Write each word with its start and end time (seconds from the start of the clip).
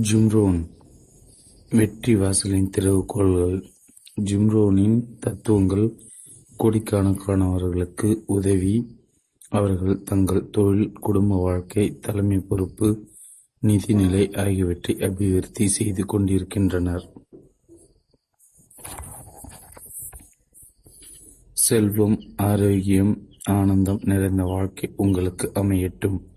ஜிம்ரோன் 0.00 0.68
வெற்றி 1.70 2.16
வாசலின் 2.16 2.70
திறவுகோள்கள். 2.78 3.70
ஜிம்ரோனின் 4.20 5.18
தத்துவங்கள் 5.18 6.00
கோடிக்கணக்கானவர்களுக்கு 6.58 8.22
உதவி. 8.26 9.00
அவர்கள் 9.48 10.02
தங்கள் 10.02 10.50
தொழில் 10.50 10.92
குடும்ப 10.92 11.42
வாழ்க்கை 11.42 11.98
தலைமை 11.98 12.38
பொறுப்பு 12.38 13.08
நிதிநிலை 13.62 14.40
ஆகியவற்றை 14.40 15.00
அபிவிருத்தி 15.00 15.68
செய்து 15.68 16.06
கொண்டிருக்கின்றனர். 16.06 17.12
செல்வம் 21.52 22.22
ஆரோக்கியம் 22.36 23.28
ஆனந்தம் 23.44 24.00
நிறைந்த 24.02 24.42
வாழ்க்கை 24.42 24.92
உங்களுக்கு 24.96 25.50
அமையட்டும். 25.54 26.30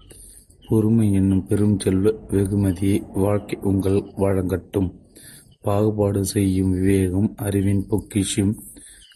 பொறுமை 0.67 1.13
என்னும் 1.13 1.45
பெரும் 1.47 1.79
செல்வ 1.79 2.11
வெகுமதியை 2.29 3.03
வாழ்க்கை 3.13 3.59
உங்கள் 3.61 3.99
வழங்கட்டும். 4.17 4.89
பாகுபாடு 5.61 6.25
செய்யும் 6.25 6.71
விவேகம் 6.71 7.29
அறிவின் 7.35 7.85
பொக்கிஷம் 7.87 8.53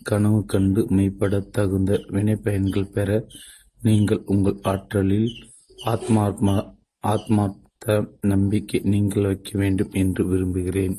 கனவு 0.03 0.45
கண்டு 0.45 0.81
மெய்ப்பட 0.89 1.39
தகுந்த 1.49 1.97
வினைப்பயன்கள் 2.11 2.91
பெற 2.91 3.25
நீங்கள் 3.81 4.21
உங்கள் 4.25 4.59
ஆற்றலில் 4.61 5.29
ஆத்மாத்மா 5.85 6.55
ஆத்மார்த்த 7.03 7.97
நம்பிக்கை 8.21 8.79
நீங்கள் 8.83 9.23
வைக்க 9.23 9.51
வேண்டும் 9.59 9.91
என்று 9.91 10.27
விரும்புகிறேன். 10.27 10.95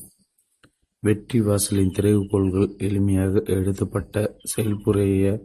வெற்றி 1.03 1.41
வாசலின் 1.41 1.95
திரைவுகோள்கள் 1.99 2.69
எளிமையாக 2.79 3.43
எழுதப்பட்ட 3.47 4.37
செயல்புரிய 4.53 5.41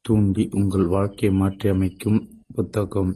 தூண்டி 0.00 0.48
உங்கள் 0.52 0.86
வாழ்க்கையை 0.86 1.32
மாற்றியமைக்கும் 1.40 2.20
புத்தகம். 2.54 3.12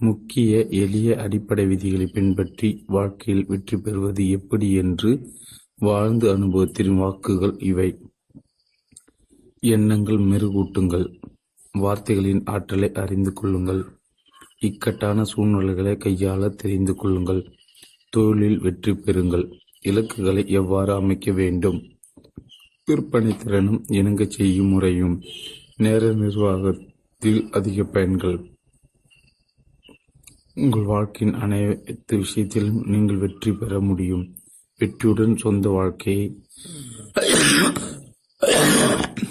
முக்கிய 0.00 0.66
எளிய 0.68 1.16
அடிப்படை 1.16 1.66
விதிகளை 1.66 2.06
பின்பற்றி 2.06 2.84
வாழ்க்கையில் 2.86 3.46
வெற்றி 3.46 3.76
பெறுவது 3.76 4.30
எப்படி 4.30 4.72
என்று 4.72 5.32
வாழ்ந்து 5.78 6.30
அனுபவத்தின் 6.30 6.96
வாக்குகள் 6.96 7.58
இவை. 7.58 7.98
எண்ணங்கள் 9.60 10.16
மெருகூட்டுங்கள். 10.16 11.06
வார்த்தைகளின் 11.72 12.42
ஆற்றலை 12.44 12.92
அறிந்து 12.92 13.32
கொள்ளுங்கள். 13.32 13.84
இக்கட்டான 14.60 15.24
சூழ்நிலைகளை 15.24 15.92
கையாள 15.92 16.54
தெரிந்து 16.54 16.94
கொள்ளுங்கள். 16.94 17.42
தொழிலில் 18.10 18.60
வெற்றி 18.60 18.92
பெறுங்கள். 18.92 19.52
இலக்குகளை 19.80 20.48
எவ்வாறு 20.48 20.92
அமைக்க 20.92 21.32
வேண்டும்? 21.32 21.82
விற்பனை 22.84 23.36
திறனும் 23.36 23.84
இணங்க 23.88 24.24
செய்யும் 24.24 24.68
முறையும் 24.68 25.22
நேர 25.76 26.12
நிர்வாகத்தில் 26.12 27.48
அதிக 27.50 27.84
பயன்கள். 27.84 28.53
உங்கள் 30.56 30.82
வாழ்க்கையின் 30.82 31.38
அனைத்து 31.38 32.16
விஷயத்திலும் 32.16 32.82
நீங்கள் 32.86 33.16
வெற்றி 33.16 33.52
பெற 33.52 33.80
முடியும். 33.80 34.34
வெற்றியுடன் 34.78 35.36
சொந்த 35.36 35.68
வாழ்க்கையை 35.68 36.42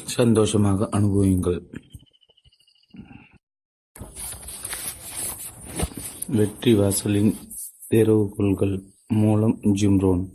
சந்தோஷமாக 0.06 0.90
அனுபவியுங்கள். 0.92 1.62
வெற்றி 6.28 6.74
வாசலின் 6.76 7.36
திறவுகோல்கள் 7.92 8.84
மூலம் 9.08 9.60
ஜிம்ரோன். 9.62 10.30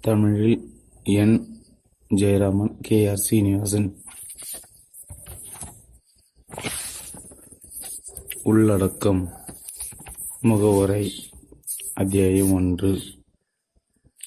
தமிழில் 0.00 0.70
N. 1.02 1.62
Jayaraman 2.14 2.76
K. 2.80 3.08
R. 3.08 3.16
Srinivasan. 3.16 4.02
உள்ளடக்கம். 8.42 9.39
முகவுரை 10.42 11.12
அத்தியாயம் 11.94 12.52
ஒன்று. 12.52 12.98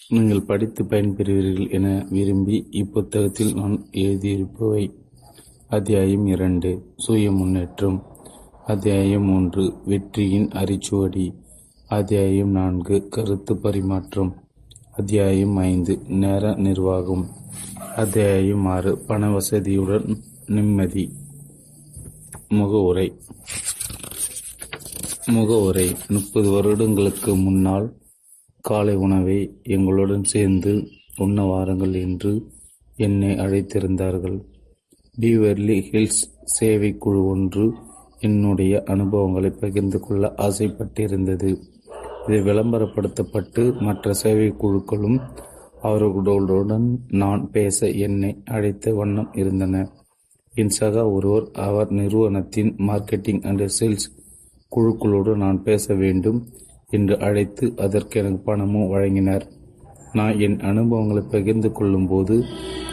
நீங்கள் 0.08 0.42
படித்து 0.42 0.84
பயன்பெறுவீர்கள் 0.84 1.72
என 1.72 2.06
விரும்பி 2.10 2.68
இப்புத்தகத்தில் 2.72 3.54
நான் 3.54 3.88
எழுதியிருப்பவை. 3.92 4.94
அத்தியாயம் 5.68 6.26
இரண்டு 6.26 6.94
சுய 6.96 7.32
முன்னேற்றம். 7.32 8.04
அத்தியாயம் 8.66 9.24
மூன்று 9.24 9.74
வெற்றியின் 9.86 10.48
அரிச்சுவடி. 10.48 11.36
அத்தியாயம் 11.88 12.50
நான்கு 12.50 13.08
கருத்து 13.08 13.58
பரிமாற்றம். 13.58 14.36
அத்தியாயம் 14.92 15.56
ஐந்து 15.56 16.00
நேர 16.08 16.56
நிர்வாகம். 16.56 17.30
அத்தியாயம் 17.96 18.66
ஆறு 18.66 18.98
பண 18.98 19.38
வசதியுடன் 19.38 20.18
நிம்மதி. 20.46 21.12
முகவுரை. 22.50 23.14
முகவுரை. 25.32 25.96
முப்பது 26.08 26.50
வருடங்களுக்கு 26.52 27.36
முன்னால் 27.36 27.94
காலை 28.62 28.96
உணவை 28.96 29.60
எங்களுடன் 29.64 30.24
சேர்ந்து 30.24 30.88
உண்ண 31.18 31.44
வாருங்கள் 31.44 31.94
என்று 31.94 32.48
என்னை 32.96 33.30
அழைத்திருந்தார்கள். 33.30 34.44
பீவர்லி 35.20 35.78
ஹில்ஸ் 35.92 36.22
சேவை 36.44 36.98
குழு 36.98 37.26
ஒன்று 37.26 37.74
என்னுடைய 38.20 38.84
அனுபவங்களை 38.86 39.50
பகிர்ந்து 39.50 40.00
கொள்ள 40.00 40.34
ஆசைப்பட்டிருந்தது. 40.38 41.62
இது 42.28 42.40
விளம்பரப்படுத்தப்பட்டு 42.44 43.80
மற்ற 43.80 44.14
சேவை 44.14 44.50
குழுக்களும் 44.50 45.20
அவர்களுடன் 45.82 47.06
நான் 47.10 47.52
பேச 47.52 47.90
என்னை 47.90 48.42
அழைத்த 48.46 48.94
வண்ணம் 48.94 49.34
இருந்தன. 49.34 49.90
என் 50.54 50.72
சகா 50.80 51.12
ஒருவர் 51.12 51.52
அவர் 51.52 51.92
நிறுவனத்தின் 51.92 52.76
மார்க்கெட்டிங் 52.76 53.44
அண்ட் 53.44 53.74
சேல்ஸ் 53.80 54.23
குழுக்களோடு 54.74 55.32
நான் 55.36 55.64
பேச 55.64 55.96
வேண்டும் 55.96 56.40
என்று 56.90 57.16
அழைத்து 57.20 57.66
அதற்கு 57.78 58.20
எனக்கு 58.20 58.42
பணமும் 58.44 58.92
வழங்கினர். 58.94 59.46
நான் 60.14 60.40
என் 60.40 60.58
அனுபவங்களை 60.60 61.24
பகிர்ந்து 61.30 61.72
கொள்ளும்போது 61.72 62.36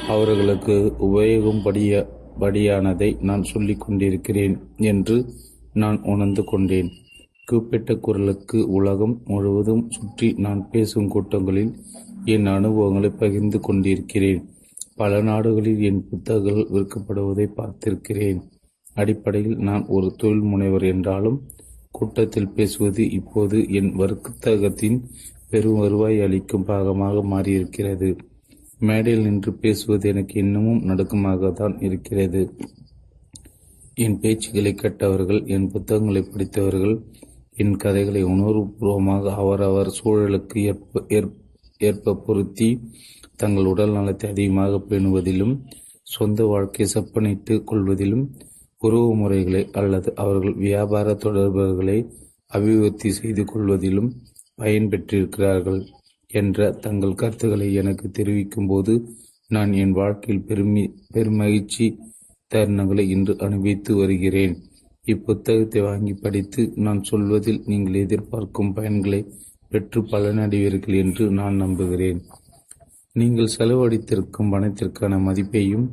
அவர்களுக்கு 0.09 0.77
உபயோகம்படிய 0.99 2.03
படியானதை 2.41 3.11
நான் 3.21 3.43
சொல்லிக் 3.43 3.81
கொண்டிருக்கிறேன் 3.81 4.55
என்று 4.77 5.17
நான் 5.73 5.99
உணர்ந்து 6.03 6.45
கொண்டேன். 6.45 6.91
கூப்பிட்ட 7.45 7.95
குரலுக்கு 7.97 8.59
உலகம் 8.69 9.15
முழுவதும் 9.25 9.83
சுற்றி 9.91 10.29
நான் 10.39 10.63
பேசும் 10.71 11.09
கூட்டங்களில் 11.09 11.73
என் 12.25 12.47
அனுபவங்களை 12.47 13.11
பகிர்ந்து 13.11 13.61
கொண்டிருக்கிறேன். 13.61 14.41
பல 14.97 15.21
நாடுகளில் 15.23 15.81
என் 15.81 16.01
புத்தகங்கள் 16.09 16.71
விற்கப்படுவதை 16.73 17.47
பார்த்திருக்கிறேன். 17.57 18.41
அடிப்படையில் 18.95 19.59
நான் 19.69 19.85
ஒரு 19.87 20.09
தொழில் 20.17 20.47
முனைவர் 20.53 20.83
என்றாலும் 20.83 21.39
கூட்டத்தில் 21.95 22.53
பேசுவது 22.53 23.03
இப்போது 23.11 23.57
என் 23.71 23.91
வர்த்தகத்தின் 23.93 24.99
பெரும் 25.51 25.81
வருவாய் 25.81 26.19
அளிக்கும் 26.21 26.65
பாகமாக 26.65 27.23
மாறியிருக்கிறது. 27.33 28.11
மேடையில் 28.79 29.25
நின்று 29.25 29.53
பேசுவது 29.55 30.09
எனக்கு 30.09 30.35
இன்னமும் 30.39 30.85
நடுக்கமாக 30.85 31.51
தான் 31.51 31.75
இருக்கிறது. 31.81 32.43
என் 33.95 34.17
பேச்சுகளை 34.23 34.73
கேட்டவர்கள் 34.75 35.41
என் 35.47 35.67
புத்தகங்களை 35.71 36.23
படித்தவர்கள் 36.23 36.97
என் 37.57 37.77
கதைகளை 37.77 38.23
உணர்வுபூர்வமாக 38.25 39.35
அவரவர் 39.35 39.91
சூழலுக்கு 39.99 40.59
ஏற்ப 40.63 41.05
ஏற்ப 41.81 42.15
பொருத்தி 42.15 42.69
தங்கள் 43.37 43.65
உடல் 43.65 43.91
நலத்தை 43.91 44.29
அதிகமாக 44.31 44.81
பேணுவதிலும் 44.89 45.55
சொந்த 46.07 46.45
வாழ்க்கை 46.45 46.87
செப்பனிட்டு 46.95 47.55
கொள்வதிலும் 47.65 48.25
உறவு 48.81 49.11
முறைகளை 49.15 49.63
அல்லது 49.73 50.11
அவர்கள் 50.15 50.55
வியாபார 50.65 51.15
தொடர்புகளை 51.15 51.99
அபிவிருத்தி 52.47 53.11
செய்து 53.11 53.43
கொள்வதிலும் 53.45 54.11
பயன்பெற்றிருக்கிறார்கள் 54.59 55.81
என்ற 56.31 56.71
தங்கள் 56.85 57.19
கருத்துக்களை 57.21 57.69
எனக்கு 57.75 58.07
தெரிவிக்கும் 58.11 58.67
போது 58.67 58.93
நான் 59.51 59.71
என் 59.73 59.93
வாழ்க்கையில் 59.93 60.47
பெருமி 60.47 60.85
பெருமகிழ்ச்சி 61.15 61.87
தருணங்களை 62.53 63.05
இன்று 63.09 63.33
அனுபவித்து 63.39 63.93
வருகிறேன். 63.97 64.55
இப்புத்தகத்தை 65.05 65.81
வாங்கி 65.83 66.15
படித்து 66.15 66.63
நான் 66.77 67.01
சொல்வதில் 67.03 67.61
நீங்கள் 67.67 67.95
எதிர்பார்க்கும் 67.95 68.73
பயன்களை 68.75 69.21
பெற்று 69.69 70.01
பலனடைவீர்கள் 70.03 70.97
என்று 71.03 71.25
நான் 71.31 71.55
நம்புகிறேன். 71.55 72.21
நீங்கள் 73.13 73.55
செலவழித்திருக்கும் 73.59 74.53
பணத்திற்கான 74.53 75.15
மதிப்பையும் 75.27 75.87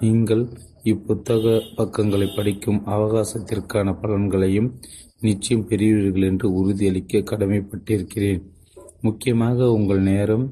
நீங்கள் 0.00 0.44
இப்புத்தக 0.84 1.60
பக்கங்களை 1.76 2.26
படிக்கும் 2.36 2.80
அவகாசத்திற்கான 2.86 3.94
பலன்களையும் 4.02 4.68
நிச்சயம் 5.20 5.66
பெறுவீர்கள் 5.68 6.22
என்று 6.22 6.46
உறுதியளிக்க 6.50 7.22
கடமைப்பட்டிருக்கிறேன். 7.30 8.42
முக்கியமாக 9.00 9.72
உங்கள் 9.72 10.02
நேரம் 10.02 10.44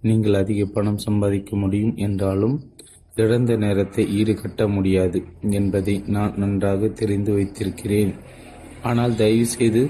நீங்கள் 0.00 0.34
அதிக 0.34 0.64
பணம் 0.66 0.98
சம்பாதிக்க 0.98 1.56
முடியும் 1.56 1.96
என்றாலும் 1.96 2.56
இழந்த 3.14 3.56
நேரத்தை 3.56 4.04
ஈடுகட்ட 4.20 4.68
முடியாது 4.68 5.18
என்பதை 5.50 6.02
நான் 6.06 6.36
நன்றாக 6.36 6.88
தெரிந்து 6.88 7.32
வைத்திருக்கிறேன். 7.32 8.12
ஆனால் 8.82 9.14
தயவுசெய்து 9.14 9.82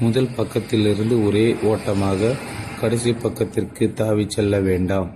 முதல் 0.00 0.34
பக்கத்திலிருந்து 0.36 1.26
ஒரே 1.26 1.46
ஓட்டமாக 1.62 2.36
கடைசி 2.80 3.12
பக்கத்திற்கு 3.12 3.92
தாவி 3.92 4.24
செல்ல 4.28 4.60
வேண்டாம். 4.60 5.10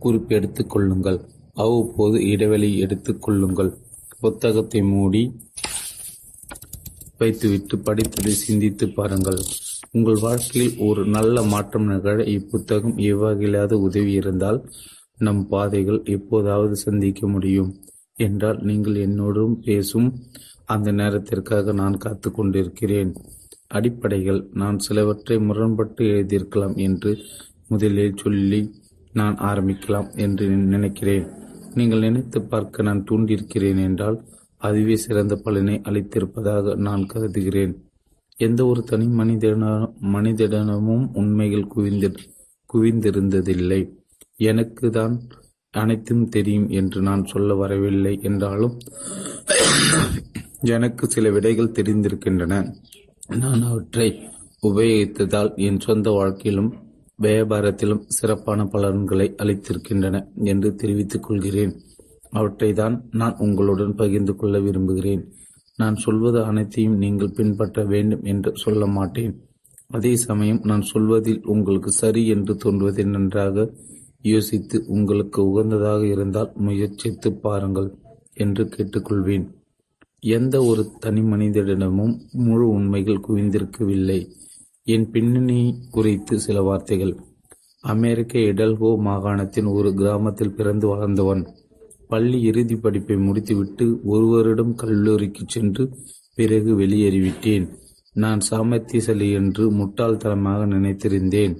குறிப்பெடுத்துக் 0.00 0.66
கொள்ளுங்கள். 0.66 1.20
அவ்வப்போது 1.54 2.26
இடைவெளி 2.26 2.78
எடுத்துக் 2.78 3.22
கொள்ளுங்கள். 3.22 3.72
புத்தகத்தை 4.20 4.82
மூடி 4.82 5.32
வைத்துவிட்டு 7.18 7.76
படித்ததை 7.76 8.28
சிந்தித்து 8.28 8.88
பாருங்கள். 8.88 9.40
உங்கள் 9.92 10.18
வாழ்க்கையில் 10.20 10.78
ஒரு 10.78 11.06
நல்ல 11.06 11.42
மாற்றம் 11.42 11.86
நிகழ 11.86 12.24
இப்புத்தகம் 12.24 12.96
எவ்வகையிலாவது 12.96 13.72
உதவி 13.72 14.12
இருந்தால் 14.12 14.70
நம் 15.18 15.48
பாதைகள் 15.48 16.00
எப்போதாவது 16.04 16.76
சந்திக்க 16.76 17.28
முடியும். 17.28 17.70
என்றால் 18.16 18.58
நீங்கள் 18.62 18.94
என்னோடும் 18.94 19.54
பேசும் 19.60 20.08
அந்த 20.64 20.92
நேரத்திற்காக 20.92 21.72
நான் 21.72 21.96
காத்து 21.96 22.30
கொண்டிருக்கிறேன். 22.30 23.14
அடிப்படைகள் 23.66 24.48
நான் 24.52 24.78
சிலவற்றை 24.78 25.38
முரண்பட்டு 25.38 26.04
எழுதியிருக்கலாம் 26.04 26.76
என்று 26.76 27.18
முதலில் 27.68 28.20
சொல்லி 28.22 28.60
நான் 29.12 29.34
ஆரம்பிக்கலாம் 29.34 30.16
என்று 30.16 30.48
நினைக்கிறேன். 30.48 31.26
நீங்கள் 31.74 31.98
நினைத்து 31.98 32.38
பார்க்க 32.42 32.82
நான் 32.82 33.06
தூண்டியிருக்கிறேன் 33.10 33.80
என்றால் 33.84 34.18
அதுவே 34.56 34.96
சிறந்த 34.96 35.34
பலனை 35.36 35.74
அளித்திருப்பதாக 35.88 36.74
நான் 36.86 37.02
கருதுகிறேன். 37.06 37.74
எந்த 38.36 38.60
ஒரு 38.66 38.82
தனி 38.82 39.06
மனிதன 39.06 39.64
மனிதனமும் 40.14 41.04
உண்மைகள் 41.14 41.66
குவிந்து 41.66 42.08
குவிந்திருந்ததில்லை. 42.70 43.80
எனக்கு 44.50 44.86
தான் 44.90 45.14
அனைத்தும் 45.74 46.24
தெரியும் 46.28 46.68
என்று 46.68 46.98
நான் 47.00 47.24
சொல்ல 47.24 47.54
வரவில்லை 47.54 48.14
என்றாலும் 48.22 48.74
எனக்கு 50.66 51.04
சில 51.08 51.30
விடைகள் 51.30 51.74
தெரிந்திருக்கின்றன. 51.78 52.54
நான் 53.42 53.62
அவற்றை 53.62 54.08
உபயோகித்ததால் 54.62 55.50
என் 55.66 55.80
சொந்த 55.80 56.10
வாழ்க்கையிலும் 56.10 56.70
வியாபாரத்திலும் 57.22 58.04
சிறப்பான 58.06 58.64
பலன்களை 58.64 59.34
அளித்திருக்கின்றன 59.36 60.16
என்று 60.44 60.74
தெரிவித்துக் 60.74 61.22
கொள்கிறேன். 61.22 61.74
அவற்றை 62.30 62.72
தான் 62.72 63.04
நான் 63.10 63.34
உங்களுடன் 63.38 63.94
பகிர்ந்து 63.94 64.36
கொள்ள 64.36 64.58
விரும்புகிறேன். 64.58 65.32
நான் 65.76 65.96
சொல்வது 65.96 66.44
அனைத்தையும் 66.44 66.96
நீங்கள் 66.96 67.34
பின்பற்ற 67.36 67.84
வேண்டும் 67.84 68.22
என்று 68.22 68.52
சொல்ல 68.54 68.86
மாட்டேன். 68.86 69.34
அதே 69.88 70.16
சமயம் 70.16 70.60
நான் 70.62 70.82
சொல்வதில் 70.82 71.42
உங்களுக்கு 71.44 71.90
சரி 71.90 72.26
என்று 72.26 72.56
தோன்றுவதை 72.56 73.04
நன்றாக 73.04 73.72
யோசித்து 74.22 74.84
உங்களுக்கு 74.86 75.40
உகந்ததாக 75.42 76.02
இருந்தால் 76.02 76.52
முயற்சித்து 76.54 77.32
பாருங்கள் 77.32 77.90
என்று 78.34 78.64
கேட்டுக்கொள்வேன். 78.64 79.46
எந்த 80.20 80.64
ஒரு 80.64 80.90
தனி 81.00 81.20
மனிதனிடமும் 81.20 82.14
முழு 82.32 82.68
உண்மைகள் 82.68 83.24
குவிந்திருக்கவில்லை. 83.28 84.20
என் 84.86 85.10
பின்னணி 85.10 85.60
குறித்து 85.90 86.40
சில 86.40 86.62
வார்த்தைகள். 86.62 87.12
அமெரிக்க 87.80 88.38
இடல்கோ 88.38 88.90
மாகாணத்தின் 89.04 89.72
ஒரு 89.72 89.94
கிராமத்தில் 89.94 90.54
பிறந்து 90.54 90.86
வளர்ந்தவன். 90.88 91.42
பள்ளி 92.08 92.40
இறுதி 92.40 92.76
படிப்பை 92.76 93.16
முடித்துவிட்டு 93.16 94.00
ஒரு 94.04 94.26
வருடம் 94.26 94.74
கல்லூரிக்கு 94.74 95.44
சென்று 95.46 95.84
பிறகு 96.34 96.78
வெளியேறிவிட்டேன். 96.78 97.66
நான் 98.12 98.40
சாமர்த்தியசலி 98.50 99.32
என்று 99.32 99.70
முட்டாள்தனமாக 99.70 100.66
நினைத்திருந்தேன். 100.66 101.54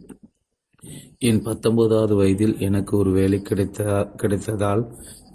என் 1.19 1.43
பத்தொன்பதாவது 1.43 2.15
வயதில் 2.15 2.59
எனக்கு 2.59 2.97
ஒரு 2.97 3.11
வேலை 3.11 3.43
கிடைத்த 3.43 4.09
கிடைத்ததால் 4.17 4.83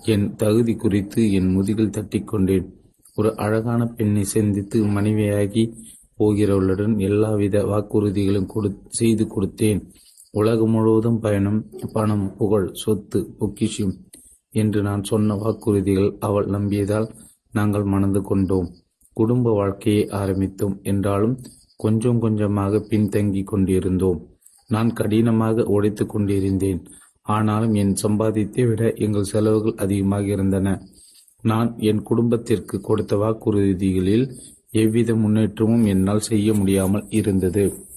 என் 0.05 0.35
தகுதி 0.35 0.75
குறித்து 0.75 1.31
என் 1.31 1.49
முதுகில் 1.51 1.95
தட்டிக்கொண்டேன். 1.97 2.67
ஒரு 3.15 3.35
அழகான 3.35 3.85
பெண்ணை 3.85 4.23
சந்தித்து 4.23 4.85
மனைவியாகி 4.85 5.63
போகிறவளுடன் 6.19 6.93
எல்லாவித 7.07 7.57
வாக்குறுதிகளும் 7.71 8.51
கொடு 8.53 8.69
செய்து 8.99 9.25
கொடுத்தேன். 9.25 9.81
உலகம் 10.31 10.73
முழுவதும் 10.75 11.19
பயணம் 11.19 11.59
பணம் 11.93 12.25
புகழ் 12.37 12.67
சொத்து 12.81 13.19
பொக்கிஷம் 13.39 13.93
என்று 14.53 14.79
நான் 14.81 15.03
சொன்ன 15.03 15.35
வாக்குறுதிகள் 15.35 16.11
அவள் 16.27 16.47
நம்பியதால் 16.55 17.07
நாங்கள் 17.51 17.85
மணந்து 17.93 18.21
கொண்டோம். 18.21 18.67
குடும்ப 19.17 19.53
வாழ்க்கையை 19.53 20.03
ஆரம்பித்தோம் 20.21 20.75
என்றாலும் 20.83 21.35
கொஞ்சம் 21.75 22.19
கொஞ்சமாக 22.19 22.81
பின்தங்கி 22.89 23.41
கொண்டிருந்தோம். 23.43 24.19
நான் 24.69 24.89
கடினமாக 24.93 25.65
உழைத்து 25.75 26.03
கொண்டிருந்தேன். 26.05 26.81
ஆனாலும் 27.27 27.73
என் 27.73 27.95
சம்பாதித்தை 27.95 28.63
விட 28.65 28.83
எங்கள் 29.05 29.29
செலவுகள் 29.31 29.79
அதிகமாக 29.83 30.25
இருந்தன. 30.35 30.67
நான் 31.43 31.69
என் 31.89 32.01
குடும்பத்திற்கு 32.01 32.75
கொடுத்த 32.81 33.13
வாக்குறுதிகளில் 33.17 34.25
எவ்வித 34.71 35.15
முன்னேற்றமும் 35.15 35.85
என்னால் 35.85 36.19
செய்ய 36.19 36.53
முடியாமல் 36.53 37.05
இருந்தது. 37.09 37.87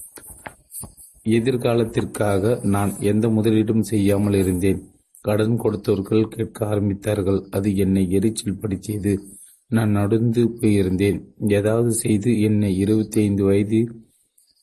எதிர்காலத்திற்காக 1.23 2.63
நான் 2.63 2.99
எந்த 2.99 3.27
முதலீடும் 3.27 3.79
செய்யாமல் 3.79 4.33
இருந்தேன். 4.33 4.81
கடன் 5.21 5.59
கொடுத்தவர்கள் 5.59 6.27
கேட்க 6.27 6.65
ஆரம்பித்தார்கள். 6.65 7.45
அது 7.49 7.75
என்னை 7.75 8.11
எரிச்சல் 8.11 8.57
படுத்தியது. 8.57 9.23
நான் 9.67 9.89
நடந்து 9.89 10.47
போயிருந்தேன். 10.47 11.19
ஏதாவது 11.47 11.91
செய்து 11.91 12.41
என்னை 12.41 12.77
இருபத்தி 12.77 13.21
ஐந்து 13.21 13.43
வயது 13.43 14.01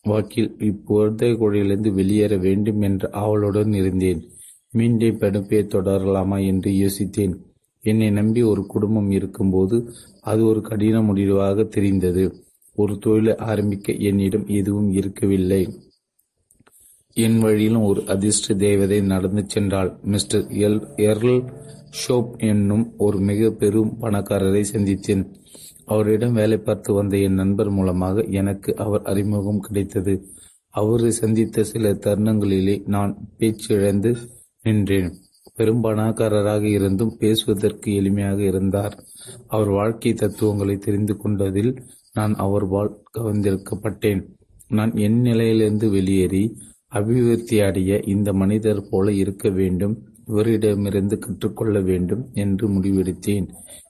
வாக்கில் 0.03 0.57
இப்போதை 0.59 1.37
குழையிலிருந்து 1.37 1.93
வெளியேற 1.93 2.37
வேண்டும் 2.37 2.81
என்ற 2.81 3.09
ஆவலுடன் 3.12 3.73
இருந்தேன். 3.73 4.29
மீண்டும் 4.73 5.19
படுப்பை 5.19 5.59
தொடரலாமா 5.59 6.47
என்று 6.47 6.71
யோசித்தேன். 6.71 7.35
என்னை 7.82 8.11
நம்பி 8.11 8.43
ஒரு 8.43 8.67
குடும்பம் 8.67 9.11
இருக்கும்போது 9.11 9.93
அது 10.21 10.44
ஒரு 10.44 10.61
கடின 10.61 11.03
முடிவாக 11.03 11.62
தெரிந்தது. 11.62 12.44
ஒரு 12.75 12.99
தொழிலை 12.99 13.37
ஆரம்பிக்க 13.37 13.93
என்னிடம் 13.93 14.47
எதுவும் 14.47 14.93
இருக்கவில்லை. 14.93 15.62
என் 17.12 17.38
வழியிலும் 17.38 17.82
ஒரு 17.82 18.03
அதிர்ஷ்ட 18.06 18.55
தேவதை 18.55 19.00
நடந்து 19.00 19.47
சென்றாள். 19.55 20.00
மிஸ்டர் 20.03 20.44
எல் 20.49 20.82
எர்ல் 20.97 21.53
ஷோப் 21.91 22.38
என்னும் 22.38 22.93
ஒரு 22.99 23.19
மிக 23.19 23.50
பெரும் 23.50 23.97
பணக்காரரை 24.00 24.65
சந்தித்தேன். 24.73 25.25
அவரிடம் 25.85 26.33
வேலை 26.33 26.59
பார்த்து 26.59 26.93
வந்த 26.93 27.17
என் 27.17 27.35
நண்பர் 27.35 27.71
மூலமாக 27.71 28.23
எனக்கு 28.23 28.76
அவர் 28.76 29.03
அறிமுகம் 29.03 29.61
கிடைத்தது. 29.61 30.26
அவரை 30.69 31.11
சந்தித்த 31.11 31.65
சில 31.65 31.93
தருணங்களிலே 31.94 32.87
நான் 32.87 33.17
பேச்சிழந்து 33.38 34.17
நின்றேன். 34.62 35.15
பெரும் 35.61 35.85
பணக்காரராக 35.85 36.65
இருந்தும் 36.69 37.15
பேசுவதற்கு 37.19 37.89
எளிமையாக 38.01 38.39
இருந்தார். 38.39 38.97
அவர் 39.47 39.71
வாழ்க்கை 39.71 40.12
தத்துவங்களை 40.15 40.77
தெரிந்து 40.79 41.17
கொண்டதில் 41.17 41.73
நான் 42.12 42.35
அவர்வால் 42.35 42.93
கவர்ந்திருக்கப்பட்டேன். 43.19 44.23
நான் 44.69 44.93
என் 44.97 45.21
நிலையிலிருந்து 45.21 45.87
வெளியேறி 45.91 46.45
அபிவிருத்தி 46.89 47.57
அடைய 47.61 48.01
இந்த 48.07 48.33
மனிதர் 48.33 48.89
போல 48.91 49.12
இருக்க 49.12 49.49
வேண்டும் 49.49 49.95
இவரிடமிருந்து 50.27 51.17
கற்றுக்கொள்ள 51.19 51.81
வேண்டும் 51.81 52.23
என்று 52.35 52.67
முடிவெடுத்தேன். 52.69 53.49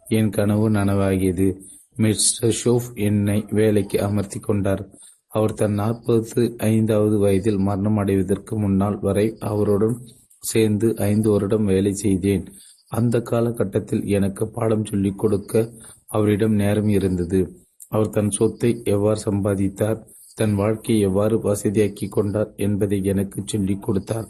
என் 0.09 0.31
கனவு 0.31 0.67
நனவாகியது. 0.71 1.49
மிஸ்டர் 1.97 2.57
ஷோஃப் 2.65 2.89
என்னை 2.95 3.39
வேலைக்கு 3.51 3.99
அமர்த்தி 4.03 4.39
கொண்டார். 4.39 4.83
அவர் 5.33 5.55
தன் 5.55 5.73
நாற்பது 5.73 6.45
ஐந்தாவது 6.59 7.19
வயதில் 7.19 7.59
மரணம் 7.59 7.97
அடைவதற்கு 7.97 8.55
முன்னால் 8.59 8.99
வரை 9.01 9.27
அவருடன் 9.41 9.97
சேர்ந்து 10.41 10.97
ஐந்து 10.97 11.31
வருடம் 11.31 11.65
வேலை 11.65 11.93
செய்தேன். 11.95 12.45
அந்த 12.89 13.21
காலகட்டத்தில் 13.21 14.05
எனக்கு 14.07 14.49
பாடம் 14.49 14.85
சொல்லிக் 14.85 15.19
கொடுக்க 15.19 15.73
அவரிடம் 16.07 16.53
நேரம் 16.53 16.89
இருந்தது. 16.89 17.41
அவர் 17.89 18.09
தன் 18.09 18.31
சொத்தை 18.31 18.81
எவ்வாறு 18.85 19.21
சம்பாதித்தார் 19.25 20.01
தன் 20.35 20.55
வாழ்க்கையை 20.55 21.03
எவ்வாறு 21.03 21.37
வசதியாக்கி 21.37 22.09
கொண்டார் 22.09 22.51
என்பதை 22.57 23.05
எனக்கு 23.05 23.43
சொல்லிக் 23.47 23.83
கொடுத்தார். 23.83 24.29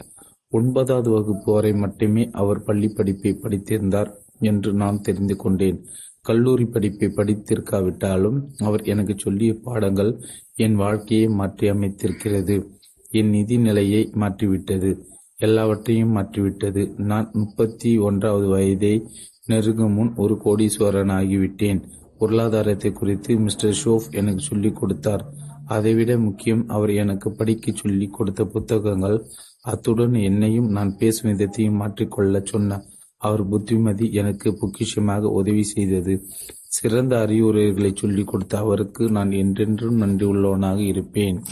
ஒன்பதாவது 0.48 1.10
வகுப்பு 1.10 1.52
வரை 1.52 1.72
மட்டுமே 1.72 2.28
அவர் 2.32 2.62
பள்ளி 2.62 2.88
படிப்பை 2.88 3.38
படித்திருந்தார் 3.42 4.10
என்று 4.38 4.72
நான் 4.72 5.00
தெரிந்து 5.00 5.36
கொண்டேன். 5.36 5.78
கல்லூரி 6.20 6.64
படிப்பை 6.64 7.08
படித்திருக்காவிட்டாலும் 7.08 8.38
அவர் 8.58 8.82
எனக்கு 8.82 9.14
சொல்லிய 9.18 9.54
பாடங்கள் 9.62 10.20
என் 10.54 10.74
வாழ்க்கையை 10.74 11.28
மாற்றி 11.28 11.70
அமைத்திருக்கிறது 11.70 12.56
என் 13.10 13.30
நிதி 13.30 13.58
நிலையை 13.58 14.10
மாற்றிவிட்டது. 14.14 14.90
எல்லாவற்றையும் 15.40 16.16
மாற்றிவிட்டது. 16.16 16.82
நான் 16.96 17.30
முப்பத்தி 17.32 17.98
ஒன்றாவது 17.98 18.46
வயதை 18.46 18.94
நெருங்கும் 19.46 19.92
முன் 19.92 20.12
ஒரு 20.14 20.34
கோடீஸ்வரன் 20.44 21.12
ஆகிவிட்டேன் 21.18 21.80
பொருளாதாரத்தை 22.18 22.92
குறித்து 22.92 23.36
மிஸ்டர் 23.36 23.78
ஷோஃப் 23.84 24.10
எனக்கு 24.10 24.42
சொல்லிக் 24.42 24.76
கொடுத்தார். 24.76 25.24
அதைவிட 25.66 26.18
முக்கியம் 26.18 26.68
அவர் 26.68 26.90
எனக்கு 26.90 27.28
படிக்க 27.32 27.72
சொல்லி 27.74 28.06
கொடுத்த 28.06 28.44
புத்தகங்கள். 28.44 29.18
அத்துடன் 29.62 30.14
என்னையும் 30.14 30.68
நான் 30.68 30.96
பேசும் 30.96 31.30
விதத்தையும் 31.30 31.80
மாற்றிக்கொள்ள 31.80 32.44
சொன்ன 32.44 32.82
அவர் 33.16 33.48
புத்திமதி 33.48 34.12
எனக்கு 34.12 34.48
பொக்கிஷமாக 34.50 35.20
உதவி 35.20 35.62
செய்தது. 35.62 36.14
சிறந்த 36.68 37.20
அறிவுரைகளை 37.20 37.92
சொல்லிக் 37.94 38.26
கொடுத்த 38.26 38.58
அவருக்கு 38.58 39.10
நான் 39.10 39.32
என்றென்றும் 39.32 39.96
நன்றி 39.96 40.26
உள்ளவனாக 40.26 40.80
இருப்பேன். 40.80 41.42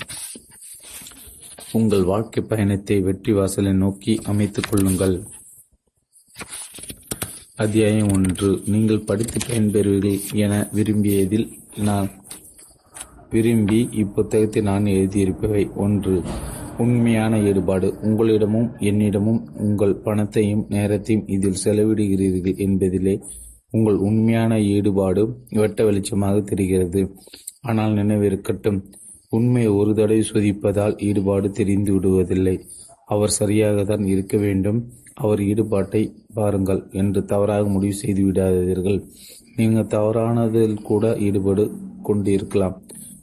உங்கள் 1.72 2.02
வாழ்க்கை 2.02 2.44
பயணத்தை 2.48 3.00
வெற்றி 3.00 3.32
வாசலை 3.32 3.72
நோக்கி 3.72 4.20
அமைத்துக் 4.24 4.66
கொள்ளுங்கள். 4.70 5.22
அத்தியாயம் 7.56 8.08
ஒன்று. 8.12 8.60
நீங்கள் 8.66 9.00
படித்து 9.00 9.38
பயன்பெறுவீர்கள் 9.46 10.34
என 10.34 10.68
விரும்பியதில் 10.72 11.46
நான் 11.76 12.10
விரும்பி 13.30 13.88
இப்புத்தகத்தை 13.92 14.62
நான் 14.62 14.84
எழுதியிருப்பவை. 14.84 15.74
ஒன்று 15.74 16.22
உண்மையான 16.78 17.40
ஈடுபாடு. 17.40 17.94
உங்களிடமும் 18.02 18.70
என்னிடமும் 18.80 19.42
உங்கள் 19.56 19.96
பணத்தையும் 19.96 20.66
நேரத்தையும் 20.68 21.28
இதில் 21.28 21.62
செலவிடுகிறீர்கள் 21.64 22.56
என்பதிலே 22.66 23.22
உங்கள் 23.70 23.94
உண்மையான 23.94 24.60
ஈடுபாடு 24.60 25.36
வெட்ட 25.48 25.84
வெளிச்சமாக 25.84 26.44
தெரிகிறது. 26.44 27.16
ஆனால் 27.60 27.92
நினைவிருக்கட்டும் 27.92 28.80
உண்மையை 29.32 29.70
ஒரு 29.72 29.90
தடவை 29.94 30.22
சோதிப்பதால் 30.30 30.94
ஈடுபாடு 31.08 31.50
தெரிந்து 31.50 31.90
விடுவதில்லை. 31.94 32.54
அவர் 33.06 33.36
சரியாகத்தான் 33.40 34.04
இருக்க 34.06 34.36
வேண்டும். 34.36 34.78
அவர் 35.14 35.40
ஈடுபாட்டை 35.40 36.02
பாருங்கள் 36.34 36.82
என்று 36.92 37.24
தவறாக 37.24 37.64
முடிவு 37.68 37.92
செய்து 37.92 38.22
விடாதீர்கள். 38.26 38.98
நீங்கள் 39.56 39.90
தவறானதில் 39.96 40.76
கூட 40.82 41.04
ஈடுபாடு 41.18 41.64
கொண்டு 42.02 42.32
இருக்கலாம் 42.32 42.76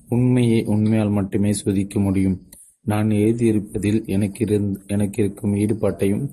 உண்மையை 0.09 0.59
உண்மையால் 0.65 1.09
மட்டுமே 1.09 1.51
சோதிக்க 1.53 1.99
முடியும். 1.99 2.37
நான் 2.81 3.09
எழுதியிருப்பதில் 3.09 3.99
எனக்கு 4.05 4.45
எனக்கு 4.87 5.17
இருக்கும் 5.23 5.53
ஈடுபாட்டையும் 5.53 6.25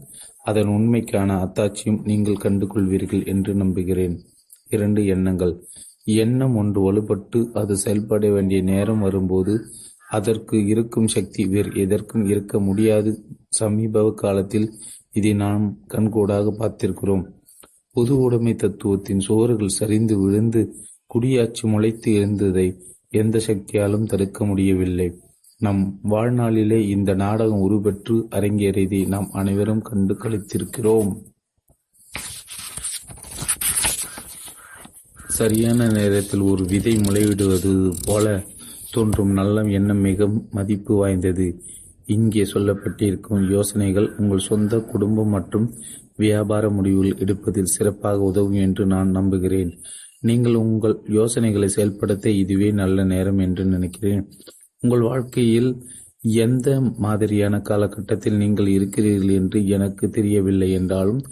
அதன் 0.45 0.71
உண்மைக்கான 0.77 1.37
அத்தாட்சியும் 1.45 2.01
நீங்கள் 2.05 2.43
கண்டுகொள்வீர்கள் 2.45 3.23
என்று 3.27 3.55
நம்புகிறேன். 3.55 4.17
இரண்டு 4.71 5.01
எண்ணங்கள். 5.07 5.55
எண்ணம் 6.05 6.57
ஒன்று 6.57 6.93
வலுப்பட்டு 6.93 7.51
அது 7.53 7.77
செயல்பட 7.77 8.31
வேண்டிய 8.31 8.61
நேரம் 8.63 9.01
வரும்போது 9.01 9.65
அதற்கு 10.11 10.67
இருக்கும் 10.67 11.09
சக்தி 11.09 11.45
வேறு 11.45 11.81
எதற்கும் 11.81 12.25
இருக்க 12.25 12.61
முடியாது. 12.61 13.25
சமீப 13.49 14.13
காலத்தில் 14.13 14.73
இதை 15.13 15.35
நாம் 15.35 15.79
கண்கூடாக 15.89 16.55
பார்த்திருக்கிறோம். 16.59 17.25
பொது 17.91 18.17
உடைமை 18.17 18.55
தத்துவத்தின் 18.55 19.21
சுவர்கள் 19.21 19.69
சரிந்து 19.69 20.19
விழுந்து 20.19 20.75
குடியாட்சி 21.15 21.63
முளைத்து 21.63 22.11
எழுந்ததை 22.13 22.81
எந்த 23.09 23.41
சக்தியாலும் 23.47 24.07
தடுக்க 24.07 24.45
முடியவில்லை. 24.45 25.21
நம் 25.59 26.01
வாழ்நாளிலே 26.11 26.79
இந்த 26.89 27.15
நாடகம் 27.15 27.61
உருப்பெற்று 27.61 28.27
அரங்கேறியதை 28.31 29.07
நாம் 29.07 29.29
அனைவரும் 29.31 29.83
கண்டு 29.83 30.15
கழித்திருக்கிறோம் 30.15 31.11
சரியான 35.39 35.87
நேரத்தில் 35.91 36.43
ஒரு 36.43 36.63
விதை 36.65 36.93
முளைவிடுவது 36.97 37.73
போல 38.07 38.27
தோன்றும் 38.95 39.33
நல்ல 39.33 39.63
எண்ணம் 39.79 40.03
மிக 40.09 40.27
மதிப்பு 40.51 40.93
வாய்ந்தது. 40.95 41.47
இங்கே 42.07 42.45
சொல்லப்பட்டிருக்கும் 42.55 43.43
யோசனைகள் 43.51 44.09
உங்கள் 44.19 44.47
சொந்த 44.49 44.81
குடும்பம் 44.93 45.33
மற்றும் 45.37 45.67
வியாபார 46.17 46.65
முடிவுகள் 46.71 47.21
எடுப்பதில் 47.25 47.73
சிறப்பாக 47.75 48.29
உதவும் 48.31 48.59
என்று 48.67 48.85
நான் 48.87 49.11
நம்புகிறேன். 49.11 49.73
நீங்கள் 50.21 50.57
உங்கள் 50.65 50.97
யோசனைகளை 51.19 51.69
செயல்படுத்த 51.69 52.27
இதுவே 52.43 52.69
நல்ல 52.83 53.05
நேரம் 53.05 53.39
என்று 53.39 53.65
நினைக்கிறேன். 53.65 54.23
உங்கள் 54.83 55.07
வாழ்க்கையில் 55.11 55.71
எந்த 56.45 56.69
மாதிரியான 57.05 57.55
காலகட்டத்தில் 57.69 58.41
நீங்கள் 58.43 58.69
இருக்கிறீர்கள் 58.77 59.33
என்று 59.41 59.59
எனக்கு 59.77 60.05
தெரியவில்லை 60.11 60.69
என்றாலும் 60.73 61.23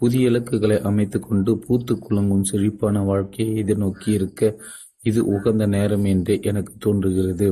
புதிய 0.00 0.28
இலக்குகளை 0.30 0.76
அமைத்து 0.90 1.18
கொண்டு 1.20 1.52
பூத்து 1.64 1.94
குலுங்கும் 1.98 2.48
செழிப்பான 2.50 3.02
வாழ்க்கையை 3.04 3.54
எதிர்நோக்கி 3.64 4.08
இருக்க 4.08 4.42
இது 5.02 5.20
உகந்த 5.34 5.64
நேரம் 5.66 6.04
என்று 6.04 6.34
எனக்கு 6.42 6.72
தோன்றுகிறது. 6.78 7.48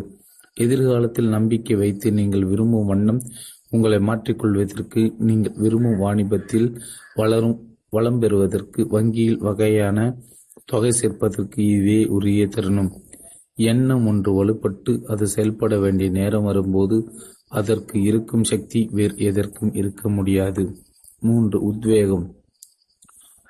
எதிர்காலத்தில் 0.57 1.29
நம்பிக்கை 1.29 1.75
வைத்து 1.77 2.09
நீங்கள் 2.13 2.45
விரும்பும் 2.45 2.87
வண்ணம் 2.87 3.21
உங்களை 3.71 3.99
மாற்றிக்கொள்வதற்கு 4.09 5.03
நீங்கள் 5.29 5.57
விரும்பும் 5.57 5.99
வாணிபத்தில் 5.99 6.69
வளரும் 7.15 7.57
வளம் 7.91 8.19
பெறுவதற்கு 8.19 8.81
வங்கியில் 8.95 9.43
வகையான 9.47 9.99
தொகை 10.65 10.93
சேர்ப்பதற்கு 11.01 11.59
இதுவே 11.73 11.99
உரிய 12.17 12.47
தருணம். 12.47 12.91
எண்ணம் 13.59 14.07
ஒன்று 14.07 14.31
வலுப்பட்டு 14.39 14.93
அது 15.13 15.27
செயல்பட 15.27 15.75
வேண்டிய 15.79 16.11
நேரம் 16.11 16.45
வரும்போது 16.45 16.97
அதற்கு 17.49 17.97
இருக்கும் 18.03 18.45
சக்தி 18.45 18.81
வேறு 18.93 19.17
எதற்கும் 19.29 19.73
இருக்க 19.75 20.09
முடியாது. 20.09 20.65
மூன்று 21.21 21.61
உத்வேகம். 21.61 22.35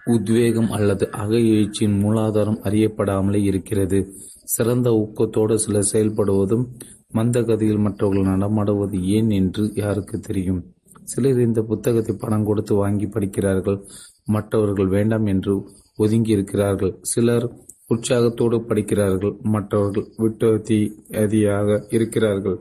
உத்வேகம் 0.04 0.70
அல்லது 0.70 1.10
அக 1.10 1.34
எழுச்சியின் 1.34 1.96
மூலாதாரம் 2.02 2.60
அறியப்படாமலே 2.62 3.42
இருக்கிறது. 3.42 4.12
சிறந்த 4.44 4.90
ஊக்கத்தோடு 4.90 5.54
சிலர் 5.54 5.90
செயல்படுவதும் 5.92 6.64
மந்த 7.08 7.42
கதையில் 7.42 7.78
மற்றவர்கள் 7.78 8.32
நடமாடுவது 8.34 9.06
ஏன் 9.06 9.30
என்று 9.30 9.70
யாருக்கு 9.74 10.20
தெரியும்? 10.20 10.62
சிலர் 11.02 11.40
இந்த 11.40 11.62
புத்தகத்தை 11.62 12.16
பணம் 12.18 12.44
கொடுத்து 12.44 12.74
வாங்கி 12.74 13.06
படிக்கிறார்கள். 13.06 13.78
மற்றவர்கள் 14.24 14.86
வேண்டாம் 14.86 15.26
என்று 15.26 15.54
ஒதுங்கி 15.96 16.30
இருக்கிறார்கள் 16.30 16.98
சிலர் 17.02 17.46
உற்சாகத்தோடு 17.88 18.62
படிக்கிறார்கள். 18.62 19.34
மற்றவர்கள் 19.42 20.06
விட்டதியாக 20.18 21.94
இருக்கிறார்கள். 21.94 22.58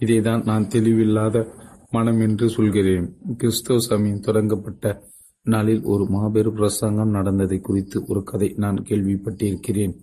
இதைதான் 0.00 0.44
நான் 0.44 0.68
தெளிவில்லாத 0.68 1.36
மனம் 1.92 2.20
என்று 2.20 2.48
சொல்கிறேன். 2.48 3.06
கிறிஸ்தவ 3.36 3.78
சமயம் 3.78 4.20
தொடங்கப்பட்ட 4.20 5.02
நாளில் 5.42 5.82
ஒரு 5.82 6.04
மாபெரும் 6.04 6.54
பிரசங்கம் 6.54 7.10
நடந்ததை 7.10 7.58
குறித்து 7.60 8.04
ஒரு 8.06 8.22
கதை 8.22 8.54
நான் 8.56 8.82
கேள்விப்பட்டிருக்கிறேன். 8.82 9.94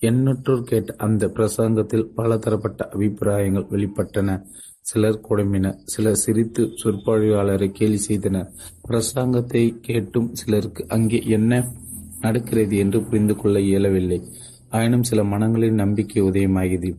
எண்ணற்றோர் 0.00 0.62
கேட்ட 0.62 0.94
அந்த 0.96 1.26
பிரசங்கத்தில் 1.26 2.06
பல 2.14 2.38
தரப்பட்ட 2.38 2.88
அபிப்பிராயங்கள் 2.92 3.66
வெளிப்பட்டன. 3.70 4.42
சிலர் 4.80 5.20
குழம்பினர் 5.28 5.76
சிலர் 5.84 6.14
சிரித்து 6.14 6.62
சொற்பொழிவாளரை 6.84 7.68
கேலி 7.72 7.96
செய்தனர். 7.96 8.48
பிரசங்கத்தை 8.88 9.80
கேட்டும் 9.80 10.34
சிலருக்கு 10.34 10.84
அங்கே 10.88 11.22
என்ன 11.26 11.70
நடக்கிறது 12.20 12.76
என்று 12.76 13.02
புரிந்து 13.02 13.36
கொள்ள 13.36 13.60
இயலவில்லை. 13.60 14.20
ஆயினும் 14.70 15.02
சில 15.02 15.22
மனங்களின் 15.22 15.80
நம்பிக்கை 15.82 16.22
உதயமாகியது. 16.22 16.90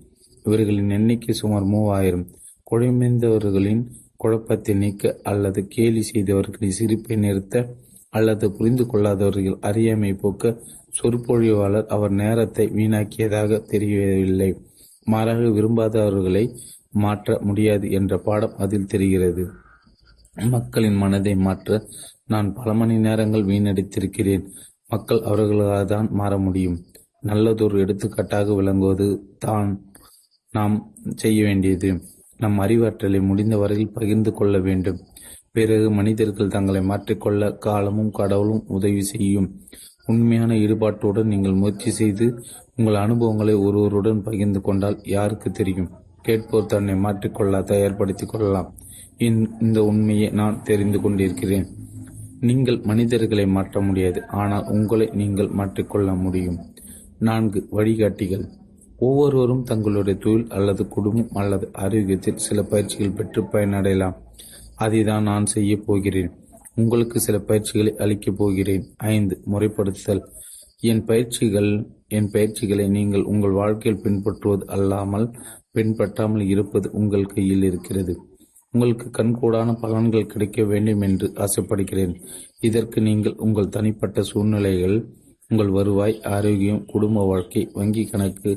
இவர்களின் 0.43 0.89
எண்ணிக்கை 0.89 1.35
சுமார் 1.35 1.63
மூவாயிரம். 1.63 2.25
குழம்பந்தவர்களின் 2.71 3.83
குழப்பத்தை 4.23 4.73
நீக்க 4.83 5.13
அல்லது 5.31 5.61
கேலி 5.75 6.01
செய்தவர்களின் 6.09 6.77
சிரிப்பை 6.79 7.15
நிறுத்த 7.25 7.65
அல்லது 8.09 8.45
புரிந்து 8.57 8.83
கொள்ளாதவர்கள் 8.85 9.57
அறியாமை 9.69 10.11
போக்க 10.13 10.51
சொற்பொழிவாளர் 10.97 11.87
அவர் 11.95 12.13
நேரத்தை 12.21 12.65
வீணாக்கியதாக 12.77 13.59
தெரியவில்லை. 13.71 14.49
மாறாக 15.07 15.47
விரும்பாதவர்களை 15.57 16.43
மாற்ற 17.03 17.37
முடியாது 17.41 17.85
என்ற 17.99 18.13
பாடம் 18.27 18.57
அதில் 18.63 18.89
தெரிகிறது. 18.93 19.43
மக்களின் 20.53 20.99
மனதை 21.03 21.33
மாற்ற 21.47 21.79
நான் 22.31 22.47
பல 22.57 22.69
மணி 22.73 22.95
நேரங்கள் 23.07 23.49
வீணடித்திருக்கிறேன். 23.51 24.45
மக்கள் 24.89 25.21
அவர்களால் 25.29 25.91
தான் 25.93 26.07
மாற 26.19 26.33
முடியும். 26.45 26.77
நல்லதொரு 27.29 27.75
எடுத்துக்காட்டாக 27.83 28.55
விளங்குவது 28.59 29.07
தான் 29.45 29.69
நாம் 30.53 30.75
செய்ய 31.15 31.39
வேண்டியது. 31.43 31.89
நம் 32.37 32.59
அறிவாற்றலை 32.59 33.21
முடிந்த 33.21 33.57
வரையில் 33.57 33.93
பகிர்ந்து 33.93 34.33
கொள்ள 34.33 34.59
வேண்டும். 34.59 34.99
பிறகு 35.51 35.91
மனிதர்கள் 35.91 36.53
தங்களை 36.55 36.81
மாற்றிக்கொள்ள 36.81 37.57
காலமும் 37.57 38.11
கடவுளும் 38.11 38.63
உதவி 38.67 39.03
செய்யும். 39.03 39.49
உண்மையான 40.05 40.53
ஈடுபாட்டுடன் 40.53 41.31
நீங்கள் 41.33 41.53
முயற்சி 41.53 41.91
செய்து 41.91 42.25
உங்கள் 42.75 42.95
அனுபவங்களை 42.95 43.53
ஒருவருடன் 43.53 44.23
பகிர்ந்து 44.23 44.61
கொண்டால் 44.61 44.97
யாருக்கு 45.03 45.51
தெரியும்? 45.51 45.89
கேட்போர் 46.21 46.65
தன்னை 46.65 46.95
மாற்றிக்கொள்ள 46.95 47.61
தயார்படுத்திக் 47.63 48.29
கொள்ளலாம். 48.29 48.69
இந்த 49.17 49.83
உண்மையை 49.83 50.29
நான் 50.29 50.63
தெரிந்து 50.63 51.01
கொண்டிருக்கிறேன். 51.01 51.67
நீங்கள் 52.39 52.79
மனிதர்களை 52.83 53.45
மாற்ற 53.47 53.81
முடியாது 53.81 54.19
ஆனால் 54.27 54.65
உங்களை 54.67 55.09
நீங்கள் 55.13 55.47
மாற்றிக்கொள்ள 55.47 56.15
முடியும். 56.21 56.59
நான்கு 57.19 57.67
வழிகாட்டிகள். 57.69 58.45
ஒவ்வொருவரும் 59.05 59.65
தங்களுடைய 59.69 60.15
தொழில் 60.23 60.51
அல்லது 60.57 60.83
குடும்பம் 60.95 61.37
அல்லது 61.41 61.65
ஆரோக்கியத்தில் 61.83 62.43
சில 62.45 62.59
பயிற்சிகள் 62.71 63.17
பெற்று 63.17 63.41
பயனடையலாம். 63.53 64.17
அதை 64.83 64.99
தான் 65.03 65.27
நான் 65.29 65.45
செய்ய 65.55 65.73
போகிறேன். 65.87 66.31
உங்களுக்கு 66.75 67.17
சில 67.19 67.37
பயிற்சிகளை 67.49 67.91
அளிக்கப் 68.03 68.37
போகிறேன். 68.37 68.85
ஐந்து 69.13 69.35
முறைப்படுத்துதல் 69.51 70.23
என் 70.81 71.03
பயிற்சிகள் 71.09 71.71
என் 72.17 72.29
பயிற்சிகளை 72.31 72.85
நீங்கள் 72.97 73.27
உங்கள் 73.31 73.57
வாழ்க்கையில் 73.59 74.01
பின்பற்றுவது 74.01 74.63
அல்லாமல் 74.75 75.27
பின்பற்றாமல் 75.75 76.43
இருப்பது 76.53 76.87
உங்கள் 76.99 77.31
கையில் 77.33 77.63
இருக்கிறது. 77.69 78.13
உங்களுக்கு 78.73 79.07
கண்கூடான 79.17 79.69
பலன்கள் 79.81 80.31
கிடைக்க 80.31 80.63
வேண்டும் 80.71 81.03
என்று 81.07 81.27
ஆசைப்படுகிறேன். 81.45 82.13
இதற்கு 82.61 82.99
நீங்கள் 83.01 83.39
உங்கள் 83.45 83.73
தனிப்பட்ட 83.75 84.21
சூழ்நிலைகள் 84.31 84.97
உங்கள் 85.49 85.71
வருவாய் 85.77 86.15
ஆரோக்கியம் 86.35 86.85
குடும்ப 86.85 87.25
வாழ்க்கை 87.25 87.63
வங்கி 87.73 88.03
கணக்கு 88.11 88.51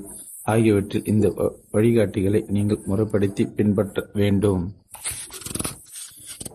ஆகியவற்றில் 0.52 1.08
இந்த 1.12 1.26
வழிகாட்டிகளை 1.74 2.40
நீங்கள் 2.56 2.86
முறைப்படுத்தி 2.86 3.44
பின்பற்ற 3.56 4.04
வேண்டும். 4.20 4.64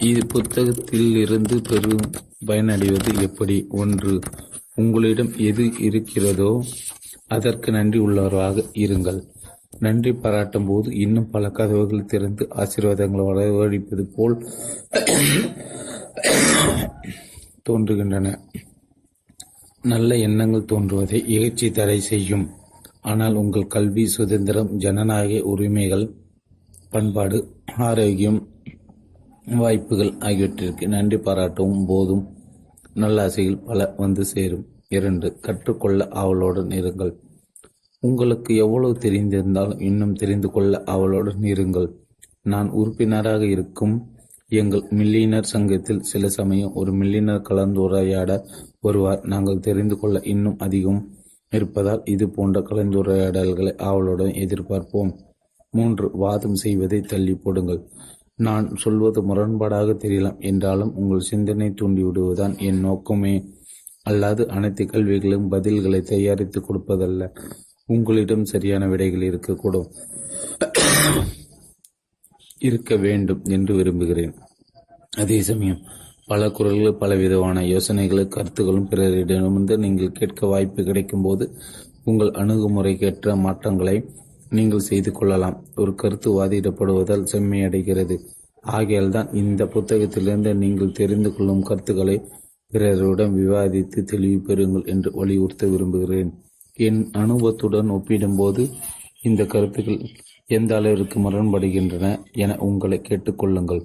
இது 0.09 0.21
புத்தகத்திலிருந்து 0.33 1.55
பெரும் 1.69 2.07
பயனடைவது 2.47 3.11
எப்படி? 3.27 3.57
ஒன்று 3.81 4.13
உங்களிடம் 4.81 5.33
எது 5.49 5.65
இருக்கிறதோ 5.87 6.51
அதற்கு 7.35 7.69
நன்றி 7.71 7.99
உள்ளவராக 8.05 8.63
இருங்கள். 8.83 9.19
நன்றி 9.85 10.11
பாராட்டும் 10.23 10.65
போது 10.69 10.89
இன்னும் 11.03 11.29
பல 11.33 11.49
கதவுகள் 11.57 12.09
திறந்து 12.13 12.43
ஆசீர்வாதங்களை 12.61 13.25
வரவழைப்பது 13.29 14.03
போல் 14.15 14.35
தோன்றுகின்றன. 17.69 18.27
நல்ல 19.93 20.17
எண்ணங்கள் 20.27 20.69
தோன்றுவதை 20.71 21.19
இகழ்ச்சி 21.35 21.69
தடை 21.71 21.99
செய்யும். 22.11 22.47
ஆனால் 23.01 23.33
உங்கள் 23.33 23.67
கல்வி 23.67 24.05
சுதந்திரம் 24.05 24.71
ஜனநாயக 24.77 25.43
உரிமைகள் 25.43 26.15
பண்பாடு 26.89 27.47
ஆரோக்கியம் 27.77 28.47
வாய்ப்புகள் 29.45 30.13
ஆகியவற்றிற்கு 30.19 30.87
நன்றி 30.87 31.17
பாராட்டவும் 31.17 31.85
போதும். 31.85 32.27
நல்லாசைகள் 32.93 33.57
பல 33.57 33.93
வந்து 33.97 34.25
சேரும். 34.25 34.65
இரண்டு 34.89 35.39
கற்றுக்கொள்ள 35.39 36.07
ஆவலுடன் 36.07 36.67
இருங்கள். 36.67 37.13
உங்களுக்கு 37.99 38.55
எவ்வளவு 38.55 38.93
தெரிந்திருந்தாலும் 38.93 39.81
இன்னும் 39.81 40.13
தெரிந்து 40.13 40.51
கொள்ள 40.51 40.81
ஆவலுடன் 40.85 41.41
இருங்கள். 41.41 41.89
நான் 42.43 42.69
உறுப்பினராக 42.69 43.45
இருக்கும் 43.45 43.95
எங்கள் 44.49 44.81
மில்லியனர் 44.81 45.51
சங்கத்தில் 45.53 46.01
சில 46.01 46.29
சமயம் 46.29 46.73
ஒரு 46.73 46.91
மில்லியனர் 46.91 47.45
கலந்துரையாட 47.49 48.45
வருவார். 48.79 49.21
நாங்கள் 49.25 49.59
தெரிந்து 49.59 49.97
கொள்ள 49.97 50.19
இன்னும் 50.23 50.57
அதிகம். 50.57 51.01
இருப்பதால் 51.51 52.01
இது 52.05 52.29
போன்ற 52.29 52.59
கலந்துரையாடல்களை 52.59 53.77
ஆவலுடன் 53.77 54.27
எதிர்பார்ப்போம். 54.27 55.17
மூன்று 55.69 56.09
வாதம் 56.13 56.55
செய்வதை 56.55 57.01
தள்ளி 57.01 57.35
போடுங்கள். 57.35 57.81
நான் 58.35 58.75
சொல்வது 58.75 59.21
முரண்பாடாக 59.21 59.93
தெரியலாம் 59.95 60.39
என்றாலும் 60.39 60.95
உங்கள் 60.95 61.19
சிந்தனை 61.19 61.69
தூண்டிவிடுவதுதான் 61.69 62.57
என் 62.57 62.79
நோக்கமே. 62.79 63.33
அல்லாது 64.09 64.45
அனைத்து 64.47 64.85
கேள்விகளும் 64.85 65.51
பதில்களை 65.51 66.01
தயாரித்து 66.01 66.61
கொடுப்பதல்ல. 66.61 67.37
உங்களிடம் 67.85 68.45
சரியான 68.45 68.87
விடைகள் 68.87 69.27
இருக்கக்கூடும். 69.29 69.89
இருக்க 72.59 72.95
வேண்டும் 72.95 73.41
என்று 73.43 73.75
விரும்புகிறேன். 73.75 74.33
அதே 75.17 75.41
சமயம் 75.41 75.81
பல 76.27 76.49
குரல்கள் 76.49 76.99
பலவிதமான 76.99 77.61
யோசனைகளும் 77.65 78.33
கருத்துக்களும் 78.35 78.89
பிறரிடமிருந்து 78.91 79.75
நீங்கள் 79.77 80.17
கேட்க 80.19 80.47
வாய்ப்பு 80.47 80.81
கிடைக்கும் 80.83 81.21
போது 81.21 81.45
உங்கள் 82.03 82.31
அணுகுமுறைக்கேற்ற 82.41 83.33
மாற்றங்களை 83.35 83.95
நீங்கள் 84.49 84.85
செய்து 84.89 85.11
கொள்ளலாம். 85.11 85.57
ஒரு 85.75 85.91
கருத்து 85.95 86.29
வாதிடப்படுவதால் 86.37 87.27
செம்மையடைகிறது 87.31 88.15
ஆகையால் 88.77 89.09
தான் 89.09 89.29
இந்த 89.41 89.65
புத்தகத்திலிருந்து 89.65 90.51
நீங்கள் 90.53 90.95
தெரிந்து 90.99 91.29
கொள்ளும் 91.35 91.63
கருத்துக்களை 91.69 92.17
பிறருடன் 92.71 93.33
விவாதித்து 93.39 94.01
தெளிவு 94.03 94.39
பெறுங்கள் 94.47 94.85
என்று 94.85 95.11
வலியுறுத்த 95.19 95.67
விரும்புகிறேன். 95.67 96.31
என் 96.79 97.01
அனுபவத்துடன் 97.23 97.89
ஒப்பிடும்போது 97.89 98.65
இந்த 99.23 99.41
கருத்துக்கள் 99.45 100.01
எந்த 100.47 100.71
அளவிற்கு 100.75 101.17
முரண்படுகின்றன 101.19 102.05
என 102.43 102.55
உங்களை 102.67 102.99
கேட்டுக்கொள்ளுங்கள். 103.09 103.83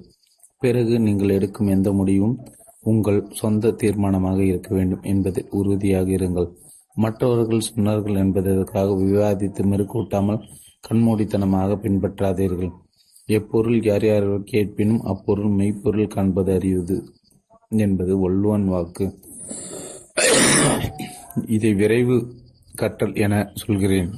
பிறகு 0.61 0.93
நீங்கள் 0.99 1.33
எடுக்கும் 1.37 1.71
எந்த 1.73 1.89
முடிவும் 1.91 2.35
உங்கள் 2.91 3.19
சொந்த 3.39 3.73
தீர்மானமாக 3.81 4.39
இருக்க 4.51 4.69
வேண்டும் 4.75 5.03
என்பதில் 5.11 5.51
உறுதியாக 5.59 6.07
இருங்கள். 6.17 6.47
மற்றவர்கள் 6.95 7.67
சொன்னார்கள் 7.67 8.19
என்பதற்காக 8.23 8.95
விவாதித்து 9.03 9.63
மெருக்கூட்டாமல் 9.71 10.43
கண்மூடித்தனமாக 10.87 11.77
பின்பற்றாதீர்கள். 11.83 12.71
எப்பொருள் 13.37 13.79
யார் 13.83 14.05
யார் 14.05 14.27
கேட்பினும் 14.51 15.01
அப்பொருள் 15.11 15.51
மெய்ப்பொருள் 15.59 16.13
காண்பது 16.15 16.51
அறிவது 16.57 16.97
என்பது 17.85 18.13
வள்ளுவன் 18.23 18.67
வாக்கு. 18.73 19.07
இதை 21.55 21.71
விரைவு 21.73 22.17
கற்றல் 22.75 23.15
என 23.25 23.33
சொல்கிறேன். 23.63 24.09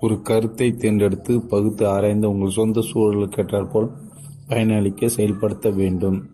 ஒரு 0.00 0.16
கருத்தை 0.28 0.68
தேர்ந்தெடுத்து 0.82 1.34
பகுத்து 1.52 1.84
ஆராய்ந்து 1.94 2.30
உங்கள் 2.32 2.56
சொந்த 2.58 2.84
சூழலுக்கு 2.90 3.64
போல் 3.72 3.88
பயனளிக்க 4.48 5.06
செயல்படுத்த 5.06 5.70
வேண்டும். 5.70 6.26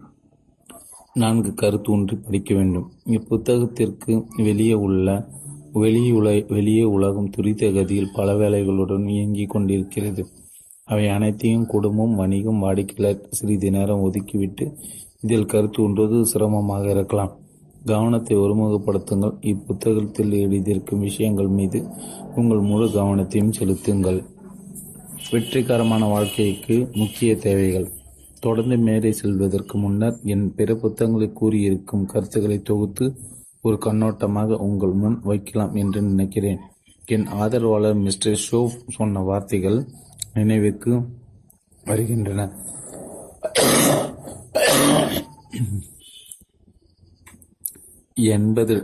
நான்கு 1.14 1.54
கருத்து 1.54 1.92
ஒன்று 1.92 2.16
படிக்க 2.16 2.54
வேண்டும். 2.54 2.92
இப்புத்தகத்திற்கு 3.06 4.24
வெளியே 4.36 4.72
உள்ள 4.72 5.28
வெளியுல 5.74 6.52
வெளியே 6.52 6.82
உலகம் 6.82 7.30
துரித 7.30 7.66
கதியில் 7.66 8.14
பல 8.14 8.34
வேலைகளுடன் 8.34 9.08
இயங்கிக் 9.08 9.50
கொண்டிருக்கிறது. 9.50 10.26
அவை 10.84 11.08
அனைத்தையும் 11.08 11.66
குடும்பம் 11.66 12.14
வணிகம் 12.14 12.58
வாடிக்கையாளர் 12.58 13.26
சிறிது 13.30 13.70
நேரம் 13.70 14.02
ஒதுக்கிவிட்டு 14.04 14.74
இதில் 15.20 15.46
கருத்து 15.46 15.82
ஒன்றது 15.82 16.26
சிரமமாக 16.26 16.90
இருக்கலாம். 16.90 17.36
கவனத்தை 17.84 18.36
ஒருமுகப்படுத்துங்கள். 18.36 19.34
இப்புத்தகத்தில் 19.40 20.32
எழுதியிருக்கும் 20.32 20.98
விஷயங்கள் 20.98 21.46
மீது 21.46 21.86
உங்கள் 22.34 22.58
முழு 22.58 22.86
கவனத்தையும் 22.86 23.50
செலுத்துங்கள். 23.50 24.24
வெற்றிகரமான 25.30 26.06
வாழ்க்கைக்கு 26.06 26.88
முக்கிய 26.94 27.36
தேவைகள். 27.36 27.90
தொடர்ந்து 28.46 28.76
மேலே 28.86 29.10
செல்வதற்கு 29.20 29.76
முன்னர் 29.82 30.16
என் 30.34 30.46
பிற 30.56 30.70
புத்தகங்களில் 30.82 31.38
கூறியிருக்கும் 31.40 32.08
கருத்துக்களை 32.12 32.58
தொகுத்து 32.70 33.06
ஒரு 33.66 33.76
கண்ணோட்டமாக 33.86 34.58
உங்கள் 34.66 34.94
முன் 35.02 35.18
வைக்கலாம் 35.30 35.74
என்று 35.82 36.00
நினைக்கிறேன். 36.10 36.60
என் 37.14 37.26
ஆதரவாளர் 37.42 38.02
மிஸ்டர் 38.06 38.42
ஷோ 38.46 38.60
சொன்ன 38.96 39.22
வார்த்தைகள் 39.28 39.78
நினைவுக்கு 40.34 40.92
வருகின்றன. 41.84 42.40
எண்பது 48.34 48.74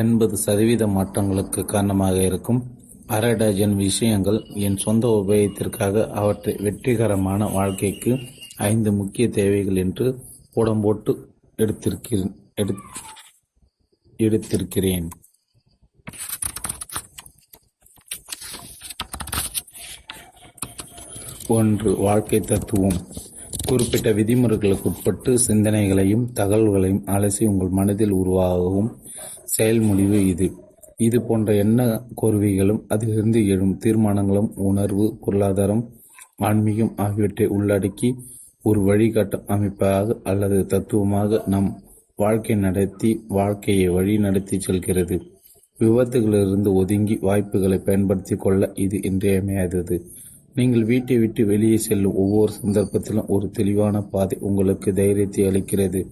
எண்பது 0.00 0.34
சதவீத 0.44 0.84
மாற்றங்களுக்கு 0.96 1.60
காரணமாக 1.72 2.16
இருக்கும் 2.28 2.60
அரை 3.16 3.30
டஜன் 3.40 3.74
விஷயங்கள் 3.86 4.38
என் 4.66 4.78
சொந்த 4.84 5.06
உபயோகத்திற்காக 5.20 6.04
அவற்றை 6.20 6.52
வெற்றிகரமான 6.66 7.48
வாழ்க்கைக்கு 7.56 8.12
ஐந்து 8.60 8.92
முக்கிய 8.92 9.28
தேவைகள் 9.28 9.76
என்று 9.76 10.24
உடம்போட்டு 10.56 11.26
எடுத்திருக்கிறேன். 11.58 12.34
எடுத்திருக்கிறேன். 14.18 15.08
ஒன்று 21.48 21.96
வாழ்க்கை 21.96 22.40
தத்துவம். 22.40 23.06
குறிப்பிட்ட 23.66 24.12
விதிமுறைகளுக்கு 24.12 24.82
உட்பட்டு 24.82 25.38
சிந்தனைகளையும் 25.46 26.26
தகவல்களையும் 26.32 27.02
அலசி 27.06 27.46
உங்கள் 27.46 27.68
மனதில் 27.68 28.14
உருவாகவும் 28.14 28.94
செயல் 29.44 29.80
முடிவு 29.80 30.26
இது. 30.26 30.52
இது 30.96 31.22
போன்ற 31.22 31.54
எண்ண 31.54 32.06
கோர்வைகளும் 32.22 32.84
அதிலிருந்து 32.88 33.46
எழும் 33.46 33.78
தீர்மானங்களும் 33.84 34.52
உணர்வு 34.54 35.18
பொருளாதாரம் 35.20 35.92
ஆன்மீகம் 36.36 36.96
ஆகியவற்றை 36.96 37.48
உள்ளடக்கி 37.48 38.38
ஒரு 38.62 38.80
வழிகாட்டும் 38.80 39.46
அமைப்பாக 39.46 40.16
அல்லது 40.22 40.66
தத்துவமாக 40.66 41.42
நம் 41.46 41.82
வாழ்க்கை 42.16 42.56
நடத்தி 42.56 43.24
வாழ்க்கையை 43.28 43.88
வழி 43.88 44.18
நடத்தி 44.18 44.60
செல்கிறது. 44.60 45.22
விபத்துகளிலிருந்து 45.78 46.72
ஒதுங்கி 46.72 47.18
வாய்ப்புகளை 47.20 47.78
பயன்படுத்திக் 47.78 48.40
கொள்ள 48.40 48.70
இது 48.74 48.98
இன்றியமையாதது. 49.02 50.00
நீங்கள் 50.54 50.84
வீட்டை 50.84 51.18
விட்டு 51.18 51.46
வெளியே 51.46 51.76
செல்லும் 51.76 52.14
ஒவ்வொரு 52.14 52.52
சந்தர்ப்பத்திலும் 52.62 53.26
ஒரு 53.26 53.50
தெளிவான 53.50 54.00
பாதை 54.00 54.38
உங்களுக்கு 54.40 54.92
தைரியத்தை 54.92 55.44
அளிக்கிறது. 55.44 56.06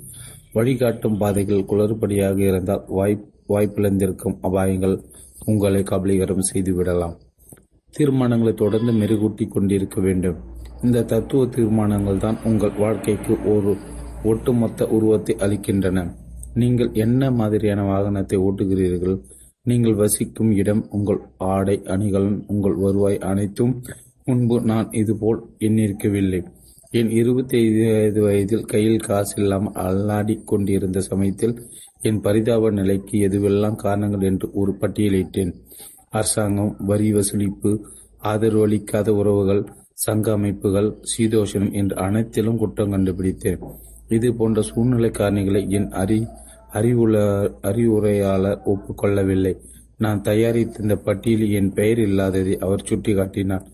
வழிகாட்டும் 0.52 1.18
பாதைகள் 1.18 1.64
குளறுபடியாக 1.64 2.38
இருந்தால் 2.38 2.84
வாய்ப் 2.88 3.24
வாய்ப்பிழந்திருக்கும் 3.48 4.38
அபாயங்கள் 4.42 5.02
உங்களை 5.44 5.82
கபலீகரம் 5.82 6.42
செய்துவிடலாம். 6.54 7.16
தீர்மானங்களை 7.98 8.54
தொடர்ந்து 8.54 8.92
மெருகூட்டி 8.92 9.48
கொண்டிருக்க 9.48 10.00
வேண்டும். 10.00 10.56
இந்த 10.86 10.98
தத்துவ 11.12 11.44
தீர்மானங்கள் 11.54 12.20
தான் 12.24 12.36
உங்கள் 12.48 12.76
வாழ்க்கைக்கு 12.82 13.34
ஒரு 13.52 13.70
ஒட்டுமொத்த 14.30 14.86
உருவத்தை 14.96 15.34
அளிக்கின்றன. 15.44 16.04
நீங்கள் 16.60 16.90
என்ன 17.04 17.30
மாதிரியான 17.38 17.80
வாகனத்தை 17.88 18.38
ஓட்டுகிறீர்கள்? 18.46 19.16
நீங்கள் 19.66 19.96
வசிக்கும் 20.02 20.52
இடம் 20.60 20.82
உங்கள் 20.96 21.18
ஆடை 21.54 21.76
அணிகலன் 21.94 22.38
உங்கள் 22.52 22.76
வருவாய் 22.84 23.18
அனைத்தும் 23.30 23.74
முன்பு 24.26 24.56
நான் 24.70 24.88
இதுபோல் 25.00 25.40
எண்ணிருக்கவில்லை. 25.66 26.40
என் 26.92 27.10
இருபத்தி 27.20 27.56
ஐந்து 27.62 28.20
வயதில் 28.26 28.64
கையில் 28.64 29.04
காசு 29.08 29.34
இல்லாமல் 29.40 29.76
அல்லாடி 29.86 30.34
கொண்டிருந்த 30.52 31.00
சமயத்தில் 31.10 31.54
என் 32.08 32.20
பரிதாப 32.26 32.70
நிலைக்கு 32.78 33.16
எதுவெல்லாம் 33.28 33.80
காரணங்கள் 33.84 34.26
என்று 34.30 34.48
ஒரு 34.60 34.74
பட்டியலிட்டேன். 34.80 35.52
அரசாங்கம் 36.10 36.72
வரி 36.90 37.10
வசூலிப்பு 37.16 37.72
ஆதரவு 38.22 38.64
அளிக்காத 38.66 39.08
உறவுகள் 39.20 39.62
சங்க 40.04 40.26
அமைப்புகள் 40.36 40.88
சீதோஷனம் 41.12 41.72
என்று 41.80 41.94
அனைத்திலும் 42.06 42.60
குற்றம் 42.62 42.92
கண்டுபிடித்தேன். 42.94 43.62
இது 44.16 44.28
போன்ற 44.40 44.60
சூழ்நிலை 44.68 45.10
காரணிகளை 45.18 45.62
என் 45.78 45.88
அறி 46.02 46.18
அறிவுல 46.78 47.16
அறிவுரையாளர் 47.68 48.62
ஒப்புக்கொள்ளவில்லை. 48.72 49.52
நான் 50.04 50.20
தயாரித்த 50.28 50.82
இந்த 50.84 50.96
பட்டியலில் 51.06 51.54
என் 51.60 51.72
பெயர் 51.78 52.00
இல்லாததை 52.06 52.54
அவர் 52.64 52.86
சுட்டிக்காட்டினார். 52.88 53.66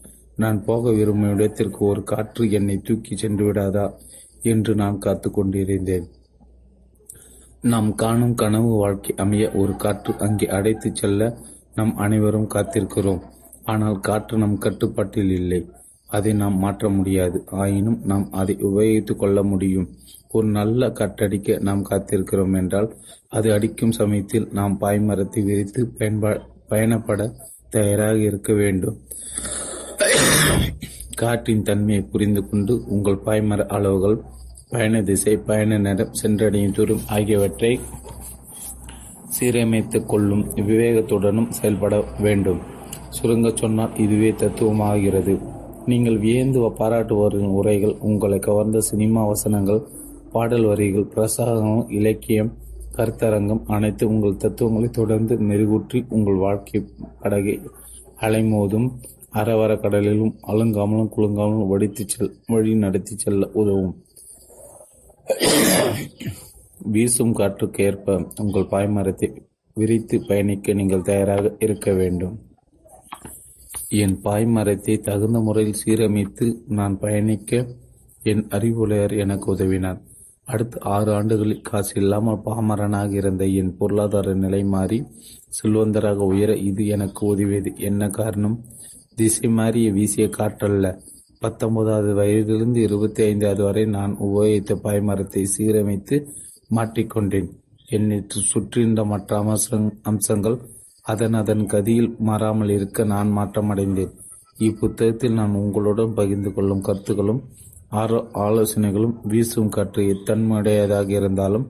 நான் 0.42 0.58
போக 0.68 0.92
விரும்பும் 0.98 1.34
இடத்திற்கு 1.34 1.80
ஒரு 1.90 2.02
காற்று 2.12 2.44
என்னை 2.58 2.76
தூக்கி 2.88 3.14
சென்று 3.16 3.44
விடாதா 3.48 3.86
என்று 4.52 4.72
நான் 4.82 4.98
காத்து 5.06 5.28
கொண்டிருந்தேன். 5.30 6.06
நாம் 7.72 7.90
காணும் 8.02 8.34
கனவு 8.42 8.72
வாழ்க்கை 8.80 9.12
அமைய 9.24 9.44
ஒரு 9.60 9.74
காற்று 9.84 10.12
அங்கே 10.26 10.46
அடைத்து 10.56 10.88
செல்ல 11.00 11.30
நம் 11.78 11.94
அனைவரும் 12.04 12.52
காத்திருக்கிறோம். 12.54 13.22
ஆனால் 13.72 13.98
காற்று 14.08 14.34
நம் 14.38 14.58
கட்டுப்பாட்டில் 14.64 15.34
இல்லை. 15.40 15.60
அதை 16.06 16.32
நாம் 16.32 16.58
மாற்ற 16.58 16.88
முடியாது. 16.88 17.44
ஆயினும் 17.46 18.00
நாம் 18.04 18.32
அதை 18.32 18.56
உபயோகித்துக் 18.60 19.18
கொள்ள 19.18 19.42
முடியும். 19.42 19.88
ஒரு 20.30 20.46
நல்ல 20.46 20.88
கட்டடிக்க 20.88 21.58
நாம் 21.58 21.88
காத்திருக்கிறோம் 21.88 22.56
என்றால் 22.56 22.96
அது 23.28 23.52
அடிக்கும் 23.52 23.92
சமயத்தில் 23.92 24.48
நாம் 24.52 24.76
பாய்மரத்தை 24.80 25.44
விரித்து 25.44 25.86
பயன்ப 25.86 26.40
பயணப்பட 26.70 27.32
தயாராக 27.70 28.18
இருக்க 28.18 28.52
வேண்டும். 28.52 28.98
காற்றின் 31.16 31.62
தன்மையை 31.62 32.04
புரிந்து 32.04 32.48
கொண்டு 32.48 32.84
உங்கள் 32.86 33.20
பாய்மர 33.26 33.66
அளவுகள் 33.66 34.22
பயண 34.70 35.02
திசை 35.02 35.36
பயண 35.36 35.78
நேரம் 35.78 36.12
சென்றடையும் 36.22 36.72
தூரம் 36.72 37.00
ஆகியவற்றை 37.08 37.80
சீரமைத்துக் 39.40 40.06
கொள்ளும் 40.06 40.54
விவேகத்துடனும் 40.54 41.48
செயல்பட 41.48 42.04
வேண்டும். 42.18 42.60
சுருங்கச் 43.08 43.56
சொன்னால் 43.56 43.96
இதுவே 43.96 44.30
தத்துவமாகிறது. 44.30 45.53
நீங்கள் 45.86 46.18
வியந்து 46.18 46.60
பாராட்டுபவர்களின் 46.60 47.56
உரைகள் 47.60 47.96
உங்களை 47.98 48.38
கவர்ந்த 48.38 48.80
சினிமா 48.80 49.24
வசனங்கள் 49.24 49.80
பாடல் 50.32 50.64
வரிகள் 50.64 51.10
பிரசாதம் 51.14 51.90
இலக்கியம் 51.90 52.52
கருத்தரங்கம் 52.96 53.62
அனைத்து 53.66 54.08
உங்கள் 54.08 54.36
தத்துவங்களை 54.36 54.90
தொடர்ந்து 54.90 55.36
மெருகூற்றி 55.36 56.04
உங்கள் 56.08 56.34
வாழ்க்கை 56.34 56.80
படகை 57.20 57.60
அலைமோதும் 58.20 58.88
அரவர 59.32 59.72
கடலிலும் 59.74 60.34
அழுங்காமலும் 60.46 61.12
குலுங்காமலும் 61.16 61.68
வடித்துச் 61.68 62.08
செல் 62.08 62.32
வழி 62.46 62.74
நடத்தி 62.74 63.16
செல்ல 63.16 63.50
உதவும். 63.52 63.94
வீசும் 66.92 67.32
காற்றுக்கு 67.32 67.84
ஏற்ப 67.84 68.16
உங்கள் 68.42 68.70
பாய்மரத்தை 68.70 69.30
விரித்து 69.76 70.16
பயணிக்க 70.28 70.72
நீங்கள் 70.72 71.02
தயாராக 71.02 71.54
இருக்க 71.58 71.92
வேண்டும். 71.92 72.53
என் 74.02 74.14
பாய்மரத்தை 74.24 74.94
தகுந்த 75.00 75.38
முறையில் 75.40 75.80
சீரமைத்து 75.84 76.46
நான் 76.68 76.98
பயணிக்க 76.98 77.50
என் 78.22 78.44
அறிவுரையர் 78.48 79.14
எனக்கு 79.16 79.46
உதவினார். 79.54 79.98
அடுத்த 80.44 80.78
ஆறு 80.80 81.10
ஆண்டுகளில் 81.12 81.60
காசு 81.60 81.92
இல்லாமல் 82.00 82.42
பாமரனாக 82.44 83.12
இருந்த 83.12 83.44
என் 83.60 83.76
பொருளாதார 83.76 84.34
நிலை 84.34 84.64
மாறி 84.64 84.98
செல்வந்தராக 85.48 86.16
உயர 86.16 86.56
இது 86.56 86.86
எனக்கு 86.86 87.22
உதவியது. 87.26 87.70
என்ன 87.78 88.08
காரணம்? 88.08 88.56
திசை 89.14 89.48
மாறிய 89.48 89.92
வீசிய 89.92 90.26
காற்றல்ல. 90.38 90.86
பத்தொன்பதாவது 91.40 92.12
வயதிலிருந்து 92.14 92.80
இருபத்தி 92.82 93.22
ஐந்தாவது 93.22 93.62
வரை 93.62 93.84
நான் 93.86 94.12
உபயோகித்த 94.20 94.74
பாய்மரத்தை 94.84 95.42
சீரமைத்து 95.56 96.18
மாற்றிக்கொண்டேன் 96.70 97.50
என்னை 97.88 98.18
சுற்றிருந்த 98.52 99.04
மற்ற 99.04 99.38
அம்சங் 99.38 99.90
அம்சங்கள் 100.02 100.56
அதன் 101.06 101.36
அதன் 101.38 101.64
கதியில் 101.66 102.10
மாறாமல் 102.18 102.70
இருக்க 102.70 103.04
நான் 103.04 103.30
மாற்றமடைந்தேன். 103.38 104.12
இப்புத்தகத்தில் 104.56 105.38
நான் 105.38 105.54
உங்களுடன் 105.54 106.14
பகிர்ந்து 106.14 106.50
கொள்ளும் 106.52 106.80
கருத்துக்களும் 106.80 107.40
ஆரோ 107.92 108.20
ஆலோசனைகளும் 108.44 109.16
வீசும் 109.22 109.68
காற்று 109.68 110.02
எத்தன்மையுடையதாக 110.14 111.10
இருந்தாலும் 111.18 111.66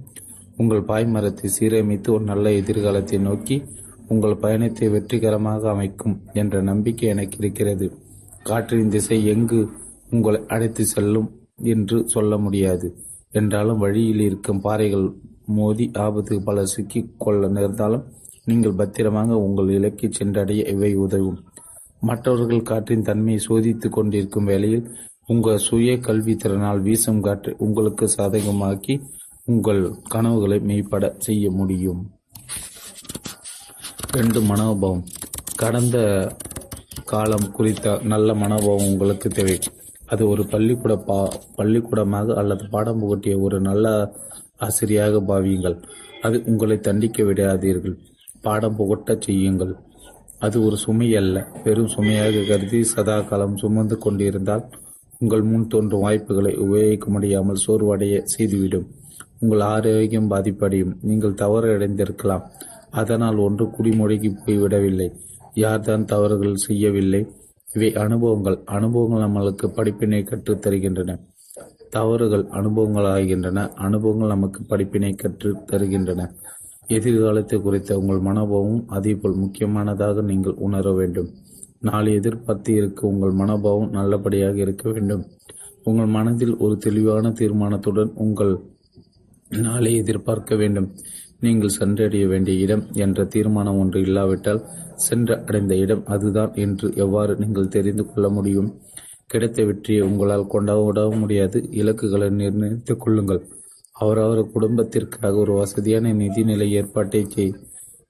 உங்கள் 0.57 0.85
பாய்மரத்தை 0.89 1.49
சீரமைத்து 1.57 2.09
ஒரு 2.09 2.25
நல்ல 2.25 2.53
எதிர்காலத்தை 2.53 3.19
நோக்கி 3.19 3.57
உங்கள் 4.09 4.37
பயணத்தை 4.37 4.87
வெற்றிகரமாக 4.89 5.63
அமைக்கும் 5.71 6.17
என்ற 6.33 6.55
நம்பிக்கை 6.63 7.07
எனக்கு 7.09 7.37
இருக்கிறது. 7.39 7.87
காற்றின் 8.43 8.93
திசை 8.95 9.19
எங்கு 9.27 9.61
உங்களை 10.11 10.41
அழைத்து 10.47 10.85
செல்லும் 10.85 11.29
என்று 11.73 11.99
சொல்ல 12.07 12.37
முடியாது. 12.39 12.89
என்றாலும் 13.33 13.79
வழியில் 13.79 14.23
இருக்கும் 14.29 14.61
பாறைகள் 14.61 15.07
மோதி 15.57 15.87
ஆபத்து 16.05 16.35
பல 16.43 16.59
சிக்கி 16.65 17.01
கொள்ள 17.19 17.49
நேர்ந்தாலும் 17.49 18.05
நீங்கள் 18.45 18.73
பத்திரமாக 18.73 19.37
உங்கள் 19.37 19.71
இலக்கை 19.71 20.09
சென்றடைய 20.13 20.65
இவை 20.65 20.95
உதவும். 20.95 21.45
மற்றவர்கள் 22.01 22.63
காற்றின் 22.63 23.03
தன்மையை 23.03 23.43
சோதித்துக் 23.43 23.93
கொண்டிருக்கும் 23.93 24.45
வேளையில் 24.45 24.97
உங்கள் 25.27 25.59
சுய 25.59 25.93
கல்வித்திறனால் 25.93 26.81
வீசும் 26.81 27.21
காற்று 27.21 27.55
உங்களுக்கு 27.59 28.11
சாதகமாக்கி 28.17 29.01
உங்கள் 29.45 29.95
கனவுகளை 30.09 30.59
மெய்ப்பட 30.59 31.15
செய்ய 31.19 31.51
முடியும். 31.51 32.11
ரெண்டு 34.11 34.41
மனோபாவம். 34.41 35.05
கடந்த 35.57 35.97
காலம் 37.05 37.53
குறித்த 37.53 38.01
நல்ல 38.03 38.35
மனோபாவம் 38.35 38.87
உங்களுக்கு 38.87 39.29
தேவை. 39.29 39.59
அது 40.07 40.29
ஒரு 40.29 40.47
பள்ளிக்கூட 40.47 40.97
பா 40.97 41.33
பள்ளிக்கூடமாக 41.55 42.35
அல்லது 42.35 42.69
பாடம் 42.69 43.01
புகட்டிய 43.03 43.41
ஒரு 43.41 43.61
நல்ல 43.61 44.15
ஆசிரியாக 44.59 45.21
பாவியுங்கள். 45.29 45.83
அது 46.23 46.43
உங்களை 46.47 46.79
தண்டிக்க 46.79 47.23
விடாதீர்கள். 47.23 47.97
பாடம் 48.45 48.79
புகட்டச் 48.79 49.21
செய்யுங்கள். 49.21 49.75
அது 50.39 50.65
ஒரு 50.65 50.77
சுமை 50.77 51.17
அல்ல. 51.17 51.47
பெரும் 51.65 51.89
சுமையாக 51.89 52.43
கருதி 52.49 52.85
சதா 52.85 53.21
காலம் 53.21 53.57
சுமந்து 53.57 53.99
கொண்டிருந்தால் 53.99 54.65
உங்கள் 55.19 55.43
முன் 55.43 55.67
தோன்றும் 55.67 56.01
வாய்ப்புகளை 56.01 56.57
உபயோகிக்க 56.57 57.11
முடியாமல் 57.11 57.61
சோர்வடைய 57.67 58.23
செய்துவிடும். 58.25 58.87
உங்கள் 59.41 59.61
ஆரோக்கியம் 59.61 60.31
பாதிப்படையும். 60.31 60.97
நீங்கள் 61.03 61.35
தவறு 61.35 61.79
அடைந்திருக்கலாம் 61.79 62.43
அதனால் 62.91 63.37
ஒன்று 63.37 63.65
குடிமுடங்கி 63.65 64.35
போய்விடவில்லை. 64.47 65.09
யார்தான் 65.55 66.05
தவறுகள் 66.05 66.55
செய்யவில்லை? 66.55 67.27
இவை 67.75 67.95
அனுபவங்கள். 67.95 68.59
அனுபவங்கள் 68.65 69.29
நம்மளுக்கு 69.29 69.67
படிப்பினை 69.67 70.23
கற்றுத் 70.23 70.67
தருகின்றன. 70.67 71.19
தவறுகள் 71.91 72.47
அனுபவங்கள் 72.47 73.05
ஆகின்றன 73.05 73.69
அனுபவங்கள் 73.75 74.29
நமக்கு 74.29 74.65
படிப்பினை 74.65 75.15
கற்று 75.15 75.55
தருகின்றன. 75.73 76.31
எதிர்காலத்தை 76.89 77.61
குறித்த 77.61 77.99
உங்கள் 77.99 78.19
மனோபாவம் 78.19 78.85
அதேபோல் 78.89 79.35
முக்கியமானதாக 79.35 80.21
நீங்கள் 80.21 80.53
உணர 80.53 80.93
வேண்டும். 80.93 81.31
நாளை 81.81 82.13
எதிர்பார்த்து 82.15 82.75
இருக்க 82.75 83.07
உங்கள் 83.07 83.31
மனோபாவம் 83.31 83.91
நல்லபடியாக 83.91 84.57
இருக்க 84.57 84.91
வேண்டும். 84.91 85.25
உங்கள் 85.83 86.07
மனதில் 86.07 86.57
ஒரு 86.57 86.77
தெளிவான 86.77 87.31
தீர்மானத்துடன் 87.31 88.13
உங்கள் 88.15 88.61
நாளை 89.49 89.95
எதிர்பார்க்க 89.95 90.55
வேண்டும். 90.55 90.95
நீங்கள் 91.41 91.69
சென்றடைய 91.69 92.27
வேண்டிய 92.27 92.59
இடம் 92.59 92.87
என்ற 92.93 93.25
தீர்மானம் 93.25 93.79
ஒன்று 93.79 94.01
இல்லாவிட்டால் 94.01 94.65
சென்று 94.95 95.39
அடைந்த 95.47 95.77
இடம் 95.77 96.05
அதுதான் 96.05 96.55
என்று 96.55 96.95
எவ்வாறு 96.97 97.37
நீங்கள் 97.37 97.69
தெரிந்து 97.69 98.07
கொள்ள 98.07 98.29
முடியும்? 98.29 98.81
கிடைத்த 99.27 99.65
வெற்றியை 99.65 100.01
உங்களால் 100.01 100.47
கொண்டாட 100.47 101.11
முடியாது. 101.11 101.69
இலக்குகளை 101.71 102.31
நிர்ணயித்துக் 102.31 103.01
கொள்ளுங்கள். 103.01 103.49
அவரவர் 103.99 104.51
குடும்பத்திற்காக 104.51 105.35
ஒரு 105.37 105.53
வசதியான 105.53 106.13
நிதிநிலை 106.15 106.69
ஏற்பாட்டை 106.69 107.27
செய் 107.29 107.55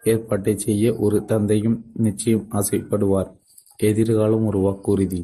ஏற்பாட்டை 0.03 0.59
செய்ய 0.59 0.97
ஒரு 0.97 1.25
தந்தையும் 1.25 1.85
நிச்சயம் 1.95 2.47
ஆசைப்படுவார். 2.53 3.31
எதிர்காலம் 3.77 4.47
ஒரு 4.47 4.59
வாக்குறுதி. 4.59 5.21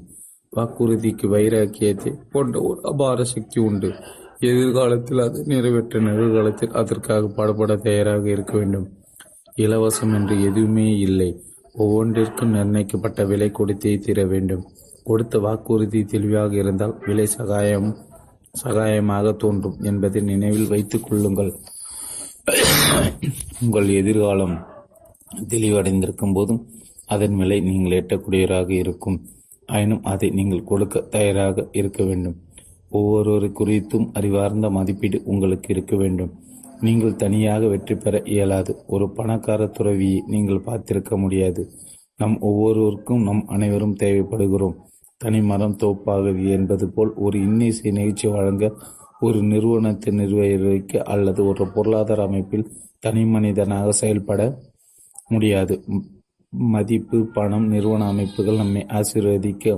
வாக்குறுதிக்கு 0.56 1.26
வைராக்கியத்தை 1.26 2.12
போன்ற 2.30 2.60
ஒரு 2.62 2.80
அபார 2.82 3.24
சக்தி 3.24 3.60
உண்டு. 3.60 3.94
எதிர்காலத்தில் 4.38 5.18
அது 5.18 5.44
நிறைவேற்ற 5.44 6.00
நிகழ்காலத்தில் 6.00 6.70
அதற்காக 6.70 7.28
பாடுபட 7.28 7.76
தயாராக 7.76 8.30
இருக்க 8.30 8.52
வேண்டும். 8.58 8.88
இலவசம் 9.56 10.14
என்று 10.14 10.42
எதுவுமே 10.42 10.98
இல்லை. 10.98 11.42
ஒவ்வொன்றிற்கும் 11.78 12.54
நிர்ணயிக்கப்பட்ட 12.54 13.24
விலை 13.24 13.50
கொடுத்தே 13.50 13.98
தீர 13.98 14.26
வேண்டும். 14.26 14.64
கொடுத்த 15.04 15.38
வாக்குறுதி 15.38 16.04
தெளிவாக 16.04 16.54
இருந்தால் 16.54 16.98
விலை 17.06 17.26
சகாயம் 17.26 17.96
சகாயமாக 18.54 19.32
தோன்றும் 19.32 19.76
என்பதை 19.82 20.20
நினைவில் 20.22 20.66
வைத்துக் 20.66 21.06
கொள்ளுங்கள். 21.08 21.52
உங்கள் 23.62 23.88
எதிர்காலம் 24.00 24.54
தெளிவடைந்திருக்கும் 25.52 26.32
போதும் 26.32 26.62
அதன் 27.06 27.36
விலை 27.36 27.60
நீங்கள் 27.60 27.96
எட்டக்கூடியவராக 28.00 28.70
இருக்கும். 28.70 29.18
ஆயினும் 29.66 30.02
அதை 30.02 30.30
நீங்கள் 30.30 30.68
கொடுக்க 30.70 31.00
தயாராக 31.00 31.68
இருக்க 31.72 32.00
வேண்டும். 32.04 32.36
ஒவ்வொருவரு 32.90 33.48
குறித்தும் 33.58 34.06
அறிவார்ந்த 34.12 34.70
மதிப்பீடு 34.70 35.18
உங்களுக்கு 35.24 35.68
இருக்க 35.74 35.94
வேண்டும். 35.96 36.32
நீங்கள் 36.80 37.18
தனியாக 37.22 37.66
வெற்றி 37.66 37.94
பெற 37.94 38.22
இயலாது. 38.34 38.72
ஒரு 38.86 39.06
பணக்கார 39.10 39.66
துறவியை 39.66 40.22
நீங்கள் 40.26 40.64
பார்த்திருக்க 40.66 41.16
முடியாது. 41.16 41.62
நம் 42.16 42.36
ஒவ்வொருவருக்கும் 42.40 43.22
நம் 43.22 43.42
அனைவரும் 43.46 43.98
தேவைப்படுகிறோம். 44.02 44.76
தனிமரம் 45.20 45.76
தோப்பாகுது 45.82 46.42
என்பது 46.50 46.84
போல் 46.88 47.10
ஒரு 47.16 47.36
இன்னிசை 47.38 47.90
நிகழ்ச்சி 47.90 48.28
வழங்க 48.28 48.66
ஒரு 49.20 49.38
நிறுவனத்தை 49.42 50.10
நிர்வகிக்க 50.14 51.02
அல்லது 51.14 51.40
ஒரு 51.46 51.64
பொருளாதார 51.72 52.20
அமைப்பில் 52.22 52.70
தனி 52.98 53.22
மனிதனாக 53.24 53.92
செயல்பட 53.92 54.40
முடியாது. 55.28 55.74
மதிப்பு 56.52 57.18
பணம் 57.34 57.66
நிறுவன 57.66 58.06
அமைப்புகள் 58.08 58.56
நம்மை 58.56 58.82
ஆசீர்வதிக்க 58.98 59.74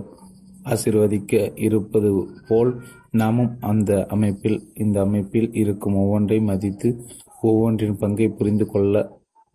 ஆசீர்வதிக்க 0.64 1.32
இருப்பது 1.56 2.10
போல் 2.48 2.70
நாமும் 3.10 3.52
அந்த 3.60 3.92
அமைப்பில் 4.06 4.58
இந்த 4.74 5.00
அமைப்பில் 5.00 5.48
இருக்கும் 5.52 5.96
ஒவ்வொன்றை 5.96 6.38
மதித்து 6.40 6.88
ஒவ்வொன்றின் 7.42 7.98
பங்கை 7.98 8.28
புரிந்து 8.28 8.66
கொள்ள 8.66 8.96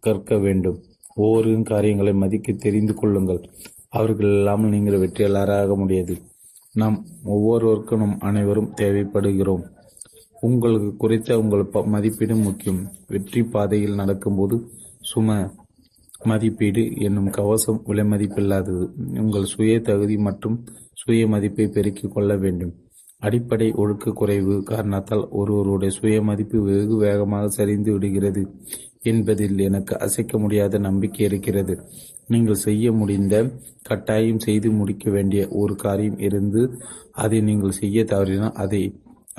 கற்க 0.03 0.37
வேண்டும். 0.37 0.77
ஒவ்வொரு 1.15 1.51
காரியங்களை 1.63 2.13
மதிக்க 2.13 2.53
தெரிந்து 2.65 2.93
கொள்ளுங்கள். 2.93 3.41
அவர்கள் 3.97 4.31
இல்லாமல் 4.37 4.73
நீங்கள் 4.75 5.01
வெற்றியாளராக 5.03 5.75
முடியாது. 5.81 6.15
நாம் 6.73 6.97
ஒவ்வொருவருக்கும் 7.33 8.01
நம் 8.03 8.17
அனைவரும் 8.29 8.73
தேவைப்படுகிறோம். 8.81 9.63
உங்களுக்கு 10.47 10.89
குறித்த 11.03 11.39
உங்கள் 11.41 11.63
மதிப்பீடு 11.93 12.35
முக்கியம். 12.47 12.81
வெற்றி 13.13 13.41
பாதையில் 13.53 13.99
நடக்கும்போது 14.01 14.57
சும 15.11 15.37
மதிப்பீடு 16.29 16.83
என்னும் 17.05 17.29
கவசம் 17.29 17.79
விலை 17.87 18.03
மதிப்பில்லாதது. 18.11 18.85
உங்கள் 19.23 19.51
சுய 19.51 19.73
தகுதி 19.89 20.15
மற்றும் 20.27 20.57
சுய 21.01 21.27
மதிப்பை 21.33 21.65
பெருக்கிக் 21.75 22.13
கொள்ள 22.13 22.31
வேண்டும். 22.43 22.73
அடிப்படை 23.25 23.67
ஒழுக்க 23.81 24.13
குறைவு 24.19 24.55
காரணத்தால் 24.71 25.23
ஒருவருடைய 25.39 25.91
சுய 25.97 26.17
மதிப்பு 26.29 26.57
வெகு 26.67 26.95
வேகமாக 27.05 27.45
சரிந்து 27.57 27.91
விடுகிறது 27.91 28.43
என்பதில் 29.11 29.59
எனக்கு 29.67 29.93
அசைக்க 30.05 30.33
முடியாத 30.43 30.77
நம்பிக்கை 30.87 31.23
இருக்கிறது. 31.25 31.75
நீங்கள் 32.29 32.63
செய்ய 32.65 32.85
முடிந்த 32.91 33.35
கட்டாயம் 33.89 34.41
செய்து 34.45 34.69
முடிக்க 34.79 35.09
வேண்டிய 35.09 35.41
ஒரு 35.59 35.73
காரியம் 35.83 36.19
இருந்து 36.27 36.61
அதை 37.23 37.39
நீங்கள் 37.49 37.77
செய்ய 37.81 38.03
தவறினால் 38.13 38.57
அதை 38.63 38.81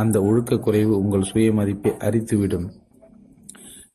அந்த 0.03 0.17
ஒழுக்க 0.29 0.59
குறைவு 0.67 0.93
உங்கள் 1.03 1.29
சுய 1.31 1.49
மதிப்பை 1.59 1.91
அரித்துவிடும். 2.07 2.67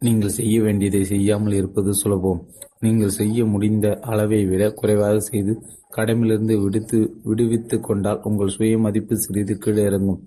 நீங்கள் 0.06 0.36
செய்ய 0.38 0.56
வேண்டியதை 0.62 1.02
செய்யாமல் 1.12 1.56
இருப்பது 1.60 1.92
சுலபம். 2.02 2.42
நீங்கள் 2.86 3.16
செய்ய 3.20 3.46
முடிந்த 3.46 3.88
அளவை 4.12 4.42
விட 4.46 4.64
குறைவாக 4.80 5.18
செய்து 5.30 5.54
கடமிலிருந்து 5.98 6.56
விடுத்து 6.64 7.00
விடுவித்து 7.30 7.78
கொண்டால் 7.80 8.24
உங்கள் 8.30 8.54
சுய 8.56 8.78
மதிப்பு 8.86 9.16
சிறிது 9.26 9.56
கீழிறங்கும். 9.64 10.22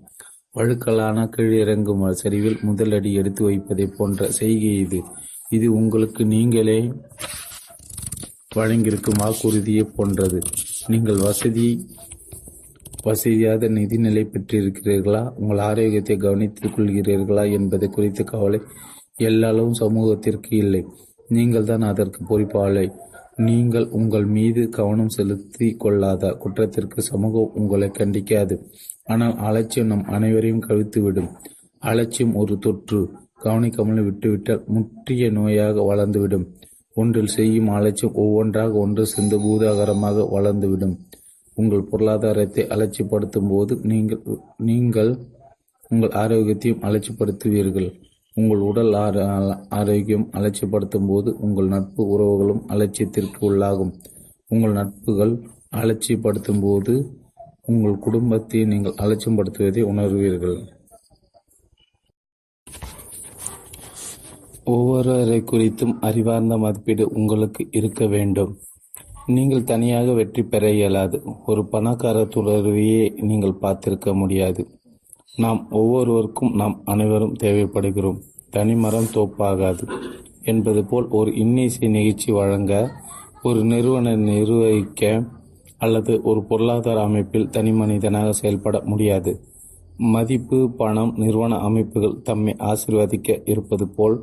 வழுக்கலான 0.57 1.27
கீழிறங்கும் 1.35 2.03
சரிவில் 2.21 2.59
முதல் 2.69 2.95
அடி 2.97 3.11
எடுத்து 3.21 3.41
வைப்பதை 3.47 3.85
போன்ற 3.97 4.29
செய்கை 4.39 4.71
இது. 4.85 5.01
இது 5.57 5.67
உங்களுக்கு 5.79 6.23
நீங்களே 6.35 6.79
வழங்கியிருக்கும் 8.59 9.21
வாக்குறுதியை 9.21 9.85
போன்றது. 9.95 10.39
நீங்கள் 10.87 11.15
வசதி 11.15 11.67
வசதியாத 13.05 13.67
நிதிநிலை 13.69 14.23
பெற்றிருக்கிறீர்களா? 14.31 15.21
உங்கள் 15.35 15.57
ஆரோக்கியத்தை 15.57 16.17
கவனித்துக் 16.17 16.73
கொள்கிறீர்களா 16.75 17.43
என்பது 17.51 17.89
குறித்த 17.89 18.23
கவலை 18.23 18.59
எல்லாலும் 19.19 19.73
சமூகத்திற்கு 19.73 20.51
இல்லை. 20.57 20.81
நீங்கள் 21.27 21.63
தான் 21.63 21.81
அதற்கு 21.81 22.19
பொறுப்பாளை. 22.29 22.85
நீங்கள் 23.47 23.87
உங்கள் 23.89 24.25
மீது 24.25 24.61
கவனம் 24.69 25.09
செலுத்தி 25.09 25.67
கொள்ளாத 25.75 26.31
குற்றத்திற்கு 26.31 27.01
சமூகம் 27.01 27.53
உங்களை 27.53 27.89
கண்டிக்காது. 27.89 28.55
ஆனால் 29.05 29.35
அலட்சியம் 29.37 29.87
நம் 29.87 30.05
அனைவரையும் 30.17 30.63
கவித்துவிடும். 30.67 31.29
அலட்சியம் 31.83 32.35
ஒரு 32.35 32.55
தொற்று. 32.57 33.01
கவனிக்காமல் 33.39 34.03
விட்டுவிட்டால் 34.03 34.63
முற்றிய 34.67 35.29
நோயாக 35.31 35.83
வளர்ந்துவிடும். 35.91 36.47
ஒன்றில் 37.01 37.33
செய்யும் 37.37 37.69
அலட்சியம் 37.77 38.17
ஒவ்வொன்றாக 38.23 38.71
ஒன்று 38.83 39.03
சேர்ந்து 39.11 39.37
பூதாகரமாக 39.43 40.25
வளர்ந்துவிடும். 40.35 40.95
உங்கள் 41.57 41.87
பொருளாதாரத்தை 41.91 42.63
அலட்சியப்படுத்தும் 42.73 43.49
போது 43.51 43.73
நீங்கள் 43.91 44.23
நீங்கள் 44.69 45.11
உங்கள் 45.91 46.13
ஆரோக்கியத்தையும் 46.21 46.83
அலட்சியப்படுத்துவீர்கள். 46.87 47.89
உங்கள் 48.37 48.63
உடல் 48.69 48.93
ஆரோக்கியம் 49.79 50.25
அலட்சியப்படுத்தும் 50.37 51.07
போது 51.11 51.29
உங்கள் 51.45 51.71
நட்பு 51.75 52.01
உறவுகளும் 52.13 52.63
அலட்சியத்திற்கு 52.73 53.39
உள்ளாகும். 53.49 53.93
உங்கள் 54.53 54.77
நட்புகள் 54.79 55.33
அலட்சியப்படுத்தும் 55.81 56.61
போது 56.65 56.93
உங்கள் 57.71 58.03
குடும்பத்தை 58.05 58.59
நீங்கள் 58.73 58.99
அலட்சியப்படுத்துவதை 59.03 59.81
உணர்வீர்கள். 59.91 60.59
ஒவ்வொருவரை 64.67 65.37
குறித்தும் 65.41 65.93
அறிவார்ந்த 65.99 66.57
மதிப்பீடு 66.57 67.09
உங்களுக்கு 67.09 67.67
இருக்க 67.71 68.05
வேண்டும். 68.05 68.57
நீங்கள் 69.25 69.63
தனியாக 69.63 70.11
வெற்றி 70.11 70.43
பெற 70.43 70.71
இயலாது. 70.71 71.21
ஒரு 71.45 71.65
பணக்கார 71.65 72.25
துறவியை 72.25 73.13
நீங்கள் 73.21 73.59
பார்த்திருக்க 73.61 74.13
முடியாது. 74.13 74.67
நாம் 75.35 75.67
ஒவ்வொருவருக்கும் 75.71 76.55
நாம் 76.55 76.81
அனைவரும் 76.85 77.35
தேவைப்படுகிறோம். 77.43 78.19
தனிமரம் 78.49 79.09
தோப்பாகாது. 79.13 79.83
என்பது 80.43 80.85
போல் 80.85 81.07
ஒரு 81.07 81.35
இன்னிசை 81.35 81.87
நிகழ்ச்சி 81.87 82.31
வழங்க 82.31 82.91
ஒரு 83.43 83.63
நிறுவனம் 83.63 84.19
நிர்வகிக்க 84.19 85.23
அல்லது 85.77 86.21
ஒரு 86.23 86.43
பொருளாதார 86.43 87.01
அமைப்பில் 87.01 87.49
தனி 87.49 87.71
மனிதனாக 87.71 88.31
செயல்பட 88.31 88.81
முடியாது. 88.85 89.41
மதிப்பு 89.97 90.71
பணம் 90.71 91.13
நிறுவன 91.15 91.57
அமைப்புகள் 91.57 92.21
தம்மை 92.21 92.55
ஆசிர்வதிக்க 92.59 93.39
இருப்பது 93.45 93.87
போல் 93.87 94.17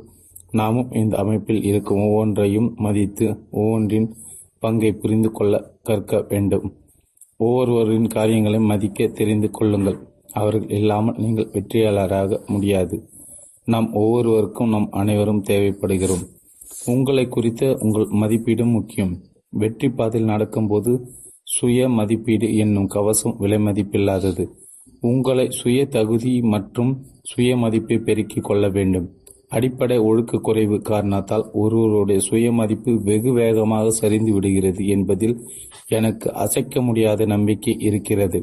நாமும் 0.59 0.91
இந்த 0.91 1.15
அமைப்பில் 1.17 1.63
இருக்கும் 1.63 2.03
ஒவ்வொன்றையும் 2.07 2.69
மதித்து 2.75 3.27
ஒவ்வொன்றின் 3.51 4.07
பங்கை 4.59 4.91
புரிந்து 4.93 5.29
கொள்ள 5.31 5.53
கற்க 5.83 6.25
வேண்டும். 6.29 6.67
ஒவ்வொருவரின் 7.37 8.07
காரியங்களை 8.07 8.59
மதிக்க 8.59 9.07
தெரிந்து 9.07 9.49
கொள்ளுங்கள். 9.51 9.97
அவர்கள் 10.33 10.69
இல்லாமல் 10.69 11.17
நீங்கள் 11.17 11.51
வெற்றியாளராக 11.53 12.39
முடியாது. 12.47 12.97
நாம் 13.65 13.87
ஒவ்வொருவருக்கும் 13.93 14.69
நாம் 14.69 14.87
அனைவரும் 14.91 15.43
தேவைப்படுகிறோம். 15.43 16.25
உங்களை 16.85 17.25
குறித்த 17.27 17.77
உங்கள் 17.81 18.07
மதிப்பீடும் 18.21 18.71
முக்கியம். 18.71 19.13
வெற்றி 19.49 19.87
பாதையில் 19.89 20.29
நடக்கும்போது 20.29 20.91
சுய 21.43 21.89
மதிப்பீடு 21.89 22.47
என்னும் 22.57 22.87
கவசம் 22.87 23.35
விலை 23.39 23.57
மதிப்பில்லாதது. 23.57 24.45
உங்களை 25.01 25.45
சுய 25.49 25.79
தகுதி 25.85 26.33
மற்றும் 26.41 26.91
சுய 27.21 27.57
மதிப்பை 27.57 27.97
பெருக்கிக் 27.97 28.43
கொள்ள 28.43 28.65
வேண்டும். 28.69 29.07
அடிப்படை 29.55 29.97
ஒழுக்க 30.09 30.39
குறைவு 30.47 30.77
காரணத்தால் 30.81 31.45
ஒருவருடைய 31.53 32.19
சுயமதிப்பு 32.27 32.93
வெகு 33.03 33.31
வேகமாக 33.31 33.91
சரிந்து 33.99 34.31
விடுகிறது 34.33 34.83
என்பதில் 34.87 35.35
எனக்கு 35.89 36.27
அசைக்க 36.33 36.81
முடியாத 36.81 37.25
நம்பிக்கை 37.25 37.75
இருக்கிறது. 37.79 38.39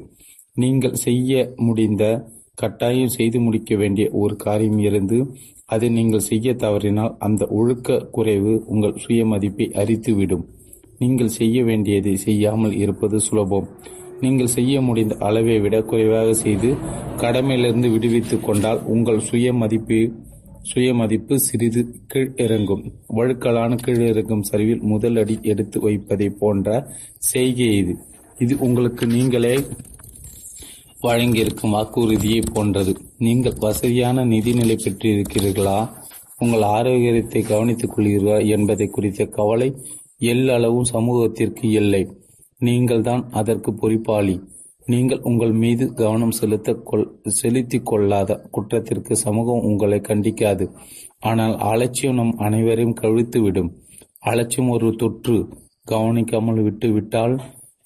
நீங்கள் 0.57 0.96
செய்ய 1.05 1.53
முடிந்த 1.66 2.05
கட்டாயம் 2.55 3.14
செய்து 3.16 3.38
முடிக்க 3.40 3.75
வேண்டிய 3.77 4.07
ஒரு 4.12 4.35
காரியம் 4.37 4.79
இருந்து 4.79 5.18
அதை 5.66 5.88
நீங்கள் 5.88 6.27
செய்ய 6.31 6.55
தவறினால் 6.55 7.12
அந்த 7.18 7.42
ஒழுக்க 7.51 7.98
குறைவு 8.11 8.55
உங்கள் 8.66 8.98
சுயமதிப்பை 9.05 9.66
அரித்துவிடும். 9.83 10.44
நீங்கள் 10.98 11.37
செய்ய 11.38 11.59
வேண்டியதை 11.64 12.14
செய்யாமல் 12.16 12.75
இருப்பது 12.75 13.18
சுலபம். 13.20 13.68
நீங்கள் 14.20 14.53
செய்ய 14.57 14.75
முடிந்த 14.81 15.14
அளவை 15.18 15.57
விட 15.61 15.77
குறைவாக 15.83 16.35
செய்து 16.42 16.68
கடமையிலிருந்து 17.22 17.88
விடுவித்துக் 17.90 18.44
கொண்டால் 18.46 18.83
உங்கள் 18.87 19.25
சுய 19.29 19.53
மதிப்பு 19.53 19.98
சுயமதிப்பு 20.62 21.40
சிறிது 21.40 21.81
கீழ் 22.07 22.33
இறங்கும். 22.37 22.85
வழுக்கலான 23.16 23.77
கீழ் 23.83 24.03
இறங்கும் 24.09 24.42
சரிவில் 24.42 24.83
முதல் 24.83 25.16
அடி 25.16 25.38
எடுத்து 25.42 25.81
வைப்பதை 25.81 26.29
போன்ற 26.31 26.68
செய்கை 27.18 27.77
இது. 27.77 27.94
இது 28.38 28.59
உங்களுக்கு 28.59 29.07
நீங்களே 29.07 29.55
வழங்கியிருக்கும் 31.03 31.75
வாக்குறுதியை 31.77 32.42
போன்றது. 32.53 32.92
நீங்கள் 33.18 33.57
வசதியான 33.61 34.25
நிதிநிலை 34.25 34.77
பெற்றிருக்கிறீர்களா? 34.85 35.79
உங்கள் 36.38 36.62
ஆரோக்கியத்தை 36.62 37.42
கவனித்துக் 37.42 37.98
கொள்கிறீர்களா 37.98 38.38
என்பதை 38.46 38.87
குறித்த 38.88 39.25
கவலை 39.25 39.68
எல்லளவும் 40.20 40.90
சமூகத்திற்கு 40.94 41.70
இல்லை. 41.70 42.03
நீங்கள் 42.59 43.03
தான் 43.03 43.22
அதற்கு 43.31 43.75
பொறுப்பாளி. 43.75 44.40
நீங்கள் 44.92 45.24
உங்கள் 45.31 45.55
மீது 45.62 45.85
கவனம் 46.00 46.37
செலுத்த 46.38 46.74
கொள் 46.90 47.07
செலுத்திக் 47.40 47.88
கொள்ளாத 47.90 48.40
குற்றத்திற்கு 48.55 49.14
சமூகம் 49.24 49.64
உங்களை 49.68 49.98
கண்டிக்காது. 50.09 50.66
ஆனால் 51.31 51.55
அலட்சியம் 51.70 52.18
நம் 52.20 52.35
அனைவரையும் 52.46 52.98
கவிழ்த்துவிடும். 53.02 53.70
அலட்சியம் 54.31 54.72
ஒரு 54.76 54.88
தொற்று. 55.02 55.37
கவனிக்காமல் 55.92 56.61
விட்டுவிட்டால் 56.66 57.35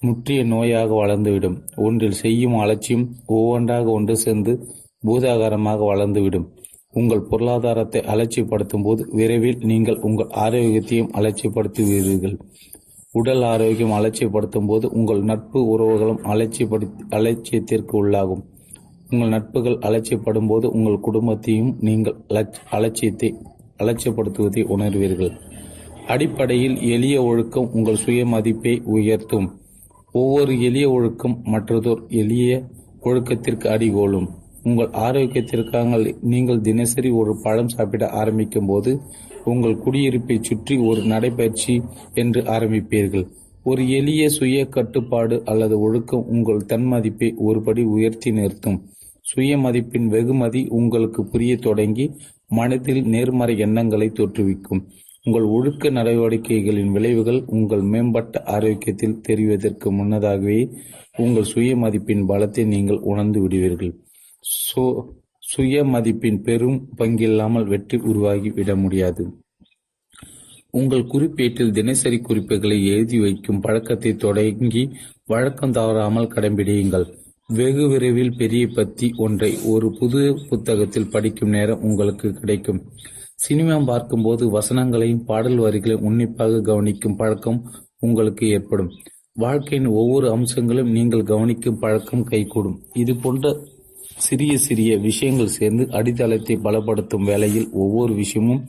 முற்றிய 0.01 0.39
நோயாக 0.53 0.89
வளர்ந்துவிடும். 1.03 1.57
ஒன்றில் 1.85 2.19
செய்யும் 2.23 2.57
அலட்சியம் 2.63 3.05
ஒவ்வொன்றாக 3.35 3.87
ஒன்று 3.97 4.15
சேர்ந்து 4.23 4.53
பூதாகாரமாக 5.03 5.79
வளர்ந்துவிடும். 5.91 6.47
உங்கள் 6.99 7.27
பொருளாதாரத்தை 7.29 8.01
அலட்சியப்படுத்தும் 8.13 8.85
போது 8.85 9.01
விரைவில் 9.17 9.63
நீங்கள் 9.71 9.99
உங்கள் 10.07 10.31
ஆரோக்கியத்தையும் 10.43 11.11
அலட்சியப்படுத்துவீர்கள். 11.19 12.35
உடல் 13.17 13.43
ஆரோக்கியம் 13.51 13.95
அலட்சியப்படுத்தும் 13.97 14.67
போது 14.67 14.85
உங்கள் 14.97 15.21
நட்பு 15.29 15.59
உறவுகளும் 15.73 16.21
அலட்சியப்படுத்தி 16.31 17.03
அலட்சியத்திற்கு 17.17 17.93
உள்ளாகும். 18.01 18.43
உங்கள் 19.11 19.33
நட்புகள் 19.35 19.77
அலட்சியப்படும் 19.87 20.47
போது 20.47 20.65
உங்கள் 20.71 21.03
குடும்பத்தையும் 21.07 21.71
நீங்கள் 21.79 22.17
அலட்சியத்தை 22.77 23.29
அலட்சியப்படுத்துவதை 23.83 24.63
உணர்வீர்கள். 24.75 25.33
அடிப்படையில் 26.07 26.77
எளிய 26.93 27.15
ஒழுக்கம் 27.23 27.69
உங்கள் 27.73 28.01
சுய 28.03 28.25
மதிப்பை 28.25 28.73
உயர்த்தும். 28.95 29.47
ஒவ்வொரு 30.15 30.53
எளிய 30.67 30.87
ஒழுக்கம் 30.89 31.37
மற்றதோர் 31.53 32.03
எளிய 32.21 32.51
ஒழுக்கத்திற்கு 33.01 33.67
அடிகோலும். 33.75 34.27
உங்கள் 34.63 34.91
ஆரோக்கியத்திற்காக 35.07 35.99
நீங்கள் 36.31 36.61
தினசரி 36.61 37.09
ஒரு 37.19 37.33
பழம் 37.43 37.73
சாப்பிட 37.75 38.05
ஆரம்பிக்கும் 38.21 38.65
போது 38.65 38.91
உங்கள் 39.53 39.81
குடியிருப்பை 39.85 40.37
சுற்றி 40.41 40.75
ஒரு 40.89 41.01
நடைபயிற்சி 41.03 41.75
என்று 42.13 42.41
ஆரம்பிப்பீர்கள். 42.55 43.25
ஒரு 43.63 43.83
எளிய 43.89 44.23
சுய 44.29 44.57
கட்டுப்பாடு 44.67 45.35
அல்லது 45.45 45.75
ஒழுக்கம் 45.79 46.27
உங்கள் 46.27 46.67
தன்மதிப்பை 46.67 47.29
ஒருபடி 47.47 47.83
உயர்த்தி 47.95 48.31
நிறுத்தும். 48.31 48.77
சுய 49.21 49.53
மதிப்பின் 49.57 50.07
வெகுமதி 50.07 50.61
உங்களுக்கு 50.69 51.21
புரிய 51.25 51.53
தொடங்கி 51.57 52.05
மனதில் 52.49 53.01
நேர்மறை 53.13 53.55
எண்ணங்களை 53.57 54.07
தோற்றுவிக்கும். 54.09 54.81
உங்கள் 55.25 55.47
ஒழுக்க 55.55 55.89
நடவடிக்கைகளின் 55.89 56.91
விளைவுகள் 56.91 57.39
உங்கள் 57.47 57.83
மேம்பட்ட 57.93 58.43
ஆரோக்கியத்தில் 58.55 59.17
தெரிவதற்கு 59.27 59.87
முன்னதாகவே 59.91 60.59
உங்கள் 61.17 61.49
சுய 61.53 61.71
மதிப்பின் 61.75 62.23
பலத்தை 62.29 62.63
நீங்கள் 62.65 63.01
உணர்ந்து 63.03 63.41
விடுவீர்கள். 63.41 63.93
சுய 65.47 65.83
மதிப்பின் 65.83 66.39
பெரும் 66.45 66.79
பங்கில்லாமல் 66.97 67.67
வெற்றி 67.73 67.97
உருவாகி 68.09 68.49
விட 68.49 68.71
முடியாது. 68.75 69.23
உங்கள் 70.71 71.09
குறிப்பேட்டில் 71.11 71.71
தினசரி 71.71 72.17
குறிப்புகளை 72.19 72.77
எழுதி 72.85 73.17
வைக்கும் 73.19 73.61
பழக்கத்தை 73.61 74.11
தொடங்கி 74.15 74.83
வழக்கம் 75.25 75.71
தவறாமல் 75.71 76.31
கடைபிடியுங்கள் 76.33 77.05
வெகு 77.49 77.85
விரைவில் 77.87 78.33
பெரிய 78.35 78.63
பத்தி 78.67 79.07
ஒன்றை 79.17 79.51
ஒரு 79.73 79.89
புது 79.99 80.21
புத்தகத்தில் 80.49 81.11
படிக்கும் 81.13 81.49
நேரம் 81.49 81.79
உங்களுக்கு 81.79 82.29
கிடைக்கும். 82.39 82.81
சினிமா 83.35 83.77
பார்க்கும்போது 83.91 84.43
வசனங்களையும் 84.57 85.23
பாடல் 85.23 85.59
வரிகளையும் 85.59 86.05
உன்னிப்பாக 86.09 86.61
கவனிக்கும் 86.61 87.15
பழக்கம் 87.15 87.59
உங்களுக்கு 87.99 88.45
ஏற்படும். 88.57 88.91
வாழ்க்கையின் 89.35 89.89
ஒவ்வொரு 90.01 90.27
அம்சங்களும் 90.31 90.91
நீங்கள் 90.91 91.23
கவனிக்கும் 91.23 91.79
பழக்கம் 91.79 92.23
கைகூடும். 92.23 92.77
இது 92.93 93.15
போன்ற 93.15 93.55
சிறிய 94.25 94.53
சிறிய 94.57 94.91
விஷயங்கள் 94.99 95.55
சேர்ந்து 95.57 95.83
அடித்தளத்தை 95.97 96.55
பலப்படுத்தும் 96.65 97.27
வேளையில் 97.29 97.67
ஒவ்வொரு 97.83 98.13
விஷயமும் 98.13 98.63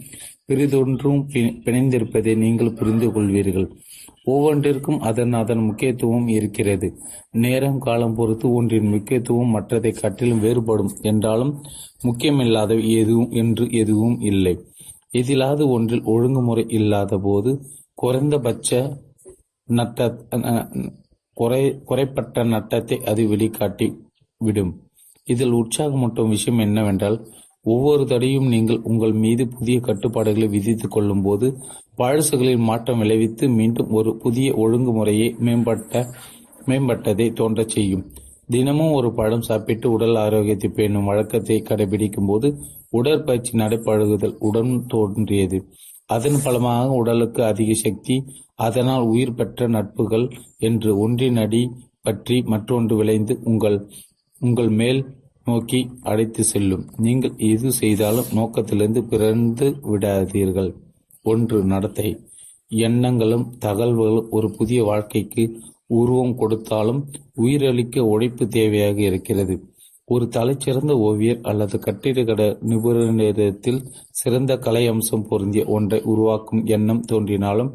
பிறிதொன்றும் 0.47 1.21
பிணைந்திருப்பதை 1.65 2.33
நீங்கள் 2.37 2.77
புரிந்து 2.79 3.09
கொள்வீர்கள். 3.15 3.67
ஒவ்வொன்றிற்கும் 4.25 5.01
அதன் 5.01 5.35
அதன் 5.41 5.63
முக்கியத்துவம் 5.67 6.27
இருக்கிறது. 6.29 6.89
நேரம் 7.45 7.79
காலம் 7.79 8.17
பொறுத்து 8.17 8.47
ஒன்றின் 8.51 8.89
முக்கியத்துவம் 8.95 9.55
மற்றதை 9.57 9.93
காட்டிலும் 9.95 10.43
வேறுபடும் 10.45 10.93
என்றாலும் 11.03 11.53
முக்கியமில்லாத 12.07 12.73
எதுவும் 13.01 13.31
என்று 13.43 13.67
எதுவும் 13.83 14.17
இல்லை. 14.31 14.55
எதிலாவது 15.13 15.65
ஒன்றில் 15.69 16.05
ஒழுங்குமுறை 16.15 16.65
இல்லாத 16.79 17.19
போது 17.19 17.53
குறைந்தபட்ச 17.95 18.81
நட்ட 19.69 20.09
குறை 21.37 21.63
குறைப்பட்ட 21.89 22.45
நட்டத்தை 22.53 22.97
அது 23.11 23.23
வெளிக்காட்டி 23.33 23.89
விடும். 24.41 24.73
இதில் 25.33 25.57
உற்சாகமூட்டும் 25.61 26.33
விஷயம் 26.35 26.63
என்னவென்றால் 26.67 27.19
ஒவ்வொரு 27.67 28.03
தடையும் 28.07 28.49
நீங்கள் 28.55 28.81
உங்கள் 28.91 29.15
மீது 29.23 29.43
புதிய 29.49 29.79
கட்டுப்பாடுகளை 29.81 30.47
விதித்துக் 30.49 30.95
கொள்ளும் 30.95 31.23
போது 31.23 31.47
பழசுகளில் 31.99 32.67
மாற்றம் 32.69 33.01
விளைவித்து 33.03 33.45
மீண்டும் 33.59 33.91
ஒரு 33.99 34.11
புதிய 34.17 34.49
ஒழுங்குமுறையை 34.65 35.29
மேம்பட்ட 35.39 36.05
மேம்பட்டதை 36.69 37.27
தோன்றச் 37.33 37.75
செய்யும். 37.75 38.05
தினமும் 38.47 38.93
ஒரு 38.93 39.09
பழம் 39.13 39.47
சாப்பிட்டு 39.49 39.87
உடல் 39.91 40.17
ஆரோக்கியத்தை 40.17 40.69
பேணும் 40.71 41.09
வழக்கத்தை 41.11 41.57
கடைபிடிக்கும் 41.63 42.29
போது 42.31 42.49
உடற்பயிற்சி 42.91 43.53
நடைபழகுதல் 43.59 44.35
உடன் 44.49 44.73
தோன்றியது. 44.87 45.59
அதன் 46.07 46.39
பலமாக 46.45 46.93
உடலுக்கு 47.01 47.41
அதிக 47.45 47.73
சக்தி 47.85 48.17
அதனால் 48.67 49.05
உயிர் 49.13 49.35
பெற்ற 49.35 49.69
நட்புகள் 49.69 50.27
என்று 50.59 50.91
ஒன்றினடி 51.05 51.63
பற்றி 52.03 52.37
மற்றொன்று 52.53 52.95
விளைந்து 52.97 53.35
உங்கள் 53.43 53.79
உங்கள் 54.41 54.71
மேல் 54.81 55.01
நோக்கி 55.49 55.81
அழைத்து 56.03 56.43
செல்லும். 56.45 56.85
நீங்கள் 56.99 57.37
எது 57.49 57.69
செய்தாலும் 57.73 58.31
நோக்கத்திலிருந்து 58.35 59.03
பிறந்து 59.05 59.67
விடாதீர்கள். 59.91 60.71
ஒன்று 61.25 61.59
நடத்தை. 61.65 62.09
எண்ணங்களும் 62.71 63.47
தகவல்களும் 63.65 64.31
ஒரு 64.31 64.49
புதிய 64.51 64.81
வாழ்க்கைக்கு 64.83 65.45
உருவம் 65.99 66.35
கொடுத்தாலும் 66.35 67.01
உயிரளிக்க 67.37 67.99
உழைப்பு 68.13 68.45
தேவையாக 68.57 68.99
இருக்கிறது. 69.11 69.55
ஒரு 70.09 70.25
தலைச்சிறந்த 70.35 70.93
ஓவியர் 71.07 71.41
அல்லது 71.43 71.77
கட்டிடக்கட 71.79 72.43
நிபுணரிடத்தில் 72.71 73.81
சிறந்த 74.11 74.53
கலை 74.57 74.85
அம்சம் 74.89 75.27
பொருந்திய 75.29 75.65
ஒன்றை 75.69 75.99
உருவாக்கும் 76.13 76.63
எண்ணம் 76.67 77.03
தோன்றினாலும் 77.05 77.73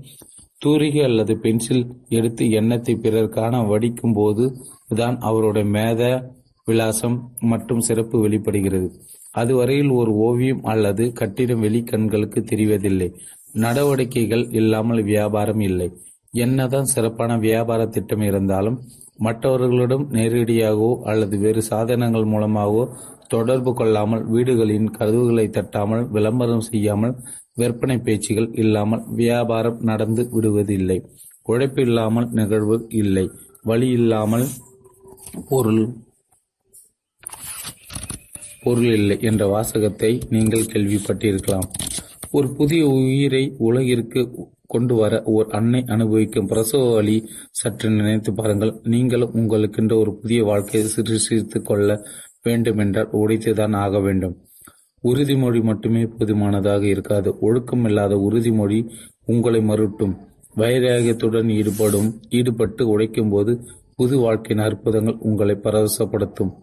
தூரிகை 0.62 1.01
அல்லது 1.01 1.33
பென்சில் 1.36 1.83
எடுத்து 2.09 2.43
எண்ணத்தை 2.51 2.93
பிறர் 2.95 3.33
காண 3.36 3.53
வடிக்கும் 3.63 4.15
போது 4.15 4.43
தான் 4.95 5.17
அவருடைய 5.21 5.67
மேத 5.69 6.01
விலாசம் 6.67 7.15
மற்றும் 7.52 7.86
சிறப்பு 7.88 8.17
வெளிப்படுகிறது. 8.23 8.88
அதுவரையில் 9.32 9.91
ஒரு 9.91 10.12
ஓவியம் 10.26 10.62
அல்லது 10.73 11.04
கட்டிடம் 11.19 11.63
வெளிக்கண்களுக்கு 11.65 12.39
தெரிவதில்லை. 12.52 13.10
நடவடிக்கைகள் 13.56 14.43
இல்லாமல் 14.60 15.02
வியாபாரம் 15.10 15.63
இல்லை. 15.69 15.88
என்னதான் 16.34 16.91
சிறப்பான 16.93 17.32
வியாபார 17.38 17.82
திட்டம் 17.95 18.23
இருந்தாலும் 18.30 18.78
மற்றவர்களிடம் 19.26 20.06
நேரடியாகவோ 20.17 20.91
அல்லது 21.12 21.36
வேறு 21.43 21.62
சாதனங்கள் 21.71 22.32
மூலமாகவோ 22.34 22.84
தொடர்பு 23.34 23.71
கொள்ளாமல் 23.73 24.23
வீடுகளின் 24.34 24.88
கதவுகளை 24.97 25.45
தட்டாமல் 25.58 26.04
விளம்பரம் 26.15 26.65
செய்யாமல் 26.69 27.13
விற்பனை 27.62 27.97
பேச்சுகள் 28.06 28.49
இல்லாமல் 28.54 29.04
வியாபாரம் 29.19 29.82
நடந்து 29.89 30.23
விடுவதில்லை. 30.36 30.97
உழைப்பு 31.45 31.82
இல்லாமல் 31.88 32.28
நிகழ்வு 32.39 32.78
இல்லை. 33.02 33.26
வழி 33.63 33.89
இல்லாமல் 33.99 34.47
பொருள் 35.49 35.84
பொருள் 38.63 38.93
இல்லை 38.93 39.17
என்ற 39.21 39.45
வாசகத்தை 39.47 40.21
நீங்கள் 40.30 40.71
கேள்விப்பட்டிருக்கலாம். 40.73 41.67
ஒரு 42.32 42.47
புதிய 42.49 42.88
உயிரை 42.88 43.43
உலகிற்கு 43.58 44.21
கொண்டு 44.67 44.95
வர 44.95 45.21
ஓர் 45.23 45.47
அன்னை 45.49 45.84
அனுபவிக்கும் 45.88 46.47
பிரசவ 46.47 46.93
வழி 46.93 47.30
சற்று 47.52 47.89
நினைத்து 47.89 48.34
பாருங்கள். 48.34 48.73
நீங்களும் 48.84 49.36
உங்களுக்கென்ற 49.36 49.93
ஒரு 49.95 50.13
புதிய 50.15 50.43
வாழ்க்கையை 50.43 50.91
சிறுசித்து 50.95 51.62
கொள்ள 51.62 51.99
வேண்டுமென்றால் 52.43 53.13
உடைத்துதான் 53.13 53.76
ஆக 53.76 53.99
வேண்டும். 53.99 54.36
உறுதிமொழி 55.04 55.63
மட்டுமே 55.63 56.06
போதுமானதாக 56.06 56.84
இருக்காது. 56.86 57.39
ஒழுக்கம் 57.39 57.86
இல்லாத 57.86 58.15
உறுதிமொழி 58.30 58.80
உங்களை 59.26 59.62
மறுட்டும் 59.62 60.15
வைராகியத்துடன் 60.58 61.49
ஈடுபடும் 61.52 62.10
ஈடுபட்டு 62.30 62.88
உழைக்கும் 62.88 63.30
போது 63.30 63.54
புது 63.95 64.17
வாழ்க்கையின் 64.17 64.65
அற்புதங்கள் 64.65 65.17
உங்களை 65.19 65.56
பரவசப்படுத்தும். 65.63 66.54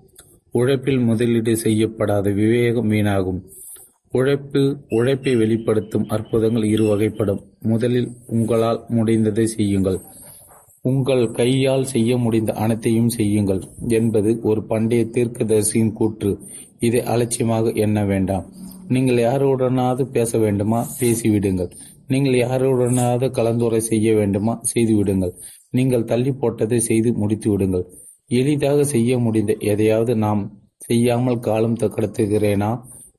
உழைப்பில் 0.53 0.99
முதலீடு 0.99 1.57
செய்யப்படாத 1.57 2.31
விவேகம் 2.31 2.91
வீணாகும். 2.91 3.41
உழைப்பு 4.11 4.77
உழைப்பை 4.89 5.37
வெளிப்படுத்தும் 5.37 6.09
அற்புதங்கள் 6.09 6.65
இரு 6.65 6.85
வகைப்படும். 6.85 7.41
முதலில் 7.61 8.09
உங்களால் 8.27 8.85
முடிந்ததை 8.89 9.45
செய்யுங்கள். 9.45 10.01
உங்கள் 10.83 11.31
கையால் 11.31 11.85
செய்ய 11.85 12.17
முடிந்த 12.17 12.53
அனைத்தையும் 12.53 13.09
செய்யுங்கள் 13.09 13.61
என்பது 13.89 14.39
ஒரு 14.43 14.63
பண்டைய 14.63 15.05
தீர்க்கதரிசியின் 15.05 15.93
கூற்று. 15.93 16.39
இதை 16.79 17.03
அலட்சியமாக 17.03 17.73
எண்ண 17.73 18.05
வேண்டாம். 18.05 18.47
நீங்கள் 18.89 19.17
யாருடனாவது 19.17 20.05
பேச 20.05 20.39
வேண்டுமா? 20.39 20.87
பேசிவிடுங்கள். 21.01 21.71
நீங்கள் 22.07 22.33
யாருடனாவது 22.33 23.31
கலந்துரை 23.31 23.81
செய்ய 23.81 24.15
வேண்டுமா? 24.15 24.61
செய்துவிடுங்கள். 24.75 25.35
நீங்கள் 25.71 26.05
தள்ளி 26.05 26.31
போட்டதை 26.31 26.77
செய்து 26.77 27.13
முடித்து 27.13 27.51
விடுங்கள் 27.51 28.00
எளிதாக 28.31 28.85
செய்ய 28.85 29.19
முடிந்த 29.19 29.53
எதையாவது 29.73 30.14
நாம் 30.16 30.43
செய்யாமல் 30.79 31.38
காலம் 31.38 31.81
கடத்துகிறேனா 31.97 32.71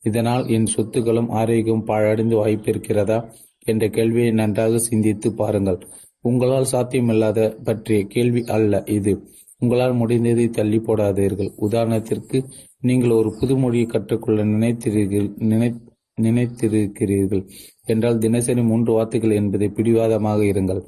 இதனால் 0.04 0.44
என் 0.48 0.70
சொத்துக்களும் 0.76 1.30
ஆரோக்கியம் 1.40 1.88
பாழடைந்து 1.88 2.36
வாய்ப்பு 2.36 2.70
இருக்கிறதா 2.72 3.18
என்ற 3.66 3.84
கேள்வியை 3.88 4.32
நன்றாக 4.32 4.80
சிந்தித்து 4.80 5.30
பாருங்கள். 5.34 5.80
உங்களால் 6.22 6.72
சாத்தியமில்லாத 6.72 7.40
பற்றிய 7.64 8.00
கேள்வி 8.06 8.42
அல்ல 8.56 8.84
இது. 8.88 9.14
உங்களால் 9.60 9.96
முடிந்ததை 10.00 10.46
தள்ளி 10.50 10.80
போடாதீர்கள். 10.80 11.52
உதாரணத்திற்கு 11.68 12.38
நீங்கள் 12.82 13.12
ஒரு 13.12 13.30
புது 13.40 13.56
மொழியை 13.58 13.86
கற்றுக்கொள்ள 13.86 14.44
நினைத்தீர்கள் 14.46 15.30
நினை 15.52 15.70
நினைத்திருக்கிறீர்கள். 16.18 17.44
என்றால் 17.86 18.18
தினசரி 18.18 18.62
மூன்று 18.62 18.92
வார்த்தைகள் 18.94 19.38
என்பதை 19.42 19.68
பிடிவாதமாக 19.70 20.42
இருங்கள். 20.44 20.82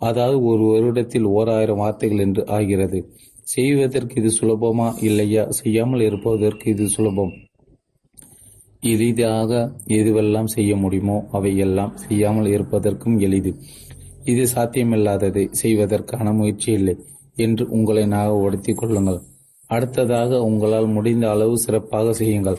அதாவது 0.00 0.36
ஒரு 0.42 0.64
வருடத்தில் 0.72 1.26
ஓர் 1.30 1.50
ஆயிரம் 1.50 1.76
வார்த்தைகள் 1.76 2.18
என்று 2.18 2.42
ஆகிறது. 2.48 3.00
செய்வதற்கு 3.52 4.14
இது 4.20 4.30
சுலபமா 4.40 4.88
இல்லையா? 5.02 5.44
செய்யாமல் 5.50 6.00
இருப்பதற்கு 6.00 6.70
இது 6.70 6.88
சுலபம். 6.88 7.32
எளிதாக 8.82 9.52
எதுவெல்லாம் 9.86 10.44
செய்ய 10.44 10.76
முடியுமோ 10.76 11.16
அவையெல்லாம் 11.32 11.96
செய்யாமல் 11.96 12.46
இருப்பதற்கும் 12.46 13.16
எளிது. 13.18 13.52
இது 14.24 14.42
சாத்தியமில்லாததை. 14.54 15.44
செய்வதற்கான 15.50 16.32
முயற்சி 16.32 16.72
இல்லை 16.72 16.94
என்று 17.36 17.66
உங்களை 17.68 18.04
நாகப்படுத்திக் 18.06 18.80
கொள்ளுங்கள். 18.80 19.20
அடுத்ததாக 19.66 20.40
உங்களால் 20.42 20.86
முடிந்த 20.86 21.30
அளவு 21.30 21.58
சிறப்பாக 21.58 22.12
செய்யுங்கள். 22.12 22.58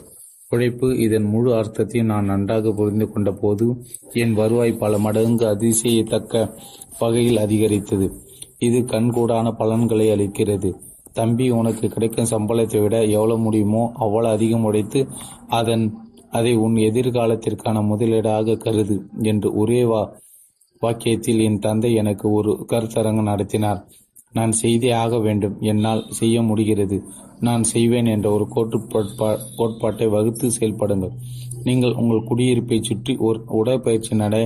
உழைப்பு 0.50 0.88
இதன் 0.98 1.24
முழு 1.24 1.50
அர்த்தத்தையும் 1.54 2.06
நான் 2.06 2.24
நன்றாக 2.24 2.72
புரிந்து 2.72 3.06
கொண்ட 3.10 3.30
போது 3.32 3.66
என் 4.12 4.34
வருவாய் 4.34 4.80
பல 4.82 4.98
மடங்கு 4.98 5.46
அதிசயத்தக்க 5.46 6.44
வகையில் 6.98 7.36
அதிகரித்தது. 7.36 8.08
இது 8.66 8.78
கண்கூடான 8.92 9.46
பலன்களை 9.60 10.06
அளிக்கிறது. 10.14 10.70
தம்பி 11.18 11.46
உனக்கு 11.60 11.86
கிடைக்கும் 11.94 12.30
சம்பளத்தை 12.32 12.78
விட 12.82 12.96
எவ்வளவு 13.16 13.42
முடியுமோ 13.46 13.82
அவ்வளவு 14.04 14.34
அதிகம் 14.36 14.66
உடைத்து 14.68 15.00
அதன் 15.58 15.84
அதை 16.30 16.52
உன் 16.64 16.76
எதிர்காலத்திற்கான 16.88 17.78
முதலீடாக 17.88 18.56
கருது 18.64 18.96
என்று 19.30 19.48
ஒரே 19.62 19.80
வா 19.84 20.02
வாக்கியத்தில் 20.82 21.40
என் 21.46 21.58
தந்தை 21.58 21.90
எனக்கு 21.94 22.26
ஒரு 22.38 22.52
கருத்தரங்கு 22.70 23.22
நடத்தினார். 23.22 23.80
நான் 24.34 24.52
செய்தே 24.62 24.90
ஆக 25.02 25.18
வேண்டும். 25.18 25.56
என்னால் 25.70 26.02
செய்ய 26.18 26.36
முடிகிறது. 26.42 26.96
நான் 27.48 27.64
செய்வேன் 27.72 28.08
என்ற 28.14 28.26
ஒரு 28.36 28.44
கோட்பா 28.54 29.28
கோட்பாட்டை 29.58 30.06
வகுத்து 30.14 30.48
செயல்படுங்கள். 30.58 31.14
நீங்கள் 31.64 31.96
உங்கள் 32.00 32.26
குடியிருப்பை 32.30 32.78
சுற்றி 32.82 33.14
ஒரு 33.28 33.38
உடற்பயிற்சி 33.60 34.14
நட 34.22 34.36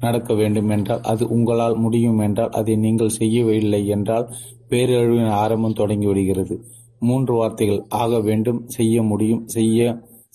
நடக்க 0.00 0.30
வேண்டும் 0.34 0.70
என்றால் 0.70 1.02
அது 1.02 1.24
உங்களால் 1.28 1.76
முடியும் 1.76 2.18
என்றால் 2.18 2.50
அதை 2.50 2.74
நீங்கள் 2.76 3.16
செய்யவில்லை 3.18 3.82
என்றால் 3.86 4.26
பேரழிவின் 4.70 5.32
ஆரம்பம் 5.42 5.78
தொடங்கிவிடுகிறது. 5.78 6.54
மூன்று 6.98 7.32
வார்த்தைகள் 7.34 7.82
ஆக 8.02 8.20
வேண்டும் 8.20 8.60
செய்ய 8.66 9.02
முடியும் 9.02 9.42
செய்ய 9.46 9.80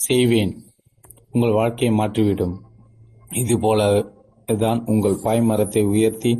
செய்வேன் 0.07 0.53
உங்கள் 1.31 1.51
வாழ்க்கையை 1.51 1.93
மாற்றிவிடும். 1.97 2.55
இது 3.31 3.55
போல 3.59 3.81
தான் 4.59 4.79
உங்கள் 4.85 5.21
பாய்மரத்தை 5.23 5.81
உயர்த்தி 5.85 6.31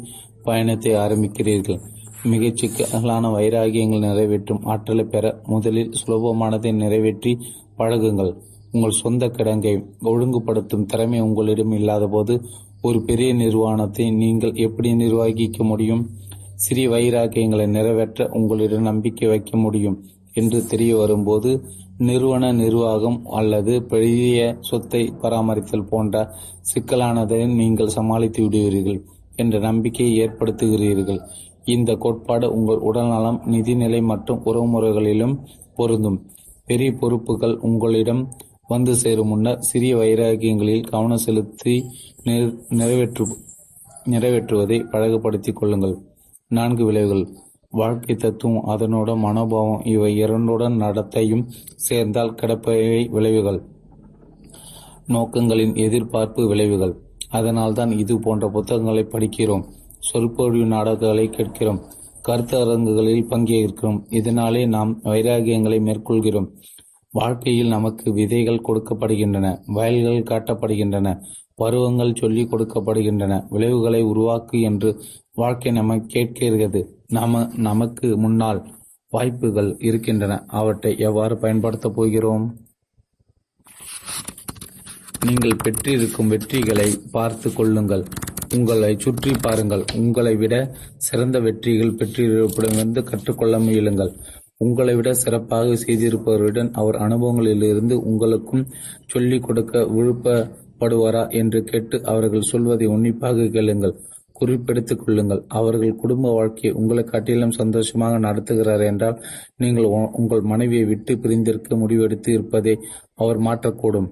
பயணத்தை 0.43 0.93
ஆரம்பிக்கிறீர்கள். 0.95 1.81
மிகச் 2.23 2.59
சிக்கலான 2.61 3.29
வைராகியங்கள் 3.29 4.05
நிறைவேற்றும் 4.07 4.65
ஆற்றலை 4.65 5.05
பெற 5.05 5.25
முதலில் 5.47 5.93
சுலபமானதை 5.99 6.71
நிறைவேற்றி 6.73 7.31
பழகுங்கள். 7.77 8.33
உங்கள் 8.71 8.99
சொந்த 9.03 9.23
கிடங்கை 9.27 9.73
ஒழுங்குபடுத்தும் 10.03 10.85
திறமை 10.85 11.19
உங்களிடம் 11.19 11.71
இல்லாத 11.71 12.05
போது 12.07 12.33
ஒரு 12.81 12.99
பெரிய 13.01 13.31
நிர்வாணத்தை 13.33 14.05
நீங்கள் 14.21 14.53
எப்படி 14.65 14.89
நிர்வகிக்க 14.93 15.63
முடியும்? 15.63 16.01
சிறிய 16.55 16.87
வைராக்கியங்களை 16.89 17.65
நிறைவேற்ற 17.67 18.27
உங்களிடம் 18.37 18.87
நம்பிக்கை 18.89 19.27
வைக்க 19.27 19.51
முடியும் 19.57 19.97
என்று 20.33 20.59
தெரிய 20.65 20.91
வரும்போது 20.97 21.51
நிறுவன 22.09 22.51
நிர்வாகம் 22.53 23.17
அல்லது 23.39 23.73
பெரிய 23.83 24.57
சொத்தை 24.69 25.01
பராமரித்தல் 25.21 25.89
போன்ற 25.89 26.15
சிக்கலானதை 26.71 27.39
நீங்கள் 27.59 27.95
சமாளித்து 27.97 28.41
விடுவீர்கள் 28.43 28.99
என்ற 29.35 29.55
நம்பிக்கையை 29.59 30.13
ஏற்படுத்துகிறீர்கள். 30.23 31.19
இந்த 31.65 31.91
கோட்பாடு 31.95 32.45
உங்கள் 32.53 32.85
உடல்நலம் 32.89 33.41
நிதிநிலை 33.53 34.01
மற்றும் 34.03 34.41
உறவுமுறைகளிலும் 34.45 35.35
பொருந்தும். 35.75 36.19
பெரிய 36.65 36.91
பொறுப்புகள் 37.01 37.55
உங்களிடம் 37.67 38.23
வந்து 38.71 38.95
சேரும் 38.95 39.27
முன்னர் 39.27 39.59
சிறிய 39.59 39.97
வைராகியங்களில் 39.97 40.89
கவனம் 40.89 41.23
செலுத்தி 41.25 41.73
நிறைவேற்று 42.69 43.23
நிறைவேற்றுவதை 44.09 44.77
பழகப்படுத்திக் 44.91 45.55
கொள்ளுங்கள். 45.55 45.95
நான்கு 46.47 46.85
விளைவுகள். 46.85 47.25
வாழ்க்கை 47.69 48.15
தத்துவம் 48.15 48.67
அதனோட 48.67 49.17
மனோபாவம் 49.17 49.85
இவை 49.85 50.23
இரண்டுடன் 50.23 50.75
நடத்தையும் 50.83 51.43
சேர்ந்தால் 51.75 52.33
கிடப்பவை 52.33 53.09
விளைவுகள். 53.09 53.59
நோக்கங்களின் 55.07 55.75
எதிர்பார்ப்பு 55.75 56.47
விளைவுகள். 56.47 56.93
அதனால்தான் 57.29 57.91
இது 57.91 58.19
போன்ற 58.19 58.49
புத்தகங்களை 58.49 59.03
படிக்கிறோம். 59.03 59.65
சொற்பொழிவு 59.99 60.65
நாடகங்களை 60.65 61.29
கேட்கிறோம். 61.29 61.81
கருத்தரங்குகளில் 62.27 63.29
பங்கேற்கிறோம். 63.31 63.99
இதனாலே 64.09 64.67
நாம் 64.67 64.99
வைராகியங்களை 65.03 65.79
மேற்கொள்கிறோம். 65.87 66.49
வாழ்க்கையில் 67.11 67.67
நமக்கு 67.67 68.13
விதைகள் 68.13 68.65
கொடுக்கப்படுகின்றன 68.67 69.59
வயல்கள் 69.65 70.23
காட்டப்படுகின்றன 70.23 71.21
பருவங்கள் 71.55 72.15
சொல்லிக் 72.15 72.51
கொடுக்கப்படுகின்றன 72.53 73.45
விளைவுகளை 73.49 74.03
உருவாக்கு 74.03 74.61
என்று 74.61 75.01
வாழ்க்கை 75.33 75.71
நம்ம 75.71 75.97
கேட்கிறது. 75.99 77.01
நம 77.07 77.49
நமக்கு 77.55 78.17
முன்னால் 78.17 78.59
வாய்ப்புகள் 79.09 79.75
இருக்கின்றன. 79.79 80.43
அவற்றை 80.47 80.97
எவ்வாறு 80.97 81.37
பயன்படுத்தப் 81.37 81.95
போகிறோம்? 81.95 82.45
நீங்கள் 85.25 85.55
பெற்றிருக்கும் 85.63 86.31
வெற்றிகளை 86.31 86.87
பார்த்து 87.11 87.53
கொள்ளுங்கள். 87.53 88.05
உங்களை 88.55 88.95
சுற்றி 88.99 89.31
பாருங்கள். 89.41 89.83
உங்களை 89.95 90.35
விட 90.35 90.55
சிறந்த 90.97 91.39
வெற்றிகள் 91.39 91.95
பெற்றிருப்பிடமிருந்து 91.95 93.03
கற்றுக்கொள்ள 93.03 93.59
முயலுங்கள். 93.59 94.13
உங்களை 94.63 94.93
விட 94.95 95.09
சிறப்பாக 95.23 95.75
செய்திருப்பவருடன் 95.83 96.69
அவர் 96.81 96.97
அனுபவங்களிலிருந்து 97.05 97.95
உங்களுக்கும் 98.09 98.65
சொல்லிக் 99.05 99.45
கொடுக்க 99.45 99.83
விருப்பப்படுவாரா 99.95 101.23
என்று 101.41 101.59
கேட்டு 101.63 101.97
அவர்கள் 102.05 102.49
சொல்வதை 102.51 102.87
உன்னிப்பாக 102.95 103.47
கேளுங்கள். 103.55 103.95
குறிப்பெடுத்துக் 104.39 105.01
கொள்ளுங்கள். 105.03 105.41
அவர்கள் 105.59 105.99
குடும்ப 106.03 106.31
வாழ்க்கையை 106.31 106.71
உங்களை 106.79 107.03
காட்டிலும் 107.03 107.57
சந்தோஷமாக 107.59 108.13
நடத்துகிறார் 108.19 108.83
என்றால் 108.85 109.17
நீங்கள் 109.57 109.87
உங்கள் 110.19 110.43
மனைவியை 110.51 110.85
விட்டு 110.85 111.13
பிரிந்திருக்க 111.17 111.75
முடிவெடுத்து 111.75 112.29
இருப்பதை 112.29 112.73
அவர் 113.15 113.39
மாற்றக்கூடும். 113.39 114.09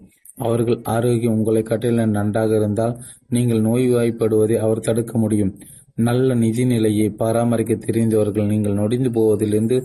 அவர்கள் 0.47 0.77
ஆரோக்கியம் 0.95 1.35
உங்களை 1.37 1.61
காட்டிலும் 1.63 2.15
நன்றாக 2.19 2.51
இருந்தால் 2.55 2.93
நீங்கள் 3.27 3.61
நோய்வாய்ப்படுவதை 3.61 4.57
அவர் 4.65 4.85
தடுக்க 4.87 5.13
முடியும். 5.17 5.53
நல்ல 6.07 6.35
நிதி 6.43 6.63
நிலையை 6.65 7.07
பராமரிக்க 7.21 7.73
தெரிந்தவர்கள் 7.75 8.45
நீங்கள் 8.45 8.73
நொடிந்து 8.73 9.09
போவதிலிருந்து 9.11 9.77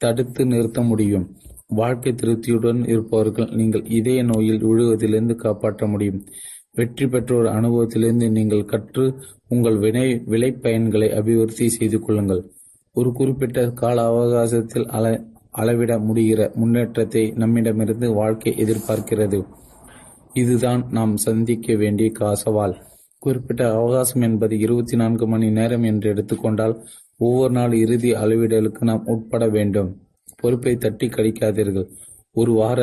தடுத்து 0.00 0.46
நிறுத்த 0.46 0.80
முடியும். 0.82 1.26
வாழ்க்கை 1.66 2.12
திருப்தியுடன் 2.12 2.88
இருப்பவர்கள் 2.88 3.50
நீங்கள் 3.50 3.84
இதய 3.88 4.22
நோயில் 4.22 4.62
விழுவதிலிருந்து 4.64 5.34
காப்பாற்ற 5.34 5.86
முடியும். 5.86 6.20
வெற்றி 6.74 7.06
பெற்றோர் 7.08 7.46
அனுபவத்திலிருந்து 7.46 8.26
நீங்கள் 8.30 8.64
கற்று 8.64 9.04
உங்கள் 9.48 9.78
வினை 9.78 10.06
விளைபயன்களை 10.26 11.08
அபிவிருத்தி 11.14 11.68
செய்து 11.68 11.98
கொள்ளுங்கள். 12.00 12.42
ஒரு 12.94 13.12
குறிப்பிட்ட 13.12 13.70
கால 13.70 14.04
அவகாசத்தில் 14.06 14.86
அள 14.86 15.06
அளவிட 15.50 15.92
முடிகிற 15.98 16.40
முன்னேற்றத்தை 16.54 17.22
நம்மிடமிருந்து 17.36 18.08
வாழ்க்கை 18.12 18.52
எதிர்பார்க்கிறது. 18.64 19.38
இதுதான் 20.32 20.82
நாம் 20.90 21.16
சந்திக்க 21.16 21.74
வேண்டிய 21.74 22.10
காசவால். 22.10 22.74
குறிப்பிட்ட 23.22 23.62
அவகாசம் 23.72 24.22
என்பது 24.22 24.58
இருபத்தி 24.58 24.96
நான்கு 24.96 25.26
மணி 25.26 25.50
நேரம் 25.50 25.82
என்று 25.82 26.10
எடுத்துக்கொண்டால் 26.10 26.74
ஒவ்வொரு 27.18 27.52
நாள் 27.52 27.72
இறுதி 27.72 28.12
அளவிடலுக்கு 28.12 28.80
நாம் 28.80 29.06
உட்பட 29.06 29.48
வேண்டும். 29.48 29.90
பொறுப்பை 30.36 30.76
தட்டி 30.76 31.06
கழிக்காதீர்கள். 31.08 31.88
ஒரு 32.32 32.52
வார 32.52 32.80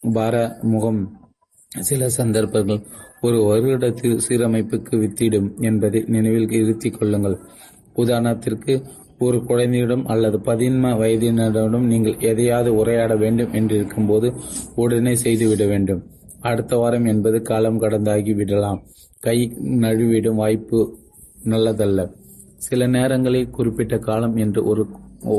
வார 0.00 0.58
முகம் 0.62 1.00
சில 1.66 2.08
சந்தர்ப்பங்கள். 2.08 2.80
ஒரு 3.20 3.38
வருடத்தில் 3.42 4.20
சீரமைப்புக்கு 4.28 4.94
வித்திடும் 4.96 5.48
என்பதை 5.60 6.04
நினைவில் 6.06 6.50
இருத்திக் 6.50 6.96
கொள்ளுங்கள். 6.98 7.36
உதாரணத்திற்கு 7.96 8.74
ஒரு 9.18 9.44
குழந்தையிடம் 9.44 10.06
அல்லது 10.06 10.38
பதின்ம 10.38 10.90
வயதினரிடம் 11.00 11.86
நீங்கள் 11.92 12.20
எதையாவது 12.20 12.74
உரையாட 12.74 13.16
வேண்டும் 13.16 13.52
என்று 13.52 13.76
இருக்கும்போது 13.76 14.32
உடனே 14.74 15.14
செய்துவிட 15.14 15.66
வேண்டும். 15.66 16.02
அடுத்த 16.40 16.76
வாரம் 16.76 17.04
என்பது 17.04 17.42
காலம் 17.42 17.80
கடந்தாகி 17.80 18.34
விடலாம் 18.34 18.80
கை 19.20 19.38
நழுவிடும் 19.82 20.34
வாய்ப்பு 20.34 20.98
நல்லதல்ல. 21.44 22.00
சில 22.58 22.86
நேரங்களில் 22.96 23.54
குறிப்பிட்ட 23.56 23.94
காலம் 23.98 24.36
என்று 24.44 24.60
ஒரு 24.70 24.82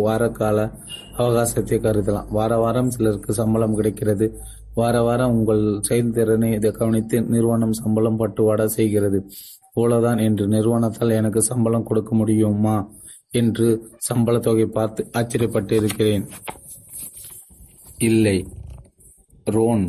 வார 0.05 0.23
கால 0.29 0.57
அவகாசத்தை 1.17 1.77
கருதலாம். 1.83 2.29
வார 2.37 2.51
வாரம் 2.57 2.89
சிலருக்கு 2.89 3.31
சம்பளம் 3.33 3.75
கிடைக்கிறது. 3.75 4.25
வார 4.73 4.95
வாரம் 5.01 5.33
உங்கள் 5.37 5.63
செயல்திறனை 5.89 6.49
இதை 6.53 6.71
கவனித்து 6.71 7.17
நிறுவனம் 7.33 7.75
சம்பளம் 7.81 8.19
பட்டுவாடா 8.19 8.65
செய்கிறது. 8.77 9.19
போலதான் 9.75 10.19
என்று 10.27 10.45
நிறுவனத்தால் 10.47 11.17
எனக்கு 11.19 11.41
சம்பளம் 11.41 11.87
கொடுக்க 11.89 12.11
முடியுமா 12.15 12.75
என்று 13.31 13.67
சம்பள 14.07 14.35
தொகை 14.39 14.65
பார்த்து 14.77 15.01
ஆச்சரியப்பட்டு 15.17 15.71
இருக்கிறேன் 15.71 16.25
இல்லை 18.07 18.37
ரோன் 19.55 19.83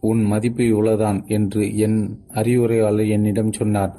உன் 0.00 0.22
மதிப்பு 0.24 0.64
இவ்வளவுதான் 0.66 1.18
என்று 1.36 1.62
என் 1.76 1.98
அறிவுரையாளர் 2.34 3.12
என்னிடம் 3.16 3.52
சொன்னார். 3.52 3.92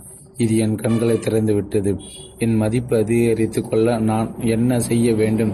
இது 0.44 0.54
என் 0.58 0.76
கண்களை 0.76 1.16
திறந்துவிட்டது 1.16 1.92
என் 2.38 2.56
மதிப்பு 2.56 2.94
அதிகரித்து 2.98 3.62
கொள்ள 3.62 3.98
நான் 4.00 4.28
என்ன 4.56 4.80
செய்ய 4.80 5.14
வேண்டும்? 5.14 5.54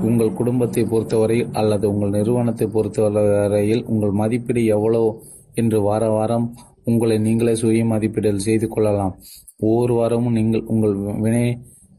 உங்கள் 0.00 0.32
குடும்பத்தை 0.32 0.82
பொறுத்தவரையில் 0.84 1.50
அல்லது 1.52 1.84
உங்கள் 1.92 2.10
நிறுவனத்தை 2.10 2.66
பொறுத்தவரையில் 2.66 3.84
உங்கள் 3.84 4.10
மதிப்பீடு 4.10 4.62
எவ்வளோ 4.76 5.02
என்று 5.54 5.80
வார 5.80 6.04
வாரம் 6.08 6.46
உங்களை 6.84 7.18
நீங்களே 7.18 7.54
சுய 7.54 7.84
மதிப்பீடு 7.84 8.30
செய்து 8.38 8.68
கொள்ளலாம். 8.68 9.14
ஒவ்வொரு 9.58 9.94
வாரமும் 9.94 10.32
நீங்கள் 10.32 10.64
உங்கள் 10.66 10.94
வினை 11.24 11.44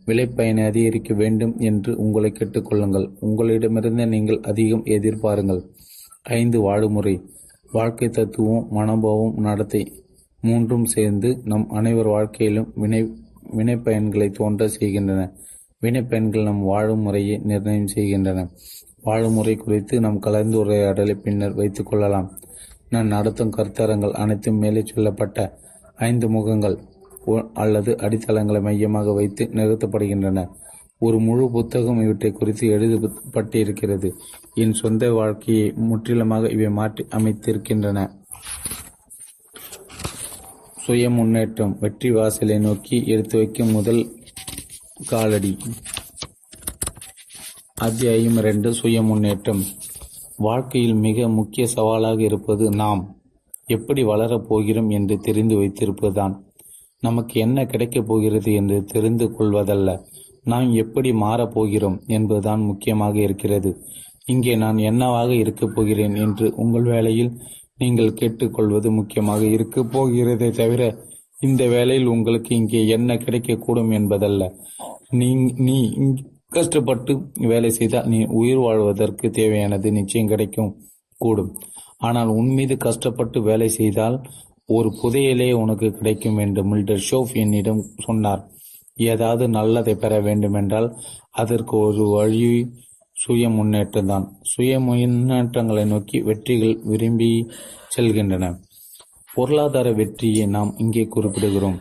விளைப்பயனை 0.08 0.64
அதிகரிக்க 0.66 1.14
வேண்டும் 1.14 1.54
என்று 1.60 1.92
உங்களை 1.98 2.32
கேட்டுக்கொள்ளுங்கள் 2.32 3.06
உங்களிடமிருந்து 3.20 4.06
நீங்கள் 4.08 4.42
அதிகம் 4.42 4.84
எதிர்பாருங்கள். 4.96 5.62
ஐந்து 6.40 6.58
வாழ்முறை. 6.62 7.16
வாழ்க்கை 7.72 8.10
தத்துவம் 8.10 8.68
மனோபாவம் 8.72 9.38
நடத்தை. 9.40 9.84
மூன்றும் 10.46 10.86
சேர்ந்து 10.94 11.30
நம் 11.52 11.66
அனைவர் 11.70 12.10
வாழ்க்கையிலும் 12.14 12.72
வினை 12.82 13.02
வினைப்பயன்களை 13.58 14.28
தோன்ற 14.38 14.68
செய்கின்றன. 14.68 15.22
வினைப்பயன்கள் 15.84 16.48
நம் 16.50 16.64
வாழும் 16.72 17.04
முறையை 17.06 17.36
நிர்ணயம் 17.50 17.92
செய்கின்றன. 17.94 18.40
வாழும் 19.06 19.36
முறை 19.38 19.56
குறித்து 19.56 19.96
நம் 20.06 20.22
கலந்துரையாடலை 20.22 21.16
பின்னர் 21.26 21.58
வைத்துக் 21.60 21.90
கொள்ளலாம். 21.90 22.28
நான் 22.90 23.14
நடத்தும் 23.16 23.54
கருத்தரங்கள் 23.58 24.18
அனைத்தும் 24.24 24.60
மேலே 24.64 24.82
சொல்லப்பட்ட 24.86 25.38
ஐந்து 26.10 26.28
முகங்கள் 26.30 26.78
அல்லது 27.54 27.92
அடித்தளங்களை 28.06 28.62
மையமாக 28.62 29.14
வைத்து 29.14 29.44
நிறுத்தப்படுகின்றன. 29.58 30.40
ஒரு 31.06 31.18
முழு 31.28 31.46
புத்தகம் 31.52 32.02
இவற்றை 32.04 32.32
குறித்து 32.32 32.66
எழுதப்பட்டிருக்கிறது. 32.78 34.10
என் 34.64 34.76
சொந்த 34.82 35.12
வாழ்க்கையை 35.20 35.68
முற்றிலுமாக 35.90 36.52
இவை 36.56 36.70
மாற்றி 36.80 37.06
அமைத்திருக்கின்றன. 37.18 38.00
சுய 40.86 41.10
முன்னேற்றம் 41.10 41.78
வெற்றி 41.80 42.12
வாசலை 42.12 42.60
நோக்கி 42.60 43.06
எடுத்து 43.06 43.38
வைக்கும் 43.38 43.72
முதல் 43.72 44.16
காலடி. 45.06 45.58
அத்தியாயம் 47.76 48.38
இரண்டு 48.38 48.74
சுய 48.74 49.02
முன்னேற்றம் 49.02 49.64
வாழ்க்கையில் 50.38 50.94
மிக 50.94 51.30
முக்கிய 51.30 51.68
சவாலாக 51.68 52.22
இருப்பது 52.22 52.70
நாம் 52.70 53.16
எப்படி 53.66 54.04
வளரப் 54.04 54.48
போகிறோம் 54.48 54.90
என்று 54.90 55.18
தெரிந்து 55.18 55.56
வைத்திருப்பதுதான். 55.56 56.36
நமக்கு 57.00 57.40
என்ன 57.40 57.66
கிடைக்கப் 57.66 58.08
போகிறது 58.08 58.54
என்று 58.54 58.84
தெரிந்து 58.84 59.32
கொள்வதல்ல. 59.40 60.00
நாம் 60.44 60.74
எப்படி 60.74 61.14
மாறப் 61.14 61.54
போகிறோம் 61.54 62.04
என்பதுதான் 62.08 62.62
முக்கியமாக 62.62 63.20
இருக்கிறது. 63.20 63.86
இங்கே 64.26 64.56
நான் 64.56 64.78
என்னவாக 64.78 65.34
இருக்கப் 65.34 65.76
போகிறேன் 65.76 66.16
என்று 66.16 66.54
உங்கள் 66.56 66.84
வேலையில் 66.84 67.40
நீங்கள் 67.78 68.14
கேட்டுக்கொள்வது 68.14 68.92
முக்கியமாக 68.92 69.44
இருக்கப் 69.44 69.92
போகிறதே 69.92 70.50
தவிர 70.50 70.96
இந்த 71.40 71.68
வேலையில் 71.68 72.06
உங்களுக்கு 72.06 72.56
இங்கே 72.56 72.88
என்ன 72.88 73.16
கிடைக்கக்கூடும் 73.16 73.94
என்பதல்ல. 73.94 74.56
நீ 75.10 75.54
நீ 75.56 75.94
இங்- 75.98 76.26
கஷ்டப்பட்டு 76.48 77.32
வேலை 77.40 77.70
செய்தால் 77.70 78.08
நீ 78.08 78.26
உயிர் 78.26 78.58
வாழ்வதற்கு 78.58 79.30
தேவையானது 79.30 79.92
நிச்சயம் 79.92 80.28
கிடைக்கும் 80.28 80.76
கூடும். 81.18 81.60
ஆனால் 81.98 82.28
உன் 82.28 82.48
மீது 82.48 82.78
கஷ்டப்பட்டு 82.78 83.42
வேலை 83.42 83.70
செய்தால் 83.70 84.22
ஒரு 84.66 84.94
புதையலே 85.04 85.52
உனக்கு 85.52 85.92
கிடைக்கும் 85.92 86.38
என்று 86.38 86.66
மில்டர் 86.66 87.06
ஷோஃப் 87.12 87.34
என்னிடம் 87.34 87.86
சொன்னார். 87.98 88.50
ஏதாவது 88.96 89.50
நல்லதை 89.50 89.96
பெற 89.96 90.20
வேண்டுமென்றால் 90.20 90.96
அதற்கு 91.32 91.78
ஒரு 91.78 92.10
வழி 92.10 92.70
சுய 93.24 93.50
முன்னேற்றம்தான் 93.50 94.26
சுய 94.42 94.80
முன்னேற்றங்களை 94.80 95.86
நோக்கி 95.86 96.22
வெற்றிகள் 96.22 96.80
விரும்பி 96.84 97.48
செல்கின்றன. 97.96 98.56
பொருளாதார 99.34 99.92
வெற்றியை 99.92 100.46
நாம் 100.46 100.74
இங்கே 100.78 101.08
குறிப்பிடுகிறோம். 101.16 101.78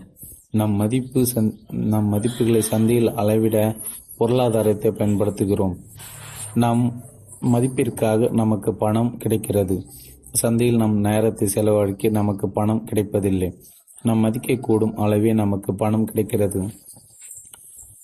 நம் 0.51 0.72
மதிப்பு 0.72 1.26
சந் 1.34 1.51
நம் 1.72 2.09
மதிப்புகளை 2.14 2.59
சந்தையில் 2.59 3.14
அளவிட 3.14 3.76
பொருளாதாரத்தை 4.18 4.90
பயன்படுத்துகிறோம். 4.90 5.74
நம் 6.55 7.03
மதிப்பிற்காக 7.53 8.30
நமக்கு 8.32 8.74
பணம் 8.74 9.16
கிடைக்கிறது. 9.16 9.76
சந்தையில் 10.32 10.76
நம் 10.76 10.97
நேரத்தை 11.01 11.49
செலவழிக்க 11.49 12.09
நமக்கு 12.09 12.49
பணம் 12.49 12.84
கிடைப்பதில்லை. 12.84 13.51
நம் 14.03 14.24
மதிக்கக்கூடும் 14.24 14.95
அளவே 14.95 15.32
நமக்கு 15.32 15.74
பணம் 15.74 16.05
கிடைக்கிறது. 16.05 16.61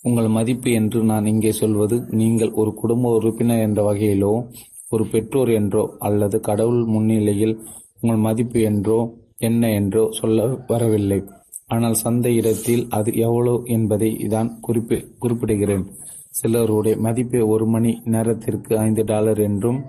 உங்கள் 0.05 0.29
மதிப்பு 0.29 0.71
என்று 0.71 0.99
நான் 1.03 1.27
இங்கே 1.27 1.53
சொல்வது 1.53 1.97
நீங்கள் 2.21 2.53
ஒரு 2.61 2.71
குடும்ப 2.75 3.13
உறுப்பினர் 3.19 3.65
என்ற 3.67 3.81
வகையிலோ 3.89 4.33
ஒரு 4.91 5.05
பெற்றோர் 5.05 5.51
என்றோ 5.51 5.83
அல்லது 5.99 6.37
கடவுள் 6.41 6.83
முன்னிலையில் 6.85 7.55
உங்கள் 8.01 8.23
மதிப்பு 8.27 8.61
என்றோ 8.71 8.99
என்ன 9.39 9.71
என்றோ 9.71 10.05
சொல்ல 10.11 10.47
வரவில்லை. 10.67 11.19
ஆனால் 11.67 11.97
சந்தை 12.03 12.33
இடத்தில் 12.37 12.85
அது 12.89 13.11
எவ்வளவு 13.27 13.59
என்பதை 13.67 14.11
தான் 14.35 14.51
குறிப்பி 14.67 14.99
குறிப்பிடுகிறேன். 15.23 15.85
சிலருடைய 16.35 16.95
மதிப்பு 17.07 17.39
ஒரு 17.49 17.67
மணி 17.67 17.93
நேரத்திற்கு 18.05 18.73
ஐந்து 18.79 19.03
டாலர் 19.05 19.41
என்றும் 19.41 19.81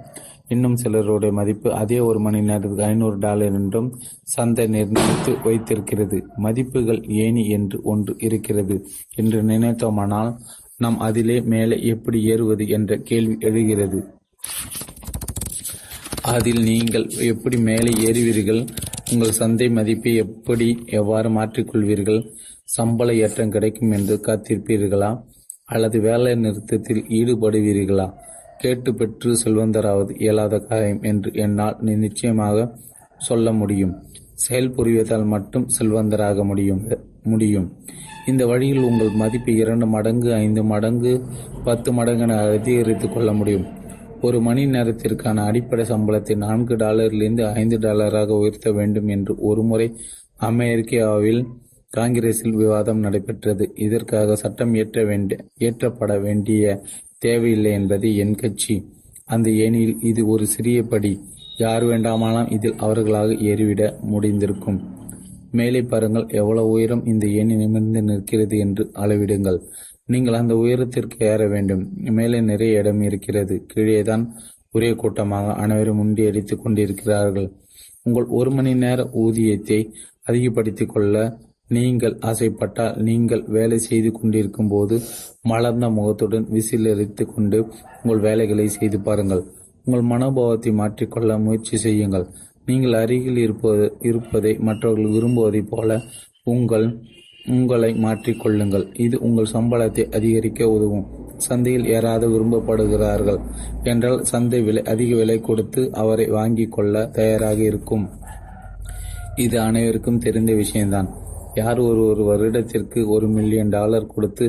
இன்னும் 0.49 0.75
சிலருடைய 0.75 1.31
மதிப்பு 1.33 1.73
அதே 1.73 1.99
ஒரு 1.99 2.19
மணி 2.19 2.39
நேரத்துக்கு 2.41 2.83
ஐநூறு 2.83 3.17
டாலர் 3.17 3.53
என்றும் 3.53 3.89
சந்தை 4.23 4.67
நிர்ணயித்து 4.67 5.31
வைத்திருக்கிறது. 5.43 6.17
மதிப்புகள் 6.37 7.01
ஏணி 7.23 7.43
என்று 7.49 7.79
ஒன்று 7.83 8.15
இருக்கிறது 8.19 8.77
என்று 9.15 9.43
நினைத்தோமானால் 9.43 10.31
நாம் 10.77 10.99
அதிலே 10.99 11.41
மேலே 11.41 11.77
எப்படி 11.85 12.19
ஏறுவது 12.23 12.67
என்ற 12.67 12.97
கேள்வி 12.97 13.35
எழுகிறது. 13.39 13.99
அதில் 16.21 16.61
நீங்கள் 16.63 17.05
எப்படி 17.07 17.57
மேலே 17.57 17.91
ஏறுவீர்கள்? 18.07 18.61
உங்கள் 19.11 19.31
சந்தை 19.31 19.69
மதிப்பை 19.69 20.15
எப்படி 20.15 20.67
எவ்வாறு 20.85 21.29
மாற்றிக்கொள்வீர்கள்? 21.29 22.21
சம்பள 22.63 23.15
ஏற்றம் 23.15 23.49
கிடைக்கும் 23.49 23.91
என்று 23.91 24.15
காத்திருப்பீர்களா? 24.27 25.11
அல்லது 25.65 25.99
வேலை 25.99 26.35
நிறுத்தத்தில் 26.35 27.03
ஈடுபடுவீர்களா? 27.09 28.07
கேட்டு 28.59 28.93
பெற்று 28.93 29.29
செல்வந்தராவது 29.43 30.21
இயலாத 30.21 30.59
காரியம் 30.59 31.01
என்று 31.01 31.31
என்னால் 31.33 31.77
நிச்சயமாக 31.79 32.57
சொல்ல 33.17 33.51
முடியும். 33.53 33.93
செயல் 34.33 34.71
புரிவதால் 34.71 35.25
மட்டும் 35.25 35.67
செல்வந்தராக 35.79 36.43
முடியும் 36.43 36.83
முடியும். 37.23 37.67
இந்த 38.27 38.43
வழியில் 38.47 38.81
உங்கள் 38.81 39.09
மதிப்பை 39.09 39.55
இரண்டு 39.55 39.85
மடங்கு 39.85 40.33
ஐந்து 40.33 40.63
மடங்கு 40.63 41.13
பத்து 41.63 41.93
மடங்கு 41.93 42.21
என 42.21 42.37
அதிகரித்துக் 42.37 43.13
கொள்ள 43.13 43.33
முடியும். 43.33 43.65
ஒரு 44.21 44.41
மணி 44.41 44.65
நேரத்திற்கான 44.65 45.45
அடிப்படை 45.45 45.85
சம்பளத்தை 45.85 46.35
நான்கு 46.35 46.75
டாலரிலிருந்து 46.75 47.43
ஐந்து 47.53 47.79
டாலராக 47.79 48.27
உயர்த்த 48.27 48.71
வேண்டும் 48.71 49.07
என்று 49.07 49.35
ஒருமுறை 49.39 49.87
அமெரிக்காவில் 50.35 51.41
காங்கிரஸில் 51.89 52.51
விவாதம் 52.51 52.99
நடைபெற்றது. 52.99 53.71
இதற்காக 53.75 54.35
சட்டம் 54.35 54.73
இயற்ற 54.73 55.05
வேண்டிய 55.05 55.45
இயற்றப்பட 55.59 56.21
வேண்டிய 56.21 56.83
தேவையில்லை 57.17 57.71
என்பது 57.71 58.15
என் 58.15 58.35
கட்சி. 58.35 58.85
அந்த 59.25 59.49
ஏணியில் 59.49 59.97
இது 60.01 60.27
ஒரு 60.27 60.47
சிறிய 60.47 60.83
படி. 60.83 61.19
யார் 61.57 61.83
வேண்டாமானால் 61.83 62.51
இதில் 62.51 62.75
அவர்களாக 62.75 63.33
ஏறிவிட 63.33 63.93
முடிந்திருக்கும். 64.11 64.79
மேலே 65.51 65.81
பாருங்கள் 65.81 66.27
எவ்வளவு 66.27 66.69
உயரம் 66.69 67.05
இந்த 67.05 67.27
ஏணி 67.27 67.55
நிமிர்ந்து 67.55 68.01
நிற்கிறது 68.01 68.57
என்று 68.57 68.91
அளவிடுங்கள். 68.93 69.59
நீங்கள் 70.05 70.33
அந்த 70.33 70.55
உயரத்திற்கு 70.55 71.25
ஏற 71.25 71.47
வேண்டும். 71.47 71.89
மேலே 71.93 72.41
நிறைய 72.41 72.77
இடம் 72.77 73.01
இருக்கிறது. 73.01 73.65
கீழேதான் 73.73 74.29
ஒரே 74.71 74.95
கூட்டமாக 74.95 75.53
அனைவரும் 75.53 75.99
முண்டியடித்துக் 75.99 76.61
கொண்டிருக்கிறார்கள். 76.61 77.51
உங்கள் 78.03 78.25
ஒரு 78.25 78.51
மணி 78.51 78.73
நேர 78.73 79.09
ஊதியத்தை 79.13 79.93
அதிகப்படுத்திக் 80.23 80.89
கொள்ள 80.89 81.37
நீங்கள் 81.75 82.15
ஆசைப்பட்டால் 82.29 82.95
நீங்கள் 83.07 83.43
வேலை 83.55 83.77
செய்து 83.87 84.09
கொண்டிருக்கும் 84.11 84.71
போது 84.73 84.95
மலர்ந்த 85.51 85.87
முகத்துடன் 85.97 86.47
விசிலரித்து 86.55 87.23
கொண்டு 87.33 87.59
உங்கள் 88.01 88.23
வேலைகளை 88.27 88.67
செய்து 88.77 88.99
பாருங்கள். 88.99 89.43
உங்கள் 89.85 90.09
மனோபாவத்தை 90.11 90.71
மாற்றிக்கொள்ள 90.81 91.37
முயற்சி 91.45 91.77
செய்யுங்கள். 91.77 92.25
நீங்கள் 92.65 92.95
அருகில் 93.03 93.39
இருப்பது 93.45 93.85
இருப்பதை 94.09 94.51
மற்றவர்கள் 94.67 95.13
விரும்புவதைப் 95.15 95.71
போல 95.71 95.99
உங்கள் 96.53 96.87
உங்களை 97.55 97.89
மாற்றிக்கொள்ளுங்கள். 98.05 98.85
இது 99.05 99.15
உங்கள் 99.27 99.53
சம்பளத்தை 99.53 100.03
அதிகரிக்க 100.17 100.67
உதவும். 100.75 101.05
சந்தையில் 101.47 101.87
ஏறாத 101.95 102.23
விரும்பப்படுகிறார்கள் 102.27 103.39
என்றால் 103.83 104.19
சந்தை 104.23 104.59
விலை 104.61 104.81
அதிக 104.93 105.11
விலை 105.15 105.37
கொடுத்து 105.39 105.81
அவரை 106.01 106.27
வாங்கிக் 106.37 106.73
கொள்ள 106.75 107.05
தயாராக 107.17 107.59
இருக்கும். 107.71 108.05
இது 109.45 109.57
அனைவருக்கும் 109.61 110.23
தெரிந்த 110.25 110.53
விஷயம்தான். 110.53 111.09
யார் 111.59 111.79
ஒரு 111.79 112.01
ஒரு 112.11 112.23
வருடத்திற்கு 112.23 112.99
ஒரு 113.07 113.27
மில்லியன் 113.27 113.73
டாலர் 113.75 114.11
கொடுத்து 114.13 114.45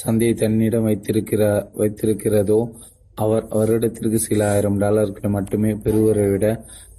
சந்தையை 0.00 0.34
தன்னிடம் 0.34 0.86
வைத்திருக்கிற 0.88 1.42
வைத்திருக்கிறதோ 1.78 2.58
அவர் 3.14 3.44
வருடத்திற்கு 3.50 4.18
சில 4.18 4.40
ஆயிரம் 4.50 4.78
டாலர்களை 4.78 5.28
மட்டுமே 5.30 5.72
பெறுவதை 5.84 6.24
விட 6.28 6.46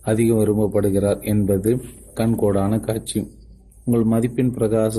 அதிகம் 0.01 0.39
விரும்பப்படுகிறார் 0.41 1.21
என்பது 1.23 1.71
கண்கோடான 2.19 2.79
காட்சி. 2.79 3.19
உங்கள் 3.85 4.05
மதிப்பின் 4.13 4.53
பிரகாச 4.57 4.97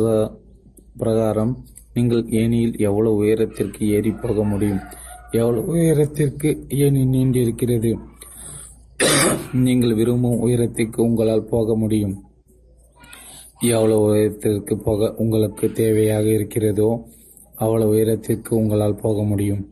பிரகாரம் 0.98 1.52
நீங்கள் 1.94 2.22
ஏனியில் 2.40 2.76
எவ்வளவு 2.88 3.16
உயரத்திற்கு 3.16 3.82
ஏறி 3.96 4.10
போக 4.22 4.44
முடியும்? 4.44 4.82
எவ்வளவு 5.30 5.66
உயரத்திற்கு 5.74 6.50
ஏணி 6.82 7.02
நீண்டிருக்கிறது? 7.14 7.92
நீங்கள் 9.64 9.94
விரும்பும் 9.94 10.38
உயரத்திற்கு 10.38 10.98
உங்களால் 11.02 11.50
போக 11.50 11.76
முடியும். 11.76 12.14
எவ்வளவு 13.60 14.02
உயரத்திற்கு 14.08 14.74
போக 14.76 15.14
உங்களுக்கு 15.16 15.66
தேவையாக 15.66 16.26
இருக்கிறதோ 16.32 16.88
அவ்வளவு 17.56 17.90
உயரத்திற்கு 17.90 18.50
உங்களால் 18.56 19.00
போக 19.02 19.22
முடியும் 19.22 19.62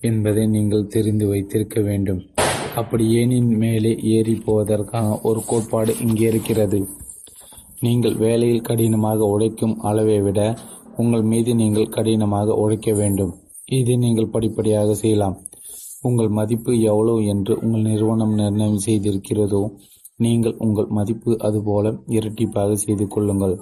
என்பதை 0.00 0.46
நீங்கள் 0.46 0.86
தெரிந்து 0.86 1.26
வைத்திருக்க 1.26 1.80
வேண்டும். 1.80 2.20
அப்படி 2.74 3.04
ஏனின் 3.20 3.50
மேலே 3.56 3.92
ஏறி 4.02 4.34
போவதற்கான 4.46 5.20
ஒரு 5.22 5.40
கோட்பாடு 5.46 5.94
இங்கே 6.00 6.26
இருக்கிறது. 6.26 6.80
நீங்கள் 7.80 8.16
வேலையில் 8.16 8.66
கடினமாக 8.68 9.26
உழைக்கும் 9.26 9.78
அளவை 9.80 10.20
விட 10.20 10.40
உங்கள் 10.96 11.22
மீது 11.22 11.54
நீங்கள் 11.54 11.88
கடினமாக 11.88 12.54
உழைக்க 12.54 12.92
வேண்டும். 12.92 13.32
இதை 13.78 13.96
நீங்கள் 13.96 14.30
படிப்படியாக 14.30 14.94
செய்யலாம். 14.94 15.36
உங்கள் 16.02 16.28
மதிப்பு 16.28 16.72
எவ்வளவு 16.80 17.24
என்று 17.24 17.52
உங்கள் 17.64 17.80
நிறுவனம் 17.80 18.34
நிர்ணயம் 18.34 18.84
செய்திருக்கிறதோ 18.86 19.62
நீங்கள் 20.18 20.56
உங்கள் 20.64 20.92
மதிப்பு 20.96 21.30
அதுபோல 21.46 21.92
இரட்டிப்பாக 22.16 22.74
செய்து 22.84 23.04
கொள்ளுங்கள். 23.08 23.54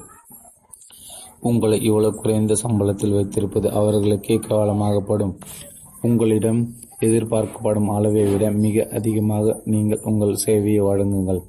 உங்களை 1.48 1.76
இவ்வளவு 1.88 2.18
குறைந்த 2.20 2.54
சம்பளத்தில் 2.62 3.16
வைத்திருப்பது 3.16 3.68
அவர்களுக்கே 3.80 4.36
கவலமாகப்படும். 4.48 5.34
உங்களிடம் 6.02 6.60
எதிர்பார்க்கப்படும் 7.06 7.88
அளவை 7.96 8.22
விட 8.30 8.44
மிக 8.64 8.86
அதிகமாக 8.98 9.56
நீங்கள் 9.64 10.04
உங்கள் 10.10 10.40
சேவையை 10.44 10.82
வழங்குங்கள். 10.90 11.40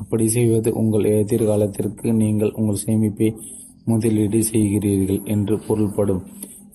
அப்படி 0.00 0.24
செய்வது 0.28 0.68
உங்கள் 0.80 1.04
எதிர்காலத்திற்கு 1.20 2.06
நீங்கள் 2.22 2.52
உங்கள் 2.60 2.82
சேமிப்பை 2.86 3.28
முதலீடு 3.84 4.38
செய்கிறீர்கள் 4.50 5.20
என்று 5.34 5.54
பொருள்படும். 5.66 6.22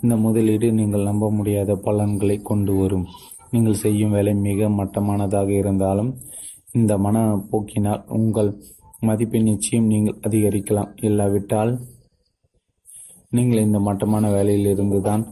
இந்த 0.04 0.16
முதலீடு 0.26 0.68
நீங்கள் 0.72 1.08
நம்ப 1.10 1.30
முடியாத 1.32 1.76
பலன்களை 1.76 2.38
கொண்டு 2.50 2.74
வரும். 2.74 3.06
நீங்கள் 3.52 3.82
செய்யும் 3.84 4.16
வேலை 4.18 4.34
மிக 4.48 4.70
மட்டமானதாக 4.70 5.50
இருந்தாலும் 5.62 6.12
இந்த 6.76 6.94
மன 7.06 7.18
போக்கினால் 7.52 8.04
உங்கள் 8.18 8.50
மதிப்பை 9.08 9.40
நிச்சயம் 9.50 9.90
நீங்கள் 9.92 10.20
அதிகரிக்கலாம். 10.28 10.92
இல்லாவிட்டால் 11.08 11.72
நீங்கள் 13.32 13.66
இந்த 13.68 13.80
மட்டமான 13.88 14.30
வேலையில் 14.36 14.70
இருந்துதான் 14.74 15.24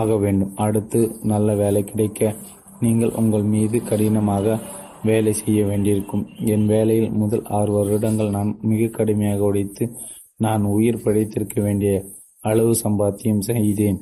ஆக 0.00 0.16
வேண்டும். 0.24 0.54
அடுத்து 0.64 1.00
நல்ல 1.32 1.48
வேலை 1.62 1.82
கிடைக்க 1.84 2.34
நீங்கள் 2.84 3.16
உங்கள் 3.20 3.46
மீது 3.54 3.78
கடினமாக 3.82 4.56
வேலை 5.10 5.32
செய்ய 5.42 5.60
வேண்டியிருக்கும். 5.66 6.24
என் 6.54 6.66
வேலையில் 6.72 7.10
முதல் 7.22 7.44
ஆறு 7.58 7.72
வருடங்கள் 7.72 8.34
நான் 8.36 8.50
மிக 8.70 8.88
கடுமையாக 8.98 9.44
உடைத்து 9.50 9.84
நான் 10.44 10.62
உயிர் 10.74 11.02
படைத்திருக்க 11.04 11.56
வேண்டிய 11.66 11.92
அளவு 12.44 12.72
சம்பாத்தியம் 12.84 13.46
செய்தேன். 13.50 13.98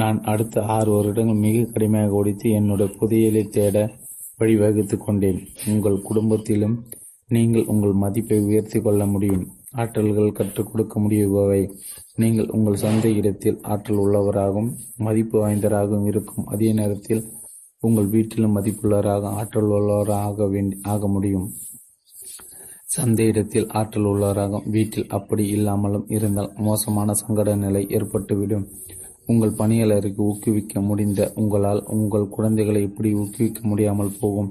நான் 0.00 0.18
அடுத்த 0.32 0.62
ஆறு 0.76 0.90
வருடங்கள் 0.96 1.44
மிக 1.46 1.64
கடுமையாக 1.72 2.18
உடைத்து 2.20 2.50
என்னுடைய 2.58 2.88
புதையலை 3.00 3.42
தேட 3.56 3.76
வழிவகுத்துக் 4.42 5.04
கொண்டேன். 5.04 5.46
உங்கள் 5.66 6.02
குடும்பத்திலும் 6.02 6.84
நீங்கள் 7.28 7.64
உங்கள் 7.64 7.92
மதிப்பை 7.92 8.40
உயர்த்தி 8.40 8.80
கொள்ள 8.80 9.06
முடியும். 9.06 9.50
ஆற்றல்கள் 9.76 10.32
கற்றுக் 10.32 10.70
கொடுக்க 10.70 11.00
முடியுபவை. 11.00 11.70
நீங்கள் 12.14 12.48
உங்கள் 12.48 12.74
சொந்த 12.74 13.08
இடத்தில் 13.08 13.58
ஆற்றல் 13.62 13.98
உள்ளவராகவும் 13.98 14.74
மதிப்பு 14.96 15.48
வாய்ந்தவராகவும் 15.48 16.06
இருக்கும். 16.06 16.44
அதே 16.44 16.72
நேரத்தில் 16.72 17.24
உங்கள் 17.80 18.06
வீட்டிலும் 18.06 18.56
மதிப்புள்ளவராக 18.56 19.22
ஆற்றல் 19.22 19.64
உள்ளவராக 19.64 20.50
வேண்டி 20.50 20.78
ஆக 20.82 21.08
முடியும். 21.08 21.52
சந்தை 22.84 23.26
இடத்தில் 23.26 23.68
ஆற்றல் 23.68 24.04
உள்ளவராகவும் 24.04 24.70
வீட்டில் 24.70 25.06
அப்படி 25.08 25.46
இல்லாமலும் 25.46 26.04
இருந்தால் 26.08 26.52
மோசமான 26.56 27.12
சங்கட 27.12 27.56
நிலை 27.56 27.86
ஏற்பட்டுவிடும். 27.86 28.66
உங்கள் 29.28 29.58
பணியாளருக்கு 29.60 30.20
ஊக்குவிக்க 30.30 30.80
முடிந்த 30.80 31.20
உங்களால் 31.40 31.82
உங்கள் 31.96 32.32
குழந்தைகளை 32.36 32.80
எப்படி 32.82 33.10
ஊக்குவிக்க 33.14 33.60
முடியாமல் 33.62 34.16
போகும்? 34.20 34.50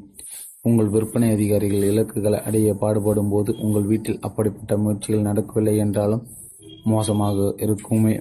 உங்கள் 0.62 0.92
விற்பனை 0.94 1.28
அதிகாரிகள் 1.32 1.88
இலக்குகளை 1.90 2.40
அடைய 2.48 2.74
பாடுபடும் 2.74 3.30
போது 3.30 3.52
உங்கள் 3.66 3.90
வீட்டில் 3.92 4.20
அப்படிப்பட்ட 4.28 4.78
முயற்சிகள் 4.78 5.28
நடக்கவில்லை 5.30 5.76
என்றாலும் 5.78 6.24
மோசமாக 6.84 7.54
இருக்குமே. 7.66 8.14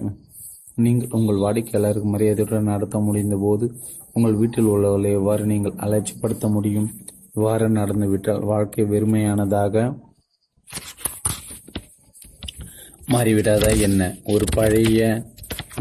நீங்கள் 0.75 1.13
உங்கள் 1.17 1.41
வாடிக்கையாளருக்கு 1.45 2.09
மரியாதையுடன் 2.13 2.71
நடத்த 2.73 2.99
முடிந்த 2.99 3.35
போது 3.37 3.65
உங்கள் 4.13 4.39
வீட்டில் 4.41 4.71
உள்ளவர்களை 4.73 5.11
எவ்வாறு 5.19 5.43
நீங்கள் 5.45 5.79
அலட்சிப்படுத்த 5.85 6.45
முடியும்? 6.51 6.89
இவ்வாறு 7.35 7.69
நடந்துவிட்டால் 7.69 8.45
வாழ்க்கை 8.51 8.85
வெறுமையானதாக 8.85 9.83
மாறிவிடாதா 13.13 13.69
என்ன? 13.87 14.01
ஒரு 14.33 14.45
பழைய 14.55 14.99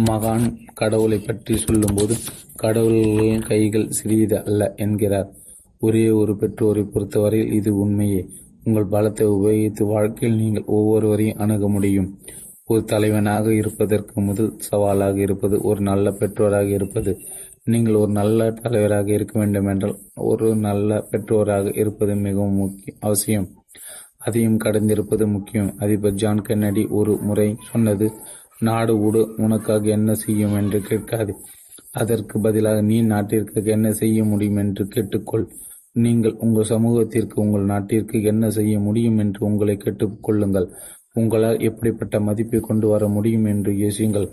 மகான் 0.09 0.45
கடவுளை 0.75 1.19
பற்றி 1.19 1.55
சொல்லும்போது 1.57 2.15
கடவுள்களின் 2.63 3.47
கைகள் 3.47 3.87
சிறியது 3.91 4.37
அல்ல 4.45 4.75
என்கிறார். 4.77 5.29
ஒரே 5.83 6.05
ஒரு 6.11 6.33
பெற்றோரை 6.37 6.83
பொறுத்தவரையில் 6.83 7.53
இது 7.53 7.71
உண்மையே. 7.77 8.23
உங்கள் 8.65 8.91
பலத்தை 8.91 9.27
உபயோகித்து 9.37 9.83
வாழ்க்கையில் 9.87 10.39
நீங்கள் 10.39 10.69
ஒவ்வொருவரையும் 10.77 11.39
அணுக 11.39 11.69
முடியும். 11.69 12.09
ஒரு 12.67 12.83
தலைவனாக 12.85 13.55
இருப்பதற்கு 13.55 14.21
முதல் 14.21 14.51
சவாலாக 14.59 15.17
இருப்பது 15.21 15.57
ஒரு 15.61 15.81
நல்ல 15.81 16.11
பெற்றோராக 16.11 16.69
இருப்பது. 16.69 17.13
நீங்கள் 17.65 17.95
ஒரு 17.95 18.13
நல்ல 18.13 18.51
தலைவராக 18.51 19.09
இருக்க 19.13 19.35
வேண்டுமென்றால் 19.39 19.97
ஒரு 20.15 20.49
நல்ல 20.67 21.01
பெற்றோராக 21.11 21.73
இருப்பது 21.79 22.15
மிகவும் 22.17 22.55
முக்கிய 22.55 22.95
அவசியம். 23.01 23.49
அதையும் 24.19 24.59
கடந்திருப்பது 24.59 25.25
முக்கியம். 25.27 25.71
அதிபர் 25.79 26.15
ஜான் 26.15 26.43
கென்னடி 26.43 26.83
ஒரு 26.99 27.13
முறை 27.21 27.49
சொன்னது 27.71 28.07
நாடு 28.61 28.93
ஊடு 29.07 29.21
உனக்காக 29.37 29.89
என்ன 29.89 30.15
செய்யும் 30.15 30.55
என்று 30.55 30.79
கேட்காது. 30.81 31.33
அதற்கு 31.93 32.41
பதிலாக 32.41 32.81
நீ 32.81 33.03
நாட்டிற்கு 33.03 33.63
என்ன 33.65 33.93
செய்ய 33.93 34.25
முடியும் 34.25 34.57
என்று 34.57 34.85
கேட்டுக்கொள். 34.85 35.47
நீங்கள் 35.97 36.35
உங்கள் 36.39 36.65
சமூகத்திற்கு 36.65 37.37
உங்கள் 37.41 37.65
நாட்டிற்கு 37.65 38.23
என்ன 38.23 38.51
செய்ய 38.51 38.79
முடியும் 38.79 39.19
என்று 39.19 39.41
உங்களை 39.45 39.77
கேட்டுக்கொள்ளுங்கள். 39.77 40.69
உங்களால் 41.13 41.59
எப்படிப்பட்ட 41.61 42.21
மதிப்பை 42.21 42.61
கொண்டு 42.61 42.87
வர 42.89 43.05
முடியும் 43.09 43.45
என்று 43.45 43.73
யோசியுங்கள். 43.73 44.29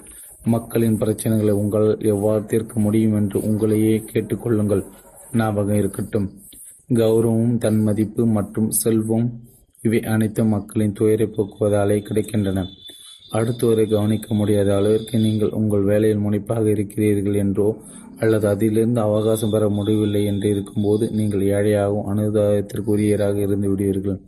மக்களின் 0.45 0.99
பிரச்சனைகளை 0.99 1.51
உங்களால் 1.51 1.97
எவ்வாறு 1.99 2.45
தீர்க்க 2.45 2.79
முடியும் 2.79 3.13
என்று 3.13 3.39
உங்களையே 3.39 3.95
கேட்டுக்கொள்ளுங்கள். 4.11 4.83
ஞாபகம் 5.31 5.75
இருக்கட்டும். 5.75 6.27
கௌரவம் 6.89 7.57
தன்மதிப்பு 7.57 8.25
மற்றும் 8.25 8.69
செல்வம் 8.71 9.27
இவை 9.81 9.99
அனைத்தும் 10.13 10.47
மக்களின் 10.47 10.93
துயரை 10.93 11.27
போக்குவதாலே 11.27 11.97
கிடைக்கின்றன. 12.01 12.59
அடுத்தவரை 13.31 13.89
கவனிக்க 13.89 14.33
முடியாத 14.33 14.75
அளவிற்கு 14.75 15.19
நீங்கள் 15.19 15.49
உங்கள் 15.49 15.81
வேலையில் 15.81 16.17
முனைப்பாக 16.17 16.69
இருக்கிறீர்கள் 16.69 17.33
என்றோ 17.33 17.75
அல்லது 18.19 18.47
அதிலிருந்து 18.47 19.01
அவகாசம் 19.01 19.49
பெற 19.49 19.69
முடியவில்லை 19.69 20.25
என்று 20.25 20.49
இருக்கும்போது 20.49 21.09
நீங்கள் 21.11 21.41
ஏழையாகவும் 21.41 22.07
அனுதாபத்திற்குரியராக 22.13 23.35
இருந்து 23.35 23.69
விடுவீர்கள். 23.69 24.19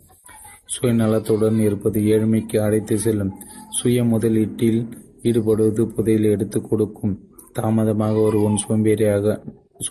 சுயநலத்துடன் 0.74 1.60
இருப்பது 1.60 2.00
ஏழ்மைக்கு 2.02 2.58
அழைத்து 2.60 3.00
செல்லும். 3.00 3.34
சுய 3.70 4.04
முதலீட்டில் 4.04 4.88
ஈடுபடுவது 5.24 5.86
புதையில் 5.86 6.24
எடுத்துக் 6.24 6.70
கொடுக்கும். 6.70 7.16
தாமதமாக 7.54 8.20
ஒருவன் 8.20 8.58
சோம்பேறியாக 8.68 9.39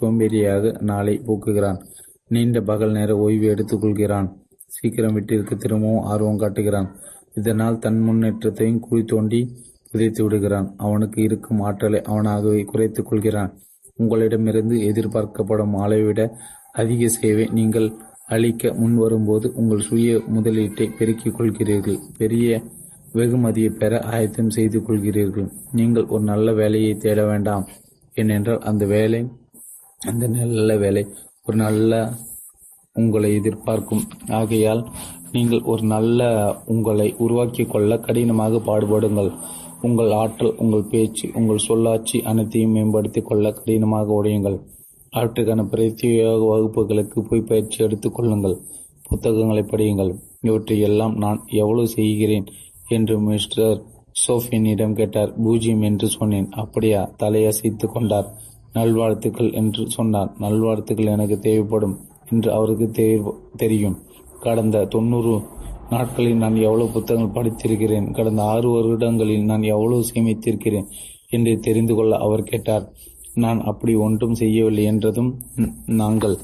சோம்பேறியாக 0.00 0.82
நாளை 0.82 1.20
போக்குகிறான். 1.26 1.80
நீண்ட 2.28 2.61
பகல் 2.61 2.90
நேர 2.90 3.16
ஓய்வு 3.16 3.54
எடுத்துக்கொள்கிறான் 3.54 4.28
சீக்கிரம் 4.66 5.12
வீட்டிற்கு 5.12 5.56
திரும்பவும் 5.56 6.02
ஆர்வம் 6.02 6.38
காட்டுகிறான். 6.38 6.88
இதனால் 7.39 7.82
தன் 7.84 8.01
முன்னேற்றத்தையும் 8.01 8.82
குழி 8.86 9.03
தோண்டி 9.05 9.41
புதைத்து 9.91 10.20
விடுகிறான். 10.24 10.68
அவனுக்கு 10.86 11.18
இருக்கும் 11.28 11.62
ஆற்றலை 11.68 12.01
அவனாகவே 12.12 12.62
குறைத்துக் 12.64 13.09
கொள்கிறான். 13.11 13.53
உங்களிடமிருந்து 14.01 14.76
எதிர்பார்க்கப்படும் 14.91 15.74
அளவிட 15.84 16.20
அதிக 16.72 17.09
சேவை 17.14 17.45
நீங்கள் 17.59 17.89
அளிக்க 18.34 18.70
முன்வரும்போது 18.80 19.47
உங்கள் 19.61 19.86
சுய 19.89 20.16
முதலீட்டை 20.34 20.86
பெருக்கிக் 20.99 21.36
கொள்கிறீர்கள். 21.39 21.99
பெரிய 22.18 22.61
வெகுமதியை 23.18 23.70
பெற 23.80 23.93
ஆயத்தம் 24.12 24.55
செய்து 24.57 24.78
கொள்கிறீர்கள். 24.80 25.49
நீங்கள் 25.78 26.11
ஒரு 26.14 26.24
நல்ல 26.32 26.53
வேலையை 26.53 26.93
தேட 27.05 27.20
வேண்டாம். 27.30 27.64
ஏனென்றால் 28.14 28.64
அந்த 28.70 28.84
வேலை 28.95 29.20
அந்த 30.11 30.24
நல்ல 30.28 30.76
வேலை 30.76 31.03
ஒரு 31.47 31.57
நல்ல 31.57 31.93
உங்களை 32.99 33.34
எதிர்பார்க்கும். 33.34 34.05
ஆகையால் 34.28 34.82
நீங்கள் 35.32 35.62
ஒரு 35.62 35.82
நல்ல 35.82 36.20
உங்களை 36.66 37.14
உருவாக்கிக் 37.18 37.70
கொள்ள 37.70 37.99
கடினமாக 37.99 38.61
பாடுபடுங்கள். 38.68 39.30
உங்கள் 39.82 40.11
ஆற்றல் 40.11 40.55
உங்கள் 40.57 40.88
பேச்சு 40.90 41.26
உங்கள் 41.34 41.66
சொல்லாட்சி 41.68 42.22
அனைத்தையும் 42.22 42.70
மேம்படுத்திக் 42.70 43.26
கொள்ள 43.26 43.53
கடினமாக 43.53 44.09
உடையுங்கள். 44.22 44.59
அவற்றுக்கான 45.11 45.62
பிரத்யேக 45.62 46.32
வகுப்புகளுக்கு 46.49 47.20
போய் 47.20 47.49
பயிற்சி 47.51 47.84
எடுத்துக் 47.84 48.14
கொள்ளுங்கள். 48.14 48.57
புத்தகங்களை 49.09 49.62
படியுங்கள். 49.62 50.12
இவற்றை 50.40 50.80
எல்லாம் 50.80 51.14
நான் 51.16 51.40
எவ்வளவு 51.46 51.88
செய்கிறேன் 51.88 52.46
என்று 52.88 53.14
மிஸ்டர் 53.20 53.78
சோஃபியனிடம் 54.26 54.92
கேட்டார். 54.92 55.32
பூஜ்ஜியம் 55.42 55.82
என்று 55.82 56.09
சொன்னேன். 56.09 56.49
அப்படியா? 56.51 57.11
தலையசைத்து 57.18 57.86
கொண்டார். 57.86 58.28
நல்வாழ்த்துக்கள் 58.72 59.53
என்று 59.53 59.82
சொன்னார். 59.90 60.30
நல்வாழ்த்துக்கள் 60.38 61.14
எனக்கு 61.16 61.38
தேவைப்படும். 61.38 61.96
என்று 62.33 62.51
அவருக்கு 62.53 62.89
தெரியும். 63.57 63.97
கடந்த 64.41 64.85
தொண்ணூறு 64.95 65.35
நாட்களில் 65.91 66.43
நான் 66.43 66.57
எவ்வளவு 66.66 66.93
புத்தகங்கள் 66.93 67.37
படித்திருக்கிறேன் 67.37 68.09
கடந்த 68.12 68.41
ஆறு 68.55 68.68
வருடங்களில் 68.70 69.49
நான் 69.51 69.64
எவ்வளவு 69.74 70.03
சேமித்திருக்கிறேன் 70.12 70.89
என்று 71.29 71.53
தெரிந்து 71.59 71.95
கொள்ள 71.95 72.12
அவர் 72.16 72.49
கேட்டார். 72.51 72.85
நான் 73.35 73.61
அப்படி 73.62 73.93
ஒன்றும் 74.07 74.35
செய்யவில்லை 74.35 74.85
என்றதும் 74.85 75.31
நாங்கள் 76.01 76.37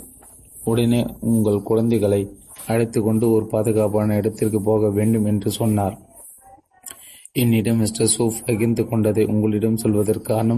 உடனே 0.64 1.01
உங்கள் 1.32 1.61
குழந்தைகளை 1.62 2.22
அழைத்து 2.66 2.99
கொண்டு 3.03 3.24
ஒரு 3.30 3.47
பாதுகாப்பான 3.47 4.16
இடத்திற்கு 4.16 4.59
போக 4.62 4.91
வேண்டும் 4.91 5.24
என்று 5.24 5.51
சொன்னார். 5.51 5.97
என்னிடம் 7.32 7.76
மிஸ்டர் 7.76 8.12
சூப் 8.16 8.43
பகிர்ந்து 8.47 8.82
கொண்டதை 8.89 9.24
உங்களிடம் 9.24 9.80
சொல்வதற்கான 9.82 10.57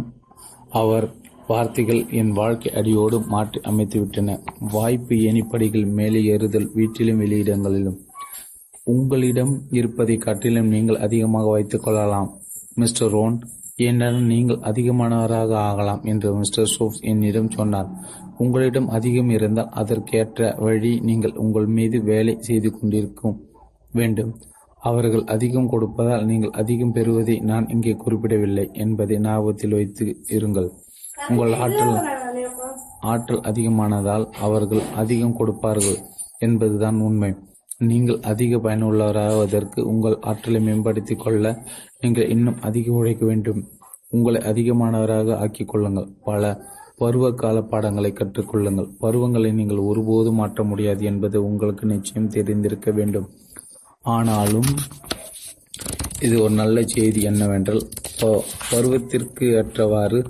அவர் 0.71 1.07
வார்த்தைகள் 1.49 2.01
என் 2.21 2.31
வாழ்க்கை 2.39 2.71
அடியோடு 2.79 3.17
மாற்றி 3.33 3.59
அமைத்துவிட்டன. 3.71 4.31
வாய்ப்பு 4.73 5.15
ஏணிப்படிகள் 5.27 5.85
மேலே 5.99 6.21
ஏறுதல் 6.33 6.71
வீட்டிலும் 6.77 7.21
வெளியிடங்களிலும். 7.23 7.99
உங்களிடம் 8.95 9.53
இருப்பதை 9.79 10.17
காட்டிலும் 10.17 10.73
நீங்கள் 10.75 11.03
அதிகமாக 11.07 11.47
வைத்துக் 11.51 11.85
கொள்ளலாம். 11.85 12.31
மிஸ்டர் 12.81 13.11
ரோன் 13.11 13.37
ஏனென்றால் 13.85 14.19
நீங்கள் 14.33 14.61
அதிகமானவராக 14.71 15.53
ஆகலாம் 15.69 16.03
என்று 16.13 16.29
மிஸ்டர் 16.35 16.71
சோப்ஸ் 16.75 17.03
என்னிடம் 17.11 17.51
சொன்னார். 17.51 17.91
உங்களிடம் 18.39 18.89
அதிகம் 18.89 19.31
இருந்தால் 19.31 19.75
அதற்கேற்ற 19.83 20.49
வழி 20.65 20.93
நீங்கள் 21.09 21.39
உங்கள் 21.45 21.69
மீது 21.77 21.99
வேலை 22.03 22.35
செய்து 22.49 22.71
கொண்டிருக்கும் 22.71 23.37
வேண்டும். 23.93 24.33
அவர்கள் 24.83 25.25
அதிகம் 25.35 25.71
கொடுப்பதால் 25.73 26.27
நீங்கள் 26.31 26.57
அதிகம் 26.63 26.93
பெறுவதை 26.93 27.37
நான் 27.51 27.69
இங்கே 27.69 27.95
குறிப்பிடவில்லை 28.03 28.67
என்பதை 28.85 29.19
ஞாபகத்தில் 29.19 29.77
வைத்து 29.79 30.07
இருங்கள். 30.37 30.69
உங்கள் 31.29 31.53
ஆற்றல் 31.53 31.99
ஆற்றல் 33.01 33.41
அதிகமானதால் 33.41 34.27
அவர்கள் 34.41 34.83
அதிகம் 34.95 35.37
கொடுப்பார்கள் 35.37 35.99
என்பதுதான் 36.39 36.99
உண்மை. 37.01 37.35
நீங்கள் 37.79 38.21
அதிக 38.21 38.57
பயனுள்ளவராவதற்கு 38.57 39.81
உங்கள் 39.81 40.19
ஆற்றலை 40.21 40.61
மேம்படுத்திக் 40.61 41.19
கொள்ள 41.19 41.63
நீங்கள் 42.01 42.29
இன்னும் 42.29 42.61
அதிகம் 42.61 42.95
உழைக்க 42.95 43.27
வேண்டும். 43.27 43.61
உங்களை 44.11 44.41
அதிகமானவராக 44.53 45.37
ஆக்கிக் 45.37 45.69
கொள்ளுங்கள். 45.69 46.09
பல 46.25 46.61
பருவ 46.97 47.33
கால 47.33 47.61
பாடங்களை 47.61 48.13
கற்றுக்கொள்ளுங்கள். 48.13 48.91
பருவங்களை 48.99 49.53
நீங்கள் 49.53 49.87
ஒருபோதும் 49.91 50.35
மாற்ற 50.35 50.63
முடியாது 50.63 51.05
என்பது 51.05 51.45
உங்களுக்கு 51.45 51.87
நிச்சயம் 51.87 52.29
தெரிந்திருக்க 52.29 52.91
வேண்டும். 52.91 53.29
ஆனாலும் 54.03 54.71
இது 56.21 56.43
ஒரு 56.43 56.55
நல்ல 56.55 56.83
செய்தி 56.85 57.23
என்னவென்றால் 57.23 57.83
பருவத்திற்கு 58.71 59.45
ஏற்றவாறு 59.57 60.21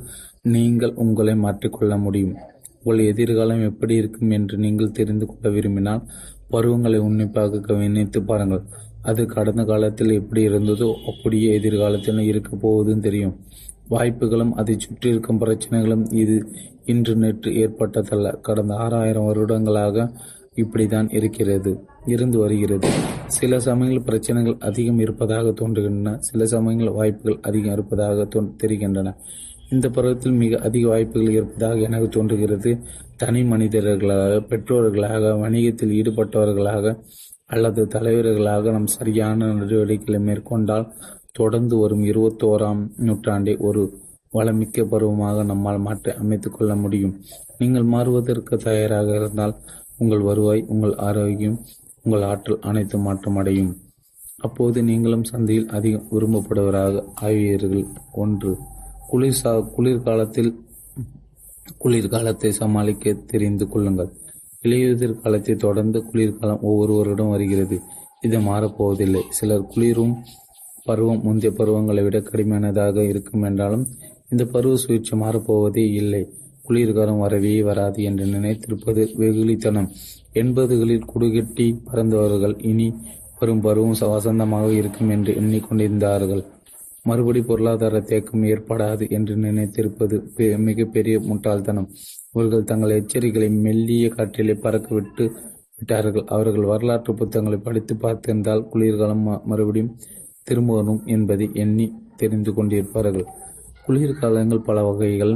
நீங்கள் 0.54 0.92
உங்களை 0.94 1.34
மாற்றிக்கொள்ள 1.34 1.98
முடியும். 1.98 2.34
உங்கள் 2.82 3.06
எதிர்காலம் 3.06 3.62
எப்படி 3.62 3.94
இருக்கும் 3.94 4.30
என்று 4.30 4.56
நீங்கள் 4.56 4.90
தெரிந்து 4.90 5.26
கொள்ள 5.26 5.48
விரும்பினால் 5.50 6.02
பருவங்களை 6.48 6.98
உன்னிப்பாக 6.98 7.60
கவனித்து 7.60 8.22
பாருங்கள். 8.22 8.62
அது 9.02 9.22
கடந்த 9.26 9.62
காலத்தில் 9.64 10.12
எப்படி 10.12 10.42
இருந்ததோ 10.48 10.88
அப்படியே 11.06 11.48
எதிர்காலத்தில் 11.54 12.20
இருக்க 12.20 12.56
போவதும் 12.56 13.00
தெரியும். 13.00 13.34
வாய்ப்புகளும் 13.88 14.52
அதை 14.54 14.74
சுற்றி 14.78 15.08
இருக்கும் 15.08 15.40
பிரச்சனைகளும் 15.40 16.04
இது 16.12 16.36
இன்று 16.84 17.14
நேற்று 17.16 17.50
ஏற்பட்டதல்ல. 17.64 18.32
கடந்த 18.40 18.74
ஆறாயிரம் 18.74 19.24
வருடங்களாக 19.24 20.06
இப்படிதான் 20.54 21.08
இருக்கிறது 21.14 21.72
இருந்து 22.06 22.38
வருகிறது. 22.38 22.88
சில 23.26 23.58
சமயங்கள் 23.60 24.02
பிரச்சனைகள் 24.02 24.56
அதிகம் 24.58 24.98
இருப்பதாக 24.98 25.48
தோன்றுகின்றன. 25.50 26.16
சில 26.18 26.46
சமயங்கள் 26.46 26.96
வாய்ப்புகள் 26.98 27.38
அதிகம் 27.42 27.72
இருப்பதாக 27.72 28.24
தோன் 28.24 28.56
தெரிகின்றன. 28.56 29.14
இந்த 29.70 29.86
பருவத்தில் 29.88 30.32
மிக 30.32 30.58
அதிக 30.58 30.88
வாய்ப்புகள் 30.88 31.30
இருப்பதாக 31.30 31.80
எனக்கு 31.80 32.08
தோன்றுகிறது. 32.08 32.70
தனி 33.16 33.40
மனிதர்களாக 33.42 34.34
பெற்றோர்களாக 34.50 35.32
வணிகத்தில் 35.38 35.94
ஈடுபட்டவர்களாக 35.98 36.94
அல்லது 37.46 37.86
தலைவர்களாக 37.86 38.70
நாம் 38.70 38.86
சரியான 38.86 39.48
நடவடிக்கைகளை 39.52 40.20
மேற்கொண்டால் 40.20 40.86
தொடர்ந்து 41.32 41.76
வரும் 41.76 42.04
இருபத்தோராம் 42.04 42.82
நூற்றாண்டை 43.06 43.54
ஒரு 43.58 43.82
வளமிக்க 44.32 44.84
பருவமாக 44.84 45.42
நம்மால் 45.42 45.78
மாற்றி 45.78 46.10
அமைத்துக் 46.12 46.56
கொள்ள 46.56 46.74
முடியும். 46.74 47.14
நீங்கள் 47.58 47.82
மாறுவதற்கு 47.84 48.56
தயாராக 48.58 49.16
இருந்தால் 49.16 49.54
உங்கள் 49.98 50.20
வருவாய் 50.20 50.64
உங்கள் 50.68 50.94
ஆரோக்கியம் 50.94 51.58
உங்கள் 52.02 52.22
ஆற்றல் 52.22 52.60
அனைத்து 52.60 52.98
மாற்றம் 52.98 53.36
அடையும் 53.36 53.72
அப்போது 54.42 54.82
நீங்களும் 54.82 55.24
சந்தையில் 55.24 55.68
அதிகம் 55.68 56.08
விரும்பப்படுவராக 56.10 57.04
ஆவீர்கள் 57.20 57.84
ஒன்று 58.12 58.52
குளிர் 59.10 59.38
சா 59.40 59.50
குளிர்காலத்தில் 59.74 60.50
குளிர்காலத்தை 61.82 62.48
சமாளிக்க 62.48 63.12
தெரிந்து 63.26 63.68
கொள்ளுங்கள். 63.68 64.10
இலையுதிர் 64.64 65.20
காலத்தை 65.20 65.54
தொடர்ந்து 65.56 65.98
குளிர்காலம் 66.10 66.62
ஒவ்வொருவரிடம் 66.62 67.30
வருகிறது. 67.30 67.76
இது 68.20 68.38
மாறப்போவதில்லை. 68.38 69.22
சிலர் 69.28 69.66
குளிரும் 69.66 70.14
பருவம் 70.84 71.22
முந்தைய 71.22 71.52
பருவங்களை 71.58 72.02
விட 72.04 72.18
கடுமையானதாக 72.20 73.04
இருக்கும் 73.08 73.42
என்றாலும் 73.42 73.84
இந்த 74.30 74.44
பருவ 74.44 74.76
சுழற்சி 74.76 75.14
மாறப்போவதே 75.16 75.84
இல்லை. 75.92 76.22
குளிர்காலம் 76.62 77.18
வரவே 77.18 77.54
வராது 77.62 78.02
என்று 78.02 78.24
நினைத்திருப்பது 78.26 79.02
வெகுளித்தனம். 79.18 79.88
எண்பதுகளில் 80.32 81.08
குடுகட்டி 81.14 81.66
பறந்தவர்கள் 81.84 82.56
இனி 82.62 82.88
வரும் 83.38 83.60
பருவம் 83.60 83.98
வசந்தமாக 84.16 84.68
இருக்கும் 84.70 85.08
என்று 85.08 85.32
எண்ணிக்கொண்டிருந்தார்கள். 85.32 86.44
மறுபடி 87.08 87.40
பொருளாதார 87.48 88.00
தேக்கம் 88.10 88.46
ஏற்படாது 88.52 89.04
என்று 89.16 89.34
நினைத்திருப்பது 89.46 90.16
மிகப்பெரிய 90.68 91.16
முட்டாள்தனம். 91.28 91.88
அவர்கள் 92.32 92.68
தங்கள் 92.70 92.96
எச்சரிக்கைகளை 93.00 93.48
மெல்லிய 93.66 94.06
காற்றிலே 94.16 94.54
பறக்க 94.64 94.88
விட்டு 94.94 95.24
விட்டார்கள். 95.78 96.26
அவர்கள் 96.36 96.70
வரலாற்று 96.72 97.12
புத்தகங்களை 97.14 97.58
படித்து 97.66 97.94
பார்த்திருந்தால் 97.94 98.66
குளிர்காலம் 98.72 99.24
மறுபடியும் 99.50 99.92
திரும்பணும் 100.48 101.02
என்பதை 101.14 101.46
எண்ணி 101.64 101.86
தெரிந்து 102.16 102.50
கொண்டிருப்பார்கள். 102.56 103.26
குளிர்காலங்கள் 103.86 104.66
பல 104.68 104.78
வகைகள் 104.88 105.34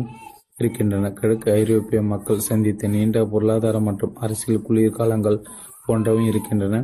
இருக்கின்றன. 0.61 1.11
கிழக்கு 1.19 1.49
ஐரோப்பிய 1.53 2.01
மக்கள் 2.13 2.47
சந்தித்த 2.49 2.89
நீண்ட 2.95 3.19
பொருளாதார 3.33 3.77
மற்றும் 3.89 4.17
அரசியல் 4.25 4.65
குளிர்காலங்கள் 4.69 5.39
போன்றவை 5.87 6.25
இருக்கின்றன. 6.27 6.81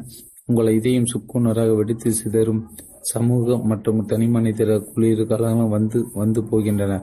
உங்கள் 0.49 0.75
இதையும் 0.79 1.11
சுக்குநராக 1.13 1.71
வெடித்து 1.77 2.11
சிதறும் 2.21 2.63
சமூக 3.11 3.57
மற்றும் 3.71 4.01
தனிமனித 4.11 4.63
குளிர்காலங்கள் 4.93 5.75
வந்து 5.77 5.99
வந்து 6.21 6.41
போகின்றன. 6.51 6.95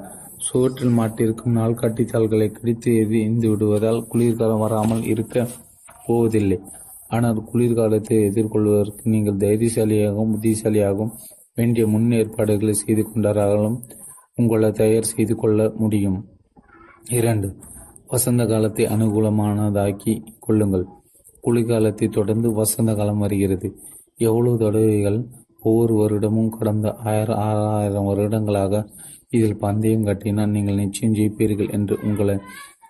சுவற்றில் 0.47 0.95
மாட்டிருக்கும் 0.99 1.58
நாள்காட்டி 1.60 2.04
தாள்களை 2.06 2.47
கடித்து 2.51 2.89
எரிந்து 3.01 3.47
விடுவதால் 3.51 3.99
குளிர்காலம் 4.12 4.64
வராமல் 4.64 5.04
இருக்க 5.14 5.45
போவதில்லை. 6.08 6.58
ஆனால் 7.12 7.39
குளிர்காலத்தை 7.49 8.18
எதிர்கொள்வதற்கு 8.30 9.04
நீங்கள் 9.14 9.41
தைரியசாலியாகவும் 9.43 10.32
புத்திசாலியாகவும் 10.34 11.14
வேண்டிய 11.58 11.84
முன்னேற்பாடுகளை 11.93 12.74
செய்து 12.82 13.04
கொண்டாராலும் 13.04 13.78
உங்களை 14.38 14.70
தயார் 14.82 15.12
செய்து 15.12 15.36
கொள்ள 15.36 15.70
முடியும். 15.82 16.20
இரண்டு 17.18 17.47
வசந்த 18.12 18.43
காலத்தை 18.51 18.86
அனுகூலமானதாக்கி 18.95 20.14
கொள்ளுங்கள். 20.39 20.86
குளிர்காலத்தை 21.43 22.08
தொடர்ந்து 22.18 22.49
வசந்த 22.60 22.91
காலம் 22.99 23.24
வருகிறது. 23.26 23.70
எவ்வளவு 24.20 24.58
தடவைகள் 24.58 25.20
ஒவ்வொரு 25.64 25.93
வருடமும் 25.95 26.49
கடந்த 26.49 26.93
ஆயிரம் 26.93 27.38
ஆறாயிரம் 27.38 28.05
வருடங்களாக 28.05 28.89
இதில் 29.30 29.57
பந்தயம் 29.57 30.03
கட்டினால் 30.03 30.49
நீங்கள் 30.49 30.76
நிச்சயம் 30.76 31.16
ஜெயிப்பீர்கள் 31.16 31.72
என்று 31.72 31.97
உங்களை 32.03 32.38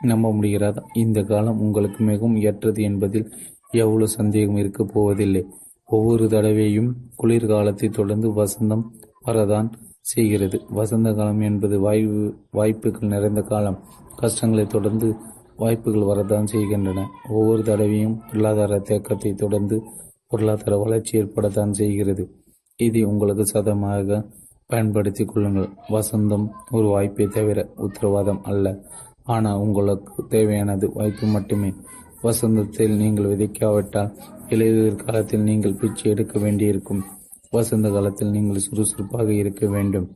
நம்ப 0.02 0.32
முடிகிறதா. 0.34 0.82
இந்த 0.94 1.24
காலம் 1.24 1.60
உங்களுக்கு 1.60 2.04
மிகவும் 2.04 2.36
ஏற்றது 2.36 2.84
என்பதில் 2.84 3.32
எவ்வளவு 3.72 4.08
சந்தேகம் 4.08 4.56
இருக்கப் 4.56 4.92
போவதில்லை. 4.94 5.46
ஒவ்வொரு 5.86 6.30
தடவையும் 6.30 6.96
குளிர்காலத்தை 7.24 7.90
தொடர்ந்து 7.90 8.30
வசந்தம் 8.30 8.84
வரதான் 9.26 9.72
செய்கிறது. 10.00 10.62
வசந்த 10.70 11.14
காலம் 11.14 11.40
என்பது 11.40 11.80
வாய்வு 11.80 12.34
வாய்ப்புகள் 12.52 13.10
நிறைந்த 13.10 13.42
காலம். 13.42 13.80
கஷ்டங்களை 14.16 14.66
தொடர்ந்து 14.66 15.16
வாய்ப்புகள் 15.56 16.02
வரத்தான் 16.02 16.48
செய்கின்றன. 16.48 17.08
ஒவ்வொரு 17.30 17.64
தடவையும் 17.64 18.22
பொருளாதார 18.28 18.80
தேக்கத்தை 18.80 19.34
தொடர்ந்து 19.36 19.84
பொருளாதார 20.28 20.78
வளர்ச்சி 20.78 21.22
ஏற்படத்தான் 21.22 21.72
செய்கிறது. 21.72 22.43
இதை 22.80 23.04
உங்களுக்கு 23.04 23.46
சதமாக 23.46 24.26
பயன்படுத்திக் 24.66 25.28
கொள்ளுங்கள். 25.28 25.70
வசந்தம் 25.90 26.46
ஒரு 26.72 26.88
வாய்ப்பை 26.88 27.28
தவிர 27.28 27.70
உத்தரவாதம் 27.76 28.44
அல்ல. 28.44 28.86
ஆனால் 29.24 29.58
உங்களுக்கு 29.58 30.28
தேவையானது 30.28 30.92
வாய்ப்பு 30.94 31.28
மட்டுமே. 31.28 31.74
வசந்தத்தில் 32.24 32.96
நீங்கள் 32.96 33.26
விதைக்காவிட்டால் 33.26 34.14
இலையுதிர் 34.50 35.04
காலத்தில் 35.06 35.42
நீங்கள் 35.42 35.74
பிச்சை 35.74 36.12
எடுக்க 36.12 36.40
வேண்டியிருக்கும். 36.40 37.04
வசந்த 37.52 37.90
காலத்தில் 37.90 38.30
நீங்கள் 38.30 38.58
சுறுசுறுப்பாக 38.58 39.34
இருக்க 39.34 39.68
வேண்டும். 39.68 40.08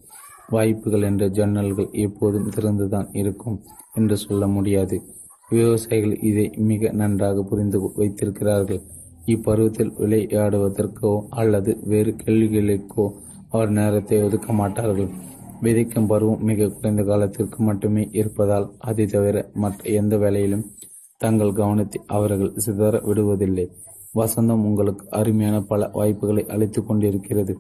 வாய்ப்புகள் 0.49 1.01
என்ற 1.01 1.29
ஜன்னல்கள் 1.29 1.91
எப்போதும் 1.91 2.49
திறந்துதான் 2.49 3.07
இருக்கும் 3.11 3.63
என்று 3.93 4.17
சொல்ல 4.17 4.47
முடியாது. 4.47 5.01
விவசாயிகள் 5.49 6.19
இதை 6.21 6.53
மிக 6.57 6.91
நன்றாக 6.91 7.43
புரிந்து 7.43 7.91
வைத்திருக்கிறார்கள். 7.95 8.81
இப்பருவத்தில் 9.27 9.93
விளையாடுவதற்கோ 9.99 11.11
அல்லது 11.29 11.71
வேறு 11.83 12.11
கேள்விகளுக்கோ 12.23 13.05
அவர் 13.49 13.69
நேரத்தை 13.69 14.17
ஒதுக்க 14.23 14.53
மாட்டார்கள். 14.53 15.09
விதைக்கும் 15.61 16.07
பருவம் 16.07 16.43
மிக 16.43 16.69
குறைந்த 16.69 17.03
காலத்திற்கு 17.03 17.59
மட்டுமே 17.63 18.03
இருப்பதால் 18.11 18.67
அதை 18.79 19.05
தவிர 19.05 19.37
மற்ற 19.53 19.89
எந்த 19.91 20.17
வேலையிலும் 20.17 20.65
தங்கள் 21.17 21.53
கவனத்தை 21.53 22.01
அவர்கள் 22.07 22.55
சிதற 22.65 22.95
விடுவதில்லை. 23.03 23.65
வசந்தம் 24.15 24.65
உங்களுக்கு 24.65 25.05
அருமையான 25.09 25.57
பல 25.61 25.89
வாய்ப்புகளை 25.93 26.43
அளித்துக் 26.47 26.87
கொண்டிருக்கிறது. 26.87 27.53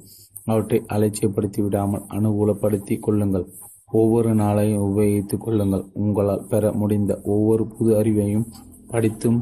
அவற்றை 0.45 0.79
அலட்சியப்படுத்தி 0.87 1.61
விடாமல் 1.61 2.05
அனுகூலப்படுத்தி 2.09 2.95
கொள்ளுங்கள். 2.99 3.45
ஒவ்வொரு 3.91 4.31
நாளையும் 4.35 4.85
உபயோகித்துக் 4.87 5.43
கொள்ளுங்கள். 5.43 5.83
உங்களால் 5.93 6.45
பெற 6.49 6.71
முடிந்த 6.71 7.19
ஒவ்வொரு 7.23 7.67
புது 7.67 7.91
அறிவையும் 8.01 8.47
படித்தும் 8.87 9.39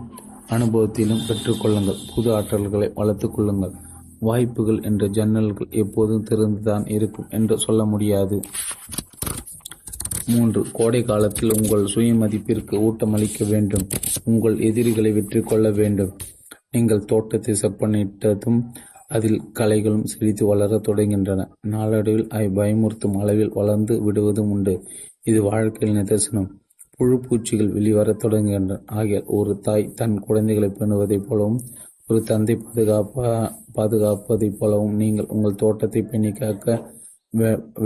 அனுபவத்திலும் 0.50 1.26
பெற்றுக்கொள்ளுங்கள் 1.28 2.02
புது 2.16 2.32
ஆற்றல்களை 2.32 2.92
வளர்த்துக் 2.94 3.34
கொள்ளுங்கள். 3.34 3.72
வாய்ப்புகள் 4.20 4.82
என்ற 4.82 5.08
ஜன்னல்கள் 5.08 5.70
எப்போதும் 5.70 6.26
திறந்துதான் 6.26 6.92
இருக்கும் 6.92 7.26
என்று 7.30 7.60
சொல்ல 7.60 7.86
முடியாது. 7.86 8.40
மூன்று 10.28 10.66
கோடை 10.74 11.04
காலத்தில் 11.04 11.54
உங்கள் 11.54 11.84
சுயமதிப்பிற்கு 11.84 12.76
ஊட்டமளிக்க 12.88 13.50
வேண்டும். 13.50 13.88
உங்கள் 14.24 14.60
எதிரிகளை 14.60 15.12
வெற்றி 15.12 15.42
கொள்ள 15.42 15.72
வேண்டும். 15.72 16.18
நீங்கள் 16.72 17.06
தோட்டத்தை 17.06 17.56
செப்பனிட்டதும் 17.62 18.62
அதில் 19.08 19.42
கலைகளும் 19.54 20.04
செழித்து 20.04 20.46
வளரத் 20.46 20.88
தொடங்கின்றன 20.88 21.50
நாளடைவில் 21.62 22.28
அவை 22.30 22.48
பயமுறுத்தும் 22.48 23.18
அளவில் 23.18 23.52
வளர்ந்து 23.54 24.02
விடுவதும் 24.02 24.52
உண்டு. 24.52 24.88
இது 25.24 25.44
வாழ்க்கையில் 25.44 25.98
நிதர்சனம். 25.98 26.50
புழு 27.00 27.16
பூச்சிகள் 27.26 27.74
வெளிவரத் 27.78 28.22
தொடங்குகின்றன. 28.24 28.78
ஆகியால் 28.92 29.30
ஒரு 29.38 29.54
தாய் 29.66 29.92
தன் 30.00 30.16
குழந்தைகளை 30.20 30.70
பேணுவதைப் 30.78 31.28
போலவும் 31.28 31.60
ஒரு 32.10 32.20
தந்தை 32.22 32.56
பாதுகாப்பா 32.64 33.30
பாதுகாப்பதைப் 33.78 34.58
போலவும் 34.60 34.96
நீங்கள் 34.96 35.32
உங்கள் 35.36 35.60
தோட்டத்தை 35.64 36.02
பேணி 36.02 36.32
காக்க 36.32 36.68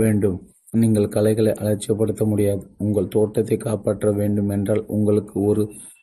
வேண்டும். 0.00 0.38
நீங்கள் 0.72 1.12
கலைகளை 1.16 1.52
அலட்சியப்படுத்த 1.60 2.24
முடியாது. 2.24 2.62
உங்கள் 2.78 3.12
தோட்டத்தை 3.14 3.56
காப்பாற்ற 3.56 4.10
வேண்டும் 4.12 4.50
என்றால் 4.56 4.82
உங்களுக்கு 4.96 5.36
ஒரு 5.50 5.62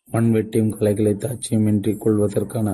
மண்வெட்டியும் 0.09 0.73
கலைகளை 0.77 1.13
தாட்சியமின்றி 1.25 1.91
கொள்வதற்கான 2.03 2.69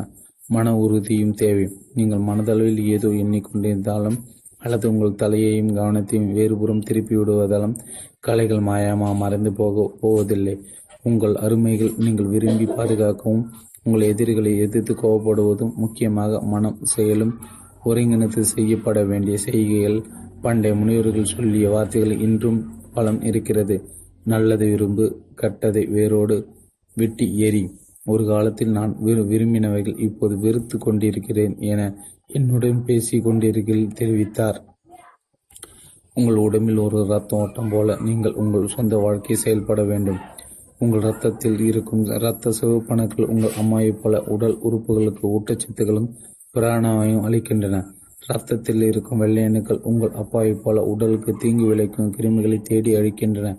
மன 0.49 0.67
உறுதியும் 0.83 1.35
தேவை. 1.41 1.65
நீங்கள் 1.93 2.25
மனதளவில் 2.29 2.81
ஏதோ 2.95 3.09
எண்ணிக்கொண்டிருந்தாலும் 3.23 4.17
அல்லது 4.61 4.85
உங்கள் 4.91 5.19
தலையையும் 5.21 5.71
கவனத்தையும் 5.77 6.31
வேறுபுறம் 6.37 6.85
திருப்பி 6.89 7.15
விடுவதாலும் 7.15 7.75
கலைகள் 8.23 8.65
மாயமா 8.67 9.09
மறைந்து 9.15 9.51
போக 9.53 9.85
போவதில்லை. 10.01 10.55
உங்கள் 11.03 11.35
அருமைகள் 11.45 11.93
நீங்கள் 11.97 12.31
விரும்பி 12.33 12.65
பாதுகாக்கவும் 12.77 13.43
உங்கள் 13.83 14.07
எதிரிகளை 14.11 14.51
எதிர்த்து 14.65 14.93
கோவப்படுவதும் 14.93 15.73
முக்கியமாக 15.75 16.41
மனம் 16.53 16.77
செயலும் 16.93 17.33
ஒருங்கிணைத்து 17.85 18.43
செய்யப்பட 18.53 18.99
வேண்டிய 19.03 19.37
செய்கைகள். 19.37 19.97
பண்டைய 20.41 20.73
முனிவர்கள் 20.75 21.31
சொல்லிய 21.33 21.65
வார்த்தைகள் 21.69 22.21
இன்றும் 22.27 22.59
பலம் 22.93 23.21
இருக்கிறது. 23.21 23.75
நல்லதை 24.23 24.67
விரும்பு 24.69 25.05
கட்டதை 25.35 25.83
வேரோடு 25.95 26.35
வெட்டி 26.97 27.25
எறி 27.47 27.63
ஒரு 28.05 28.23
காலத்தில் 28.25 28.71
நான் 28.71 28.93
விரும்பினவைகள் 29.05 29.99
இப்போது 30.07 30.35
வெறுத்து 30.39 30.77
கொண்டிருக்கிறேன் 30.77 31.55
என 31.71 31.81
என்னுடன் 32.27 32.79
பேசிக் 32.85 33.23
கொண்டிருக்கையில் 33.23 33.95
தெரிவித்தார். 33.99 34.59
உங்கள் 36.15 36.35
உடம்பில் 36.35 36.77
ஒரு 36.77 37.05
ரத்த 37.05 37.35
ஓட்டம் 37.35 37.69
போல 37.69 37.95
நீங்கள் 38.03 38.33
உங்கள் 38.33 38.67
சொந்த 38.67 38.97
வாழ்க்கை 38.97 39.35
செயல்பட 39.35 39.83
வேண்டும். 39.83 40.19
உங்கள் 40.79 41.01
ரத்தத்தில் 41.01 41.59
இருக்கும் 41.59 42.05
இரத்த 42.05 42.51
சிவப்பணுக்கள் 42.61 43.25
உங்கள் 43.25 43.57
அம்மாவைப் 43.57 43.99
போல 44.01 44.21
உடல் 44.21 44.57
உறுப்புகளுக்கு 44.63 45.23
ஊட்டச்சத்துகளும் 45.35 46.09
பிராணாவையும் 46.53 47.25
அளிக்கின்றன. 47.27 47.77
ரத்தத்தில் 48.27 48.81
இருக்கும் 48.81 49.17
வெள்ளை 49.17 49.43
அணுக்கள் 49.43 49.79
உங்கள் 49.83 50.11
அப்பாவைப் 50.11 50.61
போல 50.63 50.83
உடலுக்கு 50.83 51.33
தீங்கு 51.39 51.65
விளைக்கும் 51.65 52.13
கிருமிகளை 52.17 52.61
தேடி 52.61 52.95
அழிக்கின்றன. 52.95 53.57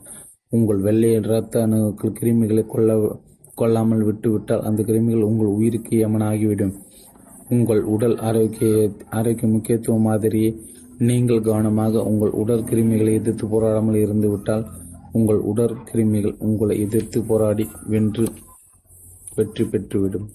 உங்கள் 0.51 0.81
வெள்ளை 0.81 1.13
இரத்த 1.13 1.63
அணுக்கள் 1.63 2.19
கிருமிகளை 2.21 2.65
கொல்ல 2.67 3.19
கொள்ளாமல் 3.55 4.05
விட்டுவிட்டால் 4.05 4.63
அந்த 4.63 4.83
கிருமிகள் 4.83 5.29
உங்கள் 5.31 5.55
உயிருக்கு 5.57 5.95
யமனாகிவிடும். 6.07 6.75
உங்கள் 7.49 7.83
உடல் 7.85 8.17
ஆரோக்கிய 8.19 8.91
ஆரோக்கிய 9.11 9.49
முக்கியத்துவ 9.53 9.99
மாதிரியை 9.99 10.51
நீங்கள் 10.99 11.41
கவனமாக 11.41 12.03
உங்கள் 12.05 12.33
உடற்கிருமிகளை 12.41 13.13
எதிர்த்து 13.21 13.47
போராடாமல் 13.47 13.99
இருந்துவிட்டால் 14.05 14.65
உங்கள் 15.13 15.41
உடற்கிருமிகள் 15.51 16.37
உங்களை 16.39 16.75
எதிர்த்து 16.81 17.19
போராடி 17.23 17.65
வென்று 17.93 18.25
வெற்றி 19.37 19.65
பெற்றுவிடும். 19.65 20.27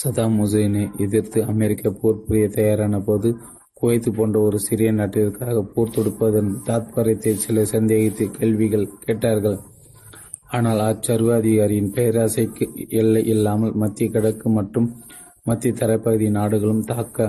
சதாம் 0.00 0.36
ஹுசைனை 0.40 0.84
எதிர்த்து 0.96 1.38
அமெரிக்க 1.44 1.90
போர் 1.90 2.22
புரிய 2.26 2.46
தயாரான 2.48 3.00
போது 3.00 3.28
குவைத்து 3.74 4.10
போன்ற 4.12 4.36
ஒரு 4.40 4.58
சிறிய 4.58 4.90
நாட்டிற்காக 4.92 5.62
போர் 5.74 5.92
தொடுப்பதன் 5.94 6.50
தாத்பரியத்தை 6.66 7.32
சில 7.44 7.64
சந்தேகித்து 7.72 8.24
கேள்விகள் 8.38 8.86
கேட்டார்கள். 9.04 9.58
ஆனால் 10.48 10.80
அச்சர்வாதிகாரியின் 10.88 11.92
பேராசைக்கு 11.96 12.66
எல்லை 13.00 13.22
இல்லாமல் 13.34 13.74
மத்திய 13.74 14.08
கிழக்கு 14.10 14.48
மற்றும் 14.48 14.88
மத்திய 15.46 15.72
தரைப்பகுதி 15.72 16.28
நாடுகளும் 16.30 16.84
தாக்க 16.84 17.28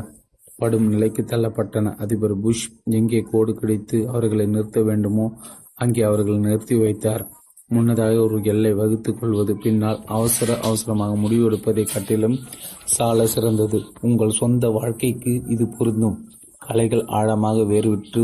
படும் 0.62 0.88
நிலைக்கு 0.94 1.22
தள்ளப்பட்டன. 1.28 1.94
அதிபர் 2.04 2.36
புஷ் 2.44 2.66
எங்கே 2.98 3.22
கோடு 3.32 3.54
கிடைத்து 3.60 3.98
அவர்களை 4.10 4.46
நிறுத்த 4.46 4.82
வேண்டுமோ 4.90 5.26
அங்கே 5.76 6.02
அவர்களை 6.10 6.40
நிறுத்தி 6.40 6.76
வைத்தார். 6.76 7.24
முன்னதாக 7.68 8.16
ஒரு 8.24 8.38
எல்லை 8.44 8.72
வகுத்துக் 8.74 9.20
கொள்வது 9.20 9.54
பின்னால் 9.58 10.00
அவசர 10.18 10.58
அவசரமாக 10.60 11.14
முடிவெடுப்பதை 11.16 11.84
காட்டிலும் 11.86 12.38
சால 12.96 13.26
சிறந்தது. 13.26 13.80
உங்கள் 14.02 14.38
சொந்த 14.40 14.70
வாழ்க்கைக்கு 14.70 15.34
இது 15.48 15.66
பொருந்தும். 15.78 16.18
கலைகள் 16.68 17.04
ஆழமாக 17.20 17.60
வேறுவிட்டு 17.72 18.24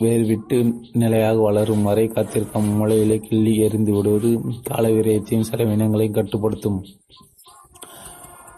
வேர்விட்டு 0.00 0.56
நிலையாக 0.92 1.36
வளரும் 1.40 1.84
வரை 1.88 2.04
காத்திருக்கும் 2.08 2.66
மூளையிலே 2.78 3.16
கிள்ளி 3.18 3.52
எறிந்து 3.56 3.92
விடுவது 3.96 4.30
கால 4.62 4.84
விரயத்தையும் 4.88 5.48
செலவினங்களையும் 5.50 6.16
கட்டுப்படுத்தும். 6.18 6.78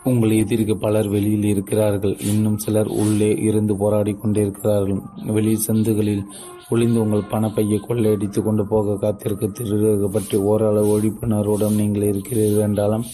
உங்கள் 0.04 0.32
எதிர்க்கு 0.42 0.74
பலர் 0.84 1.08
வெளியில் 1.08 1.46
இருக்கிறார்கள். 1.52 2.14
இன்னும் 2.30 2.58
சிலர் 2.58 2.90
உள்ளே 3.02 3.30
இருந்து 3.48 3.76
போராடி 3.76 4.12
கொண்டிருக்கிறார்கள். 4.12 5.00
வெளி 5.36 5.52
சந்துகளில் 5.66 6.22
ஒளிந்து 6.70 6.98
உங்கள் 7.04 7.30
பணப்பையை 7.32 7.78
கொள்ளையடித்து 7.86 8.40
கொண்டு 8.42 8.64
போக 8.66 8.96
காத்திருக்க 9.02 9.46
திருடர்கள் 9.58 10.14
பற்றி 10.16 10.36
ஓரளவு 10.50 10.90
ஒழிப்புணர்வுடன் 10.94 11.78
நீங்கள் 11.80 12.08
இருக்கிறீர்கள் 12.12 12.66
என்றாலும் 12.68 13.04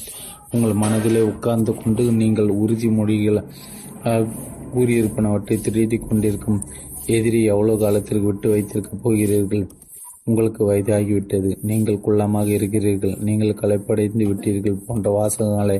உங்கள் 0.53 0.80
மனதிலே 0.82 1.20
உட்கார்ந்து 1.20 1.72
கொண்டு 1.74 2.03
நீங்கள் 2.22 2.51
உறுதிமொழிகள் 2.62 3.41
கூறியிருப்பனவற்றை 4.74 5.57
திருடி 5.61 5.99
கொண்டிருக்கும் 5.99 6.61
எதிரி 7.07 7.41
எவ்வளவு 7.45 7.78
காலத்திற்கு 7.78 8.26
விட்டு 8.26 8.49
வைத்திருக்கப் 8.55 9.03
போகிறீர்கள்? 9.03 9.64
உங்களுக்கு 10.24 10.62
வயதாகிவிட்டது. 10.70 11.51
நீங்கள் 11.70 12.03
குள்ளமாக 12.05 12.47
இருக்கிறீர்கள். 12.47 13.14
நீங்கள் 13.26 13.59
களைப்படைந்து 13.61 14.26
விட்டீர்கள் 14.30 14.85
போன்ற 14.87 15.11
வாசகங்களை 15.18 15.78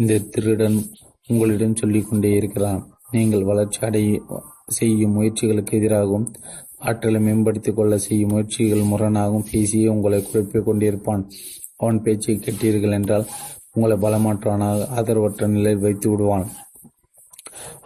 இந்த 0.00 0.18
திருடன் 0.32 0.76
உங்களிடம் 1.26 1.78
சொல்லிக் 1.80 2.08
கொண்டே 2.08 2.30
இருக்கிறான். 2.32 2.82
நீங்கள் 3.10 3.48
வளர்ச்சி 3.50 3.80
அடைய 3.86 4.20
செய்யும் 4.76 5.14
முயற்சிகளுக்கு 5.16 5.76
எதிராகவும் 5.78 6.26
ஆற்றலை 6.88 7.20
மேம்படுத்திக் 7.20 7.76
கொள்ள 7.76 7.94
செய்யும் 7.98 8.30
முயற்சிகள் 8.30 8.90
முரணாகவும் 8.90 9.48
பேசியே 9.52 9.88
உங்களை 9.88 10.18
குழப்பிக் 10.22 10.66
கொண்டிருப்பான். 10.68 11.24
அவன் 11.76 12.02
பேச்சை 12.02 12.34
கேட்டீர்கள் 12.36 12.96
என்றால் 12.98 13.26
உங்களை 13.72 13.96
பலமாற்றவனாக 14.04 14.86
ஆதரவற்ற 14.98 15.48
நிலையில் 15.48 15.84
வைத்து 15.86 16.10
விடுவான். 16.10 16.46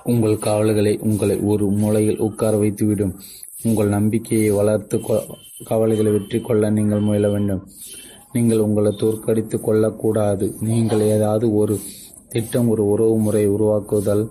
உங்கள் 0.05 0.37
கவலைகளை 0.39 0.95
உங்களை 1.09 1.37
ஒரு 1.53 1.67
மூலையில் 1.81 2.23
உட்கார 2.29 2.57
வைத்துவிடும். 2.57 3.15
உங்கள் 3.63 3.95
நம்பிக்கையை 3.97 4.51
வளர்த்து 4.51 4.97
கவலைகளை 5.65 6.13
வெற்றி 6.13 6.41
கொள்ள 6.41 6.71
நீங்கள் 6.71 7.07
முயல 7.09 7.29
வேண்டும். 7.29 7.65
நீங்கள் 8.35 8.64
உங்களை 8.66 8.93
தோற்கடித்து 9.03 9.57
கொள்ளக்கூடாது. 9.61 10.47
நீங்கள் 10.68 11.03
ஏதாவது 11.14 11.47
ஒரு 11.61 11.74
திட்டம் 12.35 12.68
ஒரு 12.74 12.83
உறவு 12.93 13.16
முறை 13.24 13.45
உருவாக்குதல் 13.55 14.24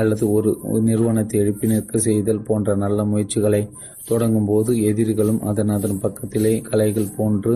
அல்லது 0.00 0.24
ஒரு 0.36 0.50
நிறுவனத்தை 0.88 1.36
எழுப்பி 1.40 1.66
நிற்க 1.72 1.98
செய்தல் 2.06 2.46
போன்ற 2.48 2.74
நல்ல 2.84 3.04
முயற்சிகளை 3.04 3.62
தொடங்கும் 4.08 4.48
போது 4.50 4.70
எதிரிகளும் 4.90 5.40
அதன் 5.50 5.72
அதன் 5.76 6.00
பக்கத்திலே 6.04 6.54
கலைகள் 6.68 7.14
போன்று 7.16 7.52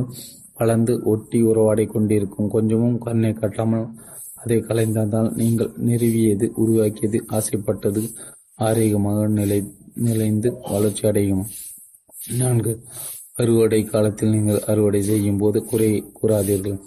வளர்ந்து 0.61 0.93
ஒட்டி 1.13 1.39
உறவாடி 1.51 1.85
கொண்டிருக்கும். 1.87 2.53
கொஞ்சமும் 2.57 2.99
கண்ணை 3.07 3.33
கட்டாமல் 3.33 3.87
அதை 4.43 4.59
கலைந்ததால் 4.69 5.31
நீங்கள் 5.41 5.71
நிறுவியது 5.89 6.47
உருவாக்கியது 6.63 7.19
ஆசைப்பட்டது 7.39 8.03
ஆரோக்கியமாக 8.67 9.27
நிலை 9.39 9.59
நிலைந்து 10.09 10.49
வளர்ச்சி 10.73 11.05
அடையும் 11.11 11.45
நான்கு 12.39 12.73
அறுவடை 13.43 13.81
காலத்தில் 13.93 14.35
நீங்கள் 14.37 14.65
அறுவடை 14.71 15.01
செய்யும் 15.09 15.41
போது 15.43 15.59
குறை 15.71 15.91
கூறாதீர்கள். 16.19 16.79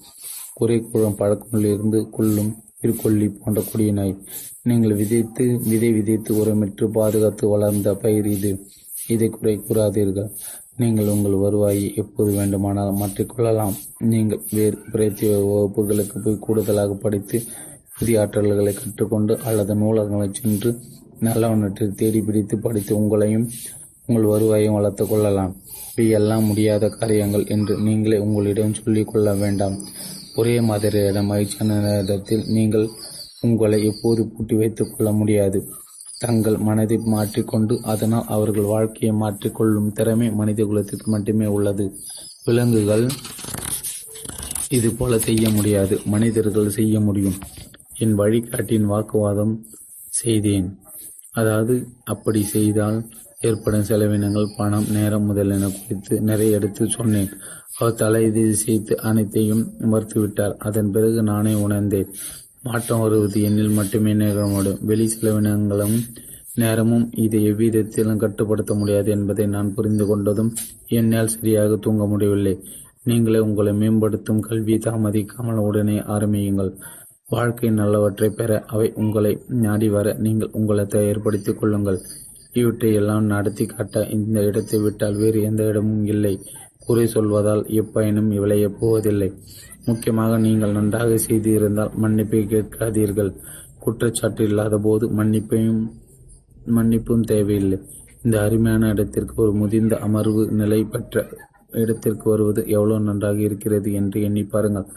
குறை 0.60 0.78
கூறும் 0.82 1.20
பழக்கங்களிலிருந்து 1.20 2.00
கொள்ளும் 2.16 2.52
திருக்கொல்லி 2.82 3.28
போன்ற 3.38 3.60
கொடியினாய் 3.70 4.14
நீங்கள் 4.70 4.98
விதைத்து 5.02 5.44
விதை 5.72 5.90
விதைத்து 5.98 6.32
உரமிட்டு 6.42 6.86
பாதுகாத்து 6.98 7.44
வளர்ந்த 7.54 7.90
பயிர் 8.04 8.30
இது. 8.38 8.52
இதை 9.14 9.28
குறை 9.30 9.56
கூறாதீர்கள். 9.68 10.30
நீங்கள் 10.82 11.12
உங்கள் 11.14 11.42
வருவாயை 11.44 11.86
எப்போது 12.02 12.32
வேண்டுமானால் 12.40 12.98
மாற்றிக்கொள்ளலாம். 13.02 13.76
நீங்கள் 14.12 14.44
வேறு 14.58 14.78
பிரத்திய 14.94 15.32
வகுப்புகளுக்கு 15.50 16.18
போய் 16.26 16.44
கூடுதலாக 16.46 16.94
படித்து 17.04 17.40
புதிய 17.98 18.22
ஆற்றல்களை 18.22 18.74
கற்றுக்கொண்டு 18.74 19.34
அல்லது 19.50 19.74
நூலகங்களை 19.82 20.28
சென்று 20.40 20.70
நல்லவனற்றை 21.28 21.88
தேடி 22.00 22.22
பிடித்து 22.28 22.56
படித்து 22.66 22.94
உங்களையும் 23.02 23.48
உங்கள் 24.08 24.32
வருவாயையும் 24.34 24.78
வளர்த்து 24.78 25.04
கொள்ளலாம். 25.08 25.54
இவையெல்லாம் 25.92 26.46
முடியாத 26.46 26.90
காரியங்கள் 26.90 27.46
என்று 27.46 27.74
நீங்களே 27.78 28.18
உங்களிடம் 28.18 28.74
சொல்லிக் 28.74 29.08
கொள்ள 29.08 29.34
வேண்டாம். 29.34 29.76
ஒரே 30.36 30.62
மாதிரியான 30.62 31.24
மகிழ்ச்சியான 31.24 31.80
நேரத்தில் 31.80 32.44
நீங்கள் 32.48 32.88
உங்களை 33.42 33.78
எப்போது 33.86 34.22
பூட்டி 34.28 34.56
வைத்துக் 34.56 34.98
கொள்ள 34.98 35.12
முடியாது. 35.12 35.60
தங்கள் 36.20 36.58
மனதை 36.58 36.98
மாற்றிக்கொண்டு 37.06 37.80
அதனால் 37.84 38.28
அவர்கள் 38.28 38.64
வாழ்க்கையை 38.64 39.14
மாற்றிக்கொள்ளும் 39.16 39.92
திறமை 39.92 40.32
மனித 40.32 40.64
குலத்திற்கு 40.64 41.12
மட்டுமே 41.12 41.46
உள்ளது. 41.46 41.86
விலங்குகள் 42.46 43.06
இது 44.70 44.90
போல 44.94 45.20
செய்ய 45.20 45.50
முடியாது. 45.50 46.02
மனிதர்கள் 46.06 46.70
செய்ய 46.70 47.00
முடியும். 47.00 47.38
என் 47.98 48.16
வழிகாட்டின் 48.20 48.86
வாக்குவாதம் 48.86 49.66
செய்தேன். 50.14 50.70
அதாவது 51.32 51.88
அப்படி 52.04 52.44
செய்தால் 52.44 52.98
ஏற்படும் 53.48 53.88
செலவினங்கள் 53.90 54.54
பணம் 54.58 54.88
நேரம் 54.96 55.28
முதலென 55.30 55.70
குறித்து 55.76 56.16
நிறைய 56.22 56.58
எடுத்து 56.58 56.84
சொன்னேன். 56.90 57.32
அவர் 57.78 58.00
தலை 58.02 58.24
செய்து 58.64 58.94
அனைத்தையும் 59.10 59.64
மறுத்துவிட்டார் 59.92 60.56
அதன் 60.68 60.92
பிறகு 60.92 61.20
நானே 61.24 61.54
உணர்ந்தேன். 61.66 62.12
மாற்றம் 62.64 63.02
வருவது 63.04 63.38
எண்ணில் 63.42 63.78
மட்டுமே 63.80 64.14
நிகழமுடியும் 64.14 64.84
வெளி 64.90 65.06
செலவினங்களும் 65.14 65.96
நேரமும் 66.56 67.06
இதை 67.24 67.40
எவ்விதத்திலும் 67.44 68.22
கட்டுப்படுத்த 68.24 68.74
முடியாது 68.74 69.10
என்பதை 69.12 69.46
நான் 69.48 69.74
புரிந்து 69.74 70.06
கொண்டதும் 70.06 70.52
என்னால் 70.98 71.34
சரியாக 71.36 71.76
தூங்க 71.76 72.06
முடியவில்லை. 72.06 72.56
நீங்களே 73.04 73.40
உங்களை 73.40 73.72
மேம்படுத்தும் 73.74 74.42
கல்வி 74.48 74.76
தாமதிக்காமல் 74.78 75.62
உடனே 75.68 75.98
ஆரம்பியுங்கள். 76.16 76.72
வாழ்க்கை 77.30 77.70
நல்லவற்றை 77.72 78.30
பெற 78.30 78.52
அவை 78.68 78.88
உங்களை 78.96 79.32
நாடி 79.66 79.90
வர 79.90 80.08
நீங்கள் 80.26 80.54
உங்களை 80.60 80.86
தயார்படுத்திக் 80.86 81.60
கொள்ளுங்கள். 81.60 82.00
இவற்றை 82.54 82.90
எல்லாம் 83.00 83.26
நடத்தி 83.34 83.66
காட்ட 83.66 84.04
இந்த 84.16 84.38
இடத்தை 84.50 84.78
விட்டால் 84.86 85.20
வேறு 85.22 85.40
எந்த 85.50 85.62
இடமும் 85.72 86.06
இல்லை. 86.14 86.34
குறை 86.86 87.06
சொல்வதால் 87.16 87.64
எப்பயனும் 87.82 88.30
விளையப் 88.44 88.78
போவதில்லை 88.80 89.30
முக்கியமாக 89.88 90.38
நீங்கள் 90.46 90.76
நன்றாக 90.78 91.12
செய்து 91.28 91.50
இருந்தால் 91.58 91.94
மன்னிப்பை 92.04 92.42
கேட்காதீர்கள். 92.54 93.32
குற்றச்சாட்டு 93.84 94.44
இல்லாத 94.50 94.76
போது 94.88 95.06
மன்னிப்பையும் 95.20 95.82
மன்னிப்பும் 96.76 97.28
தேவையில்லை. 97.32 97.80
இந்த 98.26 98.36
அருமையான 98.48 98.90
இடத்திற்கு 98.94 99.36
ஒரு 99.44 99.54
முதிர்ந்த 99.62 99.96
அமர்வு 100.08 100.42
நிலை 100.60 100.82
பெற்ற 100.94 101.24
இடத்திற்கு 101.82 102.26
வருவது 102.32 102.62
எவ்வளவு 102.76 103.06
நன்றாக 103.08 103.40
இருக்கிறது 103.48 103.90
என்று 104.00 104.18
எண்ணி 104.28 104.44
பாருங்கள். 104.54 104.88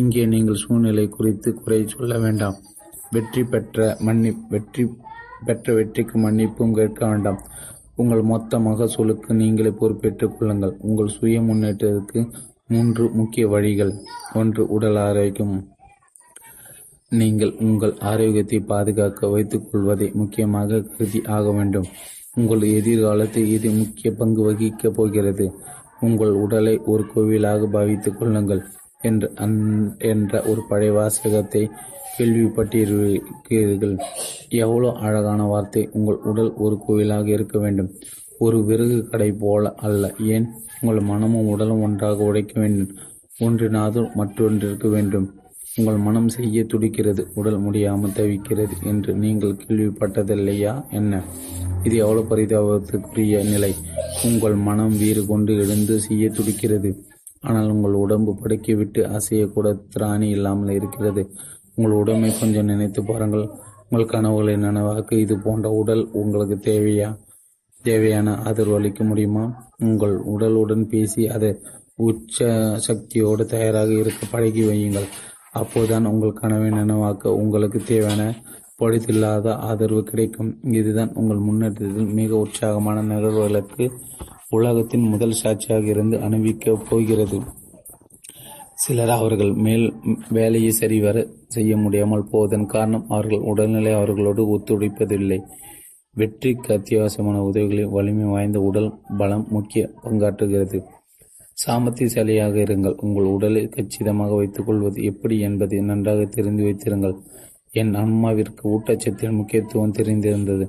இங்கே 0.00 0.24
நீங்கள் 0.34 0.62
சூழ்நிலை 0.64 1.06
குறித்து 1.16 1.50
குறை 1.60 1.80
சொல்ல 1.94 2.12
வேண்டாம். 2.24 2.58
வெற்றி 3.14 3.42
பெற்ற 3.52 3.96
மன்னி 4.06 4.30
வெற்றி 4.52 4.84
பெற்ற 5.44 5.74
வெற்றிக்கு 5.74 6.18
மன்னிப்பும் 6.18 6.72
கேட்க 6.72 7.06
வேண்டாம். 7.06 7.40
உங்கள் 7.96 8.22
மொத்த 8.22 8.58
மகசூலுக்கு 8.58 9.32
நீங்களே 9.32 9.70
பொறுப்பேற்றுக் 9.70 10.38
கொள்ளுங்கள். 10.38 10.76
உங்கள் 10.80 11.08
சுய 11.08 11.42
முன்னேற்றத்திற்கு 11.42 12.30
மூன்று 12.66 13.10
முக்கிய 13.10 13.48
வழிகள். 13.48 13.92
ஒன்று 14.34 14.68
உடல் 14.68 14.96
ஆரோக்கியம். 14.96 15.68
நீங்கள் 17.08 17.52
உங்கள் 17.60 17.94
ஆரோக்கியத்தை 17.98 18.60
பாதுகாக்க 18.60 19.28
வைத்துக் 19.28 19.68
கொள்வதை 19.70 20.10
முக்கியமாக 20.14 20.80
கருதி 20.80 21.22
ஆக 21.26 21.52
வேண்டும். 21.52 21.86
உங்கள் 22.34 22.62
எதிர்காலத்தில் 22.62 23.46
இது 23.46 23.70
முக்கிய 23.70 24.12
பங்கு 24.12 24.52
வகிக்கப் 24.52 24.96
போகிறது. 24.98 25.52
உங்கள் 26.00 26.30
உடலை 26.30 26.78
ஒரு 26.78 27.04
கோவிலாக 27.14 27.66
பாவித்துக் 27.72 28.18
கொள்ளுங்கள். 28.18 28.62
என்று 29.02 29.32
என்ற 29.98 30.42
ஒரு 30.42 30.62
பழைய 30.68 30.92
வாசகத்தை 30.92 31.70
கேள்விப்பட்டிருக்கிறீர்கள். 32.20 33.98
எவ்வளோ 34.48 34.92
அழகான 34.92 35.42
வார்த்தை. 35.44 35.88
உங்கள் 35.92 36.14
உடல் 36.14 36.54
ஒரு 36.56 36.78
கோவிலாக 36.88 37.26
இருக்க 37.26 37.58
வேண்டும். 37.58 37.90
ஒரு 38.38 38.64
விறகு 38.64 39.08
கடை 39.08 39.32
போல 39.32 39.74
அல்ல. 39.74 40.14
ஏன்? 40.18 40.48
உங்கள் 40.80 41.00
மனமும் 41.00 41.46
உடலும் 41.46 41.82
ஒன்றாக 41.82 42.22
உடைக்க 42.22 42.60
வேண்டும். 42.60 42.94
ஒன்றினாதும் 43.40 44.08
மற்றொன்றிருக்க 44.14 44.88
வேண்டும். 44.88 45.34
உங்கள் 45.76 45.96
மனம் 45.96 46.28
செய்ய 46.28 46.64
துடிக்கிறது. 46.64 47.26
உடல் 47.34 47.58
முடியாமல் 47.58 48.10
தவிக்கிறது 48.10 48.74
என்று 48.84 49.14
நீங்கள் 49.14 49.58
கேள்விப்பட்டதில்லையா? 49.66 50.72
என்ன? 50.90 51.22
இது 51.82 51.96
எவ்வளவு 51.96 52.24
பரிதாபத்துக்குரிய 52.30 53.44
நிலை. 53.44 53.74
உங்கள் 54.24 54.54
மனம் 54.54 54.98
வீறு 54.98 55.26
கொண்டு 55.26 55.58
எழுந்து 55.58 56.00
செய்ய 56.00 56.30
துடிக்கிறது. 56.30 56.90
ஆனால் 57.40 57.70
உங்கள் 57.70 57.92
உடம்பு 57.92 58.36
படுக்கி 58.36 58.74
விட்டு 58.74 59.08
அசையக்கூட 59.08 59.68
திராணி 59.96 60.28
இல்லாமல் 60.28 60.74
இருக்கிறது. 60.74 61.22
உங்கள் 61.80 61.98
உடமை 62.00 62.30
கொஞ்சம் 62.40 62.64
நினைத்து 62.64 63.00
பாருங்கள். 63.04 63.44
உங்கள் 63.88 64.06
கனவுகளை 64.06 64.54
நனவாக்க 64.54 65.12
இது 65.12 65.34
போன்ற 65.38 65.70
உடல் 65.70 66.02
உங்களுக்கு 66.12 66.56
தேவையா? 66.70 67.08
தேவையான 67.82 68.34
ஆதரவு 68.44 68.76
அளிக்க 68.76 69.04
முடியுமா? 69.04 69.44
உங்கள் 69.78 70.16
உடலுடன் 70.24 70.82
பேசி 70.84 71.22
அதை 71.28 71.50
உச்ச 71.94 72.48
சக்தியோடு 72.86 73.44
தயாராக 73.44 73.90
இருக்க 73.92 74.26
பழகி 74.30 74.62
வையுங்கள். 74.62 75.08
அப்போதுதான் 75.52 76.06
உங்கள் 76.06 76.32
கனவை 76.32 76.70
நனவாக்க 76.70 77.32
உங்களுக்கு 77.42 77.80
தேவையான 77.86 78.24
பொழுதில்லாத 78.78 79.48
ஆதரவு 79.68 80.02
கிடைக்கும். 80.04 80.52
இதுதான் 80.72 81.14
உங்கள் 81.14 81.44
முன்னேற்றத்தில் 81.48 82.12
மிக 82.20 82.36
உற்சாகமான 82.36 83.02
நிகழ்வுகளுக்கு 83.14 83.86
உலகத்தின் 84.50 85.08
முதல் 85.08 85.40
சாட்சியாக 85.42 85.86
இருந்து 85.86 86.18
அனுபவிக்கப் 86.18 86.86
போகிறது. 86.90 87.40
சிலர் 88.80 89.10
அவர்கள் 89.10 89.50
மேல் 89.64 89.86
வேலையை 90.28 90.70
சரிவர 90.70 91.26
செய்ய 91.46 91.76
முடியாமல் 91.76 92.28
போவதன் 92.30 92.66
காரணம் 92.66 93.08
அவர்கள் 93.08 93.38
உடல்நிலை 93.38 93.92
அவர்களோடு 93.92 94.42
ஒத்துழைப்பதில்லை. 94.54 95.38
வெற்றிக்கு 96.16 96.70
அத்தியாவசியமான 96.74 97.40
உதவிகளில் 97.40 97.88
வலிமை 97.88 98.24
வாய்ந்த 98.24 98.60
உடல் 98.60 98.88
பலம் 99.18 99.44
முக்கிய 99.50 99.82
பங்காற்றுகிறது. 100.02 100.78
சாமர்த்தியசாலியாக 101.66 102.56
இருங்கள். 102.66 102.96
உங்கள் 103.00 103.24
உடலை 103.24 103.68
கச்சிதமாக 103.68 104.34
வைத்துக் 104.34 104.66
கொள்வது 104.66 105.02
எப்படி 105.02 105.38
என்பதை 105.40 105.80
நன்றாக 105.80 106.24
தெரிந்து 106.24 106.62
வைத்திருங்கள். 106.62 107.16
என் 107.72 107.94
அம்மாவிற்கு 107.94 108.64
ஊட்டச்சத்தின் 108.74 109.36
முக்கியத்துவம் 109.36 109.96
தெரிந்திருந்தது. 109.98 110.64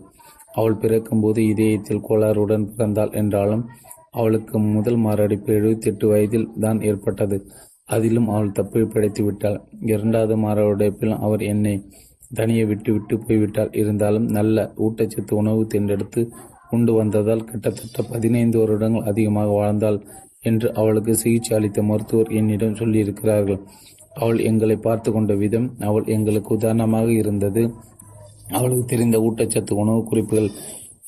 அவள் 0.52 0.76
பிறக்கும்போது 0.76 1.46
இதயத்தில் 1.46 2.06
கோளாறுடன் 2.10 2.70
பிறந்தாள் 2.76 3.12
என்றாலும் 3.12 3.66
அவளுக்கு 4.12 4.60
முதல் 4.60 4.96
மாரடைப்பு 4.96 5.52
எழுபத்தி 5.54 5.86
எட்டு 5.86 6.08
வயதில் 6.08 6.50
தான் 6.60 6.82
ஏற்பட்டது. 6.82 7.38
அதிலும் 7.96 8.30
அவள் 8.34 8.56
தப்பை 8.60 8.84
பிழைத்து 8.94 9.22
விட்டாள். 9.24 9.58
இரண்டாவது 9.92 10.36
மாரடைப்பில் 10.44 11.16
அவர் 11.26 11.44
என்னை 11.52 11.76
தனியை 12.34 12.66
விட்டு 12.66 12.90
விட்டு 12.94 13.16
போய்விட்டாள் 13.26 13.72
இருந்தாலும் 13.82 14.28
நல்ல 14.38 14.58
ஊட்டச்சத்து 14.86 15.34
உணவு 15.42 15.62
தேர்ந்தெடுத்து 15.68 16.22
கொண்டு 16.70 16.92
வந்ததால் 16.94 17.48
கிட்டத்தட்ட 17.50 18.04
பதினைந்து 18.12 18.58
வருடங்கள் 18.60 19.08
அதிகமாக 19.12 19.50
வாழ்ந்தாள் 19.52 19.98
என்று 20.42 20.68
அவளுக்கு 20.74 21.14
சிகிச்சை 21.16 21.54
அளித்த 21.58 21.80
மருத்துவர் 21.84 22.30
என்னிடம் 22.40 22.78
சொல்லியிருக்கிறார்கள். 22.82 23.60
அவள் 24.14 24.40
எங்களை 24.50 24.76
பார்த்து 24.86 25.10
கொண்ட 25.12 25.34
விதம் 25.34 25.68
அவள் 25.90 26.08
எங்களுக்கு 26.16 26.50
உதாரணமாக 26.56 27.10
இருந்தது. 27.12 27.64
அவளுக்கு 28.50 28.86
தெரிந்த 28.86 29.18
ஊட்டச்சத்து 29.20 29.74
உணவு 29.84 30.02
குறிப்புகள் 30.04 30.50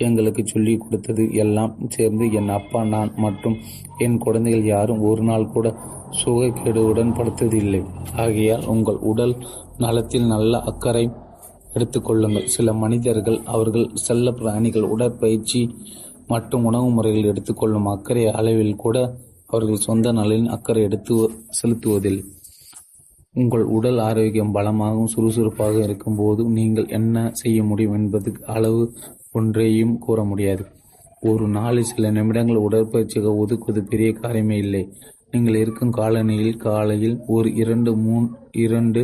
எங்களுக்கு 0.03 0.43
சொல்லிக் 0.47 0.83
கொடுத்தது 0.83 1.23
எல்லாம் 1.33 1.73
சேர்ந்து 1.87 2.25
என் 2.31 2.49
அப்பா 2.49 2.83
நான் 2.85 3.11
மற்றும் 3.15 3.57
என் 3.97 4.17
குழந்தைகள் 4.17 4.65
யாரும் 4.65 5.01
ஒரு 5.01 5.23
நாள் 5.23 5.51
கூட 5.55 5.67
சுகக்கேடுவுடன் 6.21 7.15
படுத்ததில்லை 7.17 7.81
ஆகையால் 8.15 8.65
உங்கள் 8.65 8.99
உடல் 9.11 9.35
நலத்தில் 9.77 10.27
நல்ல 10.27 10.59
அக்கறை 10.71 11.05
எடுத்துக்கொள்ளுங்கள் 11.73 12.51
சில 12.55 12.73
மனிதர்கள் 12.73 13.39
அவர்கள் 13.45 13.87
செல்ல 14.05 14.31
பிராணிகள் 14.31 14.91
உடற்பயிற்சி 14.93 15.61
மற்றும் 16.27 16.65
உணவு 16.65 16.89
முறைகள் 16.89 17.29
எடுத்துக்கொள்ளும் 17.31 17.87
அக்கறை 17.87 18.25
அளவில் 18.31 18.75
கூட 18.75 18.97
அவர்கள் 19.47 19.85
சொந்த 19.87 20.11
நலனின் 20.11 20.53
அக்கறை 20.55 20.83
எடுத்து 20.83 21.15
செலுத்துவதில்லை. 21.57 22.23
உங்கள் 23.35 23.65
உடல் 23.75 23.99
ஆரோக்கியம் 23.99 24.53
பலமாகவும் 24.55 25.11
சுறுசுறுப்பாகவும் 25.15 25.83
இருக்கும்போது 25.83 26.41
நீங்கள் 26.49 26.87
என்ன 26.89 27.17
செய்ய 27.33 27.59
முடியும் 27.63 27.93
என்பது 27.93 28.31
அளவு 28.45 28.83
ஒன்றையும் 29.33 29.95
கூற 30.05 30.19
முடியாது. 30.23 30.63
ஒரு 31.21 31.45
நாளில் 31.47 31.89
சில 31.91 32.11
நிமிடங்கள் 32.11 32.63
உடற்பயிற்சிக்கு 32.67 33.31
ஒதுக்குவது 33.41 33.81
பெரிய 33.91 34.09
காரியமே 34.21 34.57
இல்லை. 34.65 34.83
நீங்கள் 35.31 35.55
இருக்கும் 35.55 35.93
காலனியில் 35.93 36.57
காலையில் 36.57 37.15
ஒரு 37.27 37.49
இரண்டு 37.61 37.91
மூன் 37.95 38.27
இரண்டு 38.65 39.01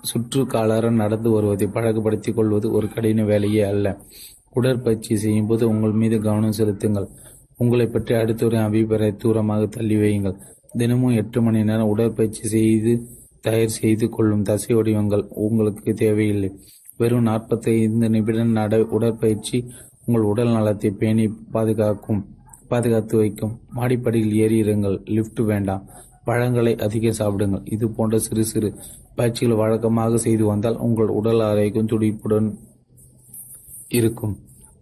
சுற்று 0.00 0.42
காலார 0.44 0.90
நடந்து 1.02 1.28
வருவதை 1.30 1.66
பழக்கப்படுத்திக் 1.66 2.36
கொள்வது 2.36 2.66
ஒரு 2.70 2.88
கடின 2.88 3.24
வேலையே 3.24 3.62
அல்ல. 3.62 3.86
உடற்பயிற்சி 4.52 5.14
செய்யும்போது 5.16 5.64
உங்கள் 5.68 5.98
மீது 6.02 6.16
கவனம் 6.20 6.58
செலுத்துங்கள். 6.58 7.08
உங்களை 7.56 7.86
பற்றி 7.86 8.14
அடுத்தவரை 8.14 8.60
அபிப்பிராய 8.64 9.12
தூரமாக 9.22 9.68
தள்ளி 9.68 9.96
வையுங்கள். 9.96 10.36
தினமும் 10.72 11.16
எட்டு 11.20 11.38
மணி 11.42 11.60
நேரம் 11.64 11.88
உடற்பயிற்சி 11.88 12.44
செய்து 12.48 12.92
தயார் 13.40 13.76
செய்து 13.80 14.06
கொள்ளும் 14.08 14.42
தசை 14.42 14.72
வடிவங்கள் 14.74 15.24
உங்களுக்கு 15.44 15.92
தேவையில்லை. 15.94 16.50
வெறும் 16.98 17.22
நாற்பத்தைந்து 17.22 18.08
நிமிட 18.10 18.44
நட 18.58 18.76
உடற்பயிற்சி 18.96 19.58
உங்கள் 20.06 20.22
உடல் 20.22 20.52
நலத்தை 20.52 20.90
பேணி 20.90 21.24
பாதுகாக்கும் 21.52 22.22
பாதுகாத்து 22.68 23.16
வைக்கும். 23.16 23.52
மாடிப்படியில் 23.76 24.34
ஏறி 24.34 24.62
இருங்கள். 24.62 24.96
லிப்ட் 25.16 25.42
வேண்டாம். 25.44 25.82
பழங்களை 26.24 26.72
அதிகம் 26.76 27.18
சாப்பிடுங்கள். 27.18 27.64
இது 27.64 27.88
போன்ற 27.88 28.18
சிறு 28.18 28.44
சிறு 28.44 28.68
பயிற்சிகள் 29.14 29.56
வழக்கமாக 29.56 30.16
செய்து 30.16 30.44
வந்தால் 30.44 30.76
உங்கள் 30.76 31.12
உடல் 31.18 31.40
ஆரோக்கியம் 31.40 31.86
துடிப்புடன் 31.86 32.48
இருக்கும். 33.88 34.34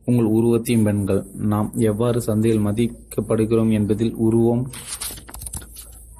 உங்கள் 0.04 0.30
உருவத்தையும் 0.36 0.84
பெண்கள் 0.84 1.22
நாம் 1.34 1.72
எவ்வாறு 1.90 2.20
சந்தையில் 2.20 2.64
மதிக்கப்படுகிறோம் 2.66 3.72
என்பதில் 3.72 4.14
உருவம் 4.14 4.64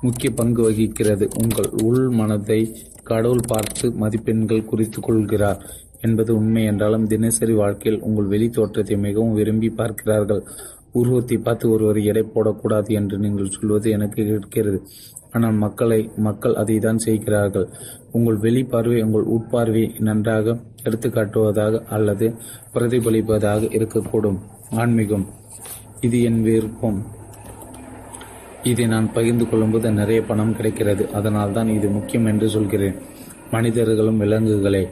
முக்கிய 0.01 0.31
பங்கு 0.35 0.63
வகிக்கிறது. 0.63 1.25
உங்கள் 1.43 1.71
உள் 1.83 2.09
மனதை 2.11 2.61
கடவுள் 3.03 3.49
பார்த்து 3.49 3.87
மதிப்பெண்கள் 3.93 4.65
குறித்து 4.65 5.01
கொள்கிறார். 5.01 5.61
என்பது 6.07 6.31
உண்மை 6.41 6.63
என்றாலும் 6.71 7.09
தினசரி 7.13 7.55
வாழ்க்கையில் 7.63 8.01
உங்கள் 8.07 8.31
வெளி 8.33 8.49
தோற்றத்தை 8.57 8.97
மிகவும் 9.07 9.37
விரும்பி 9.39 9.69
பார்க்கிறார்கள். 9.81 10.43
உருவத்தை 11.01 11.37
பார்த்து 11.37 11.67
ஒருவர் 11.75 12.01
எடை 12.11 12.23
போடக்கூடாது 12.35 12.91
என்று 12.99 13.17
நீங்கள் 13.25 13.55
சொல்வது 13.57 13.89
எனக்கு 13.97 14.21
இருக்கிறது 14.33 14.79
ஆனால் 15.37 15.57
மக்களை 15.63 15.99
மக்கள் 16.27 16.55
அதை 16.61 16.77
தான் 16.79 17.01
செய்கிறார்கள். 17.05 17.67
உங்கள் 18.17 18.39
வெளிப்பார்வை 18.45 18.99
உங்கள் 19.07 19.27
உட்பார்வை 19.37 19.83
நன்றாக 20.09 20.57
எடுத்துக்காட்டுவதாக 20.87 21.81
அல்லது 21.97 22.27
பிரதிபலிப்பதாக 22.75 23.71
இருக்கக்கூடும். 23.79 24.39
ஆன்மீகம். 24.83 25.27
இது 26.07 26.19
என் 26.29 26.41
விருப்பம். 26.49 27.01
இதை 28.71 28.85
நான் 28.93 29.09
பகிர்ந்து 29.17 29.45
கொள்ளும்போது 29.49 29.91
நிறைய 30.01 30.21
பணம் 30.29 30.57
கிடைக்கிறது. 30.59 31.05
அதனால் 31.19 31.57
தான் 31.57 31.71
இது 31.79 31.89
முக்கியம் 31.97 32.29
என்று 32.33 32.49
சொல்கிறேன். 32.49 32.97
மனிதர்களும் 33.51 34.21
விலங்குகளே. 34.25 34.85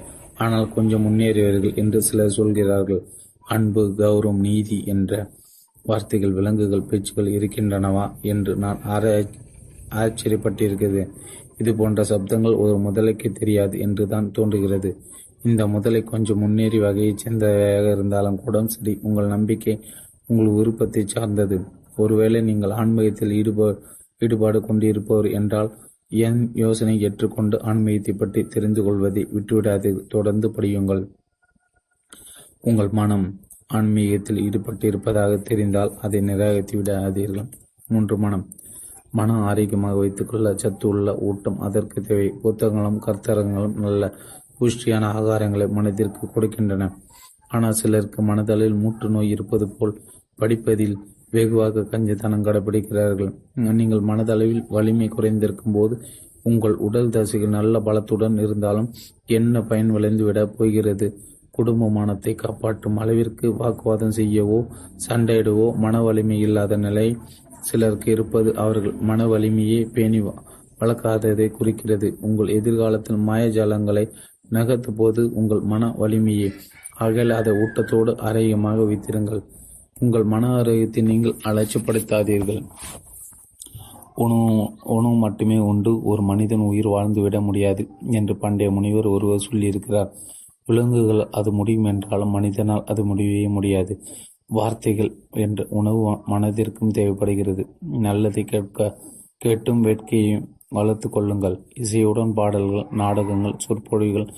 ஆனால் 0.42 0.66
கொஞ்சம் 0.74 1.04
முன்னேறியவர்கள் 1.06 1.78
என்று 1.82 1.98
சிலர் 2.08 2.36
சொல்கிறார்கள். 2.38 3.02
அன்பு 3.46 3.82
கௌரவம் 4.00 4.42
நீதி 4.48 4.78
என்ற 4.92 5.12
வார்த்தைகள் 5.84 6.36
விலங்குகள் 6.38 6.88
பேச்சுகள் 6.90 7.28
இருக்கின்றனவா 7.36 8.04
என்று 8.32 8.52
நான் 8.64 8.80
ஆராய் 8.94 9.26
ஆச்சரியப்பட்டிருக்கிறது. 10.02 11.02
இது 11.60 11.70
போன்ற 11.80 12.02
சப்தங்கள் 12.10 12.60
ஒரு 12.64 12.74
முதலைக்கு 12.84 13.28
தெரியாது 13.40 13.74
என்று 13.86 14.04
தான் 14.12 14.28
தோன்றுகிறது. 14.36 14.90
இந்த 15.44 15.62
முதலை 15.66 16.00
கொஞ்சம் 16.12 16.40
முன்னேறி 16.42 16.78
வகையைச் 16.78 17.22
சேர்ந்தவையாக 17.22 17.86
இருந்தாலும் 17.96 18.40
கூட 18.44 18.62
சரி 18.74 18.92
உங்கள் 19.08 19.32
நம்பிக்கை 19.34 19.74
உங்கள் 20.28 20.56
விருப்பத்தை 20.58 21.02
சார்ந்தது. 21.14 21.56
ஒருவேளை 22.02 22.40
நீங்கள் 22.50 22.76
ஆன்மீகத்தில் 22.82 23.34
ஈடுபா 23.40 23.68
ஈடுபாடு 24.22 24.58
கொண்டிருப்பவர் 24.68 25.28
என்றால் 25.38 25.70
என் 26.26 26.40
யோசனை 26.54 26.94
ஏற்றுக்கொண்டு 27.00 27.56
ஆன்மீகத்தை 27.62 28.14
பற்றி 28.14 28.40
தெரிந்து 28.44 28.80
கொள்வதை 28.82 29.22
விட்டுவிடாது. 29.34 29.90
தொடர்ந்து 30.08 30.48
படியுங்கள். 30.48 31.02
உங்கள் 32.60 32.90
மனம் 32.90 33.26
ஆன்மீகத்தில் 33.66 34.40
ஈடுபட்டு 34.46 34.86
இருப்பதாக 34.86 35.36
தெரிந்தால் 35.36 35.92
அதை 36.00 36.20
நிராகரித்து 36.20 36.74
விடாதீர்கள். 36.78 37.48
மூன்று 37.88 38.16
மனம். 38.16 38.44
மன 39.10 39.38
ஆரோக்கியமாக 39.48 39.96
வைத்துக்கொள்ள 39.96 40.54
சத்து 40.54 40.86
உள்ள 40.88 41.14
ஊட்டம் 41.28 41.58
அதற்கு 41.60 41.98
தேவை. 42.00 42.28
புத்தகங்களும் 42.42 43.00
கர்த்தரங்களும் 43.06 43.76
நல்ல 43.76 44.12
புஷ்டியான 44.58 45.04
ஆகாரங்களை 45.18 45.66
மனதிற்கு 45.68 46.26
கொடுக்கின்றன. 46.34 46.90
ஆனால் 47.48 47.78
சிலருக்கு 47.80 48.20
மனதளவில் 48.22 48.80
மூட்டு 48.82 49.08
நோய் 49.08 49.28
இருப்பது 49.28 49.66
போல் 49.68 49.94
படிப்பதில் 50.38 50.96
வெகுவாக 51.34 51.84
கஞ்சித்தனம் 51.92 52.46
கடைபிடிக்கிறார்கள். 52.46 53.30
நீங்கள் 53.80 54.08
மனதளவில் 54.10 54.64
வலிமை 54.76 55.08
குறைந்திருக்கும் 55.16 55.76
போது 55.78 55.94
உங்கள் 56.50 56.76
உடல் 56.86 57.12
தசைகள் 57.14 57.56
நல்ல 57.56 57.80
பலத்துடன் 57.86 58.38
இருந்தாலும் 58.44 58.88
என்ன 59.36 59.62
பயன் 59.70 59.92
விளைந்துவிடப் 59.96 60.56
போகிறது? 60.56 61.06
குடும்பமானத்தை 61.56 62.32
காப்பாற்றும் 62.42 62.98
அளவிற்கு 63.02 63.46
வாக்குவாதம் 63.60 64.16
செய்யவோ 64.18 64.58
சண்டையிடவோ 65.06 65.66
மன 65.84 65.94
வலிமை 66.06 66.38
இல்லாத 66.46 66.76
நிலை 66.86 67.06
சிலருக்கு 67.68 68.08
இருப்பது 68.14 68.50
அவர்கள் 68.62 68.94
மன 69.10 69.26
வலிமையே 69.32 69.80
பேணி 69.94 70.20
வளர்க்காததை 70.80 71.48
குறிக்கிறது. 71.58 72.08
உங்கள் 72.26 72.54
எதிர்காலத்தில் 72.58 73.20
மாயஜாலங்களை 73.28 74.04
நகர்த்தும் 74.56 74.98
போது 75.00 75.22
உங்கள் 75.40 75.62
மன 75.72 75.92
வலிமையை 76.02 76.48
அகலாத 77.04 77.50
ஊட்டத்தோடு 77.62 78.12
ஆரோக்கியமாக 78.28 78.78
வைத்திருங்கள். 78.90 79.42
உங்கள் 80.02 80.24
மன 80.24 80.44
ஆரோக்கியத்தை 80.56 81.02
நீங்கள் 81.02 81.40
அலட்சியப்படுத்தாதீர்கள். 81.44 82.60
உணவு 84.14 84.54
உணவு 84.94 85.16
மட்டுமே 85.16 85.58
உண்டு. 85.58 85.92
ஒரு 86.02 86.22
மனிதன் 86.22 86.64
உயிர் 86.70 86.88
வாழ்ந்துவிட 86.88 87.40
முடியாது 87.40 87.82
என்று 88.10 88.34
பண்டைய 88.36 88.70
முனிவர் 88.70 89.06
ஒருவர் 89.06 89.46
சொல்லியிருக்கிறார். 89.50 90.10
விலங்குகள் 90.66 91.22
அது 91.30 91.50
முடியும் 91.52 91.84
என்றாலும் 91.84 92.30
மனிதனால் 92.30 92.84
அது 92.84 93.02
முடியவே 93.04 93.46
முடியாது. 93.48 93.94
வார்த்தைகள் 94.48 95.12
என்ற 95.44 95.66
உணவு 95.70 96.02
மனதிற்கும் 96.26 96.96
தேவைப்படுகிறது. 96.98 97.62
நல்லதை 98.06 98.44
கேட்க 98.44 98.98
கேட்டும் 99.36 99.84
வேட்கையும் 99.84 100.44
வளர்த்து 100.68 101.08
கொள்ளுங்கள். 101.10 101.56
இசையுடன் 101.82 102.32
பாடல்கள் 102.32 102.86
நாடகங்கள் 102.90 103.56
சொற்பொழிவுகள் 103.58 104.28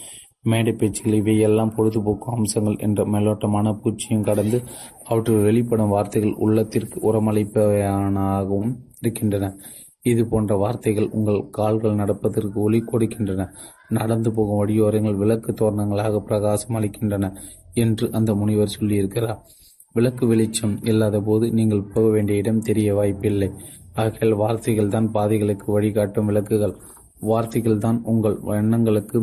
மேடை 0.51 0.73
பேச்சுகள் 0.81 1.19
இவையெல்லாம் 1.21 1.73
பொழுதுபோக்கு 1.77 2.27
அம்சங்கள் 2.37 2.81
என்ற 2.87 3.01
மேலோட்டமான 3.13 3.73
பூச்சியும் 3.83 4.27
கடந்து 4.29 4.59
அவற்றில் 5.09 5.47
வெளிப்படும் 5.47 5.95
வார்த்தைகள் 5.95 6.35
உள்ளத்திற்கு 6.45 6.99
உரமளிப்பவையானாகவும் 7.09 8.75
இருக்கின்றன. 9.01 9.49
இது 10.11 10.23
போன்ற 10.33 10.55
வார்த்தைகள் 10.63 11.09
உங்கள் 11.17 11.41
கால்கள் 11.59 12.01
நடப்பதற்கு 12.01 12.59
ஒளி 12.67 12.81
கொடுக்கின்றன. 12.91 13.43
நடந்து 13.99 14.31
போகும் 14.37 14.59
வடியோரங்கள் 14.61 15.21
விளக்கு 15.23 15.51
தோரணங்களாக 15.61 16.21
பிரகாசம் 16.29 16.77
அளிக்கின்றன 16.79 17.31
என்று 17.85 18.07
அந்த 18.19 18.31
முனிவர் 18.41 18.75
சொல்லியிருக்கிறார். 18.77 19.41
விளக்கு 19.95 20.25
வெளிச்சம் 20.27 20.75
இல்லாத 20.91 21.17
போது 21.21 21.47
நீங்கள் 21.59 21.89
போக 21.95 22.07
வேண்டிய 22.09 22.43
இடம் 22.43 22.65
தெரிய 22.69 22.89
வாய்ப்பில்லை. 22.95 23.49
ஆகையால் 24.03 24.37
வார்த்தைகள் 24.43 24.95
தான் 24.95 25.09
பாதைகளுக்கு 25.17 25.67
வழிகாட்டும் 25.77 26.29
விளக்குகள். 26.31 26.75
வார்த்தைகள் 27.31 27.83
தான் 27.87 27.99
உங்கள் 28.13 28.39
எண்ணங்களுக்கு 28.61 29.19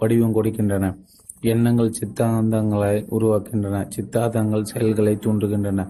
வடிவம் 0.00 0.34
கொடுக்கின்றன. 0.36 0.86
எண்ணங்கள் 1.52 1.96
சித்தாந்தங்களை 1.98 2.94
உருவாக்கின்றன 3.16 3.76
சித்தாந்தங்கள் 3.94 4.68
செயல்களை 4.70 5.14
தூண்டுகின்றன. 5.24 5.80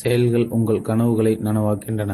செயல்கள் 0.00 0.46
உங்கள் 0.56 0.80
கனவுகளை 0.80 1.32
நனவாக்கின்றன 1.46 2.12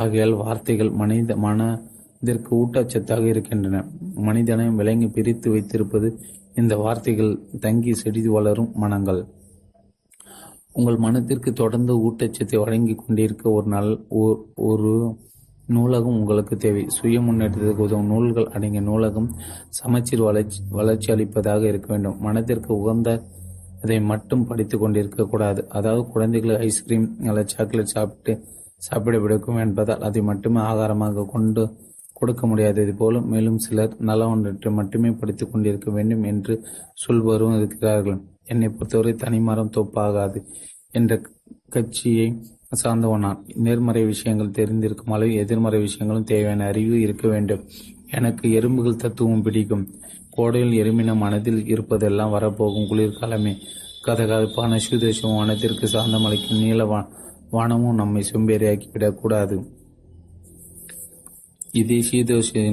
ஆகையால் 0.00 0.34
வார்த்தைகள் 0.42 0.90
மனித 1.00 1.36
மனதிற்கு 1.36 2.50
ஊட்டச்சத்தாக 2.62 3.24
இருக்கின்றன. 3.24 3.76
மனிதனை 4.28 4.66
விலங்கி 4.80 5.08
பிரித்து 5.08 5.50
வைத்திருப்பது 5.50 6.10
இந்த 6.54 6.74
வார்த்தைகள் 6.76 7.32
தங்கி 7.60 7.94
செடிது 7.94 8.30
வளரும் 8.30 8.70
மனங்கள். 8.74 9.22
உங்கள் 10.72 10.96
மனத்திற்கு 10.96 11.50
தொடர்ந்து 11.52 11.92
ஊட்டச்சத்தை 12.06 12.56
வழங்கி 12.64 12.94
கொண்டிருக்க 12.94 13.44
ஒரு 13.50 13.66
நல் 13.66 13.92
ஒரு 14.68 14.92
நூலகம் 15.66 16.16
உங்களுக்கு 16.16 16.56
தேவை. 16.56 16.84
சுய 16.88 17.20
முன்னேற்றத்துக்கு 17.20 17.86
உதவும் 17.88 18.06
நூல்கள் 18.06 18.46
அடங்கிய 18.46 18.80
நூலகம் 18.80 19.34
சமச்சீர் 19.68 20.20
வளர்ச்சி 20.20 20.62
வளர்ச்சி 20.70 21.12
அளிப்பதாக 21.12 21.66
இருக்க 21.66 21.88
வேண்டும். 21.92 22.18
மனதிற்கு 22.18 22.76
உகந்த 22.76 23.22
அதை 23.82 24.00
மட்டும் 24.00 24.46
படித்து 24.46 24.78
கொண்டிருக்க 24.78 25.24
கூடாது. 25.24 25.68
அதாவது 25.68 26.08
குழந்தைகளை 26.08 26.56
ஐஸ்கிரீம் 26.56 27.16
அல்லது 27.26 27.48
சாக்லேட் 27.48 27.84
சாப்பிட்டு 27.84 28.40
சாப்பிட 28.76 29.18
விடுக்கும் 29.18 29.56
என்பதால் 29.56 30.00
அதை 30.00 30.22
மட்டுமே 30.22 30.60
ஆகாரமாக 30.60 31.26
கொண்டு 31.26 31.70
கொடுக்க 32.12 32.46
முடியாதது 32.46 32.94
போல 32.94 33.20
மேலும் 33.20 33.58
சிலர் 33.58 33.96
நல 33.98 34.28
ஒன்றை 34.28 34.72
மட்டுமே 34.72 35.10
படித்துக் 35.10 35.52
கொண்டிருக்க 35.52 35.90
வேண்டும் 35.90 36.22
என்று 36.22 36.64
சொல்வரும் 37.04 37.56
இருக்கிறார்கள். 37.56 38.20
என்னை 38.44 38.68
பொறுத்தவரை 38.68 39.14
தனிமரம் 39.14 39.70
தோப்பாகாது 39.70 40.44
என்ற 40.90 41.20
கட்சியை 41.68 42.42
சார்ந்தவனான் 42.82 43.38
நேர்மறை 43.54 44.04
விஷயங்கள் 44.04 44.64
தெரிந்திருக்கும் 44.64 45.12
அளவு 45.12 45.34
எதிர்மறை 45.34 45.80
விஷயங்களும் 45.80 46.24
தேவையான 46.24 46.64
அறிவு 46.64 47.00
இருக்க 47.00 47.28
வேண்டும். 47.28 47.68
எனக்கு 48.10 48.52
எறும்புகள் 48.52 48.96
தத்துவம் 48.96 49.42
பிடிக்கும். 49.42 49.88
கோடையில் 50.30 50.82
எறும்பின 50.82 51.16
மனதில் 51.16 51.64
இருப்பதெல்லாம் 51.64 52.30
வரப்போகும் 52.30 52.90
குளிர்காலமே. 52.90 53.54
கதகதப்பான 54.04 54.80
சுதேசம் 54.90 55.36
வானத்திற்கு 55.36 55.86
சாந்தமளிக்கும் 55.86 56.62
நீல 56.62 57.08
வானமும் 57.50 57.94
நம்மை 57.94 58.24
விடக்கூடாது 58.92 59.72
இதே 61.72 62.04
சீதோஷ 62.10 62.72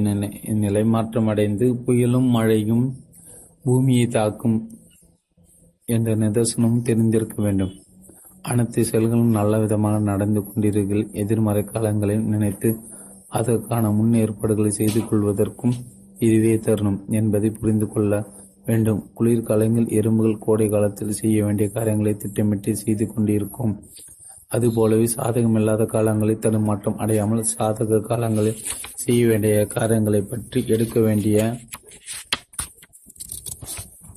நிலை 0.54 0.84
மாற்றம் 0.84 1.26
அடைந்து 1.26 1.74
புயலும் 1.74 2.28
மழையும் 2.28 2.96
பூமியை 3.62 4.06
தாக்கும் 4.06 4.70
என்ற 5.84 6.16
நிதர்சனமும் 6.16 6.82
தெரிந்திருக்க 6.82 7.42
வேண்டும். 7.42 7.81
அனைத்து 8.50 8.80
செயல்களும் 8.88 9.36
நல்ல 9.38 9.58
விதமாக 9.62 9.98
நடந்து 10.10 10.40
கொண்டிருக்கிற 10.46 11.00
எதிர்மறை 11.22 11.62
காலங்களை 11.64 12.16
நினைத்து 12.32 12.70
அதற்கான 13.38 13.90
முன் 13.98 14.14
ஏற்பாடுகளை 14.22 14.70
செய்து 14.78 15.00
கொள்வதற்கும் 15.02 15.74
இதுவே 16.26 16.54
தருணம் 16.66 16.98
என்பதை 17.18 17.48
புரிந்து 17.58 17.86
கொள்ள 17.86 18.12
வேண்டும். 18.68 19.00
குளிர்காலங்கள் 19.18 19.86
எறும்புகள் 19.98 20.42
கோடை 20.44 20.66
காலத்தில் 20.68 21.18
செய்ய 21.20 21.38
வேண்டிய 21.44 21.68
காரியங்களை 21.76 22.12
திட்டமிட்டு 22.14 22.72
செய்து 22.82 23.06
கொண்டிருக்கும். 23.06 23.74
அதுபோலவே 24.50 25.06
சாதகமில்லாத 25.14 25.82
காலங்களில் 25.94 26.42
தடுமாற்றம் 26.44 26.98
அடையாமல் 27.04 27.48
சாதக 27.52 28.00
காலங்களில் 28.08 28.60
செய்ய 29.04 29.20
வேண்டிய 29.30 29.54
காரியங்களை 29.74 30.20
பற்றி 30.32 30.60
எடுக்க 30.74 30.96
வேண்டிய 31.00 31.38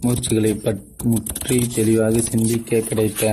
முயற்சிகளை 0.03 0.53
பற்றி 0.65 1.57
தெளிவாக 1.76 2.23
சிந்திக்க 2.32 2.82
கிடைத்த 2.89 3.23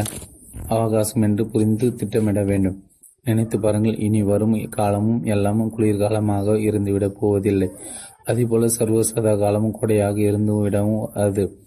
அவகாசம் 0.68 1.22
என்று 1.22 1.46
புரிந்து 1.46 1.94
திட்டமிட 1.94 2.44
வேண்டும். 2.44 2.82
நினைத்து 3.24 3.60
பாருங்கள் 3.60 3.98
இனி 3.98 4.22
வரும் 4.22 4.68
காலமும் 4.68 5.24
எல்லாமும் 5.24 5.72
குளிர்காலமாக 5.78 6.56
இருந்துவிடப் 6.58 7.16
போவதில்லை. 7.20 7.68
அதேபோல 8.24 8.66
சர்வசதா 8.78 9.38
காலமும் 9.38 9.78
கொடையாக 9.82 10.16
இருந்துவிடவும் 10.16 11.06
அது. 11.06 11.58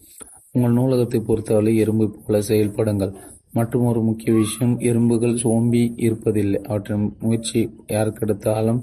உங்கள் 0.52 0.74
நூலகத்தை 0.74 1.20
பொறுத்தவரை 1.20 1.78
எறும்பு 1.78 2.16
போல 2.28 2.40
செயல்படுங்கள். 2.40 3.14
மற்றும் 3.52 3.86
ஒரு 3.86 4.02
முக்கிய 4.02 4.34
விஷயம் 4.34 4.80
எறும்புகள் 4.80 5.36
சோம்பி 5.36 5.94
இருப்பதில்லை. 5.98 6.56
அவற்றின் 6.56 7.16
முயற்சி 7.20 7.70
யாருக்கெடுத்தாலும் 7.88 8.82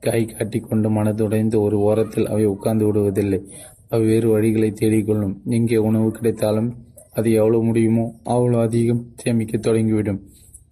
கை 0.00 0.24
காட்டிக்கொண்டு 0.24 0.90
மனதுடைந்து 0.90 1.54
ஒரு 1.54 1.78
ஓரத்தில் 1.78 2.26
அவை 2.26 2.44
உட்கார்ந்து 2.44 2.92
விடுவதில்லை. 2.92 3.40
அவை 3.88 4.06
வேறு 4.06 4.40
வழிகளை 4.40 4.74
தேடிக்கொள்ளும். 4.80 5.34
எங்கே 5.44 5.76
உணவு 5.76 6.10
கிடைத்தாலும் 6.10 6.74
அது 7.20 7.30
எவ்வளவு 7.40 7.68
முடியுமோ 7.68 8.04
அவ்வளவு 8.34 8.62
அதிகம் 8.66 9.04
சேமிக்க 9.22 9.56
தொடங்கிவிடும். 9.58 10.20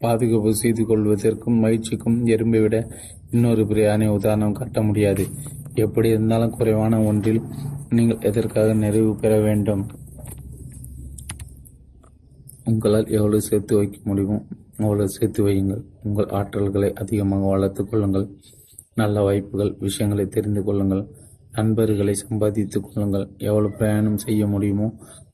பாதுகாப்பு 0.02 0.50
செய்து 0.62 0.82
கொள்வதற்கும் 0.88 1.56
மகிழ்ச்சிக்கும் 1.62 2.18
எறும்பை 2.34 2.60
விட 2.64 2.76
இன்னொரு 3.30 3.62
பிரியாணி 3.70 4.06
உதாரணம் 4.16 4.58
காட்ட 4.58 4.82
முடியாது. 4.82 5.24
எப்படி 5.84 6.08
இருந்தாலும் 6.08 6.54
குறைவான 6.58 7.00
ஒன்றில் 7.08 7.40
நீங்கள் 7.96 8.22
எதற்காக 8.28 8.68
நிறைவு 8.84 9.12
பெற 9.22 9.32
வேண்டும்? 9.46 9.82
உங்களால் 12.70 13.12
எவ்வளவு 13.18 13.46
சேர்த்து 13.48 13.74
வைக்க 13.76 13.98
முடியுமோ 14.04 14.38
அவ்வளவு 14.82 15.14
சேர்த்து 15.16 15.40
வையுங்கள். 15.46 15.82
உங்கள் 16.06 16.32
ஆற்றல்களை 16.38 16.90
அதிகமாக 17.02 17.46
வளர்த்துக் 17.52 17.90
கொள்ளுங்கள். 17.90 18.26
நல்ல 18.94 19.20
வாய்ப்புகள் 19.20 19.72
விஷயங்களை 19.86 20.26
தெரிந்து 20.36 20.62
கொள்ளுங்கள். 20.64 21.04
நண்பர்களை 21.56 22.14
சம்பாதித்துக் 22.14 22.86
கொள்ளுங்கள். 22.86 23.26
எவ்வளவு 23.48 23.76
பிரயாணம் 23.78 24.22
செய்ய 24.26 24.42
முடியுமோ 24.46 24.88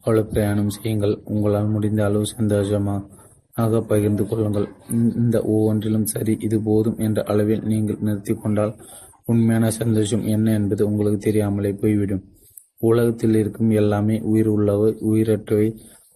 அவ்வளவு 0.05 0.31
பிரயாணம் 0.31 0.73
செய்யுங்கள். 0.77 1.15
உங்களால் 1.33 1.73
முடிந்த 1.75 2.01
அளவு 2.09 2.27
சந்தோஷமாக 2.37 3.81
பகிர்ந்து 3.91 4.23
கொள்ளுங்கள். 4.31 4.69
இந்த 5.23 5.37
ஒவ்வொன்றிலும் 5.55 6.07
சரி 6.13 6.33
இது 6.47 6.57
போதும் 6.69 7.01
என்ற 7.07 7.19
அளவில் 7.33 7.67
நீங்கள் 7.73 8.03
நிறுத்தி 8.07 8.35
கொண்டால் 8.35 8.73
உண்மையான 9.33 9.67
சந்தோஷம் 9.81 10.25
என்ன 10.35 10.47
என்பது 10.59 10.83
உங்களுக்கு 10.89 11.21
தெரியாமலே 11.27 11.71
போய்விடும். 11.83 12.25
உலகத்தில் 12.89 13.37
இருக்கும் 13.43 13.71
எல்லாமே 13.81 14.17
உயிர் 14.31 14.51
உள்ளவை 14.55 14.91
உயிரற்றவை. 15.11 15.69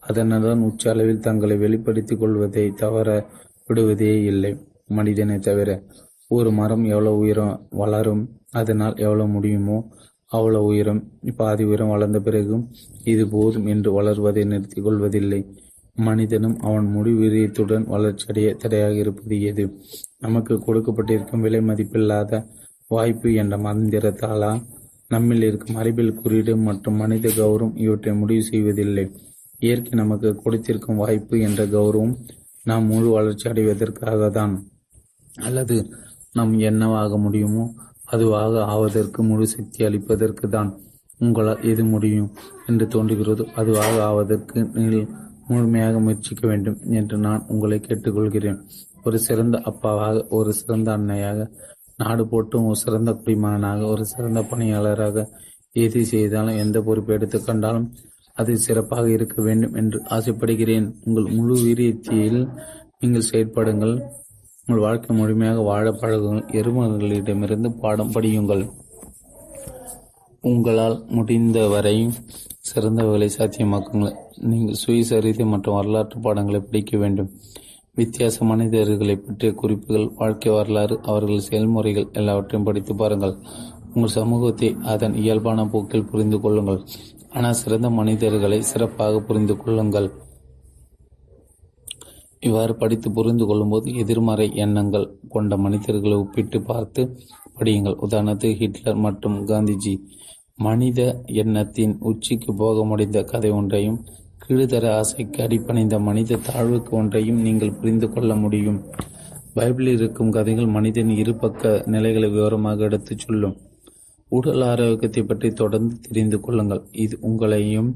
அதனுடன் 0.03 0.65
உச்ச 0.69 0.91
அளவில் 0.93 1.25
தங்களை 1.27 1.57
வெளிப்படுத்திக் 1.65 2.21
கொள்வதை 2.23 2.65
தவற 2.83 3.09
விடுவதே 3.69 4.13
இல்லை. 4.33 4.53
மனிதனை 4.99 5.37
தவிர 5.49 5.71
ஒரு 6.37 6.51
மரம் 6.59 6.85
எவ்வளவு 6.93 7.21
உயரம் 7.23 7.55
வளரும் 7.81 8.23
அதனால் 8.61 8.95
எவ்வளவு 9.07 9.29
முடியுமோ 9.37 9.79
அவ்வளவு 10.31 10.67
உயரம் 10.71 11.01
பாதி 11.37 11.65
உயரம் 11.65 11.93
வளர்ந்த 11.95 12.19
பிறகும் 12.21 12.65
இது 13.13 13.25
போதும் 13.35 13.67
என்று 13.67 13.91
வளர்வதை 13.93 14.43
நிறுத்திக் 14.45 14.87
கொள்வதில்லை. 14.87 15.41
மனிதனும் 16.07 16.57
அவன் 16.61 16.87
முடிவீரியத்துடன் 16.97 17.87
வளர்ச்சியடைய 17.95 18.49
தடையாக 18.63 18.95
இருப்பது 18.95 19.37
எது 19.51 19.65
நமக்கு 20.19 20.55
கொடுக்கப்பட்டிருக்கும் 20.67 21.45
விலை 21.47 21.61
மதிப்பில்லாத 21.61 22.43
வாய்ப்பு 22.91 23.31
என்ற 23.35 23.55
மந்திரத்தாலா? 23.67 24.53
நம்மில் 25.11 25.47
இருக்கும் 25.49 25.79
அறிவியல் 25.81 26.19
குறியீடு 26.21 26.53
மற்றும் 26.69 26.99
மனித 27.03 27.29
கௌரவம் 27.39 27.77
இவற்றை 27.85 28.13
முடிவு 28.15 28.43
செய்வதில்லை. 28.43 29.05
இயற்கை 29.61 29.95
நமக்கு 30.01 30.31
கொடுத்திருக்கும் 30.43 31.01
வாய்ப்பு 31.03 31.37
என்ற 31.49 31.63
கௌரவம் 31.77 32.15
நாம் 32.65 32.87
முழு 32.87 33.09
வளர்ச்சி 33.09 33.47
அடைவதற்காக 33.51 34.29
தான் 34.31 34.55
அல்லது 35.29 35.77
நாம் 36.33 36.53
என்னவாக 36.71 37.19
முடியுமோ 37.19 37.65
அதுவாக 38.13 38.63
ஆவதற்கு 38.75 39.21
முழு 39.31 39.47
சக்தி 39.55 39.81
அளிப்பதற்கு 39.89 40.47
தான் 40.49 40.71
உங்களால் 41.25 41.65
எது 41.71 41.83
முடியும் 41.85 42.29
என்று 42.67 42.85
தோன்றுகிறதோ 42.87 43.45
அதுவாக 43.61 43.95
ஆவதற்கு 44.11 44.59
நீங்கள் 44.75 45.09
முழுமையாக 45.49 46.01
முயற்சிக்க 46.05 46.43
வேண்டும் 46.49 46.79
என்று 46.99 47.17
நான் 47.19 47.45
உங்களை 47.53 47.79
கேட்டுக்கொள்கிறேன். 47.79 48.59
ஒரு 49.05 49.19
சிறந்த 49.27 49.57
அப்பாவாக 49.71 50.17
ஒரு 50.29 50.51
சிறந்த 50.53 50.89
அன்னையாக 50.97 51.47
நாடு 51.97 52.25
போட்டும் 52.25 52.67
ஒரு 52.71 52.79
சிறந்த 52.85 53.11
குடிமகனாக 53.13 53.81
ஒரு 53.93 54.05
சிறந்த 54.05 54.41
பணியாளராக 54.51 55.25
எது 55.77 56.01
செய்தாலும் 56.13 56.61
எந்த 56.65 56.79
பொறுப்பை 56.81 57.13
எடுத்துக்கொண்டாலும் 57.17 57.89
அது 58.37 58.53
சிறப்பாக 58.67 59.07
இருக்க 59.11 59.37
வேண்டும் 59.43 59.75
என்று 59.75 59.99
ஆசைப்படுகிறேன். 60.17 60.87
உங்கள் 61.05 61.33
முழு 61.37 61.55
வீரியத்தில் 61.65 62.41
நீங்கள் 63.01 63.29
செயற்படுங்கள். 63.31 63.95
உங்கள் 64.71 64.85
வாழ்க்கை 64.85 65.13
முழுமையாக 65.17 65.61
வாழ 65.61 65.91
பழகுங்கள். 65.91 66.49
எருமகளிடமிருந்து 66.59 67.69
பாடம் 67.83 68.11
படியுங்கள். 68.13 68.65
உங்களால் 70.41 70.97
முடிந்தவரை 71.09 71.95
சிறந்தவர்களை 72.69 73.29
சாத்தியமாக்குங்கள். 73.39 74.15
நீங்கள் 74.51 74.81
சுயசரிதை 74.83 75.47
மற்றும் 75.47 75.75
வரலாற்று 75.75 76.21
பாடங்களை 76.21 76.61
படிக்க 76.61 76.99
வேண்டும். 76.99 77.31
வித்தியாச 77.95 78.45
மனிதர்களை 78.45 79.17
பற்றிய 79.17 79.53
குறிப்புகள் 79.55 80.07
வாழ்க்கை 80.21 80.53
வரலாறு 80.53 81.01
அவர்கள் 81.03 81.47
செயல்முறைகள் 81.49 82.09
எல்லாவற்றையும் 82.13 82.69
படித்து 82.71 82.95
பாருங்கள். 82.95 83.37
உங்கள் 83.95 84.17
சமூகத்தை 84.21 84.77
அதன் 84.85 85.15
இயல்பான 85.15 85.67
போக்கில் 85.67 86.09
புரிந்து 86.13 86.41
கொள்ளுங்கள். 86.41 86.83
ஆனால் 87.31 87.61
சிறந்த 87.65 87.91
மனிதர்களை 87.91 88.63
சிறப்பாக 88.63 89.21
புரிந்து 89.21 89.57
கொள்ளுங்கள். 89.57 90.11
இவ்வாறு 92.47 92.73
படித்து 92.81 93.09
புரிந்து 93.11 93.45
கொள்ளும்போது 93.47 93.89
எதிர்மறை 94.03 94.47
எண்ணங்கள் 94.65 95.07
கொண்ட 95.35 95.57
மனிதர்களை 95.57 96.17
ஒப்பிட்டு 96.23 96.59
பார்த்து 96.63 97.03
படியுங்கள். 97.59 97.97
உதாரணத்துக்கு 98.07 98.61
ஹிட்லர் 98.63 99.03
மற்றும் 99.07 99.37
காந்திஜி. 99.49 99.95
மனித 100.67 101.01
எண்ணத்தின் 101.43 101.95
உச்சிக்கு 102.11 102.51
போக 102.63 102.85
முடிந்த 102.91 103.19
கதை 103.33 103.51
ஒன்றையும் 103.59 103.99
கீழ்தர 104.45 104.85
ஆசைக்கு 105.01 105.41
அடிப்பணிந்த 105.47 105.97
மனித 106.09 106.39
தாழ்வுக்கு 106.49 106.93
ஒன்றையும் 107.01 107.41
நீங்கள் 107.47 107.77
புரிந்து 107.81 108.07
கொள்ள 108.13 108.35
முடியும். 108.45 108.79
பைபிளில் 109.57 109.97
இருக்கும் 109.99 110.31
கதைகள் 110.37 110.69
மனிதன் 110.77 111.11
இருபக்க 111.23 111.73
நிலைகளை 111.95 112.29
விவரமாக 112.37 112.85
எடுத்துச் 112.89 113.25
சொல்லும். 113.25 113.57
உடல் 114.33 114.65
ஆரோக்கியத்தை 114.71 115.23
பற்றி 115.23 115.49
தொடர்ந்து 115.61 115.95
தெரிந்து 116.07 116.39
கொள்ளுங்கள். 116.41 116.83
இது 117.05 117.19
உங்களையும் 117.29 117.91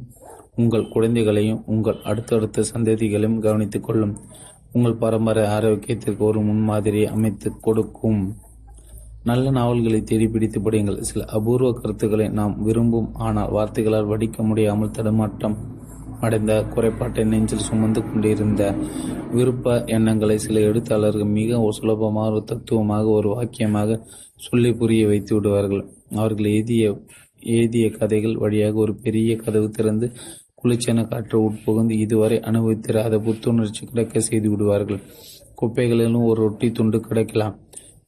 உங்கள் 0.57 0.91
குழந்தைகளையும் 0.95 1.61
உங்கள் 1.67 2.01
அடுத்தடுத்த 2.03 2.65
சந்ததிகளையும் 2.73 3.39
கவனித்துக் 3.45 3.85
கொள்ளும். 3.85 4.13
உங்கள் 4.73 4.99
பரம்பரை 5.03 5.45
ஆரோக்கியத்திற்கு 5.45 6.23
ஒரு 6.31 6.41
முன்மாதிரியை 6.41 7.07
அமைத்து 7.15 7.49
கொடுக்கும். 7.67 8.21
நல்ல 9.25 9.45
நாவல்களை 9.51 10.01
தேடி 10.03 10.27
பிடித்து 10.29 10.61
படியுங்கள். 10.61 10.99
சில 11.11 11.25
அபூர்வ 11.39 11.71
கருத்துக்களை 11.73 12.27
நாம் 12.39 12.55
விரும்பும் 12.63 13.09
ஆனால் 13.27 13.51
வார்த்தைகளால் 13.51 14.11
வடிக்க 14.13 14.43
முடியாமல் 14.43 14.95
தடுமாட்டம் 14.99 15.57
அடைந்த 16.21 16.53
குறைபாட்டை 16.75 17.25
நெஞ்சில் 17.25 17.67
சுமந்து 17.69 18.01
கொண்டிருந்த 18.03 18.63
விருப்ப 19.37 19.77
எண்ணங்களை 19.97 20.39
சில 20.39 20.61
எழுத்தாளர்கள் 20.61 21.35
மிக 21.39 21.73
சுலபமாக 21.79 22.31
ஒரு 22.33 22.45
தத்துவமாக 22.45 23.09
ஒரு 23.19 23.29
வாக்கியமாக 23.29 24.01
சொல்லி 24.47 24.73
புரிய 24.75 25.07
வைத்து 25.07 25.35
விடுவார்கள். 25.35 25.85
அவர்கள் 26.15 26.53
எழுதிய 26.55 26.93
எழுதிய 27.55 27.87
கதைகள் 27.91 28.37
வழியாக 28.37 28.75
ஒரு 28.75 28.93
பெரிய 29.05 29.31
கதவு 29.37 29.69
திறந்து 29.71 30.07
குளிர்ச்சியான 30.63 31.05
காற்று 31.05 31.37
உட்புகுந்து 31.49 31.95
இதுவரை 32.05 32.39
அனுபவித்திராத 32.51 33.19
புத்துணர்ச்சி 33.27 33.83
கிடைக்க 33.87 34.21
செய்து 34.21 34.49
விடுவார்கள். 34.51 35.01
குப்பைகளிலும் 35.61 36.27
ஒரு 36.31 36.39
ரொட்டி 36.43 36.69
துண்டு 36.73 36.99
கிடைக்கலாம். 37.01 37.57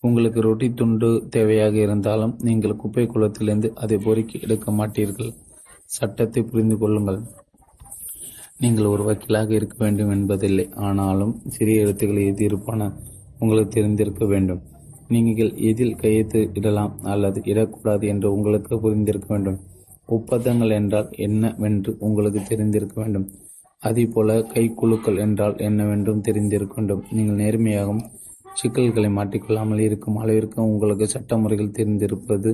உங்களுக்கு 0.01 0.41
ரொட்டி 0.41 0.69
துண்டு 0.75 1.09
தேவையாக 1.37 1.75
இருந்தாலும் 1.75 2.35
நீங்கள் 2.41 2.81
குப்பை 2.83 3.05
குளத்திலிருந்து 3.07 3.69
அதை 3.75 3.97
பொறுக்கி 4.07 4.37
எடுக்க 4.41 4.73
மாட்டீர்கள். 4.73 5.33
சட்டத்தை 5.97 6.43
புரிந்து 6.43 6.77
கொள்ளுங்கள். 6.79 7.21
நீங்கள் 8.63 8.91
ஒரு 8.95 9.03
வக்கீலாக 9.03 9.51
இருக்க 9.51 9.77
வேண்டும் 9.79 10.11
என்பதில்லை. 10.11 10.67
ஆனாலும் 10.87 11.35
சிறிய 11.47 11.85
எழுத்துக்களை 11.85 12.25
எது 12.27 12.45
இருப்பான 12.45 12.91
உங்களுக்கு 13.39 13.73
தெரிந்திருக்க 13.77 14.25
வேண்டும். 14.27 14.63
நீங்கள் 15.09 15.51
எதில் 15.71 15.99
கையெழுத்து 16.03 16.41
இடலாம் 16.59 16.93
அல்லது 17.13 17.41
இடக்கூடாது 17.45 18.05
என்று 18.13 18.29
உங்களுக்கு 18.33 18.75
புரிந்திருக்க 18.85 19.29
வேண்டும். 19.29 19.59
ஒப்பந்தங்கள் 20.09 20.71
என்றால் 20.71 21.09
என்னவென்று 21.17 21.97
உங்களுக்கு 21.99 22.43
தெரிந்திருக்க 22.43 23.01
வேண்டும். 23.03 23.27
அதேபோல 23.83 24.43
கைக்குழுக்கள் 24.43 25.17
என்றால் 25.17 25.57
என்னவென்றும் 25.59 26.21
தெரிந்திருக்க 26.21 26.75
வேண்டும். 26.77 27.05
நீங்கள் 27.11 27.41
நேர்மையாகவும் 27.45 28.05
சிக்கல்களை 28.55 29.11
மாட்டிக்கொள்ளாமல் 29.11 29.79
இருக்கும் 29.79 30.17
அளவிற்கு 30.17 30.63
உங்களுக்கு 30.63 31.07
சட்ட 31.09 31.37
முறைகள் 31.37 31.77
தெரிந்திருப்பது 31.79 32.51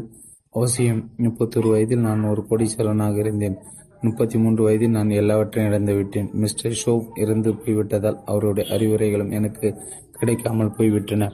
அவசியம். 0.50 1.10
முப்பத்தொரு 1.16 1.68
வயதில் 1.68 1.98
நான் 1.98 2.22
ஒரு 2.24 2.42
கோடீஸ்வரனாக 2.50 3.16
இருந்தேன். 3.16 3.56
முப்பத்தி 4.00 4.38
மூன்று 4.38 4.62
வயதில் 4.62 4.90
நான் 4.90 5.10
எல்லாவற்றையும் 5.10 5.72
இழந்து 5.72 5.94
விட்டேன். 5.94 6.30
மிஸ்டர் 6.32 6.78
ஷோப் 6.84 7.08
இறந்து 7.16 7.54
போய்விட்டதால் 7.54 8.18
அவருடைய 8.24 8.76
அறிவுரைகளும் 8.76 9.30
எனக்கு 9.30 9.74
கிடைக்காமல் 10.18 10.74
போய்விட்டன. 10.78 11.30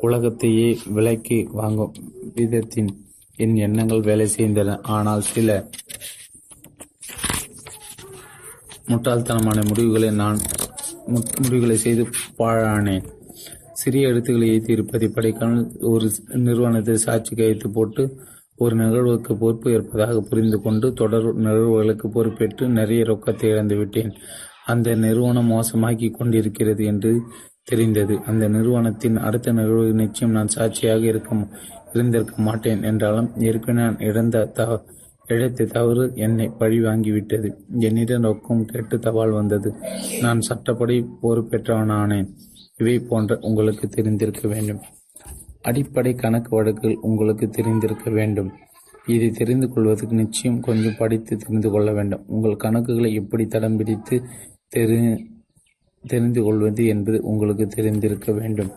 உலகத்தையே 0.00 0.76
விலைக்கு 0.86 1.48
வாங்கும் 1.52 1.94
விதத்தின் 2.34 2.90
என் 3.42 3.54
எண்ணங்கள் 3.66 4.06
வேலை 4.08 4.26
செய்தன 4.36 4.70
ஆனால் 4.94 5.22
சில 5.32 5.48
முட்டாள்தனமான 8.90 9.58
முடிவுகளை 9.68 10.08
நான் 10.20 10.38
முடிவுகளை 11.42 11.76
செய்து 11.84 12.02
பாழானேன். 12.38 13.06
சிறிய 13.80 14.10
எழுத்துக்களை 14.10 14.48
எழுதி 14.52 14.72
இருப்பதை 14.76 15.08
படிக்காமல் 15.08 15.64
ஒரு 15.92 16.06
நிறுவனத்தை 16.46 16.96
சாட்சி 17.04 17.32
கையெழுத்து 17.34 17.68
போட்டு 17.70 18.04
ஒரு 18.64 18.74
நிகழ்வுக்கு 18.80 19.32
பொறுப்பு 19.42 19.68
ஏற்பதாக 19.76 20.16
புரிந்து 20.30 20.58
கொண்டு 20.60 20.86
தொடர் 20.92 21.28
நிகழ்வுகளுக்கு 21.46 22.08
பொறுப்பேற்று 22.16 22.64
நிறைய 22.78 23.02
ரொக்கத்தை 23.10 23.46
இழந்து 23.52 23.76
விட்டேன். 23.76 24.12
அந்த 24.66 24.88
நிறுவனம் 25.04 25.52
மோசமாக்கி 25.52 26.08
கொண்டிருக்கிறது 26.10 26.84
என்று 26.92 27.12
தெரிந்தது. 27.70 28.14
அந்த 28.30 28.44
நிறுவனத்தின் 28.48 29.16
அடுத்த 29.26 29.52
நிகழ்வு 29.52 29.92
நிச்சயம் 30.02 30.36
நான் 30.36 30.54
சாட்சியாக 30.56 31.04
இருக்க 31.12 31.30
இருந்திருக்க 31.92 32.42
மாட்டேன் 32.42 32.82
என்றாலும் 32.82 33.30
ஏற்கனவே 33.36 33.86
நான் 33.86 33.98
இழந்த 33.98 34.44
த 34.44 34.84
இழைத்த 35.26 35.64
தவறு 35.64 36.12
என்னை 36.14 36.48
பழி 36.58 36.80
வாங்கிவிட்டது 36.80 37.48
என்னிடம் 37.78 38.22
ரொக்கம் 38.22 38.64
கேட்டு 38.64 38.98
தபால் 38.98 39.30
வந்தது. 39.30 39.74
நான் 40.20 40.40
சட்டப்படி 40.40 41.06
பொறுப்பேற்றவனானேன். 41.22 42.28
இவை 42.78 42.98
போன்ற 42.98 43.38
உங்களுக்கு 43.40 43.88
தெரிந்திருக்க 43.88 44.48
வேண்டும். 44.48 44.80
அடிப்படை 45.62 46.14
கணக்கு 46.14 46.56
வழக்குகள் 46.56 46.98
உங்களுக்கு 47.00 47.48
தெரிந்திருக்க 47.48 48.10
வேண்டும். 48.10 48.52
இதை 49.06 49.30
தெரிந்து 49.30 49.68
கொள்வதற்கு 49.68 50.14
நிச்சயம் 50.14 50.60
கொஞ்சம் 50.60 50.96
படித்து 50.98 51.36
தெரிந்து 51.36 51.70
கொள்ள 51.70 51.92
வேண்டும். 51.92 52.24
உங்கள் 52.26 52.56
கணக்குகளை 52.56 53.12
எப்படி 53.12 53.46
தடம் 53.46 53.76
பிடித்து 53.76 54.22
தெரி 54.68 55.26
தெரிந்து 56.06 56.42
கொள்வது 56.42 56.86
என்பது 56.86 57.22
உங்களுக்கு 57.22 57.66
தெரிந்திருக்க 57.66 58.32
வேண்டும். 58.32 58.70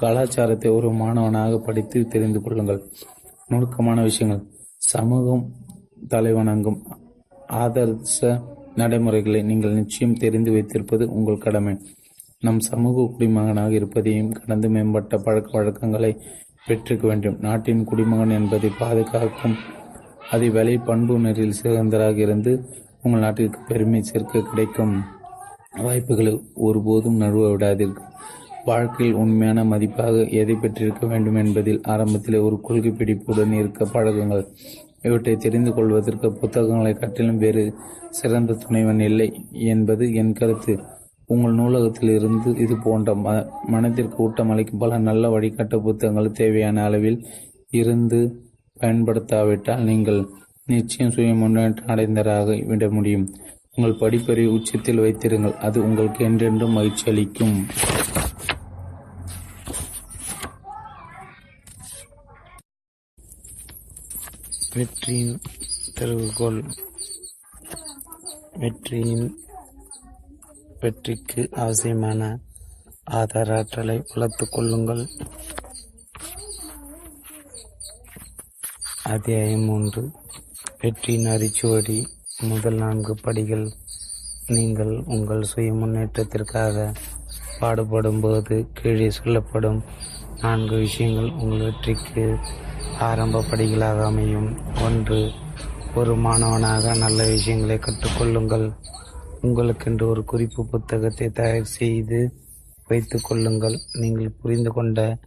கலாச்சாரத்தை 0.00 0.68
ஒரு 0.70 0.88
மாணவனாக 0.92 1.58
படித்து 1.58 1.98
தெரிந்து 2.08 2.40
கொள்ளுங்கள். 2.42 2.80
நுணுக்கமான 3.48 3.98
விஷயங்கள். 4.02 4.42
சமூகம் 4.92 5.44
தலைவணங்கும் 6.08 6.78
ஆதர்ச 7.62 8.28
நடைமுறைகளை 8.74 9.40
நீங்கள் 9.42 9.72
நிச்சயம் 9.72 10.20
தெரிந்து 10.22 10.50
வைத்திருப்பது 10.52 11.04
உங்கள் 11.16 11.44
கடமை. 11.46 11.74
நம் 12.40 12.60
சமூக 12.60 13.06
குடிமகனாக 13.12 13.72
இருப்பதையும் 13.72 14.32
கடந்து 14.32 14.68
மேம்பட்ட 14.68 15.16
பழக்க 15.16 15.50
வழக்கங்களை 15.58 16.12
பெற்றிருக்க 16.66 17.04
வேண்டும். 17.08 17.36
நாட்டின் 17.40 17.84
குடிமகன் 17.84 18.36
என்பதை 18.38 18.70
பாதுகாக்கும் 18.78 19.56
அதை 20.30 20.48
வேலை 20.50 20.74
பண்பு 20.78 21.14
நெறியில் 21.18 21.58
சிறந்தராக 21.62 22.16
இருந்து 22.16 22.52
உங்கள் 23.02 23.20
நாட்டிற்கு 23.20 23.60
பெருமை 23.68 24.00
சேர்க்க 24.02 24.48
கிடைக்கும் 24.50 24.94
வாய்ப்புகளை 25.82 26.32
ஒருபோதும் 26.66 27.20
நழுவ 27.20 27.44
விடாதீர்கள். 27.52 28.08
வாழ்க்கையில் 28.64 29.14
உண்மையான 29.14 29.64
மதிப்பாக 29.64 30.28
எதை 30.30 30.54
பெற்றிருக்க 30.54 31.06
வேண்டும் 31.06 31.34
என்பதில் 31.34 31.80
ஆரம்பத்தில் 31.82 32.36
ஒரு 32.40 32.60
கொள்கை 32.60 32.90
பிடிப்புடன் 32.90 33.52
இருக்க 33.52 33.84
பழகுங்கள் 33.84 34.44
இவற்றை 35.02 35.36
தெரிந்து 35.36 35.74
கொள்வதற்கு 35.74 36.32
புத்தகங்களை 36.32 36.92
கட்டிலும் 36.94 37.36
வேறு 37.36 37.74
சிறந்த 38.10 38.52
துணைவன் 38.52 39.00
இல்லை 39.00 39.28
என்பது 39.52 40.14
என் 40.14 40.32
கருத்து. 40.32 40.78
உங்கள் 41.26 41.52
நூலகத்தில் 41.52 42.10
இருந்து 42.10 42.50
இது 42.56 42.76
போன்ற 42.76 43.14
ம 43.14 43.46
மனதிற்கு 43.68 44.16
ஊட்டமளிக்கும் 44.24 44.78
பல 44.78 44.98
நல்ல 44.98 45.28
வழிகாட்டு 45.28 45.78
புத்தகங்கள் 45.82 46.32
தேவையான 46.32 46.82
அளவில் 46.84 47.18
இருந்து 47.70 48.20
பயன்படுத்தாவிட்டால் 48.80 49.82
நீங்கள் 49.82 50.20
நிச்சயம் 50.66 51.10
சுய 51.10 51.34
முன்னேற்றம் 51.34 51.86
அடைந்தராக 51.86 52.66
விட 52.66 52.90
முடியும். 52.90 53.26
உங்கள் 53.74 54.00
படிப்பறிவை 54.00 54.46
உச்சத்தில் 54.46 55.00
வைத்திருங்கள். 55.00 55.56
அது 55.56 55.84
உங்களுக்கு 55.84 56.24
என்றென்றும் 56.24 56.72
மகிழ்ச்சி 56.72 57.10
அளிக்கும் 57.10 57.56
வெற்றியின் 64.74 65.40
திறவுகோல் 65.94 66.72
வெற்றியின் 68.52 69.44
வெற்றிக்கு 70.80 71.48
அவசியமான 71.52 72.38
ஆதார 73.04 73.56
ஆற்றலை 73.56 74.04
வளர்த்துக் 74.14 74.52
கொள்ளுங்கள். 74.52 75.08
அத்தியாயம் 79.02 79.60
மூன்று. 79.60 80.10
வெற்றியின் 80.80 81.26
அரிச்சுவடி 81.26 82.06
முதல் 82.40 82.74
நான்கு 82.74 83.14
படிகள். 83.14 83.72
நீங்கள் 84.46 85.02
உங்கள் 85.06 85.42
சுய 85.42 85.72
முன்னேற்றத்திற்காக 85.72 86.94
பாடுபடும் 87.60 88.20
போது 88.20 88.66
கீழே 88.72 89.10
சொல்லப்படும் 89.10 89.82
நான்கு 90.40 90.76
விஷயங்கள் 90.76 91.30
உங்கள் 91.30 91.58
வெற்றிக்கு 91.58 92.36
ஆரம்ப 92.98 93.44
படிகளாக 93.50 94.04
அமையும். 94.04 94.58
ஒன்று 94.84 95.30
ஒரு 95.94 96.16
மாணவனாக 96.16 96.94
நல்ல 96.94 97.26
விஷயங்களை 97.28 97.78
கற்றுக்கொள்ளுங்கள். 97.78 98.66
உங்களுக்கென்று 99.40 100.08
ஒரு 100.08 100.24
குறிப்பு 100.24 100.66
புத்தகத்தை 100.66 101.28
தயார் 101.28 101.72
செய்து 101.78 102.34
வைத்துக் 102.88 103.26
கொள்ளுங்கள். 103.28 103.76
நீங்கள் 103.92 104.36
புரிந்து 104.40 104.70
கொண்ட 104.72 105.18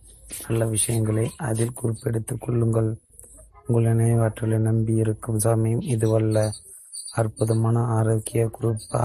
நல்ல 0.47 0.65
விஷயங்களை 0.65 1.31
அதில் 1.37 1.77
குறிப்பெடுத்துக் 1.81 2.39
கொள்ளுங்கள். 2.39 2.97
உங்கள் 3.67 3.95
நினைவாற்றலை 3.95 4.57
நம்பி 4.57 4.95
இருக்கும் 4.95 5.39
சமயம் 5.39 5.81
இதுவல்ல. 5.81 6.49
அற்புதமான 7.13 7.79
ஆரோக்கிய 7.79 8.49
குறிப்பா 8.59 9.03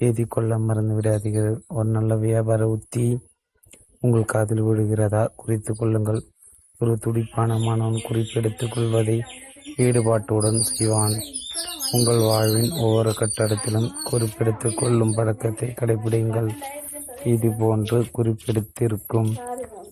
எழுதிக்கொள்ள 0.00 0.58
மறந்து 0.58 0.94
விடாதீர்கள். 0.96 1.56
ஒரு 1.68 1.88
நல்ல 1.88 2.16
வியாபார 2.16 2.68
உத்தி 2.68 3.04
உங்கள் 4.00 4.30
காதில் 4.32 4.62
விழுகிறதா 4.62 5.22
குறித்து 5.36 5.72
கொள்ளுங்கள். 5.74 6.20
ஒரு 6.78 6.96
துடிப்பான 6.96 7.58
மாணவன் 7.58 8.06
குறிப்பெடுத்துக் 8.08 8.72
கொள்வதை 8.74 9.22
ஈடுபாட்டுடன் 9.84 10.60
செய்வான். 10.70 11.16
உங்கள் 11.92 12.20
வாழ்வின் 12.28 12.70
ஒவ்வொரு 12.84 13.10
கட்டடத்திலும் 13.10 13.88
குறிப்பெடுத்துக் 14.10 14.76
கொள்ளும் 14.76 15.14
பழக்கத்தை 15.14 15.68
கடைபிடிங்கள் 15.80 16.50
இது 17.24 17.48
போன்று 17.58 17.98
குறிப்பெடுத்திருக்கும் 18.16 19.30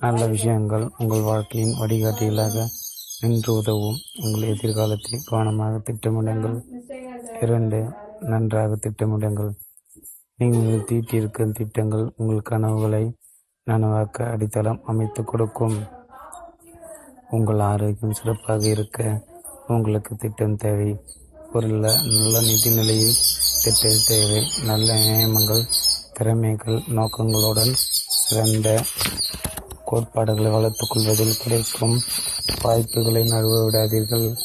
நல்ல 0.01 0.27
விஷயங்கள் 0.27 0.87
உங்கள் 0.99 1.29
வாழ்க்கையின் 1.31 1.77
வழிகாட்டிகளாக 1.81 2.57
நின்று 3.21 3.53
உதவும். 3.55 3.99
உங்கள் 4.25 4.49
எதிர்காலத்தை 4.53 5.19
கவனமாக 5.25 5.81
திட்டமிடுங்கள். 5.87 6.57
இரண்டு 7.41 7.79
நன்றாக 8.33 8.77
திட்டமிடுங்கள். 8.77 9.53
நீங்கள் 10.37 10.85
தீட்டியிருக்கும் 10.85 11.53
திட்டங்கள் 11.53 12.13
உங்கள் 12.17 12.41
கனவுகளை 12.41 13.17
நனவாக்க 13.71 14.31
அடித்தளம் 14.31 14.81
அமைத்துக் 14.85 15.27
கொடுக்கும். 15.27 15.83
உங்கள் 17.31 17.59
ஆரோக்கியம் 17.59 18.15
சிறப்பாக 18.15 18.67
இருக்க 18.67 19.25
உங்களுக்கு 19.67 20.17
திட்டம் 20.17 20.57
தேவை. 20.57 20.97
ஒரு 21.53 21.69
நல்ல 21.69 22.41
நிதிநிலையில் 22.41 22.85
நிதி 22.85 23.15
திட்ட 23.65 23.89
தேவை. 24.07 24.47
நல்ல 24.65 24.95
நியமங்கள் 24.95 25.65
திறமைகள் 26.13 26.83
நோக்கங்களுடன் 26.89 27.73
சிறந்த 28.27 28.83
கோட்பாடுகளை 29.85 30.51
வளர்த்துக்கொள்வதில் 30.51 31.43
கிடைக்கும் 31.43 32.01
வாய்ப்புகளை 32.63 33.23
நழுவ 33.23 33.71
விடாதீர்கள். 33.71 34.37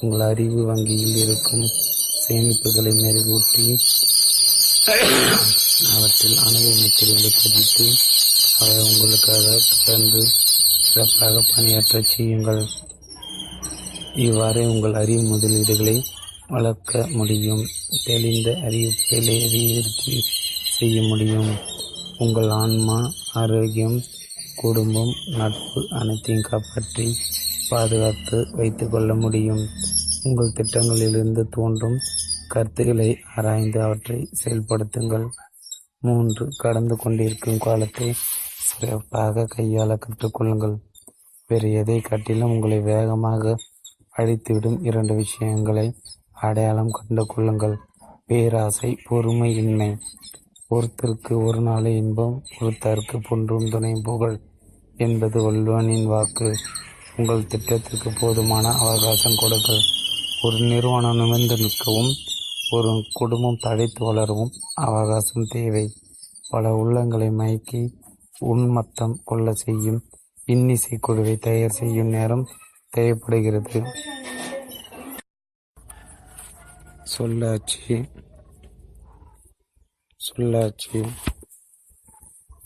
உங்கள் 0.00 0.20
அறிவு 0.20 0.64
வங்கியில் 0.64 1.16
இருக்கும் 1.16 1.66
சேமிப்புகளை 2.28 2.92
மெருகூட்டி 3.02 3.78
அவற்றில் 4.84 6.38
அனுபவ 6.46 6.72
பதித்து 7.42 7.84
அவை 8.60 8.82
உங்களுக்காக 8.88 9.44
தொடர்ந்து 9.68 10.22
சிறப்பாக 10.88 11.44
பணியாற்ற 11.54 12.00
செய்யுங்கள். 12.02 12.60
இவ்வாறு 14.14 14.62
உங்கள் 14.70 14.94
அறிவு 14.94 15.22
முதலீடுகளை 15.30 16.04
வளர்க்க 16.48 17.06
முடியும். 17.06 17.62
தெளிந்த 18.04 18.50
அறிவிப்புகளை 18.50 19.36
அதிகரித்து 19.46 20.12
செய்ய 20.78 21.02
முடியும். 21.02 21.50
உங்கள் 22.18 22.48
ஆன்மா 22.48 22.98
ஆரோக்கியம் 23.32 24.02
குடும்பம் 24.56 25.14
நட்பு 25.26 25.86
அனைத்தையும் 25.90 26.48
காப்பாற்றி 26.50 27.16
பாதுகாத்து 27.68 28.46
வைத்துக்கொள்ள 28.52 29.14
முடியும். 29.14 29.64
உங்கள் 30.22 30.54
திட்டங்களிலிருந்து 30.56 31.44
தோன்றும் 31.50 31.98
கருத்துக்களை 32.54 33.08
ஆராய்ந்து 33.36 33.78
அவற்றை 33.82 34.18
செயல்படுத்துங்கள். 34.40 35.26
மூன்று 35.98 36.44
கடந்து 36.56 36.96
கொண்டிருக்கும் 36.96 37.58
காலத்தை 37.58 38.08
சிறப்பாக 38.66 39.46
கையாள 39.54 39.96
கற்றுக்கொள்ளுங்கள். 39.96 40.76
வேறு 41.48 41.68
எதை 41.72 42.00
காட்டிலும் 42.00 42.50
உங்களை 42.50 42.78
வேகமாக 42.80 43.54
அழித்துவிடும் 44.16 44.78
இரண்டு 44.82 45.14
விஷயங்களை 45.14 45.86
அடையாளம் 46.32 46.90
கண்டு 46.90 47.24
கொள்ளுங்கள். 47.26 47.76
பேராசை 48.26 48.90
பொறுமையின்மை 49.08 49.88
ஒருத்தருக்கு 50.70 51.34
ஒரு 51.46 51.60
நாள் 51.60 51.86
இன்பம் 51.86 52.36
ஒருத்தருக்கு 52.60 53.16
பொன்றும் 53.28 53.68
துணை 53.70 53.92
புகழ் 54.02 54.38
என்பது 54.96 55.38
வல்லுவனின் 55.44 56.06
வாக்கு. 56.06 56.48
உங்கள் 57.16 57.46
திட்டத்திற்கு 57.46 58.10
போதுமான 58.20 58.72
அவகாசம் 58.84 59.40
கொடுங்கள். 59.40 59.82
ஒரு 60.42 60.58
நிறுவனம் 60.70 61.16
நிமிர்ந்து 61.16 61.56
நிற்கவும் 61.56 62.12
ஒரு 62.70 63.02
குடும்பம் 63.12 63.58
தழைத்து 63.62 64.04
வளரவும் 64.04 64.50
அவகாசம் 64.74 65.46
தேவை. 65.48 65.92
பல 66.50 66.72
உள்ளங்களை 66.74 67.28
மயக்கி 67.30 67.92
உன்மத்தம் 68.40 69.20
கொள்ள 69.24 69.52
செய்யும் 69.52 70.02
இன்னிசை 70.46 70.98
குழுவை 70.98 71.36
தயார் 71.36 71.70
செய்யும் 71.70 72.06
நேரம் 72.06 72.46
தேவைப்படுகிறது. 72.90 73.82
சொல்லாட்சி 77.02 78.04
சொல்லாட்சி 80.16 81.04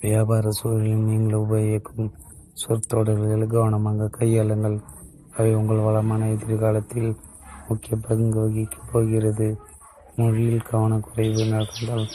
வியாபார 0.01 0.51
சூழலில் 0.51 0.97
நீங்கள் 0.97 1.41
உபயோகிக்கும் 1.41 2.13
சொற்றொடர்களை 2.53 3.47
கவனமாக 3.47 4.09
கையாளுங்கள். 4.09 4.81
அவை 5.33 5.55
உங்கள் 5.55 5.79
வளமான 5.79 6.31
எதிர்காலத்தில் 6.31 7.17
முக்கிய 7.69 7.97
பங்கு 8.09 8.49
வகிக்கப் 8.49 8.93
போகிறது. 8.93 9.67
மொழியில் 10.21 10.69
கவனக்குறைவு 10.71 11.43
நடந்தால் 11.51 12.07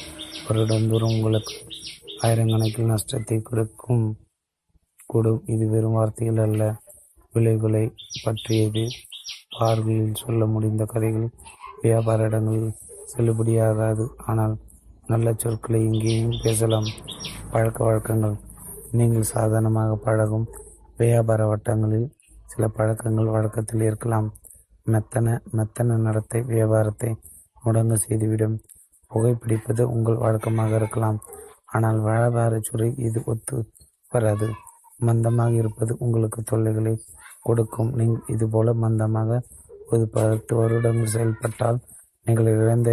வருடந்தோறும் 0.46 1.14
உங்களுக்கு 1.16 1.56
ஆயிரக்கணக்கில் 2.22 2.92
நஷ்டத்தை 2.94 3.38
கொடுக்கும். 3.42 4.06
கூடும். 5.08 5.42
இது 5.46 5.66
வெறும் 5.70 5.92
வார்த்தைகள் 5.92 6.38
அல்ல. 6.38 6.64
விளைவுகளை 7.34 7.84
பற்றியது. 8.24 8.84
பார்வையில் 9.58 10.14
சொல்ல 10.14 10.46
முடிந்த 10.46 10.84
கதைகள். 10.86 11.28
வியாபார 11.82 12.24
இடங்களில் 12.24 12.72
செல்லுபடியாகாது. 13.14 14.06
ஆனால் 14.26 14.56
நல்ல 15.08 15.34
சொற்களை 15.34 15.82
இங்கேயும் 15.84 16.40
பேசலாம். 16.44 16.90
பழக்க 17.52 17.80
வழக்கங்கள். 17.84 18.38
நீங்கள் 18.92 19.32
சாதாரணமாக 19.36 19.96
பழகும் 19.96 20.48
வியாபார 20.98 21.42
வட்டங்களில் 21.46 22.08
சில 22.46 22.68
பழக்கங்கள் 22.68 23.34
வழக்கத்தில் 23.36 23.82
இருக்கலாம். 23.82 24.28
மெத்தன 24.92 25.28
மெத்தன 25.58 25.98
நடத்தை 25.98 26.42
வியாபாரத்தை 26.54 27.12
முடங்க 27.66 27.96
செய்துவிடும். 28.06 28.56
புகைப்பிடிப்பது 29.12 29.84
உங்கள் 29.96 30.22
வழக்கமாக 30.24 30.72
இருக்கலாம். 30.82 31.18
ஆனால் 31.76 32.00
வியாபார 32.08 32.54
சுரை 32.68 32.90
இது 33.08 33.20
ஒத்து 33.32 33.58
வராது. 34.12 34.48
மந்தமாக 35.08 35.54
இருப்பது 35.62 35.92
உங்களுக்கு 36.06 36.40
தொல்லைகளை 36.52 36.94
கொடுக்கும். 37.48 37.92
நீங்கள் 38.00 38.28
இதுபோல 38.34 38.74
மந்தமாக 38.84 39.40
ஒரு 39.92 40.06
பத்து 40.14 40.54
வருடங்கள் 40.60 41.14
செயல்பட்டால் 41.16 41.80
நீங்கள் 42.26 42.50
இழந்த 42.62 42.92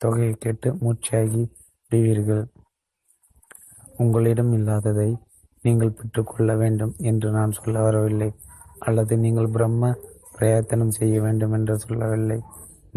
தொகையை 0.00 0.32
கேட்டு 0.44 0.68
மூச்சாகி 0.84 1.42
விடுவீர்கள். 1.90 2.44
உங்களிடம் 4.02 4.52
இல்லாததை 4.58 5.10
நீங்கள் 5.64 5.96
பெற்றுக்கொள்ள 5.98 6.50
வேண்டும் 6.62 6.94
என்று 7.10 7.28
நான் 7.36 7.54
சொல்ல 7.58 7.76
வரவில்லை. 7.86 8.30
அல்லது 8.86 9.14
நீங்கள் 9.24 9.52
பிரம்ம 9.56 9.92
பிரயத்தனம் 10.36 10.96
செய்ய 10.98 11.16
வேண்டும் 11.26 11.54
என்று 11.58 11.74
சொல்லவில்லை. 11.84 12.38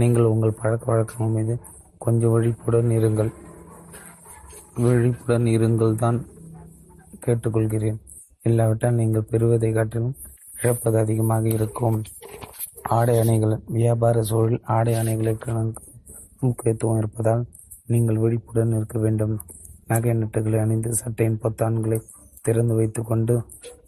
நீங்கள் 0.01 0.29
உங்கள் 0.31 0.59
பழக்க 0.61 0.85
வழக்கம் 0.91 1.35
மீது 1.35 1.53
கொஞ்சம் 2.03 2.33
விழிப்புடன் 2.33 2.91
இருங்கள். 2.97 3.31
விழிப்புடன் 4.83 5.47
இருங்கள் 5.55 5.93
தான் 6.03 6.17
கேட்டுக்கொள்கிறேன். 7.23 7.97
இல்லாவிட்டால் 8.47 8.99
நீங்கள் 8.99 9.29
பெறுவதை 9.31 9.69
காட்டிலும் 9.77 10.15
இழப்பது 10.63 10.97
அதிகமாக 11.03 11.45
இருக்கும். 11.57 11.97
ஆடை 12.97 13.15
அணைகள் 13.23 13.55
வியாபார 13.77 14.21
சூழல் 14.29 14.61
ஆடை 14.75 14.93
அணைகளுக்கு 15.01 15.51
முக்கியத்துவம் 16.43 16.99
இருப்பதால் 17.01 17.43
நீங்கள் 17.93 18.21
விழிப்புடன் 18.23 18.75
இருக்க 18.77 18.97
வேண்டும். 19.05 19.35
நகை 19.91 20.13
நட்டுகளை 20.21 20.59
அணிந்து 20.65 20.89
சட்டையின் 21.01 21.41
பொத்தான்களை 21.43 21.97
திறந்து 22.45 22.73
வைத்துக்கொண்டு 22.79 23.35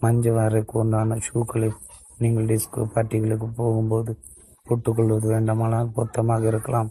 மஞ்சள் 0.03 0.36
வாரைக்கு 0.38 0.76
உண்டான 0.81 1.18
ஷூக்களை 1.27 1.69
நீங்கள் 2.22 2.49
டிஸ்கோ 2.52 2.84
பார்ட்டிகளுக்கு 2.95 3.48
போகும்போது 3.60 4.11
போட்டுக்கொள்வது 4.70 5.28
வேண்டுமானால் 5.34 5.94
பொருத்தமாக 5.98 6.48
இருக்கலாம். 6.52 6.90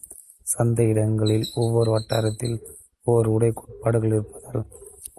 சந்தை 0.55 0.85
இடங்களில் 0.93 1.47
ஒவ்வொரு 1.63 1.91
வட்டாரத்தில் 1.95 2.57
ஒவ்வொரு 3.07 3.29
உடை 3.37 3.51
கோட்பாடுகள் 3.59 4.15
இருப்பதால் 4.17 4.67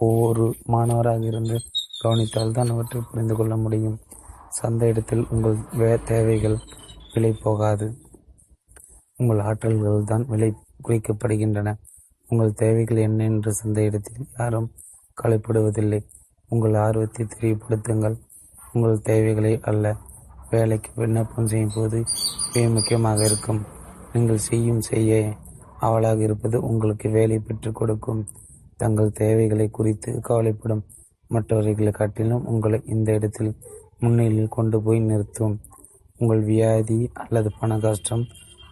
ஒவ்வொரு 0.06 0.44
மாணவராக 0.74 1.24
இருந்து 1.30 1.56
கவனித்தால் 2.02 2.54
தான் 2.58 2.72
அவற்றை 2.74 3.00
புரிந்து 3.10 3.34
கொள்ள 3.38 3.54
முடியும். 3.64 3.98
சந்தை 4.58 4.88
இடத்தில் 4.92 5.24
உங்கள் 5.32 5.56
வே 5.80 5.90
தேவைகள் 6.10 6.56
விலை 7.14 7.32
போகாது. 7.44 7.86
உங்கள் 9.20 9.42
ஆற்றல்கள் 9.48 10.10
தான் 10.12 10.24
விலை 10.32 10.50
குறைக்கப்படுகின்றன. 10.86 11.74
உங்கள் 12.28 12.58
தேவைகள் 12.62 13.00
என்ன 13.06 13.24
என்று 13.30 13.52
சந்தை 13.60 13.84
இடத்தில் 13.90 14.26
யாரும் 14.38 14.68
கலைப்படுவதில்லை 15.16 16.00
உங்கள் 16.50 16.76
ஆர்வத்தை 16.84 17.24
தெரியப்படுத்துங்கள். 17.34 18.16
உங்கள் 18.72 19.04
தேவைகளை 19.10 19.52
அல்ல. 19.70 19.86
வேலைக்கு 20.52 20.90
விண்ணப்பம் 21.00 21.48
செய்யும் 21.52 21.74
போது 21.74 21.98
மிக 22.52 22.64
முக்கியமாக 22.76 23.20
இருக்கும். 23.28 23.60
நீங்கள் 24.12 24.44
செய்யும் 24.48 24.82
செய்ய 24.90 25.18
அவளாக 25.86 26.20
இருப்பது 26.26 26.56
உங்களுக்கு 26.68 27.08
வேலை 27.18 27.38
பெற்றுக் 27.38 27.78
கொடுக்கும். 27.80 28.22
தங்கள் 28.76 29.16
தேவைகளை 29.20 29.66
குறித்து 29.78 30.10
கவலைப்படும் 30.28 30.82
மற்றவர்களை 31.34 31.92
காட்டிலும் 31.98 32.46
உங்களை 32.52 32.78
இந்த 32.94 33.08
இடத்தில் 33.18 33.52
முன்னிலையில் 34.02 34.54
கொண்டு 34.56 34.76
போய் 34.82 35.00
நிறுத்தும். 35.10 35.54
உங்கள் 36.20 36.42
வியாதி 36.50 36.98
அல்லது 37.22 37.48
பண 37.60 37.78
கஷ்டம் 37.84 38.24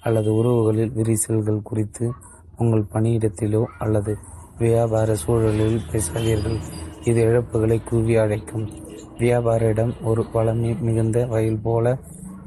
அல்லது 0.06 0.30
உறவுகளில் 0.38 0.92
விரிசல்கள் 0.98 1.66
குறித்து 1.68 2.06
உங்கள் 2.62 2.90
பணியிடத்திலோ 2.92 3.62
அல்லது 3.84 4.12
வியாபார 4.59 5.14
சூழலில் 5.22 5.80
பேசாதீர்கள். 5.90 6.59
இது 7.09 7.18
இழப்புகளை 7.28 7.78
கூவி 7.88 8.14
அழைக்கும் 8.22 8.66
வியாபாரியிடம் 9.19 9.93
ஒரு 10.03 10.23
வளமை 10.35 10.81
மிகுந்த 10.81 11.27
வயல் 11.27 11.62
போல 11.62 11.86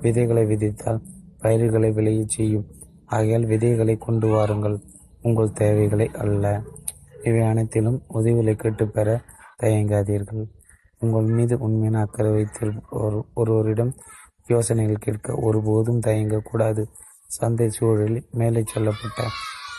விதைகளை 0.01 0.43
விதைத்தால் 0.43 0.99
பயிர்களை 1.39 1.89
விளையச் 1.91 2.29
செய்யும். 2.29 2.67
ஆகையால் 3.05 3.45
விதைகளை 3.45 3.97
கொண்டு 3.97 4.27
வாருங்கள். 4.27 4.77
உங்கள் 5.21 5.51
தேவைகளை 5.51 6.09
அல்ல. 6.13 6.61
இவை 7.23 7.41
அனைத்திலும் 7.41 8.01
உதவிகளை 8.07 8.55
கேட்டு 8.55 8.87
பெற 8.87 9.07
தயங்காதீர்கள். 9.61 10.45
உங்கள் 10.99 11.23
மீது 11.23 11.59
உண்மையான 11.59 11.99
அக்கறை 11.99 12.31
வைத்திருப்பவர் 12.31 13.17
ஒருவரிடம் 13.33 13.93
யோசனைகள் 14.47 15.03
கேட்க 15.05 15.35
ஒருபோதும் 15.35 15.99
தயங்கக்கூடாது. 15.99 16.83
சந்தை 17.29 17.69
சூழலில் 17.69 18.27
மேலே 18.31 18.63
சொல்லப்பட்ட 18.65 19.21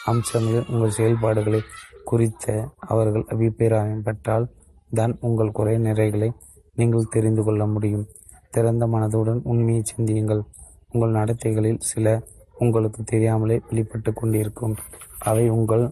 அம்சங்களில் 0.05 0.69
உங்கள் 0.69 0.90
செயல்பாடுகளை 0.90 1.60
குறித்த 2.05 2.69
அவர்கள் 2.86 3.24
அபிப்பிராயம் 3.28 4.02
பெற்றால் 4.02 4.47
தான் 4.90 5.16
உங்கள் 5.20 5.52
குறை 5.52 5.74
நிறைகளை 5.78 6.28
நீங்கள் 6.76 7.10
தெரிந்து 7.10 7.42
கொள்ள 7.42 7.66
முடியும். 7.66 8.06
திறந்த 8.50 8.86
மனதுடன் 8.86 9.40
உண்மையை 9.42 9.82
சிந்தியுங்கள். 9.84 10.42
உங்கள் 10.92 11.10
நடத்தைகளில் 11.10 11.80
சில 11.80 12.22
உங்களுக்கு 12.58 13.04
தெரியாமலே 13.04 13.60
வெளிப்பட்டு 13.68 14.12
கொண்டிருக்கும். 14.12 14.76
அவை 15.18 15.44
உங்கள் 15.48 15.84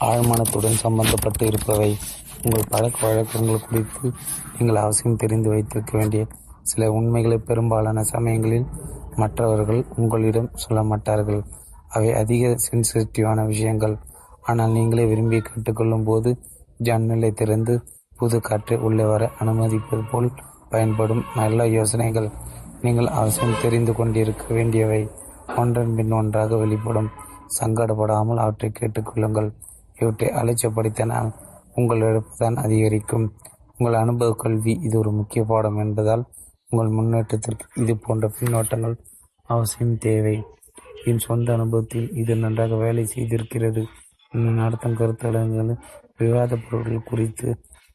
ஆழ்மனத்துடன் 0.00 0.82
சம்பந்தப்பட்டு 0.84 1.42
இருப்பவை. 1.42 1.90
உங்கள் 2.44 2.70
பழக்க 2.70 2.98
வழக்கங்கள் 3.06 3.66
குறித்து 3.68 4.06
நீங்கள் 4.58 4.76
அவசியம் 4.76 5.16
தெரிந்து 5.16 5.48
வைத்திருக்க 5.48 5.98
வேண்டிய 5.98 6.26
சில 6.62 6.90
உண்மைகளை 6.92 7.38
பெரும்பாலான 7.38 8.02
சமயங்களில் 8.02 8.66
மற்றவர்கள் 9.16 9.84
உங்களிடம் 9.96 10.50
சொல்ல 10.54 10.82
மாட்டார்கள். 10.82 11.42
அவை 11.88 12.12
அதிக 12.12 12.56
சென்சிட்டிவான 12.66 13.46
விஷயங்கள். 13.46 13.96
ஆனால் 14.42 14.70
நீங்களே 14.70 15.04
விரும்பி 15.04 15.40
கேட்டுக்கொள்ளும் 15.40 16.04
போது 16.04 16.30
ஜன்னலை 16.78 17.30
திறந்து 17.32 17.74
புது 18.22 18.38
காற்றை 18.40 18.76
உள்ளே 18.86 19.04
வர 19.04 19.22
அனுமதிப்பது 19.40 20.02
போல் 20.10 20.28
பயன்படும் 20.72 21.22
நல்ல 21.34 21.66
யோசனைகள். 21.76 22.28
நீங்கள் 22.84 23.08
அவசியம் 23.18 23.60
தெரிந்து 23.62 23.92
கொண்டிருக்க 23.94 24.44
வேண்டியவை 24.54 25.00
ஒன்றன் 25.56 25.94
பின் 25.94 26.12
ஒன்றாக 26.12 26.56
வெளிப்படும். 26.56 27.08
சங்கடப்படாமல் 27.58 28.42
அவற்றை 28.42 28.68
கேட்டுக்கொள்ளுங்கள் 28.72 29.48
இவற்றை 30.00 30.28
அலட்சியப்படுத்தினால் 30.40 31.30
உங்கள் 31.74 32.04
இழப்புதான் 32.08 32.56
அதிகரிக்கும். 32.64 33.26
உங்கள் 33.76 33.98
அனுபவ 34.02 34.36
கல்வி 34.42 34.72
இது 34.86 34.96
ஒரு 34.98 35.10
முக்கிய 35.10 35.42
பாடம் 35.44 35.80
என்பதால் 35.84 36.24
உங்கள் 36.70 36.94
முன்னேற்றத்திற்கு 36.98 37.66
இது 37.82 37.94
போன்ற 37.96 38.30
பின்னோட்டங்கள் 38.38 38.96
அவசியம் 39.48 39.98
தேவை. 39.98 40.36
என் 41.04 41.24
சொந்த 41.26 41.48
அனுபவத்தில் 41.52 42.08
இது 42.22 42.36
நன்றாக 42.36 42.74
வேலை 42.84 43.04
செய்திருக்கிறது. 43.14 43.84
நடத்தும் 44.60 44.98
கருத்தரங்குகள் 44.98 45.80
விவாத 46.18 46.52
பொருட்கள் 46.64 47.08
குறித்து 47.10 47.48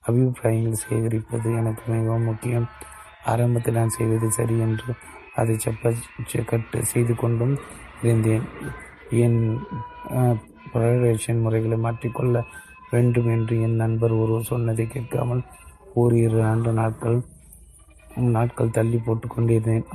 அபிப்பிராயங்கள் 0.07 0.81
சேகரிப்பது 0.83 1.47
எனக்கு 1.59 1.83
மிகவும் 1.93 2.27
முக்கியம். 2.29 2.67
ஆரம்பத்தில் 3.31 3.77
நான் 3.79 3.95
செய்வது 3.97 4.27
சரி 4.37 4.57
என்று 4.67 4.91
அதை 5.41 5.55
செப்ப 5.65 6.43
கட்டு 6.51 6.79
செய்து 6.93 7.13
கொண்டும் 7.23 7.55
இருந்தேன். 8.05 8.45
என் 9.25 9.39
ப்ரொடக்ஷன் 10.71 11.43
முறைகளை 11.43 11.77
மாற்றிக்கொள்ள 11.85 12.37
வேண்டும் 12.93 13.29
என்று 13.35 13.55
என் 13.65 13.79
நண்பர் 13.83 14.13
ஒருவர் 14.21 14.49
சொன்னதை 14.51 14.85
கேட்காமல் 14.95 15.43
ஓரிரு 16.01 16.41
ஆண்டு 16.51 16.71
நாட்கள் 16.81 17.19
நாட்கள் 18.35 18.75
தள்ளி 18.77 18.99
போட்டு 19.05 19.27
கொண்டிருந்தேன். 19.27 19.85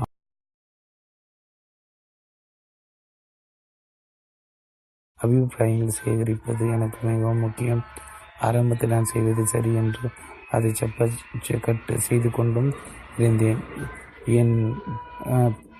அபிப்பிராயங்கள் 5.20 5.96
சேகரிப்பது 5.98 6.64
எனக்கு 6.76 6.98
மிகவும் 7.08 7.42
முக்கியம். 7.46 7.82
ஆரம்பத்தில் 8.46 8.94
நான் 8.94 9.10
செய்வது 9.12 9.42
சரி 9.52 9.72
என்று 9.82 10.06
அதை 10.56 10.70
செப்ப 10.80 11.08
கட்டு 11.66 11.94
செய்து 12.08 12.28
கொண்டும் 12.38 12.70
இருந்தேன். 13.20 13.60
என் 14.40 14.56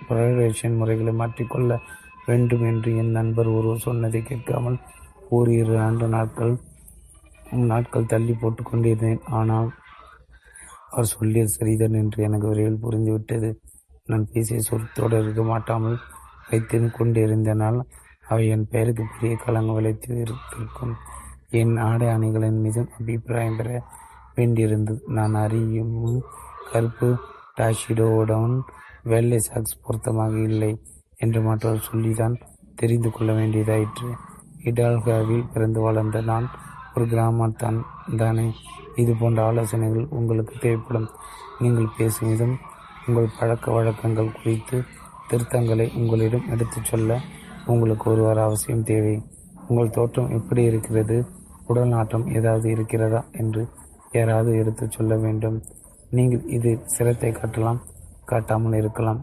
ப்ரைவேஷன் 0.09 0.79
முறைகளை 0.81 1.13
மாற்றிக்கொள்ள 1.21 1.73
வேண்டும் 2.29 2.65
என்று 2.71 2.91
என் 3.03 3.17
நண்பர் 3.19 3.49
ஒருவர் 3.57 3.85
சொன்னதை 3.87 4.21
கேட்காமல் 4.31 4.79
ஓரிரு 5.37 5.77
ஆண்டு 5.87 6.07
நாட்கள் 6.17 6.55
நாட்கள் 7.71 8.11
தள்ளி 8.13 8.35
போட்டு 8.41 8.63
கொண்டிருந்தேன். 8.63 9.23
ஆனால் 9.39 9.69
அவர் 10.91 11.13
சொல்லிய 11.15 11.45
சரிதான் 11.57 11.99
என்று 12.01 12.19
எனக்கு 12.29 12.47
விரைவில் 12.51 12.83
புரிந்துவிட்டது. 12.85 13.51
நான் 14.11 14.29
பேசிய 14.33 14.61
சொற்தோடு 14.69 15.19
இருக்க 15.23 15.43
மாட்டாமல் 15.51 15.99
வைத்து 16.51 16.79
கொண்டிருந்தனால் 16.99 17.79
அவை 18.31 18.45
என் 18.55 18.71
பெயருக்கு 18.73 19.05
பெரிய 19.15 19.35
களங்கம் 19.45 19.77
விளைத்து 19.79 20.11
இருக்கும். 20.25 20.95
என் 21.61 21.77
ஆடை 21.77 22.07
அணிகளின் 22.07 22.61
மீதும் 22.61 22.89
அபிப்பிராயம் 22.99 23.57
பெற 23.57 23.71
வேண்டியிருந்தது. 24.37 25.01
நான் 25.07 25.35
அறியும் 25.35 26.23
கருப்பு 26.73 27.09
டாஷிடோவுடன் 27.57 28.55
வெள்ளை 29.03 29.39
சாக்ஸ் 29.39 29.81
பொருத்தமாக 29.81 30.35
இல்லை 30.39 30.71
என்று 31.17 31.41
மற்றவர் 31.43 31.87
சொல்லிதான் 31.91 32.37
தெரிந்து 32.75 33.11
கொள்ள 33.11 33.33
வேண்டியதாயிற்று. 33.33 34.09
இடால்காவில் 34.65 35.51
பிறந்து 35.53 35.81
வளர்ந்த 35.81 36.21
நான் 36.21 36.47
ஒரு 36.95 37.05
கிராமத்தான் 37.05 37.79
தானே 38.17 38.47
இது 38.95 39.15
போன்ற 39.21 39.45
ஆலோசனைகள் 39.45 40.07
உங்களுக்கு 40.11 40.55
தேவைப்படும். 40.61 41.09
நீங்கள் 41.59 41.95
பேசும் 41.97 42.29
விதம் 42.29 42.57
உங்கள் 43.07 43.35
பழக்க 43.39 43.73
வழக்கங்கள் 43.73 44.33
குறித்து 44.33 44.79
திருத்தங்களை 45.31 45.87
உங்களிடம் 45.97 46.49
எடுத்துச் 46.51 46.85
சொல்ல 46.85 47.21
உங்களுக்கு 47.67 48.11
ஒருவர் 48.11 48.39
அவசியம் 48.39 48.83
தேவை. 48.83 49.15
உங்கள் 49.69 49.91
தோற்றம் 49.91 50.35
எப்படி 50.39 50.63
இருக்கிறது? 50.63 51.41
உடல் 51.67 51.93
நாட்டம் 51.95 52.27
ஏதாவது 52.39 52.67
இருக்கிறதா 52.71 53.21
என்று 53.33 53.63
யாராவது 54.13 54.51
எடுத்துச் 54.57 54.93
சொல்ல 54.93 55.17
வேண்டும். 55.17 55.59
நீங்கள் 56.11 56.43
இது 56.47 56.71
சிரத்தை 56.85 57.31
காட்டலாம் 57.33 57.81
காட்டாமல் 58.25 58.79
இருக்கலாம். 58.81 59.21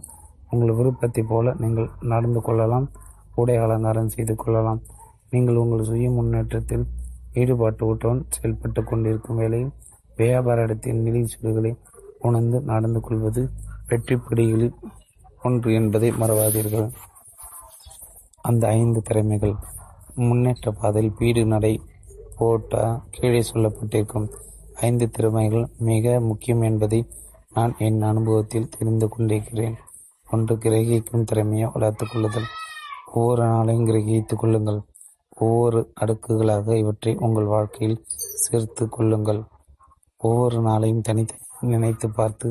உங்கள் 0.52 0.76
விருப்பத்தை 0.76 1.24
போல 1.24 1.54
நீங்கள் 1.54 1.90
நடந்து 2.14 2.42
கொள்ளலாம் 2.42 2.88
உடை 3.36 3.58
அலங்காரம் 3.58 4.14
செய்து 4.16 4.36
கொள்ளலாம். 4.36 4.82
நீங்கள் 5.30 5.56
உங்கள் 5.56 5.88
சுய 5.90 6.08
முன்னேற்றத்தில் 6.10 6.86
ஈடுபாட்டு 7.34 7.84
ஈடுபாட்டுடன் 7.84 8.22
செயல்பட்டு 8.36 8.82
கொண்டிருக்கும் 8.84 9.40
வேளையில் 9.42 9.74
வியாபார 10.18 10.62
இடத்தின் 10.62 11.04
நிதி 11.04 11.22
சுடுகளை 11.26 11.72
உணர்ந்து 12.20 12.58
நடந்து 12.62 13.00
கொள்வது 13.00 13.42
வெற்றி 13.90 14.16
படிகளில் 14.16 14.74
ஒன்று 15.42 15.70
என்பதை 15.74 16.10
மறவாதீர்கள். 16.22 16.88
அந்த 18.42 18.64
ஐந்து 18.80 19.00
திறமைகள். 19.02 19.56
முன்னேற்ற 20.28 20.72
பாதையில் 20.72 21.16
பீடு 21.20 21.42
நடை 21.46 21.74
போட்ட 22.40 23.02
கீழே 23.12 23.42
சொல்லப்பட்டிருக்கும் 23.54 24.28
ஐந்து 24.88 25.06
திறமைகள் 25.10 25.66
மிக 25.80 26.20
முக்கியம் 26.20 26.62
என்பதை 26.62 27.00
நான் 27.54 27.74
என் 27.78 28.02
அனுபவத்தில் 28.02 28.70
தெரிந்து 28.78 29.08
கொண்டிருக்கிறேன். 29.10 29.78
ஒன்று 30.30 30.56
கிரகிக்கும் 30.56 31.24
திறமையை 31.24 31.68
வளர்த்துக் 31.74 32.12
கொள்ளுதல். 32.12 32.48
ஒவ்வொரு 33.14 33.44
நாளையும் 33.44 33.88
கிரகித்துக் 33.90 34.42
கொள்ளுங்கள். 34.42 34.80
ஒவ்வொரு 35.38 35.80
அடுக்குகளாக 36.02 36.78
இவற்றை 36.78 37.14
உங்கள் 37.20 37.46
வாழ்க்கையில் 37.46 38.04
சேர்த்து 38.44 38.90
கொள்ளுங்கள். 38.90 39.42
ஒவ்வொரு 40.18 40.58
நாளையும் 40.62 41.02
தனித்தனி 41.02 41.46
நினைத்து 41.74 42.10
பார்த்து 42.10 42.50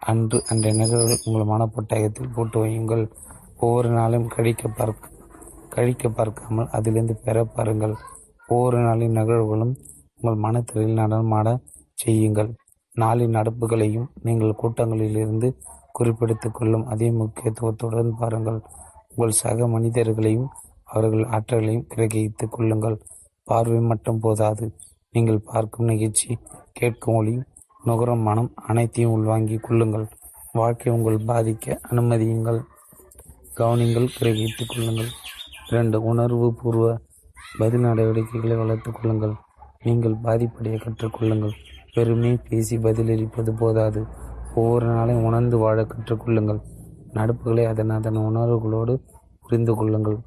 அன்று 0.00 0.38
அன்றைய 0.46 0.74
நிகழ்வுகள் 0.76 1.24
உங்கள் 1.24 1.50
மனப்பட்டயத்தில் 1.52 2.34
போட்டு 2.34 2.64
வையுங்கள். 2.64 3.04
ஒவ்வொரு 3.58 3.88
நாளும் 3.90 4.28
கழிக்க 4.28 4.68
பார்க்க 4.68 5.14
கழிக்க 5.68 6.08
பார்க்காமல் 6.08 6.70
அதிலிருந்து 6.70 7.14
பெற 7.24 7.44
பாருங்கள். 7.44 7.96
ஒவ்வொரு 8.48 8.78
நாளின் 8.78 9.16
நிகழ்வுகளும் 9.18 9.74
உங்கள் 10.16 10.42
மனத்திரையில் 10.42 10.98
நடனமாட 10.98 11.58
செய்யுங்கள். 11.94 12.54
நாளின் 12.96 13.34
நடப்புகளையும் 13.38 14.06
நீங்கள் 14.22 14.58
கூட்டங்களிலிருந்து 14.62 15.54
குறிப்பிடுத்துக் 15.92 16.54
கொள்ளும் 16.54 16.86
அதே 16.86 17.10
முக்கியத்துவத்துடன் 17.10 18.14
பாருங்கள். 18.18 18.60
உங்கள் 19.08 19.30
சக 19.30 19.68
மனிதர்களையும் 19.68 20.48
அவர்கள் 20.84 21.24
ஆற்றலையும் 21.24 21.86
கிரகித்துக் 21.94 22.50
கொள்ளுங்கள். 22.50 23.02
பார்வை 23.44 23.80
மட்டும் 23.80 24.20
போதாது. 24.20 24.74
நீங்கள் 25.10 25.40
பார்க்கும் 25.44 25.86
நிகழ்ச்சி 25.86 26.38
கேட்கும் 26.72 27.14
ஒளி 27.14 27.42
நுகரும் 27.84 28.22
மனம் 28.22 28.52
அனைத்தையும் 28.54 29.12
உள்வாங்கிக் 29.12 29.62
கொள்ளுங்கள். 29.62 30.06
வாழ்க்கை 30.52 30.92
உங்கள் 30.92 31.16
பாதிக்க 31.16 31.76
அனுமதியுங்கள். 31.90 32.60
கவனிங்கள் 33.56 34.08
கிரகித்துக் 34.18 34.72
கொள்ளுங்கள். 34.74 35.10
இரண்டு 35.70 36.02
உணர்வு 36.02 36.54
பூர்வ 36.54 37.00
பதில் 37.58 37.80
நடவடிக்கைகளை 37.80 38.56
வளர்த்துக் 38.56 38.94
கொள்ளுங்கள். 38.94 39.34
நீங்கள் 39.84 40.14
பாதிப்படைய 40.14 40.76
கற்றுக்கொள்ளுங்கள். 40.84 41.54
வெறுமே 41.94 42.38
பேசி 42.48 42.76
பதிலளிப்பது 42.76 43.50
போதாது. 43.50 44.06
ஒவ்வொரு 44.54 44.86
நாளையும் 44.86 45.24
உணர்ந்து 45.24 45.58
வாழ 45.58 45.82
கற்றுக்கொள்ளுங்கள். 45.82 46.60
நடப்புகளை 47.14 47.66
அதன் 47.66 47.90
அதன் 47.90 48.16
உணர்வுகளோடு 48.16 48.94
புரிந்து 49.40 49.74
கொள்ளுங்கள். 49.74 50.18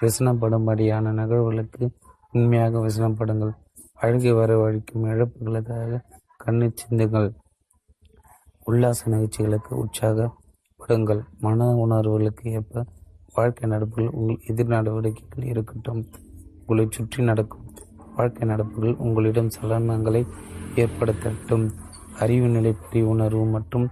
விசனப்படும்படியான 0.00 1.12
நிகழ்வுகளுக்கு 1.12 1.90
உண்மையாக 2.32 2.78
விசனப்படுங்கள். 2.78 3.52
அழுகை 3.94 4.32
வரவழைக்கும் 4.32 5.06
இழப்புகளுக்காக 5.12 6.00
கண்ணு 6.44 6.72
சிந்துங்கள். 6.80 7.34
உல்லாச 8.64 9.10
நிகழ்ச்சிகளுக்கு 9.10 9.72
உற்சாகப்படுங்கள். 9.84 11.22
மன 11.38 11.68
உணர்வுகளுக்கு 11.74 12.50
ஏற்ப 12.50 12.84
வாழ்க்கை 13.34 13.70
நடப்புகள் 13.70 14.08
உங்கள் 14.08 14.40
எதிர் 14.46 14.66
நடவடிக்கைகள் 14.66 15.44
இருக்கட்டும். 15.44 16.06
உங்களை 16.68 16.84
சுற்றி 16.90 17.20
நடக்கும் 17.22 17.66
வாழ்க்கை 18.14 18.44
நடப்புகள் 18.48 18.94
உங்களிடம் 19.04 19.50
சலனங்களை 19.56 20.22
ஏற்படுத்தட்டும். 20.82 21.66
அறிவு 22.22 22.46
நிலைப்படி 22.46 23.00
உணர்வு 23.12 23.44
மற்றும் 23.44 23.84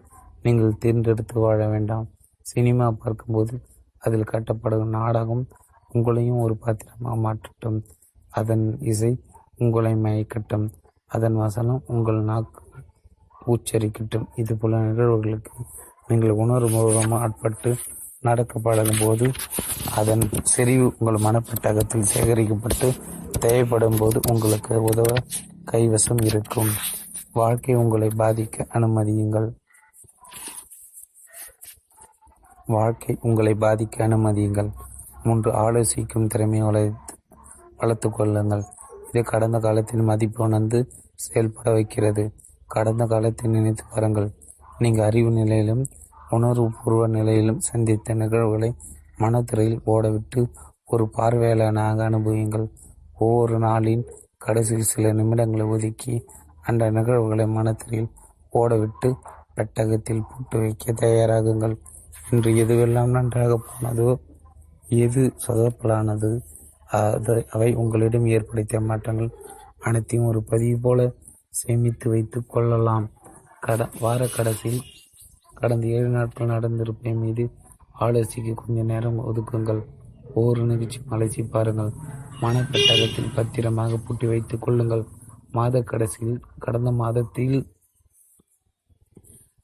நீங்கள் 0.43 0.79
தேர்ந்தெடுத்து 0.79 1.37
வாழ 1.41 1.69
வேண்டாம். 1.69 2.07
சினிமா 2.51 2.87
பார்க்கும்போது 3.03 3.55
அதில் 4.05 4.31
காட்டப்படும் 4.33 4.95
நாடகம் 4.97 5.45
உங்களையும் 5.95 6.41
ஒரு 6.41 6.57
பாத்திரமாக 6.57 7.17
மாற்றட்டும். 7.27 7.79
அதன் 8.31 8.67
இசை 8.93 9.13
உங்களை 9.57 9.95
மயக்கட்டும். 10.07 10.67
அதன் 11.07 11.39
வசனம் 11.45 11.83
உங்கள் 11.87 12.21
நாக்கு 12.31 12.63
உச்சரிக்கட்டும். 13.55 14.27
இது 14.35 14.57
போல 14.57 14.83
நிகழ்வுகளுக்கு 14.89 15.55
நீங்கள் 16.09 16.39
உணர்வுபூர்வமாக 16.45 17.23
ஆட்பட்டு 17.27 17.73
நடக்க 18.25 18.59
பழகும் 18.59 19.01
போது 19.01 19.27
அதன் 19.95 20.23
செறிவு 20.43 20.87
உங்கள் 20.99 21.25
மனப்பட்டகத்தில் 21.27 22.11
சேகரிக்கப்பட்டு 22.13 22.89
தேவைப்படும் 23.39 23.99
போது 23.99 24.21
உங்களுக்கு 24.33 24.83
உதவ 24.83 25.11
கைவசம் 25.73 26.23
இருக்கும். 26.25 26.71
வாழ்க்கை 27.33 27.75
உங்களை 27.75 28.09
பாதிக்க 28.19 28.67
அனுமதியுங்கள். 28.77 29.49
வாழ்க்கை 32.67 33.15
உங்களை 33.21 33.55
பாதிக்க 33.55 34.07
அனுமதியுங்கள். 34.09 34.71
மூன்று 35.23 35.51
ஆலோசிக்கும் 35.65 36.27
திறமையை 36.27 36.67
வளர்த்து 36.67 37.13
வளர்த்து 37.77 38.09
கொள்ளுங்கள். 38.11 38.65
இது 39.13 39.23
கடந்த 39.23 39.59
காலத்தின் 39.59 40.09
மதிப்பு 40.11 40.41
உணர்ந்து 40.45 40.79
செயல்பட 41.15 41.71
வைக்கிறது. 41.71 42.25
கடந்த 42.67 43.05
காலத்தை 43.07 43.51
நினைத்து 43.51 43.85
பாருங்கள். 43.91 44.31
நீங்கள் 44.79 45.07
அறிவு 45.07 45.31
நிலையிலும் 45.31 45.85
உணர்வுபூர்வ 46.37 47.03
நிலையிலும் 47.17 47.65
சந்தித்த 47.69 48.15
நிகழ்வுகளை 48.15 48.71
மனத்திரையில் 49.23 49.83
ஓடவிட்டு 49.87 50.41
ஒரு 50.93 51.05
பார்வையாளனாக 51.17 51.99
அனுபவியுங்கள். 52.11 52.67
ஒவ்வொரு 53.19 53.57
நாளின் 53.59 54.05
கடைசியில் 54.45 54.91
சில 54.93 55.13
நிமிடங்களை 55.13 55.67
ஒதுக்கி 55.75 56.15
அந்த 56.63 56.85
நிகழ்வுகளை 56.91 57.47
மனத்திரையில் 57.57 58.11
ஓடவிட்டு 58.53 59.09
பெட்டகத்தில் 59.55 60.27
போட்டு 60.31 60.57
வைக்க 60.59 60.93
தயாராகுங்கள். 61.03 61.75
இன்று 62.31 62.51
எதுவெல்லாம் 62.63 63.15
நன்றாக 63.17 63.53
போனதோ 63.67 64.11
எது 65.05 65.23
சொதப்பலானது 65.45 66.31
அதை 66.99 67.37
அவை 67.55 67.69
உங்களிடம் 67.83 68.27
ஏற்படுத்திய 68.37 68.81
மாற்றங்கள் 68.89 69.31
அனைத்தையும் 69.87 70.29
ஒரு 70.31 70.41
பதிவு 70.51 70.77
போல 70.85 71.01
சேமித்து 71.61 72.07
வைத்து 72.13 72.39
கொள்ளலாம். 72.47 73.07
கட 73.67 73.83
வார 74.01 74.23
கடைசியில் 74.37 74.83
கடந்த 75.55 75.87
ஏழு 75.87 76.09
நாட்கள் 76.09 76.47
நடந்திருப்பை 76.47 77.13
மீது 77.15 77.45
ஆலோசிக்க 78.01 78.55
கொஞ்ச 78.55 78.83
நேரம் 78.83 79.19
ஒதுக்குங்கள். 79.21 79.83
ஒவ்வொரு 80.35 80.63
நிகழ்ச்சியும் 80.65 81.13
அலசி 81.13 81.43
பாருங்கள். 81.49 81.93
மனப்பெட்டகத்தில் 82.41 83.35
பத்திரமாக 83.35 83.97
பூட்டி 83.97 84.27
வைத்துக் 84.27 84.63
கொள்ளுங்கள். 84.63 85.05
மாத 85.51 85.83
கடைசியில் 85.83 86.41
கடந்த 86.59 86.91
மாதத்தில் 86.93 87.59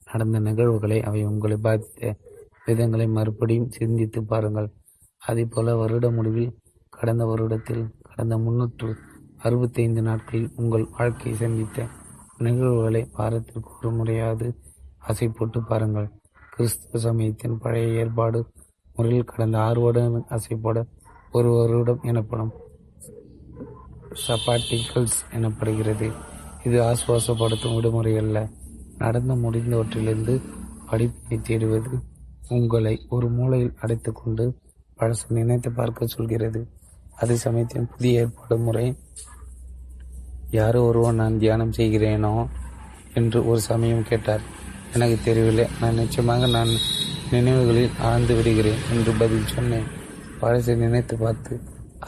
நடந்த 0.05 0.39
நிகழ்வுகளை 0.39 0.97
அவை 1.01 1.25
உங்களை 1.25 1.57
பாதித்த 1.57 2.15
விதங்களை 2.67 3.07
மறுபடியும் 3.09 3.71
சிந்தித்து 3.71 4.19
பாருங்கள். 4.23 4.69
அதே 5.19 5.43
போல 5.45 5.75
வருட 5.75 6.11
முடிவில் 6.11 6.51
கடந்த 6.89 7.23
வருடத்தில் 7.25 7.83
கடந்த 8.01 8.37
முன்னூற்று 8.37 8.89
அறுபத்தைந்து 9.37 10.01
நாட்களில் 10.01 10.49
உங்கள் 10.55 10.89
வாழ்க்கையை 10.97 11.35
சந்தித்த 11.39 11.87
நிகழ்வுகளை 12.37 13.01
வாரத்திற்கு 13.17 13.71
ஒரு 13.77 13.91
முறையாவது 13.91 14.47
ஆசை 15.01 15.27
போட்டு 15.27 15.61
பாருங்கள். 15.61 16.09
கிறிஸ்துவ 16.55 16.99
சமயத்தின் 16.99 17.57
பழைய 17.57 17.99
ஏற்பாடு 17.99 18.45
முறையில் 18.95 19.23
கடந்த 19.23 19.59
ஆறு 19.59 19.81
வருடம் 19.81 20.25
ஆசைப்பட 20.29 20.85
ஒரு 21.31 21.51
வருடம் 21.51 21.99
எனப்படும். 22.03 22.51
சபாட்டிக்கல்ஸ் 24.27 25.19
எனப்படுகிறது. 25.31 26.11
இது 26.63 26.81
ஆசுவாசப்படுத்தும் 26.81 27.75
விடுமுறை 27.75 28.17
அல்ல. 28.17 28.49
நடந்து 28.97 29.35
முடிந்தவற்றிலிருந்து 29.35 30.41
படிப்பினை 30.89 31.45
தேடுவது 31.45 32.01
உங்களை 32.47 33.05
ஒரு 33.09 33.29
மூலையில் 33.29 33.73
அடைத்துக்கொண்டு 33.81 34.53
பழசு 34.97 35.29
நினைத்து 35.29 35.71
பார்க்க 35.71 36.05
சொல்கிறது. 36.05 36.67
அதே 37.15 37.35
சமயத்தின் 37.35 37.87
புதிய 37.87 38.19
ஏற்பாடு 38.19 38.57
முறை 38.57 38.97
யாரோ 40.49 40.81
ஒருவன் 40.81 41.15
நான் 41.15 41.39
தியானம் 41.39 41.71
செய்கிறேனோ? 41.71 42.47
என்று 43.13 43.47
ஒரு 43.47 43.61
சமயம் 43.61 44.03
கேட்டார். 44.03 44.59
எனக்கு 44.95 45.17
தெரியவில்லை. 45.27 45.65
நான் 45.81 45.99
நிச்சயமாக 46.01 46.47
நான் 46.55 46.71
நினைவுகளில் 47.33 47.93
ஆழ்ந்து 48.07 48.33
விடுகிறேன் 48.37 48.81
என்று 48.93 49.11
பதில் 49.21 49.51
சொன்னேன். 49.55 49.87
பழசை 50.41 50.73
நினைத்து 50.75 51.15
பார்த்து 51.17 51.53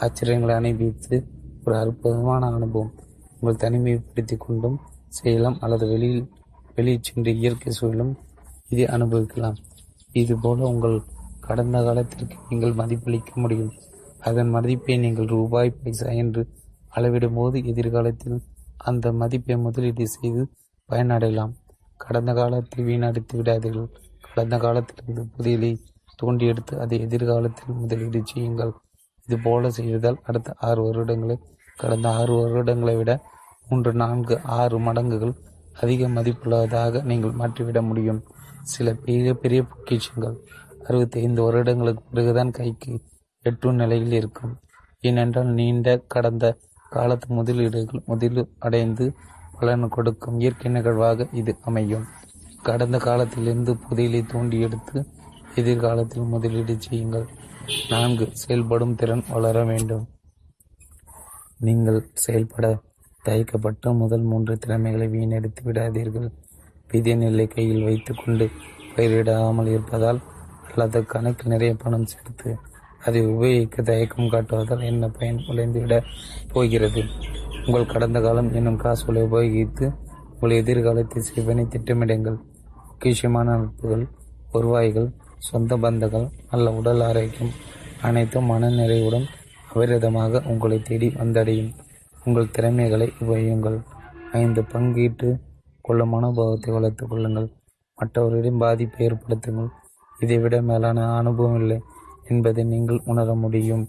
ஆச்சரியங்களை 0.04 0.54
அனுபவித்து 0.60 1.16
ஒரு 1.64 1.74
அற்புதமான 1.82 2.50
அனுபவம். 2.56 2.92
உங்கள் 3.38 3.62
தனிமைப்படுத்தி 3.64 4.36
கொண்டும் 4.36 4.76
செய்யலாம் 5.18 5.58
அல்லது 5.64 5.86
வெளியில் 5.92 6.24
வெளியே 6.76 6.98
சென்று 7.00 7.32
இயற்கை 7.40 7.72
சூழலும் 7.72 8.12
இதை 8.72 8.86
அனுபவிக்கலாம். 8.96 9.58
இதுபோல 10.22 10.66
உங்கள் 10.72 10.96
கடந்த 11.48 11.78
காலத்திற்கு 11.86 12.36
நீங்கள் 12.48 12.78
மதிப்பளிக்க 12.80 13.32
முடியும். 13.34 13.72
அதன் 14.28 14.52
மதிப்பை 14.56 14.96
நீங்கள் 14.98 15.32
ரூபாய் 15.36 15.76
பைசா 15.80 16.10
என்று 16.22 16.42
அளவிடும் 16.96 17.36
போது 17.38 17.58
எதிர்காலத்தில் 17.70 18.38
அந்த 18.88 19.06
மதிப்பை 19.20 19.56
முதலீடு 19.66 20.06
செய்து 20.08 20.42
பயனடையலாம். 20.88 21.52
கடந்த 21.96 22.30
காலத்தை 22.32 22.78
வீணடித்து 22.84 23.34
விடாதீர்கள். 23.40 23.90
கடந்த 24.28 24.56
காலத்திலிருந்து 24.58 25.22
புதியலை 25.34 25.70
தோண்டி 26.16 26.44
எடுத்து 26.46 26.74
அதை 26.80 26.96
எதிர்காலத்தில் 27.00 27.78
முதலீடு 27.82 28.20
செய்யுங்கள். 28.24 28.72
இது 29.26 29.36
போல 29.38 29.70
செய்தால் 29.70 30.18
அடுத்த 30.22 30.54
ஆறு 30.68 30.80
வருடங்களை 30.88 31.36
கடந்த 31.76 32.06
ஆறு 32.18 32.34
வருடங்களை 32.40 32.94
விட 32.96 33.12
மூன்று 33.68 33.92
நான்கு 33.92 34.34
ஆறு 34.58 34.78
மடங்குகள் 34.78 35.34
அதிக 35.82 36.08
மதிப்புள்ளதாக 36.08 37.02
நீங்கள் 37.02 37.38
மாற்றிவிட 37.40 37.78
முடியும். 37.82 38.20
சில 38.62 38.94
பெரிய 39.04 39.30
பெரிய 39.34 39.60
பொக்கிஷங்கள். 39.62 40.36
அறுபத்தி 40.86 41.18
ஐந்து 41.20 41.40
வருடங்களுக்கு 41.42 42.02
பிறகுதான் 42.10 42.50
கைக்கு 42.50 42.92
எட்டும் 43.44 43.74
நிலையில் 43.74 44.12
இருக்கும். 44.12 44.52
ஏனென்றால் 45.00 45.50
நீண்ட 45.58 45.96
கடந்த 46.14 46.44
காலத்து 46.90 47.26
முதலீடுகள் 47.34 48.02
முதலீடு 48.06 48.44
அடைந்து 48.58 49.06
பலன் 49.64 49.92
கொடுக்கும் 49.96 50.38
இயற்கை 50.40 50.70
நிகழ்வாக 50.70 51.26
இது 51.40 51.52
அமையும். 51.68 52.06
கடந்த 52.68 52.96
காலத்திலிருந்து 52.98 53.72
புதையலை 53.84 54.20
தூண்டி 54.26 54.56
எடுத்து 54.66 54.98
எதிர்காலத்தில் 55.60 56.30
முதலீடு 56.32 56.74
செய்யுங்கள். 56.86 57.26
நான்கு 57.90 58.24
செயல்படும் 58.42 58.94
திறன் 59.00 59.22
வளர 59.34 59.58
வேண்டும். 59.64 60.04
நீங்கள் 61.66 62.00
செயல்பட 62.24 62.66
தயக்கப்பட்ட 63.22 63.92
முதல் 64.00 64.24
மூன்று 64.30 64.54
திறமைகளை 64.58 65.06
வீணடித்து 65.14 65.62
விடாதீர்கள். 65.68 66.28
விதை 66.90 67.14
நெல்லை 67.22 67.46
கையில் 67.46 67.86
வைத்துக்கொண்டு 67.88 68.46
பயிரிடாமல் 68.96 69.70
இருப்பதால் 69.74 70.20
அல்லது 70.68 71.00
கணக்கில் 71.12 71.52
நிறைய 71.52 71.74
பணம் 71.74 72.10
சேர்த்து 72.12 72.50
அதை 73.06 73.22
உபயோகிக்க 73.26 73.82
தயக்கம் 73.82 74.32
காட்டுவதால் 74.34 74.88
என்ன 74.90 75.08
பயன் 75.08 75.40
விளைந்துவிட 75.48 75.96
போகிறது? 76.52 77.02
உங்கள் 77.66 77.92
கடந்த 77.92 78.18
காலம் 78.20 78.48
என்னும் 78.52 78.80
காசுகளை 78.82 79.20
உபயோகித்து 79.22 79.84
உங்கள் 80.32 80.56
எதிர்காலத்தை 80.60 81.20
செய்வனை 81.28 81.64
திட்டமிடுங்கள். 81.74 82.36
முக்கியமான 82.88 83.54
நட்புகள் 83.60 84.04
வருவாய்கள் 84.52 85.08
சொந்த 85.38 85.76
பந்தங்கள் 85.76 86.26
நல்ல 86.50 86.66
உடல் 86.70 87.00
ஆரோக்கியம் 87.00 87.52
அனைத்தும் 88.00 88.44
மன 88.44 88.70
நிறைவுடன் 88.70 89.26
அபரிதமாக 89.70 90.42
உங்களை 90.52 90.78
தேடி 90.82 91.08
வந்தடையும். 91.20 91.72
உங்கள் 92.24 92.52
திறமைகளை 92.56 93.08
உபயோகியுங்கள். 93.22 93.78
ஐந்து 94.32 94.62
பங்கீட்டு 94.72 95.28
கொள்ளும் 95.80 96.12
மனோபாவத்தை 96.14 96.70
வளர்த்துக் 96.72 97.10
கொள்ளுங்கள். 97.10 97.48
மற்றவர்களிடம் 97.98 98.62
பாதிப்பை 98.64 99.02
ஏற்படுத்துங்கள். 99.06 99.70
இதைவிட 100.16 100.56
மேலான 100.62 101.06
அனுபவம் 101.16 101.58
இல்லை 101.60 101.78
என்பதை 102.24 102.64
நீங்கள் 102.64 103.04
உணர 103.04 103.34
முடியும். 103.34 103.84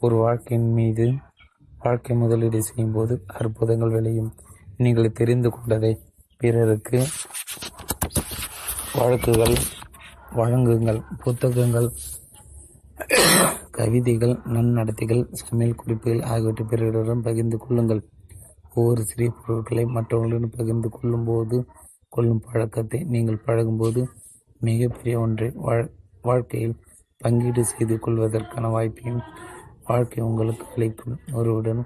ஒரு 0.00 0.16
வாழ்க்கையின் 0.16 0.72
மீது 0.72 1.06
வாழ்க்கை 1.84 2.14
முதலீடு 2.16 2.58
செய்யும் 2.66 2.94
போது 2.96 3.14
அற்புதங்கள் 3.38 3.94
விளையும். 3.96 4.30
நீங்கள் 4.82 5.16
தெரிந்து 5.20 5.48
கொண்டதை 5.50 5.92
பிறருக்கு 6.40 6.98
வழக்குகள் 8.98 9.56
வழங்குங்கள். 10.38 11.00
புத்தகங்கள் 11.22 11.88
கவிதைகள் 13.76 14.34
நன்னடத்தைகள் 14.54 15.22
சமையல் 15.40 15.78
குறிப்புகள் 15.80 16.22
ஆகியவற்றை 16.32 16.64
பிறரிடம் 16.70 17.24
பகிர்ந்து 17.26 17.58
கொள்ளுங்கள். 17.58 18.02
ஒவ்வொரு 18.74 19.02
சிறிய 19.10 19.30
பொருட்களை 19.38 19.84
மற்றவர்களுடன் 19.96 20.56
பகிர்ந்து 20.58 20.88
கொள்ளும் 20.88 21.26
போது 21.30 21.56
கொள்ளும் 22.14 22.42
பழக்கத்தை 22.46 23.00
நீங்கள் 23.14 23.44
பழகும்போது 23.46 24.00
மிகப்பெரிய 24.60 25.14
ஒன்றை 25.20 25.48
வாழ் 25.66 25.86
வாழ்க்கையில் 26.22 26.76
பங்கீடு 27.20 27.62
செய்து 27.64 27.96
கொள்வதற்கான 27.98 28.70
வாய்ப்பையும் 28.74 29.22
வாழ்க்கை 29.92 30.20
உங்களுக்கு 30.28 30.66
அளிக்கும். 30.74 31.18
ஒருவருடன் 31.32 31.82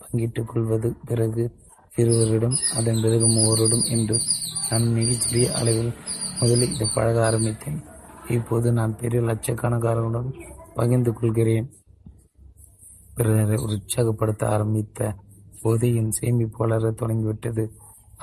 பங்கிட்டுக் 0.00 0.50
கொள்வது 0.50 0.88
பிறகு 1.08 1.44
இருவரிடம் 2.00 2.56
அதன் 2.76 3.00
பிறகு 3.02 3.26
மூவரிடம் 3.36 3.84
என்று 3.94 4.16
நான் 4.70 4.86
மிகச்சிறிய 4.98 5.46
அளவில் 5.58 5.92
முதலில் 6.40 6.74
இதை 6.74 6.86
பழக 6.94 7.18
ஆரம்பித்தேன். 7.26 7.80
இப்போது 8.28 8.68
நான் 8.78 8.98
பெரிய 9.00 9.20
லட்சக்கணக்காரர்களுடன் 9.20 10.30
பகிர்ந்து 10.74 11.12
கொள்கிறேன். 11.12 11.66
பிறரை 13.16 13.56
உற்சாகப்படுத்த 13.64 14.42
ஆரம்பித்த 14.54 15.14
போது 15.62 15.86
என் 15.94 16.14
சேமிப்பு 16.18 16.58
வளர 16.62 16.90
தொடங்கிவிட்டது. 16.90 17.64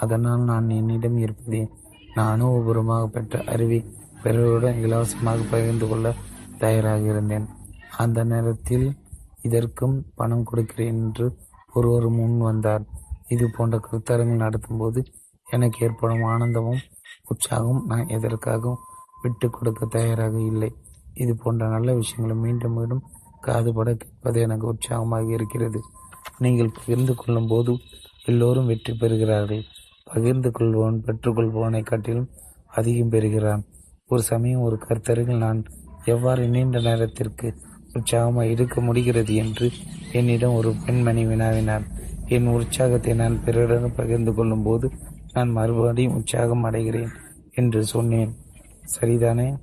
அதனால் 0.03 0.43
நான் 0.51 0.69
என்னிடம் 0.80 1.18
இருப்பதே 1.26 1.61
நான் 2.15 2.31
அனுபவபூர்வமாக 2.34 3.05
பெற்ற 3.15 3.43
அறிவை 3.53 3.80
பிறருடன் 4.23 4.80
இலவசமாக 4.85 5.43
பகிர்ந்து 5.51 5.88
கொள்ள 5.88 6.07
தயாராக 6.64 7.03
இருந்தேன். 7.14 7.47
அந்த 8.03 8.19
நேரத்தில் 8.31 8.88
இதற்கும் 9.48 9.95
பணம் 10.19 10.48
கொடுக்கிறேன் 10.49 10.99
என்று 11.03 11.26
ஒருவர் 11.78 12.07
முன் 12.18 12.38
வந்தார். 12.48 12.84
இது 13.34 13.45
போன்ற 13.56 13.78
கருத்தரங்கள் 13.86 14.44
நடத்தும்போது 14.45 14.99
எனக்கு 15.48 15.78
ஏற்படும் 15.86 16.26
ஆனந்தமும் 16.32 16.82
உற்சாகமும் 17.32 17.86
நான் 17.91 18.11
எதற்காகவும் 18.18 18.82
விட்டு 19.24 19.48
கொடுக்க 19.49 19.86
தயாராக 19.95 20.36
இல்லை. 20.52 20.72
இது 21.24 21.34
போன்ற 21.44 21.68
நல்ல 21.76 21.94
விஷயங்களை 21.99 22.36
மீண்டும் 22.44 22.76
மீண்டும் 22.78 23.03
காதுபட 23.45 23.90
கேட்பது 24.02 24.38
எனக்கு 24.45 24.65
உற்சாகமாக 24.72 25.32
இருக்கிறது. 25.38 25.80
நீங்கள் 26.45 26.76
பகிர்ந்து 26.78 27.14
கொள்ளும் 27.15 27.49
போது 27.52 27.74
எல்லோரும் 28.32 28.69
வெற்றி 28.72 28.94
பெறுகிறார்கள். 29.02 29.64
பகிர்ந்து 30.11 30.49
கொள்பவன் 30.57 30.99
பெற்றுக்கொள்பவனை 31.06 31.82
காட்டிலும் 31.84 32.30
அதிகம் 32.80 33.11
பெறுகிறான். 33.14 33.64
ஒரு 34.11 34.22
சமயம் 34.32 34.65
ஒரு 34.68 34.78
கருத்தரங்கில் 34.86 35.44
நான் 35.45 35.60
எவ்வாறு 36.14 36.44
நீண்ட 36.53 36.80
நேரத்திற்கு 36.88 37.48
உற்சாகமாக 37.93 38.47
இருக்க 38.47 38.81
முடிகிறது 38.81 39.35
என்று 39.35 39.72
என்னிடம் 40.11 40.53
ஒரு 40.53 40.73
பெண்மணி 40.85 41.26
வினாவினார். 41.26 41.85
என் 42.27 42.47
உற்சாகத்தை 42.47 43.14
நான் 43.14 43.43
பிறருடன் 43.43 43.95
பகிர்ந்து 43.95 44.34
கொள்ளும் 44.34 44.64
போது 44.64 44.91
நான் 45.34 45.49
மறுபடியும் 45.49 46.14
உற்சாகம் 46.14 46.64
அடைகிறேன் 46.64 47.11
என்று 47.51 47.85
சொன்னேன். 47.85 48.35
சரிதானே? 48.99 49.57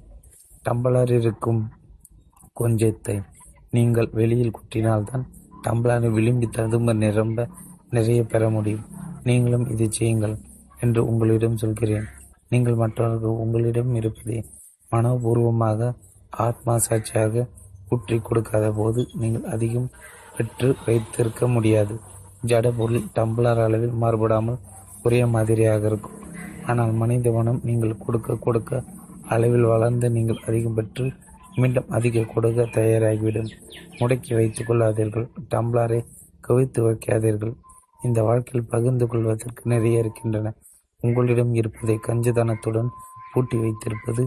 டம்பளர் 0.65 1.11
இருக்கும் 1.11 1.71
கொஞ்சத்தை 2.61 3.23
நீங்கள் 3.71 4.09
வெளியில் 4.13 4.51
குட்டினால்தான் 4.51 5.25
டம்ளரை 5.69 6.11
விளிம்பி 6.13 6.47
ததும்ப 6.47 6.93
நிரம்ப 6.93 7.49
நிறைய 7.91 8.23
பெற 8.23 8.51
முடியும். 8.51 8.87
நீங்களும் 9.23 9.71
இதை 9.71 9.87
செய்யுங்கள் 9.91 10.39
என்று 10.81 11.07
உங்களிடம் 11.07 11.57
சொல்கிறேன். 11.57 12.05
நீங்கள் 12.49 12.75
மற்றவர்கள் 12.75 13.31
உங்களிடம் 13.31 13.95
இருப்பதை 13.95 14.45
மனோபூர்வமாக 14.93 15.95
ஆத்மா 16.31 16.79
சாட்சியாக 16.79 17.49
ஊற்றி 17.95 18.17
கொடுக்காத 18.29 18.67
போது 18.79 19.01
நீங்கள் 19.23 19.49
அதிகம் 19.55 19.89
பெற்று 20.37 20.69
வைத்திருக்க 20.87 21.47
முடியாது. 21.55 21.95
ஜட 22.51 22.69
பொருள் 22.79 23.09
டம்ளர் 23.17 23.61
அளவில் 23.67 23.99
மாறுபடாமல் 24.03 24.63
ஒரே 25.07 25.21
மாதிரியாக 25.35 25.85
இருக்கும். 25.91 26.19
ஆனால் 26.71 26.93
மனித 27.03 27.31
மனம் 27.37 27.61
நீங்கள் 27.69 28.01
கொடுக்க 28.05 28.37
கொடுக்க 28.47 28.83
அளவில் 29.35 29.67
வளர்ந்து 29.73 30.07
நீங்கள் 30.17 30.43
அதிகம் 30.49 30.77
பெற்று 30.79 31.07
மீண்டும் 31.61 31.91
அதிக 31.97 32.25
கொடுக்க 32.33 32.63
தயாராகிவிடும். 32.77 33.51
முடக்கி 33.99 34.33
வைத்துக் 34.39 34.69
கொள்ளாதீர்கள். 34.69 35.27
டம்ளரை 35.53 36.01
கவித்து 36.47 36.81
வைக்காதீர்கள். 36.87 37.55
இந்த 38.07 38.21
வாழ்க்கையில் 38.29 38.71
பகிர்ந்து 38.73 39.07
கொள்வதற்கு 39.11 39.63
நிறைய 39.73 40.03
இருக்கின்றன. 40.03 40.53
உங்களிடம் 41.01 41.53
இருப்பதை 41.61 41.97
கஞ்சதனத்துடன் 42.09 42.91
பூட்டி 43.33 43.57
வைத்திருப்பது 43.63 44.25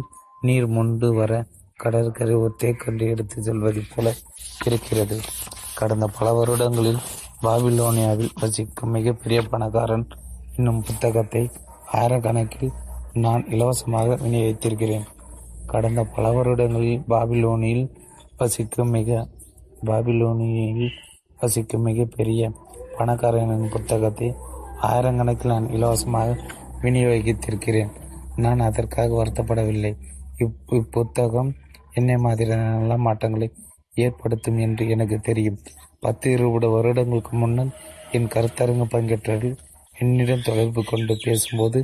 நீர் 0.47 0.67
மொண்டு 0.77 1.07
வர 1.19 1.33
கடற்கரை 1.81 2.35
ஒரு 2.35 2.55
தேக்கண்டை 2.63 3.07
எடுத்து 3.07 3.43
செல்வதைப் 3.43 3.91
போல 3.95 4.13
இருக்கிறது. 4.65 5.19
கடந்த 5.75 6.07
பல 6.07 6.33
வருடங்களில் 6.33 6.97
பாபிலோனியாவில் 7.41 8.29
வசிக்கும் 8.39 8.89
மிகப்பெரிய 8.89 9.41
பணக்காரன் 9.41 10.07
என்னும் 10.55 10.83
புத்தகத்தை 10.83 11.51
ஆயிரக்கணக்கில் 11.93 12.71
நான் 13.13 13.45
இலவசமாக 13.47 14.15
விநியோகித்திருக்கிறேன். 14.15 15.05
கடந்த 15.65 16.03
பல 16.03 16.31
வருடங்களில் 16.31 17.03
பாபிலோனில் 17.09 17.83
வசிக்கும் 18.37 18.89
மிக 18.89 19.27
பாபிலோனியில் 19.85 20.89
வசிக்கும் 21.37 21.81
மிகப்பெரிய 21.81 22.51
பணக்காரனின் 22.97 23.69
புத்தகத்தை 23.69 24.35
ஆயிரக்கணக்கில் 24.81 25.53
நான் 25.53 25.69
இலவசமாக 25.69 26.37
விநியோகித்திருக்கிறேன். 26.81 27.91
நான் 28.35 28.59
அதற்காக 28.59 29.23
வருத்தப்படவில்லை. 29.23 29.97
இப் 30.37 30.73
இப்புத்தகம் 30.73 31.53
என்ன 31.99 32.17
மாதிரியான 32.17 32.69
நல்ல 32.77 32.95
மாற்றங்களை 33.05 33.47
ஏற்படுத்தும் 33.95 34.59
என்று 34.65 34.83
எனக்கு 34.93 35.17
தெரியும். 35.19 35.59
பத்து 35.99 36.27
இருபது 36.31 36.67
வருடங்களுக்கு 36.69 37.33
முன்னர் 37.37 37.71
என் 38.11 38.31
கருத்தரங்கு 38.33 38.85
பங்கேற்றவர்கள் 38.93 39.55
என்னிடம் 39.95 40.45
தொடர்பு 40.49 40.81
கொண்டு 40.83 41.13
பேசும்போது 41.23 41.79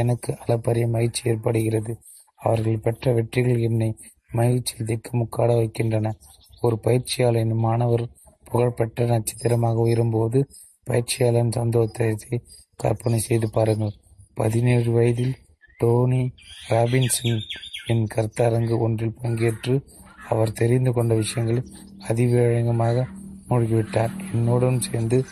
எனக்கு 0.00 0.30
அளப்பரிய 0.42 0.86
மகிழ்ச்சி 0.88 1.22
ஏற்படுகிறது. 1.30 1.92
அவர்கள் 2.40 2.82
பெற்ற 2.84 3.12
வெற்றிகள் 3.12 3.64
என்னை 3.68 3.90
மகிழ்ச்சியில் 4.30 4.88
திக்கு 4.90 5.12
முக்காட 5.20 5.50
வைக்கின்றன. 5.60 6.12
ஒரு 6.60 6.76
பயிற்சியாளரின் 6.84 7.62
மாணவர் 7.66 8.04
புகழ்பெற்ற 8.44 9.06
நட்சத்திரமாக 9.06 9.82
உயரும்போது 9.86 10.38
பயிற்சியாளன் 10.86 11.56
சந்தோஷத்தை 11.58 12.38
கற்பனை 12.82 13.18
செய்து 13.18 13.48
பாருங்கள். 13.50 13.94
பதினேழு 14.34 14.90
வயதில் 14.96 15.34
டோனி 15.80 16.22
ராபின்சன் 16.70 17.42
என் 17.90 18.06
கருத்தரங்கு 18.14 18.78
ஒன்றில் 18.78 19.18
பங்கேற்று 19.22 19.74
அவர் 20.28 20.52
தெரிந்து 20.52 20.92
கொண்ட 20.92 21.14
விஷயங்களை 21.14 21.62
அதிவேகமாக 22.08 23.06
மூழ்கிவிட்டார். 23.48 24.14
என்னுடன் 24.32 24.80
சேர்ந்து 24.80 25.24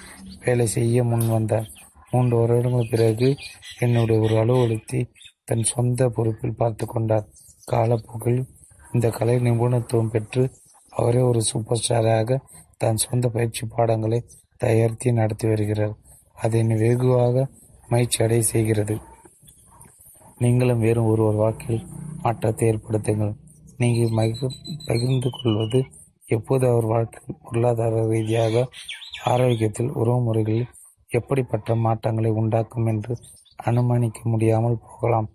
வேலை 0.44 0.66
செய்ய 0.66 1.04
முன் 1.04 1.26
வந்தார். 1.28 1.68
மூன்று 2.10 2.36
வருடங்கள் 2.36 2.90
பிறகு 2.90 3.36
என்னுடைய 3.78 4.20
ஒரு 4.20 4.34
அலுவலகத்தை 4.38 5.00
தன் 5.44 5.62
சொந்த 5.62 6.08
பொறுப்பில் 6.08 6.54
பார்த்து 6.54 6.86
கொண்டார். 6.86 7.26
காலப்போக்கில் 7.64 8.40
இந்த 8.92 9.10
கலை 9.10 9.36
நிபுணத்துவம் 9.38 10.10
பெற்று 10.10 10.42
அவரே 10.92 11.20
ஒரு 11.20 11.40
சூப்பர் 11.42 11.82
ஸ்டாராக 11.82 12.38
தன் 12.76 12.96
சொந்த 12.96 13.28
பயிற்சி 13.28 13.64
பாடங்களை 13.66 14.20
தயாரித்து 14.56 15.12
நடத்தி 15.12 15.46
வருகிறார். 15.48 15.94
அதை 16.34 16.62
வெகுவாக 16.62 17.46
மகிழ்ச்சி 17.88 18.24
அடைய 18.24 18.42
செய்கிறது. 18.42 18.96
நீங்களும் 20.38 20.82
வேறு 20.84 21.02
ஒருவர் 21.10 21.38
வாழ்க்கையில் 21.42 21.86
மாற்றத்தை 22.24 22.64
ஏற்படுத்துங்கள். 22.70 23.34
நீங்கள் 23.82 24.16
மகிழ் 24.18 24.58
பகிர்ந்து 24.88 25.28
கொள்வது 25.36 25.78
எப்போது 26.36 26.64
அவர் 26.72 26.86
வாழ்க்கையில் 26.92 27.40
பொருளாதார 27.44 28.02
ரீதியாக 28.12 28.64
ஆரோக்கியத்தில் 29.32 29.90
உறவு 30.00 30.20
முறைகளில் 30.20 30.72
எப்படிப்பட்ட 31.10 31.74
மாற்றங்களை 31.86 32.30
உண்டாக்கும் 32.40 32.88
என்று 32.92 33.14
அனுமானிக்க 33.68 34.20
முடியாமல் 34.32 34.82
போகலாம். 34.86 35.28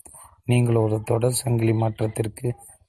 நீங்கள் 0.46 0.82
ஒரு 0.86 0.98
தொடர் 1.10 1.40
சங்கிலி 1.42 1.74
மாற்றத்திற்கு 1.74 2.48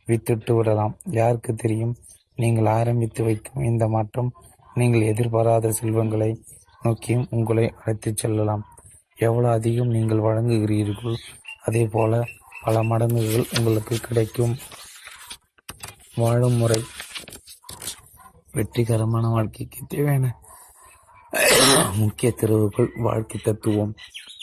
வித்துட்டு 0.09 0.52
விடலாம். 0.56 0.94
யாருக்கு 1.20 1.52
தெரியும்? 1.55 1.94
நீங்கள் 2.36 2.68
ஆரம்பித்து 2.78 3.22
வைக்கும் 3.24 3.66
இந்த 3.70 3.84
மாற்றம் 3.89 4.30
நீங்கள் 4.74 5.09
எதிர்பாராத 5.12 5.72
செல்வங்களை 5.78 6.30
நோக்கியும் 6.82 7.26
உங்களை 7.30 7.66
அழைத்துச் 7.80 8.20
செல்லலாம். 8.22 8.62
எவ்வளவு 9.18 9.55
அதிகம் 9.56 9.94
நீங்கள் 9.97 10.24
வழங்குகிறீர்களோ 10.26 11.12
அதே 11.64 11.86
போல 11.86 12.24
பல 12.62 12.82
மடங்குகள் 12.82 13.59
உங்களுக்கு 13.59 13.97
கிடைக்கும். 13.97 14.55
வாழும் 16.14 16.56
முறை 16.56 16.80
வெற்றிகரமான 18.52 19.28
வாழ்க்கைக்கு 19.28 19.80
தேவையான 19.89 20.40
முக்கிய 21.97 22.32
திறவுகள் 22.32 22.90
வாழ்க்கை 22.97 23.40
தத்துவம் 23.40 23.94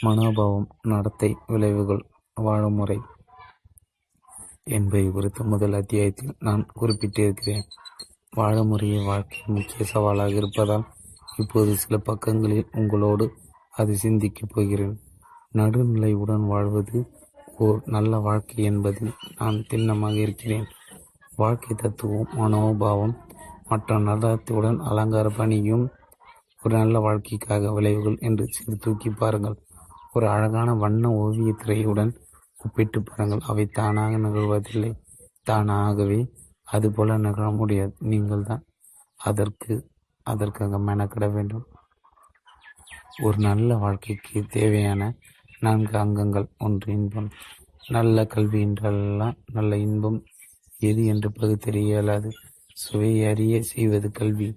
மனோபாவம் 0.02 0.68
நடத்தை 0.82 1.36
விளைவுகள் 1.48 2.04
வாழும் 2.36 2.74
முறை 2.74 3.00
என்பதை 4.64 5.10
குறித்து 5.10 5.44
முதல் 5.44 5.74
அத்தியாயத்தில் 5.74 6.36
நான் 6.40 6.64
குறிப்பிட்டிருக்கிறேன் 6.82 7.68
வாழும் 8.32 8.68
முறையை 8.68 9.06
வாழ்க்கையின் 9.06 9.56
முக்கிய 9.56 9.86
சவாலாக 9.86 10.34
இருப்பதால் 10.34 10.86
இப்போது 11.38 11.78
சில 11.78 11.98
பக்கங்களில் 11.98 12.68
உங்களோடு 12.72 13.26
அது 13.72 13.98
சிந்திக்கப் 13.98 14.50
போகிறேன். 14.54 14.96
நடுநிலையுடன் 15.54 16.44
வாழ்வது 16.46 17.00
ஓர் 17.58 17.80
நல்ல 17.86 18.18
வாழ்க்கை 18.18 18.64
என்பதில் 18.64 19.14
நான் 19.38 19.56
திண்ணமாக 19.70 20.16
இருக்கிறேன். 20.16 20.68
வாழ்க்கை 21.36 21.74
தத்துவம் 21.76 22.34
மனோபாவம் 22.34 23.16
மற்ற 23.68 23.98
நடத்துடன் 24.00 24.78
அலங்கார 24.80 25.30
பணியும் 25.30 25.86
ஒரு 26.64 26.74
நல்ல 26.78 27.00
வாழ்க்கைக்காக 27.00 27.72
விளைவுகள் 27.72 28.18
என்று 28.20 28.46
சிறு 28.48 28.76
தூக்கி 28.78 29.10
பாருங்கள். 29.10 29.58
ஒரு 30.14 30.28
அழகான 30.30 30.70
வண்ண 30.74 31.12
ஓவிய 31.12 31.52
திரையுடன் 31.64 32.12
ஒப்பிட்டு 32.64 33.02
பாருங்கள். 33.02 33.44
அவை 33.48 33.66
தானாக 33.66 34.18
நிகழ்வதில்லை. 34.18 34.92
தானாகவே 35.44 36.20
அதுபோல 36.64 37.18
நிகழ 37.18 37.46
முடியாது. 37.52 37.94
நீங்கள் 38.12 38.44
தான் 38.44 38.64
அதற்கு 39.20 39.74
அதற்காக 40.26 40.80
மெனக்கிட 40.80 41.26
வேண்டும். 41.34 41.66
ஒரு 43.24 43.38
நல்ல 43.38 43.76
வாழ்க்கைக்கு 43.76 44.46
தேவையான 44.50 45.02
நான்கு 45.62 45.96
அங்கங்கள். 45.98 46.48
ஒன்று 46.58 46.88
இன்பம் 46.94 47.30
நல்ல 47.88 48.26
கல்வி 48.26 48.60
என்றெல்லாம் 48.62 49.38
நல்ல 49.54 49.78
இன்பம் 49.78 50.20
எது 50.80 51.02
என்று 51.06 51.30
பகுத்தறிய 51.32 51.86
இயலாது 51.86 52.30
சுவையை 52.74 53.24
அறிய 53.32 53.56
செய்வது 53.62 54.12
கல்வி. 54.12 54.50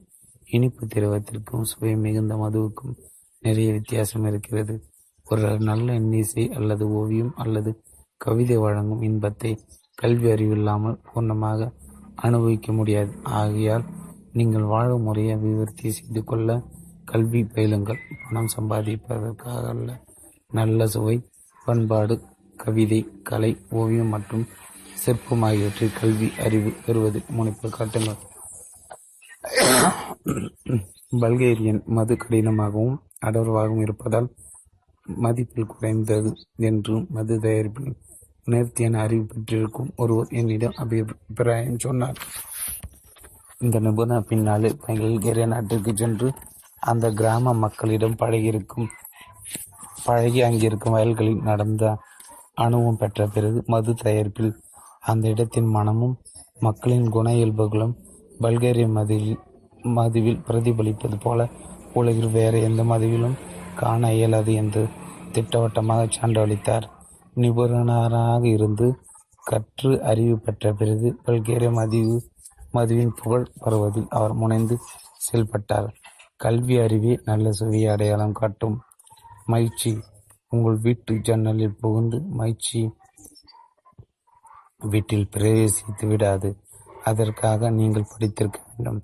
இனிப்பு 0.47 0.87
திரவத்திற்கும் 0.87 1.69
சுவை 1.71 1.93
மிகுந்த 1.97 2.35
மதுவுக்கும் 2.35 2.95
நிறைய 3.43 3.69
வித்தியாசம் 3.73 4.27
இருக்கிறது. 4.27 4.75
ஒரு 5.27 5.49
நல்ல 5.61 5.95
இன்னிசை 5.95 6.45
அல்லது 6.51 6.85
ஓவியம் 7.01 7.33
அல்லது 7.37 7.71
கவிதை 8.17 8.57
வழங்கும் 8.57 9.03
இன்பத்தை 9.03 9.53
கல்வி 9.95 10.29
அறிவில்லாமல் 10.31 11.01
பூர்ணமாக 11.09 11.71
அனுபவிக்க 12.17 12.73
முடியாது. 12.73 13.13
ஆகையால் 13.23 13.85
நீங்கள் 14.33 14.71
வாழும் 14.73 15.03
முறையை 15.03 15.33
அபிவிருத்தி 15.35 15.91
செய்து 15.91 16.25
கொள்ள 16.25 16.49
கல்வி 17.05 17.41
பயிலுங்கள். 17.45 18.01
பணம் 18.25 18.53
சம்பாதிப்பதற்காக 18.57 19.63
அல்ல. 19.75 19.91
நல்ல 20.53 20.87
சுவை 20.87 21.15
பண்பாடு 21.65 22.15
கவிதை 22.57 22.99
கலை 23.23 23.51
ஓவியம் 23.71 24.13
மற்றும் 24.15 24.45
சிற்பம் 25.03 25.43
ஆகியவற்றில் 25.43 25.97
கல்வி 26.01 26.29
அறிவு 26.45 26.71
பெறுவதில் 26.85 27.31
முனைப்பு 27.31 27.69
காட்டுங்கள். 27.69 28.21
பல்கேரியன் 31.23 31.81
மது 31.97 32.15
கடினமாகவும் 32.15 32.99
அடர்வாகவும் 33.27 33.81
இருப்பதால் 33.81 34.29
மதிப்பில் 35.07 35.71
குறைந்தது 35.73 36.31
என்றும் 36.69 37.07
மது 37.09 37.37
தயாரிப்பில் 37.39 37.97
நேர்த்தியான 38.45 39.01
அறிவு 39.01 39.25
பெற்றிருக்கும் 39.25 39.91
ஒருவர் 39.97 40.33
என்னிடம் 40.41 40.79
அபிப்பிராயம் 40.85 41.79
சொன்னார். 41.79 42.19
இந்த 43.59 43.79
நிபுணர் 43.81 44.29
பின்னாலே 44.29 44.71
பல்கேரிய 44.87 45.47
நாட்டிற்கு 45.47 45.93
சென்று 45.97 46.29
அந்த 46.91 47.07
கிராம 47.11 47.55
மக்களிடம் 47.55 48.17
பழகியிருக்கும் 48.17 48.89
பழகி 50.05 50.41
அங்கிருக்கும் 50.43 50.93
வயல்களில் 50.93 51.43
நடந்த 51.43 51.97
அனுபவம் 52.55 52.97
பெற்ற 52.97 53.27
பிறகு 53.27 53.63
மது 53.67 53.93
தயாரிப்பில் 53.95 54.53
அந்த 55.01 55.29
இடத்தின் 55.29 55.69
மனமும் 55.69 56.17
மக்களின் 56.59 57.09
குண 57.09 57.35
இயல்புகளும் 57.35 57.95
பல்கேரிய 58.41 58.87
மதுவில் 58.89 59.39
மதுவில் 59.83 60.43
பிரதிபலிப்பது 60.47 61.17
போல 61.21 61.49
உலகில் 61.93 62.31
வேறு 62.31 62.63
எந்த 62.63 62.83
மதுவிலும் 62.83 63.37
காண 63.75 64.13
இயலாது 64.13 64.53
என்று 64.53 64.89
திட்டவட்டமாக 65.33 66.03
சான்றளித்தார். 66.17 66.87
நிபுணராக 67.35 68.43
இருந்து 68.47 68.87
கற்று 69.45 70.03
அறிவு 70.03 70.39
பெற்ற 70.39 70.73
பிறகு 70.73 71.09
பல்கேரிய 71.25 71.71
மதிவு 71.73 72.17
மதுவின் 72.73 73.15
புகழ் 73.23 73.47
வருவதில் 73.55 74.09
அவர் 74.09 74.35
முனைந்து 74.35 74.79
செயல்பட்டார். 75.17 75.89
கல்வி 76.37 76.77
அறிவே 76.79 77.21
நல்ல 77.25 77.53
சுவையை 77.53 77.93
அடையாளம் 77.93 78.33
காட்டும். 78.33 78.77
மகிழ்ச்சி. 79.47 80.01
உங்கள் 80.49 80.77
வீட்டு 80.77 81.15
ஜன்னலில் 81.15 81.79
புகுந்து 81.81 82.21
மகிழ்ச்சி 82.21 82.91
வீட்டில் 84.79 85.29
பிரவேசித்து 85.37 86.07
விடாது. 86.07 86.57
அதற்காக 87.03 87.71
நீங்கள் 87.71 88.11
படித்திருக்க 88.11 88.61
வேண்டும். 88.69 89.03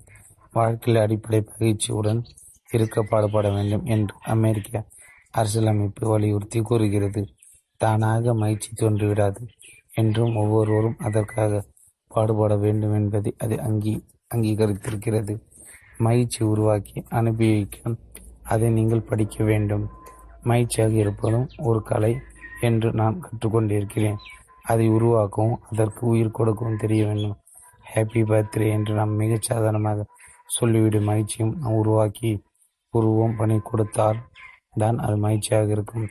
வாழ்க்கையில் 0.51 1.01
அடிப்படை 1.01 1.47
பயிற்சியுடன் 1.59 2.23
இருக்க 2.71 3.03
பாடுபட 3.03 3.49
வேண்டும் 3.49 3.85
என்று 3.85 4.15
அமெரிக்க 4.21 4.87
அரசியலமைப்பு 5.31 6.07
வலியுறுத்தி 6.07 6.61
கூறுகிறது. 6.61 7.27
தானாக 7.77 8.33
மகிழ்ச்சி 8.33 8.69
தோன்றிவிடாது 8.75 9.47
என்றும் 9.93 10.35
ஒவ்வொருவரும் 10.35 10.97
அதற்காக 10.97 11.65
பாடுபட 12.07 12.55
வேண்டும் 12.55 12.93
என்பதை 12.93 13.35
அது 13.37 13.55
அங்கீ 13.55 13.99
அங்கீகரித்திருக்கிறது. 14.35 15.41
மகிழ்ச்சி 15.97 16.43
உருவாக்கி 16.43 17.03
அனுபவிக்க 17.09 17.95
அதை 18.43 18.69
நீங்கள் 18.69 19.01
படிக்க 19.01 19.43
வேண்டும். 19.43 19.89
மகிழ்ச்சியாக 20.43 20.93
இருப்பதும் 20.93 21.47
ஒரு 21.69 21.79
கலை 21.83 22.13
என்று 22.61 22.89
நான் 22.93 23.19
கற்றுக்கொண்டிருக்கிறேன். 23.25 24.19
அதை 24.61 24.85
உருவாக்கவும் 24.89 25.59
அதற்கு 25.69 26.01
உயிர் 26.07 26.37
கொடுக்கவும் 26.39 26.81
தெரிய 26.83 27.01
வேண்டும். 27.05 27.37
ஹாப்பி 27.93 28.21
பர்த்டே 28.31 28.67
என்று 28.69 28.93
நாம் 28.93 29.13
மிகச் 29.15 29.47
சாதாரணமாக 29.49 30.05
சொல்லிவிடும் 30.59 31.07
மகிழ்ச்சியும் 31.09 31.53
நாம் 31.61 31.79
உருவாக்கி 31.81 32.31
உருவம் 32.93 33.35
பணி 33.35 33.55
கொடுத்தால் 33.59 34.19
தான் 34.77 34.97
அது 34.97 35.15
மகிழ்ச்சியாக 35.17 35.69
இருக்கும். 35.75 36.07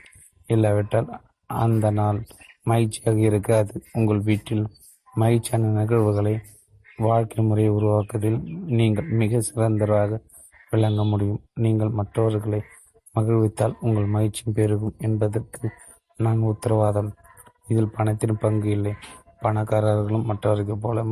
இல்லாவிட்டால் 0.46 1.08
அந்த 1.46 1.90
நாள் 1.90 2.18
மகிழ்ச்சியாக 2.62 3.18
இருக்காது. 3.30 3.72
உங்கள் 3.92 4.20
வீட்டில் 4.20 4.64
மகிழ்ச்சியான 5.14 5.70
நிகழ்வுகளை 5.80 6.34
வாழ்க்கை 6.98 7.44
முறையை 7.44 7.70
உருவாக்குவதில் 7.72 8.38
நீங்கள் 8.78 9.10
மிக 9.20 9.40
சிறந்தவராக 9.48 10.20
விளங்க 10.70 11.02
முடியும். 11.04 11.42
நீங்கள் 11.54 11.96
மற்றவர்களை 11.98 12.60
மகிழ்வித்தால் 13.14 13.74
உங்கள் 13.80 14.12
மகிழ்ச்சியும் 14.14 14.56
பெருகும் 14.58 14.96
என்பதற்கு 14.98 15.68
நான் 16.20 16.46
உத்தரவாதம். 16.50 17.10
இதில் 17.66 17.94
பணத்தின் 17.96 18.40
பங்கு 18.40 18.68
இல்லை. 18.70 18.92
பணக்காரர்களும் 19.42 20.28
மற்றவர்கள் 20.30 20.82
போல 20.82 21.04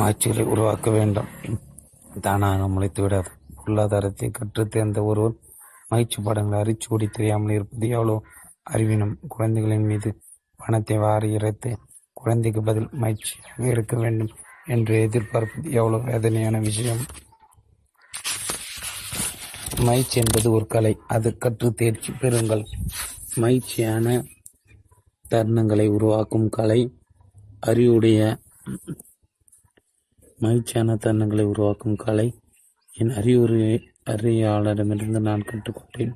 மகிழ்ச்சிகளை 0.00 0.44
உருவாக்க 0.44 0.90
வேண்டும். 0.90 1.30
தானாக 2.20 2.66
முளைத்து 2.68 3.00
விடாது 3.02 3.30
பொருளாதாரத்தை 3.56 4.28
கற்றுத் 4.30 4.70
தேர்ந்த 4.70 5.00
ஒருவர் 5.04 5.34
மகிழ்ச்சி 5.88 6.18
படங்களை 6.22 6.58
அரிச்சூடி 6.62 7.06
தெரியாமல் 7.10 7.54
இருப்பது 7.54 7.88
எவ்வளோ 7.88 8.16
அறிவினும் 8.70 9.14
குழந்தைகளின் 9.28 9.86
மீது 9.86 10.10
பணத்தை 10.60 10.96
வாரி 10.98 11.28
இறைத்து 11.32 11.70
குழந்தைக்கு 12.16 12.60
பதில் 12.62 12.88
மகிழ்ச்சியாக 13.02 13.64
இருக்க 13.66 13.96
வேண்டும் 13.96 14.32
என்று 14.66 14.94
எதிர்பார்ப்பது 15.06 15.70
எவ்வளவு 15.72 16.04
வேதனையான 16.04 16.58
விஷயம். 16.60 17.02
மயிற்சி 19.80 20.20
என்பது 20.20 20.50
ஒரு 20.50 20.66
கலை. 20.66 20.98
அது 21.06 21.38
கற்று 21.38 21.72
தேர்ச்சி 21.72 22.12
பெறுங்கள். 22.12 22.64
மகிழ்ச்சியான 23.34 24.24
தருணங்களை 25.30 25.86
உருவாக்கும் 25.86 26.48
கலை. 26.48 26.92
அறிவுடைய 27.60 28.38
மகிழ்ச்சியான 30.38 30.94
தருணங்களை 30.94 31.42
உருவாக்கும் 31.42 31.96
கலை. 31.96 32.34
என் 32.92 33.10
அறிவுரை 33.10 33.88
அறியாளரிடமிருந்து 34.10 35.20
நான் 35.20 35.42
கற்றுக்கொண்டேன். 35.42 36.12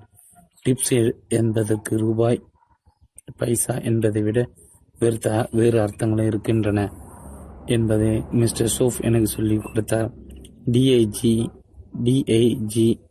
டிப்ஸ் 0.67 1.13
என்பதற்கு 1.29 1.97
ரூபாய் 1.97 2.45
பைசா 3.37 3.75
என்பதை 3.75 4.23
விட 4.23 4.51
வேறு 4.99 5.19
த 5.19 5.49
வேறு 5.51 5.81
அர்த்தங்களும் 5.81 6.27
இருக்கின்றன 6.27 6.93
என்பதை 7.67 8.25
மிஸ்டர் 8.31 8.75
சோஃப் 8.79 9.01
எனக்கு 9.01 9.27
சொல்லிக் 9.27 9.63
கொடுத்தார். 9.63 10.13
டிஐஜி 10.67 11.63
டிஐஜி 12.05 13.05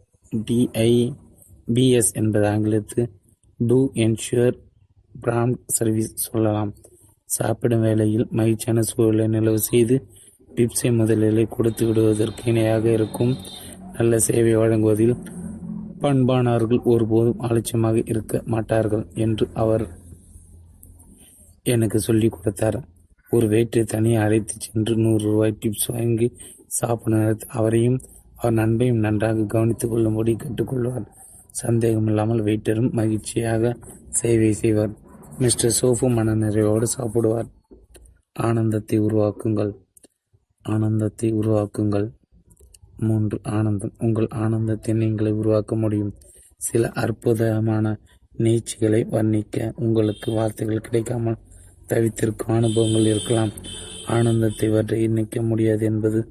டி.ஐ.பி.எஸ் 0.43 2.11
என்பது 2.11 2.47
ஆங்கிலத்தில் 2.47 3.09
டூ 3.57 3.91
என்ஷுர் 3.93 4.55
பிராண்ட் 5.21 5.57
சர்வீஸ் 5.65 6.15
சொல்லலாம். 6.15 6.73
சாப்பிடும் 7.25 7.81
வேளையில் 7.81 8.27
மகிழ்ச்சியான 8.29 8.81
சூழலை 8.81 9.27
நிலவு 9.27 9.59
செய்து 9.59 10.07
டிப்ஸை 10.55 10.95
முதலிலே 10.95 11.43
கொடுத்து 11.43 11.87
விடுவதற்கு 11.87 12.43
இணையாக 12.45 12.91
இருக்கும் 12.91 13.35
நல்ல 13.93 14.19
சேவை 14.19 14.55
வழங்குவதில் 14.55 15.15
பண்பானவர்கள் 15.99 16.83
ஒருபோதும் 16.83 17.39
அலட்சியமாக 17.39 18.01
இருக்க 18.05 18.41
மாட்டார்கள் 18.45 19.07
என்று 19.13 19.49
அவர் 19.53 19.87
எனக்கு 21.63 21.99
சொல்லிக் 21.99 22.31
கொடுத்தார். 22.31 22.87
ஒரு 23.29 23.47
வேற்றை 23.47 23.83
தனியாக 23.83 24.25
அழைத்து 24.25 24.53
சென்று 24.57 24.95
நூறு 24.95 25.23
ரூபாய் 25.23 25.57
டிப்ஸ் 25.59 25.91
வாங்கி 25.91 26.33
சாப்பிடும் 26.67 27.19
நேரத்தில் 27.19 27.49
அவரையும் 27.49 28.01
அவர் 28.45 28.53
நண்பையும் 28.53 28.97
நன்றாக 28.97 29.43
கவனித்துக் 29.43 29.89
கொள்ளும்படி 29.89 30.35
கேட்டுக்கொள்வார் 30.35 31.05
சந்தேகமில்லாமல் 31.51 32.41
வெயிட்டரும் 32.43 32.91
மகிழ்ச்சியாக 32.91 33.75
சேவை 34.09 34.53
செய்வார். 34.53 34.93
மிஸ்டர் 35.37 35.77
சோஃபு 35.81 36.07
மனநிறைவோடு 36.17 36.87
சாப்பிடுவார். 36.97 37.47
ஆனந்தத்தை 38.39 38.99
உருவாக்குங்கள். 38.99 39.71
ஆனந்தத்தை 40.65 41.33
உருவாக்குங்கள். 41.33 42.07
மூன்று 42.97 43.39
ஆனந்தம். 43.43 43.93
உங்கள் 43.97 44.27
ஆனந்தத்தை 44.27 44.93
நீங்களை 44.93 45.31
உருவாக்க 45.31 45.75
முடியும். 45.75 46.13
சில 46.57 46.89
அற்புதமான 46.89 47.85
நீச்சிகளை 48.35 49.01
வர்ணிக்க 49.09 49.71
உங்களுக்கு 49.75 50.31
வார்த்தைகள் 50.31 50.79
கிடைக்காமல் 50.79 51.41
தவித்திருக்கும் 51.87 52.55
அனுபவங்கள் 52.55 53.05
இருக்கலாம். 53.05 53.53
ஆனந்தத்தை 54.07 54.69
வற்றை 54.69 55.07
நிற்க 55.07 55.41
முடியாது 55.41 55.85
என்பது 55.85 56.21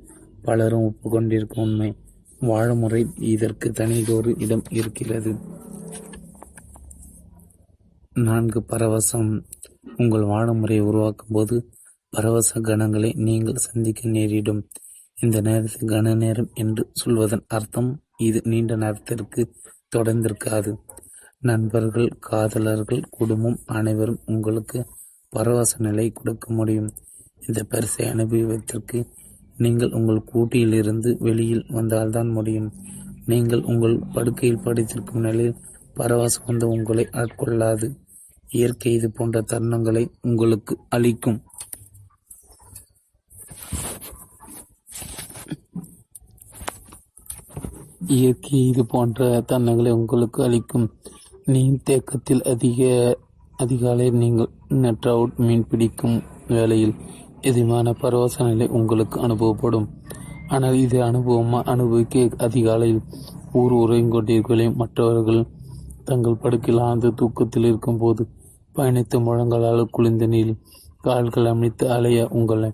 பலரும் 0.42 0.86
ஒப்புக்கொண்டிருக்கும் 0.86 1.62
உண்மை. 1.62 1.90
வாழமுறை 2.44 3.02
இதற்கு 3.16 3.68
தனிதொரு 3.70 4.34
இடம் 4.38 4.62
இருக்கிறது. 4.70 5.32
நான்கு 8.14 8.60
பரவசம். 8.68 9.30
உங்கள் 9.96 10.22
வாழமுறையை 10.22 10.80
உருவாக்கும் 10.80 11.32
போது 11.32 11.56
பரவச 12.12 12.60
கணங்களை 12.60 13.10
நீங்கள் 13.18 13.64
சந்திக்க 13.66 14.08
நேரிடும். 14.08 14.62
இந்த 15.20 15.40
நேரத்தை 15.40 15.80
கன 15.88 16.16
நேரம் 16.16 16.50
என்று 16.54 16.82
சொல்வதன் 16.92 17.44
அர்த்தம் 17.48 17.90
இது 18.18 18.40
நீண்ட 18.44 18.76
நேரத்திற்கு 18.76 19.42
தொடர்ந்திருக்காது. 19.96 20.72
நண்பர்கள் 21.42 22.08
காதலர்கள் 22.20 23.02
குடும்பம் 23.10 23.58
அனைவரும் 23.66 24.22
உங்களுக்கு 24.26 24.78
பரவச 25.32 25.72
நிலை 25.78 26.06
கொடுக்க 26.10 26.46
முடியும். 26.52 26.90
இந்த 27.48 27.60
பரிசை 27.64 28.04
அனுபவத்திற்கு 28.06 28.98
நீங்கள் 29.56 29.90
உங்கள் 29.90 30.28
கூட்டியிலிருந்து 30.32 31.10
வெளியில் 31.18 31.64
வந்தால்தான் 31.68 32.30
முடியும். 32.30 32.70
நீங்கள் 33.26 33.62
உங்கள் 33.62 33.96
படுக்கையில் 34.12 34.64
படித்திருக்கும் 34.64 35.20
நிலையில் 35.20 35.60
பரவாசு 35.94 36.38
வந்து 36.46 36.68
உங்களை 36.68 37.08
ஆட்கொள்ளாது. 37.12 37.88
இயற்கை 38.48 38.92
இது 38.92 39.10
போன்ற 39.10 39.40
தருணங்களை 39.40 40.10
உங்களுக்கு 40.20 40.76
அளிக்கும். 40.88 41.40
இயற்கை 48.06 48.68
இது 48.68 48.86
போன்ற 48.86 49.44
தருணங்களை 49.52 49.90
உங்களுக்கு 49.90 50.42
அளிக்கும். 50.42 50.86
நீர் 51.44 51.82
தேக்கத்தில் 51.82 52.42
அதிக 52.42 52.82
அதிகாலை 53.56 54.10
நீங்கள் 54.10 54.50
நெட் 54.68 55.06
அவுட் 55.06 55.36
மீன் 55.36 55.66
பிடிக்கும் 55.68 56.22
வேளையில் 56.48 56.94
எதிமான 57.50 57.94
பரவச 58.00 58.44
நிலை 58.44 58.66
உங்களுக்கு 58.68 59.16
அனுபவப்படும். 59.26 59.88
ஆனால் 60.48 60.76
இது 60.76 60.98
அனுபவமா 61.02 61.60
அனுபவிக்க 61.64 62.28
அதிகாலையில் 62.36 63.02
ஊர் 63.52 63.72
உறங்கிக் 63.72 64.14
கொண்டிருக்கலையும் 64.14 64.74
மற்றவர்கள் 64.74 65.42
தங்கள் 66.04 66.40
படுக்கையில் 66.42 66.82
ஆழ்ந்த 66.82 67.10
தூக்கத்தில் 67.10 67.64
இருக்கும்போது 67.64 68.22
பயணித்த 68.74 69.20
முழங்களால் 69.26 69.84
குளிர்ந்த 69.90 70.26
நீரில் 70.26 70.62
கால்கள் 71.00 71.44
அமைத்து 71.44 71.84
அலைய 71.90 72.26
உங்களை 72.28 72.70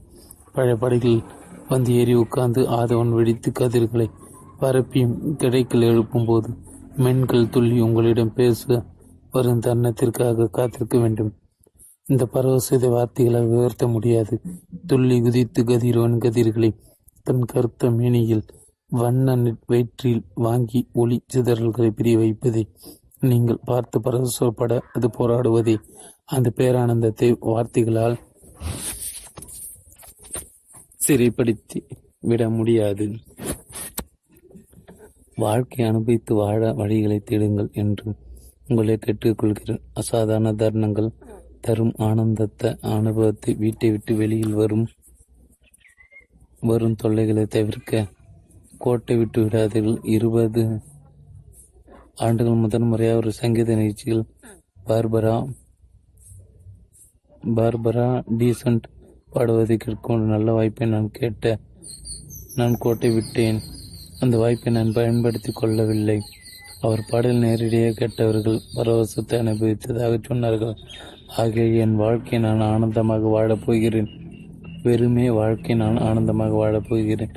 பழைய 0.52 0.76
படைகளில் 0.76 1.22
வந்து 1.68 1.90
ஏறி 1.94 2.14
உட்கார்ந்து 2.14 2.60
ஆதவன் 2.68 3.12
வெடித்து 3.12 3.50
கதிர்களை 3.52 4.06
பரப்பியும் 4.60 5.14
கிடைக்கல் 5.38 5.86
எழுப்பும்போது 5.90 6.48
மென்கள் 6.96 7.48
துள்ளி 7.48 7.80
உங்களிடம் 7.80 8.34
பேச 8.34 8.84
வரும் 9.30 9.60
தருணத்திற்காக 9.60 10.50
காத்திருக்க 10.50 10.98
வேண்டும். 10.98 11.30
இந்த 12.10 12.24
பரவசத்தை 12.34 12.88
வார்த்தைகளால் 12.90 13.50
விவர்த்த 13.50 13.84
முடியாது. 13.86 14.34
துள்ளி 14.86 15.16
குதித்து 15.20 15.60
கதிரோன் 15.64 16.16
கதிர்களை 16.18 16.70
தன் 17.22 17.44
கருத்த 17.44 17.90
மேனியில் 17.90 18.44
வண்ண 18.92 19.56
வயிற்றில் 19.66 20.22
வாங்கி 20.34 20.80
ஒளி 20.92 21.16
சிதறல்களை 21.34 21.90
பிரிய 21.90 22.16
வைப்பதை. 22.18 22.64
நீங்கள் 23.20 23.64
பார்த்து 23.64 24.00
பரவசப்பட 24.00 24.80
அது 24.92 25.08
போராடுவதே. 25.08 25.76
அந்த 26.24 26.52
பேரானந்தத்தை 26.56 27.28
வார்த்தைகளால் 27.40 28.18
சிறைப்படுத்தி 31.06 31.80
விட 32.20 32.42
முடியாது. 32.50 33.06
வாழ்க்கை 35.36 35.84
அனுபவித்து 35.86 36.34
வாழ 36.34 36.72
வழிகளை 36.72 37.18
தேடுங்கள் 37.22 37.70
என்று 37.72 38.14
உங்களை 38.68 38.96
கேட்டுக்கொள்கிறேன். 38.96 39.82
அசாதாரண 39.92 40.52
தருணங்கள் 40.52 41.10
தரும் 41.60 41.94
ஆனந்தத்த 42.06 42.72
அனுபவத்தை 42.96 43.52
வீட்டை 43.62 43.88
விட்டு 43.90 44.12
வெளியில் 44.20 44.58
வரும் 44.60 44.86
வரும் 46.68 46.96
தொல்லைகளை 47.02 47.44
தவிர்க்க 47.54 48.02
கோட்டை 48.84 49.14
விட்டு 49.20 49.38
விடாதீர்கள். 49.44 49.98
இருபது 50.16 50.62
ஆண்டுகள் 52.26 52.60
முதன் 52.62 52.88
முறையாக 52.90 53.20
ஒரு 53.20 53.30
சங்கீத 53.40 53.74
நிகழ்ச்சியில் 53.80 54.24
பார்பரா 54.88 55.36
பார்பரா 57.56 58.08
டீசன்ட் 58.40 58.86
பாடுவதை 59.34 59.76
கேட்கும் 59.76 60.16
ஒரு 60.16 60.26
நல்ல 60.34 60.50
வாய்ப்பை 60.52 60.88
நான் 60.94 61.08
கேட்ட 61.18 61.52
நான் 62.58 62.80
கோட்டை 62.84 63.10
விட்டேன். 63.16 63.60
அந்த 64.22 64.34
வாய்ப்பை 64.42 64.70
நான் 64.76 64.96
பயன்படுத்தி 64.98 65.52
கொள்ளவில்லை. 65.52 66.18
அவர் 66.86 67.02
பாடல் 67.10 67.42
நேரடியாக 67.44 67.96
கேட்டவர்கள் 68.00 68.58
பரவசத்தை 68.76 69.38
அனுபவித்ததாக 69.42 70.14
சொன்னார்கள். 70.28 70.76
ஆகிய 71.36 71.64
என் 71.64 71.96
வாழ்க்கை 71.96 72.38
நான் 72.38 72.60
ஆனந்தமாக 72.60 73.20
வாழப் 73.20 73.66
போகிறேன். 73.66 74.08
வெறுமே 74.82 75.30
வாழ்க்கை 75.30 75.74
நான் 75.74 75.96
ஆனந்தமாக 75.96 76.50
வாழப் 76.50 76.84
போகிறேன். 76.88 77.32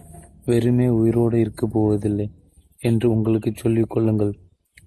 வெறுமே 0.46 0.88
உயிரோடு 0.88 1.40
இருக்கப் 1.40 1.74
போவதில்லை 1.74 2.32
என்று 2.80 3.10
உங்களுக்கு 3.10 3.54
சொல்லிக் 3.56 3.90
கொள்ளுங்கள். 3.90 4.40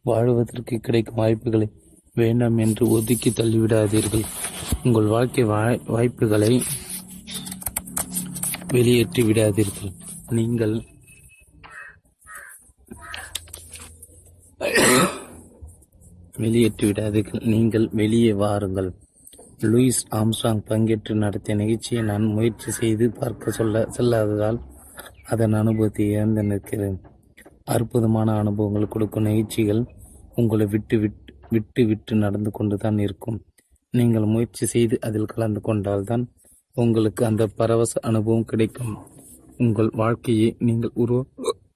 வாழ்வதற்கு 0.03 0.79
கிடைக்கும் 0.79 1.15
வாய்ப்புகளை 1.15 1.71
வேண்டாம் 2.15 2.57
என்று 2.57 2.89
ஒதுக்கி 2.89 3.31
தள்ளிவிடாதீர்கள். 3.31 4.23
உங்கள் 4.85 5.07
வாழ்க்கை 5.07 5.45
வாய்- 5.45 5.81
வாய்ப்புகளை 5.87 6.63
வெளியேற்றி 8.69 9.23
விடாதீர்கள் 9.23 9.93
நீங்கள் 10.29 10.83
வெளியேற்றி 16.43 16.85
விடாதீர்கள் 16.89 17.45
நீங்கள் 17.53 17.87
வெளியே 18.01 18.33
வாருங்கள். 18.43 18.91
லூயிஸ் 19.71 20.01
ஆம்ஸ்ட்ராங் 20.21 20.63
பங்கேற்று 20.71 21.15
நடத்திய 21.25 21.55
நிகழ்ச்சியை 21.61 22.01
நான் 22.11 22.25
முயற்சி 22.37 22.71
செய்து 22.79 23.05
பார்க்க 23.19 23.55
சொல்ல 23.59 23.85
செல்லாததால் 23.97 24.59
அதன் 25.33 25.57
அனுபவத்தை 25.61 26.07
இழந்து 26.15 26.43
நிற்கிறேன். 26.51 26.99
அற்புதமான 27.75 28.29
அனுபவங்கள் 28.43 28.93
கொடுக்கும் 28.95 29.27
நிகழ்ச்சிகள் 29.29 29.83
உங்களை 30.41 30.67
விட்டு 30.75 30.97
விட்டு 31.05 31.33
விட்டு 31.55 31.83
விட்டு 31.91 32.13
நடந்து 32.25 32.51
கொண்டு 32.51 32.77
தான் 32.85 32.99
இருக்கும். 32.99 33.39
நீங்கள் 33.95 34.33
முயற்சி 34.33 34.65
செய்து 34.75 34.97
அதில் 35.09 35.33
கலந்து 35.33 35.61
கொண்டால்தான் 35.69 36.25
உங்களுக்கு 36.77 37.23
அந்த 37.29 37.43
பரவச 37.59 37.93
அனுபவம் 38.09 38.49
கிடைக்கும். 38.51 38.95
உங்கள் 39.65 39.91
வாழ்க்கையை 40.01 40.49
நீங்கள் 40.67 40.97
உருவ 41.03 41.21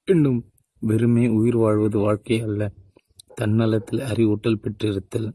வேண்டும் 0.09 0.41
வெறுமே 0.83 1.25
உயிர் 1.39 1.59
வாழ்வது 1.63 1.99
வாழ்க்கை 2.07 2.39
அல்ல. 2.47 2.63
தன்னலத்தில் 3.41 4.03
அறிவூட்டல் 4.11 4.63
பெற்றிருத்தல். 4.63 5.29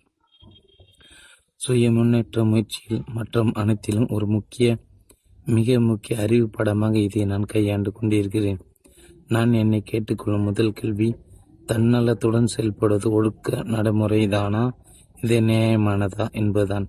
சுய 1.56 1.92
முன்னேற்ற 1.92 2.44
முயற்சியில் 2.44 3.04
மற்றும் 3.14 3.52
அனைத்திலும் 3.54 4.08
ஒரு 4.08 4.28
முக்கிய 4.28 4.78
மிக 5.46 5.80
முக்கிய 5.80 6.20
அறிவு 6.20 6.50
படமாக 6.50 6.98
இதை 6.98 7.26
நான் 7.26 7.44
கையாண்டு 7.44 7.92
கொண்டிருக்கிறேன். 7.92 8.60
நான் 9.28 9.54
என்னை 9.54 9.84
கேட்டுக்கொள்ளும் 9.92 10.44
முதல் 10.44 10.74
கேள்வி 10.74 11.16
தன்னலத்துடன் 11.68 12.52
செயல்படுவது 12.56 13.10
ஒழுக்க 13.10 13.58
நடைமுறைதானா? 13.58 14.64
இது 15.22 15.42
நியாயமானதா 15.42 16.26
என்பதுதான். 16.32 16.88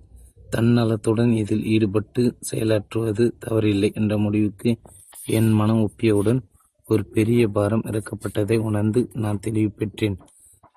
தன்னலத்துடன் 0.55 1.31
இதில் 1.31 1.63
ஈடுபட்டு 1.65 2.23
செயலாற்றுவது 2.51 3.23
தவறில்லை 3.45 3.93
என்ற 3.93 4.17
முடிவுக்கு 4.17 4.77
என் 5.25 5.51
மனம் 5.51 5.81
ஒப்பியவுடன் 5.81 6.41
ஒரு 6.87 7.05
பெரிய 7.05 7.47
பாரம் 7.47 7.81
இறக்கப்பட்டதை 7.81 8.57
உணர்ந்து 8.59 9.09
நான் 9.13 9.39
தெளிவு 9.39 9.71
பெற்றேன். 9.71 10.17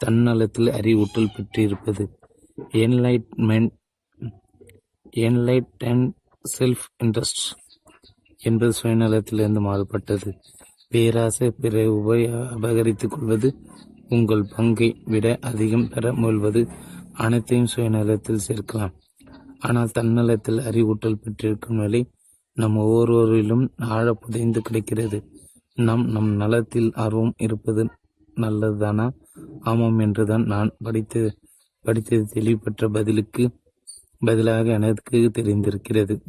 தன்னலத்தில் 0.04 0.68
அறிவூட்டல் 0.70 1.34
பெற்றிருப்பது. 1.36 2.18
Enlightenment 2.56 3.70
enlightened 5.16 5.86
and 5.86 6.14
self 6.58 6.86
interest 7.04 7.44
என்பது 8.38 8.72
சுயநலத்திலிருந்து 8.82 9.60
மாறுபட்டது. 9.60 10.34
பேராசை 10.88 11.50
பிற 11.50 11.92
உபய 11.92 12.28
அபகரித்துக் 12.28 13.10
கொள்வது 13.10 13.56
உங்கள் 14.08 14.46
பங்கை 14.56 15.00
விட 15.04 15.38
அதிகம் 15.40 15.88
பெற 15.88 16.12
முயல்வது 16.12 16.70
அனைத்தையும் 17.12 17.68
சுயநலத்தில் 17.76 18.44
சேர்க்கலாம். 18.48 18.94
ஆனால் 19.58 19.90
தன்னலத்தில் 19.98 20.60
அறிவூட்டல் 20.60 21.14
பெற்றிருக்கும் 21.14 21.76
நிலை 21.76 22.10
நம் 22.52 22.78
ஒவ்வொருவரிலும் 22.78 23.68
ஆழ 23.78 24.12
புதைந்து 24.12 24.60
கிடைக்கிறது. 24.60 25.30
நாம் 25.74 26.06
நம் 26.06 26.30
நலத்தில் 26.30 26.92
ஆர்வம் 26.94 27.34
இருப்பது 27.36 27.90
நல்லதுதானா? 28.36 29.10
ஆமாம் 29.60 29.98
என்றுதான் 29.98 30.44
நான் 30.44 30.76
படித்து 30.78 31.38
படித்தது 31.82 32.24
தெளிவு 32.24 32.58
பெற்ற 32.58 32.88
பதிலுக்கு 32.88 33.50
பதிலாக 34.18 34.68
எனக்கு 34.70 35.30
தெரிந்திருக்கிறது. 35.38 36.20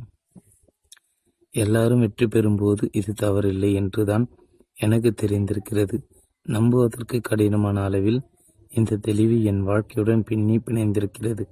எல்லாரும் 1.49 1.99
வெற்றி 1.99 2.25
பெறும்போது 2.25 2.89
இது 2.91 3.13
தவறில்லை 3.21 3.73
என்றுதான் 3.73 4.29
எனக்கு 4.73 5.13
தெரிந்திருக்கிறது. 5.21 6.03
நம்புவதற்கு 6.43 7.21
கடினமான 7.21 7.83
அளவில் 7.83 8.21
இந்த 8.69 8.97
தெளிவு 8.97 9.43
என் 9.43 9.67
வாழ்க்கையுடன் 9.67 10.19
பின்னி 10.19 10.57
பிணைந்திருக்கிறது. 10.57 11.43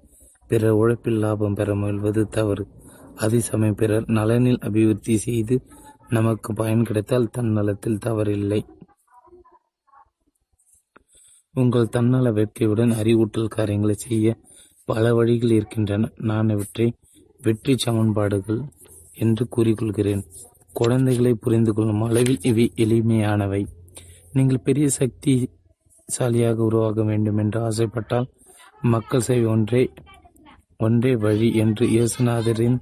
பிறர் 0.48 0.72
உழைப்பில் 0.72 1.18
லாபம் 1.18 1.54
பெற 1.54 1.76
முயல்வது 1.76 2.28
தவறு. 2.28 2.68
அதே 3.16 3.40
சமயம் 3.40 3.76
பிறர் 3.76 4.06
நலனில் 4.06 4.60
அபிவிருத்தி 4.60 5.18
செய்து 5.18 5.66
நமக்கு 6.10 6.54
பயன் 6.54 6.84
கிடைத்தால் 6.84 7.30
தன்னலத்தில் 7.38 8.02
தவறில்லை. 8.06 8.68
உங்கள் 11.56 11.92
தன்னல 11.96 12.32
வேட்கையுடன் 12.32 12.92
அறிவூட்டல் 13.02 13.54
காரியங்களை 13.56 13.96
செய்ய 13.98 14.36
பல 14.86 15.14
வழிகள் 15.14 15.50
இருக்கின்றன. 15.50 16.10
நான் 16.30 16.50
இவற்றை 16.50 16.88
வெற்றி 17.42 17.74
சமன்பாடுகள் 17.78 18.62
என்று 19.14 19.44
கூறிக்கொள்கிறேன். 19.56 20.24
குழந்தைகளை 20.74 21.34
புரிந்து 21.34 21.72
கொள்ளும் 21.74 22.02
அளவில் 22.02 22.40
இவை 22.42 22.66
எளிமையானவை. 22.76 23.62
நீங்கள் 24.34 24.64
பெரிய 24.64 24.88
சக்திசாலியாக 25.00 26.58
உருவாக 26.58 27.04
வேண்டும் 27.04 27.38
என்று 27.38 27.60
ஆசைப்பட்டால் 27.62 28.30
மக்கள் 28.84 29.26
சேவை 29.28 29.46
ஒன்றே 29.46 29.84
ஒன்றே 30.78 31.14
வழி 31.16 31.48
என்று 31.56 31.86
இயேசுநாதரின் 31.88 32.78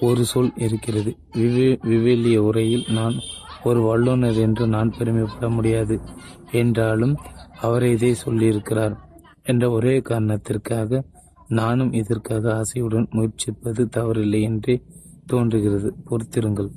ஒரு 0.00 0.24
சொல் 0.24 0.52
இருக்கிறது. 0.56 1.10
விவே 1.36 1.68
விவேலிய 1.82 2.38
உரையில் 2.42 2.84
நான் 2.88 3.16
ஒரு 3.64 3.80
வல்லுனர் 3.80 4.38
என்று 4.46 4.64
நான் 4.66 4.94
பெருமைப்பட 4.98 5.48
முடியாது. 5.50 5.96
என்றாலும் 6.52 7.14
அவரே 7.60 7.90
இதை 7.90 8.14
சொல்லியிருக்கிறார் 8.24 8.94
என்ற 9.42 9.70
ஒரே 9.70 10.00
காரணத்திற்காக 10.00 11.04
நானும் 11.48 11.92
இதற்காக 11.92 12.44
ஆசையுடன் 12.52 13.06
முயற்சிப்பது 13.10 13.82
தவறில்லை 13.96 14.40
என்றே 14.40 14.82
தோன்றுகிறது. 15.26 15.94
பொறுத்திருங்கள். 16.04 16.70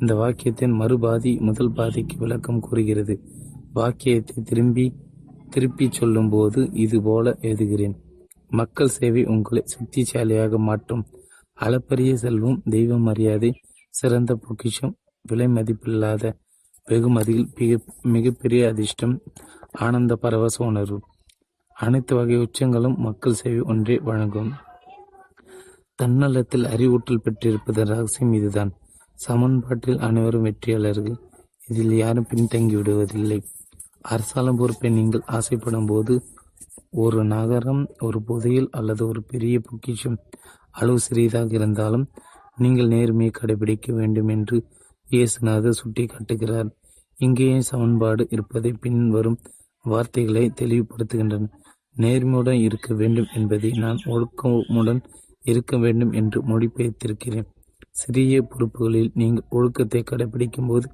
இந்த 0.00 0.14
வாக்கியத்தின் 0.14 0.74
மறுபாதி 0.80 1.32
முதல் 1.40 1.72
பாதிக்கு 1.72 2.16
விளக்கம் 2.16 2.60
கூறுகிறது. 2.60 3.14
வாக்கியத்தை 3.72 4.44
திரும்பி 4.44 4.86
திருப்பிச் 5.50 5.92
சொல்லும்போது 5.92 6.70
இது 6.72 7.02
போல 7.02 7.36
எழுதுகிறேன். 7.40 7.96
மக்கள் 8.50 8.88
சேவை 8.88 9.24
உங்களை 9.24 9.62
சக்திசாலியாக 9.74 10.56
மாற்றும். 10.58 11.04
அளப்பரிய 11.56 12.16
செல்வம் 12.16 12.62
தெய்வ 12.64 12.98
மரியாதை 12.98 13.50
சிறந்த 13.88 14.34
பொக்கிஷம் 14.34 14.94
விலை 15.22 15.46
மதிப்பில்லாத 15.46 16.32
வெகுமதியில் 16.84 17.48
மிக 17.54 17.78
மிகப்பெரிய 18.02 18.68
அதிர்ஷ்டம் 18.68 19.14
ஆனந்த 19.76 20.12
பரவச 20.16 20.56
உணர்வு. 20.64 20.98
அனைத்து 21.76 22.12
வகை 22.14 22.36
உச்சங்களும் 22.36 22.96
மக்கள் 22.98 23.38
சேவை 23.40 23.60
ஒன்றே 23.60 23.96
வழங்கும். 23.98 24.50
தன்னலத்தில் 25.98 26.66
அறிவூட்டல் 26.74 27.22
பெற்றிருப்பதன் 27.24 27.90
ரகசியம் 27.90 28.32
இதுதான். 28.32 28.72
சமன்பாட்டில் 29.18 29.98
அனைவரும் 29.98 30.46
வெற்றியாளர்கள். 30.46 31.16
இதில் 31.68 31.94
யாரும் 31.94 32.28
பின்தங்கி 32.30 32.74
விடுவதில்லை 32.76 33.38
அரசாங்கம் 34.02 34.58
பொறுப்பை 34.58 34.90
நீங்கள் 34.90 35.24
ஆசைப்படும் 35.28 35.86
போது 35.86 36.14
ஒரு 36.96 37.20
நகரம் 37.24 37.82
ஒரு 37.98 38.18
புதையல் 38.22 38.68
அல்லது 38.70 39.02
ஒரு 39.06 39.20
பெரிய 39.22 39.56
பொக்கிஷம் 39.58 40.18
அளவு 40.70 40.98
சிறியதாக 40.98 41.50
இருந்தாலும் 41.54 42.04
நீங்கள் 42.58 42.88
நேர்மையை 42.88 43.32
கடைபிடிக்க 43.32 43.92
வேண்டும் 43.92 44.28
என்று 44.28 44.56
இயேசுநாதர் 45.08 45.78
சுட்டி 45.80 46.04
காட்டுகிறார் 46.06 46.70
இங்கேயே 47.18 47.58
சமன்பாடு 47.60 48.22
இருப்பதை 48.30 48.72
பின்வரும் 48.80 49.38
வார்த்தைகளை 49.90 50.44
தெளிவுபடுத்துகின்றன. 50.60 51.50
நேர்மையுடன் 51.96 52.60
இருக்க 52.60 52.88
வேண்டும் 52.94 53.28
என்பதை 53.34 53.70
நான் 53.84 54.00
ஒழுக்கமுடன் 54.06 55.02
இருக்க 55.42 55.76
வேண்டும் 55.76 56.12
என்று 56.12 56.38
மொழிபெயர்த்திருக்கிறேன். 56.42 57.46
சிறிய 57.90 58.40
பொறுப்புகளில் 58.42 59.10
நீங்கள் 59.14 59.48
ஒழுக்கத்தை 59.50 60.00
கடைபிடிக்கும் 60.02 60.68
போது 60.68 60.86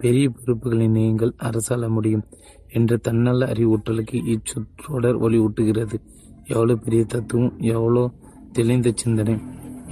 பெரிய 0.00 0.26
பொறுப்புகளை 0.30 0.86
நீங்கள் 0.88 1.32
அரசாள 1.38 1.88
முடியும் 1.88 2.26
என்ற 2.68 2.98
தன்னல 3.06 3.46
அறிவூட்டலுக்கு 3.52 4.18
இச்சொற்றொடர் 4.34 5.20
வலியூட்டுகிறது 5.22 5.96
எவ்வளவு 6.46 6.82
பெரிய 6.84 7.02
தத்துவம் 7.04 7.56
எவ்வளோ 7.72 8.04
தெளிந்த 8.52 8.88
சிந்தனை. 8.94 9.34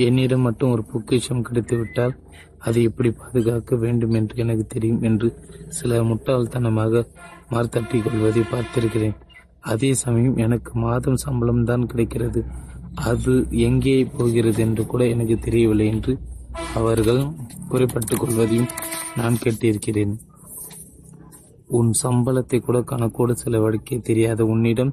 என்னிடம் 0.07 0.45
மட்டும் 0.47 0.73
ஒரு 0.75 0.83
பொக்கிஷம் 0.91 1.45
கிடைத்துவிட்டால் 1.49 2.15
அதை 2.59 2.81
எப்படி 2.83 3.11
பாதுகாக்க 3.13 3.77
வேண்டும் 3.77 4.15
என்று 4.21 4.37
எனக்கு 4.37 4.65
தெரியும் 4.67 5.03
என்று 5.03 5.29
சில 5.69 6.01
முட்டாள்தனமாக 6.03 7.03
மார்த்தட்டிக் 7.53 8.05
கொள்வதை 8.07 8.43
பார்த்திருக்கிறேன். 8.53 9.16
அதே 9.73 9.91
சமயம் 10.03 10.37
எனக்கு 10.45 10.73
மாதம் 10.87 11.23
சம்பளம் 11.25 11.65
தான் 11.70 11.89
கிடைக்கிறது. 11.93 12.41
அது 13.11 13.35
எங்கே 13.69 13.97
போகிறது 14.16 14.61
என்று 14.66 14.83
கூட 14.93 15.03
எனக்கு 15.15 15.37
தெரியவில்லை 15.47 15.87
என்று 15.95 16.12
அவர்கள் 16.81 17.20
குறைப்பட்டு 17.70 18.15
கொள்வதையும் 18.16 18.70
நான் 19.19 19.41
கேட்டிருக்கிறேன். 19.43 20.15
உன் 21.79 21.91
சம்பளத்தை 22.03 22.59
கூட 22.61 22.79
கணக்கோடு 22.91 23.35
செலவழிக்க 23.43 23.99
தெரியாத 24.09 24.41
உன்னிடம் 24.53 24.93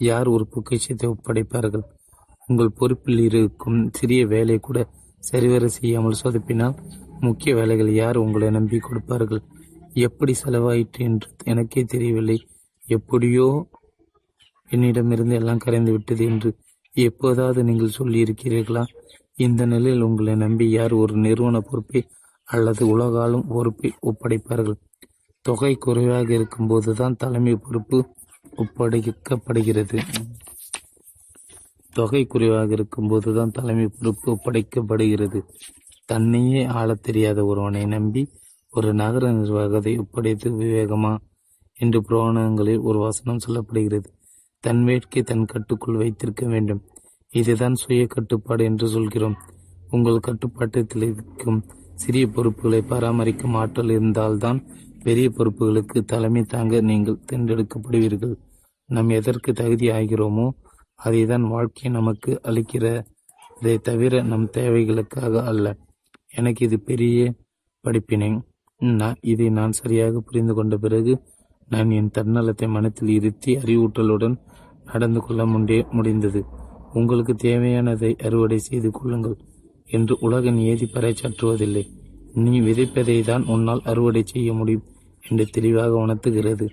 யார் 0.00 0.28
ஒரு 0.34 0.44
பொக்கிஷத்தை 0.52 1.06
ஒப்படைப்பார்கள்? 1.14 1.84
உங்கள் 2.48 2.76
பொறுப்பில் 2.78 3.22
இருக்கும் 3.28 3.80
சிறிய 3.98 4.22
வேலை 4.32 4.56
கூட 4.60 4.78
சரிவர 5.22 5.64
செய்யாமல் 5.76 6.20
சொதப்பினால் 6.22 6.78
முக்கிய 7.26 7.50
வேலைகள் 7.58 7.90
யார் 8.02 8.16
உங்களை 8.22 8.48
நம்பி 8.50 8.78
கொடுப்பார்கள்? 8.86 9.42
எப்படி 9.94 10.34
செலவாயிற்று 10.44 10.98
என்று 10.98 11.30
எனக்கே 11.44 11.84
தெரியவில்லை. 11.84 12.48
எப்படியோ 12.86 13.68
என்னிடமிருந்து 14.68 15.34
எல்லாம் 15.34 15.58
கரைந்து 15.58 15.92
விட்டது 15.92 16.24
என்று 16.24 16.56
எப்போதாவது 16.92 17.64
நீங்கள் 17.64 17.96
சொல்லியிருக்கிறீர்களா? 17.98 18.84
இந்த 19.36 19.66
நிலையில் 19.66 20.00
உங்களை 20.00 20.34
நம்பி 20.34 20.70
யார் 20.70 20.92
ஒரு 20.92 21.16
நிறுவன 21.16 21.60
பொறுப்பை 21.60 22.08
அல்லது 22.44 22.98
உலகாலும் 22.98 23.46
பொறுப்பை 23.48 23.92
ஒப்படைப்பார்கள்? 24.02 24.78
தொகை 25.40 25.74
குறைவாக 25.74 26.34
இருக்கும்போதுதான் 26.34 27.16
தலைமை 27.16 27.56
பொறுப்பு 27.56 28.14
ஒப்படைக்கப்படுகிறது. 28.56 30.02
தொகை 31.90 32.26
குறைவாக 32.26 32.74
இருக்கும்போதுதான் 32.74 33.50
தலைமை 33.50 33.88
பொறுப்பு 33.88 34.36
ஒப்படைக்கப்படுகிறது. 34.36 35.42
தன்னையே 36.04 36.64
ஆளத் 36.64 37.02
தெரியாத 37.02 37.44
ஒருவனை 37.44 37.86
நம்பி 37.86 38.28
ஒரு 38.74 38.90
நகர 38.94 39.24
நிர்வாகத்தை 39.32 39.92
ஒப்படைத்து 40.02 40.48
விவேகமா 40.60 41.12
என்று 41.76 41.98
புராணங்களில் 42.02 42.84
ஒரு 42.88 42.98
வசனம் 42.98 43.42
சொல்லப்படுகிறது. 43.44 44.08
தன் 44.64 44.82
வேட்கை 44.84 45.20
தன் 45.30 45.44
கட்டுக்குள் 45.52 46.00
வைத்திருக்க 46.02 46.44
வேண்டும். 46.46 46.80
இதுதான் 47.30 47.76
சுய 47.82 48.02
கட்டுப்பாடு 48.06 48.62
என்று 48.70 48.86
சொல்கிறோம். 48.86 49.36
உங்கள் 49.90 50.24
கட்டுப்பாட்டத்தில் 50.28 51.04
இருக்கும் 51.08 51.60
சிறிய 51.94 52.26
பொறுப்புகளை 52.26 52.80
பராமரிக்கும் 52.92 53.56
ஆற்றல் 53.62 53.92
இருந்தால்தான் 53.96 54.60
பெரிய 55.04 55.28
பொறுப்புகளுக்கு 55.36 55.98
தலைமை 56.12 56.42
தாங்க 56.44 56.80
நீங்கள் 56.90 57.22
தேர்ந்தெடுக்கப்படுவீர்கள். 57.30 58.34
நாம் 58.88 59.10
எதற்கு 59.18 59.50
தகுதி 59.60 59.86
ஆகிறோமோ 59.98 60.46
அதை 60.98 61.20
தான் 61.26 61.44
வாழ்க்கை 61.52 61.90
நமக்கு 61.98 62.32
அளிக்கிறதை 62.48 63.74
தவிர 63.88 64.22
நம் 64.30 64.48
தேவைகளுக்காக 64.56 65.42
அல்ல. 65.50 65.66
எனக்கு 66.30 66.60
இது 66.68 66.78
பெரிய 66.90 67.18
படிப்பினை 67.84 68.30
நான் 68.82 69.18
இதை 69.20 69.48
நான் 69.50 69.72
சரியாக 69.72 70.20
புரிந்து 70.20 70.54
கொண்ட 70.54 70.76
பிறகு 70.76 71.12
நான் 71.68 71.90
என் 71.90 72.10
தன்னலத்தை 72.18 72.68
மனத்தில் 72.68 73.08
இருத்தி 73.08 73.56
அறிவூட்டலுடன் 73.56 74.36
நடந்து 74.84 75.20
கொள்ள 75.20 75.46
முண்டே 75.46 75.78
முடிந்தது. 75.90 76.40
உங்களுக்கு 76.92 77.32
தேவையானதை 77.32 78.10
அறுவடை 78.22 78.58
செய்து 78.58 78.90
கொள்ளுங்கள் 78.90 79.36
என்று 79.86 80.14
உலக 80.20 80.50
நியதி 80.50 80.90
பறைச்சாற்றுவதில்லை 80.94 81.84
நீ 82.34 82.60
விதைப்பதை 82.60 83.24
தான் 83.24 83.44
உன்னால் 83.44 83.82
அறுவடை 83.84 84.22
செய்ய 84.24 84.52
முடியும் 84.52 84.86
என்று 85.22 85.46
தெளிவாக 85.46 85.92
உணர்த்துகிறது. 85.94 86.66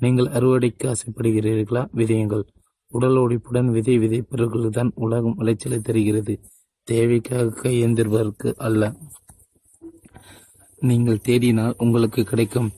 நீங்கள் 0.00 0.26
அறுவடைக்கு 0.26 0.92
ஆசைப்படுகிறீர்களா? 0.92 1.82
விதையுங்கள். 1.96 2.44
உடல் 2.92 3.16
உழைப்புடன் 3.16 3.68
விதை 3.70 3.98
விதைப்பவர்களுக்கு 3.98 4.70
தான் 4.70 4.92
உலகம் 4.94 5.34
விளைச்சலை 5.34 5.78
தருகிறது. 5.78 6.34
தேவைக்காக 6.88 7.54
கையெந்திருப்பதற்கு 7.62 8.54
அல்ல. 8.56 8.92
நீங்கள் 10.88 11.24
தேடினால் 11.26 11.78
உங்களுக்கு 11.78 12.22
கிடைக்கும். 12.22 12.70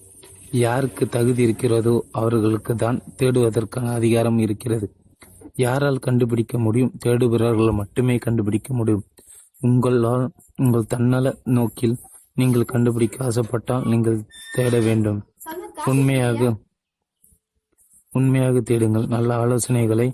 யாருக்கு 0.51 1.05
தகுதி 1.09 1.43
இருக்கிறதோ 1.43 1.95
அவர்களுக்கு 2.11 2.75
தான் 2.75 2.99
தேடுவதற்கான 3.19 3.93
அதிகாரம் 3.93 4.39
இருக்கிறது. 4.39 4.87
யாரால் 5.57 6.05
கண்டுபிடிக்க 6.07 6.59
முடியும்? 6.59 6.93
தேடுபவர்கள் 7.05 7.79
மட்டுமே 7.81 8.17
கண்டுபிடிக்க 8.17 8.75
முடியும். 8.75 9.05
உங்களால் 9.61 10.27
உங்கள் 10.57 10.91
தன்னல 10.93 11.27
நோக்கில் 11.45 11.97
நீங்கள் 12.35 12.71
கண்டுபிடிக்க 12.73 13.25
ஆசைப்பட்டால் 13.25 13.87
நீங்கள் 13.87 14.19
தேட 14.55 14.81
வேண்டும். 14.81 15.21
உண்மையாக 15.85 16.51
உண்மையாக 18.13 18.61
தேடுங்கள். 18.61 19.07
நல்ல 19.07 19.31
ஆலோசனைகளை 19.45 20.07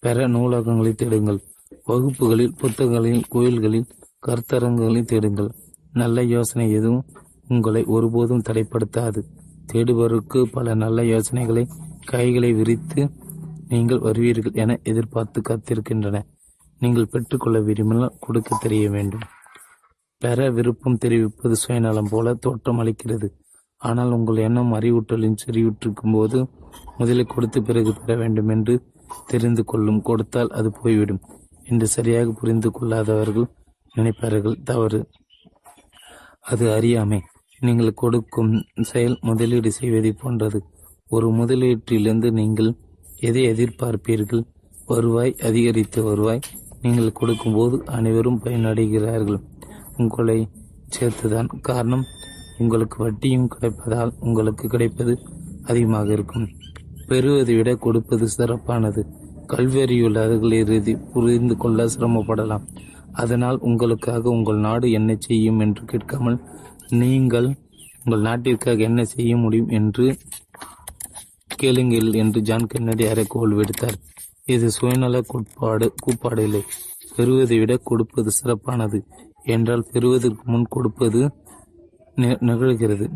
பெற 0.00 0.26
நூலகங்களை 0.28 0.92
தேடுங்கள். 0.94 1.38
வகுப்புகளில் 1.86 2.56
புத்தகங்களில் 2.58 3.22
கோயில்களில் 3.28 3.86
கருத்தரங்குகளை 4.26 5.02
தேடுங்கள். 5.04 5.50
நல்ல 5.92 6.22
யோசனை 6.22 6.66
எதுவும் 6.72 7.06
உங்களை 7.48 7.84
ஒருபோதும் 7.84 8.42
தடைப்படுத்தாது. 8.48 9.20
தேடுபவருக்கு 9.72 10.42
பல 10.42 10.74
நல்ல 10.74 11.04
யோசனைகளை 11.04 11.68
கைகளை 12.04 12.52
விரித்து 12.52 13.10
நீங்கள் 13.68 13.98
வருவீர்கள் 13.98 14.54
என 14.54 14.80
எதிர்பார்த்து 14.82 15.40
காத்திருக்கின்றன. 15.40 16.22
நீங்கள் 16.78 17.06
பெற்றுக்கொள்ள 17.06 17.60
விரும்பினால் 17.60 18.16
கொடுக்க 18.20 18.58
தெரிய 18.60 18.90
வேண்டும். 18.90 19.20
பெற 20.18 20.50
விருப்பம் 20.50 20.96
தெரிவிப்பது 20.96 21.56
சுயநலம் 21.56 22.10
போல 22.10 22.34
தோற்றம் 22.34 22.78
அளிக்கிறது. 22.78 23.28
ஆனால் 23.76 24.10
உங்கள் 24.10 24.36
எண்ணம் 24.36 24.72
அறிவுற்றலின் 24.72 25.40
செறிவுற்றிருக்கும் 25.46 26.12
போது 26.12 26.48
முதலில் 26.98 27.26
கொடுத்து 27.26 27.62
பிறகு 27.62 27.94
பெற 27.94 28.16
வேண்டும் 28.16 28.48
என்று 28.48 28.74
தெரிந்து 29.26 29.64
கொள்ளும் 29.64 30.02
கொடுத்தால் 30.02 30.48
அது 30.48 30.70
போய்விடும். 30.70 31.20
என்று 31.64 31.86
சரியாக 31.86 32.30
புரிந்து 32.30 32.70
கொள்ளாதவர்கள் 32.70 33.48
நினைப்பார்கள் 33.96 34.62
தவறு. 34.62 35.08
அது 36.40 36.72
அறியாமை. 36.72 37.20
நீங்கள் 37.60 37.92
கொடுக்கும் 37.94 38.64
செயல் 38.82 39.18
முதலீடு 39.20 39.72
செய்வதை 39.72 40.12
போன்றது. 40.12 40.58
ஒரு 41.08 41.28
முதலீட்டிலிருந்து 41.30 42.30
நீங்கள் 42.30 42.70
எதை 43.20 43.42
எதிர்பார்ப்பீர்கள்? 43.52 44.42
வருவாய் 44.86 45.34
அதிகரித்த 45.42 46.02
வருவாய் 46.02 46.40
நீங்கள் 46.82 47.12
கொடுக்கும்போது 47.12 47.76
அனைவரும் 47.86 48.40
பயனடைகிறார்கள். 48.44 49.40
உங்களை 49.96 50.48
சேர்த்துதான் 50.98 51.48
காரணம். 51.60 52.04
உங்களுக்கு 52.58 52.96
வட்டியும் 53.04 53.48
கிடைப்பதால் 53.48 54.12
உங்களுக்கு 54.20 54.68
கிடைப்பது 54.68 55.18
அதிகமாக 55.64 56.12
இருக்கும். 56.12 56.46
பெறுவதை 57.06 57.54
விட 57.56 57.74
கொடுப்பது 57.76 58.28
சிறப்பானது. 58.28 59.02
கல்வியறியுள்ளவர்கள் 59.46 60.52
இறுதி 60.52 60.94
புரிந்து 61.12 61.56
கொள்ள 61.56 61.86
சிரமப்படலாம். 61.86 62.64
அதனால் 63.12 63.58
உங்களுக்காக 63.58 64.28
உங்கள் 64.28 64.56
நாடு 64.56 64.90
என்ன 64.90 65.16
செய்யும் 65.18 65.58
என்று 65.58 65.84
கேட்காமல் 65.84 66.38
நீங்கள் 66.90 67.46
உங்கள் 68.04 68.20
நாட்டிற்காக 68.20 68.78
என்ன 68.78 69.04
செய்ய 69.04 69.36
முடியும் 69.36 69.68
என்று 69.68 70.16
கேளுங்கள் 71.56 72.12
என்று 72.12 72.40
ஜான் 72.40 72.66
கென்னடி 72.66 73.04
அறைக்கோள் 73.04 73.54
விடுத்தார். 73.58 73.96
இது 74.44 74.70
சுயநல 74.70 75.20
கோட்பாடு 75.20 75.92
கூப்பாடு 75.96 76.42
இல்லை. 76.42 76.62
பெறுவதை 77.16 77.58
விட 77.58 77.76
கொடுப்பது 77.76 78.30
சிறப்பானது. 78.30 79.04
என்றால் 79.44 79.88
பெறுவதற்கு 79.92 80.44
முன் 80.44 80.66
கொடுப்பது 80.68 81.30
நிகழ்கிறது. 82.48 83.06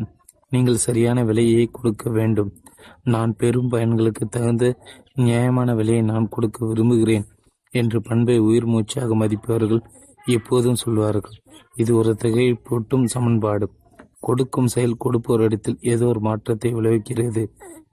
நீங்கள் 0.49 0.83
சரியான 0.87 1.23
விலையை 1.23 1.69
கொடுக்க 1.71 2.09
வேண்டும். 2.09 2.51
நான் 3.03 3.35
பெரும் 3.35 3.71
பயன்களுக்கு 3.71 4.23
தகுந்த 4.29 4.65
நியாயமான 5.13 5.75
விலையை 5.75 6.01
நான் 6.01 6.29
கொடுக்க 6.29 6.65
விரும்புகிறேன். 6.65 7.25
என்று 7.69 8.01
பண்பை 8.01 8.37
உயிர் 8.37 8.65
மூச்சாக 8.65 9.15
மதிப்பவர்கள் 9.15 9.83
எப்போதும் 10.27 10.81
சொல்வார்கள். 10.83 11.37
இது 11.75 11.91
ஒரு 11.95 12.11
திகைப்பூட்டும் 12.23 13.05
சமன்பாடு. 13.05 13.67
கொடுக்கும் 14.19 14.71
செயல் 14.73 15.01
கொடுப்போரிடத்தில் 15.03 15.79
ஏதோ 15.81 16.05
ஒரு 16.05 16.19
மாற்றத்தை 16.19 16.69
விளைவிக்கிறது. 16.73 17.43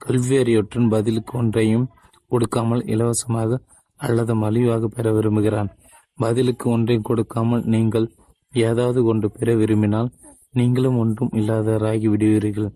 கல்வியறியொற்றன் 0.05 0.89
பதிலுக்கு 0.89 1.33
ஒன்றையும் 1.37 1.87
கொடுக்காமல் 2.31 2.83
இலவசமாக 2.85 3.59
அல்லது 3.99 4.33
மலிவாக 4.35 4.87
பெற 4.87 5.11
விரும்புகிறான். 5.11 5.69
பதிலுக்கு 6.17 6.65
ஒன்றையும் 6.69 7.07
கொடுக்காமல் 7.09 7.63
நீங்கள் 7.65 8.07
ஏதாவது 8.53 8.99
ஒன்று 9.03 9.27
பெற 9.29 9.49
விரும்பினால் 9.55 10.09
நீங்களும் 10.51 10.97
ஒன்றும் 10.97 11.33
இல்லாதவராகி 11.39 12.07
விடுவீர்கள். 12.07 12.69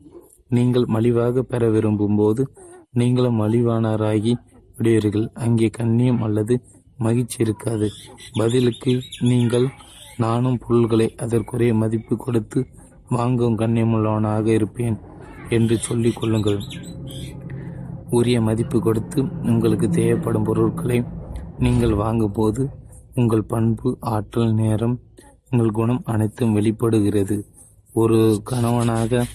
நீங்கள் 0.48 0.86
மலிவாக 0.86 1.44
பெற 1.52 1.70
விரும்பும் 1.70 2.16
போது 2.16 2.44
நீங்களும் 2.92 3.40
மலிவானராகி 3.42 4.34
விடுவீர்கள். 4.78 5.28
அங்கே 5.34 5.70
கண்ணியம் 5.70 6.22
அல்லது 6.22 6.56
மகிழ்ச்சி 6.98 7.38
இருக்காது. 7.40 7.90
பதிலுக்கு 8.34 9.02
நீங்கள் 9.20 9.68
நானும் 10.18 10.58
பொருள்களை 10.58 11.16
அதற்குரிய 11.16 11.74
மதிப்பு 11.74 12.16
கொடுத்து 12.18 12.68
வாங்கும் 13.10 13.58
கண்ணியமுள்ளவனாக 13.58 14.48
இருப்பேன் 14.48 14.98
என்று 15.50 15.78
சொல்லிக் 15.78 16.16
கொள்ளுங்கள். 16.16 16.60
உரிய 18.10 18.42
மதிப்பு 18.42 18.80
கொடுத்து 18.80 19.22
உங்களுக்கு 19.44 19.90
தேவைப்படும் 19.90 20.44
பொருட்களை 20.44 21.04
நீங்கள் 21.60 21.94
வாங்கும்போது 21.94 22.70
உங்கள் 23.16 23.44
பண்பு 23.44 23.98
ஆற்றல் 24.00 24.54
நேரம் 24.54 25.02
உங்கள் 25.50 25.72
குணம் 25.72 26.02
அனைத்தும் 26.06 26.54
வெளிப்படுகிறது. 26.54 27.38
ஒரு 27.94 28.42
கணவனாக 28.44 29.26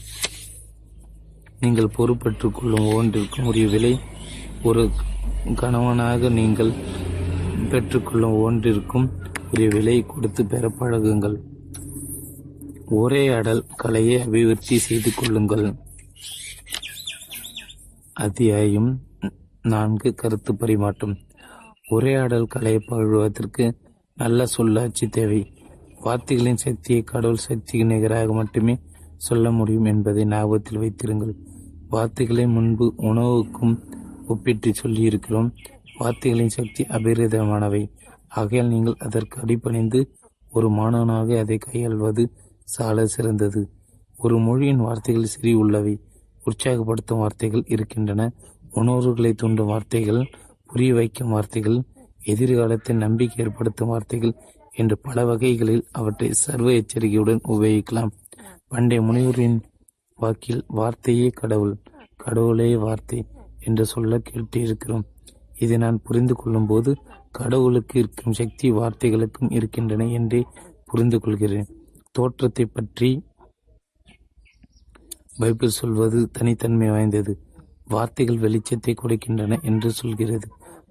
நீங்கள் 1.60 1.94
பொறுப்பேற்றுக் 1.96 2.54
கொள்ளும் 2.54 2.88
ஒன்றிற்கும் 2.92 3.44
உரிய 3.44 3.66
விலை 3.68 3.98
ஒரு 4.62 4.90
கணவனாக 5.54 6.28
நீங்கள் 6.28 6.72
பெற்றுக்கொள்ளும் 7.68 8.34
ஒன்றிற்கும் 8.34 9.08
உரிய 9.52 9.68
விலை 9.68 10.04
கொடுத்து 10.06 10.46
பெற 10.46 10.68
பழகுங்கள். 10.68 11.36
ஒரே 12.86 13.28
அடல் 13.28 13.64
கலையை 13.76 14.20
அபிவிருத்தி 14.20 14.78
செய்து 14.78 15.10
கொள்ளுங்கள். 15.16 15.74
அத்தியாயம் 18.12 19.00
நான்கு 19.62 20.14
கருத்து 20.14 20.54
பரிமாற்றம். 20.56 21.16
உரையாடல் 21.88 22.46
கலையை 22.46 22.80
பழகுவதற்கு 22.80 23.72
நல்ல 24.14 24.46
சொல்லாட்சி 24.46 25.08
தேவை. 25.08 25.52
வார்த்தைகளின் 26.00 26.56
சக்தியை 26.56 27.02
கடவுள் 27.02 27.36
சக்திக்கு 27.36 27.84
நிகராக 27.84 28.32
மட்டுமே 28.32 28.78
சொல்ல 29.16 29.50
முடியும் 29.50 29.84
என்பதை 29.84 30.24
ஞாபகத்தில் 30.24 30.78
வைத்திருங்கள். 30.78 31.34
வார்த்தைகளை 31.88 32.46
முன்பு 32.46 32.94
உணவுக்கும் 32.96 33.78
ஒப்பிட்டு 34.28 34.72
சொல்லியிருக்கிறோம். 34.82 35.52
வார்த்தைகளின் 35.98 36.48
சக்தி 36.48 36.84
அபரிதமானவை. 36.84 37.90
ஆகையால் 38.28 38.68
நீங்கள் 38.68 38.94
அதற்கு 38.98 39.40
அடிபணிந்து 39.40 40.00
ஒரு 40.50 40.70
மாணவனாக 40.70 41.38
அதை 41.38 41.58
கையாள்வது 41.58 42.32
சால 42.64 43.06
சிறந்தது. 43.06 43.70
ஒரு 44.16 44.38
மொழியின் 44.38 44.76
வார்த்தைகள் 44.76 45.24
சிறி 45.24 45.54
உள்ளவை. 45.54 46.00
உற்சாகப்படுத்தும் 46.44 47.18
வார்த்தைகள் 47.18 47.64
இருக்கின்றன. 47.66 48.32
உணர்வுகளை 48.70 49.32
தூண்டும் 49.32 49.66
வார்த்தைகள் 49.66 50.30
புரிய 50.66 50.94
வைக்கும் 50.94 51.30
வார்த்தைகள் 51.30 51.82
எதிர்காலத்தில் 52.24 52.96
நம்பிக்கை 52.96 53.44
ஏற்படுத்தும் 53.44 53.88
வார்த்தைகள் 53.88 54.34
என்று 54.72 54.98
பல 54.98 55.24
வகைகளில் 55.24 55.86
அவற்றை 55.92 56.32
சர்வ 56.32 56.72
எச்சரிக்கையுடன் 56.72 57.40
உபயோகிக்கலாம். 57.48 58.10
பண்டைய 58.68 59.02
முனிவரின் 59.02 59.60
வாக்கில் 60.14 60.64
வார்த்தையே 60.66 61.28
கடவுள் 61.30 61.76
கடவுளே 62.16 62.76
வார்த்தை 62.76 63.26
என்று 63.58 63.86
சொல்ல 63.86 64.18
கேட்டிருக்கிறோம் 64.18 65.06
இதை 65.58 65.76
நான் 65.76 66.02
புரிந்து 66.02 66.34
கொள்ளும்போது 66.34 66.90
கடவுளுக்கு 67.30 67.94
இருக்கும் 67.98 68.32
சக்தி 68.32 68.66
வார்த்தைகளுக்கும் 68.72 69.52
இருக்கின்றன 69.52 70.06
என்றே 70.18 70.40
புரிந்து 70.84 71.18
கொள்கிறேன். 71.20 71.68
தோற்றத்தை 72.14 72.64
பற்றி 72.66 73.10
பைபிள் 75.40 75.78
சொல்வது 75.80 76.20
தனித்தன்மை 76.36 76.88
வாய்ந்தது. 76.90 77.32
வார்த்தைகள் 77.88 78.42
வெளிச்சத்தை 78.44 78.92
கொடுக்கின்றன 78.94 79.58
என்று 79.62 79.90
சொல்கிறது. 79.90 80.46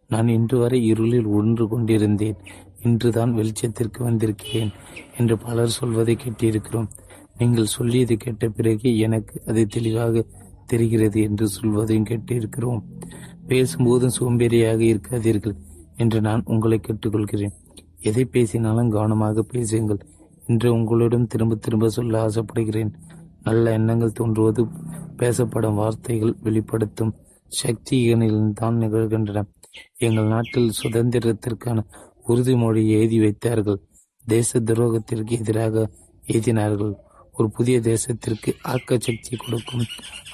நான் 0.07 0.27
இன்று 0.27 0.57
வரை 0.57 0.80
இருளில் 0.85 1.27
ஒன்று 1.39 1.64
கொண்டிருந்தேன். 1.68 2.39
இன்றுதான் 2.81 3.31
வெளிச்சத்திற்கு 3.35 3.99
வந்திருக்கிறேன் 3.99 4.72
என்று 5.18 5.35
பலர் 5.38 5.76
சொல்வதை 5.77 6.15
கேட்டிருக்கிறோம். 6.15 6.89
நீங்கள் 7.38 7.73
சொல்லியது 7.76 8.15
கேட்ட 8.18 8.45
பிறகு 8.49 8.89
எனக்கு 8.98 9.35
அது 9.48 9.64
தெளிவாக 9.68 10.23
தெரிகிறது 10.65 11.19
என்று 11.22 11.45
சொல்வதையும் 11.48 12.07
கேட்டிருக்கிறோம். 12.10 12.81
பேசும்போதும் 13.48 14.15
சோம்பேறியாக 14.19 14.82
இருக்காதீர்கள் 14.94 15.56
என்று 15.95 16.22
நான் 16.22 16.44
உங்களை 16.45 16.80
கேட்டுக்கொள்கிறேன். 16.80 17.56
எதை 18.02 18.26
பேசினாலும் 18.26 18.90
கவனமாக 18.90 19.41
பேசுங்கள் 19.41 20.02
என்று 20.48 20.74
உங்களிடம் 20.74 21.28
திரும்ப 21.28 21.56
திரும்ப 21.56 21.90
சொல்ல 21.90 22.22
ஆசைப்படுகிறேன். 22.22 22.91
நல்ல 23.44 23.72
எண்ணங்கள் 23.72 24.11
தோன்றுவது 24.11 24.68
பேசப்படும் 25.18 25.76
வார்த்தைகள் 25.76 26.36
வெளிப்படுத்தும் 26.44 27.15
சக்திகளில்தான் 27.64 28.80
நிகழ்கின்றன. 28.84 29.44
எங்கள் 29.98 30.26
நாட்டில் 30.26 30.72
சுதந்திரத்திற்கான 30.84 31.84
உறுதிமொழியை 32.28 32.88
எழுதி 32.88 33.19
வைத்தார்கள். 33.19 33.80
தேச 34.26 34.60
துரோகத்திற்கு 34.60 35.34
எதிராக 35.40 35.90
எழுதினார்கள். 36.28 36.94
ஒரு 37.34 37.49
புதிய 37.49 37.80
தேசத்திற்கு 37.80 38.52
ஆக்க 38.64 38.98
சக்தி 38.99 39.38
கொடுக்கும் 39.38 39.86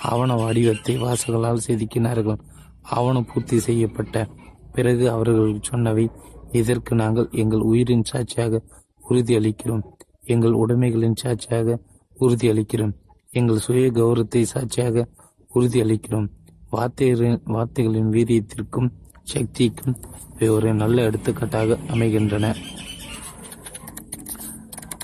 ஆவண 0.01 0.35
வடிவத்தை 0.35 0.97
வாசகளால் 0.97 1.65
செதுக்கினார்கள். 1.67 2.39
ஆவணம் 2.83 3.27
பூர்த்தி 3.33 3.59
செய்யப்பட்ட 3.59 4.27
பிறகு 4.71 5.11
அவர்கள் 5.11 5.59
சொன்னவை 5.71 6.11
இதற்கு 6.51 6.95
நாங்கள் 6.95 7.27
எங்கள் 7.31 7.59
உயிரின் 7.59 8.03
சாட்சியாக 8.03 8.61
உறுதியளிக்கிறோம். 9.09 9.83
எங்கள் 10.23 10.51
உடைமைகளின் 10.51 11.15
சாட்சியாக 11.15 11.79
உறுதியளிக்கிறோம். 12.19 12.93
எங்கள் 13.31 13.57
சுய 13.57 13.91
கௌரவத்தை 13.91 14.45
சாட்சியாக 14.45 15.07
உறுதியளிக்கிறோம். 15.55 16.27
வார்த்தைகளின் 16.69 17.41
வார்த்தைகளின் 17.43 18.09
வீரியத்திற்கும் 18.09 18.89
சக்திக்கும் 19.23 19.95
இவை 20.35 20.49
ஒரு 20.49 20.73
நல்ல 20.73 21.01
எடுத்துக்காட்டாக 21.01 21.77
அமைகின்றன. 21.87 22.55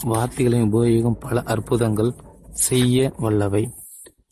வார்த்தைகளின் 0.06 0.74
உபயோகம் 0.74 1.20
பல 1.20 1.44
அற்புதங்கள் 1.44 2.16
செய்ய 2.52 3.14
வல்லவை. 3.20 3.72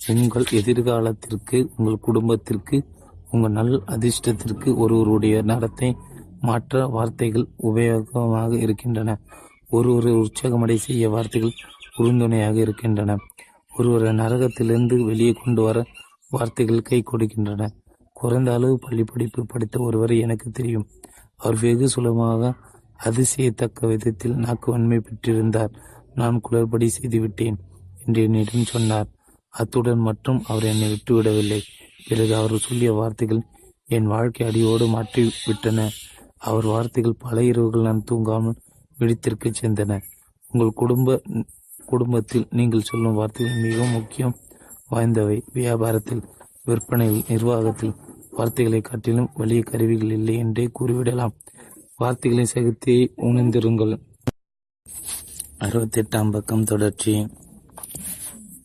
உங்கள் 0.09 0.43
எதிர்காலத்திற்கு 0.51 1.67
உங்கள் 1.77 1.99
குடும்பத்திற்கு 1.99 2.83
உங்கள் 3.31 3.51
நல் 3.51 3.83
அதிர்ஷ்டத்திற்கு 3.87 4.75
ஒருவருடைய 4.75 5.41
நடத்தை 5.41 5.95
மாற்ற 6.41 6.87
வார்த்தைகள் 6.87 7.47
உபயோகமாக 7.63 8.51
இருக்கின்றன. 8.53 9.19
ஒருவரை 9.69 10.13
உற்சாகமடை 10.13 10.75
செய்ய 10.75 11.09
வார்த்தைகள் 11.09 11.51
உறுதுணையாக 11.97 12.57
இருக்கின்றன. 12.57 13.15
ஒருவரை 13.77 14.11
நரகத்திலிருந்து 14.15 15.05
வெளியே 15.05 15.31
கொண்டு 15.31 15.61
வர 15.61 15.85
வார்த்தைகள் 16.29 16.81
கை 16.81 17.03
கொடுக்கின்றன. 17.11 17.67
குறைந்த 18.13 18.53
அளவு 18.53 18.79
பள்ளிப்படிப்பு 18.89 19.41
படித்த 19.41 19.79
ஒருவர் 19.79 20.13
எனக்கு 20.15 20.51
தெரியும். 20.51 20.87
அவர் 21.35 21.59
வெகு 21.59 21.89
சுலபமாக 21.89 22.53
அதிசயத்தக்க 23.05 23.87
விதத்தில் 23.87 24.35
நாக்கு 24.35 24.71
வன்மை 24.71 24.97
பெற்றிருந்தார். 24.97 25.73
நான் 26.13 26.41
குளறுபடி 26.49 26.87
செய்துவிட்டேன் 26.87 27.57
என்று 28.05 28.23
என்னிடம் 28.23 28.63
சொன்னார். 28.63 29.07
அத்துடன் 29.49 29.99
மட்டும் 29.99 30.43
அவர் 30.47 30.63
என்னை 30.63 30.87
விட்டுவிடவில்லை. 30.91 31.61
பிறகு 32.07 32.33
அவர் 32.35 32.55
சொல்லிய 32.59 32.91
வார்த்தைகள் 32.93 33.41
என் 33.87 34.07
வாழ்க்கை 34.07 34.43
அடியோடு 34.47 34.85
மாற்றி 34.87 35.23
விட்டன 35.45 35.85
அவர் 36.39 36.65
வார்த்தைகள் 36.65 37.21
பல 37.25 37.43
இரவுகள் 37.43 37.81
நான் 37.81 38.07
தூங்காமல் 38.09 38.59
விழித்திருக்க 38.97 39.47
சென்றன 39.61 39.93
உங்கள் 40.51 40.77
குடும்ப 40.81 41.19
குடும்பத்தில் 41.85 42.49
நீங்கள் 42.49 42.87
சொல்லும் 42.89 43.17
வார்த்தைகள் 43.19 43.63
மிகவும் 43.63 43.95
முக்கியம் 43.97 44.35
வாய்ந்தவை. 44.91 45.37
வியாபாரத்தில் 45.53 46.23
விற்பனையில் 46.65 47.27
நிர்வாகத்தில் 47.27 47.95
வார்த்தைகளை 48.31 48.81
காட்டிலும் 48.81 49.29
வலிய 49.33 49.61
கருவிகள் 49.61 50.11
இல்லை 50.11 50.35
என்றே 50.37 50.65
கூறிவிடலாம். 50.79 51.35
வார்த்தைகளின் 51.97 52.53
சகத்தியை 52.53 53.03
உணர்ந்திருங்கள். 53.27 53.93
அறுபத்தெட்டாம் 55.59 56.31
பக்கம் 56.31 56.63
தொடர்ச்சி. 56.63 57.13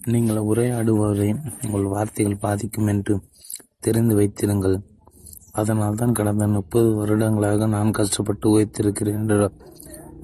நீங்கள் 0.05 0.47
உரையாடுபவரை 0.51 1.29
உங்கள் 1.65 1.93
வார்த்தைகள் 1.93 2.43
பாதிக்கும் 2.45 2.87
என்று 2.87 3.15
தெரிந்து 3.83 4.15
வைத்திருங்கள். 4.15 4.77
அதனால் 5.53 5.95
தான் 5.95 6.13
கடந்த 6.13 6.45
முப்பது 6.49 6.89
வருடங்களாக 6.95 7.67
நான் 7.67 7.91
கஷ்டப்பட்டு 7.91 8.47
உழைத்திருக்கிறேன் 8.53 9.19
என்ற 9.21 9.51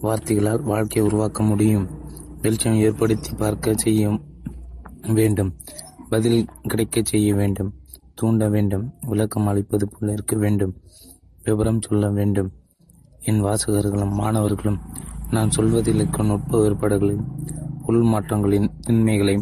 வார்த்தைகளால் 0.01 0.63
வாழ்க்கையை 0.63 1.05
உருவாக்க 1.11 1.43
முடியும். 1.43 1.87
வெளிச்சம் 2.43 2.81
ஏற்படுத்தி 2.87 3.31
பார்க்க 3.37 3.75
செய்ய 3.75 4.11
வேண்டும். 5.09 5.51
பதில் 6.09 6.39
கிடைக்க 6.63 7.01
செய்ய 7.05 7.35
வேண்டும். 7.35 7.71
தூண்ட 8.15 8.49
வேண்டும். 8.49 8.85
விளக்கம் 9.07 9.47
அளிப்பது 9.47 9.87
போல 9.89 10.13
இருக்க 10.13 10.37
வேண்டும். 10.37 10.75
விவரம் 11.45 11.83
சொல்ல 11.83 12.11
வேண்டும். 12.11 12.51
என் 13.21 13.43
வாசகர்களும் 13.45 14.13
மாணவர்களும் 14.13 14.81
நான் 15.31 15.51
சொல்வதில் 15.51 15.95
இருக்கும் 15.95 16.27
நுட்ப 16.27 16.59
வேறுபாடுகளையும் 16.59 17.27
உள் 17.87 18.05
மாற்றங்களின் 18.05 18.69
திண்மைகளை 18.81 19.35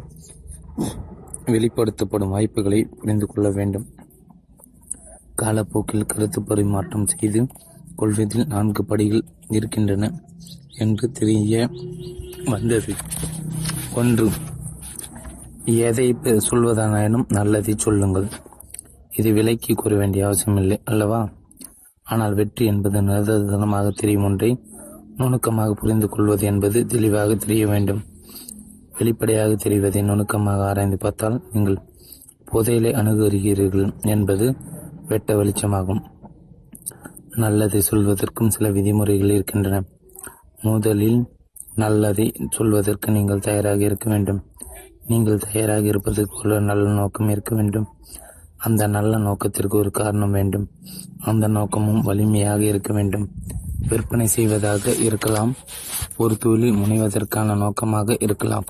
வெளிப்படுத்தப்படும் 1.46 2.34
வாய்ப்புகளை 2.34 2.80
புரிந்து 2.98 3.26
கொள்ள 3.26 3.50
வேண்டும். 3.50 3.86
காலப்போக்கில் 5.42 6.10
கருத்து 6.12 6.40
பரிமாற்றம் 6.42 7.08
செய்து 7.12 7.40
கொள்வதில் 8.00 8.50
நான்கு 8.54 8.82
படிகள் 8.84 9.24
இருக்கின்றன 9.48 10.10
என்று 10.84 11.06
தெரிய 11.10 11.68
வந்தது. 12.52 12.92
ஒன்று 14.00 14.26
எதை 15.86 16.06
சொல்வதானாயினும் 16.48 17.26
நல்லதை 17.36 17.74
சொல்லுங்கள். 17.84 18.28
இது 19.18 19.30
விலைக்கு 19.32 19.74
கூற 19.74 19.92
வேண்டிய 19.96 20.24
அவசியமில்லை 20.26 20.76
அல்லவா? 20.84 21.20
ஆனால் 22.06 22.34
வெற்றி 22.34 22.64
என்பது 22.66 22.98
நிரந்தரமாக 23.02 23.86
தெரியும் 24.00 24.26
ஒன்றை 24.28 24.50
நுணுக்கமாக 25.20 25.76
புரிந்து 25.80 26.08
கொள்வது 26.08 26.44
என்பது 26.46 26.78
தெளிவாக 26.86 27.36
தெரிய 27.44 27.62
வேண்டும். 27.66 28.02
வெளிப்படையாக 28.98 29.52
தெரிவதை 29.64 30.02
நுணுக்கமாக 30.02 30.60
ஆராய்ந்து 30.68 30.98
பார்த்தால் 30.98 31.36
நீங்கள் 31.52 31.78
புதையலை 32.50 32.90
அணுகுகிறீர்கள் 33.00 33.88
என்பது 34.14 34.46
வெட்ட 35.08 35.34
வெளிச்சமாகும். 35.36 36.02
நல்லதை 37.30 37.82
சொல்வதற்கும் 37.90 38.48
சில 38.48 38.70
விதிமுறைகள் 38.70 39.30
இருக்கின்றன. 39.30 39.84
முதலில் 40.62 41.24
நல்லதை 41.74 42.34
சொல்வதற்கு 42.50 43.10
நீங்கள் 43.10 43.38
தயாராக 43.38 43.80
இருக்க 43.82 44.10
வேண்டும். 44.10 44.44
நீங்கள் 45.06 45.38
தயாராக 45.38 45.80
இருப்பதற்கு 45.80 46.36
ஒரு 46.36 46.60
நல்ல 46.60 46.88
நோக்கம் 46.88 47.28
இருக்க 47.28 47.54
வேண்டும். 47.54 47.86
அந்த 48.56 48.86
நல்ல 48.86 49.16
நோக்கத்திற்கு 49.16 49.78
ஒரு 49.78 49.90
காரணம் 49.90 50.30
வேண்டும். 50.30 50.68
அந்த 51.18 51.48
நோக்கமும் 51.48 52.02
வலிமையாக 52.02 52.62
இருக்க 52.62 52.92
வேண்டும். 52.92 53.28
விற்பனை 53.88 54.26
செய்வதாக 54.26 54.94
இருக்கலாம். 54.94 55.54
ஒரு 56.16 56.36
தொழில் 56.36 56.74
முனைவதற்கான 56.74 57.56
நோக்கமாக 57.56 58.16
இருக்கலாம். 58.20 58.64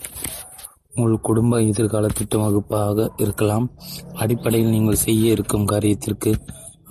உங்கள் 0.97 1.21
குடும்ப 1.21 1.63
எதிர்கால 1.63 2.07
திட்ட 2.07 2.39
வகுப்பாக 2.39 3.13
இருக்கலாம். 3.17 3.67
அடிப்படையில் 4.15 4.71
நீங்கள் 4.71 4.95
செய்ய 4.95 5.31
இருக்கும் 5.31 5.67
காரியத்திற்கு 5.67 6.31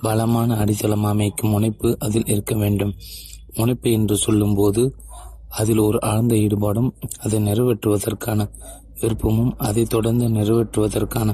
பலமான 0.00 0.56
அடித்தளம் 0.56 1.04
அமைக்கும் 1.04 1.50
முனைப்பு 1.50 1.96
அதில் 1.98 2.26
இருக்க 2.26 2.54
வேண்டும். 2.54 2.94
முனைப்பு 3.54 3.90
என்று 3.92 4.16
சொல்லும்போது 4.16 4.82
அதில் 5.48 5.78
ஒரு 5.78 5.98
ஆழ்ந்த 6.02 6.34
ஈடுபாடும் 6.34 6.90
அதை 7.18 7.38
நிறைவேற்றுவதற்கான 7.42 8.40
விருப்பமும் 9.00 9.52
அதை 9.58 9.84
தொடர்ந்து 9.84 10.26
நிறைவேற்றுவதற்கான 10.28 11.30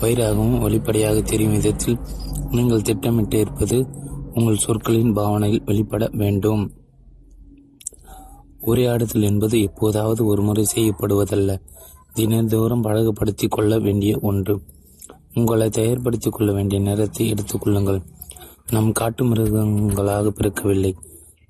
வயிறாகவும் 0.00 0.58
வெளிப்படையாக 0.58 1.20
தெரியும் 1.20 1.52
விதத்தில் 1.52 1.98
நீங்கள் 2.50 2.82
திட்டமிட்டு 2.82 3.38
இருப்பது 3.38 3.78
உங்கள் 4.34 4.56
சொற்களின் 4.56 5.12
பாவனையில் 5.12 5.62
வெளிப்பட 5.64 6.04
வேண்டும். 6.12 6.62
உரையாடுதல் 8.66 9.22
என்பது 9.22 9.56
எப்போதாவது 9.60 10.24
ஒரு 10.24 10.42
முறை 10.42 10.64
செய்யப்படுவதல்ல. 10.74 11.52
தினந்தோறும் 12.14 12.82
பழகுபடுத்திக் 12.82 13.50
கொள்ள 13.50 13.78
வேண்டிய 13.78 14.18
ஒன்று. 14.22 14.60
உங்களை 15.34 15.68
தயார்படுத்திக் 15.68 16.32
கொள்ள 16.32 16.52
வேண்டிய 16.52 16.80
நேரத்தை 16.80 17.32
எடுத்துக்கொள்ளுங்கள் 17.32 18.00
நம் 18.70 18.92
காட்டு 18.92 19.24
மிருகங்களாக 19.24 20.28
பிறக்கவில்லை. 20.28 20.94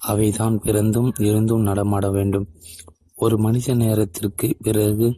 அவைதான் 0.08 0.56
பிறந்தும் 0.56 1.12
இருந்தும் 1.18 1.60
நடமாட 1.60 2.10
வேண்டும். 2.10 2.48
ஒரு 3.16 3.38
மனித 3.38 3.74
நேரத்திற்கு 3.74 4.56
பிறகு 4.62 5.14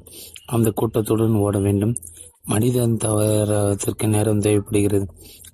அந்த 0.47 0.73
கூட்டத்துடன் 0.77 1.35
ஓட 1.35 1.59
வேண்டும். 1.59 1.95
மனிதன் 2.43 2.97
தவறத்திற்கு 2.97 4.09
நேரம் 4.09 4.41
தேவைப்படுகிறது. 4.41 5.07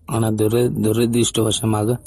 ஆனால் 0.05 0.35
துர 0.35 0.69
துரதிருஷ்டவசமாக 0.69 1.98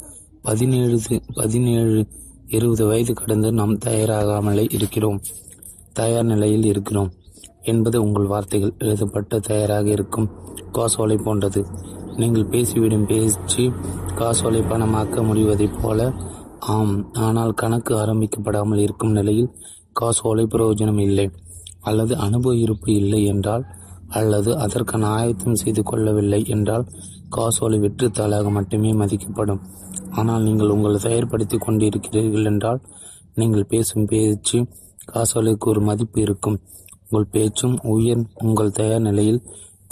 பதினேழு 0.42 1.00
பதினேழு 1.34 2.06
இருபது 2.46 2.86
வயது 2.86 3.14
கடந்து 3.14 3.52
நாம் 3.52 3.78
தயாராகாமலே 3.78 4.74
இருக்கிறோம். 4.74 5.20
தயார் 5.92 6.24
நிலையில் 6.24 6.64
இருக்கிறோம். 6.64 7.12
என்பது 7.72 7.96
உங்கள் 8.02 8.30
வார்த்தைகள் 8.32 8.74
எழுதப்பட்ட 8.78 9.38
தயாராக 9.38 9.86
இருக்கும். 9.90 10.28
காசோலை 10.72 11.16
போன்றது. 11.16 11.60
நீங்கள் 12.16 12.46
பேசிவிடும் 12.46 13.06
பேச்சு 13.06 13.64
காசோலை 14.14 14.60
பணமாக்க 14.70 15.24
முடிவதைப் 15.28 15.78
போல. 15.82 16.08
ஆம் 16.74 16.94
ஆனால் 17.26 17.52
கணக்கு 17.54 17.92
ஆரம்பிக்கப்படாமல் 17.96 18.82
இருக்கும் 18.84 19.12
நிலையில் 19.12 19.50
காசோலை 19.92 20.44
பிரயோஜனம் 20.54 21.00
இல்லை. 21.00 21.26
அல்லது 21.80 22.14
அனுபவ 22.16 22.54
இருப்பு 22.56 22.90
இல்லை 22.92 23.20
என்றால் 23.24 23.66
அல்லது 24.08 24.50
அதற்கான 24.58 25.04
ஆயத்தம் 25.08 25.60
செய்து 25.60 25.82
கொள்ளவில்லை 25.82 26.40
என்றால் 26.46 26.84
காசோலை 27.28 27.78
வெற்றுத்தாளாக 27.78 28.50
மட்டுமே 28.50 28.90
மதிக்கப்படும். 28.92 29.62
ஆனால் 30.10 30.42
நீங்கள் 30.42 30.72
உங்களை 30.74 30.98
தயார்படுத்தி 31.02 31.56
கொண்டிருக்கிறீர்கள் 31.58 32.44
என்றால் 32.44 32.80
நீங்கள் 33.34 33.70
பேசும் 33.72 34.06
பேச்சு 34.06 34.58
காசோலைக்கு 35.04 35.66
ஒரு 35.70 35.80
மதிப்பு 35.80 36.18
இருக்கும். 36.20 36.58
உங்கள் 37.08 37.30
பேச்சும் 37.30 37.76
உயர் 37.94 38.22
உங்கள் 38.42 38.70
தயார் 38.70 39.00
நிலையில் 39.00 39.42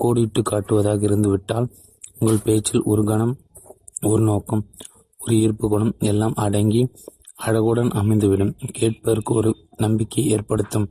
கோடிட்டு 0.02 0.40
காட்டுவதாக 0.50 1.02
இருந்துவிட்டால் 1.02 1.66
உங்கள் 2.18 2.44
பேச்சில் 2.44 2.82
ஒரு 2.82 3.04
கணம் 3.04 3.34
ஒரு 4.02 4.22
நோக்கம் 4.22 4.62
ஒரு 5.20 5.34
ஈர்ப்பு 5.36 5.68
குணம் 5.68 5.94
எல்லாம் 5.98 6.34
அடங்கி 6.34 6.82
அழகுடன் 7.46 7.90
அமைந்துவிடும். 8.00 8.54
கேட்பதற்கு 8.72 9.34
ஒரு 9.34 9.50
நம்பிக்கை 9.76 10.22
ஏற்படுத்தும். 10.28 10.86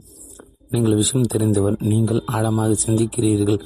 நீங்கள் 0.70 0.96
விஷயம் 0.96 1.30
தெரிந்தவர் 1.34 1.76
நீங்கள் 1.82 2.22
ஆழமாக 2.26 2.78
சிந்திக்கிறீர்கள். 2.86 3.60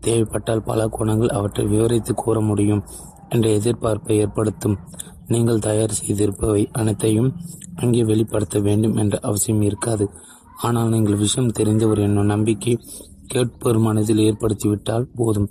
தேவைப்பட்டால் 0.00 0.62
பல 0.62 0.86
குணங்கள் 0.88 1.28
அவற்றை 1.28 1.64
விவரித்து 1.66 2.14
கூற 2.14 2.40
முடியும் 2.40 2.82
என்ற 3.28 3.46
எதிர்பார்ப்பை 3.58 4.16
ஏற்படுத்தும். 4.24 4.78
நீங்கள் 5.26 5.58
தயார் 5.58 5.98
செய்திருப்பவை 6.00 6.62
அனைத்தையும் 6.72 7.30
அங்கே 7.76 8.02
வெளிப்படுத்த 8.04 8.58
வேண்டும் 8.58 8.96
என்ற 8.96 9.18
அவசியம் 9.18 9.62
இருக்காது. 9.62 10.06
ஆனால் 10.56 10.88
நீங்கள் 10.88 11.14
விஷயம் 11.14 11.52
தெரிந்தவர் 11.58 11.98
என்னும் 11.98 12.26
நம்பிக்கை 12.26 12.78
கேட்போர் 13.26 13.78
மனதில் 13.78 14.18
ஏற்படுத்திவிட்டால் 14.18 15.08
போதும். 15.16 15.50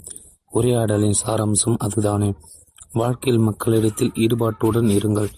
உரையாடலின் 0.49 1.19
சாராம்சம் 1.25 1.77
அதுதானே. 1.77 2.33
வாழ்க்கையில் 2.93 3.41
மக்களிடத்தில் 3.41 4.11
ஈடுபாட்டுடன் 4.15 4.89
இருங்கள். 4.89 5.29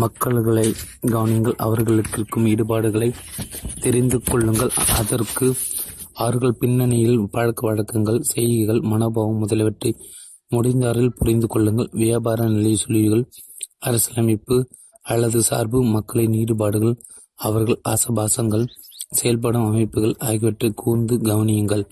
மக்கள்களை 0.00 0.74
கவனிங்கள். 1.10 1.56
அவர்களுக்கு 1.56 2.12
இருக்கும் 2.12 2.46
ஈடுபாடுகளை 2.46 3.12
தெரிந்து 3.80 4.22
கொள்ளுங்கள். 4.22 4.70
அதற்கு 4.98 5.54
அவர்கள் 6.14 6.58
பின்னணியில் 6.58 7.28
பழக்க 7.30 7.66
வழக்கங்கள் 7.66 8.20
செய்கைகள் 8.22 8.80
மனோபாவம் 8.80 9.38
முதலியவற்றை 9.38 9.96
முடிந்தாரில் 10.50 11.14
புரிந்து 11.18 11.46
கொள்ளுங்கள். 11.46 11.90
வியாபார 11.92 12.48
நிலை 12.48 12.78
சொல்லிகள் 12.84 13.24
அரசியலமைப்பு 13.78 14.68
அல்லது 15.02 15.42
சார்பு 15.42 15.84
மக்களின் 15.84 16.32
ஈடுபாடுகள் 16.32 16.96
அவர்கள் 17.34 17.80
ஆசபாசங்கள் 17.88 18.66
செயல்படும் 19.18 19.66
அமைப்புகள் 19.70 20.14
ஆகியவற்றை 20.28 20.70
கூர்ந்து 20.82 21.14
கவனியுங்கள். 21.28 21.84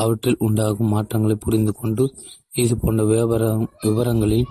அவற்றில் 0.00 0.38
உண்டாகும் 0.38 0.92
மாற்றங்களை 0.94 1.36
புரிந்து 1.36 1.72
கொண்டு 1.72 2.04
இது 2.54 2.74
போன்ற 2.76 3.02
விவர 3.04 3.44
விவரங்களில் 3.84 4.48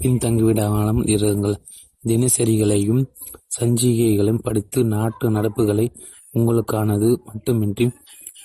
பின்தங்கிவிடாமல் 0.00 1.08
இருங்கள். 1.14 1.56
தினசரிகளையும் 2.08 3.02
சஞ்சிகைகளையும் 3.56 4.44
படித்து 4.46 4.78
நாட்டு 4.84 5.26
நடப்புகளை 5.30 5.86
உங்களுக்கானது 6.34 7.08
மட்டுமின்றி 7.28 7.86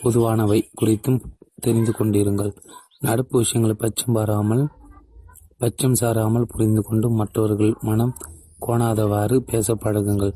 பொதுவானவை 0.02 0.60
குறித்தும் 0.82 1.22
தெரிந்து 1.62 1.91
கொண்டிருங்கள். 1.91 2.52
நடப்பு 2.99 3.36
விஷயங்களை 3.38 3.76
பச்சம் 3.80 4.16
பாராமல் 4.16 4.64
பச்சம் 5.62 5.95
சாராமல் 5.99 6.49
புரிந்து 6.52 6.82
கொண்டு 6.82 7.08
மற்றவர்கள் 7.10 7.74
மனம் 7.82 8.14
கோணாதவாறு 8.66 9.36
பேச 9.49 9.76
பழகுங்கள் 9.76 10.34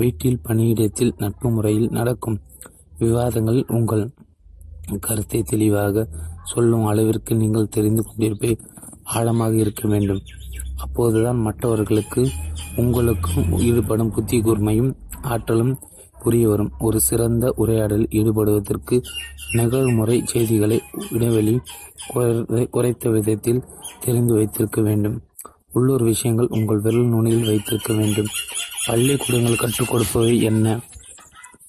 வீட்டில் 0.00 0.42
பணியிடத்தில் 0.48 1.16
நட்பு 1.16 1.48
முறையில் 1.50 1.88
நடக்கும் 1.98 2.38
விவாதங்கள் 3.00 3.60
உங்கள் 3.76 4.04
கருத்தை 5.06 5.40
தெளிவாக 5.42 6.04
சொல்லும் 6.50 6.86
அளவிற்கு 6.90 7.32
நீங்கள் 7.42 7.72
தெரிந்து 7.76 8.02
கொண்டிருப்பே 8.02 8.52
ஆழமாக 9.16 9.54
இருக்க 9.64 9.84
வேண்டும். 9.88 10.22
அப்போதுதான் 10.84 11.40
மற்றவர்களுக்கு 11.46 12.22
உங்களுக்கும் 12.82 13.50
ஈடுபடும் 13.68 14.12
புத்தி 14.14 14.38
கூர்மையும் 14.40 14.92
ஆற்றலும் 15.32 15.74
புரிய 16.22 16.44
வரும். 16.48 16.72
ஒரு 16.78 16.98
சிறந்த 17.00 17.46
உரையாடலில் 17.62 18.12
ஈடுபடுவதற்கு 18.18 18.96
நிகழ்முறை 19.58 20.16
செய்திகளை 20.32 20.78
இடைவெளி 21.10 21.54
குறைத்த 22.76 23.10
விதத்தில் 23.16 23.64
தெரிந்து 24.04 24.32
வைத்திருக்க 24.34 24.80
வேண்டும். 24.88 25.16
உள்ளூர் 25.72 26.02
விஷயங்கள் 26.02 26.46
உங்கள் 26.50 26.78
விரல் 26.78 27.06
நுனியில் 27.06 27.46
வைத்திருக்க 27.46 27.92
வேண்டும். 27.92 28.26
பள்ளிக்கூடங்கள் 28.86 29.56
கற்றுக் 29.56 29.94
கொடுப்பவை 29.94 30.42
என்ன 30.42 30.80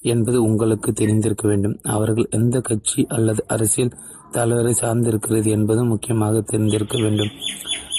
என்பது 0.02 0.44
உங்களுக்கு 0.44 0.94
தெரிந்திருக்க 0.94 1.48
வேண்டும். 1.48 1.80
அவர்கள் 1.84 2.28
எந்த 2.30 2.62
கட்சி 2.62 3.06
அல்லது 3.10 3.46
அரசியல் 3.48 3.98
தலைவரை 4.32 4.74
சார்ந்திருக்கிறது 4.82 5.48
என்பது 5.48 5.84
முக்கியமாக 5.84 6.42
தெரிந்திருக்க 6.42 6.98
வேண்டும். 6.98 7.30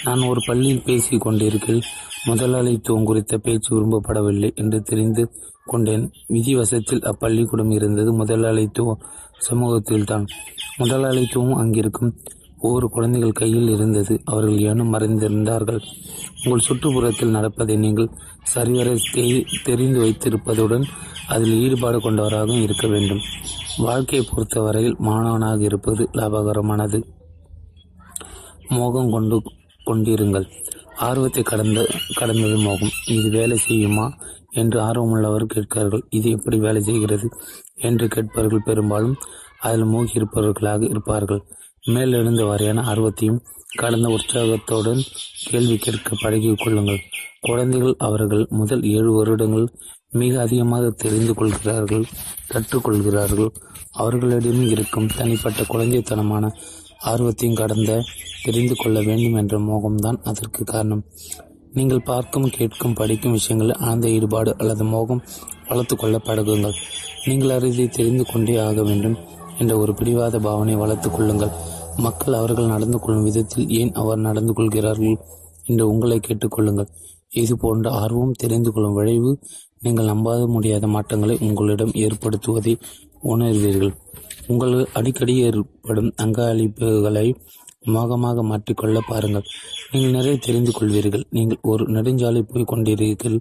நான் 0.04 0.20
ஒரு 0.20 0.40
பள்ளியில் 0.46 0.82
பேசிக் 0.82 1.20
கொண்டிருக்கையில் 1.20 1.84
முதலாளித்துவம் 2.24 3.04
குறித்த 3.04 3.38
பேச்சு 3.38 3.70
விரும்பப்படவில்லை 3.76 4.54
என்று 4.54 4.82
தெரிந்து 4.82 5.30
கொண்டேன். 5.64 6.10
விதிவசத்தில் 6.28 7.04
அப்பள்ளிக்கூடம் 7.04 7.70
இருந்தது 7.70 8.12
முதலாளித்துவ 8.12 8.98
சமூகத்தில்தான். 9.50 10.26
முதலாளித்துவம் 10.76 11.54
அங்கிருக்கும் 11.54 12.16
ஒவ்வொரு 12.66 12.86
குழந்தைகள் 12.94 13.38
கையில் 13.40 13.70
இருந்தது. 13.76 14.14
அவர்கள் 14.24 14.58
ஏனும் 14.70 14.92
மறைந்திருந்தார்கள். 14.94 15.80
உங்கள் 16.44 16.66
சுற்றுப்புறத்தில் 16.66 17.34
நடப்பதை 17.36 17.74
நீங்கள் 17.84 18.14
சரிவர 18.52 18.88
தெரிந்து 19.64 19.98
வைத்திருப்பதுடன் 20.04 20.86
அதில் 21.34 21.54
ஈடுபாடு 21.64 21.98
கொண்டவராகவும் 22.00 22.64
இருக்க 22.66 22.86
வேண்டும். 22.86 23.22
வாழ்க்கையை 23.78 24.24
பொறுத்தவரையில் 24.30 24.96
மாணவனாக 25.08 25.60
இருப்பது 25.62 26.02
லாபகரமானது. 26.18 26.98
மோகம் 28.76 29.10
கொண்டு 29.10 29.36
கொண்டிருங்கள். 29.86 30.46
ஆர்வத்தை 31.06 31.42
கடந்த 31.42 31.80
கடந்தது 32.18 32.58
மோகம். 32.66 32.94
இது 33.14 33.28
வேலை 33.38 33.56
செய்யுமா 33.68 34.06
என்று 34.60 34.78
ஆர்வமுள்ளவர் 34.80 35.52
கேட்கிறார்கள். 35.54 36.04
இது 36.18 36.28
எப்படி 36.30 36.56
வேலை 36.66 36.82
செய்கிறது 36.82 37.28
என்று 37.88 38.06
கேட்பவர்கள் 38.08 38.66
பெரும்பாலும் 38.68 39.16
அதில் 39.66 39.90
மூழ்கி 39.92 40.16
இருப்பவர்களாக 40.18 40.82
இருப்பார்கள். 40.92 41.42
மேலெழுந்த 41.92 42.42
வரையான 42.46 42.82
ஆர்வத்தையும் 42.82 43.42
கடந்த 43.76 44.08
உற்சாகத்துடன் 44.08 45.02
கேள்வி 45.50 45.76
கேட்க 45.76 46.16
பழகிக் 46.22 46.58
கொள்ளுங்கள். 46.58 47.00
குழந்தைகள் 47.40 47.94
அவர்கள் 47.98 48.46
முதல் 48.50 48.82
ஏழு 48.82 49.12
வருடங்கள் 49.12 49.66
மிக 50.10 50.40
அதிகமாக 50.40 50.90
தெரிந்து 50.90 51.34
கொள்கிறார்கள் 51.34 52.04
கற்றுக்கொள்கிறார்கள் 52.52 53.50
அவர்களிடம் 53.92 54.62
இருக்கும் 54.66 55.10
தனிப்பட்ட 55.16 55.62
குழந்தைத்தனமான 55.62 56.50
ஆர்வத்தையும் 57.04 57.56
கடந்த 57.56 58.02
தெரிந்து 58.42 58.74
கொள்ள 58.74 59.00
வேண்டும் 59.00 59.34
என்ற 59.34 59.58
மோகம்தான் 59.58 60.22
அதற்கு 60.22 60.64
காரணம். 60.64 61.04
நீங்கள் 61.72 62.02
பார்க்கும் 62.02 62.50
கேட்கும் 62.50 62.94
படிக்கும் 62.94 63.32
விஷயங்களில் 63.32 63.80
ஆழ்ந்த 63.80 64.08
ஈடுபாடு 64.08 64.54
அல்லது 64.58 64.84
மோகம் 64.84 65.24
வளர்த்து 65.68 65.96
கொள்ள 65.96 66.18
பழகுங்கள். 66.18 66.76
நீங்கள் 67.24 67.50
அறிதை 67.50 67.88
தெரிந்து 67.88 68.24
கொண்டே 68.24 68.56
ஆக 68.58 68.82
வேண்டும். 68.82 69.16
என்ற 69.60 69.72
ஒரு 69.82 69.92
பிடிவாத 69.98 70.38
பாவனை 70.46 70.74
வளர்த்துக் 70.82 71.16
கொள்ளுங்கள். 71.16 71.52
மக்கள் 72.04 72.38
அவர்கள் 72.40 72.72
நடந்து 72.74 72.98
கொள்ளும் 72.98 73.26
விதத்தில் 73.28 73.66
ஏன் 73.80 73.92
அவர் 74.00 74.24
நடந்து 74.28 74.52
கொள்கிறார்கள் 74.58 75.16
என்று 75.68 75.84
உங்களை 75.92 76.18
கேட்டுக்கொள்ளுங்கள் 76.20 76.90
இது 77.42 77.54
போன்ற 77.56 77.86
ஆர்வம் 78.00 78.38
தெரிந்து 78.42 78.70
கொள்ளும் 78.72 78.96
விளைவு 78.98 79.30
நீங்கள் 79.84 80.10
நம்பாத 80.10 80.42
முடியாத 80.54 80.86
மாற்றங்களை 80.94 81.34
உங்களிடம் 81.46 81.92
ஏற்படுத்துவதை 82.04 82.74
உணர்வீர்கள். 83.32 83.92
உங்கள் 84.52 84.74
அடிக்கடி 84.98 85.34
ஏற்படும் 85.46 86.10
அங்காளிப்புகளை 86.24 87.26
மோகமாக 87.94 88.42
மாற்றிக்கொள்ள 88.50 88.98
பாருங்கள். 89.08 89.46
நீங்கள் 89.92 90.14
நிறைய 90.18 90.36
தெரிந்து 90.46 90.72
கொள்வீர்கள். 90.72 91.24
நீங்கள் 91.36 91.60
ஒரு 91.72 91.84
நெடுஞ்சாலை 91.94 92.42
போய் 92.52 92.70
கொண்டிருக்கீர்கள் 92.72 93.38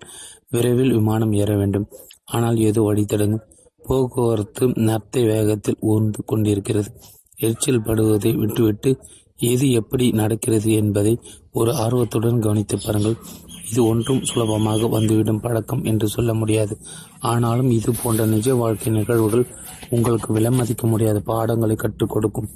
விரைவில் 0.55 0.95
விமானம் 0.97 1.33
ஏற 1.43 1.51
வேண்டும். 1.61 1.87
ஆனால் 2.35 2.57
ஏதோ 2.69 2.81
வழி 2.81 3.03
தடங்கும் 3.05 3.45
போக்குவரத்து 3.87 4.67
நத்தை 4.89 5.21
வேகத்தில் 5.25 5.77
ஊர்ந்து 5.79 6.21
கொண்டிருக்கிறது. 6.25 6.89
எரிச்சல் 7.37 7.81
படுவதை 7.81 8.31
விட்டுவிட்டு 8.33 8.91
எது 9.37 9.71
எப்படி 9.71 10.11
நடக்கிறது 10.11 10.73
என்பதை 10.73 11.19
ஒரு 11.51 11.71
ஆர்வத்துடன் 11.75 12.39
கவனித்து 12.39 12.77
பாருங்கள். 12.85 13.15
இது 13.69 13.85
ஒன்றும் 13.85 14.23
சுலபமாக 14.23 14.87
வந்துவிடும் 14.87 15.39
பழக்கம் 15.39 15.83
என்று 15.83 16.07
சொல்ல 16.07 16.33
முடியாது. 16.33 16.77
ஆனாலும் 17.19 17.69
இது 17.71 17.91
போன்ற 18.03 18.25
நிஜ 18.25 18.55
வாழ்க்கை 18.55 18.93
நிகழ்வுகள் 18.93 19.45
உங்களுக்கு 19.89 20.29
விலமதிக்க 20.33 20.87
முடியாத 20.87 21.19
பாடங்களை 21.19 21.75
கற்றுக் 21.75 22.09
கொடுக்கும். 22.09 22.49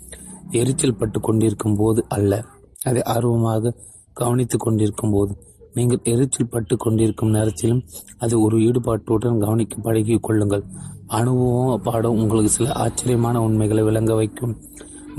எரிச்சல் 0.51 0.95
பட்டு 0.95 1.19
கொண்டிருக்கும் 1.19 1.75
போது 1.75 2.05
அல்ல. 2.09 2.43
அதை 2.83 3.01
ஆர்வமாக 3.03 3.73
கவனித்து 4.13 4.57
கொண்டிருக்கும் 4.57 5.11
போது 5.11 5.33
நீங்கள் 5.77 6.03
எரிச்சல் 6.13 6.51
பட்டு 6.51 6.75
கொண்டிருக்கும் 6.77 7.29
நேரத்திலும் 7.29 7.81
அது 8.17 8.35
ஒரு 8.41 8.57
ஈடுபாட்டுடன் 8.57 9.41
கவனிக்க 9.43 9.75
பழகிக் 9.77 10.23
கொள்ளுங்கள். 10.23 10.63
அனுபவம் 11.19 11.81
பாடம் 11.83 12.19
உங்களுக்கு 12.21 12.51
சில 12.51 12.67
ஆச்சரியமான 12.83 13.41
உண்மைகளை 13.41 13.83
விளங்க 13.83 14.13
வைக்கும். 14.13 14.55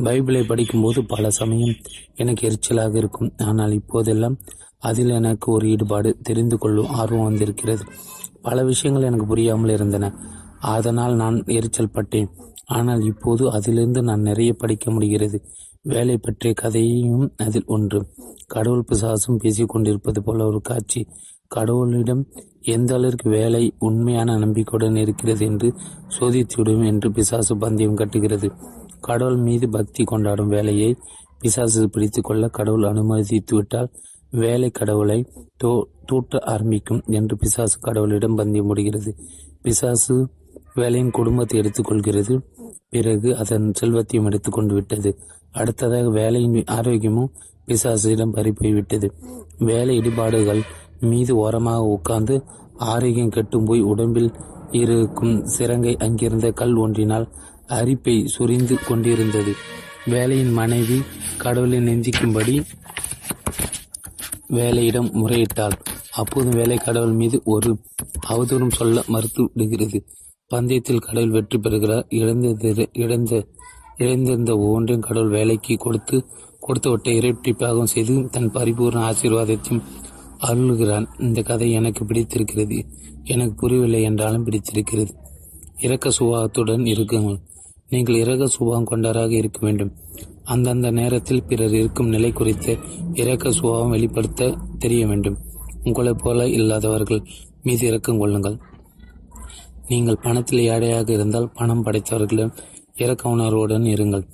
பைபிளை 0.07 0.43
படிக்கும்போது 0.47 1.01
பல 1.05 1.31
சமயம் 1.31 1.77
எனக்கு 2.15 2.43
எரிச்சலாக 2.49 2.95
இருக்கும். 2.95 3.31
ஆனால் 3.47 3.73
இப்போதெல்லாம் 3.73 4.37
அதில் 4.79 5.17
எனக்கு 5.21 5.47
ஒரு 5.53 5.65
ஈடுபாடு 5.69 6.11
தெரிந்து 6.23 6.57
கொள்ளும் 6.59 6.91
ஆர்வம் 7.01 7.25
வந்திருக்கிறது. 7.25 7.85
பல 8.43 8.65
விஷயங்கள் 8.65 9.09
எனக்கு 9.11 9.27
புரியாமல் 9.27 9.73
இருந்தன. 9.73 10.13
அதனால் 10.75 11.15
நான் 11.15 11.39
எரிச்சல் 11.57 11.95
பட்டேன். 11.97 12.29
ஆனால் 12.67 13.03
இப்போது 13.03 13.43
அதிலிருந்து 13.51 14.01
நான் 14.03 14.21
நிறைய 14.21 14.53
படிக்க 14.53 14.87
முடிகிறது. 14.91 15.39
வேலை 15.89 16.17
பற்றிய 16.17 16.55
கதையும் 16.55 17.33
அதில் 17.37 17.67
ஒன்று. 17.67 18.07
கடவுள் 18.47 18.85
பிசாசும் 18.89 19.37
பேசிக் 19.37 19.69
கொண்டிருப்பது 19.69 20.23
போல 20.23 20.47
ஒரு 20.47 20.61
காட்சி. 20.61 21.07
கடவுளிடம் 21.57 22.23
எந்த 22.61 22.95
அளவிற்கு 22.95 23.31
வேலை 23.31 23.73
உண்மையான 23.79 24.39
நம்பிக்கையுடன் 24.39 24.97
இருக்கிறது 24.97 25.47
என்று 25.47 25.75
சோதித்துவிடும் 26.19 26.87
என்று 26.87 27.11
பிசாசு 27.13 27.57
பந்தயம் 27.57 27.97
கட்டுகிறது. 27.97 28.51
கடவுள் 29.01 29.37
மீது 29.37 29.69
பக்தி 29.69 30.05
கொண்டாடும் 30.05 30.49
வேலையை 30.49 30.97
பிசாசு 31.39 31.89
பிடித்து 31.89 32.21
கொள்ள 32.23 32.49
கடவுள் 32.49 32.83
அனுமதித்து 32.83 33.57
விட்டால் 33.57 33.91
வேலை 34.31 34.71
கடவுளை 34.71 35.27
தோ 35.65 35.83
தூட்ட 36.13 36.39
ஆரம்பிக்கும் 36.45 37.03
என்று 37.07 37.37
பிசாசு 37.37 37.79
கடவுளிடம் 37.81 38.35
பந்தயம் 38.35 38.67
முடிகிறது 38.67 39.15
பிசாசு 39.63 40.29
வேலையின் 40.75 41.11
குடும்பத்தை 41.11 41.61
எடுத்துக்கொள்கிறது 41.61 42.35
பிறகு 42.89 43.37
அதன் 43.37 43.73
செல்வத்தையும் 43.75 44.27
எடுத்துக்கொண்டு 44.27 44.75
விட்டது. 44.75 45.19
அடுத்ததாக 45.59 46.11
வேலையின் 46.11 46.57
ஆரோக்கியமும் 46.79 47.33
பிசாசிடம் 47.67 48.35
பறிப்போய்விட்டது 48.37 49.09
வேலை 49.59 49.95
இடிபாடுகள் 50.01 50.63
மீது 51.01 51.33
ஓரமாக 51.37 51.91
உட்கார்ந்து 51.95 52.37
ஆரோக்கியம் 52.91 53.35
கெட்டும் 53.37 53.65
போய் 53.65 53.83
உடம்பில் 53.93 54.31
இருக்கும் 54.81 55.37
சிறங்கை 55.47 55.93
அங்கிருந்த 55.97 56.47
கல் 56.51 56.77
ஒன்றினால் 56.77 57.27
அரிப்பை 57.69 58.15
சுரிந்து 58.27 58.77
கொண்டிருந்தது. 58.87 59.53
வேலையின் 60.05 60.53
மனைவி 60.53 60.99
கடவுளை 61.37 61.79
நெஞ்சிக்கும்படி 61.79 62.55
வேலையிடம் 64.49 65.11
முறையிட்டாள். 65.21 65.77
அப்போது 66.15 66.51
வேலை 66.51 66.79
கடவுள் 66.79 67.13
மீது 67.13 67.37
ஒரு 67.45 67.71
அவதூறும் 68.29 68.77
சொல்ல 68.79 69.03
மறுத்து 69.07 69.43
விடுகிறது 69.53 69.99
பந்தயத்தில் 70.51 71.05
கடவுள் 71.07 71.31
வெற்றி 71.31 71.59
பெறுகிறார். 71.59 72.07
இழந்த 72.21 72.75
இழந்த 73.03 73.33
இழந்திருந்த 73.99 74.51
ஒவ்வொன்றையும் 74.51 75.07
கடவுள் 75.07 75.31
வேலைக்கு 75.31 75.77
கொடுத்து 75.77 76.25
கொடுத்தவற்றை 76.67 77.13
இரட்டிப்பாகவும் 77.21 77.93
செய்து 77.95 78.29
தன் 78.29 78.51
பரிபூர்ண 78.51 79.01
ஆசீர்வாதத்தையும் 79.11 79.83
அருளுகிறான். 80.41 81.07
இந்த 81.19 81.43
கதை 81.43 81.73
எனக்கு 81.73 82.05
பிடித்திருக்கிறது. 82.05 82.85
எனக்கு 83.25 83.55
புரியவில்லை 83.55 84.03
என்றாலும் 84.03 84.45
பிடித்திருக்கிறது. 84.45 85.15
இரக்க 85.77 86.09
சுபாவத்துடன் 86.09 86.85
இருக்குங்கள். 86.93 87.41
நீங்கள் 87.89 88.15
இரக 88.15 88.47
சுபாவம் 88.47 88.85
கொண்டவராக 88.85 89.33
இருக்க 89.33 89.59
வேண்டும். 89.61 89.93
அந்தந்த 90.45 90.91
நேரத்தில் 90.91 91.43
பிறர் 91.43 91.75
இருக்கும் 91.75 92.09
நிலை 92.09 92.33
குறித்த 92.33 92.77
இரக்க 93.13 93.53
சுபாவம் 93.53 93.91
வெளிப்படுத்த 93.91 94.57
தெரிய 94.79 95.07
வேண்டும். 95.07 95.39
உங்களைப் 95.83 96.21
போல 96.23 96.49
இல்லாதவர்கள் 96.49 97.23
மீது 97.63 97.87
இரக்கம் 97.87 98.19
கொள்ளுங்கள். 98.19 98.59
நீங்கள் 99.89 100.19
பணத்தில் 100.23 100.59
ஏழையாக 100.59 101.13
இருந்தால் 101.13 101.51
பணம் 101.55 101.85
படைத்தவர்களிடம் 101.85 102.57
இறக்க 102.99 103.29
உணர்வுடன் 103.29 103.83
இருங்கள். 103.83 104.25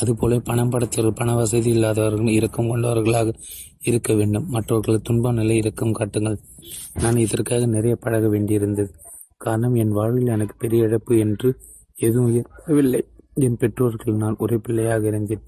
அதுபோல 0.00 0.38
பணம் 0.38 0.70
படைத்தவர்கள் 0.70 1.14
பண 1.14 1.34
வசதி 1.34 1.70
இல்லாதவர்கள் 1.70 2.26
இறக்கம் 2.26 2.68
கொண்டவர்களாக 2.68 3.32
இருக்க 3.80 4.14
வேண்டும். 4.14 4.46
மற்றவர்கள் 4.48 5.00
துன்ப 5.00 5.32
நிலை 5.32 5.56
இரக்கம் 5.56 5.92
காட்டுங்கள். 5.92 6.38
நான் 6.94 7.16
இதற்காக 7.16 7.66
நிறைய 7.66 7.96
பழக 7.96 8.26
வேண்டியிருந்தது. 8.26 8.88
காரணம் 9.36 9.74
என் 9.74 9.90
வாழ்வில் 9.90 10.26
எனக்கு 10.26 10.54
பெரிய 10.58 10.82
இழப்பு 10.82 11.18
என்று 11.18 11.58
எதுவும் 11.94 12.34
ஏற்படவில்லை 12.34 13.06
என் 13.34 13.56
பெற்றோர்கள் 13.56 14.14
நான் 14.14 14.36
ஒரே 14.38 14.56
பிள்ளையாக 14.56 15.06
இருந்தேன். 15.06 15.42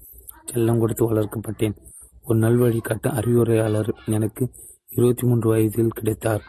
செல்லம் 0.53 0.79
கொடுத்து 0.79 1.13
வளர்க்கப்பட்டேன். 1.13 1.75
ஒரு 2.23 2.39
நல்வழி 2.39 2.79
காட்ட 2.81 3.09
அறிவுரையாளர் 3.09 3.93
எனக்கு 4.05 4.51
இருபத்தி 4.89 5.27
மூன்று 5.27 5.49
வயதில் 5.49 5.87
கிடைத்தார். 5.87 6.43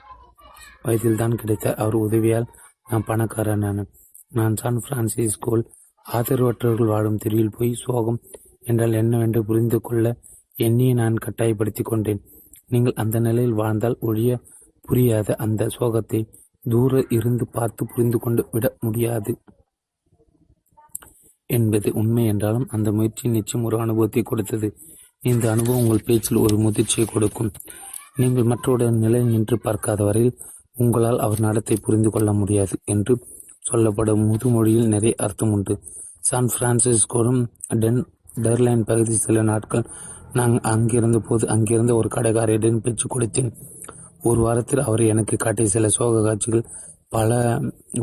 வயதில் 0.82 1.16
தான் 1.16 1.36
கிடைத்தார். 1.36 1.74
அவர் 1.74 1.94
உதவியால் 1.94 2.47
நான் 2.90 3.05
பணக்காரனான 3.07 3.85
நான் 4.28 4.57
சான் 4.57 4.82
பிரான்சிஸ்கோல் 4.89 5.65
ஆதரவற்றவர்கள் 6.07 6.93
வாழும் 6.93 7.20
தெருவில் 7.23 7.55
போய் 7.57 7.73
சோகம் 7.74 8.20
என்றால் 8.62 8.93
என்னவென்று 8.93 9.41
புரிந்து 9.45 9.78
கொள்ள 9.81 10.07
என்னையே 10.57 10.93
நான் 10.93 11.23
கட்டாயப்படுத்தி 11.24 11.83
கொண்டேன். 11.83 12.20
நீங்கள் 12.69 12.99
அந்த 13.03 13.16
நிலையில் 13.19 13.59
வாழ்ந்தால் 13.61 13.97
ஒழிய 14.01 14.39
புரியாத 14.85 15.35
அந்த 15.37 15.62
சோகத்தை 15.77 16.20
தூர 16.65 17.03
இருந்து 17.09 17.45
பார்த்து 17.47 17.83
புரிந்து 17.85 18.19
கொண்டு 18.19 18.43
விட 18.53 18.66
முடியாது. 18.81 19.33
என்பது 21.51 21.89
உண்மை 21.93 22.24
என்றாலும் 22.27 22.69
அந்த 22.70 22.89
முயற்சி 22.93 23.28
நிச்சயம் 23.28 23.65
ஒரு 23.65 23.77
அனுபவத்தை 23.81 24.23
கொடுத்தது. 24.23 24.69
இந்த 25.23 25.45
அனுபவம் 25.51 25.83
உங்கள் 25.83 26.07
பேச்சில் 26.07 26.43
ஒரு 26.47 26.57
முதிர்ச்சியை 26.57 27.07
கொடுக்கும். 27.07 27.53
நீங்கள் 28.16 28.51
மற்றவருடைய 28.51 28.91
நிலை 28.97 29.20
நின்று 29.24 29.57
பார்க்காத 29.59 30.01
வரையில் 30.05 30.37
உங்களால் 30.77 31.19
அவர் 31.19 31.41
நடத்தை 31.41 31.77
புரிந்து 31.77 32.11
கொள்ள 32.11 32.31
முடியாது 32.33 32.74
என்று 32.85 33.15
சொல்லப்படும் 33.71 34.25
முதுமொழியில் 34.27 34.87
நிறைய 34.87 35.15
அர்த்தம் 35.19 35.53
உண்டு. 35.53 35.75
சான் 36.19 36.51
பிரான்சிஸ்கோரும் 36.57 37.41
டென் 37.75 38.01
டெர்லைன் 38.43 38.85
பகுதி 38.85 39.15
சில 39.17 39.43
நாட்கள் 39.43 39.85
நான் 40.33 40.55
அங்கிருந்த 40.73 41.19
போது 41.19 41.45
அங்கிருந்த 41.49 41.93
ஒரு 41.95 42.09
கடைக்காரரிடம் 42.15 42.83
பேச்சு 42.85 43.07
கொடுத்தேன். 43.09 43.51
ஒரு 44.23 44.41
வாரத்தில் 44.41 44.83
அவர் 44.83 45.03
எனக்கு 45.03 45.37
காட்டிய 45.37 45.69
சில 45.69 45.89
சோக 45.89 46.23
காட்சிகள் 46.23 46.65
பல 47.09 47.61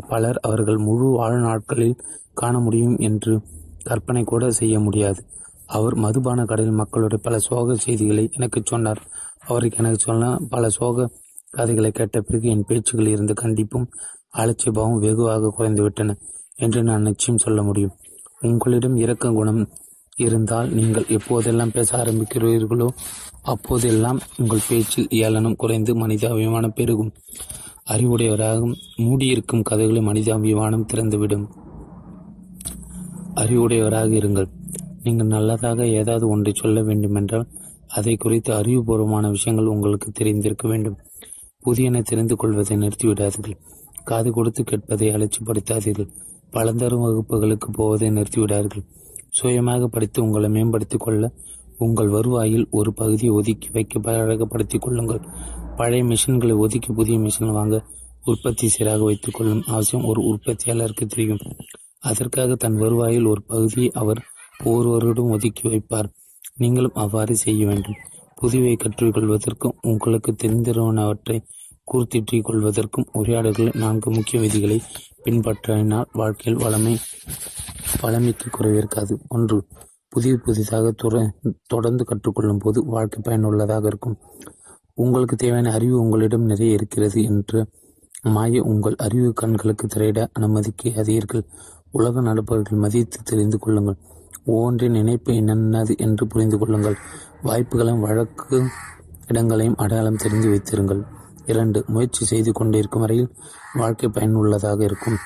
பலர் 0.08 0.38
அவர்கள் 0.42 0.78
முழு 0.78 1.08
வாழ்நாட்களில் 1.20 1.98
காண 2.34 2.54
முடியும் 2.58 2.96
என்று 2.98 3.32
கற்பனை 3.84 4.22
கூட 4.24 4.44
செய்ய 4.50 4.76
முடியாது. 4.80 5.20
அவர் 5.66 5.94
மதுபான 5.94 6.44
கடையில் 6.44 6.74
மக்களுடைய 6.74 7.20
பல 7.26 7.38
சோக 7.38 7.74
செய்திகளை 7.74 8.24
எனக்கு 8.32 8.60
சொன்னார். 8.64 9.02
அவருக்கு 9.46 9.78
எனக்கு 9.78 9.98
சொன்ன 9.98 10.32
பல 10.48 10.68
சோக 10.68 11.08
கதைகளை 11.50 11.90
கேட்ட 11.90 12.20
பிறகு 12.20 12.46
என் 12.48 12.68
பேச்சுகளில் 12.68 13.14
இருந்து 13.16 13.34
கண்டிப்பும் 13.42 13.86
ஆலட்சியபாவம் 14.34 14.98
வெகுவாக 14.98 15.54
குறைந்துவிட்டன 15.58 16.16
என்று 16.56 16.82
நான் 16.82 17.02
நிச்சயம் 17.02 17.40
சொல்ல 17.40 17.62
முடியும். 17.62 17.94
உங்களிடம் 18.40 18.96
இரக்க 18.96 19.32
குணம் 19.32 19.68
இருந்தால் 20.16 20.68
நீங்கள் 20.68 21.06
எப்போதெல்லாம் 21.08 21.72
பேச 21.72 21.98
ஆரம்பிக்கிறீர்களோ 21.98 22.88
அப்போதெல்லாம் 23.42 24.20
உங்கள் 24.36 24.66
பேச்சில் 24.68 25.06
ஏளனம் 25.10 25.56
குறைந்து 25.56 26.06
மனிதாபிமானம் 26.06 26.74
பெருகும். 26.74 27.12
அறிவுடையவராக 27.90 28.74
மூடியிருக்கும் 28.96 29.62
கதைகளை 29.62 30.02
மனிதாபிமானம் 30.06 30.86
திறந்துவிடும். 30.94 31.46
அறிவுடையவராக 33.34 34.14
இருங்கள். 34.14 34.50
நீங்கள் 35.02 35.26
நல்லதாக 35.26 35.86
ஏதாவது 35.86 36.28
ஒன்றை 36.28 36.52
சொல்ல 36.56 36.82
வேண்டுமென்றால் 36.82 37.46
அதை 37.88 38.16
குறித்து 38.16 38.54
அறிவுபூர்வமான 38.54 39.30
விஷயங்கள் 39.30 39.66
உங்களுக்கு 39.66 40.10
தெரிந்திருக்க 40.10 40.68
வேண்டும். 40.68 40.98
புதியன 41.66 42.02
தெரிந்து 42.02 42.36
கொள்வதை 42.36 42.76
நிறுத்திவிடாதீர்கள். 42.76 43.58
காது 44.04 44.32
கொடுத்து 44.32 44.62
கேட்பதை 44.62 45.08
அலட்சிப்படுத்தாதீர்கள் 45.14 46.10
பலந்தரும் 46.52 47.04
வகுப்புகளுக்கு 47.04 47.70
போவதை 47.72 48.08
நிறுத்திவிடார்கள். 48.08 48.84
சுயமாக 49.28 49.86
படித்து 49.86 50.22
உங்களை 50.22 50.48
மேம்படுத்திக் 50.48 51.00
கொள்ள 51.00 51.32
உங்கள் 51.78 52.08
வருவாயில் 52.08 52.66
ஒரு 52.70 52.92
பகுதியை 52.92 53.34
ஒதுக்கி 53.34 53.68
வைக்க 53.72 53.98
பழகப்படுத்திக் 53.98 54.82
கொள்ளுங்கள். 54.82 55.20
பழைய 55.76 56.04
மிஷின்களை 56.04 56.56
ஒதுக்கி 56.56 56.92
புதிய 56.92 57.18
மிஷின் 57.18 57.52
வாங்க 57.52 57.84
உற்பத்தி 58.24 58.68
சீராக 58.68 59.04
வைத்துக் 59.04 59.34
கொள்ளும் 59.34 59.62
அவசியம் 59.66 60.06
ஒரு 60.06 60.20
உற்பத்தியாளருக்கு 60.22 61.06
தெரியும். 61.06 61.38
அதற்காக 62.00 62.54
தன் 62.54 62.76
வருவாயில் 62.76 63.24
ஒரு 63.24 63.42
பகுதியை 63.42 63.90
அவர் 63.94 64.22
ஒவ்வொருவரிடம் 64.64 65.30
ஒதுக்கி 65.30 65.68
வைப்பார். 65.68 66.12
நீங்களும் 66.56 66.94
அவ்வாறு 66.94 67.36
செய்ய 67.36 67.66
வேண்டும். 67.66 67.94
புதுவை 68.42 68.76
கற்றுக்கொள்வதற்கும் 68.76 69.76
உங்களுக்கு 69.80 70.36
தெரிந்திருவனவற்றை 70.42 71.42
கூர்த்திற்றிக் 71.92 72.46
கொள்வதற்கும் 72.48 73.08
உரையாடல்கள் 73.12 73.70
நான்கு 73.74 74.10
முக்கிய 74.10 74.42
விதிகளை 74.42 74.82
பின்பற்றினால் 75.24 76.06
வாழ்க்கையில் 76.12 76.62
வளமை 76.62 76.94
வளமைக்கு 78.00 78.50
குறைவிருக்காது. 78.50 79.16
ஒன்று 79.28 79.64
புதிய 80.08 80.36
புதிதாக 80.36 80.90
தொடர்ந்து 81.66 82.04
கற்றுக்கொள்ளும் 82.04 82.58
போது 82.58 82.84
வாழ்க்கை 82.84 83.20
பயனுள்ளதாக 83.22 83.86
இருக்கும். 83.86 84.18
உங்களுக்கு 84.94 85.36
தேவையான 85.36 85.72
அறிவு 85.72 86.00
உங்களிடம் 86.00 86.44
நிறைய 86.44 86.72
இருக்கிறது 86.72 87.22
என்று 87.22 87.66
மாய 88.22 88.62
உங்கள் 88.62 88.94
அறிவு 88.96 89.32
கண்களுக்கு 89.32 89.86
திரையிட 89.86 90.30
அனுமதிக்காதீர்கள். 90.38 91.44
உலக 91.90 92.20
நடப்பவர்கள் 92.20 92.78
மதித்து 92.78 93.18
தெரிந்து 93.22 93.58
கொள்ளுங்கள். 93.58 93.98
ஒவ்வொன்றின் 94.44 94.90
நினைப்பு 94.90 95.32
என்னென்னது 95.32 95.96
என்று 95.96 96.26
புரிந்து 96.26 96.58
கொள்ளுங்கள். 96.58 96.96
வாய்ப்புகளையும் 97.42 98.00
வழக்கு 98.00 98.62
இடங்களையும் 99.26 99.76
அடையாளம் 99.76 100.16
தெரிந்து 100.16 100.48
வைத்திருங்கள். 100.48 101.02
இரண்டு 101.46 101.84
முயற்சி 101.86 102.24
செய்து 102.24 102.52
கொண்டிருக்கும் 102.52 103.00
வரையில் 103.00 103.34
வாழ்க்கை 103.74 104.08
பயனுள்ளதாக 104.08 104.84
இருக்கும். 104.84 105.16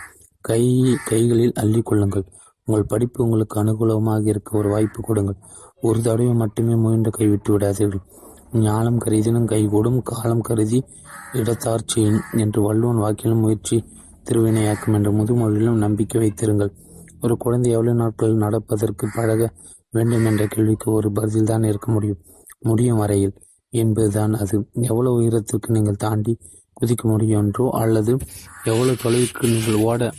கை 0.40 0.96
கைகளில் 1.04 1.52
அள்ளி 1.52 1.80
கொள்ளுங்கள். 1.82 2.24
உங்கள் 2.64 2.84
படிப்பு 2.84 3.24
உங்களுக்கு 3.24 3.64
அனுகூலமாக 3.64 4.26
இருக்க 4.26 4.56
ஒரு 4.56 4.68
வாய்ப்பு 4.68 5.02
கொடுங்கள். 5.02 5.36
ஒரு 5.80 6.02
தடவை 6.02 6.34
மட்டுமே 6.34 6.74
முயன்று 6.74 7.10
கைவிட்டு 7.10 7.58
விடாதீர்கள். 7.58 8.04
ஞானம் 8.52 8.98
கருதினும் 8.98 9.46
கைகூடும் 9.46 10.02
காலம் 10.02 10.40
கருதி 10.40 10.84
இடத்தார் 11.32 11.82
செய்யும் 11.86 12.20
என்று 12.32 12.62
வள்ளுவன் 12.62 13.02
வாக்கிலும் 13.02 13.40
முயற்சி 13.40 13.84
திருவினையாக்கும் 14.24 14.94
என்ற 14.94 15.10
முதுமொழியிலும் 15.10 15.76
நம்பிக்கை 15.76 16.20
வைத்திருங்கள். 16.20 16.72
ஒரு 17.20 17.36
குழந்தை 17.36 17.72
எவ்வளவு 17.72 17.96
நாட்கள் 17.96 18.34
நடப்பதற்கு 18.34 19.08
பழக 19.14 19.52
வேண்டும் 19.90 20.24
என்ற 20.24 20.46
கேள்விக்கு 20.46 20.92
ஒரு 20.92 21.08
பதில்தான் 21.08 21.66
இருக்க 21.66 21.92
முடியும். 21.92 22.18
முடியும் 22.58 22.96
வரையில் 22.96 23.34
என்பதுதான் 23.70 24.34
அது. 24.34 24.68
எவ்வளவு 24.72 25.14
உயரத்திற்கு 25.14 25.72
நீங்கள் 25.72 25.96
தாண்டி 25.96 26.38
குதிக்க 26.80 27.02
முடியும் 27.02 27.40
என்றோ 27.40 27.70
அல்லது 27.70 28.16
எவ்வளவு 28.64 28.96
தொலைவுக்கு 29.02 29.42
நீங்கள் 29.42 29.82
ஓட 29.82 30.12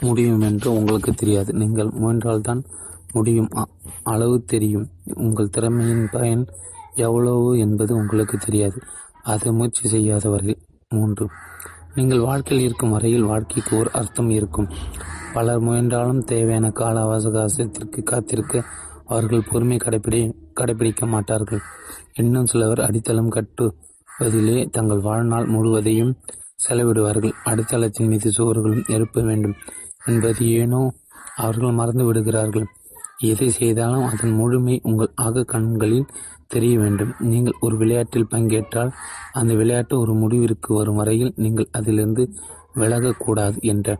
முடியும் 0.00 0.40
என்று 0.40 0.72
உங்களுக்கு 0.72 1.12
தெரியாது. 1.12 1.52
நீங்கள் 1.52 1.86
முயன்றால்தான் 1.86 2.64
முடியும். 3.12 3.48
அ- 3.56 3.68
அளவு 4.02 4.44
தெரியும். 4.44 4.88
உங்கள் 5.14 5.48
திறமையின் 5.48 6.08
பயன் 6.12 6.46
எவ்வளவு 6.94 7.58
என்பது 7.58 7.94
உங்களுக்கு 7.94 8.38
தெரியாது. 8.38 8.80
அதை 9.22 9.52
முயற்சி 9.52 9.88
செய்யாதவர்கள் 9.88 10.58
மூன்று. 10.88 11.28
நீங்கள் 11.94 12.20
வாழ்க்கையில் 12.20 12.66
இருக்கும் 12.66 12.90
வரையில் 12.90 13.22
வாழ்க்கைக்கு 13.22 13.76
ஒரு 13.76 13.90
அர்த்தம் 13.92 14.30
இருக்கும். 14.30 14.68
பலர் 15.32 15.60
முயன்றாலும் 15.60 16.24
தேவையான 16.24 16.70
கால 16.70 17.02
அவகாசத்திற்கு 17.02 18.02
காத்திருக்க 18.02 18.64
அவர்கள் 19.04 19.46
பொறுமை 19.50 19.76
கடைபிடி 19.76 20.44
கடைபிடிக்க 20.58 21.06
மாட்டார்கள். 21.06 21.62
இன்னும் 22.14 22.50
சிலவர் 22.52 22.82
அடித்தளம் 22.86 23.34
கட்டுவதிலே 23.36 24.58
தங்கள் 24.70 25.06
வாழ்நாள் 25.08 25.46
முழுவதையும் 25.46 26.12
செலவிடுவார்கள். 26.66 27.34
அடித்தளத்தின் 27.44 28.10
மீது 28.12 28.30
சுவர்களும் 28.30 28.86
எழுப்ப 28.86 29.22
வேண்டும் 29.22 29.56
என்பது 30.06 30.44
ஏனோ 30.60 30.80
அவர்கள் 31.44 31.78
மறந்து 31.80 32.04
விடுகிறார்கள். 32.04 32.66
எதை 33.30 33.48
செய்தாலும் 33.50 34.06
அதன் 34.12 34.34
முழுமை 34.38 34.74
உங்கள் 34.82 35.12
ஆக 35.26 35.44
கண்களில் 35.44 36.10
தெரிய 36.46 36.74
வேண்டும். 36.78 37.12
நீங்கள் 37.30 37.60
ஒரு 37.60 37.76
விளையாட்டில் 37.76 38.30
பங்கேற்றால் 38.32 38.90
அந்த 39.32 39.52
விளையாட்டு 39.54 39.94
ஒரு 39.98 40.12
முடிவிற்கு 40.12 40.70
வரும் 40.74 40.98
வரையில் 41.00 41.32
நீங்கள் 41.36 41.72
அதிலிருந்து 41.72 42.24
விலகக்கூடாது 42.80 43.58
என்ற 43.72 43.96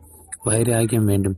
வைராகியம் 0.49 1.09
வேண்டும். 1.12 1.37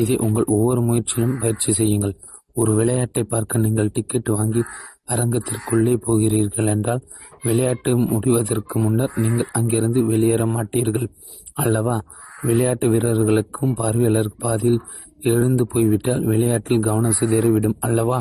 இதை 0.00 0.16
உங்கள் 0.26 0.50
ஒவ்வொரு 0.54 0.80
முயற்சியிலும் 0.80 1.38
பயிற்சி 1.42 1.72
செய்யுங்கள். 1.72 2.14
ஒரு 2.58 2.72
விளையாட்டை 2.74 3.22
பார்க்க 3.24 3.58
நீங்கள் 3.58 3.92
டிக்கெட் 3.92 4.28
வாங்கி 4.28 4.62
அரங்கத்திற்குள்ளே 5.06 5.94
போகிறீர்கள் 5.96 6.66
என்றால் 6.66 7.02
விளையாட்டு 7.42 7.90
முடிவதற்கு 8.10 8.76
முன்னர் 8.78 9.14
நீங்கள் 9.16 9.52
அங்கிருந்து 9.52 10.00
வெளியேற 10.04 10.42
மாட்டீர்கள் 10.46 11.06
அல்லவா? 11.54 11.96
விளையாட்டு 12.42 12.86
வீரர்களுக்கும் 12.88 13.74
பார்வையாளர் 13.74 14.32
பாதியில் 14.38 14.80
எழுந்து 15.22 15.64
போய்விட்டால் 15.66 16.24
விளையாட்டில் 16.24 16.80
கவனம் 16.80 17.16
சிதறிவிடும் 17.20 17.78
அல்லவா? 17.80 18.18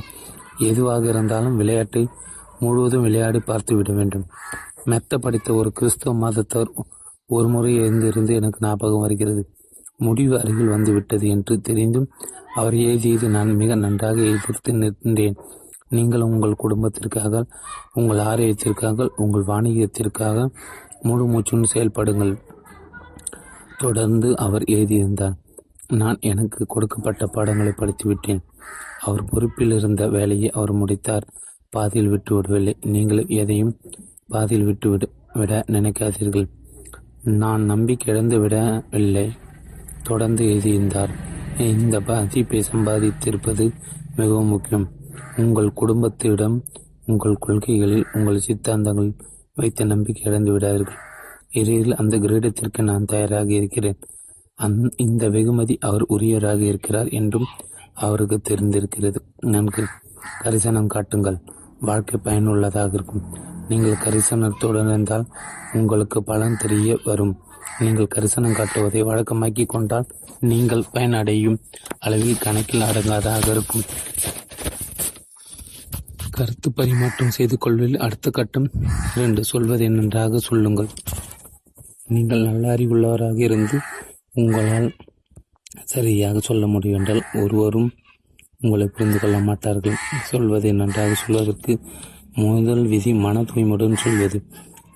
எதுவாக 0.59 1.03
இருந்தாலும் 1.07 1.57
விளையாட்டை 1.57 2.03
முழுவதும் 2.59 3.01
விளையாடி 3.01 3.39
பார்த்து 3.39 3.73
விட 3.75 3.91
வேண்டும். 3.91 4.25
மெத்த 4.85 5.17
படித்த 5.17 5.49
ஒரு 5.53 5.69
கிறிஸ்தவ 5.71 6.13
மதத்தவர் 6.23 6.71
ஒரு 7.29 7.47
முறை 7.47 7.71
எழுந்திருந்து 7.77 8.33
எனக்கு 8.35 8.59
ஞாபகம் 8.65 8.99
வருகிறது. 8.99 9.41
முடிவு 9.97 10.33
அருகில் 10.39 10.73
வந்துவிட்டது 10.73 11.25
என்று 11.27 11.53
தெரிந்தும் 11.61 12.09
அவர் 12.59 12.73
எழுதியது 12.73 13.29
நான் 13.29 13.55
மிக 13.55 13.75
நன்றாக 13.75 14.21
எதிர்த்து 14.21 14.73
நின்றேன் 14.73 15.37
நீங்கள் 15.89 16.21
உங்கள் 16.21 16.55
குடும்பத்திற்காக 16.55 17.45
உங்கள் 17.93 18.17
ஆரோக்கியத்திற்காக 18.17 19.07
உங்கள் 19.15 19.45
வாணிகத்திற்காக 19.45 20.47
முழு 21.01 21.25
மூச்சுடன் 21.27 21.71
செயல்படுங்கள். 21.73 22.33
தொடர்ந்து 23.77 24.37
அவர் 24.37 24.63
எழுதியிருந்தார் 24.63 25.35
நான் 25.87 26.17
எனக்கு 26.19 26.65
கொடுக்கப்பட்ட 26.65 27.25
பாடங்களை 27.25 27.73
படித்துவிட்டேன். 27.77 28.41
அவர் 29.01 29.23
பொறுப்பில் 29.23 29.71
இருந்த 29.71 30.07
வேலையை 30.07 30.49
அவர் 30.49 30.73
முடித்தார். 30.73 31.27
பாதியில் 31.69 32.09
விட்டு 32.09 32.35
விடவில்லை. 32.35 32.75
நீங்கள் 32.81 33.25
எதையும் 33.41 33.73
பாதியில் 34.27 34.65
விட்டு 34.65 34.89
விட 34.89 35.05
விட 35.33 35.63
நினைக்காதீர்கள். 35.67 36.47
நான் 37.41 37.61
நம்பிக்கை 37.61 38.13
இழந்து 38.13 38.39
விடவில்லை. 38.39 39.27
தொடர்ந்து 40.03 40.43
எழுதியிருந்தார். 40.51 41.35
இந்த 41.57 41.99
பாதிப்பை 41.99 42.63
சம்பாதித்திருப்பது 42.71 43.71
மிகவும் 44.15 44.45
முக்கியம். 44.45 44.91
உங்கள் 45.37 45.69
குடும்பத்திடம் 45.75 46.57
உங்கள் 47.05 47.37
கொள்கைகளில் 47.39 48.05
உங்கள் 48.13 48.41
சித்தாந்தங்கள் 48.47 49.11
வைத்த 49.55 49.83
நம்பிக்கை 49.83 50.23
இழந்து 50.23 50.51
விடாதீர்கள். 50.51 50.99
இறுதியில் 51.51 51.95
அந்த 51.95 52.17
கிரீடத்திற்கு 52.17 52.81
நான் 52.81 53.05
தயாராக 53.05 53.51
இருக்கிறேன். 53.53 53.97
அந் 54.55 54.85
இந்த 54.95 55.29
வெகுமதி 55.29 55.77
அவர் 55.79 56.01
உரியவராக 56.01 56.59
இருக்கிறார் 56.59 57.07
என்றும் 57.07 57.47
அவருக்கு 57.93 58.41
தெரிந்திருக்கிறது. 58.49 59.19
நன்கு 59.45 59.83
கரிசனம் 60.43 60.87
காட்டுங்கள். 60.87 61.39
வாழ்க்கை 61.79 62.19
பயனுள்ளதாக 62.23 62.93
இருக்கும். 62.93 63.23
நீங்கள் 63.67 64.01
கரிசனத்துடன் 64.05 64.87
இருந்தால் 64.87 65.25
உங்களுக்கு 65.73 66.23
பலன் 66.23 66.57
தெரிய 66.57 66.97
வரும். 67.03 67.41
நீங்கள் 67.79 68.13
கரிசனம் 68.15 68.57
காட்டுவதை 68.59 69.01
வழக்கமாக்கி 69.03 69.65
கொண்டால் 69.65 70.07
நீங்கள் 70.39 70.83
பயனடையும். 70.93 71.57
அளவில் 71.99 72.37
கணக்கில் 72.37 72.81
அடங்காதாக 72.81 73.51
இருக்கும். 73.51 73.81
கருத்து 76.31 76.71
பரிமாற்றம் 76.71 77.31
செய்து 77.31 77.57
கொள்வதில் 77.57 77.97
அடுத்த 77.97 78.29
கட்டம் 78.29 78.71
இரண்டு. 79.15 79.43
சொல்வது 79.43 79.89
நன்றாக 79.89 80.37
சொல்லுங்கள். 80.37 80.87
நீங்கள் 82.07 82.41
நல்ல 82.41 82.75
அறிவுள்ளவராக 82.75 83.39
இருந்து 83.39 83.79
உங்களால் 84.33 84.95
சரியாக 85.83 86.39
சொல்ல 86.39 86.67
முடியும் 86.67 86.97
என்றால் 86.97 87.23
ஒருவரும் 87.33 87.91
உங்களை 88.59 88.87
புரிந்து 88.87 89.19
கொள்ள 89.19 89.39
மாட்டார்கள். 89.39 89.95
சொல்வது 90.23 90.73
நன்றாக 90.73 91.13
சொல்வதற்கு 91.13 91.79
முதல் 92.33 92.87
விதி 92.87 93.13
மன 93.13 93.41
தூய்மையுடன் 93.41 93.95
சொல்வது. 93.95 94.43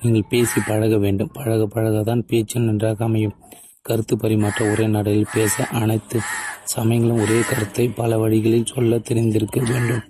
நீங்கள் 0.02 0.30
பேசி 0.30 0.62
பழக 0.66 0.98
வேண்டும். 0.98 1.32
பழக 1.34 1.68
பழக 1.68 2.04
தான் 2.04 2.26
பேச்சு 2.26 2.60
நன்றாக 2.60 3.06
அமையும். 3.06 3.41
கருத்து 3.86 4.16
பரிமாற்ற 4.18 4.62
ஒரே 4.72 4.86
நடையில் 4.88 5.32
பேச 5.34 5.64
அனைத்து 5.80 6.18
சமயங்களும் 6.66 7.22
ஒரே 7.22 7.38
கருத்தை 7.42 7.86
பல 8.00 8.18
வழிகளில் 8.18 8.72
சொல்ல 8.74 9.00
தெரிந்திருக்க 9.00 9.60
வேண்டும். 9.70 10.04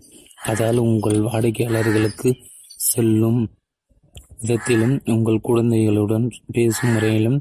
அதால் 0.45 0.79
உங்கள் 0.85 1.19
வாடிக்கையாளர்களுக்கு 1.21 2.29
செல்லும் 2.89 3.41
விதத்திலும் 4.41 4.95
உங்கள் 5.05 5.45
குழந்தைகளுடன் 5.47 6.25
பேசும் 6.53 6.93
முறையிலும் 6.93 7.37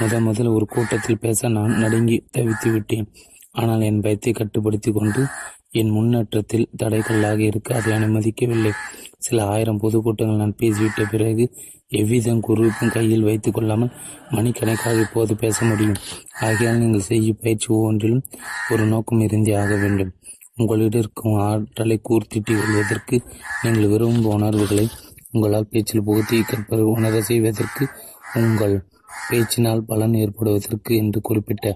முத 0.00 0.20
முதல் 0.20 0.50
ஒரு 0.56 0.66
கூட்டத்தில் 0.66 1.22
பேச 1.24 1.48
நான் 1.48 1.78
நடுங்கி 1.78 2.18
தவித்து 2.36 2.68
விட்டேன். 2.72 3.08
ஆனால் 3.52 3.80
என் 3.80 4.00
பயத்தை 4.00 4.32
கட்டுப்படுத்தி 4.32 4.90
கொண்டு 4.92 5.22
என் 5.80 5.90
முன்னேற்றத்தில் 5.90 6.70
தடைகளாக 6.82 7.40
இருக்க 7.40 7.74
அதை 7.74 7.92
அனுமதிக்கவில்லை. 7.98 8.72
சில 9.26 9.44
ஆயிரம் 9.44 9.80
பொதுக்கூட்டங்கள் 9.82 10.42
நான் 10.42 10.60
பேசிவிட்ட 10.62 11.02
பிறகு 11.10 11.44
எவ்விதம் 12.00 12.44
குறிப்பும் 12.46 12.92
கையில் 12.94 13.26
வைத்துக் 13.28 13.56
கொள்ளாமல் 13.56 13.94
மணிக்கணக்காக 14.30 15.02
இப்போது 15.06 15.32
பேச 15.36 15.58
முடியும். 15.64 15.98
ஆகையால் 16.40 16.80
நீங்கள் 16.82 17.08
செய்யும் 17.10 17.40
பயிற்சி 17.42 17.68
ஒவ்வொன்றிலும் 17.76 18.24
ஒரு 18.72 18.84
நோக்கம் 18.84 19.20
இருந்தே 19.20 19.54
ஆக 19.54 19.72
வேண்டும். 19.76 20.12
உங்களிடம் 20.56 21.00
இருக்கும் 21.00 21.36
ஆற்றலை 21.48 21.96
கூர்த்திட்டு 22.08 22.54
கொள்வதற்கு 22.60 23.16
நீங்கள் 23.62 23.90
விரும்பும் 23.92 24.32
உணர்வுகளை 24.34 24.86
உங்களால் 25.32 25.70
பேச்சில் 25.70 26.06
புகுத்தி 26.06 26.38
கற்பது 26.42 26.82
உணர 26.88 27.20
செய்வதற்கு 27.20 27.84
உங்கள் 28.40 28.74
பேச்சினால் 29.28 29.86
பலன் 29.90 30.14
ஏற்படுவதற்கு 30.14 30.92
என்று 30.96 31.18
குறிப்பிட்ட 31.20 31.66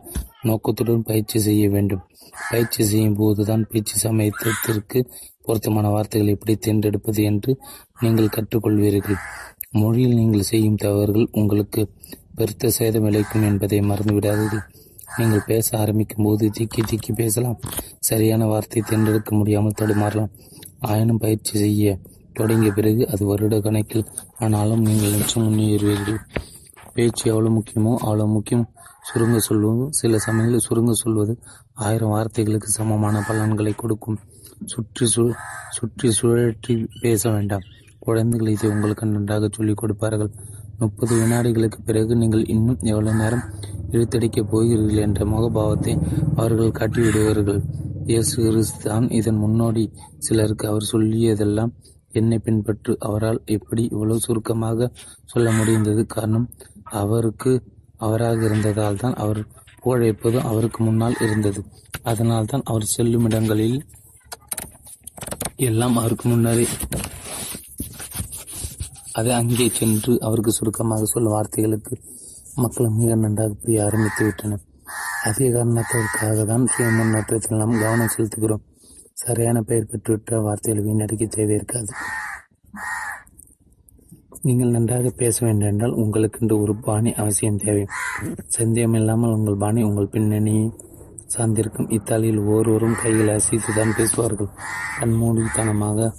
நோக்கத்துடன் 0.42 1.06
பயிற்சி 1.08 1.38
செய்ய 1.38 1.64
வேண்டும். 1.68 2.02
பயிற்சி 2.50 2.82
செய்யும் 2.84 3.18
போதுதான் 3.20 3.64
பேச்சு 3.70 3.96
சமயத்திற்கு 3.98 5.00
பொருத்தமான 5.46 5.86
வார்த்தைகளை 5.94 6.32
எப்படி 6.36 6.54
தேர்ந்தெடுப்பது 6.66 7.20
என்று 7.30 7.52
நீங்கள் 8.02 8.34
கற்றுக்கொள்வீர்கள். 8.36 9.18
மொழியில் 9.82 10.18
நீங்கள் 10.20 10.48
செய்யும் 10.50 10.80
தவறுகள் 10.84 11.28
உங்களுக்கு 11.40 11.82
பெருத்த 12.38 12.70
சேதம் 12.78 13.06
விளைக்கும் 13.06 13.46
என்பதை 13.50 13.78
மறந்துவிடாதீர்கள். 13.90 14.64
நீங்கள் 15.18 15.46
பேச 15.50 15.66
ஆரம்பிக்கும் 15.82 16.26
போது 16.26 16.44
திக்கி 16.56 16.82
திக்கி 16.90 17.12
பேசலாம். 17.20 17.58
சரியான 18.08 18.46
வார்த்தை 18.52 18.80
தேர்ந்தெடுக்க 18.82 19.30
முடியாமல் 19.40 19.78
தடுமாறலாம். 19.80 20.32
ஆயினும் 20.90 21.22
பயிற்சி 21.24 21.54
செய்ய 21.62 21.94
தொடங்கிய 22.38 22.70
பிறகு 22.78 23.02
அது 23.12 23.22
வருட 23.30 23.56
கணக்கில் 23.66 24.08
ஆனாலும் 24.44 24.82
நீங்கள் 24.88 25.16
நிச்சயம் 25.18 25.46
முன்னேறுவீர்கள். 25.46 26.18
பேச்சு 26.96 27.24
எவ்வளவு 27.32 27.54
முக்கியமோ 27.56 27.92
அவ்வளவு 28.06 28.34
முக்கியம். 28.34 28.66
சுருங்க 29.08 29.38
சொல்வது 29.46 29.84
சில 29.98 30.18
சமயங்களில் 30.24 30.66
சுருங்க 30.68 30.92
சொல்வது 31.00 31.32
ஆயிரம் 31.86 32.12
வார்த்தைகளுக்கு 32.14 32.70
சமமான 32.78 33.22
பலன்களை 33.28 33.72
கொடுக்கும். 33.82 34.18
சுற்றி 34.72 35.06
சு 35.06 35.24
சுற்றி 35.70 36.08
சுழற்றி 36.18 36.74
பேச 37.02 37.30
வேண்டாம். 37.30 37.64
குழந்தைகள் 37.98 38.48
இதை 38.48 38.70
உங்களுக்கு 38.70 39.06
நன்றாக 39.06 39.48
சொல்லிக் 39.48 39.76
கொடுப்பார்கள். 39.76 40.30
முப்பது 40.78 41.12
வினாடிகளுக்கு 41.20 41.78
பிறகு 41.84 42.16
நீங்கள் 42.16 42.44
இன்னும் 42.46 42.80
எவ்வளவு 42.82 43.18
நேரம் 43.18 43.44
இழுத்தடிக்கப் 43.90 44.50
போகிறீர்கள் 44.50 45.04
என்ற 45.06 45.24
முகபாவத்தை 45.24 45.94
அவர்கள் 46.36 46.76
காட்டிவிடுவார்கள். 46.78 47.60
இயேசு 48.06 48.64
தான் 48.82 49.06
இதன் 49.10 49.36
முன்னோடி. 49.36 49.84
சிலருக்கு 50.18 50.68
அவர் 50.68 50.90
சொல்லியதெல்லாம் 50.92 51.72
என்னை 52.12 52.38
பின்பற்று. 52.44 52.92
அவரால் 52.98 53.40
எப்படி 53.46 53.82
இவ்வளவு 53.94 54.20
சுருக்கமாக 54.20 54.90
சொல்ல 55.24 55.50
முடிந்தது 55.50 56.06
காரணம் 56.06 56.46
அவருக்கு 57.02 57.52
அவராக 57.96 58.44
இருந்ததால் 58.44 58.96
தான் 58.96 59.14
அவர் 59.14 59.40
புகழைப்பதும் 59.82 60.46
அவருக்கு 60.50 60.84
முன்னால் 60.84 61.20
இருந்தது. 61.20 61.60
அதனால் 62.02 62.46
தான் 62.46 62.64
அவர் 62.64 62.92
செல்லும் 62.94 63.24
இடங்களில் 63.24 63.78
எல்லாம் 65.68 65.96
அவருக்கு 66.02 66.26
முன்னரே 66.28 66.66
அதை 69.18 69.30
அங்கே 69.40 69.66
சென்று 69.78 70.12
அவருக்கு 70.26 70.52
சுருக்கமாக 70.56 71.06
சொல்லும் 71.12 71.34
வார்த்தைகளுக்கு 71.36 71.94
மக்கள் 72.62 72.96
மிக 72.98 73.14
நன்றாக 73.22 73.54
புரிய 73.60 73.84
ஆரம்பித்து 73.86 74.22
விட்டனர். 74.24 74.62
அதே 75.28 75.46
காரணத்திற்காக 75.54 76.44
தான் 76.50 76.64
சுய 76.72 76.88
முன்னேற்றத்தில் 76.96 77.60
நாம் 77.60 77.80
கவனம் 77.84 78.12
செலுத்துகிறோம். 78.14 78.64
சரியான 79.22 79.62
பெயர் 79.68 79.88
பெற்றுவிட்ட 79.90 80.40
வார்த்தைகள் 80.46 80.86
வீணடிக்க 80.86 81.24
தேவை 81.36 81.54
இருக்காது. 81.58 81.90
நீங்கள் 84.46 84.74
நன்றாக 84.76 85.10
பேச 85.20 85.36
வேண்டும் 85.46 85.70
என்றால் 85.70 85.98
உங்களுக்கென்று 86.02 86.56
ஒரு 86.64 86.74
பாணி 86.86 87.12
அவசியம் 87.22 87.62
தேவை. 87.64 87.84
சந்தேகம் 88.58 88.98
இல்லாமல் 89.00 89.34
உங்கள் 89.36 89.60
பாணி 89.64 89.82
உங்கள் 89.88 90.12
பின்னணியை 90.16 90.66
சார்ந்திருக்கும் 91.26 91.90
இத்தாலியில் 91.90 92.38
ஒருவரும் 92.38 92.96
கையில் 93.02 93.28
அசைத்துதான் 93.28 93.96
பேசுவார்கள். 93.96 94.48
கண்மூடித்தனமாக 95.00 96.12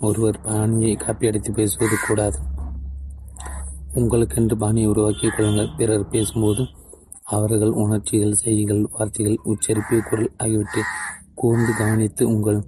ஒருவர் 0.00 0.40
பாணியை 0.40 0.96
காப்பியடித்து 0.96 1.52
பேசுவது 1.52 1.96
கூடாது. 2.06 2.38
உங்களுக்கென்று 3.94 4.54
பாணியை 4.54 4.88
உருவாக்கிக் 4.88 5.32
கொள்ளுங்கள். 5.36 5.68
பிறர் 5.76 6.08
பேசும்போது 6.08 6.66
அவர்கள் 7.24 7.68
உணர்ச்சிகள் 7.68 8.32
செய்திகள் 8.32 8.88
வார்த்தைகள் 8.90 9.38
உச்சரிப்பு 9.42 10.02
குரல் 10.02 10.32
ஆகியவற்றை 10.36 10.82
கூர்ந்து 11.34 11.72
கவனித்து 11.78 12.28
உங்கள் 12.28 12.64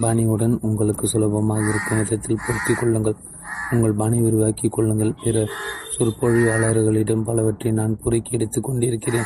பாணியுடன் 0.00 0.58
உங்களுக்கு 0.60 1.06
சுலபமாக 1.06 1.68
இருக்கும் 1.68 1.98
விதத்தில் 1.98 2.38
பொருத்திக் 2.46 2.78
கொள்ளுங்கள். 2.80 3.16
உங்கள் 3.70 3.92
பாணி 3.92 4.20
உருவாக்கி 4.20 4.68
கொள்ளுங்கள். 4.68 5.14
பிற 5.24 5.46
சொற்பொழிவாளர்களிடம் 5.98 7.24
பலவற்றை 7.24 7.72
நான் 7.72 7.98
பொறுக்கி 8.02 8.30
எடுத்துக் 8.32 8.64
கொண்டிருக்கிறேன். 8.64 9.24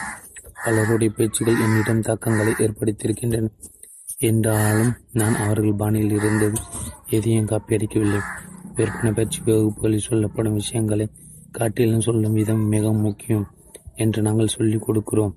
பலருடைய 0.66 1.12
பேச்சுகள் 1.16 1.60
என்னிடம் 1.60 2.00
தாக்கங்களை 2.00 2.52
ஏற்படுத்தியிருக்கின்றன. 2.52 3.50
என்றாலும் 4.18 4.94
நான் 5.12 5.34
அவர்கள் 5.34 5.74
பாணியில் 5.74 6.10
இருந்தது 6.10 6.60
எதையும் 7.10 7.46
காப்பியடிக்கவில்லை 7.46 8.20
விற்பனை 8.74 9.12
பயிற்சி 9.12 9.40
வகுப்புகளில் 9.44 9.98
சொல்லப்படும் 9.98 10.54
விஷயங்களை 10.54 11.10
காட்டிலும் 11.50 12.00
சொல்லும் 12.00 12.32
விதம் 12.32 12.68
மிக 12.68 12.92
முக்கியம் 12.92 13.46
என்று 13.94 14.22
நாங்கள் 14.22 14.46
சொல்லிக் 14.46 14.90
கொடுக்கிறோம். 14.90 15.34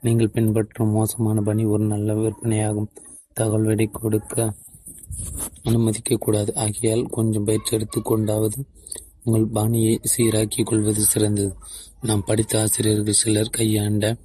நீங்கள் 0.00 0.30
பின்பற்றும் 0.30 0.90
மோசமான 0.90 1.40
பணி 1.40 1.64
ஒரு 1.64 1.84
நல்ல 1.84 2.14
விற்பனையாகும். 2.14 2.90
தகவல் 3.32 3.64
வெடி 3.64 3.86
கொடுக்க 3.86 4.54
அனுமதிக்கக்கூடாது. 5.64 6.54
ஆகையால் 6.54 7.02
கொஞ்சம் 7.02 7.44
பயிற்சி 7.44 7.76
எடுத்துக் 7.76 8.04
கொண்டாவது 8.04 8.64
உங்கள் 9.24 9.46
பாணியை 9.46 10.00
சீராக்கிக் 10.16 10.66
கொள்வது 10.66 11.00
சிறந்தது. 11.00 11.56
நாம் 12.00 12.24
படித்த 12.24 12.60
ஆசிரியர்கள் 12.60 13.12
சிலர் 13.12 13.50
கையாண்ட 13.50 14.16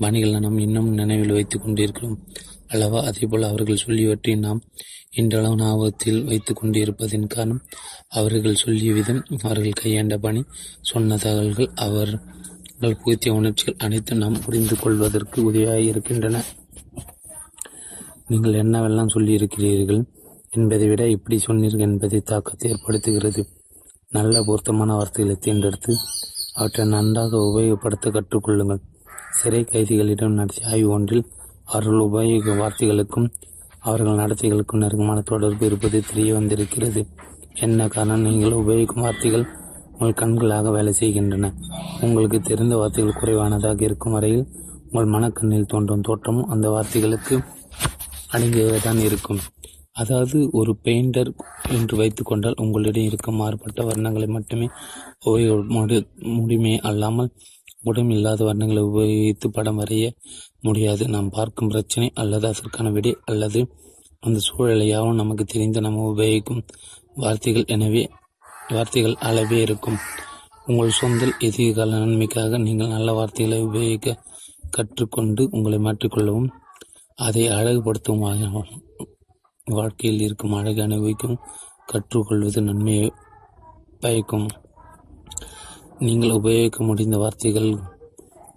பாணிகளை 0.00 0.38
நாம் 0.40 0.58
இன்னும் 0.58 0.90
நினைவில் 0.92 1.32
வைத்துக் 1.32 1.62
கொண்டிருக்கிறோம். 1.62 2.18
அல்லவா? 2.66 3.00
அதேபோல் 3.02 3.42
அவர்கள் 3.42 3.84
சொல்லியவற்றை 3.86 4.38
நாம் 4.38 4.60
இன்றளவு 5.16 5.56
ஞாபகத்தில் 5.56 6.24
வைத்துக் 6.24 6.64
கொண்டிருப்பதின் 6.64 7.26
காரணம் 7.26 7.60
அவர்கள் 8.08 8.54
சொல்லிய 8.54 8.92
விதம் 8.92 9.22
அவர்கள் 9.42 9.80
கையாண்ட 9.82 10.18
பணி 10.18 10.44
சொன்ன 10.80 11.16
தகவல்கள். 11.16 11.70
அவர்கள் 11.74 12.98
புகுத்திய 13.00 13.30
உணர்ச்சிகள் 13.30 13.76
அனைத்தும் 13.78 14.18
நாம் 14.18 14.42
புரிந்து 14.44 14.76
கொள்வதற்கு 14.76 15.44
உதவியாக 15.44 15.80
இருக்கின்றன 15.80 16.42
நீங்கள் 18.26 18.60
என்னவெல்லாம் 18.62 19.14
சொல்லியிருக்கிறீர்கள் 19.14 20.02
என்பதை 20.50 20.88
விட 20.88 21.08
இப்படி 21.08 21.38
சொன்னீர்கள் 21.38 21.80
என்பதை 21.80 22.20
தாக்கத்தை 22.20 22.72
ஏற்படுத்துகிறது. 22.72 23.42
நல்ல 24.10 24.42
பொருத்தமான 24.42 24.94
வார்த்தைகளை 24.94 25.36
தேர்ந்தெடுத்து 25.40 25.92
அவற்றை 26.54 26.86
நன்றாக 26.86 27.36
உபயோகப்படுத்த 27.36 28.10
கற்றுக்கொள்ளுங்கள். 28.16 28.82
சிறை 29.34 29.64
கைதிகளிடம் 29.64 30.36
நடத்திய 30.38 30.68
ஆய்வு 30.68 30.90
ஒன்றில் 30.90 31.24
அவர்கள் 31.64 32.04
உபயோக 32.06 32.54
வார்த்தைகளுக்கும் 32.60 33.28
அவர்கள் 33.80 34.18
நடத்தைகளுக்கும் 34.18 34.82
நெருக்கமான 34.82 35.20
தொடர்பு 35.20 35.66
இருப்பது 35.66 36.02
தெரிய 36.02 36.34
வந்திருக்கிறது. 36.34 37.06
என்ன 37.54 37.88
காரணம்? 37.88 38.22
நீங்கள் 38.22 38.50
உபயோகிக்கும் 38.52 39.04
வார்த்தைகள் 39.06 39.44
உங்கள் 39.92 40.18
கண்களாக 40.22 40.70
வேலை 40.70 40.92
செய்கின்றன. 40.92 41.52
உங்களுக்கு 42.00 42.40
தெரிந்த 42.40 42.76
வார்த்தைகள் 42.76 43.18
குறைவானதாக 43.20 43.84
இருக்கும் 43.84 44.12
வரையில் 44.12 44.46
உங்கள் 44.90 45.12
மனக்கண்ணில் 45.12 45.66
தோன்றும் 45.66 46.00
தோற்றமும் 46.00 46.48
அந்த 46.48 46.68
வார்த்தைகளுக்கு 46.68 47.36
அடங்கியதான் 48.32 49.00
இருக்கும். 49.00 49.40
அதாவது 49.92 50.48
ஒரு 50.52 50.76
பெயிண்டர் 50.84 51.30
என்று 51.68 51.96
வைத்துக்கொண்டால் 51.96 52.56
உங்களிடம் 52.56 53.02
இருக்கும் 53.02 53.34
மாறுபட்ட 53.34 53.82
வர்ணங்களை 53.82 54.26
மட்டுமே 54.26 54.68
உபயோக 55.26 56.06
முடிமே 56.22 56.78
அல்லாமல் 56.78 57.30
குடம் 57.84 58.10
இல்லாத 58.16 58.40
வண்ணங்களை 58.48 58.82
உபயோகித்து 58.90 59.48
படம் 59.56 59.78
வரைய 59.80 60.06
முடியாது. 60.66 61.04
நாம் 61.14 61.34
பார்க்கும் 61.36 61.70
பிரச்சனை 61.72 62.08
அல்லது 62.22 62.46
அதற்கான 62.52 62.90
விடை 62.96 63.12
அல்லது 63.32 63.60
அந்த 64.26 64.38
சூழலையாவும் 64.48 65.20
நமக்கு 65.20 65.44
தெரிந்து 65.44 65.80
நாம் 65.86 65.98
உபயோகிக்கும் 66.10 66.62
வார்த்தைகள் 67.22 67.70
எனவே 67.74 68.02
வார்த்தைகள் 68.74 69.16
அளவே 69.28 69.58
இருக்கும். 69.66 69.98
உங்கள் 70.66 70.98
சொந்த 70.98 71.24
எதிர்கால 71.46 71.98
நன்மைக்காக 72.02 72.58
நீங்கள் 72.66 72.94
நல்ல 72.94 73.08
வார்த்தைகளை 73.12 73.58
உபயோகிக்க 73.68 74.18
கற்றுக்கொண்டு 74.76 75.42
உங்களை 75.56 75.78
மாற்றிக்கொள்ளவும் 75.86 76.48
அதை 77.18 77.44
அழகுபடுத்தவும் 77.56 78.22
வாழ்க்கையில் 79.66 80.24
இருக்கும் 80.26 80.56
அழகை 80.58 80.82
அனுபவிக்கும் 80.84 81.36
கற்றுக்கொள்வது 81.92 82.60
நன்மையை 82.68 83.08
பயக்கும். 84.02 84.46
நீங்கள் 86.06 86.36
உபயோகிக்க 86.38 86.78
முடிந்த 86.84 87.16
வார்த்தைகள் 87.16 87.68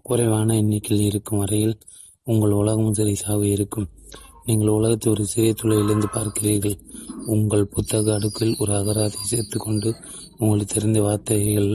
குறைவான 0.02 0.56
எண்ணிக்கையில் 0.56 1.04
இருக்கும் 1.10 1.38
வரையில் 1.38 1.76
உங்கள் 2.24 2.52
உலகம் 2.52 2.94
சரிசாக 2.94 3.42
இருக்கும். 3.46 3.88
நீங்கள் 4.46 4.68
உலகத்தை 4.68 5.08
ஒரு 5.12 5.24
சிறிய 5.26 5.54
துளையிலிருந்து 5.54 6.08
பார்க்கிறீர்கள். 6.16 6.76
உங்கள் 7.26 7.66
புத்தக 7.66 8.12
அடுக்கில் 8.18 8.54
ஒரு 8.58 8.74
அகராதை 8.76 9.20
சேர்த்து 9.24 9.60
கொண்டு 9.60 9.90
உங்களுக்கு 10.38 10.74
தெரிந்த 10.74 11.02
வார்த்தைகள் 11.02 11.70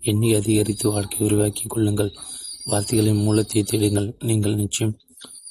எண்ணி 0.00 0.34
அதிகரித்து 0.34 0.86
வாழ்க்கை 0.90 1.20
உருவாக்கி 1.26 1.64
கொள்ளுங்கள். 1.66 2.12
வார்த்தைகளின் 2.64 3.24
மூலத்தை 3.26 3.62
தேடுங்கள். 3.62 4.08
நீங்கள் 4.24 4.54
நிச்சயம் 4.54 4.94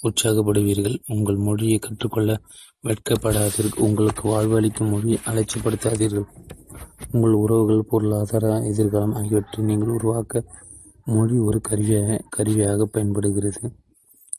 உற்சாகப்படுவீர்கள். 0.03 0.97
உங்கள் 1.07 1.35
மொழியை 1.35 1.79
கற்றுக்கொள்ள 1.79 2.31
வெட்கப்படாதீர்கள். 2.83 3.79
உங்களுக்கு 3.79 4.23
வாழ்வளிக்கும் 4.33 4.93
மொழியை 4.93 5.19
அலட்சியப்படுத்தாதீர்கள். 5.25 6.27
உங்கள் 7.11 7.35
உறவுகள் 7.43 7.89
பொருளாதார 7.91 8.45
எதிர்காலம் 8.71 9.15
ஆகியவற்றை 9.19 9.61
நீங்கள் 9.65 9.95
உருவாக்க 9.97 10.43
மொழி 11.07 11.35
ஒரு 11.39 11.59
கருவியாக 11.67 12.17
கருவியாக 12.29 12.85
பயன்படுகிறது. 12.85 13.61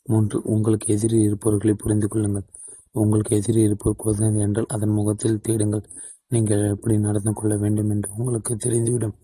மூன்று 0.05 0.37
உங்களுக்கு 0.45 0.87
எதிரி 0.95 1.17
இருப்பவர்களை 1.21 1.73
புரிந்து 1.73 2.07
கொள்ளுங்கள். 2.07 2.47
உங்களுக்கு 2.91 3.31
எதிரில் 3.39 3.65
இருப்பவர் 3.67 4.01
குழந்தை 4.03 4.41
என்றால் 4.41 4.69
அதன் 4.75 4.95
முகத்தில் 4.99 5.41
தேடுங்கள். 5.47 5.83
நீங்கள் 6.31 6.63
எப்படி 6.75 6.95
நடந்து 6.97 7.31
கொள்ள 7.33 7.53
வேண்டும் 7.55 7.89
என்று 7.89 8.09
உங்களுக்கு 8.17 8.53
தெரிந்துவிடும். 8.65 9.15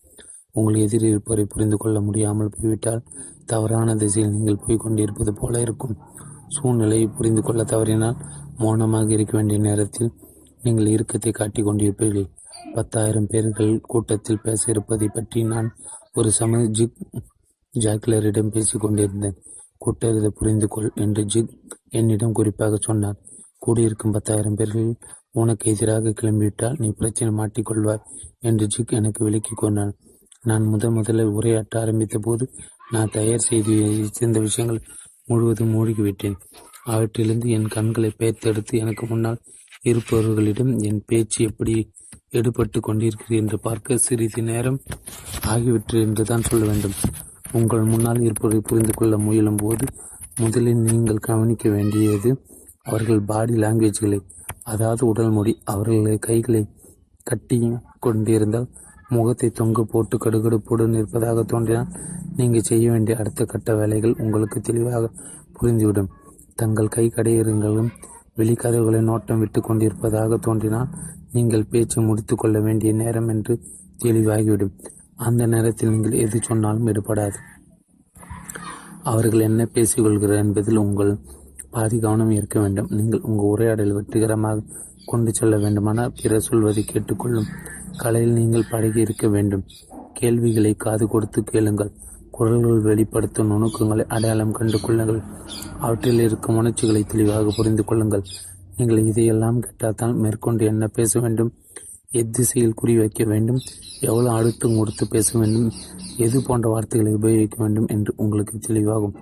உங்கள் 0.55 0.81
எதிரில் 0.85 1.11
இருப்பவரை 1.13 1.45
புரிந்து 1.53 1.77
கொள்ள 1.77 1.97
முடியாமல் 2.01 2.53
போய்விட்டால் 2.55 3.01
தவறான 3.45 3.95
திசையில் 3.95 4.33
நீங்கள் 4.35 4.61
போய் 4.65 4.83
கொண்டிருப்பது 4.83 5.31
போல 5.33 5.59
இருக்கும். 5.59 5.95
சூழ்நிலையை 6.47 7.07
புரிந்து 7.07 7.41
கொள்ள 7.41 7.61
தவறினால் 7.63 8.19
மௌனமாக 8.57 9.11
இருக்க 9.17 9.33
வேண்டிய 9.37 9.59
நேரத்தில் 9.59 10.11
நீங்கள் 10.63 10.91
இறுக்கத்தை 10.95 11.31
காட்டிக் 11.31 11.67
கொண்டிருப்பீர்கள். 11.67 12.29
பத்தாயிரம் 12.75 13.29
பேர்கள் 13.31 13.73
கூட்டத்தில் 13.91 14.43
பேச 14.43 14.61
இருப்பதை 14.67 15.07
பற்றி 15.07 15.39
நான் 15.43 15.67
ஒரு 16.13 16.29
சமயம் 16.31 16.73
ஜிக் 16.73 16.97
ஜாக்லரிடம் 17.73 18.51
பேசிக் 18.53 18.83
கொண்டிருந்தேன். 18.83 19.37
கூட்டத்தை 19.77 20.29
புரிந்து 20.29 20.67
கொள் 20.67 20.89
என்று 20.95 21.21
ஜிக் 21.33 21.53
என்னிடம் 21.89 22.33
குறிப்பாக 22.33 22.77
சொன்னார். 22.81 23.17
கூடியிருக்கும் 23.59 24.11
பத்தாயிரம் 24.11 24.55
பேர்கள் 24.55 24.89
உனக்கு 25.31 25.71
எதிராக 25.71 26.13
கிளம்பிவிட்டால் 26.19 26.79
நீ 26.79 26.87
பிரச்சனை 26.91 27.31
மாட்டிக்கொள்வார் 27.39 28.03
என்று 28.39 28.65
ஜிக் 28.67 28.93
எனக்கு 28.93 29.21
விளக்கி 29.23 29.53
கொண்டான். 29.55 29.93
நான் 30.43 30.65
முதன் 30.65 30.93
முதலில் 30.93 31.35
உரையாற்ற 31.37 31.75
ஆரம்பித்த 31.79 32.17
போது 32.19 32.45
நான் 32.91 33.13
தயார் 33.13 33.47
செய்து 33.49 33.73
வைத்திருந்த 33.81 34.39
விஷயங்கள் 34.39 34.81
முழுவதும் 35.27 35.73
மூழ்கிவிட்டேன். 35.75 36.37
அவற்றிலிருந்து 36.85 37.49
என் 37.49 37.67
கண்களை 37.67 38.09
பேர்த்தெடுத்து 38.17 38.73
எனக்கு 38.83 39.05
முன்னால் 39.05 39.39
இருப்பவர்களிடம் 39.83 40.71
என் 40.81 41.01
பேச்சு 41.05 41.39
எப்படி 41.45 41.75
எடுபட்டு 42.31 42.79
கொண்டிருக்கிறது 42.79 43.35
என்று 43.35 43.57
பார்க்க 43.59 43.97
சிறிது 43.97 44.41
நேரம் 44.41 44.79
ஆகிவிட்டு 45.47 45.95
என்றுதான் 46.05 46.47
சொல்ல 46.49 46.63
வேண்டும். 46.65 46.95
உங்கள் 47.53 47.83
முன்னால் 47.83 48.21
இருப்பதை 48.21 48.59
புரிந்து 48.59 48.93
கொள்ள 48.93 49.17
முயலும் 49.17 49.55
போது 49.55 49.85
முதலில் 50.39 50.81
நீங்கள் 50.87 51.25
கவனிக்க 51.27 51.65
வேண்டியது 51.69 52.31
அவர்கள் 52.83 53.21
பாடி 53.25 53.53
லாங்குவேஜ்களை 53.55 54.19
அதாவது 54.63 55.03
உடல் 55.05 55.29
மொழி 55.29 55.53
அவர்களை 55.63 56.15
கைகளை 56.17 56.61
கட்டி 57.23 57.57
கொண்டிருந்தால் 57.99 58.67
முகத்தை 59.09 59.49
தொங்க 59.49 59.79
போட்டு 59.83 60.15
கடுகடுப்புடன் 60.17 60.93
இருப்பதாக 60.93 61.43
தோன்றினால் 61.43 61.91
நீங்கள் 62.35 62.67
செய்ய 62.69 62.85
வேண்டிய 62.91 63.17
அடுத்த 63.17 63.45
கட்ட 63.45 63.75
வேலைகள் 63.75 64.15
உங்களுக்கு 64.17 64.59
தெளிவாக 64.61 65.11
புரிந்துவிடும். 65.57 66.09
தங்கள் 66.55 66.87
கை 66.87 67.05
கடையிறங்களும் 67.15 67.89
வெளிக்கதவுகளை 68.37 69.01
நோட்டம் 69.09 69.39
விட்டு 69.39 69.59
கொண்டிருப்பதாக 69.61 70.37
தோன்றினால் 70.37 70.89
நீங்கள் 71.35 71.69
பேச்சு 71.71 71.99
முடித்து 72.01 72.35
கொள்ள 72.35 72.57
வேண்டிய 72.59 72.91
நேரம் 73.01 73.29
என்று 73.33 73.53
தெளிவாகிவிடும். 74.03 74.73
அந்த 75.27 75.43
நேரத்தில் 75.53 75.93
நீங்கள் 75.93 76.21
எது 76.23 76.37
சொன்னாலும் 76.47 76.89
எடுபடாது 76.91 77.39
அவர்கள் 79.11 79.45
என்ன 79.47 79.63
பேசிக்கொள்கிறார் 79.73 80.43
என்பதில் 80.43 80.83
உங்கள் 80.83 81.11
பாதி 81.73 81.97
கவனம் 81.99 82.33
இருக்க 82.37 82.57
வேண்டும். 82.63 82.89
நீங்கள் 82.97 83.25
உங்கள் 83.29 83.49
உரையாடல் 83.53 83.95
வெற்றிகரமாக 83.97 84.63
கொண்டு 85.11 85.31
செல்ல 85.33 85.55
வேண்டுமானால் 85.63 86.13
பிறர் 86.19 86.47
சொல்வதை 86.47 86.83
கேட்டுக்கொள்ளும் 86.83 87.49
கலையில் 88.01 88.37
நீங்கள் 88.39 88.69
பழகி 88.71 88.99
இருக்க 89.05 89.25
வேண்டும். 89.35 89.63
கேள்விகளை 90.19 90.73
காது 90.85 91.05
கொடுத்து 91.07 91.39
கேளுங்கள். 91.51 91.91
குரல்கள் 92.37 92.79
வெளிப்படுத்தும் 92.87 93.51
நுணுக்கங்களை 93.51 94.05
அடையாளம் 94.15 94.55
கண்டு 94.57 94.77
கொள்ளுங்கள். 94.85 95.21
அவற்றில் 95.79 96.23
இருக்கும் 96.27 96.57
உணர்ச்சிகளை 96.61 97.01
தெளிவாக 97.03 97.53
புரிந்து 97.57 97.83
கொள்ளுங்கள். 97.83 98.25
நீங்கள் 98.77 99.05
இதையெல்லாம் 99.05 99.61
கேட்டால்தான் 99.61 100.15
மேற்கொண்டு 100.15 100.65
என்ன 100.65 100.87
பேச 100.87 101.19
வேண்டும்? 101.19 101.51
எத்திசையில் 102.11 102.73
குறி 102.73 102.97
வைக்க 102.97 103.23
வேண்டும்? 103.23 103.59
எவ்வளவு 104.01 104.35
அடுத்து 104.35 104.69
முடித்து 104.69 105.07
பேச 105.07 105.39
வேண்டும்? 105.39 105.71
எது 106.17 106.41
போன்ற 106.41 106.69
வார்த்தைகளை 106.69 107.13
உபயோகிக்க 107.13 107.57
வேண்டும் 107.57 107.87
என்று 107.87 108.13
உங்களுக்கு 108.15 108.59
தெளிவாகும். 108.67 109.15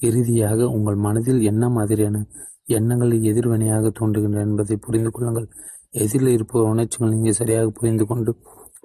இறுதியாக 0.00 0.68
உங்கள் 0.68 0.94
மனதில் 0.94 1.40
என்ன 1.40 1.68
மாதிரியான 1.68 2.26
எண்ணங்கள் 2.66 3.20
எதிர்வினையாக 3.20 3.92
தோன்றுகின்றன 4.00 4.40
என்பதை 4.40 4.76
புரிந்து 4.76 5.10
கொள்ளுங்கள். 5.10 5.48
எதிரில் 5.90 6.28
இருப்ப 6.28 6.62
உணர்ச்சிகள் 6.62 7.08
நீங்கள் 7.08 7.32
சரியாக 7.32 7.70
புரிந்து 7.70 8.06
கொண்டு 8.06 8.36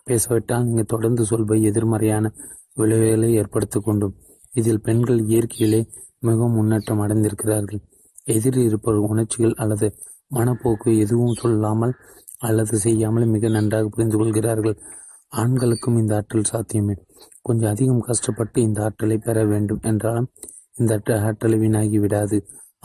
பேசவிட்டால் 0.04 0.66
நீங்கள் 0.66 0.86
தொடர்ந்து 0.86 1.24
சொல்வை 1.24 1.62
எதிர்மறையான 1.62 2.32
விளைவுகளை 2.76 3.34
ஏற்படுத்திக் 3.34 3.84
கொண்டும். 3.84 4.16
இதில் 4.54 4.82
பெண்கள் 4.82 5.20
இயற்கையிலே 5.26 5.88
மிகவும் 6.20 6.52
முன்னேற்றம் 6.52 7.00
அடைந்திருக்கிறார்கள். 7.00 7.82
எதிரில் 8.36 8.68
இருப்பவர் 8.70 9.10
உணர்ச்சிகள் 9.10 9.56
அல்லது 9.56 9.88
மனப்போக்கு 10.32 10.90
எதுவும் 11.00 11.40
சொல்லாமல் 11.42 11.94
அல்லது 12.40 12.76
செய்யாமல் 12.80 13.26
மிக 13.26 13.50
நன்றாக 13.50 13.88
புரிந்து 13.88 14.18
கொள்கிறார்கள். 14.18 14.76
ஆண்களுக்கும் 15.32 15.98
இந்த 15.98 16.14
ஆற்றல் 16.16 16.52
சாத்தியமே. 16.52 16.96
கொஞ்சம் 17.42 17.72
அதிகம் 17.72 18.02
கஷ்டப்பட்டு 18.02 18.60
இந்த 18.62 18.80
ஆற்றலை 18.84 19.18
பெற 19.18 19.38
வேண்டும் 19.46 19.82
என்றாலும் 19.82 20.30
இந்த 20.78 21.16
ஆற்றலை 21.22 21.58
வீணாகி 21.58 22.00
விடாது. 22.00 22.38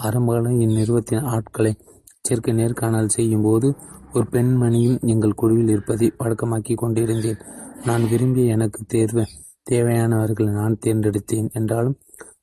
ஆரம்பகாலம் 0.03 0.61
இந்நிறுவத்தின் 0.61 1.27
ஆட்களை 1.35 1.73
சேர்க்க 2.21 2.53
நேர்காணல் 2.53 3.15
செய்யும் 3.16 3.43
போது 3.43 3.69
ஒரு 4.12 4.27
பெண்மணியும் 4.33 4.99
எங்கள் 5.07 5.39
குழுவில் 5.41 5.69
இருப்பதை 5.69 6.07
வழக்கமாக்கி 6.19 6.75
கொண்டிருந்தேன். 6.75 7.41
நான் 7.85 8.05
விரும்பிய 8.09 8.55
எனக்கு 8.57 8.81
தேர்வு 8.87 9.25
தேவையானவர்களை 9.71 10.51
நான் 10.53 10.81
தேர்ந்தெடுத்தேன் 10.87 11.49
என்றாலும் 11.53 11.97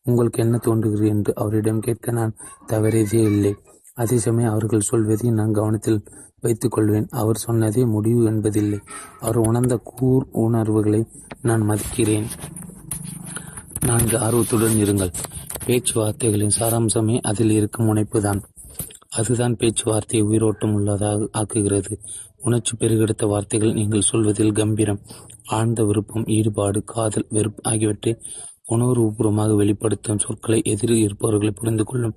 உங்களுக்கு 0.05 0.43
என்ன 0.43 0.57
தோன்றுகிறது 0.57 1.07
என்று 1.07 1.35
அவரிடம் 1.35 1.79
கேட்க 1.79 2.11
நான் 2.11 2.35
தவறியதே 2.67 3.21
இல்லை. 3.33 3.55
அதே 3.93 4.17
சமயம் 4.17 4.51
அவர்கள் 4.51 4.79
சொல்வதை 4.79 5.29
நான் 5.29 5.51
கவனத்தில் 5.51 6.03
வைத்துக் 6.41 6.71
கொள்வேன். 6.71 7.07
அவர் 7.09 7.43
சொன்னதே 7.47 7.85
முடிவு 7.85 8.23
என்பதில்லை. 8.23 8.79
அவர் 9.19 9.37
உணர்ந்த 9.37 9.75
கூர் 9.83 10.25
உணர்வுகளை 10.31 11.07
நான் 11.41 11.69
மதிக்கிறேன். 11.69 12.27
நான்கு 13.85 14.19
ஆர்வத்துடன் 14.19 14.77
இருங்கள். 14.83 15.13
பேச்சுவார்த்தைகளின் 15.65 16.55
சாராம்சமே 16.59 17.19
அதில் 17.21 17.51
இருக்கும் 17.51 17.85
முனைப்பு 17.85 18.21
தான் 18.21 18.41
அதுதான் 19.09 19.55
பேச்சுவார்த்தையை 19.55 20.21
உயிரோட்டம் 20.21 20.73
உள்ளதாக 20.73 21.29
ஆக்குகிறது. 21.37 21.93
உணர்ச்சி 22.37 22.75
பெருகெடுத்த 22.75 23.25
வார்த்தைகள் 23.27 23.73
நீங்கள் 23.73 24.01
சொல்வதில் 24.01 24.51
கம்பீரம் 24.51 25.01
ஆழ்ந்த 25.45 25.83
விருப்பம் 25.83 26.25
ஈடுபாடு 26.25 26.83
காதல் 26.83 27.27
வெறுப்பு 27.29 27.71
ஆகியவற்றை 27.71 28.21
உணர்வுபூர்வமாக 28.75 29.55
வெளிப்படுத்தும் 29.61 30.23
சொற்களை 30.25 30.59
எதிரில் 30.71 31.03
இருப்பவர்களை 31.05 31.51
புரிந்து 31.59 31.83
கொள்ளும் 31.83 32.15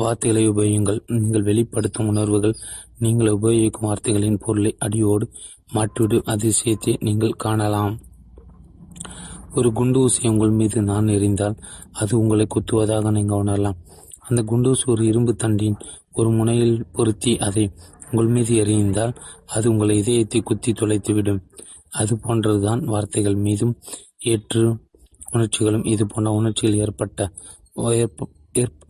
வார்த்தைகளை 0.00 0.42
உபயோகியுங்கள். 0.50 1.00
நீங்கள் 1.14 1.48
வெளிப்படுத்தும் 1.48 2.10
உணர்வுகள் 2.12 2.54
நீங்கள் 2.98 3.34
உபயோகிக்கும் 3.36 3.88
வார்த்தைகளின் 3.88 4.42
பொருளை 4.44 4.72
அடியோடு 4.78 5.26
மாற்றிவிடும் 5.74 6.28
அதிசயத்தை 6.34 6.92
நீங்கள் 7.06 7.40
காணலாம். 7.44 7.94
ஒரு 9.54 9.68
குண்டு 9.72 9.98
ஊசியை 10.02 10.28
உங்கள் 10.32 10.54
மீது 10.58 10.78
நான் 10.82 11.08
எறிந்தால் 11.14 11.56
அது 11.92 12.12
உங்களை 12.20 12.46
குத்துவதாக 12.54 13.10
நீங்கள் 13.10 13.40
உணரலாம். 13.42 13.80
அந்த 14.28 14.40
குண்டூசி 14.50 14.84
ஒரு 14.92 15.02
இரும்பு 15.04 15.32
தண்டின் 15.42 15.76
ஒரு 16.12 16.30
முனையில் 16.30 16.76
பொருத்தி 16.96 17.32
அதை 17.46 17.64
உங்கள் 18.10 18.30
மீது 18.34 18.52
எறிந்தால் 18.62 19.12
அது 19.54 19.66
உங்கள் 19.72 19.92
இதயத்தை 20.00 20.40
குத்தி 20.42 20.72
தொலைத்துவிடும். 20.72 21.40
அது 21.92 22.12
போன்றதுதான் 22.24 22.82
வார்த்தைகள். 22.92 23.36
மீதும் 23.46 23.74
ஏற்று 24.32 24.64
உணர்ச்சிகளும் 25.34 25.86
இது 25.92 26.04
போன்ற 26.12 26.30
உணர்ச்சிகள் 26.38 26.80
ஏற்பட்ட 26.84 27.28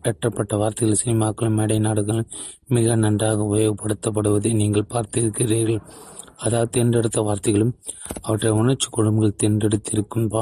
ஏற்றப்பட்ட 0.05 0.53
வார்த்தைகள் 0.61 1.01
சினிமாக்களும் 1.01 1.57
மேடை 1.59 1.77
நாடுகளும் 1.85 2.31
மிக 2.75 2.95
நன்றாக 3.03 3.45
உபயோகப்படுத்தப்படுவதை 3.49 4.51
நீங்கள் 4.61 4.91
பார்த்திருக்கிறீர்கள். 4.93 5.79
அதாவது 6.45 6.71
தேர்ந்தெடுத்த 6.75 7.19
வார்த்தைகளும் 7.27 7.73
அவற்றை 8.25 8.51
உணர்ச்சி 8.61 8.87
குழம்புகள் 8.95 9.39
தேர்ந்தெடுத்திருக்கும் 9.41 10.27
பா 10.33 10.41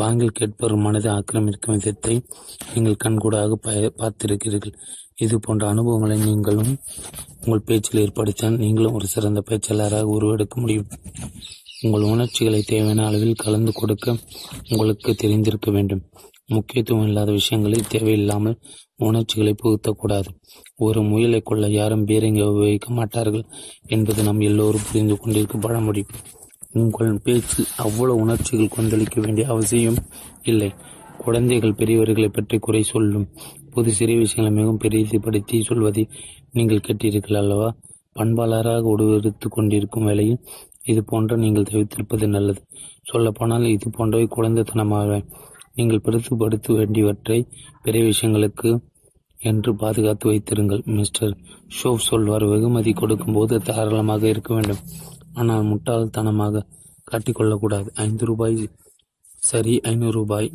பாங்கில் 0.00 0.36
கேட்பவர் 0.38 0.74
மனதை 0.84 1.08
ஆக்கிரமிக்கும் 1.16 1.74
விதத்தை 1.76 2.14
நீங்கள் 2.72 3.02
கண்கூடாக 3.04 3.58
பார்த்திருக்கிறீர்கள். 4.00 4.76
இது 5.24 5.34
போன்ற 5.46 5.64
அனுபவங்களை 5.72 6.16
நீங்களும் 6.28 6.72
உங்கள் 7.42 7.66
பேச்சில் 7.68 8.02
ஏற்படுத்தால் 8.04 8.60
நீங்களும் 8.64 8.96
ஒரு 8.98 9.08
சிறந்த 9.14 9.42
பேச்சாளராக 9.50 10.14
உருவெடுக்க 10.16 10.56
முடியும். 10.64 10.88
உங்கள் 11.82 12.02
உணர்ச்சிகளை 12.02 12.62
தேவையான 12.62 13.06
அளவில் 13.06 13.34
கலந்து 13.34 13.72
கொடுக்க 13.72 14.16
உங்களுக்கு 14.68 15.14
தெரிந்திருக்க 15.14 15.70
வேண்டும். 15.70 16.02
முக்கியத்துவம் 16.46 17.06
இல்லாத 17.06 17.32
விஷயங்களை 17.32 17.80
தேவையில்லாமல் 17.88 18.58
உணர்ச்சிகளை 18.96 19.54
புகுத்தக்கூடாது. 19.62 20.28
ஒரு 20.76 21.02
முயலை 21.02 21.40
கொள்ள 21.40 21.68
யாரும் 21.68 22.06
பீரங்கி 22.06 22.42
உபயோகிக்க 22.42 22.90
மாட்டார்கள் 22.90 23.44
என்பது 23.86 24.22
நாம் 24.22 24.40
எல்லோரும் 24.40 24.86
புரிந்து 24.90 25.18
கொண்டிருக்க 25.18 25.58
பழமொழி. 25.58 26.04
உங்கள் 26.72 27.18
பேச்சு 27.18 27.64
அவ்வளவு 27.76 28.18
உணர்ச்சிகள் 28.18 28.74
கொந்தளிக்க 28.76 29.20
வேண்டிய 29.20 29.46
அவசியம் 29.46 29.98
இல்லை. 30.42 30.72
குழந்தைகள் 31.18 31.74
பெரியவர்களை 31.74 32.28
பற்றி 32.28 32.58
குறை 32.58 32.82
சொல்லும். 32.82 33.28
பொது 33.70 33.92
சிறிய 33.92 34.18
விஷயங்களை 34.18 34.58
மிகவும் 34.58 34.78
பெரிதுபடுத்தி 34.78 35.62
சொல்வதை 35.62 36.08
நீங்கள் 36.52 36.78
கேட்டீர்கள் 36.78 37.36
அல்லவா? 37.36 37.74
பண்பாளராக 38.14 38.80
உருவெடுத்து 38.80 39.48
கொண்டிருக்கும் 39.48 40.04
வேளையில் 40.04 40.40
இது 40.86 41.00
போன்ற 41.10 41.36
நீங்கள் 41.44 41.70
தவித்திருப்பது 41.70 42.26
நல்லது. 42.36 42.60
சொல்லப்போனால் 43.10 43.66
இது 43.76 43.88
போன்றவை 43.90 44.26
குழந்தைத்தனமாக 44.36 45.10
நீங்கள் 45.78 46.04
பிரித்துப்படுத்த 46.06 46.76
வேண்டியவற்றை 46.78 47.38
பெரிய 47.84 48.02
விஷயங்களுக்கு 48.10 48.70
என்று 49.40 49.70
பாதுகாத்து 49.82 50.26
வைத்திருங்கள். 50.30 50.82
மிஸ்டர் 50.98 51.34
ஷோப் 51.76 52.06
சொல்வார் 52.08 52.44
வெகுமதி 52.52 52.92
கொடுக்கும்போது 52.92 53.54
தாராளமாக 53.68 54.24
இருக்க 54.28 54.50
வேண்டும். 54.54 54.82
ஆனால் 55.34 55.68
முட்டாள்தனமாக 55.70 56.64
காட்டிக்கொள்ளக்கூடாது. 57.10 57.88
ஐந்து 58.06 58.24
ரூபாய் 58.30 58.58
சரி 59.42 59.74
ஐநூறு 59.90 60.14
ரூபாய் 60.18 60.48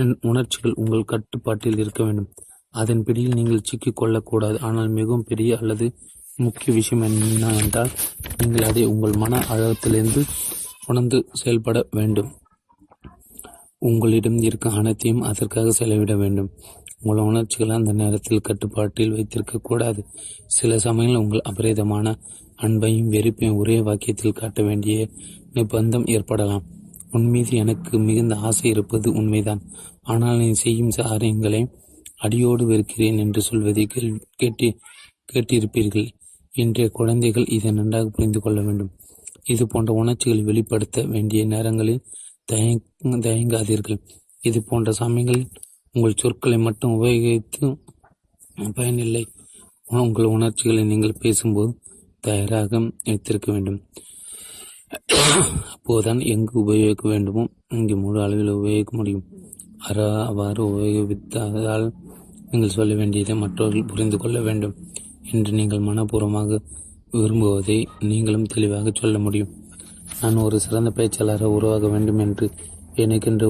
என் 0.00 0.12
உணர்ச்சிகள் 0.30 0.78
உங்கள் 0.82 1.10
கட்டுப்பாட்டில் 1.12 1.80
இருக்க 1.82 2.00
வேண்டும். 2.04 2.28
அதன் 2.74 3.02
பிடியில் 3.06 3.38
நீங்கள் 3.38 3.66
சிக்கிக் 3.68 3.98
கொள்ளக்கூடாது 4.00 4.58
ஆனால் 4.66 4.90
மிகவும் 4.98 5.26
பெரிய 5.30 5.56
அல்லது 5.60 5.86
முக்கிய 6.42 6.70
விஷயம் 6.74 7.04
என்னவென்றால் 7.06 7.90
நீங்கள் 8.38 8.68
அதை 8.68 8.84
உங்கள் 8.84 9.16
மன 9.16 9.40
அழகத்திலிருந்து 9.48 10.22
உணர்ந்து 10.86 11.18
செயல்பட 11.32 11.78
வேண்டும். 11.90 12.30
உங்களிடம் 13.78 14.38
இருக்கும் 14.38 14.74
அனைத்தையும் 14.74 15.22
அதற்காக 15.22 15.70
செலவிட 15.70 16.12
வேண்டும். 16.16 16.50
உங்கள் 17.00 17.24
உணர்ச்சிகளை 17.24 17.74
அந்த 17.76 17.92
நேரத்தில் 17.92 18.40
கட்டுப்பாட்டில் 18.40 19.14
வைத்திருக்க 19.14 19.60
கூடாது. 19.62 20.00
சில 20.46 20.78
சமயங்கள் 20.78 21.22
உங்கள் 21.22 21.46
அபரீதமான 21.50 22.14
அன்பையும் 22.62 23.12
வெறுப்பையும் 23.14 23.56
ஒரே 23.56 23.76
வாக்கியத்தில் 23.80 24.38
காட்ட 24.40 24.62
வேண்டிய 24.62 25.08
நிர்பந்தம் 25.54 26.06
ஏற்படலாம். 26.10 26.66
உன் 27.10 27.28
மீது 27.28 27.52
எனக்கு 27.56 27.94
மிகுந்த 27.98 28.34
ஆசை 28.36 28.66
இருப்பது 28.70 29.08
உண்மைதான். 29.12 29.62
ஆனால் 30.02 30.38
நீ 30.38 30.48
செய்யும் 30.52 30.94
காரியங்களை 31.00 31.62
அடியோடு 32.16 32.64
வெறுக்கிறேன் 32.66 33.18
என்று 33.18 33.40
சொல்வதை 33.40 33.84
கேள் 33.86 34.10
கேட்டி 34.36 34.68
கேட்டிருப்பீர்கள். 35.32 36.08
இன்றைய 36.54 36.86
குழந்தைகள் 36.96 37.46
இதை 37.56 37.70
நன்றாக 37.76 38.08
புரிந்து 38.16 38.40
கொள்ள 38.40 38.58
வேண்டும். 38.64 38.90
இது 39.52 39.62
போன்ற 39.72 39.90
உணர்ச்சிகளை 40.00 40.42
வெளிப்படுத்த 40.48 41.04
வேண்டிய 41.12 41.42
நேரங்களில் 41.52 42.02
தயங்க 42.50 43.20
தயங்காதீர்கள். 43.26 43.98
இது 44.48 44.58
போன்ற 44.70 44.92
சமயங்களில் 45.00 45.46
உங்கள் 45.94 46.18
சொற்களை 46.22 46.58
மட்டும் 46.66 46.94
உபயோகித்து 46.96 47.64
பயனில்லை. 48.78 49.24
உங்கள் 50.02 50.32
உணர்ச்சிகளை 50.34 50.82
நீங்கள் 50.90 51.20
பேசும்போது 51.24 51.72
தயாராக 52.26 52.80
வைத்திருக்க 53.08 53.48
வேண்டும். 53.54 53.80
அப்போதுதான் 55.74 56.20
எங்கு 56.34 56.54
உபயோகிக்க 56.62 57.04
வேண்டுமோ 57.14 57.44
இங்கு 57.78 57.96
முழு 58.04 58.18
அளவில் 58.26 58.56
உபயோகிக்க 58.58 58.94
முடியும். 59.00 59.26
அவ்வாறு 60.28 60.62
உபயோகித்தால் 60.70 61.86
நீங்கள் 62.50 62.76
சொல்ல 62.76 62.94
வேண்டியதை 63.00 63.34
மற்றவர்கள் 63.44 63.90
புரிந்து 63.92 64.18
கொள்ள 64.18 64.40
வேண்டும். 64.48 64.76
என்று 65.32 65.52
நீங்கள் 65.52 65.86
மனப்பூர்வமாக 65.88 66.58
விரும்புவதை 67.12 67.78
நீங்களும் 68.00 68.50
தெளிவாக 68.54 68.92
சொல்ல 68.94 69.16
முடியும். 69.18 69.50
நான் 70.20 70.36
ஒரு 70.36 70.56
சிறந்த 70.60 70.90
பேச்சாளராக 70.96 71.50
உருவாக 71.58 71.88
வேண்டும் 71.88 72.18
என்று 72.18 72.46
எனக்கென்ற 72.94 73.44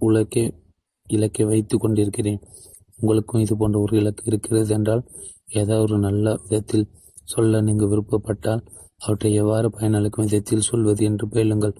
உலக்கை 0.00 0.44
இலக்கை 1.08 1.44
வைத்து 1.44 1.78
கொண்டிருக்கிறேன். 1.78 2.40
உங்களுக்கும் 2.98 3.40
இது 3.40 3.54
போன்ற 3.56 3.76
ஒரு 3.80 3.94
இலக்கு 3.96 4.22
இருக்கிறது 4.24 4.72
என்றால் 4.74 5.02
ஏதாவது 5.52 5.82
ஒரு 5.82 5.98
நல்ல 5.98 6.32
விதத்தில் 6.42 6.86
சொல்ல 7.24 7.60
நீங்கள் 7.60 7.88
விருப்பப்பட்டால் 7.88 8.62
அவற்றை 8.98 9.30
எவ்வாறு 9.34 9.68
பயனளிக்கும் 9.68 10.26
விதத்தில் 10.26 10.60
சொல்வது 10.60 11.04
என்று 11.04 11.26
பயிலுங்கள் 11.28 11.74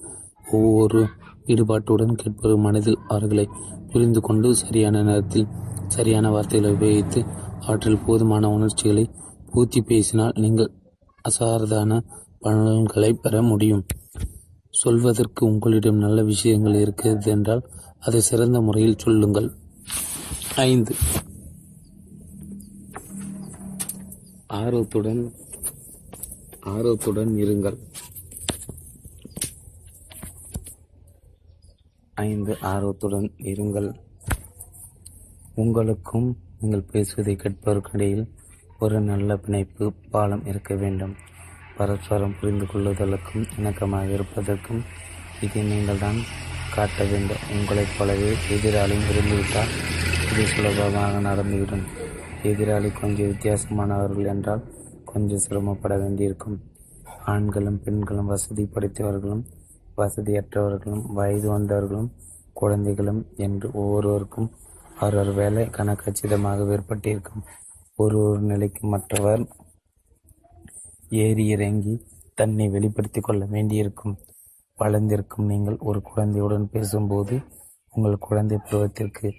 ஒவ்வொரு 0.51 1.01
ஈடுபாட்டுடன் 1.45 2.19
கேட்பவர் 2.21 2.63
மனதில் 2.65 2.97
அவர்களை 3.07 3.45
புரிந்து 3.91 4.19
கொண்டு 4.19 4.55
சரியான 4.55 5.03
நேரத்தில் 5.03 5.47
சரியான 5.87 6.29
வார்த்தைகளை 6.31 6.71
உபயோகித்து 6.75 7.21
அவற்றில் 7.59 8.03
போதுமான 8.05 8.49
உணர்ச்சிகளை 8.49 9.09
ஊத்தி 9.55 9.81
பேசினால் 9.81 10.31
நீங்கள் 10.35 10.71
அசாதாரண 11.21 12.03
பலன்களை 12.39 13.13
பெற 13.13 13.41
முடியும். 13.41 13.85
சொல்வதற்கு 14.69 15.45
உங்களிடம் 15.45 15.97
நல்ல 15.97 16.23
விஷயங்கள் 16.23 16.73
இருக்கிறது 16.73 17.31
என்றால் 17.31 17.69
அதை 17.99 18.21
சிறந்த 18.21 18.61
முறையில் 18.61 18.97
சொல்லுங்கள். 18.97 19.51
ஐந்து. 20.55 20.95
ஆர்வத்துடன் 24.47 25.33
ஆர்வத்துடன் 26.61 27.29
இருங்கள். 27.29 27.77
ஐந்து. 32.13 32.57
ஆர்வத்துடன் 32.61 33.31
இருங்கள். 33.37 33.99
உங்களுக்கும் 35.55 36.37
நீங்கள் 36.59 36.87
பேசுவதை 36.91 37.35
கேட்பவர்களிடையில் 37.35 38.29
ஒரு 38.83 38.97
நல்ல 39.09 39.31
பிணைப்பு 39.43 39.85
பாலம் 40.13 40.45
இருக்க 40.51 40.73
வேண்டும். 40.83 41.13
பரஸ்பரம் 41.77 42.35
புரிந்து 42.39 42.65
கொள்ளுதலுக்கும் 42.71 43.45
இணக்கமாக 43.57 44.07
இருப்பதற்கும் 44.15 44.81
இதை 45.45 45.61
நீங்கள் 45.71 46.01
தான் 46.03 46.19
காட்ட 46.75 47.03
வேண்டும். 47.11 47.43
உங்களைப் 47.55 47.93
போலவே 47.97 48.31
எதிராளியும் 48.55 49.07
விரும்பிவிட்டால் 49.09 49.71
இது 50.31 50.45
சுலபமாக 50.53 51.21
நடந்துவிடும். 51.29 51.85
எதிராளி 52.51 52.91
கொஞ்சம் 53.01 53.31
வித்தியாசமானவர்கள் 53.31 54.31
என்றால் 54.33 54.63
கொஞ்சம் 55.11 55.43
சிரமப்பட 55.45 55.93
வேண்டியிருக்கும். 56.03 56.57
ஆண்களும் 57.33 57.79
பெண்களும் 57.85 58.31
வசதி 58.33 58.63
படைத்தவர்களும் 58.75 59.43
வசதியற்றவர்களும் 60.01 61.03
வயது 61.17 61.47
வந்தவர்களும் 61.55 62.11
குழந்தைகளும் 62.61 63.21
என்று 63.45 63.67
ஒவ்வொருவருக்கும் 63.81 64.49
அவரவர் 64.99 65.33
வேலை 65.41 65.63
கணக்கச்சிதமாக 65.77 66.65
வேறுபட்டிருக்கும். 66.69 67.43
ஒரு 67.97 68.17
ஒரு 68.17 68.41
நிலைக்கு 68.41 68.87
மற்றவர் 68.87 69.41
ஏறி 71.09 71.47
இறங்கி 71.47 71.93
தன்னை 72.33 72.67
வெளிப்படுத்திக் 72.69 73.23
கொள்ள 73.23 73.45
வேண்டியிருக்கும் 73.45 74.15
வளர்ந்திருக்கும் 74.77 75.45
நீங்கள் 75.45 75.77
ஒரு 75.79 76.01
குழந்தையுடன் 76.01 76.69
பேசும்போது 76.69 77.35
உங்கள் 77.91 78.17
குழந்தை 78.17 78.57
பருவத்திற்கு 78.57 79.29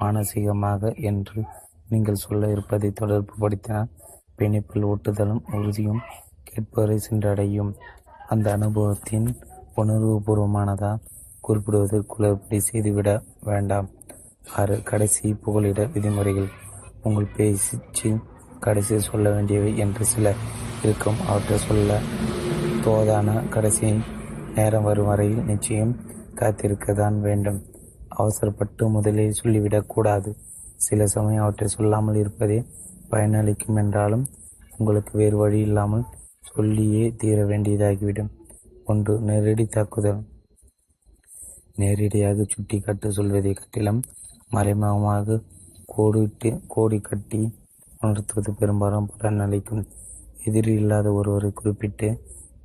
மானசீகமாக 0.00 0.92
என்று 1.02 1.40
நீங்கள் 1.88 2.14
சொல்ல 2.14 2.50
இருப்பதை 2.50 2.90
தொடர்பு 2.90 3.34
படுத்தினால் 3.38 3.90
பிணைப்பில் 4.36 4.86
ஓட்டுதலும் 4.86 5.42
உறுதியும் 5.54 6.02
கேட்பவரை 6.50 6.98
சென்றடையும். 7.10 7.72
அந்த 8.28 8.52
அனுபவத்தின் 8.52 9.28
உணர்வுபூர்வமானதா? 9.76 10.92
குறிப்பிடுவதற்கு 11.40 12.12
குளறுபடி 12.14 12.58
செய்துவிட 12.58 13.10
வேண்டாம். 13.40 13.88
ஆறு 14.52 14.82
கடைசி 14.82 15.34
புகலிட 15.34 15.92
விதிமுறைகள். 15.92 16.50
உங்கள் 17.02 17.34
பேச்சு 17.36 18.18
கடைசி 18.60 19.00
சொல்ல 19.00 19.30
வேண்டியவை 19.30 19.78
என்று 19.78 20.04
சில 20.04 20.34
இருக்கும். 20.82 21.20
அவற்றை 21.26 21.58
சொல்ல 21.58 22.00
தோதான 22.84 23.48
கடைசி 23.48 24.00
நேரம் 24.54 24.82
வரும் 24.82 25.06
வரையில் 25.06 25.44
நிச்சயம் 25.44 25.96
காத்திருக்க 26.34 26.92
தான் 26.92 27.20
வேண்டும். 27.20 27.60
அவசரப்பட்டு 28.08 28.88
முதலில் 28.88 29.38
சொல்லிவிடக் 29.42 29.88
கூடாது. 29.88 30.36
சில 30.76 31.06
சமயம் 31.06 31.42
அவற்றை 31.42 31.68
சொல்லாமல் 31.68 32.14
இருப்பதே 32.14 32.64
பயனளிக்கும் 33.10 33.76
என்றாலும் 33.76 34.26
உங்களுக்கு 34.78 35.18
வேறு 35.18 35.36
வழி 35.36 35.60
இல்லாமல் 35.60 36.04
சொல்லியே 36.40 37.14
தீர 37.16 37.44
வேண்டியதாகிவிடும். 37.44 38.30
ஒன்று 38.84 39.20
நேரடி 39.20 39.64
தாக்குதல். 39.66 40.22
நேரடியாக 41.74 42.44
சுட்டி 42.48 42.80
காட்டு 42.80 43.12
சொல்வதை 43.12 43.52
கட்டிலும் 43.52 44.02
மறைமுகமாக 44.48 45.40
கோடிட்டு 45.94 46.50
கோடி 46.66 46.98
கட்டி 47.00 47.42
உணர்த்துவது 48.00 48.50
பெரும்பாலும் 48.60 49.08
பலன் 49.10 49.42
அளிக்கும். 49.44 49.84
எதிரி 50.44 50.72
இல்லாத 50.74 51.08
ஒருவரை 51.12 51.50
குறிப்பிட்டு 51.50 52.08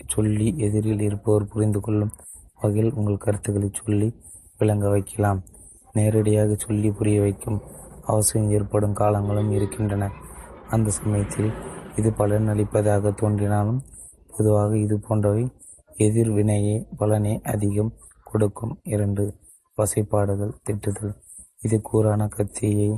சொல்லி 0.07 0.47
எதிரில் 0.57 1.03
இருப்பவர் 1.07 1.51
புரிந்து 1.51 1.79
கொள்ளும் 1.79 2.13
வகையில் 2.61 2.93
உங்கள் 2.93 3.23
கருத்துக்களை 3.25 3.69
சொல்லி 3.73 4.07
விளங்க 4.57 4.85
வைக்கலாம். 4.89 5.41
நேரடியாக 5.93 6.55
சொல்லி 6.55 6.89
புரிய 6.91 7.17
வைக்கும் 7.21 7.59
அவசியம் 8.05 8.49
ஏற்படும் 8.51 8.97
காலங்களும் 9.01 9.51
இருக்கின்றன. 9.51 10.09
அந்த 10.69 10.89
சமயத்தில் 10.99 11.51
இது 11.95 12.09
பலன் 12.13 12.47
அளிப்பதாக 12.47 13.11
தோன்றினாலும் 13.11 13.81
பொதுவாக 14.37 14.71
இது 14.77 14.95
போன்றவை 14.99 15.43
எதிர்வினையே 16.05 16.75
பலனே 16.99 17.33
அதிகம் 17.53 17.93
கொடுக்கும். 18.23 18.73
இரண்டு 18.93 19.23
வசைப்பாடுகள் 19.77 20.57
திட்டுதல். 20.65 21.15
இது 21.65 21.77
கூறான 21.89 22.27
கத்தியை 22.29 22.89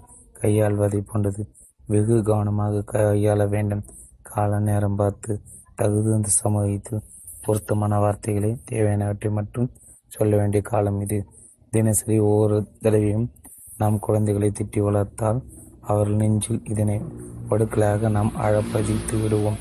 கையாள்வதை 0.42 1.00
போன்றது. 1.00 1.48
வெகு 1.85 2.24
கவனமாக 2.24 2.84
கையாள 2.92 3.50
வேண்டும். 3.50 3.84
கால 4.22 4.59
நேரம் 4.59 4.95
பார்த்து 4.95 5.42
தகுந்த 5.76 6.27
சமூகத்தில் 6.27 7.01
பொருத்தமான 7.42 8.00
வார்த்தைகளை 8.00 8.58
தேவையானவற்றை 8.72 9.32
மட்டும் 9.32 9.72
சொல்ல 10.08 10.38
வேண்டிய 10.38 10.61
காலம் 10.61 11.01
இது. 11.01 11.26
தினசரி 11.69 12.19
ஒவ்வொரு 12.19 12.68
தடவையும் 12.82 13.32
நாம் 13.77 14.00
குழந்தைகளை 14.00 14.51
திட்டி 14.51 14.80
வளர்த்தால் 14.80 15.43
அவர்கள் 15.82 16.16
நெஞ்சில் 16.16 16.61
இதனை 16.64 17.01
படுக்கலாக 17.50 18.09
நாம் 18.09 18.32
ஆழப்பதித்து 18.38 19.22
விடுவோம். 19.22 19.56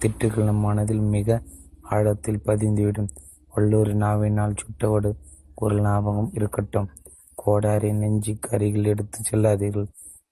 திட்டுகள் 0.00 0.44
நம் 0.44 0.56
மனதில் 0.56 1.00
மிக 1.00 1.42
ஆழத்தில் 1.82 2.40
பதிந்துவிடும். 2.46 3.08
வல்லூர் 3.54 3.94
நாவினால் 3.94 4.54
சுட்டவடு 4.54 5.16
ஒரு 5.54 5.80
ஞாபகம் 5.80 6.30
இருக்கட்டும். 6.32 6.88
கோடாரி 7.34 7.92
நெஞ்சுக்கு 7.92 8.50
அருகில் 8.50 8.84
எடுத்து 8.84 9.18
செல்லாதீர்கள். 9.30 9.88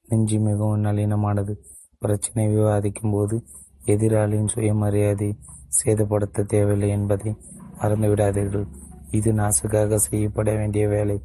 நெஞ்சு 0.09 0.39
மிகவும் 0.39 0.85
நளினமானது. 0.87 1.55
பிரச்சனை 1.99 2.45
விவாதிக்கும் 2.49 3.15
போது 3.17 3.37
எதிராளியின் 3.95 4.53
சுயமரியாதை 4.55 5.29
சேதப்படுத்த 5.79 6.45
தேவையில்லை 6.53 6.89
என்பதை 6.89 7.31
மறந்துவிடாதீர்கள் 7.81 8.67
இது 9.11 9.31
நாசுக்காக 9.33 9.99
செய்யப்பட 10.07 10.51
வேண்டிய 10.55 10.85
வேலை. 10.89 11.17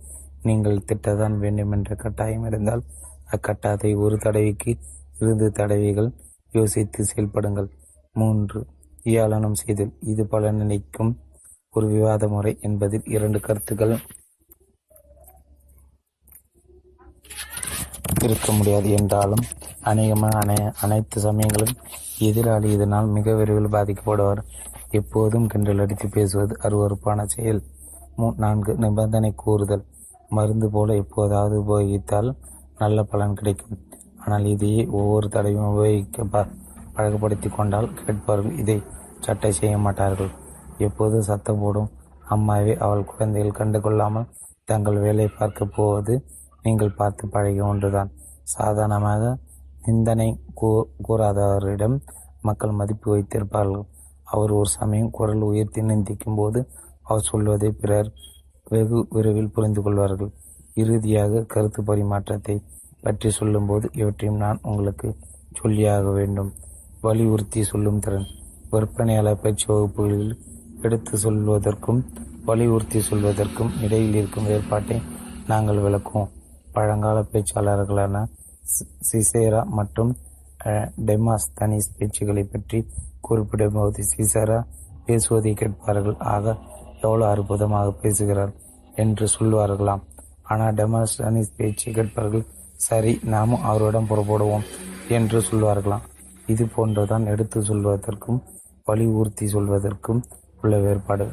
நீங்கள் 0.44 0.86
திட்டத்தான் 0.90 1.36
வேண்டும் 1.38 1.72
என்ற 1.72 1.96
கட்டாயம் 1.96 2.46
இருந்தால் 2.46 2.84
அக்கட்டாயத்தை 3.36 3.92
ஒரு 4.06 4.16
தடவைக்கு 4.18 4.72
இருந்து 5.20 5.48
தடவைகள் 5.52 6.10
யோசித்து 6.52 7.02
செயல்படுங்கள். 7.12 7.70
மூன்று 8.16 8.60
ஏளனம் 9.18 9.60
செய்தல் 9.62 9.94
இது 10.12 10.24
பலனளிக்கும் 10.24 11.12
ஒரு 11.70 11.88
விவாத 11.88 12.24
முறை 12.28 12.54
என்பதில் 12.62 13.06
இரண்டு 13.16 13.40
கருத்துக்கள். 13.40 13.94
இருக்க 18.28 18.52
முடியாது 18.52 18.90
என்றாலும் 19.00 19.44
அநேகமாக 19.92 20.40
அனை 20.42 20.58
அனைத்து 20.86 21.20
சமயங்களும் 21.28 21.76
எதிராளி 22.28 22.70
இதனால் 22.76 23.08
மிக 23.16 23.34
விரைவில் 23.34 23.74
பாதிக்கப்படுவார். 23.76 24.42
எப்போதும் 25.00 25.48
கிண்டல் 25.52 25.82
அடித்து 25.84 26.08
பேசுவது 26.10 26.54
அருவறுப்பான 26.66 27.26
செயல். 27.36 27.62
மூ 28.18 28.28
நான்கு 28.44 28.72
நிபந்தனை 28.84 29.32
கூறுதல். 29.44 29.86
மருந்து 30.30 30.68
போல 30.70 30.96
எப்போதாவது 31.04 31.56
உபயோகித்தால் 31.64 32.30
நல்ல 32.78 33.04
பலன் 33.04 33.38
கிடைக்கும். 33.40 33.80
ஆனால் 34.24 34.46
இதையே 34.46 34.84
ஒவ்வொரு 35.00 35.28
தடவையும் 35.28 35.72
உபயோகிக்க 35.74 36.24
ப 36.34 36.46
பழக்கப்படுத்தி 36.96 37.50
கொண்டால் 37.50 37.90
கேட்பார்கள் 38.00 38.58
இதை 38.62 38.78
சட்டை 39.20 39.52
செய்ய 39.60 39.76
மாட்டார்கள். 39.78 40.32
எப்போது 40.88 41.18
சத்தம் 41.30 41.62
போடும்? 41.64 41.90
அம்மாவை 42.36 42.74
அவள் 42.86 43.10
குழந்தைகள் 43.10 43.58
கண்டு 43.60 43.80
கொள்ளாமல் 43.82 44.30
தங்கள் 44.70 45.00
வேலை 45.06 45.26
பார்க்க 45.40 45.66
போவது 45.78 46.14
நீங்கள் 46.64 46.98
பார்த்து 47.00 47.24
பழகிய 47.28 47.66
ஒன்றுதான். 47.66 48.12
சாதாரணமாக 48.56 49.24
நிந்தனை 49.86 50.28
கூ 50.60 50.70
கூறாதவரிடம் 51.08 51.96
மக்கள் 52.48 52.78
மதிப்பு 52.80 53.08
வைத்திருப்பார்கள். 53.14 53.86
அவர் 54.34 54.52
ஒரு 54.52 54.70
சமயம் 54.70 55.14
குரல் 55.18 55.44
உயர்த்தி 55.50 55.82
நிந்திக்கும் 55.82 56.38
போது 56.40 56.60
அவர் 57.08 57.28
சொல்வதை 57.30 57.70
பிறர் 57.82 58.10
வெகு 58.74 59.00
விரைவில் 59.16 59.54
புரிந்து 59.56 59.82
கொள்வார்கள். 59.82 60.32
இறுதியாக 60.74 61.44
கருத்து 61.54 61.82
பரிமாற்றத்தை 61.84 62.56
பற்றி 63.06 63.30
சொல்லும்போது 63.30 63.86
இவற்றையும் 64.02 64.42
நான் 64.44 64.60
உங்களுக்கு 64.62 65.08
சொல்லியாக 65.60 66.14
வேண்டும். 66.20 66.52
வலியுறுத்தி 67.02 67.62
சொல்லும் 67.72 68.00
திறன். 68.00 68.28
விற்பனையாளர் 68.74 69.42
பயிற்சி 69.44 69.66
வகுப்புகளில் 69.72 70.36
எடுத்து 70.86 71.16
சொல்வதற்கும் 71.24 72.02
வலியுறுத்தி 72.46 73.00
சொல்வதற்கும் 73.10 73.74
இடையில் 73.86 74.16
இருக்கும் 74.20 74.48
வேறுபாட்டை 74.52 74.98
நாங்கள் 75.48 75.84
விளக்குவோம். 75.86 76.32
பழங்கால 76.76 77.18
பேச்சாளர்களான 77.32 78.24
சிசேரா 79.10 79.62
மற்றும் 79.78 80.12
டெமாஸ்தனிஸ் 81.08 81.96
பேச்சுகளை 81.98 82.44
பற்றி 82.52 82.80
குறிப்பிடும்போது 83.28 84.02
சிசேரா 84.12 84.60
பேசுவதை 85.08 85.54
கேட்பார்கள். 85.62 86.18
ஆக 86.34 86.46
எவ்வளவு 87.04 87.30
அற்புதமாக 87.34 87.88
பேசுகிறார் 88.04 88.54
என்று 89.04 89.26
சொல்வார்களாம். 89.36 90.04
ஆனால் 90.52 90.76
டெமாஸ்தனிஸ் 90.80 91.56
பேச்சு 91.60 91.88
கேட்பார்கள். 91.98 92.46
சரி 92.88 93.14
நாமும் 93.34 93.66
அவரிடம் 93.70 94.10
புறப்படுவோம் 94.12 94.68
என்று 95.18 95.40
சொல்வார்களாம். 95.50 96.06
இது 96.54 96.64
போன்றுதான் 96.76 97.26
எடுத்து 97.34 97.60
சொல்வதற்கும் 97.70 98.40
வலியுறுத்தி 98.90 99.46
சொல்வதற்கும் 99.56 100.22
உள்ள 100.62 100.76
வேறுபாடு 100.86 101.26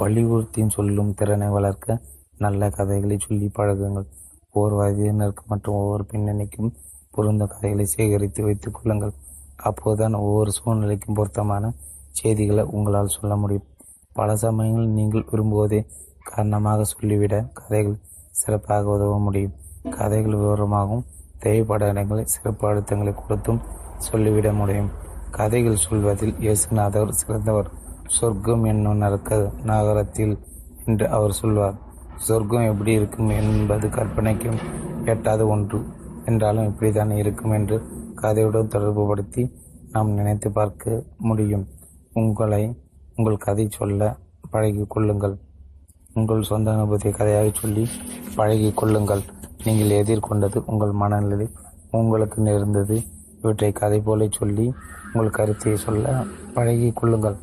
வலியுறுத்தி 0.00 0.62
சொல்லும் 0.76 1.14
திறனை 1.18 1.48
வளர்க்க 1.54 1.98
நல்ல 2.44 2.70
கதைகளை 2.70 3.16
சொல்லி 3.18 3.46
பழகுங்கள். 3.58 4.06
ஒவ்வொரு 4.52 4.74
வயதினருக்கு 4.80 5.42
மற்றும் 5.46 5.78
ஒவ்வொரு 5.80 6.04
பின்னணிக்கும் 6.12 6.70
பொருந்த 7.14 7.44
கதைகளை 7.46 7.84
சேகரித்து 7.84 8.40
வைத்துக் 8.42 8.76
கொள்ளுங்கள். 8.76 9.14
அப்போதுதான் 9.68 10.14
ஒவ்வொரு 10.26 10.50
சூழ்நிலைக்கும் 10.58 11.16
பொருத்தமான 11.18 11.72
செய்திகளை 12.10 12.62
உங்களால் 12.76 13.16
சொல்ல 13.16 13.34
முடியும். 13.36 13.66
பல 14.12 14.36
சமயங்களில் 14.36 14.96
நீங்கள் 14.98 15.28
விரும்புவதே 15.30 15.80
காரணமாக 16.30 16.84
சொல்லிவிட 16.84 17.34
கதைகள் 17.58 17.98
சிறப்பாக 18.30 18.90
உதவ 18.96 19.18
முடியும். 19.18 19.54
கதைகள் 19.98 20.40
விவரமாகவும் 20.40 21.04
தேவைப்பட 21.38 21.84
இடங்களை 21.88 22.24
சிறப்பு 22.24 22.64
அழுத்தங்களை 22.68 23.12
கொடுத்தும் 23.14 23.60
சொல்லிவிட 24.06 24.48
முடியும். 24.52 24.90
கதைகள் 25.30 25.84
சொல்வதில் 25.84 26.34
இயேசுநாதர் 26.44 27.18
சிறந்தவர். 27.20 27.70
சொர்க்கம் 28.16 28.64
என்னும் 28.64 28.96
நரக்க 28.96 29.38
நகரத்தில் 29.70 30.34
என்று 30.86 31.06
அவர் 31.16 31.38
சொல்வார். 31.42 31.76
சொர்க்கம் 32.26 32.68
எப்படி 32.72 32.92
இருக்கும் 32.92 33.30
என்பது 33.40 33.86
கற்பனைக்கும் 33.88 34.58
எட்டாத 35.04 35.42
ஒன்று. 35.46 35.78
என்றாலும் 36.24 36.68
இப்படித்தான் 36.70 37.12
இருக்கும் 37.20 37.54
என்று 37.58 37.76
கதையுடன் 38.22 38.72
தொடர்புபடுத்தி 38.74 39.42
நாம் 39.92 40.10
நினைத்து 40.10 40.48
பார்க்க 40.50 41.04
முடியும். 41.28 41.64
உங்களை 42.12 42.62
உங்கள் 43.16 43.44
கதை 43.46 43.64
சொல்ல 43.78 44.10
பழகிக் 44.50 44.92
கொள்ளுங்கள் 44.94 45.36
உங்கள் 46.14 46.48
சொந்த 46.48 46.68
அனுபவத்தை 46.72 47.10
கதையாக 47.12 47.50
சொல்லி 47.54 47.84
பழகி 48.36 48.70
கொள்ளுங்கள் 48.72 49.22
நீங்கள் 49.64 49.96
எதிர்கொண்டது 50.00 50.58
உங்கள் 50.66 50.92
மனநிலை 51.02 51.46
உங்களுக்கு 51.90 52.38
நேர்ந்தது. 52.42 52.96
இவற்றை 53.42 53.70
கதை 53.72 53.98
போல 54.00 54.26
சொல்லி 54.38 54.66
உங்கள் 55.12 55.36
கருத்தை 55.38 55.74
சொல்ல 55.76 56.06
பழகி 56.54 56.88
கொள்ளுங்கள் 56.92 57.36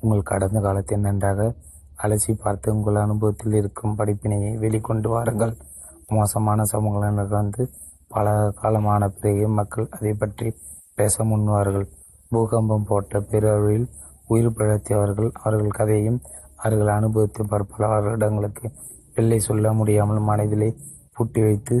உங்கள் 0.00 0.28
கடந்த 0.30 0.58
காலத்தை 0.60 0.96
நன்றாக 0.98 1.46
அலசி 1.98 2.32
பார்த்து 2.34 2.74
உங்கள் 2.74 3.02
அனுபவத்தில் 3.04 3.56
இருக்கும் 3.60 3.96
படிப்பினையை 3.98 4.52
வெளிக்கொண்டு 4.64 5.08
வாருங்கள். 5.08 5.54
மோசமான 6.08 6.64
சமூகங்கள் 6.72 7.18
நடந்து 7.20 7.62
பல 8.08 8.26
காலமான 8.60 9.08
பிறகு 9.20 9.46
மக்கள் 9.58 9.88
அதை 9.96 10.12
பற்றி 10.14 10.48
பேச 10.94 11.24
முன்வார்கள். 11.24 11.86
பூகம்பம் 12.32 12.86
போட்ட 12.88 13.20
பேரழிவில் 13.30 13.88
உயிர் 14.26 14.56
பிழைத்தவர்கள் 14.56 15.30
அவர்கள் 15.42 15.76
கதையும் 15.78 16.20
அவர்கள் 16.56 16.90
அனுபவித்து 16.96 17.42
பற்பல 17.46 17.86
வருடங்களுக்கு 17.88 18.66
வெள்ளை 19.14 19.38
சொல்ல 19.38 19.72
முடியாமல் 19.72 20.20
மனதிலே 20.20 20.70
பூட்டி 21.14 21.40
வைத்து 21.42 21.76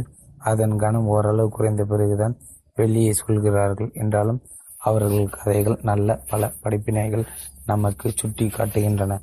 அதன் 0.50 0.76
கனம் 0.76 1.08
ஓரளவு 1.14 1.48
குறைந்த 1.48 1.82
பிறகுதான் 1.84 2.34
வெளியே 2.74 3.12
சொல்கிறார்கள். 3.12 3.90
என்றாலும் 3.94 4.40
அவர்கள் 4.80 5.32
கதைகள் 5.36 5.78
நல்ல 5.82 6.16
பல 6.30 6.50
படிப்பினைகள் 6.62 7.24
நமக்கு 7.66 8.08
சுட்டி 8.10 8.46
காட்டுகின்றன 8.48 9.14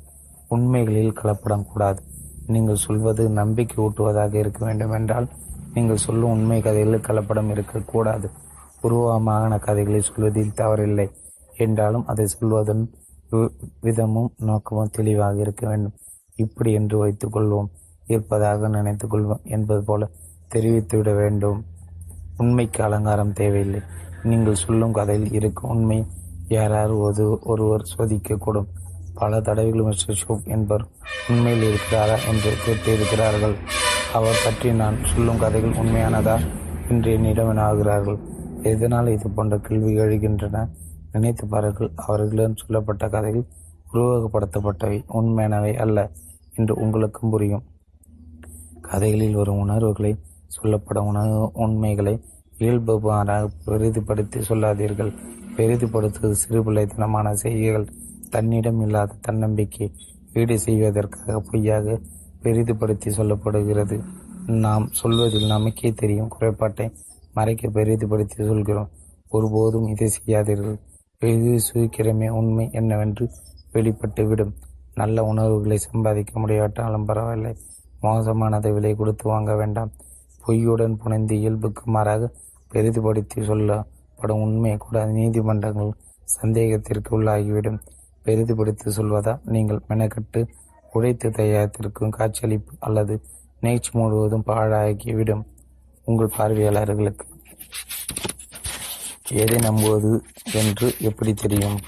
உண்மைகளில் 0.48 1.12
கலப்படம் 1.12 1.66
கூடாது 1.66 2.02
நீங்கள் 2.46 2.74
சொல்வது 2.74 3.28
நம்பிக்கை 3.28 3.84
ஊட்டுவதாக 3.84 4.34
இருக்க 4.34 4.64
வேண்டும் 4.64 4.90
என்றால் 4.90 5.28
நீங்கள் 5.74 5.96
சொல்லும் 5.96 6.30
உண்மை 6.30 6.60
கதைகளில் 6.60 7.00
கலப்படம் 7.00 7.50
இருக்கக்கூடாது. 7.50 8.30
உருவமான 8.82 9.58
கதைகளை 9.58 10.00
சொல்வதில் 10.00 10.52
தவறில்லை. 10.56 11.10
என்றாலும் 11.56 12.06
அதை 12.06 12.26
சொல்வதன் 12.26 12.90
வி- 13.30 13.52
விதமும் 13.82 14.28
நோக்கமும் 14.36 14.90
தெளிவாக 14.90 15.40
இருக்க 15.40 15.68
வேண்டும். 15.68 15.92
இப்படி 16.34 16.72
என்று 16.72 16.98
வைத்துக் 16.98 17.36
கொள்வோம். 17.36 17.68
இருப்பதாக 18.06 18.68
நினைத்துக் 18.68 19.14
கொள்வோம் 19.14 19.42
என்பது 19.42 19.84
போல 19.84 20.08
தெரிவித்துவிட 20.54 21.14
வேண்டும். 21.14 21.64
உண்மைக்கு 22.36 22.84
அலங்காரம் 22.84 23.32
தேவையில்லை. 23.32 23.80
நீங்கள் 24.22 24.54
சொல்லும் 24.54 24.92
கதையில் 24.92 25.32
இருக்கும் 25.32 25.70
உண்மை 25.70 26.06
யாராவது 26.48 26.98
ஒரு 26.98 27.40
ஒருவர் 27.44 27.94
சோதிக்கக்கூடும். 27.98 28.66
பல 29.18 29.40
தடவைகள் 29.40 29.86
மிஸ்டர் 29.88 30.20
ஷோப் 30.22 30.46
என்பர் 30.46 30.84
உண்மையில் 31.28 31.66
இருக்கிறாரா 31.68 32.16
என்று 32.30 32.50
கேட்டிருக்கிறார்கள். 32.64 33.54
அவர் 34.12 34.42
பற்றி 34.44 34.68
நான் 34.72 34.96
சொல்லும் 35.04 35.38
கதைகள் 35.38 35.78
உண்மையானதா 35.82 36.36
என்று 36.88 37.12
என்னிடம் 37.12 37.48
வினாகிறார்கள் 37.50 38.18
எதனால் 38.62 39.08
இது 39.08 39.30
போன்ற 39.30 39.56
கேள்வி 39.58 39.92
எழுகின்றன? 39.98 40.62
நினைத்து 41.12 41.44
பாருங்கள் 41.46 41.90
அவர்களிடம் 41.96 42.56
சொல்லப்பட்ட 42.56 43.08
கதைகள் 43.08 43.44
உருவகப்படுத்தப்பட்டவை 43.92 44.98
உண்மையானவை 45.18 45.72
அல்ல 45.76 45.98
என்று 46.54 46.74
உங்களுக்கும் 46.74 47.30
புரியும். 47.30 47.64
கதைகளில் 48.80 49.34
வரும் 49.34 49.58
உணர்வுகளை 49.58 50.12
சொல்லப்படும் 50.46 51.06
உணவு 51.06 51.38
உண்மைகளை 51.54 52.14
இயல்புமாறாக 52.58 53.48
பெரிதுபடுத்தி 53.66 54.40
சொல்லாதீர்கள். 54.40 55.12
பெரிதுபடுத்துவது 55.56 56.34
சிறுபிள்ளைத்தனமான 56.42 57.32
செய்திகள் 57.42 57.86
தன்னிடம் 58.36 58.80
இல்லாத 58.80 59.14
தன்னம்பிக்கை 59.20 59.92
ஈடு 60.32 60.58
செய்வதற்காக 60.58 61.40
பொய்யாக 61.40 62.00
பெரிதுபடுத்தி 62.42 63.08
சொல்லப்படுகிறது. 63.10 64.02
நாம் 64.46 64.88
சொல்வதில் 64.92 65.46
நமக்கே 65.46 65.92
தெரியும் 65.92 66.28
குறைபாட்டை 66.28 66.92
மறைக்க 67.32 67.68
பெரிதுபடுத்தி 67.68 68.46
சொல்கிறோம். 68.46 68.88
ஒருபோதும் 69.28 69.86
இதை 69.86 70.08
செய்யாதீர்கள். 70.08 70.78
வெகு 71.20 71.60
சீக்கிரமே 71.72 72.28
உண்மை 72.28 72.68
என்னவென்று 72.72 73.30
வெளிப்பட்டுவிடும். 73.72 74.52
நல்ல 74.94 75.24
உணர்வுகளை 75.24 75.78
சம்பாதிக்க 75.78 76.40
முடியாட்டாலும் 76.40 77.04
பரவாயில்லை. 77.04 77.56
மோசமானதை 78.02 78.72
விலை 78.72 78.94
கொடுத்து 78.94 79.28
வாங்க 79.28 79.56
வேண்டாம். 79.56 79.90
பொய்யுடன் 80.46 80.94
புனைந்து 80.94 81.38
இயல்புக்கு 81.38 81.90
மாறாக 81.90 82.32
பெரிதுபடுத்தி 82.72 83.44
சொல்லப்படும் 83.44 84.40
உண்மை 84.40 84.76
கூட 84.76 85.06
நீதிமன்றங்கள் 85.06 85.92
சந்தேகத்திற்கு 86.24 87.22
உள்ளாகிவிடும். 87.22 87.78
பெரிதுபடுத்தி 88.26 88.88
சொல்வதா? 88.90 89.34
நீங்கள் 89.54 89.84
மெனக்கட்டு 89.88 90.40
உழைத்து 90.92 91.28
தயாரித்திருக்கும் 91.30 92.16
காட்சியளிப்பு 92.18 92.74
அல்லது 92.78 93.14
நேச்சு 93.62 93.90
முழுவதும் 93.92 94.46
பாழாகிவிடும் 94.46 95.44
உங்கள் 96.04 96.34
பார்வையாளர்களுக்கு. 96.36 97.26
எதை 99.42 99.58
நம்புவது 99.58 100.10
என்று 100.60 100.88
எப்படி 100.98 101.34
தெரியும்? 101.34 101.78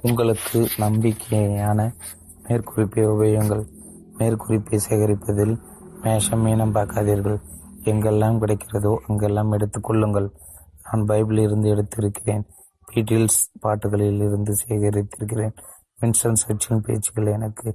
உங்களுக்கு 0.00 0.58
நம்பிக்கையான 0.78 1.80
மேற்குறிப்பை 2.46 3.04
உபயோகங்கள் 3.14 3.64
மேற்குறிப்பை 4.18 4.78
சேகரிப்பதில் 4.88 5.54
மேஷம் 6.02 6.44
மீனம் 6.46 6.76
பார்க்காதீர்கள். 6.76 7.38
எங்கெல்லாம் 7.90 8.40
கிடைக்கிறதோ 8.42 8.92
அங்கெல்லாம் 9.06 9.52
எடுத்துக்கொள்ளுங்கள் 9.52 10.28
நான் 10.84 11.04
பைபிளிலிருந்து 11.08 11.68
எடுத்திருக்கிறேன். 11.74 12.44
பீட்டில்ஸ் 12.90 13.40
பாட்டுகளில் 13.60 14.22
இருந்து 14.26 14.52
சேகரித்திருக்கிறேன். 14.62 15.54
வின்ஸ்டன் 16.00 16.40
சர்ச்சின் 16.42 16.84
பேச்சுகள் 16.86 17.26
எனக்கு 17.26 17.68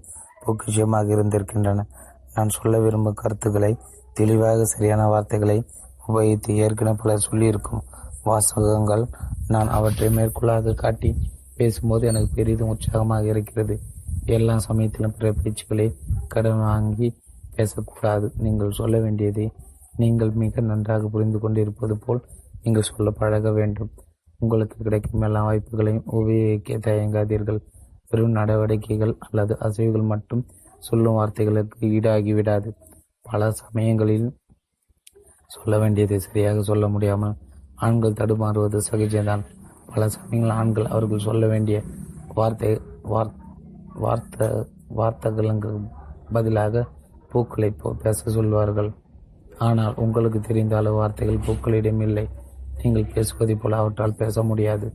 பொக்கிஷமாக 0.46 1.14
இருந்திருக்கின்றன. 1.16 1.86
நான் 2.34 2.50
சொல்ல 2.50 2.80
விரும்பும் 2.80 3.20
கருத்துக்களை 3.22 3.78
தெளிவாக 4.14 4.64
சரியான 4.64 5.08
வார்த்தைகளை 5.08 5.58
உபயோகித்து 6.08 6.52
ஏற்கனவே 6.64 7.00
பலர் 7.02 7.28
சொல்லியிருக்கும் 7.32 7.84
வாசகங்கள். 8.24 9.04
நான் 9.48 9.70
அவற்றை 9.70 10.10
மேற்கொள்ளாக 10.10 10.74
காட்டி 10.74 11.10
பேசும்போது 11.56 12.08
எனக்கு 12.08 12.30
பெரிதும் 12.36 12.72
உற்சாகமாக 12.74 13.26
இருக்கிறது. 13.26 13.76
எல்லா 14.26 14.58
சமயத்திலும் 14.58 15.16
பிற 15.18 15.30
பேச்சுக்களை 15.32 15.88
கடன் 16.28 16.60
வாங்கி 16.60 17.08
பேசக்கூடாது. 17.56 18.32
நீங்கள் 18.38 18.78
சொல்ல 18.80 19.00
வேண்டியதை 19.00 19.52
நீங்கள் 19.96 20.32
மிக 20.32 20.62
நன்றாக 20.62 21.08
புரிந்து 21.08 21.40
கொண்டிருப்பது 21.40 21.98
போல் 21.98 22.22
நீங்கள் 22.64 22.90
சொல்ல 22.90 23.10
பழக 23.12 23.52
வேண்டும். 23.52 23.92
உங்களுக்கு 24.40 24.78
கிடைக்கும் 24.86 25.26
எல்லா 25.28 25.42
வாய்ப்புகளையும் 25.48 26.08
உபயோகிக்க 26.20 26.78
தயங்காதீர்கள். 26.88 27.60
வெறும் 28.12 28.36
நடவடிக்கைகள் 28.38 29.14
அல்லது 29.26 29.54
அசைவுகள் 29.68 30.10
மட்டும் 30.14 30.44
சொல்லும் 30.88 31.18
வார்த்தைகளுக்கு 31.20 31.80
ஈடாகி 31.98 32.34
விடாது. 32.38 32.70
பல 33.30 33.52
சமயங்களில் 33.62 34.28
சொல்ல 35.56 35.78
வேண்டியதை 35.84 36.18
சரியாக 36.26 36.62
சொல்ல 36.70 36.86
முடியாமல் 36.94 37.38
ஆண்கள் 37.86 38.20
தடுமாறுவது 38.20 38.80
சகஜம்தான். 38.90 39.44
பல 39.94 40.04
சமயங்கள் 40.16 40.56
ஆண்கள் 40.60 40.92
அவர்கள் 40.94 41.26
சொல்ல 41.28 41.46
வேண்டிய 41.54 41.78
வார்த்தை 42.38 42.72
வார் 43.14 43.34
வார்த்தை 44.04 44.48
வார்த்தைகளுக்கு 45.00 45.72
பதிலாக 46.36 46.86
பூக்களை 47.32 47.70
பேச 48.04 48.32
சொல்வார்கள். 48.38 48.92
ஆனால் 49.68 49.98
உங்களுக்கு 50.04 50.40
தெரிந்த 50.48 50.74
அளவு 50.80 50.98
வார்த்தைகள் 51.02 51.44
பூக்களிடம் 51.48 52.02
இல்லை. 52.08 52.26
நீங்கள் 52.84 53.12
பேசுவதைப் 53.14 53.62
போல 53.62 53.78
அவற்றால் 53.78 54.18
பேச 54.18 54.44
முடியாது. 54.44 54.88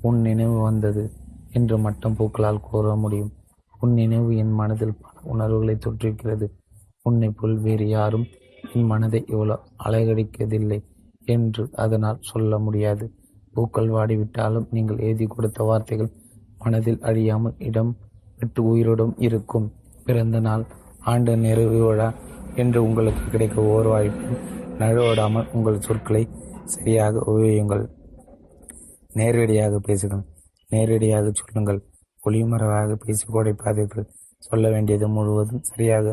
உன் 0.00 0.18
நினைவு 0.20 0.56
வந்தது 0.60 1.04
என்று 1.52 1.76
மட்டும் 1.78 2.16
பூக்களால் 2.18 2.60
கூற 2.60 2.94
முடியும். 2.96 3.32
உன் 3.80 3.92
நினைவு 3.92 4.30
என் 4.36 4.52
மனதில் 4.52 4.98
பல 5.00 5.14
உணர்வுகளை 5.22 5.74
தொற்றிருக்கிறது. 5.86 6.46
உன்னை 7.02 7.28
போல் 7.30 7.56
வேறு 7.58 7.86
யாரும் 7.88 8.26
என் 8.74 8.86
மனதை 8.86 9.20
இவ்வளவு 9.26 9.62
அலைகடிக்கதில்லை 9.84 10.78
என்று 11.24 11.62
அதனால் 11.74 12.18
சொல்ல 12.20 12.58
முடியாது. 12.58 13.04
பூக்கள் 13.54 13.90
வாடிவிட்டாலும் 13.90 14.66
நீங்கள் 14.70 14.98
எழுதி 14.98 15.26
கொடுத்த 15.26 15.62
வார்த்தைகள் 15.62 16.10
மனதில் 16.58 17.00
அழியாமல் 17.00 17.56
இடம் 17.58 17.92
விட்டு 18.38 18.62
உயிரோடும் 18.70 19.14
இருக்கும். 19.18 19.66
பிறந்த 20.04 20.38
நாள் 20.40 20.64
ஆண்டு 21.00 21.32
நிறைவு 21.36 21.78
விழா 21.84 22.08
என்று 22.54 22.78
உங்களுக்கு 22.82 23.24
கிடைக்க 23.30 23.62
ஓர் 23.74 23.86
வாய்ப்பும் 23.86 24.38
நழுவடாமல் 24.78 25.50
உங்கள் 25.52 25.80
சொற்களை 25.80 26.22
சரியாக 26.74 27.22
உபயோகியுங்கள். 27.30 27.84
நேரடியாக 29.18 29.74
பேசுங்கள் 29.88 30.24
நேரடியாக 30.70 31.26
சொல்லுங்கள். 31.40 31.80
ஒளிமறைவாக 32.20 32.96
பேசி 33.04 33.24
குடைப்பாதீர்கள் 33.34 34.08
சொல்ல 34.46 34.64
வேண்டியது 34.74 35.06
முழுவதும் 35.16 35.62
சரியாக 35.70 36.06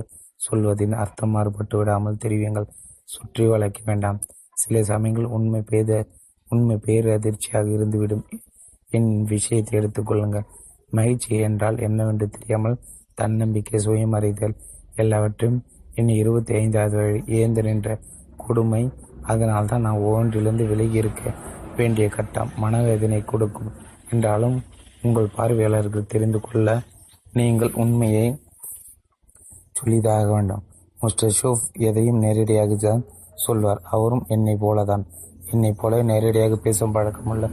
சொல்வதின் 0.46 0.96
அர்த்தம் 1.04 1.34
மாறுபட்டு 1.36 1.76
விடாமல் 1.80 2.22
தெரிவியுங்கள். 2.24 2.68
சுற்றி 3.14 3.44
வளைக்க 3.52 3.80
வேண்டாம். 3.86 4.20
சில 4.62 4.84
சமயங்கள் 4.90 5.34
உண்மை 5.38 5.62
பேத 5.72 5.92
உண்மை 6.48 6.76
பேரதிர்ச்சியாக 6.86 7.68
இருந்துவிடும். 7.78 8.24
என் 8.98 9.12
விஷயத்தை 9.34 9.74
எடுத்துக்கொள்ளுங்கள் 9.80 10.50
மகிழ்ச்சி 10.98 11.32
என்றால் 11.48 11.78
என்னவென்று 11.88 12.28
தெரியாமல் 12.36 12.80
தன்னம்பிக்கை 13.20 13.80
சுயமறைதல். 13.86 14.56
எல்லாவற்றையும் 15.04 15.60
என் 16.00 16.12
இருபத்தி 16.22 16.54
ஐந்தாவது 16.62 16.96
வழி 17.02 17.20
ஏந்து 17.40 17.62
நின்ற 17.68 17.90
கொடுமை 18.44 18.84
அதனால் 19.32 19.70
தான் 19.72 19.86
நான் 19.86 20.04
ஒவ்வொன்றிலிருந்து 20.06 20.66
விலகி 20.72 20.98
இருக்க 21.02 21.34
வேண்டிய 21.78 22.06
கட்டம் 22.16 22.52
மனவேதனை 22.64 23.20
கொடுக்கும். 23.32 23.72
என்றாலும் 24.12 24.58
உங்கள் 25.02 25.34
பார்வையாளர்கள் 25.36 26.12
தெரிந்து 26.14 26.40
கொள்ள 26.40 26.78
நீங்கள் 27.40 27.76
உண்மையை 27.84 28.26
சொல்லிதாக 29.80 30.28
வேண்டும். 30.36 30.64
மிஸ்டர் 31.00 31.36
ஷோஃப் 31.40 31.66
எதையும் 31.88 32.22
நேரடியாக 32.26 32.76
தான் 32.86 33.04
சொல்வார். 33.46 33.82
அவரும் 33.96 34.26
என்னை 34.36 34.56
போலதான். 34.66 35.04
என்னை 35.54 35.72
போல 35.82 36.02
நேரடியாக 36.12 36.56
பேசும் 36.66 36.94
பழக்கமுள்ள 36.96 37.46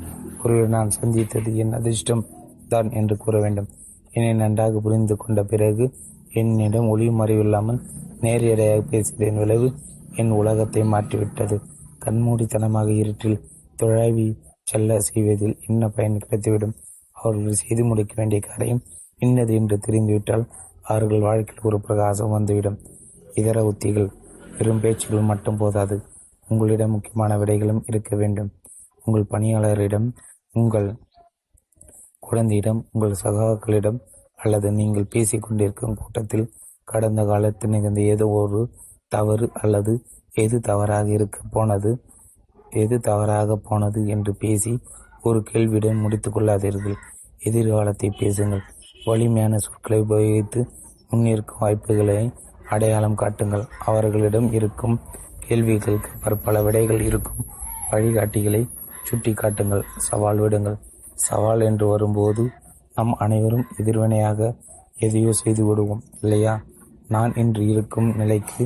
ஒருவர் 0.42 0.72
நான் 0.76 0.94
சந்தித்தது 0.98 1.50
என் 1.62 1.74
அதிர்ஷ்டம் 1.78 2.22
தான் 2.68 2.88
என்று 2.98 3.14
கூற 3.16 3.34
வேண்டும். 3.40 3.68
என்னை 4.16 4.32
நன்றாக 4.34 4.80
புரிந்து 4.84 5.14
கொண்ட 5.16 5.40
பிறகு 5.52 5.84
என்னிடம் 6.40 6.88
ஒளியும் 6.92 7.20
மறைவில்லாமல் 7.20 7.80
நேரடியாக 8.24 8.80
பேசியதன் 8.92 9.40
விளைவு 9.42 9.68
என் 10.20 10.32
உலகத்தை 10.40 10.82
மாற்றிவிட்டது. 10.84 11.56
கண்மூடித்தனமாக 12.04 12.88
இருட்டில் 13.02 13.42
துழாவி 13.76 14.26
செல்ல 14.62 14.98
செய்வதில் 15.00 15.56
என்ன 15.66 15.88
பயன் 15.88 16.22
கிடைத்துவிடும். 16.22 16.74
அவர்கள் 17.16 17.60
செய்து 17.62 17.82
முடிக்க 17.84 18.12
வேண்டிய 18.16 18.40
காரியம் 18.40 18.82
இன்னது 19.18 19.52
என்று 19.54 19.76
தெரிந்துவிட்டால் 19.78 20.44
அவர்கள் 20.82 21.24
வாழ்க்கையில் 21.26 21.66
ஒரு 21.68 21.78
பிரகாசம் 21.80 22.30
வந்துவிடும். 22.30 22.78
இதர 23.34 23.58
உத்திகள் 23.64 24.08
வெறும் 24.56 24.80
பேச்சுகள் 24.80 25.28
மட்டும் 25.30 25.56
போதாது. 25.56 25.96
உங்களிடம் 26.48 26.90
முக்கியமான 26.90 27.36
விடைகளும் 27.38 27.84
இருக்க 27.86 28.16
வேண்டும். 28.16 28.50
உங்கள் 29.04 29.30
பணியாளரிடம் 29.30 30.08
உங்கள் 30.54 30.88
குழந்தையிடம் 32.20 32.80
உங்கள் 32.92 33.20
சகாக்களிடம் 33.22 33.98
அல்லது 34.36 34.68
நீங்கள் 34.72 35.10
பேசிக்கொண்டிருக்கும் 35.14 35.96
கூட்டத்தில் 35.96 36.46
கடந்த 36.84 37.20
காலத்தில் 37.24 37.70
நிகழ்ந்த 37.70 38.00
ஏதோ 38.14 38.26
ஒரு 38.40 38.60
தவறு 39.14 39.46
அல்லது 39.62 39.92
எது 40.42 40.56
தவறாக 40.60 41.08
இருக்க 41.08 41.38
போனது 41.50 41.90
எது 42.82 42.96
தவறாக 43.00 43.56
போனது 43.68 44.00
என்று 44.14 44.32
பேசி 44.34 44.72
ஒரு 45.22 45.40
கேள்வியுடன் 45.42 46.02
முடித்துக் 46.04 46.34
கொள்ளாதீர்கள். 46.36 46.96
எதிர்காலத்தை 47.38 48.08
பேசுங்கள். 48.20 48.62
வலிமையான 49.04 49.58
சொற்களை 49.58 49.98
உபயோகித்து 50.00 50.60
முன்னிருக்கும் 51.10 51.60
வாய்ப்புகளை 51.60 52.16
அடையாளம் 52.68 53.18
காட்டுங்கள். 53.22 53.64
அவர்களிடம் 53.84 54.48
இருக்கும் 54.52 54.96
கேள்விகளுக்கு 55.46 56.10
பற்பல 56.24 56.56
விடைகள் 56.62 57.00
இருக்கும். 57.00 57.40
வழிகாட்டிகளை 57.90 58.62
சுட்டி 59.02 59.32
காட்டுங்கள் 59.32 59.84
சவால் 60.08 60.40
விடுங்கள். 60.44 60.78
சவால் 61.26 61.62
என்று 61.68 61.86
வரும்போது 61.86 62.42
நம் 62.94 63.14
அனைவரும் 63.24 63.66
எதிர்வினையாக 63.80 64.40
எதையோ 64.98 65.32
செய்து 65.32 65.62
விடுவோம் 65.64 66.02
இல்லையா? 66.20 66.54
நான் 67.08 67.32
இன்று 67.34 67.62
இருக்கும் 67.72 68.08
நிலைக்கு 68.16 68.62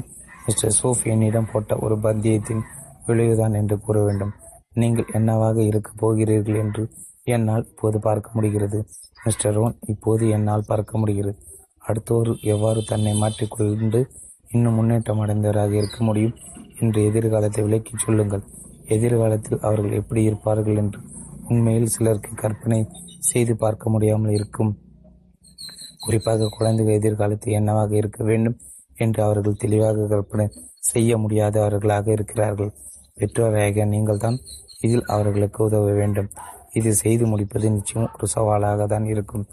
மிஸ்டர் 0.47 0.77
சோஃப் 0.83 1.05
என்னிடம் 1.05 1.51
போட்ட 1.53 1.77
ஒரு 1.77 1.99
பந்தயத்தின் 1.99 2.63
விளைவுதான் 3.07 3.53
என்று 3.53 3.79
கூற 3.79 4.03
வேண்டும். 4.03 4.33
நீங்கள் 4.75 5.11
என்னவாக 5.13 5.63
இருக்கப் 5.63 5.97
போகிறீர்கள் 5.97 6.55
என்று 6.55 6.91
என்னால் 7.25 7.67
இப்போது 7.69 7.99
பார்க்க 7.99 8.31
முடிகிறது. 8.33 8.87
மிஸ்டர் 9.25 9.55
ரோன் 9.55 9.79
இப்போது 9.87 10.29
என்னால் 10.29 10.65
பார்க்க 10.67 10.99
முடிகிறது. 10.99 11.39
அடுத்தோர் 11.79 12.31
எவ்வாறு 12.43 12.85
தன்னை 12.85 13.15
மாற்றிக்கொண்டு 13.15 14.11
இன்னும் 14.49 14.75
முன்னேற்றம் 14.75 15.21
அடைந்தவராக 15.21 15.73
இருக்க 15.73 16.05
முடியும் 16.05 16.35
என்று 16.81 17.05
எதிர்காலத்தை 17.05 17.65
விளக்கிச் 17.65 17.99
சொல்லுங்கள். 17.99 18.43
எதிர்காலத்தில் 18.87 19.61
அவர்கள் 19.61 19.93
எப்படி 19.93 20.23
இருப்பார்கள் 20.23 20.77
என்று 20.77 21.01
உண்மையில் 21.49 21.87
சிலருக்கு 21.87 22.35
கற்பனை 22.35 22.87
செய்து 23.19 23.57
பார்க்க 23.57 23.91
முடியாமல் 23.91 24.31
இருக்கும். 24.31 24.79
குறிப்பாக 25.99 26.49
குழந்தைகள் 26.59 26.95
எதிர்காலத்தில் 26.95 27.53
என்னவாக 27.53 27.97
இருக்க 27.97 28.25
வேண்டும் 28.25 28.57
என்று 29.05 29.21
அவர்கள் 29.27 29.61
தெளிவாக 29.65 30.07
கற்பனை 30.13 30.47
செய்ய 30.91 31.13
முடியாதவர்களாக 31.23 32.07
இருக்கிறார்கள். 32.17 32.73
பெற்றோராக 33.19 33.85
நீங்கள் 33.95 34.23
தான் 34.25 34.39
இதில் 34.87 35.07
அவர்களுக்கு 35.15 35.61
உதவ 35.69 35.93
வேண்டும். 36.01 36.29
இது 36.79 36.91
செய்து 37.03 37.25
முடிப்பது 37.33 37.67
நிச்சயம் 37.77 38.11
ஒரு 38.17 38.27
சவாலாக 38.35 38.87
தான் 38.93 39.07
இருக்கும். 39.13 39.45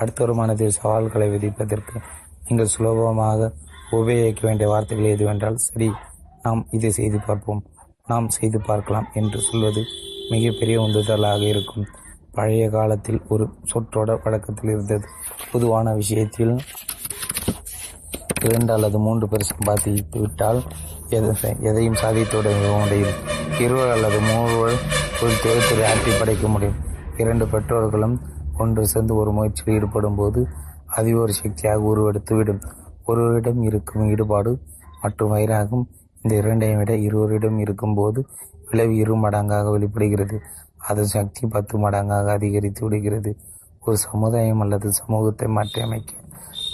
அடுத்தொரு 0.00 0.34
மனதில் 0.40 0.76
சவால்களை 0.78 1.26
விதிப்பதற்கு 1.34 1.96
நீங்கள் 2.46 2.72
சுலபமாக 2.74 3.50
உபயோகிக்க 3.98 4.42
வேண்டிய 4.48 4.68
வார்த்தைகள் 4.72 5.14
எதுவென்றால் 5.16 5.58
சரி 5.66 5.88
நாம் 6.44 6.62
இதை 6.76 6.90
செய்து 6.98 7.18
பார்ப்போம். 7.26 7.60
நாம் 8.10 8.28
செய்து 8.36 8.58
பார்க்கலாம் 8.68 9.08
என்று 9.20 9.38
சொல்வது 9.48 9.82
மிகப்பெரிய 10.32 10.76
உந்துதலாக 10.84 11.42
இருக்கும். 11.52 11.84
பழைய 12.36 12.64
காலத்தில் 12.76 13.20
ஒரு 13.32 13.44
சொற்றொடர் 13.70 14.22
வழக்கத்தில் 14.24 14.72
இருந்தது. 14.74 15.06
பொதுவான 15.52 15.94
விஷயத்தில் 16.00 16.54
இரண்டு 18.48 18.72
அல்லது 18.76 18.98
மூன்று 19.04 19.26
பேர் 19.32 19.50
சம்பாதித்து 19.50 20.20
விட்டால் 20.24 20.60
எதையும் 21.68 21.98
சாதித்து 22.02 22.36
விட 22.38 22.50
முடியும். 22.82 23.16
இருவர் 23.64 23.92
அல்லது 23.94 24.18
மூவர் 24.28 24.76
ஒரு 25.22 25.34
தொழில்துறை 25.42 25.84
ஆற்றி 25.90 26.12
படைக்க 26.20 26.46
முடியும். 26.54 26.78
இரண்டு 27.22 27.44
பெற்றோர்களும் 27.52 28.16
ஒன்று 28.62 28.82
சேர்ந்து 28.92 29.14
ஒரு 29.22 29.30
முயற்சியில் 29.36 29.74
ஈடுபடும் 29.76 30.18
போது 30.20 30.40
அது 30.96 31.10
ஒரு 31.22 31.32
சக்தியாக 31.40 31.84
உருவெடுத்துவிடும். 31.90 32.62
ஒருவரிடம் 33.10 33.60
இருக்கும் 33.68 34.06
ஈடுபாடு 34.12 34.52
மற்றும் 35.02 35.32
வயிறாகும். 35.34 35.84
இந்த 36.22 36.32
இரண்டையும் 36.42 36.80
விட 36.80 36.92
இருவரிடம் 37.06 37.58
இருக்கும்போது 37.64 38.20
விளைவு 38.70 38.94
இரு 39.02 39.14
மடங்காக 39.24 39.70
வெளிப்படுகிறது. 39.76 40.36
அதன் 40.90 41.12
சக்தி 41.14 41.42
பத்து 41.54 41.74
மடங்காக 41.84 42.26
அதிகரித்து 42.38 42.82
விடுகிறது. 42.86 43.32
ஒரு 43.86 43.96
சமுதாயம் 44.06 44.62
அல்லது 44.64 44.88
சமூகத்தை 45.00 45.48
மாற்றியமைக்க 45.56 46.20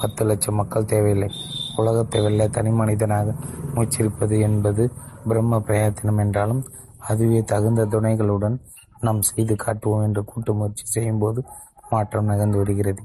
பத்து 0.01 0.23
லட்சம் 0.25 0.55
மக்கள் 0.55 0.91
தேவையில்லை. 0.93 1.29
உலகத்தை 1.77 2.21
வெல்ல 2.21 2.49
தனி 2.49 2.71
மனிதனாக 2.71 3.35
முயற்சிருப்பது 3.75 4.37
என்பது 4.41 4.85
பிரம்ம 5.29 5.61
பிரயத்தனம் 5.61 6.21
என்றாலும் 6.25 6.63
அதுவே 7.11 7.41
தகுந்த 7.43 7.83
துணைகளுடன் 7.85 8.57
நாம் 9.01 9.21
செய்து 9.23 9.55
காட்டுவோம் 9.57 10.05
என்று 10.05 10.23
கூட்டு 10.25 10.53
முயற்சி 10.55 10.85
செய்யும்போது 10.87 11.41
மாற்றம் 11.91 12.25
நகர்ந்து 12.25 12.59
வருகிறது. 12.59 13.03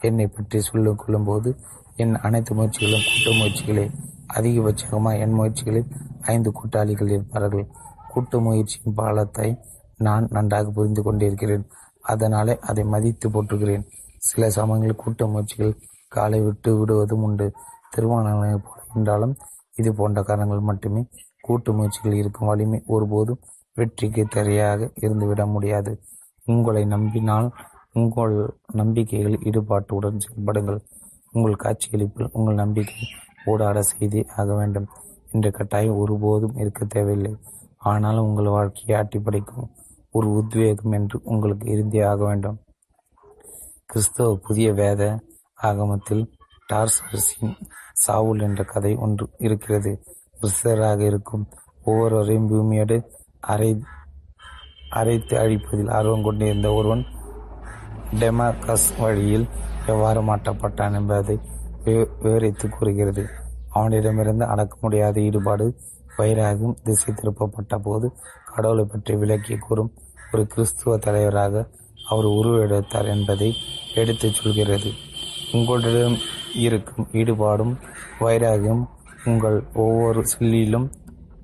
என்னை 0.00 0.26
பற்றி 0.26 0.58
சொல்லிக் 0.60 0.98
கொள்ளும்போது 0.98 1.50
என் 1.96 2.14
அனைத்து 2.16 2.54
முயற்சிகளும் 2.54 3.06
கூட்டு 3.08 3.30
முயற்சிகளே. 3.38 3.86
அதிகபட்சமாக 4.34 5.20
என் 5.24 5.36
முயற்சிகளில் 5.38 5.90
ஐந்து 6.32 6.50
கூட்டாளிகள் 6.52 7.08
இருப்பார்கள். 7.08 7.66
கூட்டு 8.08 8.36
முயற்சியின் 8.40 8.94
பாலத்தை 8.94 9.48
நான் 9.98 10.26
நன்றாக 10.30 10.70
புரிந்து 10.70 11.02
கொண்டிருக்கிறேன். 11.02 11.64
அதனாலே 12.02 12.54
அதை 12.60 12.84
மதித்து 12.84 13.28
போற்றுகிறேன். 13.28 13.84
சில 14.28 14.50
சமயங்களில் 14.50 15.02
கூட்ட 15.02 15.26
முயற்சிகள் 15.26 15.74
காலை 16.16 16.40
விட்டு 16.46 16.70
விடுவதும் 16.78 17.24
உண்டு. 17.28 17.46
திருமணங்களை 17.94 18.56
போல 18.66 18.80
என்றாலும் 18.96 19.34
இது 19.80 19.90
போன்ற 19.98 20.18
காரணங்கள் 20.28 20.68
மட்டுமே 20.70 21.02
கூட்டு 21.46 21.70
முயற்சிகள் 21.76 22.20
இருக்கும் 22.22 22.50
வலிமை. 22.50 22.78
ஒருபோதும் 22.94 23.42
வெற்றிக்கு 23.78 24.22
தரையாக 24.34 24.88
இருந்துவிட 25.04 25.42
முடியாது. 25.54 25.92
உங்களை 26.46 26.82
நம்பினால் 26.94 27.48
உங்கள் 28.00 28.34
நம்பிக்கைகள் 28.80 29.42
ஈடுபாட்டுடன் 29.48 30.22
செயல்படுங்கள். 30.24 30.80
உங்கள் 31.32 31.62
காட்சியளிப்பில் 31.64 32.32
உங்கள் 32.32 32.60
நம்பிக்கை 32.62 33.06
ஊடாட 33.52 33.78
செய்தே 33.90 34.22
ஆக 34.40 34.48
வேண்டும். 34.54 34.88
என்ற 35.32 35.48
கட்டாயம் 35.50 35.98
ஒருபோதும் 36.02 36.58
இருக்க 36.62 36.84
தேவையில்லை. 36.94 37.32
ஆனால் 37.84 38.18
உங்கள் 38.18 38.54
வாழ்க்கையை 38.56 38.92
ஆட்டி 39.00 39.18
படைக்கும் 39.18 39.68
ஒரு 40.14 40.28
உத்வேகம் 40.38 40.94
என்று 40.98 41.16
உங்களுக்கு 41.32 41.66
இருந்தே 41.74 42.00
ஆக 42.10 42.20
வேண்டும். 42.24 42.58
கிறிஸ்தவ 43.90 44.28
புதிய 44.46 44.68
வேத 44.72 45.02
ஆகமத்தில் 45.56 46.32
டார்சர்ஸின் 46.72 47.60
சாவுல் 48.06 48.42
என்ற 48.42 48.64
கதை 48.64 48.94
ஒன்று 48.94 49.28
இருக்கிறது. 49.38 50.02
கிறிஸ்தவராக 50.40 51.00
இருக்கும் 51.00 51.48
ஒவ்வொருவரையும் 51.84 52.50
பூமியோடு 52.50 53.02
அரை 53.40 53.82
அரைத்து 54.90 55.38
அழிப்பதில் 55.38 55.90
ஆர்வம் 55.90 56.22
கொண்டிருந்த 56.22 56.72
ஒருவன் 56.72 57.06
டெமார்கஸ் 58.20 59.00
வழியில் 59.00 59.48
எவ்வாறு 59.86 60.22
மாற்றப்பட்டான் 60.22 60.94
என்பதை 60.94 61.40
வி- 61.84 62.08
விவரித்து 62.20 62.68
கூறுகிறது. 62.68 63.28
அவனிடமிருந்து 63.70 64.44
அடக்க 64.44 64.76
முடியாத 64.80 65.20
ஈடுபாடு 65.20 65.76
வைராகும் 66.18 66.74
திசை 66.84 67.14
திருப்பப்பட்ட 67.14 67.78
போது 67.78 68.12
கடவுளை 68.54 68.84
பற்றி 68.84 69.16
விளக்கி 69.16 69.56
கூறும் 69.56 69.92
ஒரு 70.32 70.46
கிறிஸ்துவ 70.46 70.96
தலைவராக 70.96 71.68
அவர் 72.08 72.24
உருவெடுத்தார் 72.24 73.06
என்பதை 73.06 73.54
எடுத்துச் 73.94 74.34
சொல்கிறது. 74.34 74.90
உங்களிடம் 75.52 76.16
இருக்கும் 76.54 77.08
ஈடுபாடும் 77.12 77.78
வைராகியம் 78.20 78.84
உங்கள் 79.24 79.64
ஒவ்வொரு 79.74 80.26
சொல்லிலும் 80.26 80.92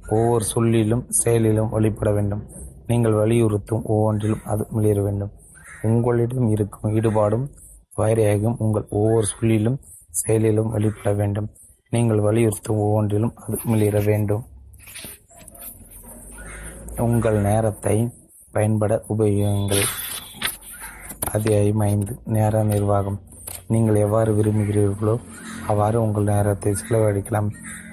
ஒவ்வொரு 0.08 0.44
சொல்லிலும் 0.44 1.06
செயலிலும் 1.08 1.68
வெளிப்பட 1.68 2.12
வேண்டும். 2.12 2.46
நீங்கள் 2.86 3.12
வலியுறுத்தும் 3.12 3.82
ஒவ்வொன்றிலும் 3.84 4.42
அது 4.44 4.66
மிளிர 4.70 5.02
வேண்டும். 5.02 5.30
உங்களிடம் 5.82 6.50
இருக்கும் 6.50 6.94
ஈடுபாடும் 6.94 7.46
வைராகியம் 7.96 8.54
உங்கள் 8.58 8.86
ஒவ்வொரு 8.90 9.26
சொல்லிலும் 9.26 9.80
செயலிலும் 10.10 10.70
வெளிப்பட 10.70 11.12
வேண்டும். 11.12 11.50
நீங்கள் 11.90 12.20
வலியுறுத்தும் 12.20 12.76
ஒவ்வொன்றிலும் 12.76 13.36
அது 13.36 13.58
மிளிர 13.64 14.00
வேண்டும். 14.00 14.44
உங்கள் 16.96 17.40
நேரத்தை 17.40 18.10
பயன்பட 18.52 19.04
உபயோகியுங்கள். 19.08 19.84
அத்தியாயம் 21.32 21.78
ஐந்து 21.78 22.18
நேர 22.24 22.62
நிர்வாகம். 22.62 23.20
நீங்கள் 23.72 24.02
எவ்வாறு 24.04 24.30
விரும்புகிறீர்களோ 24.38 25.14
அவ்வாறு 25.70 25.96
உங்கள் 26.04 26.30
நேரத்தை 26.32 26.72
செலவழிக்கலாம் 26.80 27.50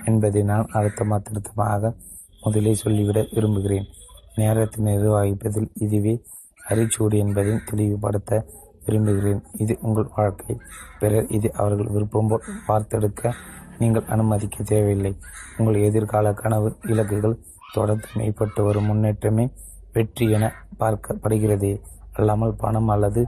என்பதை 0.10 0.42
நான் 0.52 0.72
அழுத்தமாக 0.78 1.20
திருத்தமாக 1.28 1.92
முதலே 2.44 2.74
சொல்லிவிட 2.82 3.20
விரும்புகிறேன். 3.36 3.88
நேரத்தை 4.42 4.80
நிர்வகிப்பதில் 4.88 5.70
இதுவே 5.86 6.14
அரிச்சூடு 6.72 7.16
என்பதை 7.24 7.54
தெளிவுபடுத்த 7.70 8.32
விரும்புகிறேன். 8.86 9.42
இது 9.64 9.74
உங்கள் 9.88 10.12
வாழ்க்கை. 10.18 10.54
பிறர் 11.00 11.28
இது 11.38 11.48
அவர்கள் 11.62 11.94
விருப்பம் 11.96 12.30
போல் 12.32 12.48
வார்த்தெடுக்க 12.68 13.34
நீங்கள் 13.82 14.10
அனுமதிக்க 14.14 14.64
தேவையில்லை. 14.72 15.14
உங்கள் 15.58 15.78
எதிர்கால 15.88 16.34
கனவு 16.42 16.70
இலக்குகள் 16.92 17.40
தொடர்ந்து 17.76 18.08
மேம்பட்டு 18.18 18.62
வரும் 18.68 18.90
முன்னேற்றமே 18.90 19.46
வெற்றி 19.96 20.26
என 20.38 20.46
பார்க்கப்படுகிறதே. 20.82 21.74
அல்லாமல் 22.18 22.60
பணம் 22.64 22.92
அல்லது 22.94 23.22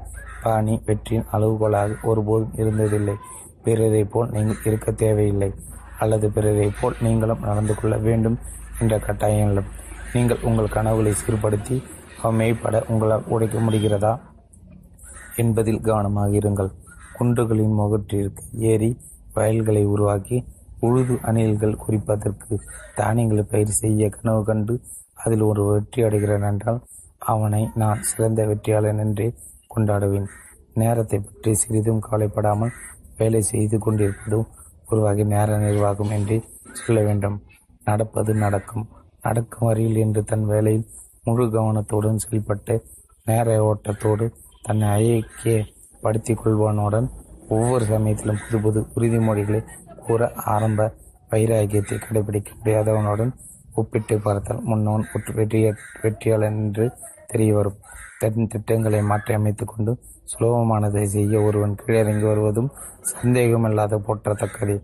பாணி 0.43 0.73
வெற்றியின் 0.85 1.29
அளவுகோலாக 1.31 1.97
ஒருபோதும் 2.09 2.55
இருந்ததில்லை. 2.61 3.15
பிறரை 3.65 4.03
போல் 4.13 4.33
நீங்கள் 4.35 4.63
இருக்க 4.63 4.91
தேவையில்லை 5.03 5.49
அல்லது 6.03 6.27
பிறரை 6.35 6.69
போல் 6.79 6.95
நீங்களும் 7.01 7.45
நடந்து 7.49 7.73
கொள்ள 7.75 7.95
வேண்டும் 8.07 8.37
என்ற 8.81 8.95
கட்டாயம் 8.99 9.49
இல்லை 9.49 9.63
நீங்கள் 10.13 10.43
உங்கள் 10.43 10.73
கனவுகளை 10.75 11.11
சீர்படுத்தி 11.19 11.75
அவ 12.21 12.31
மேம்பட 12.39 12.79
உங்களால் 12.91 13.27
உடைக்க 13.33 13.57
முடிகிறதா? 13.59 14.13
என்பதில் 15.35 15.83
கவனமாக 15.87 16.31
இருங்கள். 16.39 16.71
குன்றுகளின் 17.17 17.77
முகற்றிற்கு 17.79 18.43
ஏறி 18.71 18.89
வயல்களை 19.33 19.83
உருவாக்கி 19.93 20.37
உழுது 20.79 21.15
அணில்கள் 21.29 21.81
குறிப்பதற்கு 21.83 22.53
தானியங்களை 22.95 23.43
பயிர் 23.51 23.79
செய்ய 23.81 24.09
கனவு 24.09 24.41
கண்டு 24.43 24.73
அதில் 25.23 25.43
ஒரு 25.49 25.61
வெற்றி 25.67 25.99
அடைகிறான் 26.03 26.47
என்றால் 26.49 26.79
அவனை 27.31 27.61
நான் 27.73 27.99
சிறந்த 28.01 28.45
வெற்றியாளன் 28.45 29.01
என்றே 29.05 29.27
கொண்டாடுவேன். 29.73 30.27
நேரத்தை 30.73 31.19
பற்றி 31.19 31.51
சிறிதும் 31.53 32.03
கவலைப்படாமல் 32.05 32.75
வேலை 33.17 33.41
செய்து 33.51 33.77
கொண்டிருப்பதும் 33.77 34.47
ஒரு 34.87 35.01
வகை 35.01 35.25
நேர 35.25 35.57
நிர்வாகம் 35.57 36.11
என்று 36.11 36.37
சொல்ல 36.79 36.99
வேண்டும். 37.01 37.37
நடப்பது 37.83 38.31
நடக்கும். 38.35 38.85
நடக்கும் 39.21 39.67
வரையில் 39.67 39.97
என்று 39.97 40.21
தன் 40.23 40.45
வேலையில் 40.45 40.87
முழு 41.23 41.45
கவனத்துடன் 41.49 42.21
செயல்பட்டு 42.23 42.75
நேர 43.27 43.57
ஓட்டத்தோடு 43.61 44.25
தன்னை 44.63 44.87
ஐக்கியப்படுத்திக் 45.09 46.41
கொள்வானுடன் 46.41 47.07
ஒவ்வொரு 47.49 47.85
சமயத்திலும் 47.85 48.41
புது 48.43 48.57
புது 48.61 48.79
உறுதிமொழிகளை 48.95 49.61
கூற 50.05 50.29
ஆரம்ப 50.45 50.81
வைராகியத்தை 51.31 51.97
கடைபிடிக்க 51.97 52.51
முடியாதவனுடன் 52.57 53.31
ஒப்பிட்டு 53.73 54.15
பார்த்தால் 54.19 54.63
முன்னவன் 54.63 55.05
வெற்றிய 55.35 55.67
வெற்றியாளன் 56.01 56.59
என்று 56.63 56.85
தெரிய 57.27 57.51
வரும் 57.55 57.77
தன் 58.21 58.49
திட்டங்களை 58.53 59.01
மாற்றி 59.01 59.33
அமைத்துக் 59.33 59.71
கொண்டு 59.73 59.91
சுலபமானதை 60.31 61.03
செய்ய 61.13 61.41
ஒருவன் 61.41 61.77
கீழிறங்கி 61.81 62.25
வருவதும் 62.27 62.69
சந்தேகமில்லாத 63.11 63.99
போற்றத்தக்கது. 64.07 64.75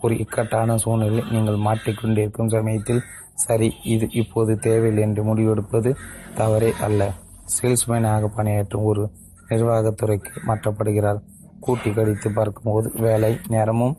ஒரு 0.00 0.14
இக்கட்டான 0.18 0.76
சூழ்நிலை 0.76 1.22
நீங்கள் 1.30 1.64
மாட்டிக்கொண்டிருக்கும் 1.66 2.50
சமயத்தில் 2.54 3.02
சரி 3.34 3.68
இது 3.84 4.06
இப்போது 4.10 4.52
தேவையில்லை 4.58 5.02
என்று 5.02 5.22
முடிவெடுப்பது 5.24 5.90
தவறே 6.34 6.70
அல்ல. 6.80 7.02
சேல்ஸ்மேனாக 7.56 8.30
பணியாற்றும் 8.36 8.82
ஒரு 8.82 9.02
நிர்வாகத்துறைக்கு 9.48 10.32
மாற்றப்படுகிறார். 10.48 11.20
கூட்டி 11.60 11.90
கடித்து 11.92 12.28
பார்க்கும்போது 12.30 12.88
வேலை 12.98 13.32
நேரமும் 13.48 13.96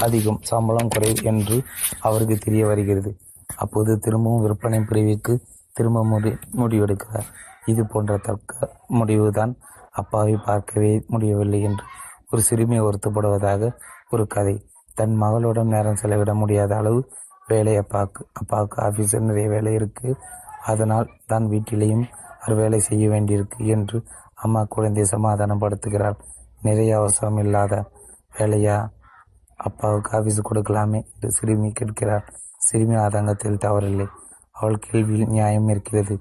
அதிகம் 0.00 0.40
சம்பளம் 0.42 0.88
குறைவு 0.88 1.22
என்று 1.22 1.56
அவருக்கு 2.00 2.36
தெரிய 2.36 2.66
வருகிறது. 2.66 3.10
அப்போது 3.56 3.92
திரும்பவும் 3.98 4.42
விற்பனை 4.42 4.80
பிரிவுக்கு 4.80 5.34
திரும்ப 5.80 6.04
முடி 6.04 6.32
முடிவெடுக்கிறார் 6.60 7.28
இது 7.66 7.82
போன்ற 7.86 8.12
தக்க 8.28 8.68
முடிவுதான் 8.98 9.52
அப்பாவை 10.00 10.34
பார்க்கவே 10.46 10.92
முடியவில்லை 11.06 11.60
என்று 11.62 11.84
ஒரு 12.30 12.42
சிறுமி 12.42 12.78
வருத்தப்படுவதாக 12.80 13.62
ஒரு 14.10 14.24
கதை. 14.26 14.54
தன் 14.94 15.14
மகளுடன் 15.22 15.72
நேரம் 15.74 15.98
செலவிட 16.00 16.32
முடியாத 16.34 16.72
அளவு 16.76 17.00
வேலை 17.48 17.74
அப்பாவுக்கு 17.76 18.22
அப்பாவுக்கு 18.32 18.76
ஆஃபீஸில் 18.86 19.28
நிறைய 19.28 19.48
வேலை 19.48 19.72
இருக்கு. 19.74 20.08
அதனால் 20.64 21.08
தான் 21.26 21.46
வீட்டிலேயும் 21.48 22.04
அவர் 22.40 22.54
வேலை 22.54 22.78
செய்ய 22.88 23.04
வேண்டியிருக்கு 23.08 23.60
என்று 23.74 23.98
அம்மா 24.44 24.60
குழந்தையை 24.74 25.06
சமாதானப்படுத்துகிறார் 25.12 26.18
நிறைய 26.60 26.90
அவசரம் 26.98 27.40
இல்லாத 27.44 27.74
வேலையா? 28.38 28.76
அப்பாவுக்கு 29.56 30.10
ஆஃபீஸ் 30.18 30.46
கொடுக்கலாமே 30.48 31.00
என்று 31.12 31.30
சிறுமி 31.30 31.70
கேட்கிறார் 31.72 32.26
சிறுமி 32.58 32.96
ஆதங்கத்தில் 32.96 33.62
தவறில்லை. 33.64 34.06
அவள் 34.60 34.84
கேள்வியில் 34.86 35.28
நியாயம் 35.28 35.68
இருக்கிறது. 35.68 36.14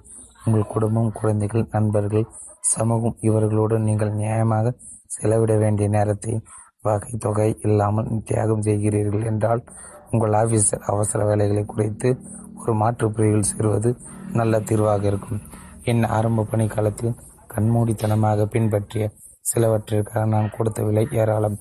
உங்கள் 0.46 0.72
குடும்பம் 0.74 1.12
குழந்தைகள் 1.12 1.66
நண்பர்கள் 1.72 2.26
சமூகம் 2.74 3.18
இவர்களோடு 3.20 3.76
நீங்கள் 3.80 4.14
நியாயமாக 4.14 4.74
செலவிட 5.06 5.54
வேண்டிய 5.58 5.88
நேரத்தை 5.90 6.34
வகை 6.82 7.14
தொகை 7.18 7.50
இல்லாமல் 7.62 8.10
தியாகம் 8.24 8.62
செய்கிறீர்கள் 8.62 9.26
என்றால் 9.26 9.64
உங்கள் 10.12 10.36
ஆபீசர் 10.42 10.86
அவசர 10.92 11.26
வேலைகளை 11.26 11.64
குறைத்து 11.66 12.10
ஒரு 12.56 12.74
மாற்றுப் 12.74 13.16
பிரிவில் 13.16 13.50
சேருவது 13.50 13.90
நல்ல 14.34 14.60
தீர்வாக 14.60 15.04
இருக்கும். 15.08 15.42
என் 15.84 16.04
ஆரம்ப 16.18 16.46
பணி 16.52 16.68
காலத்தில் 16.68 17.18
கண்மூடித்தனமாக 17.54 18.46
பின்பற்றிய 18.46 19.04
சிலவற்றிற்காக 19.50 20.24
நான் 20.26 20.54
கொடுத்த 20.58 20.80
விலை 20.84 21.04
ஏராளம். 21.12 21.58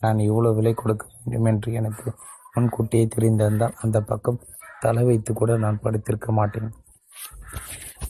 நான் 0.00 0.18
இவ்வளவு 0.18 0.54
விலை 0.54 0.72
கொடுக்க 0.74 1.04
வேண்டும் 1.14 1.44
என்று 1.44 1.72
எனக்கு 1.72 2.06
முன்கூட்டியே 2.54 3.04
தெரிந்திருந்தால் 3.06 3.76
அந்த 3.80 3.98
பக்கம் 4.00 4.38
தலை 4.82 5.04
வைத்து 5.04 5.34
கூட 5.34 5.56
நான் 5.56 5.80
படித்திருக்க 5.80 6.32
மாட்டேன். 6.32 6.72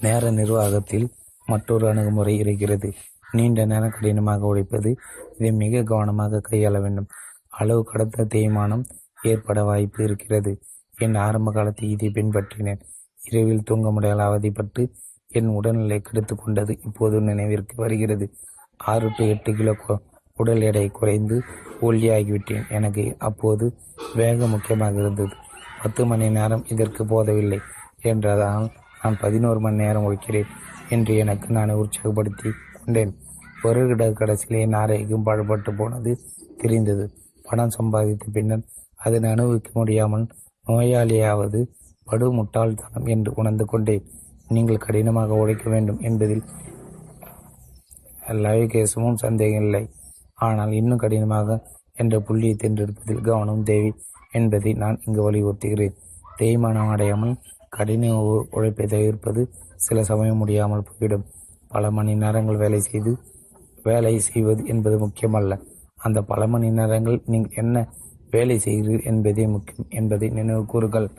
நேர 0.01 0.31
நிர்வாகத்தில் 0.31 1.11
மற்றொரு 1.47 1.89
அணுகுமுறை 1.89 2.37
இருக்கிறது. 2.37 2.93
நீண்ட 3.31 3.65
நேரம் 3.65 3.91
கடினமாக 3.91 4.47
உழைப்பது 4.47 4.97
இதை 5.35 5.53
மிக 5.53 5.83
கவனமாக 5.83 6.41
கையாள 6.51 6.81
வேண்டும். 6.81 7.07
அளவு 7.49 7.85
கடந்த 7.85 8.25
தேய்மானம் 8.25 8.85
ஏற்பட 9.23 9.65
வாய்ப்பு 9.65 10.05
இருக்கிறது. 10.05 10.61
என் 10.99 11.15
ஆரம்ப 11.15 11.53
காலத்தில் 11.53 11.89
இதை 11.89 12.09
பின்பற்றினேன். 12.09 12.81
இரவில் 13.31 13.63
தூங்க 13.63 13.93
முடியாத 13.93 14.23
அவதிப்பட்டு 14.23 14.91
என் 15.29 15.47
உடல்நிலை 15.47 16.01
கெடுத்து 16.01 16.37
கொண்டது 16.37 16.79
இப்போது 16.85 17.21
நினைவிற்கு 17.21 17.77
வருகிறது. 17.77 18.35
ஆறு 18.77 19.11
டு 19.17 19.25
எட்டு 19.25 19.55
கிலோ 19.55 19.77
கொ- 19.89 20.01
உடல் 20.35 20.61
எடை 20.61 20.89
குறைந்து 20.89 21.43
ஒல்லியாகிவிட்டேன். 21.81 22.69
எனக்கு 22.69 23.17
அப்போது 23.19 23.79
வேகம் 24.15 24.51
முக்கியமாக 24.51 24.99
இருந்தது. 24.99 25.42
பத்து 25.83 26.03
மணி 26.11 26.27
நேரம் 26.39 26.65
இதற்கு 26.73 27.03
போதவில்லை 27.13 27.61
என்றதால் 28.11 28.67
நான் 29.03 29.17
பதினோரு 29.23 29.61
மணி 29.65 29.83
நேரம் 29.85 30.05
உழைக்கிறேன் 30.09 30.51
என்று 30.95 31.13
எனக்கு 31.23 31.49
நான் 31.57 31.79
உற்சாகப்படுத்தி 31.83 32.51
கொண்டேன். 32.77 33.13
வருகிட 33.65 34.05
கடைசியில் 34.21 34.63
என் 34.65 34.77
ஆரோக்கியம் 34.81 35.27
பாடுபட்டு 35.29 35.73
போனது 35.81 36.13
தெரிந்தது. 36.63 37.05
பணம் 37.49 37.75
சம்பாதித்த 37.79 38.27
பின்னர் 38.37 38.65
அதனை 39.07 39.29
அனுபவிக்க 39.35 39.71
முடியாமல் 39.79 40.27
நோயாளியாவது 40.69 41.61
படு 42.11 42.27
முட்டாள்தனம் 42.39 43.07
என்று 43.15 43.31
உணர்ந்து 43.41 43.65
கொண்டேன். 43.73 44.07
நீங்கள் 44.55 44.85
கடினமாக 44.85 45.37
உழைக்க 45.43 45.65
வேண்டும் 45.75 46.01
என்பதில் 46.09 46.45
லயகேசமும் 48.45 49.21
சந்தேகம் 49.25 49.65
இல்லை. 49.67 49.85
ஆனால் 50.47 50.73
இன்னும் 50.81 51.03
கடினமாக 51.05 51.59
என்ற 52.03 52.15
புள்ளியை 52.27 52.55
தேர்ந்தெடுப்பதில் 52.57 53.25
கவனம் 53.29 53.67
தேவை. 53.71 53.91
என்பதை 54.33 54.73
நான் 54.73 55.01
இங்கு 55.05 55.31
வலியுறுத்துகிறேன். 55.31 55.95
தேய்மானம் 56.39 56.89
அடையாமல் 56.89 57.37
கடின 57.69 58.23
உ- 58.23 58.45
உழைப்பை 58.51 58.87
தவிர்ப்பது 58.87 59.49
சில 59.77 60.03
சமயம் 60.03 60.37
முடியாமல் 60.37 60.83
போய்விடும். 60.83 61.25
பல 61.69 61.91
மணி 61.91 62.15
நேரங்கள் 62.15 62.57
வேலை 62.57 62.81
செய்து 62.81 63.17
வேலை 63.83 64.19
செய்வது 64.19 64.67
என்பது 64.67 65.07
முக்கியமல்ல. 65.07 65.61
அந்த 65.97 66.23
பல 66.23 66.47
மணி 66.47 66.71
நேரங்கள் 66.71 67.23
நீங்கள் 67.27 67.53
என்ன 67.55 67.89
வேலை 68.31 68.59
செய்கிறீர்கள் 68.59 69.05
என்பதே 69.05 69.47
முக்கியம் 69.47 69.87
என்பதை 69.89 70.29
நினைவு 70.29 70.67
கூறுங்கள். 70.67 71.11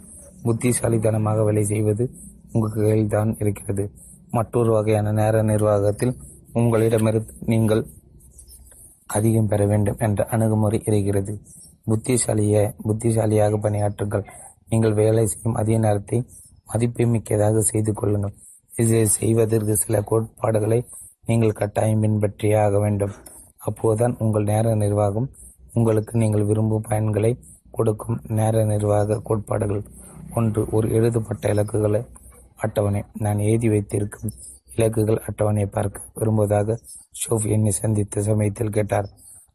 புத்திசாலித்தனமாக 0.43 1.43
வேலை 1.43 1.63
செய்வது 1.63 2.09
உங்கள் 2.51 2.83
கையில் 2.83 3.07
தான் 3.07 3.35
இருக்கிறது. 3.39 3.91
மற்றொரு 4.31 4.71
வகையான 4.71 5.11
நேர 5.11 5.41
நிர்வாகத்தில் 5.41 6.15
உங்களிடமிருந்து 6.53 7.33
நீங்கள் 7.39 7.85
அதிகம் 9.05 9.47
பெற 9.47 9.65
வேண்டும் 9.65 9.95
என்ற 9.99 10.25
அணுகுமுறை 10.25 10.81
இருக்கிறது. 10.85 11.39
புத்திசாலிய 11.85 12.57
புத்திசாலியாக 12.87 13.57
பணியாற்றுங்கள். 13.57 14.25
நீங்கள் 14.69 14.93
வேலை 14.93 15.25
செய்யும் 15.25 15.57
அதே 15.61 15.77
நேரத்தை 15.77 16.19
மதிப்புமிக்கதாக 16.73 17.57
செய்து 17.71 17.91
கொள்ளுங்கள் 17.93 18.35
இதை 18.81 19.05
செய்வதற்கு 19.05 19.73
சில 19.75 19.95
கோட்பாடுகளை 20.01 20.79
நீங்கள் 21.25 21.57
கட்டாயம் 21.59 22.03
பின்பற்றியே 22.03 22.55
ஆக 22.65 22.79
வேண்டும். 22.79 23.13
அப்போதுதான் 23.57 24.15
உங்கள் 24.19 24.43
நேர 24.43 24.75
நிர்வாகம் 24.75 25.27
உங்களுக்கு 25.73 26.13
நீங்கள் 26.17 26.47
விரும்பும் 26.49 26.87
பயன்களை 26.89 27.31
கொடுக்கும். 27.71 28.17
நேர 28.39 28.63
நிர்வாக 28.63 29.19
கோட்பாடுகள். 29.23 29.83
ஒன்று 30.35 30.61
ஒரு 30.71 30.87
எழுதப்பட்ட 30.89 31.49
இலக்குகளை 31.49 32.01
அட்டவணை. 32.55 33.01
நான் 33.19 33.39
எழுதி 33.47 33.69
வைத்திருக்கும் 33.69 34.33
இலக்குகள் 34.75 35.23
அட்டவணையை 35.27 35.69
பார்க்க 35.77 36.01
விரும்புவதாக 36.13 36.77
ஷோஃப் 37.21 37.47
என்னை 37.55 37.71
சந்தித்த 37.71 38.21
சமயத்தில் 38.21 38.75
கேட்டார். 38.77 39.09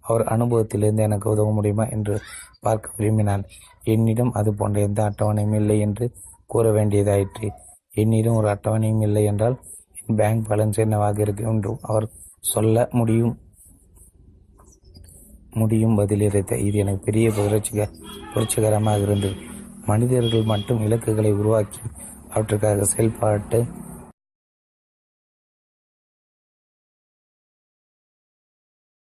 அவர் 0.09 0.25
அனுபவத்திலிருந்து 0.35 1.07
எனக்கு 1.09 1.27
உதவ 1.31 1.53
முடியுமா 1.53 1.85
என்று 1.97 2.15
பார்க்க 2.61 2.95
விரும்பினான். 2.97 3.45
என்னிடம் 3.85 4.33
அது 4.33 4.51
போன்ற 4.55 4.79
எந்த 4.81 5.01
அட்டவணையும் 5.09 5.59
இல்லை 5.61 5.77
என்று 5.87 6.07
கூற 6.53 6.71
வேண்டியதாயிற்று. 6.73 7.49
என்னிடம் 7.95 8.39
ஒரு 8.41 8.49
அட்டவணையும் 8.49 9.05
இல்லை 9.09 9.25
என்றால் 9.25 9.57
என் 10.01 10.19
பேங்க் 10.21 10.49
பேலன்ஸ் 10.49 10.83
என்னவாக 10.85 11.21
இருக்கும் 11.21 11.53
என்று 11.53 11.73
அவர் 11.83 12.07
சொல்ல 12.53 12.89
முடியும். 12.93 13.35
முடியும் 15.61 15.99
பதிலளித்த 15.99 16.57
இது 16.67 16.77
எனக்கு 16.83 17.07
பெரிய 17.09 17.29
புரட்சிக 17.37 17.87
புரட்சிகரமாக 18.33 19.05
இருந்தது. 19.07 19.37
மனிதர்கள் 19.87 20.51
மட்டும் 20.53 20.83
இலக்குகளை 20.87 21.33
உருவாக்கி 21.33 21.83
அவற்றுக்காக 22.33 22.87
செயல்பாட்டு 22.93 23.61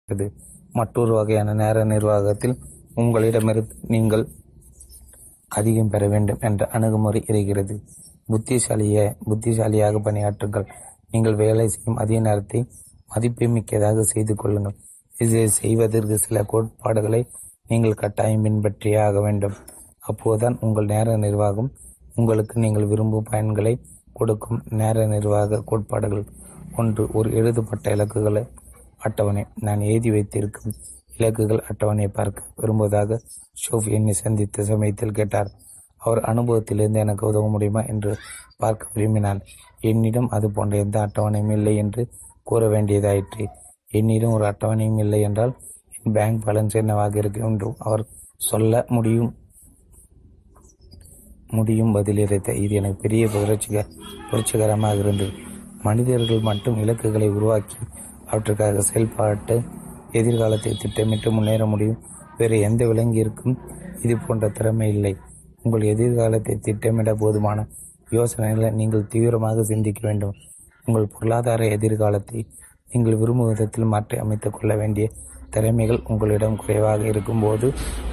இது 0.08 0.26
மற்றொரு 0.78 1.12
வகையான 1.18 1.54
நேர 1.60 1.84
நிர்வாகத்தில் 1.92 2.56
உங்களிடமிருந்து 3.02 3.74
நீங்கள் 3.94 4.24
அதிகம் 5.58 5.92
பெற 5.92 6.04
வேண்டும் 6.12 6.42
என்ற 6.48 6.62
அணுகுமுறை 6.76 7.20
இருக்கிறது. 7.30 7.74
புத்திசாலிய 8.30 8.98
புத்திசாலியாக 9.28 10.00
பணியாற்றுங்கள். 10.06 10.66
நீங்கள் 11.12 11.40
வேலை 11.42 11.66
செய்யும் 11.74 12.00
அதே 12.02 12.18
நேரத்தை 12.26 12.60
மதிப்புமிக்கதாக 13.12 14.04
செய்து 14.12 14.34
கொள்ளுங்கள். 14.34 14.76
இது 15.24 15.40
செய்வதற்கு 15.60 16.16
சில 16.24 16.38
கோட்பாடுகளை 16.52 17.20
நீங்கள் 17.70 18.00
கட்டாயம் 18.02 18.44
பின்பற்றியே 18.46 18.98
ஆக 19.06 19.20
வேண்டும். 19.26 19.56
அப்போதுதான் 20.10 20.56
உங்கள் 20.64 20.90
நேர 20.94 21.16
நிர்வாகம் 21.26 21.70
உங்களுக்கு 22.20 22.54
நீங்கள் 22.64 22.90
விரும்பும் 22.90 23.28
பயன்களை 23.30 23.74
கொடுக்கும். 24.18 24.60
நேர 24.80 25.06
நிர்வாக 25.14 25.62
கோட்பாடுகள். 25.70 26.24
ஒன்று 26.80 27.02
ஒரு 27.18 27.28
எழுதப்பட்ட 27.38 27.94
இலக்குகளை 27.96 28.42
அட்டவணை. 28.98 29.44
நான் 29.60 29.80
எழுதி 29.80 30.10
வைத்திருக்கும் 30.10 30.74
இலக்குகள் 31.18 31.66
அட்டவணையை 31.68 32.06
பார்க்க 32.06 32.42
விரும்புவதாக 32.56 33.20
ஷோஃப் 33.62 33.90
என்னை 33.90 34.12
சந்தித்த 34.12 34.64
சமயத்தில் 34.64 35.10
கேட்டார். 35.10 35.50
அவர் 35.96 36.20
அனுபவத்திலிருந்து 36.20 36.98
எனக்கு 36.98 37.26
உதவ 37.26 37.48
முடியுமா 37.48 37.82
என்று 37.82 38.16
பார்க்க 38.56 38.90
விரும்பினான் 38.94 39.40
என்னிடம் 39.80 40.28
அது 40.28 40.50
போன்ற 40.50 40.76
எந்த 40.76 41.06
அட்டவணையும் 41.06 41.52
இல்லை 41.52 41.76
என்று 41.76 42.08
கூற 42.42 42.68
வேண்டியதாயிற்று. 42.68 43.44
என்னிடம் 43.90 44.30
ஒரு 44.30 44.44
அட்டவணையும் 44.44 44.98
இல்லை 44.98 45.20
என்றால் 45.20 45.56
என் 46.02 46.12
பேங்க் 46.12 46.44
பேலன்ஸ் 46.46 46.74
என்னவாக 46.74 47.18
இருக்கும் 47.18 47.48
என்றும் 47.48 47.76
அவர் 47.78 48.06
சொல்ல 48.36 48.84
முடியும். 48.88 49.36
முடியும் 51.46 51.94
பதிலளித்த 51.94 52.54
இது 52.54 52.74
எனக்கு 52.74 53.00
பெரிய 53.00 53.26
புரட்சிக 53.26 53.84
புரட்சிகரமாக 54.30 54.98
இருந்தது. 54.98 55.32
மனிதர்கள் 55.82 56.40
மட்டும் 56.40 56.78
இலக்குகளை 56.78 57.28
உருவாக்கி 57.28 57.76
அவற்றுக்காக 58.36 58.82
செயல்பாட்டு 58.90 59.56
எதிர்காலத்தை 60.12 60.72
திட்டமிட்டு 60.82 61.28
முன்னேற 61.32 61.62
முடியும். 61.66 62.00
வேறு 62.38 62.56
எந்த 62.60 62.82
விலங்கிற்கும் 62.86 63.54
இது 64.02 64.14
போன்ற 64.16 64.48
திறமை 64.48 64.88
இல்லை. 64.94 65.12
உங்கள் 65.62 65.84
எதிர்காலத்தை 65.92 66.54
திட்டமிட 66.66 67.10
போதுமான 67.14 67.58
யோசனைகளை 68.10 68.68
நீங்கள் 68.70 69.06
தீவிரமாக 69.06 69.62
சிந்திக்க 69.62 70.00
வேண்டும். 70.08 70.34
உங்கள் 70.84 71.12
பொருளாதார 71.14 71.64
எதிர்காலத்தை 71.76 72.40
நீங்கள் 72.88 73.16
விரும்பும் 73.16 73.48
விதத்தில் 73.48 73.90
மாற்றி 73.92 74.16
அமைத்துக் 74.18 74.56
கொள்ள 74.56 74.72
வேண்டிய 74.76 75.06
திறமைகள் 75.50 76.00
உங்களிடம் 76.04 76.56
குறைவாக 76.56 77.02
இருக்கும்போது 77.04 77.66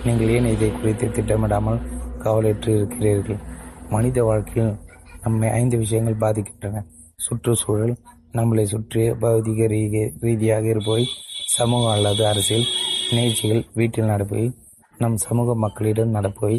நீங்கள் 0.04 0.28
ஏன் 0.28 0.46
இதை 0.46 0.70
குறித்து 0.72 1.08
திட்டமிடாமல் 1.08 1.80
கவலையற்று 2.24 2.72
இருக்கிறீர்கள்? 2.78 3.40
மனித 3.90 4.24
வாழ்க்கையில் 4.24 4.74
நம்மை 5.24 5.50
ஐந்து 5.60 5.78
விஷயங்கள் 5.78 6.22
பாதிக்கின்றன. 6.24 6.84
சுற்றுச்சூழல் 7.16 7.96
நம்மளை 8.34 8.64
சுற்றிய 8.64 9.08
பௌதிக 9.16 9.66
ரீதி 9.68 10.00
ரீதியாக 10.20 10.66
இருப்பவை 10.66 11.04
சமூகம் 11.56 11.92
அல்லது 11.92 12.22
அரசியல் 12.28 12.66
நிகழ்ச்சிகள் 13.10 13.66
வீட்டில் 13.74 14.08
நடப்பவை 14.08 14.46
நம் 14.98 15.18
சமூக 15.18 15.56
மக்களிடம் 15.56 16.14
நடப்பவை 16.14 16.56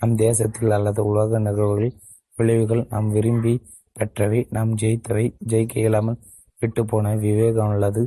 நம் 0.00 0.14
தேசத்தில் 0.14 0.70
அல்லது 0.70 1.02
உலக 1.04 1.38
நிகழ்வுகள் 1.38 1.90
விளைவுகள் 2.36 2.82
நாம் 2.90 3.08
விரும்பி 3.10 3.54
பெற்றவை 3.98 4.40
நாம் 4.50 4.72
ஜெயித்தவை 4.74 5.24
ஜெயிக்க 5.46 5.76
இயலாமல் 5.78 6.18
விட்டு 6.60 6.84
போன 6.84 7.14
விவேகம் 7.16 7.72
அல்லது 7.74 8.02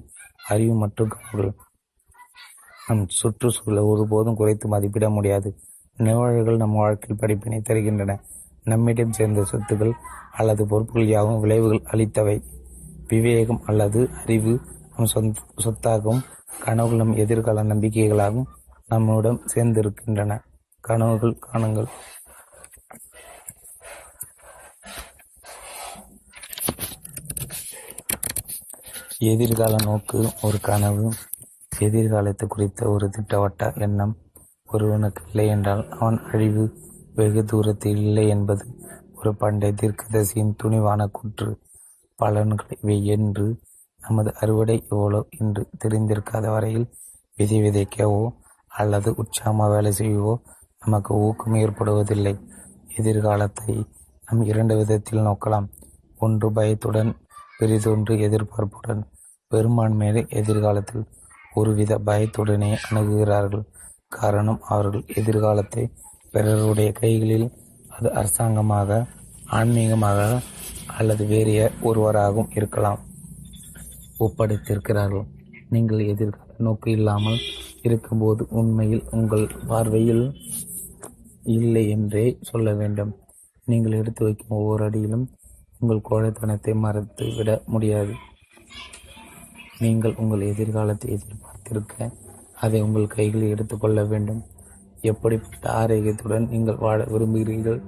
அறிவு 0.48 0.76
மற்றும் 0.76 1.08
கனவுகள் 1.08 1.52
நம் 2.88 3.04
சுற்றுச்சூழலை 3.20 3.84
ஒருபோதும் 3.84 4.36
குறைத்து 4.36 4.68
மதிப்பிட 4.68 5.10
முடியாது. 5.10 5.50
நிகழ்வுகள் 5.98 6.58
நம் 6.58 6.74
வாழ்க்கையில் 6.74 7.20
படிப்பினை 7.20 7.60
தருகின்றன. 7.70 8.16
நம்மிடம் 8.64 9.12
சேர்ந்த 9.12 9.46
சொத்துக்கள் 9.52 9.94
அல்லது 10.32 10.66
பொறுப்புகள் 10.68 11.08
யாவும் 11.08 11.40
விளைவுகள் 11.40 11.84
அளித்தவை. 11.92 12.36
விவேகம் 13.12 13.62
அல்லது 13.66 14.10
அறிவு 14.22 14.54
நம் 14.96 15.12
சொந்த 15.14 15.42
சொத்தாகவும் 15.64 16.22
கனவுகள் 16.64 17.00
நம் 17.00 17.16
எதிர்கால 17.16 17.64
நம்பிக்கைகளாகவும் 17.64 18.50
நம்முடன் 18.88 19.40
சேர்ந்திருக்கின்றன. 19.54 20.40
கனவுகள் 20.82 21.40
காணுங்கள். 21.48 21.90
எதிர்கால 29.18 29.76
நோக்கு 29.84 30.20
ஒரு 30.42 30.60
கனவு. 30.62 31.12
எதிர்காலத்தை 31.80 32.48
குறித்த 32.48 32.90
ஒரு 32.90 33.10
திட்டவட்ட 33.10 33.72
எண்ணம். 33.80 34.16
ஒருவனுக்கு 34.66 35.24
இல்லை 35.28 35.48
என்றால் 35.48 35.84
அவன் 36.00 36.20
அழிவு 36.32 36.64
வெகு 37.16 37.44
தூரத்தில் 37.46 37.98
இல்லை 37.98 38.28
என்பது 38.28 38.66
ஒரு 39.14 39.32
பண்டைய 39.36 39.74
தீர்க்கதரிசியின் 39.82 40.56
துணிவான 40.64 41.08
கூற்று. 41.12 41.52
பலன்கள் 42.22 42.74
இவை 42.78 42.98
என்று 43.16 43.46
நமது 44.04 44.30
அறுவடை 44.42 44.78
எவ்வளோ 44.94 45.20
என்று 45.40 45.64
தெரிந்திருக்காத 45.82 46.46
வரையில் 46.56 46.88
விதை 47.38 47.60
விதைக்கவோ 47.66 48.24
அல்லது 48.72 49.10
உற்சாகமாக 49.22 49.70
வேலை 49.74 49.92
செய்யவோ 50.00 50.34
நமக்கு 50.82 51.12
ஊக்கம் 51.26 51.58
ஏற்படுவதில்லை. 51.64 52.36
எதிர்காலத்தை 53.00 53.74
நாம் 54.26 54.42
இரண்டு 54.52 54.74
விதத்தில் 54.80 55.26
நோக்கலாம். 55.28 55.68
ஒன்று 56.18 56.48
பயத்துடன் 56.58 57.12
பெரிதொன்று 57.60 58.14
எதிர்பார்ப்புடன். 58.28 59.02
பெரும்பான்மையினர் 59.52 60.32
எதிர்காலத்தில் 60.40 61.04
ஒருவித 61.54 61.94
பயத்துடனே 62.08 62.72
அணுகுகிறார்கள். 62.88 63.66
காரணம் 64.18 64.62
அவர்கள் 64.68 65.04
எதிர்காலத்தை 65.20 65.84
பிறருடைய 66.34 66.90
கைகளில் 67.02 67.48
அது 67.96 68.10
அரசாங்கமாக 68.20 69.00
ஆன்மீகமாக 69.58 70.20
அல்லது 71.02 71.26
வேறு 71.34 71.54
ஒருவராகவும் 71.90 72.54
இருக்கலாம். 72.60 73.02
ஒப்படைத்திருக்கிறார்கள். 74.26 75.28
நீங்கள் 75.76 76.02
எதிர்கால 76.14 76.50
நோக்கு 76.68 76.90
இல்லாமல் 76.98 77.40
இருக்கும்போது 77.88 78.42
உண்மையில் 78.60 79.04
உங்கள் 79.18 79.46
பார்வையில் 79.70 80.26
இல்லை 81.56 81.84
என்றே 81.94 82.26
சொல்ல 82.50 82.74
வேண்டும். 82.82 83.14
நீங்கள் 83.68 83.98
எடுத்து 84.00 84.22
வைக்கும் 84.26 84.58
ஒவ்வொரு 84.58 84.84
அடியிலும் 84.88 85.26
உங்கள் 85.80 86.06
கோழைத்தனத்தை 86.10 86.74
மறைத்து 86.84 87.26
விட 87.38 87.50
முடியாது. 87.74 88.14
நீங்கள் 89.84 90.18
உங்கள் 90.22 90.44
எதிர்காலத்தை 90.52 91.08
எதிர்பார்த்திருக்க 91.16 92.10
அதை 92.66 92.80
உங்கள் 92.88 93.14
கைகளில் 93.16 93.54
எடுத்துக்கொள்ள 93.54 94.00
வேண்டும். 94.12 94.42
எப்படிப்பட்ட 95.12 95.66
ஆரோக்கியத்துடன் 95.82 96.46
நீங்கள் 96.54 96.82
வாழ 96.86 97.00
விரும்புகிறீர்கள் 97.14 97.80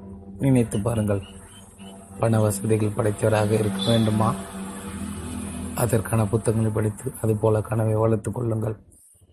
நினைத்து 0.43 0.77
பாருங்கள். 0.87 1.21
பண 2.19 2.39
வசதிகள் 2.39 2.95
படைத்தவராக 2.97 3.51
இருக்க 3.51 3.79
வேண்டுமா? 3.87 4.35
அதற்கான 5.75 6.25
புத்தகங்களை 6.25 6.71
படித்து 6.73 7.11
அதுபோல 7.21 7.61
கனவை 7.61 7.95
வளர்த்து 7.95 8.31
கொள்ளுங்கள். 8.31 8.75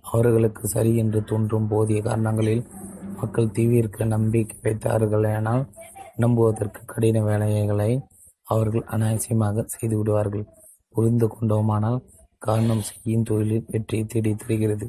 அவர்களுக்கு 0.04 0.68
சரி 0.68 0.96
என்று 0.96 1.24
தோன்றும் 1.24 1.68
போதிய 1.68 2.02
காரணங்களில் 2.02 2.64
மக்கள் 3.16 3.46
தீவிர்க்க 3.46 4.04
நம்பிக்கை 4.04 4.58
வைத்தார்கள் 4.62 5.26
ஆனால் 5.34 5.68
நம்புவதற்கு 6.16 6.80
கடின 6.84 7.22
வேலைகளை 7.22 7.90
அவர்கள் 8.44 8.84
அனாவசியமாக 8.84 9.64
செய்து 9.66 9.96
விடுவார்கள். 9.98 10.46
புரிந்து 10.88 11.26
கொண்டோமானால் 11.26 12.00
காரணம் 12.38 12.80
செய்யும் 12.80 13.22
தொழிலில் 13.22 13.66
வெற்றியை 13.66 14.04
தேடி 14.04 14.34
தருகிறது. 14.34 14.86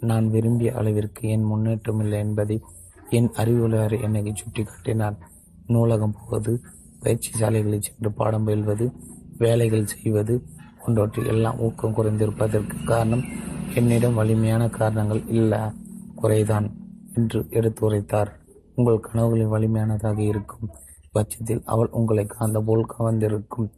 நான் 0.00 0.30
விரும்பிய 0.30 0.72
அளவிற்கு 0.74 1.28
என் 1.28 1.42
முன்னேற்றம் 1.42 2.00
இல்லை 2.00 2.18
என்பதை 2.18 2.62
என் 3.10 3.30
அறிவுள்ளவர் 3.36 4.02
என்னை 4.02 4.34
சுட்டிக்காட்டினார்? 4.34 5.16
நூலகம் 5.66 6.14
போவது 6.20 6.52
பயிற்சி 7.00 7.30
சாலைகளில் 7.32 7.86
சென்று 7.86 8.10
பாடம் 8.12 8.46
பயில்வது 8.46 8.86
வேலைகள் 9.38 9.90
செய்வது 9.92 10.34
போன்றவற்றில் 10.80 11.26
எல்லாம் 11.26 11.58
ஊக்கம் 11.58 11.96
குறைந்திருப்பதற்கு 11.96 12.76
காரணம் 12.84 13.24
என்னிடம் 13.74 14.14
வலிமையான 14.14 14.62
காரணங்கள் 14.68 15.22
இல்ல 15.28 15.54
குறைதான் 16.16 16.66
என்று 17.14 17.38
எடுத்து 17.50 17.80
உரைத்தார். 17.86 18.30
உங்கள் 18.74 19.04
கனவுகளில் 19.06 19.52
வலிமையானதாக 19.54 20.18
இருக்கும் 20.22 20.70
பட்சத்தில் 21.12 21.62
அவள் 21.64 21.90
உங்களை 21.90 22.24
காந்த 22.26 22.58
போல் 22.60 22.90
கவர்ந்திருக்கும். 22.96 23.68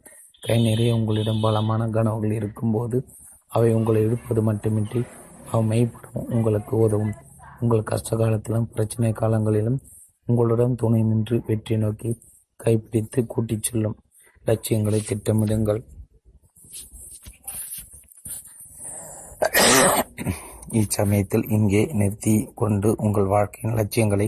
கை 0.41 0.57
நிறைய 0.63 0.95
உங்களிடம் 0.95 1.39
பலமான 1.39 1.81
கனவுகள் 1.89 2.31
இருக்கும்போது 2.31 2.97
அவை 3.51 3.69
உங்களை 3.73 4.01
இழுப்பது 4.03 4.41
மட்டுமின்றி 4.41 5.01
அவை 5.51 5.63
மெய்ப்படும் 5.71 6.27
உங்களுக்கு 6.35 6.73
உதவும். 6.77 7.13
உங்கள் 7.59 7.83
கஷ்ட 7.83 8.15
காலத்திலும் 8.15 8.69
பிரச்சனை 8.73 9.11
காலங்களிலும் 9.11 9.79
உங்களுடன் 10.27 10.75
துணை 10.75 11.01
நின்று 11.03 11.35
வெற்றி 11.47 11.75
நோக்கி 11.77 12.11
கைப்பிடித்து 12.63 13.21
கூட்டிச் 13.33 13.67
செல்லும். 13.67 13.97
லட்சியங்களை 14.47 14.99
திட்டமிடுங்கள். 15.09 15.81
இச்சமயத்தில் 20.79 21.45
இங்கே 21.55 21.81
நிறுத்தி 21.99 22.33
கொண்டு 22.61 22.89
உங்கள் 23.05 23.31
வாழ்க்கையின் 23.33 23.77
லட்சியங்களை 23.79 24.27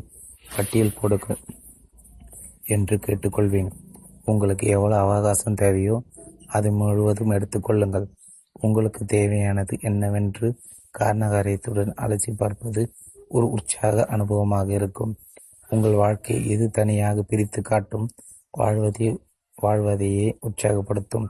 பட்டியல் 0.55 0.97
போடுங்கள் 0.99 1.39
என்று 2.75 2.95
கேட்டுக்கொள்வேன். 3.05 3.71
உங்களுக்கு 4.31 4.65
எவ்வளவு 4.75 5.03
அவகாசம் 5.05 5.59
தேவையோ 5.61 5.95
அது 6.57 6.67
முழுவதும் 6.79 7.33
எடுத்துக்கொள்ளுங்கள் 7.37 8.07
உங்களுக்கு 8.65 9.01
தேவையானது 9.15 9.73
என்னவென்று 9.89 10.47
காரணகாரியத்துடன் 10.99 11.91
அலசி 12.03 12.31
பார்ப்பது 12.41 12.83
ஒரு 13.35 13.45
உற்சாக 13.55 14.05
அனுபவமாக 14.15 14.69
இருக்கும். 14.79 15.13
உங்கள் 15.69 15.93
வாழ்க்கை 15.93 16.49
எது 16.49 16.65
தனியாக 16.69 17.21
பிரித்து 17.21 17.61
காட்டும்? 17.61 18.07
வாழ்வதை 18.51 19.07
வாழ்வதையே 19.55 20.27
உற்சாகப்படுத்தும். 20.41 21.25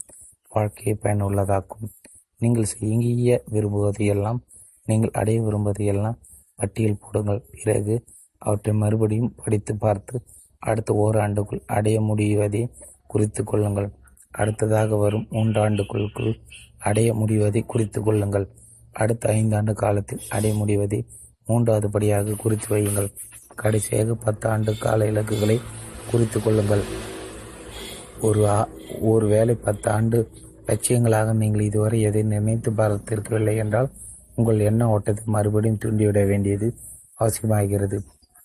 வாழ்க்கையை 0.50 0.94
பயனுள்ளதாக்கும். 1.02 1.86
நீங்கள் 2.40 2.64
செய்ய 2.64 3.44
விரும்புவதையெல்லாம் 3.52 4.40
நீங்கள் 4.86 5.12
அடைய 5.12 5.42
விரும்புவதையெல்லாம் 5.42 6.18
பட்டியல் 6.56 7.02
போடுங்கள். 7.04 7.42
பிறகு 7.64 7.96
அவற்றை 8.38 8.76
மறுபடியும் 8.76 9.36
படித்து 9.44 9.76
பார்த்து 9.76 10.16
அடுத்த 10.60 10.94
ஓராண்டுக்குள் 11.06 11.64
அடைய 11.66 12.02
முடிவதை 12.02 12.64
குறித்து 13.08 13.44
கொள்ளுங்கள். 13.44 13.90
அடுத்ததாக 14.32 14.96
வரும் 14.96 15.28
மூன்றாண்டுக்குள் 15.32 16.36
அடைய 16.78 17.14
முடிவதை 17.14 17.66
குறித்து 17.66 18.02
கொள்ளுங்கள். 18.02 18.48
அடுத்த 18.92 19.30
ஐந்தாண்டு 19.30 19.74
காலத்தில் 19.74 20.26
அடைய 20.30 20.54
முடிவதை 20.56 21.00
மூன்றாவது 21.46 21.90
படியாக 21.90 22.34
குறித்து 22.34 22.68
வையுங்கள். 22.76 23.10
கடைசியாக 23.56 24.16
பத்து 24.26 24.46
ஆண்டு 24.50 24.72
கால 24.78 25.06
இலக்குகளை 25.12 25.58
குறித்து 26.12 26.40
கொள்ளுங்கள். 26.40 26.84
ஒரு 28.22 28.42
ஒரு 29.12 29.26
வேலை 29.28 29.56
பத்து 29.68 29.88
ஆண்டு 29.90 30.18
லட்சியங்களாக 30.68 31.34
நீங்கள் 31.34 31.68
இதுவரை 31.70 31.98
எதை 32.02 32.24
நினைத்து 32.24 32.70
பார்த்திருக்கவில்லை 32.72 33.56
என்றால் 33.64 33.90
உங்கள் 34.36 34.60
எண்ண 34.60 34.88
ஓட்டத்தை 34.88 35.24
மறுபடியும் 35.26 35.82
தூண்டிவிட 35.84 36.22
வேண்டியது 36.26 36.68
அவசியமாகிறது. 37.20 37.98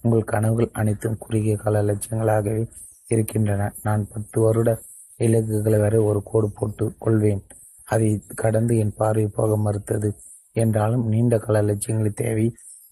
உங்கள் 0.02 0.30
கனவுகள் 0.32 0.68
அனைத்தும் 0.72 1.18
குறுகிய 1.18 1.54
கால 1.56 1.82
லட்சியங்களாகவே 1.82 2.64
இருக்கின்றன. 3.08 3.62
நான் 3.82 4.02
பத்து 4.12 4.38
வருட 4.40 4.70
இலக்குகளை 5.18 5.78
வரை 5.78 5.98
ஒரு 6.10 6.20
கோடு 6.22 6.48
போட்டு 6.50 6.84
கொள்வேன். 6.98 7.42
அதை 7.84 8.08
கடந்து 8.34 8.72
என் 8.78 8.96
பார்வை 8.96 9.26
போக 9.38 9.56
மறுத்தது 9.56 10.10
என்றாலும் 10.54 11.04
நீண்ட 11.08 11.34
கால 11.38 11.62
லட்சியங்களின் 11.62 12.20
தேவை 12.22 12.46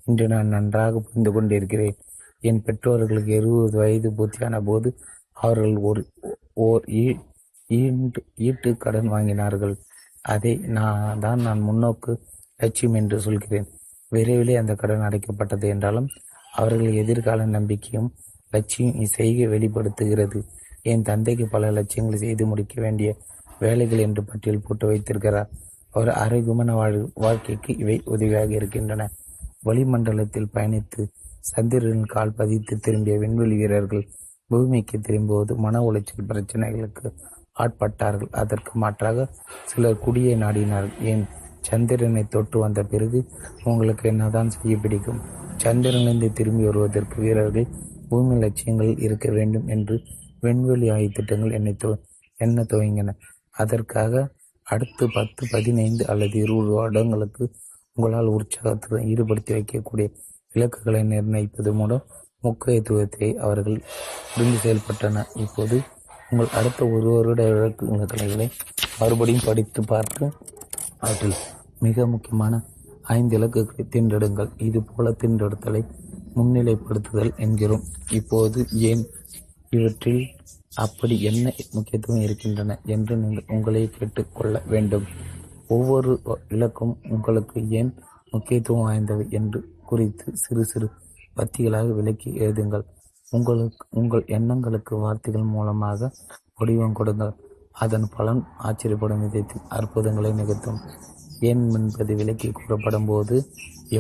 இன்று 0.07 0.27
நான் 0.29 0.53
நன்றாக 0.57 1.01
புரிந்து 1.01 1.31
கொண்டிருக்கிறேன். 1.33 1.97
என் 2.41 2.63
பெற்றோர்களுக்கு 2.63 3.35
இருபது 3.35 3.79
வயது 3.79 4.11
பூர்த்தியான 4.11 4.61
போது 4.61 4.99
அவர்கள் 5.33 5.77
ஒரு 5.77 6.07
ஓர் 6.53 6.85
ஈ- 6.89 7.19
ஈண்டு 7.67 8.25
ஈட்டு 8.37 8.77
கடன் 8.77 9.13
வாங்கினார்கள். 9.13 9.77
அதை 10.23 10.57
நான் 10.57 11.21
தான் 11.21 11.41
நான் 11.41 11.63
முன்னோக்கு 11.63 12.19
லட்சியம் 12.57 12.95
என்று 12.95 13.21
சொல்கிறேன். 13.21 13.67
விரைவிலே 14.11 14.59
அந்த 14.59 14.75
கடன் 14.75 15.01
அடைக்கப்பட்டது 15.01 15.65
என்றாலும் 15.65 16.07
அவர்கள் 16.53 16.93
எதிர்கால 16.93 17.45
நம்பிக்கையும் 17.45 18.15
லட்சியம் 18.51 18.95
இசையை 18.95 19.47
வெளிப்படுத்துகிறது. 19.47 20.45
என் 20.83 21.03
தந்தைக்கு 21.03 21.49
பல 21.49 21.71
லட்சியங்களை 21.71 22.27
செய்து 22.27 22.47
முடிக்க 22.47 22.81
வேண்டிய 22.81 23.17
வேலைகள் 23.59 23.99
என்று 23.99 24.25
பட்டியல் 24.25 24.63
போட்டு 24.67 24.87
வைத்திருக்கிறார். 24.87 25.51
அவர் 25.91 26.09
ஆரோக்கியமான 26.09 26.75
வாழ் 26.75 27.11
வாழ்க்கைக்கு 27.15 27.77
இவை 27.77 28.03
உதவியாக 28.05 28.53
இருக்கின்றன. 28.53 29.11
வளிமண்டலத்தில் 29.65 30.51
பயணித்து 30.55 31.09
சந்திரனின் 31.55 32.05
கால் 32.05 32.35
பதித்து 32.35 32.79
திரும்பிய 32.79 33.19
விண்வெளி 33.19 33.57
வீரர்கள் 33.57 34.09
பூமிக்கு 34.47 35.01
திரும்புவது 35.01 35.57
மன 35.57 35.93
உளைச்சல் 35.93 36.27
பிரச்சனைகளுக்கு 36.29 37.13
ஆட்பட்டார்கள். 37.59 38.29
அதற்கு 38.31 38.71
மாற்றாக 38.75 39.29
சிலர் 39.67 39.99
குடியை 39.99 40.43
நாடினார்கள். 40.43 41.03
ஏன்? 41.03 41.25
சந்திரனை 41.61 42.25
தொட்டு 42.25 42.59
வந்த 42.59 42.83
பிறகு 42.83 43.29
உங்களுக்கு 43.65 44.09
என்னதான் 44.09 44.51
செய்ய 44.51 44.77
பிடிக்கும்? 44.77 45.21
சந்திரனிலிருந்து 45.65 46.33
திரும்பி 46.33 46.65
வருவதற்கு 46.65 47.21
வீரர்கள் 47.21 47.67
பூமி 48.09 48.35
லட்சியங்களில் 48.35 49.03
இருக்க 49.03 49.31
வேண்டும் 49.31 49.67
என்று 49.67 50.01
விண்வெளி 50.41 50.89
ஆய்வு 50.89 51.11
திட்டங்கள் 51.13 51.51
என்னை 51.51 51.77
துவ- 51.85 52.03
எண்ண 52.37 52.63
துவங்கின? 52.63 53.15
அதற்காக 53.51 54.33
அடுத்து 54.63 55.09
பத்து 55.15 55.47
பதினைந்து 55.51 56.07
அல்லது 56.07 56.39
இருபது 56.39 56.71
வருடங்களுக்கு 56.71 57.51
உங்களால் 57.93 58.27
உற்சாகத்துடன் 58.27 59.05
ஈடுபடுத்தி 59.05 59.51
வைக்கக்கூடிய 59.51 60.15
இலக்குகளை 60.57 61.03
நிர்ணயிப்பது 61.03 61.73
மூலம் 61.73 62.07
முக்கியத்துவத்தை 62.47 63.29
அவர்கள் 63.47 63.79
புரிந்து 64.33 64.59
செயல்பட்டனர். 64.65 65.31
இப்போது 65.45 65.77
உங்கள் 66.31 66.55
அடுத்த 66.59 66.81
ஒரு 66.95 67.09
வருட 67.17 67.43
இலக்குகளை 67.93 68.47
மறுபடியும் 69.01 69.47
படித்து 69.47 69.81
பார்த்து 69.93 70.25
அவற்றில் 71.01 71.39
மிக 71.87 72.07
முக்கியமான 72.13 72.55
ஐந்து 73.17 73.35
இலக்குகளை 73.39 73.85
தின்றெடுங்கள் 73.95 74.51
இது 74.67 74.81
போல 74.83 75.11
தின்றெடுத்தலை 75.23 75.83
முன்னிலைப்படுத்துதல் 76.37 77.33
என்கிறோம். 77.45 77.85
இப்போது 78.19 78.59
ஏன் 78.91 79.05
இவற்றில் 79.77 80.23
அப்படி 80.85 81.15
என்ன 81.31 81.53
முக்கியத்துவம் 81.77 82.25
இருக்கின்றன 82.27 82.77
என்று 82.95 83.15
நீங்கள் 83.17 83.51
உங்களை 83.55 83.83
கேட்டுக்கொள்ள 83.97 84.63
வேண்டும். 84.73 85.07
ஒவ்வொரு 85.77 86.13
இலக்கும் 86.49 86.95
உங்களுக்கு 87.15 87.59
ஏன் 87.81 87.91
முக்கியத்துவம் 88.33 88.87
வாய்ந்தவை 88.87 89.27
என்று 89.39 89.61
குறித்து 89.91 90.37
சிறு 90.37 90.65
சிறு 90.65 90.89
பத்திகளாக 91.37 91.93
விளக்கி 91.99 92.31
எழுதுங்கள். 92.39 92.85
உங்களுக்கு 93.31 93.87
உங்கள் 93.91 94.25
எண்ணங்களுக்கு 94.37 94.95
வார்த்தைகள் 94.97 95.53
மூலமாக 95.55 96.11
வடிவம் 96.55 96.99
கொடுங்கள். 96.99 97.35
அதன் 97.85 98.07
பலன் 98.17 98.43
ஆச்சரியப்படும் 98.63 99.23
விதத்தில் 99.25 99.69
அற்புதங்களை 99.69 100.31
நிகழ்த்தும். 100.33 100.81
ஏன் 101.41 101.65
என்பது 101.71 102.13
விலக்கி 102.17 102.49
கூறப்படும் 102.51 103.07
போது 103.07 103.37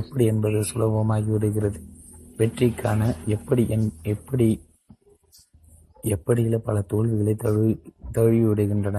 எப்படி 0.00 0.25
என்பது 0.25 0.60
சுலபமாகி 0.70 1.31
விடுகிறது. 1.34 1.81
வெற்றிக்கான 2.39 3.02
எப்படி 3.34 3.62
என் 3.68 3.86
எப்படி 4.15 4.49
எப்படியில 6.15 6.57
பல 6.67 6.81
தோல்விகளை 6.92 7.34
தழுவி 7.34 7.73
தழுவிவிடுகின்றன 8.12 8.99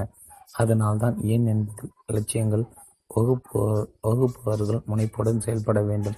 அதனால்தான் 0.54 1.16
ஏன் 1.34 1.46
என்பது 1.46 1.86
லட்சியங்கள் 2.16 2.64
வகுப்பவர்கள் 3.14 4.82
முனைப்புடன் 4.90 5.44
செயல்பட 5.46 5.80
வேண்டும். 5.90 6.18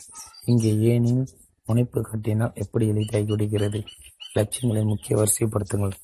இங்கே 0.51 0.71
ஏனில் 0.91 1.23
முனைப்பு 1.67 1.99
கட்டினால் 2.09 2.57
எப்படி 2.63 2.85
எளிதாகிவிடுகிறது 2.93 3.79
லட்சியங்களை 4.37 4.83
முக்கிய 4.91 5.13
வரிசைப்படுத்துங்கள். 5.19 5.95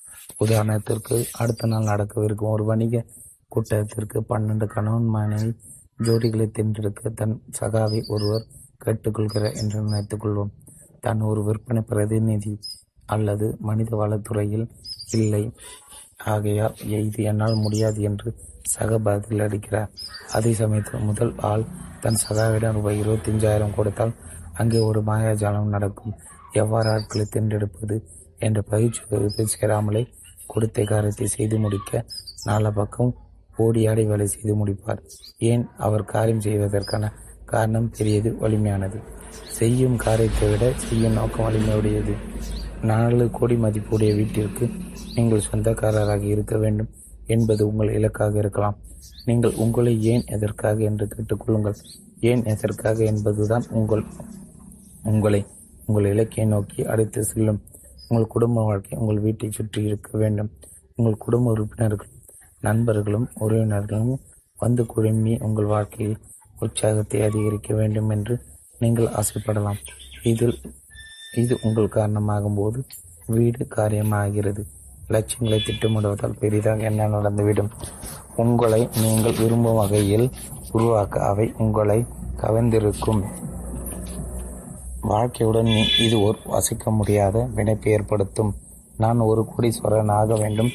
உதாரணத்திற்கு 0.43 1.15
அடுத்த 1.41 1.67
நாள் 1.71 1.89
நடக்கவிருக்கும் 1.91 2.53
ஒரு 2.55 2.63
வணிக 2.69 3.03
கூட்டத்திற்கு 3.53 4.17
பன்னெண்டு 4.31 4.65
கணவன் 4.73 5.09
மனைவி 5.15 5.51
ஜோடிகளை 6.05 6.47
தேர்ந்தெடுக்க 6.55 7.09
தன் 7.19 7.35
சகாவை 7.59 7.99
ஒருவர் 8.13 8.47
கேட்டுக்கொள்கிறார் 8.83 9.57
என்று 9.61 9.77
நினைத்துக் 9.85 10.21
கொள்வோம். 10.23 10.51
தான் 11.03 11.21
ஒரு 11.29 11.41
விற்பனை 11.47 11.81
பிரதிநிதி 11.91 12.53
அல்லது 13.15 13.47
மனித 13.69 13.89
வளத்துறையில் 14.01 14.67
இல்லை. 15.19 15.43
ஆகையால் 16.33 16.77
இது 17.07 17.21
என்னால் 17.31 17.63
முடியாது 17.65 17.99
என்று 18.09 18.29
சக 18.73 18.99
பதில் 19.07 19.43
அளிக்கிறார். 19.45 19.91
அதே 20.37 20.51
சமயத்தில் 20.61 21.05
முதல் 21.09 21.33
ஆள் 21.51 21.65
தன் 22.03 22.21
சகாவிடம் 22.23 22.75
ரூபாய் 22.77 23.01
இருபத்தஞ்சாயிரம் 23.03 23.75
கொடுத்தால் 23.77 24.13
அங்கே 24.61 24.79
ஒரு 24.89 24.99
மாயாஜாலம் 25.09 25.73
நடக்கும். 25.75 26.15
எவ்வாறு 26.61 26.89
ஆட்களை 26.95 27.25
தேர்ந்தெடுப்பது 27.33 27.95
என்ற 28.47 28.59
பயிற்சி 28.71 29.01
வகுப்பில் 29.11 29.53
சேராமலே 29.53 30.03
கொடுத்த 30.51 30.83
காரியத்தை 30.91 31.27
செய்து 31.35 31.57
முடிக்க 31.63 32.03
நாலு 32.47 32.69
பக்கம் 32.79 33.11
ஓடி 33.63 33.81
ஆடி 33.89 34.03
வேலை 34.09 34.25
செய்து 34.33 34.53
முடிப்பார். 34.59 35.01
ஏன் 35.49 35.63
அவர் 35.85 36.03
காரியம் 36.13 36.43
செய்வதற்கான 36.45 37.11
காரணம் 37.51 37.89
பெரியது 37.97 38.29
வலிமையானது. 38.43 38.99
செய்யும் 39.57 39.97
காரியத்தை 40.05 40.47
விட 40.51 40.65
செய்யும் 40.85 41.17
நோக்கம் 41.19 41.45
வலிமையுடையது. 41.47 42.13
நாலு 42.91 43.25
கோடி 43.37 43.55
மதிப்புடைய 43.63 44.11
வீட்டிற்கு 44.19 44.65
நீங்கள் 45.15 45.47
சொந்தக்காரராக 45.49 46.23
இருக்க 46.33 46.55
வேண்டும். 46.63 46.89
என்பது 47.27 47.61
உங்கள் 47.69 47.93
இலக்காக 47.93 48.37
இருக்கலாம். 48.37 48.77
நீங்கள் 49.25 49.57
உங்களை 49.63 49.93
ஏன் 50.13 50.25
எதற்காக 50.35 50.83
என்று 50.89 51.05
கேட்டுக்கொள்ளுங்கள் 51.13 51.77
ஏன் 52.21 52.43
எதற்காக 52.43 53.03
என்பதுதான் 53.03 53.65
உங்கள் 53.69 54.03
உங்களை 55.03 55.41
உங்கள் 55.85 56.07
இலக்கை 56.11 56.45
நோக்கி 56.45 56.81
அடைத்து 56.85 57.21
செல்லும். 57.23 57.59
உங்கள் 58.09 58.31
குடும்ப 58.33 58.63
வாழ்க்கை 58.63 58.95
உங்கள் 58.99 59.23
வீட்டை 59.25 59.49
சுற்றி 59.51 59.81
இருக்க 59.83 60.09
வேண்டும். 60.17 60.49
உங்கள் 60.95 61.21
குடும்ப 61.25 61.51
உறுப்பினர்களும் 61.51 62.15
நண்பர்களும் 62.61 63.27
உறவினர்களும் 63.39 64.15
வந்து 64.57 64.83
குழுமி 64.85 65.33
உங்கள் 65.39 65.65
வாழ்க்கையில் 65.65 66.17
உற்சாகத்தை 66.59 67.19
அதிகரிக்க 67.21 67.73
வேண்டும் 67.73 68.09
என்று 68.09 68.35
நீங்கள் 68.79 69.13
ஆசைப்படலாம். 69.19 69.79
இதில் 70.23 70.57
இது 71.33 71.53
உங்கள் 71.61 71.95
காரணமாகும் 71.97 72.55
போது 72.55 72.79
வீடு 73.27 73.63
காரியமாகிறது. 73.75 74.63
லட்சியங்களை 75.07 75.65
திட்டமிடுவதால் 75.65 76.39
பெரிதாக 76.39 76.79
என்ன 76.79 77.07
நடந்துவிடும்? 77.07 77.69
உங்களை 78.35 78.89
நீங்கள் 79.01 79.35
விரும்பும் 79.37 79.75
வகையில் 79.75 80.31
உருவாக்க 80.71 81.25
அவை 81.25 81.53
உங்களை 81.57 82.05
கவர்ந்திருக்கும். 82.35 83.23
வாழ்க்கையுடன் 85.03 85.65
நீ- 85.65 86.01
இது 86.05 86.21
ஒரு 86.21 86.37
வசிக்க 86.45 86.91
முடியாத 86.91 87.49
வினைப்பை 87.55 87.91
ஏற்படுத்தும். 87.91 88.55
நான் 88.97 89.19
ஒரு 89.19 89.47
கோடீஸ்வரன் 89.57 90.11
ஆக 90.11 90.35
வேண்டும் 90.35 90.69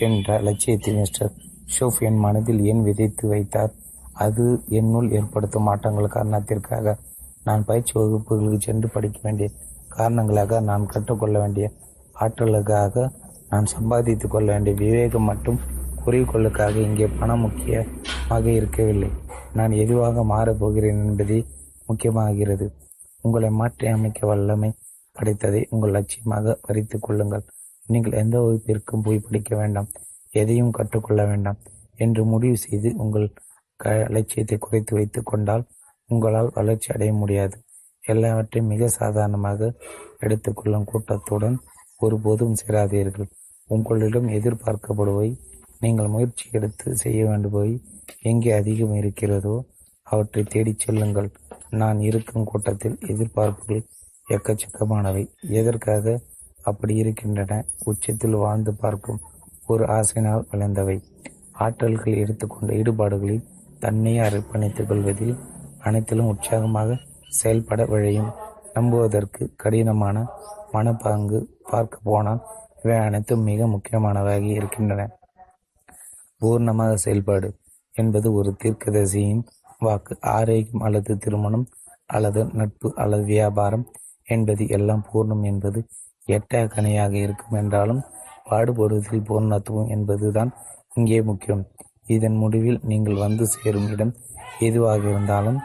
என்ற 0.00 0.40
லட்சியத்தை 0.40 0.94
மிஸ்டர் 0.94 1.32
ஷோஃப் 1.80 1.98
என் 1.98 2.16
மனதில் 2.16 2.64
ஏன் 2.64 2.82
விதைத்து 2.82 3.28
வைத்தார்? 3.28 3.72
அது 4.12 4.62
என்னுள் 4.68 5.10
ஏற்படுத்தும் 5.10 5.62
மாற்றங்கள் 5.62 6.06
காரணத்திற்காக 6.06 6.96
நான் 7.44 7.64
பயிற்சி 7.64 8.00
வகுப்புகளுக்கு 8.00 8.58
சென்று 8.58 8.88
படிக்க 8.88 9.18
வேண்டிய 9.22 9.50
காரணங்களாக 9.88 10.60
நான் 10.60 10.86
கற்றுக்கொள்ள 10.86 11.38
வேண்டிய 11.38 11.70
ஆற்றலுக்காக 12.20 13.10
நான் 13.50 13.68
சம்பாதித்து 13.74 14.26
கொள்ள 14.28 14.48
வேண்டிய 14.52 14.74
விவேகம் 14.82 15.28
மட்டும் 15.30 15.58
குறிக்கோளுக்காக 16.04 16.74
இங்கே 16.88 17.06
பணம் 17.20 17.42
முக்கியமாக 17.44 18.44
இருக்கவில்லை. 18.58 19.10
நான் 19.58 19.72
எதுவாக 19.82 20.24
மாறப்போகிறேன் 20.32 21.00
என்பதே 21.06 21.38
முக்கியமாகிறது. 21.88 22.66
உங்களை 23.24 23.50
மாற்றி 23.60 23.86
அமைக்க 23.94 24.20
வல்லமை 24.30 24.70
படைத்ததை 25.16 25.62
உங்கள் 25.74 25.94
லட்சியமாக 25.96 26.54
வரித்து 26.66 26.96
கொள்ளுங்கள். 26.98 27.44
நீங்கள் 27.86 28.18
எந்த 28.22 28.36
வகுப்பிற்கும் 28.44 29.04
போய் 29.06 29.24
படிக்க 29.26 29.50
வேண்டாம். 29.60 29.88
எதையும் 30.40 30.74
கற்றுக்கொள்ள 30.78 31.22
வேண்டாம் 31.30 31.58
என்று 32.04 32.22
முடிவு 32.32 32.58
செய்து 32.66 32.88
உங்கள் 33.04 33.26
க 33.80 33.94
லட்சியத்தை 34.14 34.56
குறைத்து 34.58 34.92
வைத்து 34.98 35.20
கொண்டால் 35.22 35.64
உங்களால் 36.10 36.50
வளர்ச்சி 36.58 36.88
அடைய 36.94 37.12
முடியாது. 37.22 37.56
எல்லாவற்றையும் 38.04 38.70
மிக 38.72 38.88
சாதாரணமாக 39.00 39.70
எடுத்துக்கொள்ளும் 40.24 40.88
கூட்டத்துடன் 40.90 41.58
ஒருபோதும் 42.00 42.56
சேராதீர்கள். 42.60 43.28
உங்களிடம் 43.66 44.28
எதிர்பார்க்கப்படுவை 44.28 45.28
நீங்கள் 45.80 46.12
முயற்சி 46.14 46.44
எடுத்து 46.50 46.96
செய்ய 46.96 47.20
வேண்டுபவை 47.24 47.72
எங்கே 48.22 48.50
அதிகம் 48.52 48.94
இருக்கிறதோ 48.94 49.54
அவற்றை 50.06 50.42
தேடிச் 50.44 50.84
செல்லுங்கள். 50.84 51.28
நான் 51.80 51.98
இருக்கும் 52.00 52.44
கூட்டத்தில் 52.44 52.96
எதிர்பார்ப்புகள் 53.12 53.82
எக்கச்சக்கமானவை. 54.28 55.24
எதற்காக 55.58 56.14
அப்படி 56.62 56.94
இருக்கின்றன? 56.94 57.52
உச்சத்தில் 57.84 58.40
வாழ்ந்து 58.44 58.72
பார்க்கும் 58.74 59.20
ஒரு 59.66 59.84
ஆசையினால் 59.96 60.48
விளைந்தவை 60.50 60.96
ஆற்றல்கள் 61.58 62.20
எடுத்துக்கொண்ட 62.22 62.72
ஈடுபாடுகளில் 62.80 63.46
தன்னையே 63.78 64.20
அர்ப்பணித்துக் 64.20 64.88
கொள்வதில் 64.90 65.34
அனைத்திலும் 65.78 66.30
உற்சாகமாக 66.32 66.98
செயல்பட 67.40 67.82
விழையும். 67.84 68.30
நம்புவதற்கு 68.74 69.42
கடினமான 69.56 70.16
மனப்பாங்கு 70.72 71.38
பார்க்க 71.70 72.06
போனால் 72.08 72.42
இவை 72.82 72.96
அனைத்தும் 73.06 73.46
மிக 73.50 73.66
முக்கியமானதாக 73.74 74.44
இருக்கின்றன. 74.58 75.02
பூர்ணமாக 76.40 76.92
செயல்பாடு 77.04 77.48
என்பது 77.94 78.28
ஒரு 78.38 78.50
தீர்க்கதரிசியின் 78.62 79.42
வாக்கு. 79.86 80.12
ஆரோக்கியம் 80.36 80.84
அல்லது 80.86 81.12
திருமணம் 81.24 81.66
அல்லது 82.16 82.40
நட்பு 82.60 82.88
அல்லது 83.02 83.24
வியாபாரம் 83.32 83.84
என்பது 84.34 84.62
எல்லாம் 84.76 85.02
பூர்ணம் 85.10 85.42
என்பது 85.50 85.80
எட்ட 86.36 86.62
கனியாக 86.74 87.14
இருக்கும் 87.24 87.58
என்றாலும் 87.60 88.00
பாடுபடுவதில் 88.50 89.26
பூர்ணத்துவம் 89.28 89.90
என்பதுதான் 89.94 90.50
இங்கே 90.94 91.20
முக்கியம். 91.30 91.64
இதன் 92.14 92.38
முடிவில் 92.42 92.80
நீங்கள் 92.90 93.22
வந்து 93.24 93.44
சேரும் 93.54 93.88
இடம் 93.94 94.12
எதுவாக 94.66 95.02
இருந்தாலும் 95.12 95.58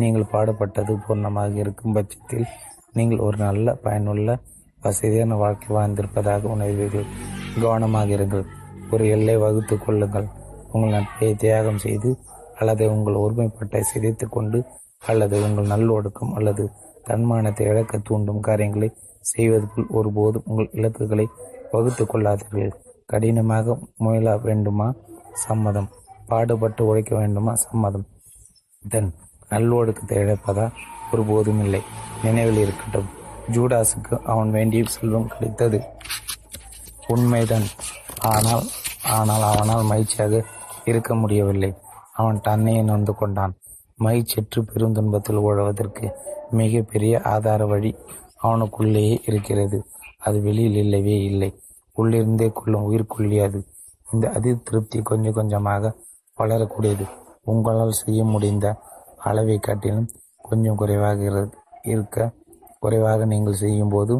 நீங்கள் 0.00 0.30
பாடுபட்டது 0.32 0.92
பூர்ணமாக 1.06 1.52
இருக்கும் 1.62 1.94
பட்சத்தில் 1.96 2.46
நீங்கள் 2.92 3.18
ஒரு 3.18 3.36
நல்ல 3.36 3.74
பயனுள்ள 3.74 4.38
வசதியான 4.80 5.34
வாழ்க்கை 5.34 5.76
வாழ்ந்திருப்பதாக 5.76 6.48
உணர்வீர்கள். 6.54 7.06
கவனமாக 7.60 8.14
இருங்கள். 8.14 8.44
ஒரு 8.90 9.08
எல்லை 9.08 9.36
வகுத்து 9.36 9.78
கொள்ளுங்கள். 9.78 10.28
உங்கள் 10.72 10.90
நட்பை 10.90 11.34
தியாகம் 11.34 11.78
செய்து 11.78 12.18
அல்லது 12.54 12.90
உங்கள் 12.90 13.14
ஒருமைப்பட்டை 13.14 13.80
சிதைத்து 13.94 14.26
கொண்டு 14.28 14.64
அல்லது 15.06 15.42
உங்கள் 15.42 15.66
நல்லொடுக்கம் 15.66 16.32
அல்லது 16.32 16.70
தன்மானத்தை 17.04 17.66
இழக்க 17.66 17.98
தூண்டும் 17.98 18.40
காரியங்களை 18.40 18.92
செய்வது 19.20 19.66
போல் 19.66 19.86
ஒருபோதும் 19.88 20.42
உங்கள் 20.46 20.68
இலக்குகளை 20.72 21.28
வகுத்து 21.70 22.04
கொள்ளாதீர்கள். 22.04 22.72
கடினமாக 23.06 23.78
முயல 23.96 24.36
வேண்டுமா? 24.36 24.94
சம்மதம். 25.32 25.88
பாடுபட்டு 26.26 26.86
உழைக்க 26.86 27.16
வேண்டுமா? 27.16 27.54
சம்மதம். 27.54 28.06
தென் 28.88 29.14
நல்லொடுக்கத்தை 29.50 30.16
இழப்பதா? 30.24 30.70
ஒருபோதும் 31.12 31.60
இல்லை 31.64 31.82
நினைவில் 32.22 32.56
இருக்கட்டும் 32.56 33.08
ஜூடாஸுக்கு 33.52 34.22
அவன் 34.22 34.50
வேண்டிய 34.50 34.84
செல்வம் 34.84 35.28
கிடைத்தது. 35.28 35.78
உண்மைதான். 37.06 37.68
ஆனால் 38.20 38.64
ஆனால் 39.04 39.42
அவனால் 39.42 39.84
மகிழ்ச்சியாக 39.84 40.44
இருக்க 40.84 41.14
முடியவில்லை. 41.14 41.74
அவன் 42.12 42.40
தன்னையே 42.40 42.82
நொந்து 42.82 43.14
கொண்டான். 43.14 43.54
மகிழ்ச்சியற்று 43.98 44.60
பெருந்துன்பத்தில் 44.72 45.40
உழவதற்கு 45.48 46.06
மிகப்பெரிய 46.50 47.20
ஆதார 47.24 47.66
வழி 47.66 47.94
அவனுக்குள்ளேயே 48.36 49.20
இருக்கிறது. 49.26 49.78
அது 50.18 50.40
வெளியில் 50.40 50.74
இல்லவே 50.74 51.16
இல்லை. 51.24 51.50
உள்ளிருந்தே 51.96 52.48
கொள்ளும் 52.52 52.86
உயிர்கொல்லி 52.90 53.64
இந்த 54.12 54.30
அதி 54.30 54.50
திருப்தி 54.62 54.98
கொஞ்சம் 55.02 55.32
கொஞ்சமாக 55.32 55.92
வளரக்கூடியது. 56.36 57.04
உங்களால் 57.44 58.00
செய்ய 58.02 58.24
முடிந்த 58.24 58.66
அளவை 59.18 59.58
காட்டிலும் 59.58 60.08
கொஞ்சம் 60.50 60.76
குறைவாக 60.76 61.22
இரு- 61.22 61.52
இருக்க 61.82 62.16
குறைவாக 62.78 63.24
நீங்கள் 63.24 63.60
செய்யும்போது 63.62 64.14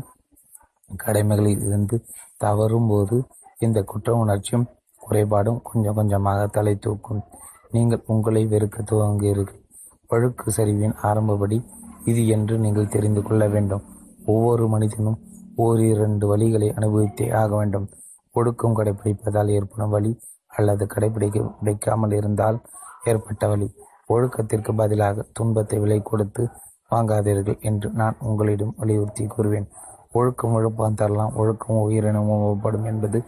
கடமைகளில் 0.97 1.63
இருந்து 1.63 1.97
தவறும் 2.37 2.89
போது 2.89 3.17
இந்த 3.59 3.83
குற்ற 3.83 4.15
உணர்ச்சியும் 4.15 4.67
குறைபாடும் 5.01 5.61
கொஞ்சம் 5.63 5.95
கொஞ்சமாக 5.95 6.47
தலை 6.47 6.75
தூக்கும். 6.79 7.23
நீங்கள் 7.71 8.03
உங்களை 8.07 8.43
வெறுக்க 8.47 8.79
துவங்குகிறீர்கள் 8.83 9.61
பழுக்கு 10.07 10.47
சரிவின் 10.57 10.97
ஆரம்பப்படி 11.03 11.59
இது 12.05 12.23
என்று 12.27 12.59
நீங்கள் 12.59 12.89
தெரிந்து 12.89 13.23
கொள்ள 13.23 13.49
வேண்டும். 13.49 13.85
ஒவ்வொரு 14.27 14.69
மனிதனும் 14.69 15.19
ஓரிரண்டு 15.57 16.37
வழிகளை 16.37 16.69
அனுபவித்தே 16.73 17.27
ஆக 17.35 17.57
வேண்டும். 17.57 17.87
ஒடுக்கம் 18.35 18.77
கடைபிடிப்பதால் 18.77 19.51
ஏற்படும் 19.51 19.91
வழி 19.91 20.13
அல்லது 20.49 20.85
கடைபிடிக்க 20.87 21.39
பிடிக்காமல் 21.59 22.13
இருந்தால் 22.13 22.59
ஏற்பட்ட 23.05 23.49
வழி 23.49 23.69
ஒழுக்கத்திற்கு 24.13 24.73
பதிலாக 24.75 25.25
துன்பத்தை 25.33 25.79
விலை 25.79 26.03
கொடுத்து 26.03 26.43
வாங்காதீர்கள் 26.91 27.59
என்று 27.61 27.91
நான் 27.91 28.17
உங்களிடம் 28.21 28.75
வலியுறுத்தி 28.77 29.25
கூறுவேன். 29.27 29.69
ஒழுக்கம் 30.13 30.55
ஒழுப்பான் 30.59 30.99
தரலாம். 31.01 31.35
ஒழுக்கம் 31.37 31.83
உயிரினமும் 31.83 32.85
என்பது 32.85 33.19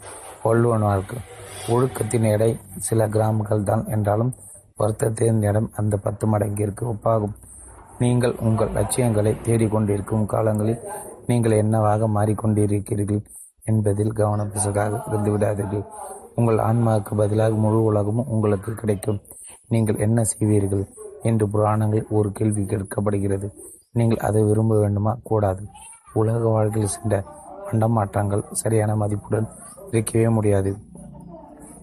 வள்ளுவன் 0.43 0.87
வாழ்க்கை 0.89 1.19
ஒழுக்கத்தின் 1.73 2.27
எடை 2.35 2.51
சில 2.77 3.07
கிராமங்கள் 3.09 3.63
தான் 3.63 3.85
என்றாலும் 3.87 4.33
வருத்தத்தின் 4.79 5.43
இடம் 5.43 5.69
அந்த 5.77 5.97
பத்து 5.97 6.27
மடங்கிற்கு 6.27 6.83
ஒப்பாகும். 6.93 7.35
நீங்கள் 7.99 8.35
உங்கள் 8.37 8.73
லட்சியங்களை 8.73 9.33
தேடிக்கொண்டிருக்கும் 9.47 10.27
காலங்களில் 10.27 10.81
நீங்கள் 11.27 11.53
என்னவாக 11.53 12.09
மாறிக்கொண்டிருக்கிறீர்கள் 12.09 13.23
என்பதில் 13.65 14.13
கவனப்பிசகாக 14.13 15.03
இருந்து 15.09 15.31
விடாதீர்கள். 15.35 15.85
உங்கள் 16.35 16.59
ஆன்மாவுக்கு 16.59 17.15
பதிலாக 17.15 17.55
முழு 17.55 17.83
உலகமும் 17.83 18.27
உங்களுக்கு 18.27 18.75
கிடைக்கும். 18.75 19.21
நீங்கள் 19.73 19.97
என்ன 19.97 20.23
செய்வீர்கள் 20.23 20.85
என்று 21.23 21.49
புராணங்கள் 21.49 22.07
ஒரு 22.11 22.33
கேள்வி 22.33 22.63
கேட்கப்படுகிறது. 22.63 23.49
நீங்கள் 23.93 24.19
அதை 24.19 24.43
விரும்ப 24.43 24.81
வேண்டுமா? 24.81 25.13
கூடாது. 25.23 25.63
உலக 26.13 26.39
வாழ்க்கையில் 26.39 26.91
சென்ற 26.91 27.25
பண்டமாற்றங்கள் 27.67 28.53
சரியான 28.53 28.97
மதிப்புடன் 28.97 29.49
இருக்கவே 29.91 30.29
முடியாது. 30.29 30.77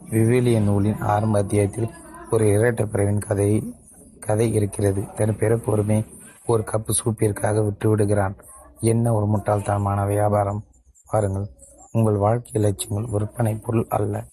விவிலிய 0.10 0.60
நூலின் 0.60 0.98
ஆரம்ப 0.98 1.40
அத்தியாயத்தில் 1.40 1.90
ஒரு 2.32 2.52
இரட்டை 2.52 2.86
பிறவின் 2.86 3.20
கதை 3.20 3.76
கதை 4.20 4.54
இருக்கிறது. 4.54 5.02
தன் 5.16 5.38
பிறப்பொருமை 5.38 6.06
ஒரு 6.46 6.64
கப்பு 6.72 6.92
சூப்பிற்காக 7.00 7.58
விட்டுவிடுகிறான். 7.62 8.36
என்ன 8.80 9.14
ஒரு 9.14 9.26
முட்டாள்தனமான 9.26 10.08
வியாபாரம்? 10.08 10.64
பாருங்கள். 11.06 11.48
உங்கள் 11.92 12.16
வாழ்க்கை 12.16 12.62
லட்சியங்கள் 12.62 13.12
விற்பனை 13.12 13.56
பொருள் 13.56 13.86
அல்ல. 13.90 14.24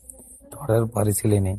தொடர் 0.49 0.89
பரிசீலனை. 0.89 1.55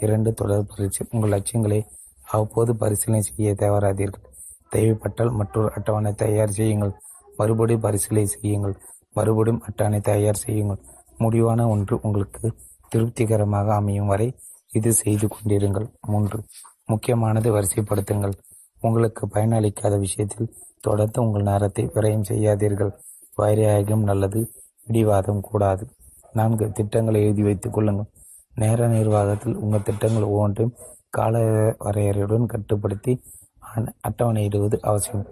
இரண்டு 0.00 0.34
தொடர் 0.34 0.66
பயிற்சி. 0.76 1.06
உங்கள் 1.10 1.30
லட்சியங்களை 1.30 1.86
அவ்வப்போது 2.26 2.76
பரிசீலனை 2.76 3.20
செய்ய 3.22 3.54
தவறாதீர்கள். 3.54 4.24
தேவைப்பட்டால் 4.68 5.30
மற்றொரு 5.30 5.72
அட்டவணை 5.72 6.12
தயார் 6.12 6.50
செய்யுங்கள். 6.50 6.92
மறுபடியும் 7.36 7.80
பரிசீலனை 7.80 8.26
செய்யுங்கள். 8.26 8.76
மறுபடியும் 9.12 9.62
அட்டவணை 9.62 10.00
தயார் 10.00 10.34
செய்யுங்கள். 10.34 10.80
முடிவான 11.18 11.68
ஒன்று 11.68 11.98
உங்களுக்கு 12.02 12.52
திருப்திகரமாக 12.88 13.74
அமையும் 13.74 14.06
வரை 14.06 14.34
இது 14.72 14.92
செய்து 14.92 15.26
கொண்டிருங்கள். 15.26 15.86
மூன்று 16.00 16.38
முக்கியமானது 16.86 17.48
வரிசைப்படுத்துங்கள். 17.52 18.34
உங்களுக்கு 18.80 19.26
பயனளிக்காத 19.26 19.98
விஷயத்தில் 19.98 20.54
தொடர்ந்து 20.80 21.22
உங்கள் 21.22 21.42
நேரத்தை 21.42 21.84
விரயம் 21.86 22.28
செய்யாதீர்கள். 22.28 22.92
வைராகியம் 23.38 24.04
நல்லது 24.10 24.52
பிடிவாதம் 24.86 25.40
கூடாது. 25.40 25.88
நான்கு 26.32 26.72
திட்டங்களை 26.72 27.22
எழுதி 27.22 27.42
வைத்துக் 27.42 27.72
கொள்ளுங்கள். 27.72 28.10
நேர 28.56 28.86
நிர்வாகத்தில் 28.86 29.56
உங்கள் 29.56 29.82
திட்டங்கள் 29.82 30.22
ஒவ்வொன்றையும் 30.22 30.74
கால 31.10 31.38
வரையறையுடன் 31.70 32.46
கட்டுப்படுத்தி 32.46 33.22
அ- 33.78 33.92
அட்டவணையிடுவது 34.08 34.78
அவசியம். 34.80 35.26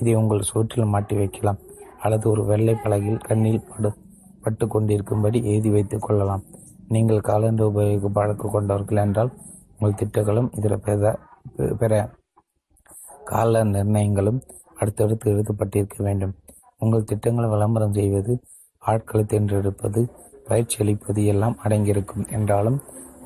இதை 0.00 0.14
உங்கள் 0.14 0.40
சோற்றில் 0.40 0.84
மாட்டி 0.84 1.16
வைக்கலாம். 1.16 1.58
அல்லது 1.98 2.30
ஒரு 2.30 2.44
வெள்ளை 2.44 2.74
பலகையில் 2.74 3.18
கண்ணில் 3.18 3.64
படு 3.68 3.92
பட்டு 4.42 4.66
கொண்டிருக்கும்படி 4.66 5.44
எழுதி 5.44 5.70
வைத்துக் 5.70 6.02
கொள்ளலாம். 6.02 6.42
நீங்கள் 6.88 7.20
காலண்டர் 7.20 7.62
உபயோகிக்க 7.62 8.08
பழக்கம் 8.08 8.50
கொண்டவர்கள் 8.50 8.98
என்றால் 8.98 9.32
உங்கள் 9.78 9.98
திட்டங்களும் 9.98 10.50
இதர 10.52 10.76
பிற- 10.76 11.18
பிற 11.78 12.10
கால 13.24 13.64
நிர்ணயங்களும் 13.64 14.40
அடுத்தடுத்து 14.74 15.32
எழுதப்பட்டிருக்க 15.32 16.02
வேண்டும். 16.02 16.34
உங்கள் 16.78 17.04
திட்டங்களை 17.04 17.50
விளம்பரம் 17.50 17.92
செய்வது 17.92 18.40
ஆட்களை 18.78 19.26
தேர்ந்தெடுப்பது 19.26 20.08
பயிற்சி 20.48 20.76
அளிப்பது 20.82 21.22
எல்லாம் 21.32 21.56
அடங்கியிருக்கும். 21.64 22.26
என்றாலும் 22.36 22.78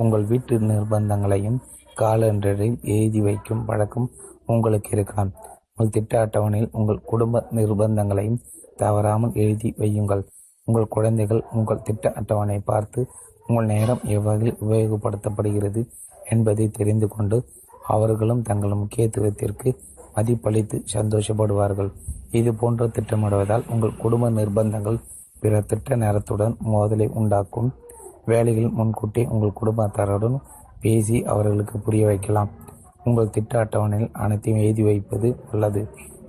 உங்கள் 0.03 0.25
வீட்டு 0.25 0.55
நிர்பந்தங்களையும் 0.71 1.59
காலண்டரையும் 2.01 2.79
எழுதி 2.95 3.21
வைக்கும் 3.21 3.65
பழக்கம் 3.65 4.11
உங்களுக்கு 4.47 4.91
இருக்கலாம். 4.97 5.33
உங்கள் 5.71 5.95
திட்ட 5.97 6.15
அட்டவணையில் 6.25 6.73
உங்கள் 6.79 7.07
குடும்ப 7.11 7.43
நிர்பந்தங்களையும் 7.59 8.41
தவறாமல் 8.77 9.35
எழுதி 9.43 9.71
வையுங்கள். 9.79 10.23
உங்கள் 10.69 10.93
குழந்தைகள் 10.95 11.43
உங்கள் 11.53 11.83
திட்ட 11.83 12.13
அட்டவணை 12.19 12.59
பார்த்து 12.71 13.01
உங்கள் 13.47 13.71
நேரம் 13.73 14.03
எவ்வகையில் 14.17 14.59
உபயோகப்படுத்தப்படுகிறது 14.65 15.81
என்பதை 16.25 16.67
தெரிந்து 16.79 17.07
கொண்டு 17.09 17.37
அவர்களும் 17.95 18.43
தங்கள் 18.43 18.81
முக்கியத்துவத்திற்கு 18.83 19.69
மதிப்பளித்து 20.17 20.77
சந்தோஷப்படுவார்கள். 20.95 21.91
இது 22.39 22.51
போன்ற 22.55 22.87
திட்டமிடுவதால் 22.97 23.65
உங்கள் 23.73 23.99
குடும்ப 24.03 24.31
நிர்பந்தங்கள் 24.31 24.99
பிற 25.41 25.61
திட்ட 25.61 25.97
நேரத்துடன் 25.97 26.55
மோதலை 26.73 27.07
உண்டாக்கும் 27.13 27.71
வேலைகள் 28.25 28.75
முன்கூட்டி 28.79 29.23
உங்கள் 29.25 29.59
குடும்பத்தாருடன் 29.61 30.37
பேசி 30.81 31.17
அவர்களுக்கு 31.25 31.79
புரிய 31.79 32.07
வைக்கலாம். 32.07 32.51
உங்கள் 33.05 33.31
திட்ட 33.31 33.59
அட்டவணையில் 33.59 34.11
அனைத்தையும் 34.13 34.61
எழுதி 34.63 34.83
வைப்பது 34.83 35.29
நல்லது. 35.51 35.83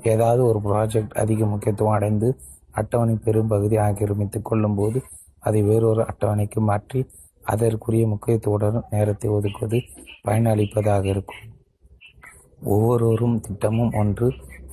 ஏதாவது 0.03 0.41
ஒரு 0.45 0.59
ப்ராஜெக்ட் 0.59 1.17
அதிக 1.23 1.45
முக்கியத்துவம் 1.45 1.93
அடைந்து 1.93 2.29
அட்டவணை 2.71 3.15
பெரும்பகுதி 3.15 3.77
ஆக்கிரமித்துக் 3.77 4.45
கொள்ளும்போது 4.45 4.99
அதை 5.39 5.61
வேறொரு 5.61 6.01
அட்டவணைக்கு 6.01 6.59
மாற்றி 6.59 6.99
அதற்குரிய 7.43 8.05
முக்கியத்துவத்துடன் 8.07 8.87
நேரத்தை 8.89 9.29
ஒதுக்குவது 9.29 9.79
பயனளிப்பதாக 10.27 11.03
இருக்கும். 11.03 11.43
ஒவ்வொருவரும் 12.63 13.39
திட்டமும் 13.39 13.93
ஒன்று 13.93 14.27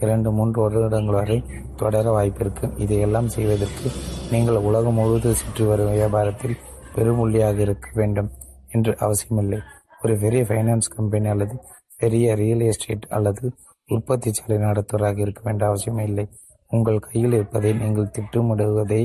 இரண்டு 0.05 0.28
மூன்று 0.36 0.59
வருடங்கள் 0.65 1.18
வரை 1.20 1.39
தொடர 1.81 2.10
வாய்ப்பிருக்கு. 2.17 2.67
இதையெல்லாம் 2.85 3.28
செய்வதற்கு 3.36 3.89
நீங்கள் 4.33 4.59
உலகம் 4.68 4.99
முழுவதும் 4.99 5.39
சுற்றி 5.43 5.65
வரும் 5.70 5.94
வியாபாரத்தில் 5.97 6.57
பெருமுள்ளியாக 6.94 7.59
இருக்க 7.67 7.89
வேண்டும் 7.94 8.31
என்று 8.77 8.93
அவசியமில்லை. 9.07 9.60
ஒரு 10.02 10.15
பெரிய 10.25 10.43
ஃபைனான்ஸ் 10.49 10.94
கம்பெனி 10.97 11.28
அல்லது 11.35 11.55
பெரிய 12.02 12.35
ரியல் 12.41 12.65
எஸ்டேட் 12.70 13.07
அல்லது 13.17 13.44
உற்பத்தி 13.89 14.31
சாலை 14.33 14.57
நடத்துவராக 14.59 15.20
இருக்க 15.20 15.41
வேண்டிய 15.44 15.68
அவசியம் 15.70 16.02
இல்லை. 16.09 16.25
உங்கள் 16.70 16.99
கையில் 16.99 17.33
இருப்பதை 17.33 17.70
நீங்கள் 17.73 18.12
திட்டமிடுவதை 18.17 19.02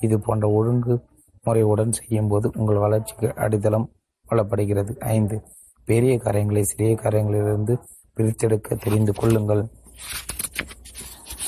இது 0.00 0.16
போன்ற 0.18 0.46
ஒழுங்கு 0.58 0.94
முறையுடன் 1.46 1.96
செய்யும்போது 1.98 2.46
உங்கள் 2.58 2.82
வளர்ச்சிக்கு 2.84 3.28
அடித்தளம் 3.44 3.88
கொள்ளப்படுகிறது. 4.30 4.92
ஐந்து 5.16 5.36
பெரிய 5.88 6.12
காரியங்களை 6.18 6.62
சிறிய 6.62 6.92
காரியங்களிலிருந்து 7.02 7.74
பிரித்தெடுக்க 8.16 8.78
தெரிந்து 8.84 9.12
கொள்ளுங்கள். 9.12 9.62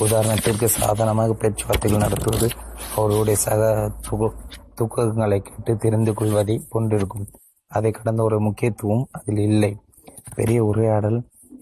உதாரணத்திற்கு 0.04 0.66
சாதாரணமாக 0.78 1.34
பேச்சுவார்த்தைகள் 1.42 2.04
நடத்துவது 2.04 2.48
அவர்களுடைய 2.96 3.36
சக 3.46 3.62
துக 4.08 4.30
துக்கங்களை 4.80 5.38
கேட்டு 5.38 5.72
தெரிந்து 5.76 6.12
கொள்வதை 6.14 6.56
போன்றிருக்கும். 6.68 7.26
அதை 7.70 7.90
கடந்த 7.90 8.20
ஒரு 8.22 8.36
முக்கியத்துவம் 8.40 9.04
அதில் 9.10 9.40
இல்லை. 9.48 9.72
பெரிய 10.36 10.58
உரையாடல் 10.64 11.18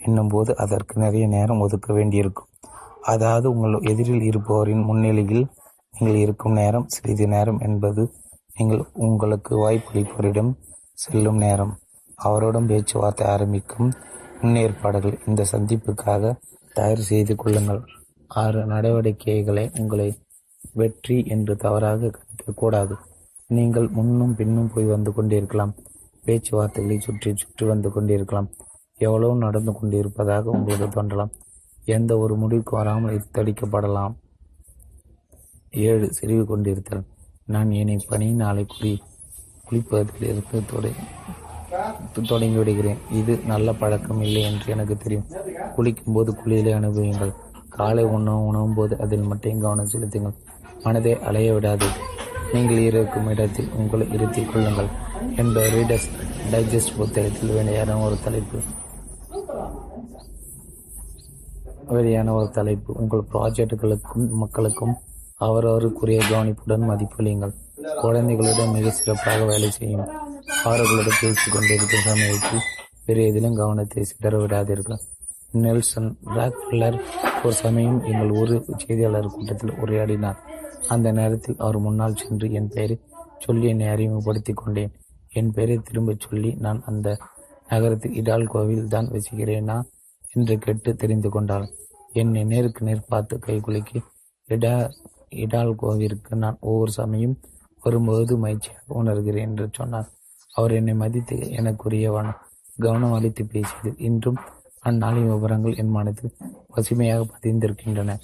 என்னும் 0.06 0.28
போது 0.28 0.50
அதற்கு 0.56 0.94
நிறைய 1.00 1.24
நேரம் 1.26 1.62
ஒதுக்க 1.66 1.88
வேண்டியிருக்கும். 1.92 2.50
அதாவது 3.12 3.46
உங்கள் 3.54 3.86
எதிரில் 3.92 4.26
இருப்பவரின் 4.30 4.84
முன்னிலையில் 4.88 5.44
நீங்கள் 5.94 6.22
இருக்கும் 6.24 6.56
நேரம் 6.60 6.86
சிறிது 6.94 7.26
நேரம் 7.34 7.60
என்பது 7.60 8.02
நீங்கள் 8.56 8.82
உங்களுக்கு 9.06 9.52
வாய்ப்பளிப்பவரிடம் 9.62 10.52
செல்லும் 11.04 11.40
நேரம். 11.46 11.72
அவருடன் 12.18 12.68
பேச்சுவார்த்தை 12.72 13.24
ஆரம்பிக்கும் 13.34 13.88
முன்னேற்பாடுகள் 14.42 15.16
இந்த 15.28 15.42
சந்திப்புக்காக 15.52 16.34
தயார் 16.76 17.02
செய்து 17.10 17.34
கொள்ளுங்கள். 17.42 17.82
ஆறு 18.30 18.60
நடவடிக்கைகளை 18.72 19.64
உங்களை 19.80 20.08
வெற்றி 20.80 21.16
என்று 21.34 21.54
தவறாக 21.64 22.10
கணிக்கக்கூடாது 22.16 22.94
நீங்கள் 23.56 23.88
முன்னும் 23.88 24.34
பின்னும் 24.34 24.70
போய் 24.74 24.92
வந்து 24.94 25.10
கொண்டிருக்கலாம். 25.12 25.72
பேச்சுவார்த்தைகளை 26.24 26.96
சுற்றி 26.98 27.30
சுற்றி 27.42 27.64
வந்து 27.66 27.88
கொண்டிருக்கலாம். 27.90 28.48
எவ்வளவு 28.98 29.34
நடந்து 29.36 29.72
கொண்டிருப்பதாக 29.72 30.54
உங்களுக்கு 30.56 30.88
தோன்றலாம். 30.88 31.32
எந்த 31.96 32.12
ஒரு 32.18 32.34
முடிவுக்கு 32.42 32.72
வராமல் 32.76 33.14
இழுத்தடிக்கப்படலாம் 33.16 34.14
ஏழு 35.86 36.06
சிரிவு 36.12 36.44
கொண்டிருத்தல். 36.46 37.04
நான் 37.54 37.70
என்னை 37.80 37.96
பணியின் 38.08 38.42
நாளை 38.44 38.64
குறி 38.66 38.92
குளிப்பதில் 39.68 40.26
இருந்து 40.30 40.90
தொடங்கி 42.28 42.56
விடுகிறேன். 42.56 42.98
இது 43.12 43.38
நல்ல 43.46 43.72
பழக்கம் 43.72 44.22
இல்லை 44.22 44.42
என்று 44.42 44.72
எனக்கு 44.72 44.96
தெரியும். 44.96 45.24
குளிக்கும்போது 45.76 46.30
குளியலை 46.44 46.72
அனுபவியுங்கள். 46.74 47.34
காலை 47.68 48.04
உணவு 48.04 48.44
உணவும் 48.44 48.74
போது 48.74 49.00
அதில் 49.00 49.20
மட்டும் 49.20 49.60
கவனம் 49.60 49.88
செலுத்துங்கள். 49.88 50.34
மனதை 50.82 51.18
அலைய 51.20 51.52
விடாது. 51.52 51.86
நீங்கள் 52.52 52.76
இருக்கும் 52.76 53.28
இடத்தில் 53.28 53.70
உங்களை 53.70 54.12
இருத்திக் 54.12 54.50
கொள்ளுங்கள். 54.52 54.86
என்ற 55.36 55.68
ரீடர்ஸ் 55.68 56.08
டைஜஸ்ட் 56.52 56.96
புத்தகத்தில் 56.96 57.54
வெளியான 57.54 57.98
ஒரு 57.98 58.16
தலைப்பு. 58.24 58.58
வெளியான 61.86 62.32
ஒரு 62.32 62.50
தலைப்பு. 62.50 62.94
உங்கள் 62.94 63.26
ப்ராஜெக்டுகளுக்கும் 63.32 64.28
மக்களுக்கும் 64.30 64.94
அவரவருக்குரிய 65.40 66.22
கவனிப்புடன் 66.30 66.88
மதிப்பளியுங்கள். 66.90 67.54
குழந்தைகளுடன் 67.94 68.70
மிக 68.70 68.90
சிறப்பாக 68.90 69.44
வேலை 69.44 69.70
செய்யும் 69.70 70.06
அவர்களுடன் 70.64 71.18
பேசிக் 71.20 71.52
கொண்டிருக்கும் 71.52 72.00
சமயத்தில் 72.00 72.64
வேறு 73.06 73.26
எதிலும் 73.26 73.54
கவனத்தை 73.54 74.04
சிதற 74.04 74.34
விடாதீர்கள். 74.42 75.00
நெல்சன் 75.52 76.18
ராக்ஃபில்லர் 76.36 76.96
ஒரு 77.44 77.54
சமயம் 77.54 78.04
எங்கள் 78.04 78.30
ஊர் 78.30 78.64
செய்தியாளர் 78.76 79.26
கூட்டத்தில் 79.26 79.72
உரையாடினார். 79.72 80.38
அந்த 80.88 81.12
நேரத்தில் 81.12 81.56
அவர் 81.58 81.78
முன்னால் 81.78 82.16
சென்று 82.16 82.52
என் 82.52 82.68
பெயரை 82.68 83.00
சொல்லி 83.38 83.68
என்னை 83.68 83.86
அறிமுகப்படுத்திக் 83.88 84.56
கொண்டேன். 84.56 84.92
என் 85.28 85.52
பெயரை 85.52 85.78
திரும்பச் 85.78 86.20
சொல்லி 86.20 86.54
நான் 86.54 86.82
அந்த 86.84 87.16
நகரத்தில் 87.68 88.22
இடால்கோவில் 88.22 88.86
தான் 88.86 89.10
வசிக்கிறேனா 89.10 89.82
என்று 90.32 90.58
கேட்டு 90.58 90.96
தெரிந்து 90.96 91.28
கொண்டார். 91.28 91.68
என்னை 92.12 92.44
நேருக்கு 92.44 92.84
நேர் 92.84 93.08
பார்த்து 93.08 93.38
கைகுலுக்கி 93.46 94.00
இடா 94.48 94.90
இடால்கோவிற்கு 95.30 96.34
நான் 96.34 96.56
ஒவ்வொரு 96.60 96.92
சமயம் 96.92 97.36
வரும்போது 97.86 98.34
மகிழ்ச்சியாக 98.36 99.00
உணர்கிறேன் 99.00 99.48
என்று 99.48 99.66
சொன்னார். 99.72 100.08
அவர் 100.52 100.72
என்னை 100.72 100.94
மதித்து 100.94 101.36
எனக்குரியவன் 101.58 102.30
கவனம் 102.78 103.12
அளித்து 103.12 103.42
பேசியது. 103.44 103.90
இன்றும் 103.98 104.40
அந்நாளின் 104.82 105.30
விவரங்கள் 105.32 105.78
என் 105.82 105.94
மனதில் 105.96 106.36
பசுமையாக 106.74 107.22
பதிந்திருக்கின்றன. 107.32 108.14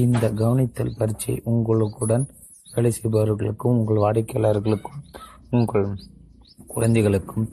இந்த 0.00 0.24
கவனித்தல் 0.40 0.96
பரீட்சை 0.98 1.34
உங்களுக்குடன் 1.44 2.24
வேலை 2.72 2.90
செய்பவர்களுக்கும் 2.90 3.78
உங்கள் 3.78 4.02
வாடிக்கையாளர்களுக்கும் 4.04 4.98
உங்கள் 5.50 5.86
குழந்தைகளுக்கும் 6.66 7.46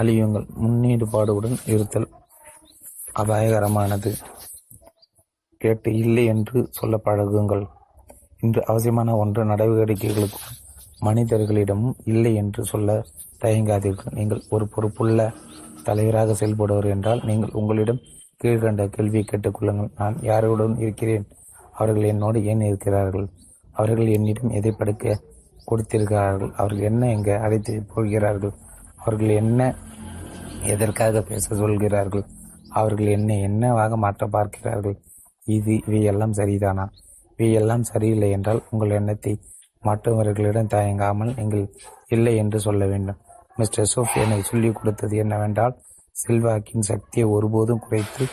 அழியுங்கள். 0.00 0.46
முன்னேற்பாடுடன் 0.62 1.56
இருத்தல் 1.66 2.08
அபாயகரமானது. 3.14 4.10
கேட்டு 5.60 5.90
இல்லை 6.02 6.24
என்று 6.32 6.58
சொல்ல 6.70 6.96
பழகுங்கள் 7.04 7.64
இன்று 8.40 8.60
அவசியமான 8.66 9.16
ஒன்று 9.16 9.40
நடவடிக்கைகளுக்கும் 9.44 10.58
மனிதர்களிடமும் 11.06 11.96
இல்லை 12.04 12.32
என்று 12.34 12.62
சொல்ல 12.64 12.98
தயங்காதீர்கள். 13.42 14.16
நீங்கள் 14.18 14.42
ஒரு 14.48 14.64
பொறுப்புள்ள 14.68 15.20
தலைவராக 15.82 16.34
செயல்படுவர் 16.34 16.88
என்றால் 16.94 17.22
நீங்கள் 17.24 17.56
உங்களிடம் 17.60 18.00
கீழ்கண்ட 18.42 18.82
கேள்வியை 18.88 19.24
கேட்டுக்கொள்ளுங்கள் 19.26 19.94
நான் 19.96 20.16
யாருடன் 20.22 20.76
இருக்கிறேன். 20.78 21.26
அவர்கள் 21.72 22.10
என்னோடு 22.12 22.38
ஏன் 22.44 22.60
இருக்கிறார்கள்? 22.60 23.26
அவர்கள் 23.72 24.14
என்னிடம் 24.16 24.54
எதை 24.58 24.72
படுக்க 24.72 25.20
கொடுத்திருக்கிறார்கள்? 25.64 26.52
அவர்கள் 26.56 26.88
என்ன 26.90 27.08
எங்கே 27.08 27.34
அழைத்து 27.44 27.72
போகிறார்கள்? 27.94 28.54
அவர்கள் 28.96 29.32
என்ன 29.42 29.60
எதற்காக 30.72 31.22
பேச 31.22 31.54
சொல்கிறார்கள்? 31.54 32.24
அவர்கள் 32.70 33.06
என்னை 33.06 33.36
என்னவாக 33.40 33.96
மாற்ற 33.96 34.26
பார்க்கிறார்கள்? 34.26 34.96
இது 35.46 35.74
இவையெல்லாம் 35.86 36.32
சரிதானா? 36.32 36.84
இவையெல்லாம் 37.36 37.82
சரியில்லை 37.82 38.30
என்றால் 38.30 38.60
உங்கள் 38.70 38.96
எண்ணத்தை 38.98 39.32
மற்றவர்களிடம் 39.84 40.66
தயங்காமல் 40.66 41.36
நீங்கள் 41.36 41.74
இல்லை 42.08 42.36
என்று 42.36 42.60
சொல்ல 42.60 42.86
வேண்டும். 42.86 43.16
மிஸ்டர் 43.56 43.92
சோஃப் 43.96 44.16
என்னை 44.16 44.42
சொல்லிக் 44.42 44.74
கொடுத்தது 44.74 45.16
என்னவென்றால் 45.16 45.80
செல்வாக்கின் 46.28 46.80
சக்தியை 46.80 47.28
ஒருபோதும் 47.28 47.78
குறைத்து 47.78 48.26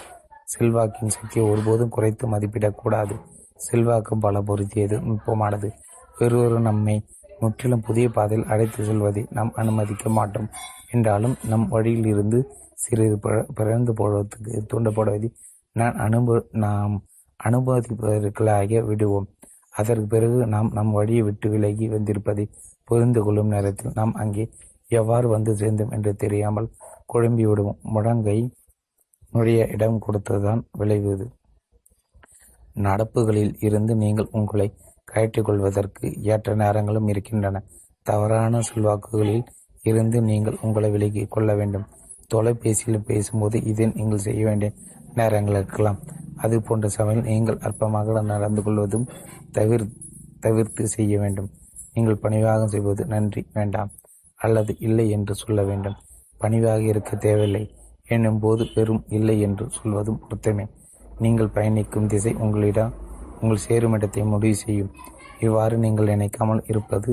செல்வாக்கின் 0.59 1.07
சக்தியை 1.07 1.49
ஒருபோதும் 1.49 1.89
குறைத்து 1.89 2.27
மதிப்பிடக்கூடாது. 2.27 3.19
செல்வாக்கும் 3.55 4.19
பல 4.19 4.41
பொருத்தியது 4.41 4.99
நுட்பமானது. 4.99 5.71
வேறொரு 6.17 6.59
நம்மை 6.59 7.07
முற்றிலும் 7.39 7.81
புதிய 7.81 8.09
பாதையில் 8.09 8.47
அழைத்து 8.47 8.85
செல்வதை 8.85 9.25
நாம் 9.29 9.51
அனுமதிக்க 9.53 10.09
மாட்டோம். 10.09 10.49
என்றாலும் 10.91 11.35
நம் 11.43 11.67
வழியில் 11.67 12.05
இருந்து 12.05 12.55
சிறிது 12.73 13.19
பிற- 13.19 13.45
பிறந்து 13.53 13.93
போடுவதற்கு 13.93 14.65
தூண்டப்படுவதை 14.73 15.33
நான் 15.71 15.95
அனுப 15.95 16.45
நாம் 16.51 17.05
அனுமதிப்பதற்களாக 17.43 18.85
விடுவோம். 18.85 19.36
அதற்கு 19.77 20.07
பிறகு 20.07 20.37
நாம் 20.53 20.69
நம் 20.73 20.91
வழியை 20.91 21.21
விட்டு 21.21 21.47
விலகி 21.49 21.87
வந்திருப்பதை 21.87 22.45
புரிந்து 22.89 23.21
கொள்ளும் 23.23 23.51
நேரத்தில் 23.53 23.97
நாம் 23.99 24.13
அங்கே 24.23 24.45
எவ்வாறு 24.89 25.27
வந்து 25.27 25.51
சேர்ந்தோம் 25.61 25.93
என்று 25.95 26.11
தெரியாமல் 26.15 26.69
குழம்பி 27.13 27.43
விடுவோம். 27.49 27.79
முழங்கை 27.95 28.37
நுழைய 29.33 29.61
இடம் 29.75 30.03
கொடுத்ததுதான் 30.05 30.61
விளைவுது. 30.79 31.25
நடப்புகளில் 32.85 33.53
இருந்து 33.67 33.93
நீங்கள் 34.03 34.31
உங்களை 34.31 34.67
கயற்றிக் 35.11 35.47
கொள்வதற்கு 35.47 36.05
ஏற்ற 36.33 36.55
நேரங்களும் 36.55 37.09
இருக்கின்றன. 37.13 37.61
தவறான 38.05 38.59
செல்வாக்குகளில் 38.69 39.45
இருந்து 39.83 40.17
நீங்கள் 40.29 40.59
உங்களை 40.65 40.89
விலகி 40.91 41.23
கொள்ள 41.35 41.51
வேண்டும். 41.55 41.85
தொலைபேசியில் 42.33 43.07
பேசும்போது 43.09 43.57
இதை 43.71 43.85
நீங்கள் 43.99 44.25
செய்ய 44.27 44.41
வேண்டிய 44.45 44.69
நேரங்கள் 45.15 45.57
இருக்கலாம் 45.59 45.99
அது 46.43 46.55
போன்ற 46.61 46.87
சமையல் 46.87 47.27
நீங்கள் 47.29 47.61
அற்பமாக 47.67 48.21
நடந்து 48.33 48.61
கொள்வதும் 48.63 49.07
தவிர 49.51 49.87
தவிர்த்து 50.39 50.83
செய்ய 50.87 51.13
வேண்டும். 51.19 51.49
நீங்கள் 51.93 52.21
பணிவாக 52.23 52.67
செய்வது 52.67 53.03
நன்றி 53.05 53.41
வேண்டாம் 53.53 53.91
அல்லது 54.39 54.71
இல்லை 54.87 55.05
என்று 55.09 55.33
சொல்ல 55.35 55.63
வேண்டும். 55.63 55.97
பணிவாக 56.37 56.81
இருக்க 56.81 57.11
தேவையில்லை. 57.15 57.63
என்னும் 58.05 58.39
போது 58.39 58.63
வெறும் 58.75 59.03
இல்லை 59.09 59.37
என்று 59.39 59.65
சொல்வதும் 59.69 60.19
பொருத்தமே. 60.23 60.65
நீங்கள் 61.19 61.53
பயணிக்கும் 61.55 62.09
திசை 62.13 62.33
உங்களிடம் 62.45 62.93
உங்கள் 63.41 63.65
சேரும் 63.65 63.95
இடத்தை 63.97 64.23
முடிவு 64.23 64.55
செய்யும். 64.55 64.91
இவ்வாறு 65.39 65.75
நீங்கள் 65.77 66.11
நினைக்காமல் 66.13 66.61
இருப்பது 66.65 67.11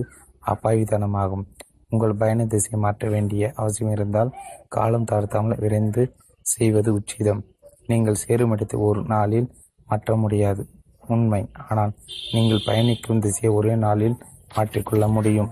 அப்பாவித்தனமாகும். 0.52 1.47
உங்கள் 1.90 2.14
பயண 2.16 2.44
திசை 2.44 2.74
மாற்ற 2.84 3.08
வேண்டிய 3.08 3.52
அவசியம் 3.56 3.92
இருந்தால் 3.97 4.31
காலம் 4.68 5.08
தாழ்த்தாமல் 5.10 5.60
விரைந்து 5.64 6.05
செய்வது 6.47 6.92
உச்சிதம். 6.92 7.42
நீங்கள் 7.90 8.22
சேரும் 8.22 8.52
இடத்தை 8.54 8.76
ஒரு 8.80 9.00
நாளில் 9.12 9.48
மாற்ற 9.88 10.16
முடியாது. 10.16 10.62
உண்மை. 11.14 11.42
ஆனால் 11.68 11.92
நீங்கள் 12.34 12.64
பயணிக்கும் 12.66 13.22
திசையை 13.24 13.50
ஒரே 13.58 13.74
நாளில் 13.76 14.16
மாற்றிக்கொள்ள 14.56 15.04
முடியும். 15.08 15.50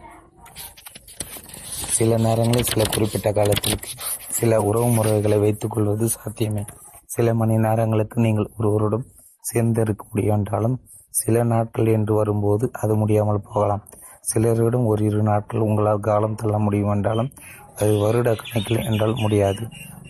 சில 1.97 2.17
நேரங்களில் 2.17 2.70
சில 2.70 2.83
குறிப்பிட்ட 2.85 3.28
காலத்திற்கு 3.33 3.91
சில 4.39 4.61
உறவு 4.69 4.89
முறைகளை 4.89 5.39
வைத்துக் 5.39 5.70
கொள்வது 5.70 6.05
சாத்தியமே. 6.09 6.62
சில 7.05 7.35
மணி 7.35 7.55
நேரங்களுக்கு 7.57 8.17
நீங்கள் 8.20 8.52
ஒருவருடன் 8.59 9.05
சேர்ந்திருக்க 9.44 10.05
முடியும் 10.11 10.36
என்றாலும் 10.36 10.77
சில 11.20 11.43
நாட்கள் 11.44 11.89
என்று 11.97 12.12
வரும்போது 12.15 12.65
அது 12.73 12.94
முடியாமல் 12.94 13.47
போகலாம். 13.49 13.83
சிலரிடம் 14.20 14.86
ஒரு 14.86 15.02
இரு 15.05 15.23
நாட்கள் 15.23 15.67
உங்களால் 15.67 16.07
காலம் 16.09 16.39
தள்ள 16.43 16.57
முடியும் 16.59 16.93
என்றாலும் 16.94 17.31
அது 17.77 17.93
வருட 17.99 18.31
கணக்கில் 18.35 18.86
என்றால் 18.91 19.15
முடியாது. 19.15 19.62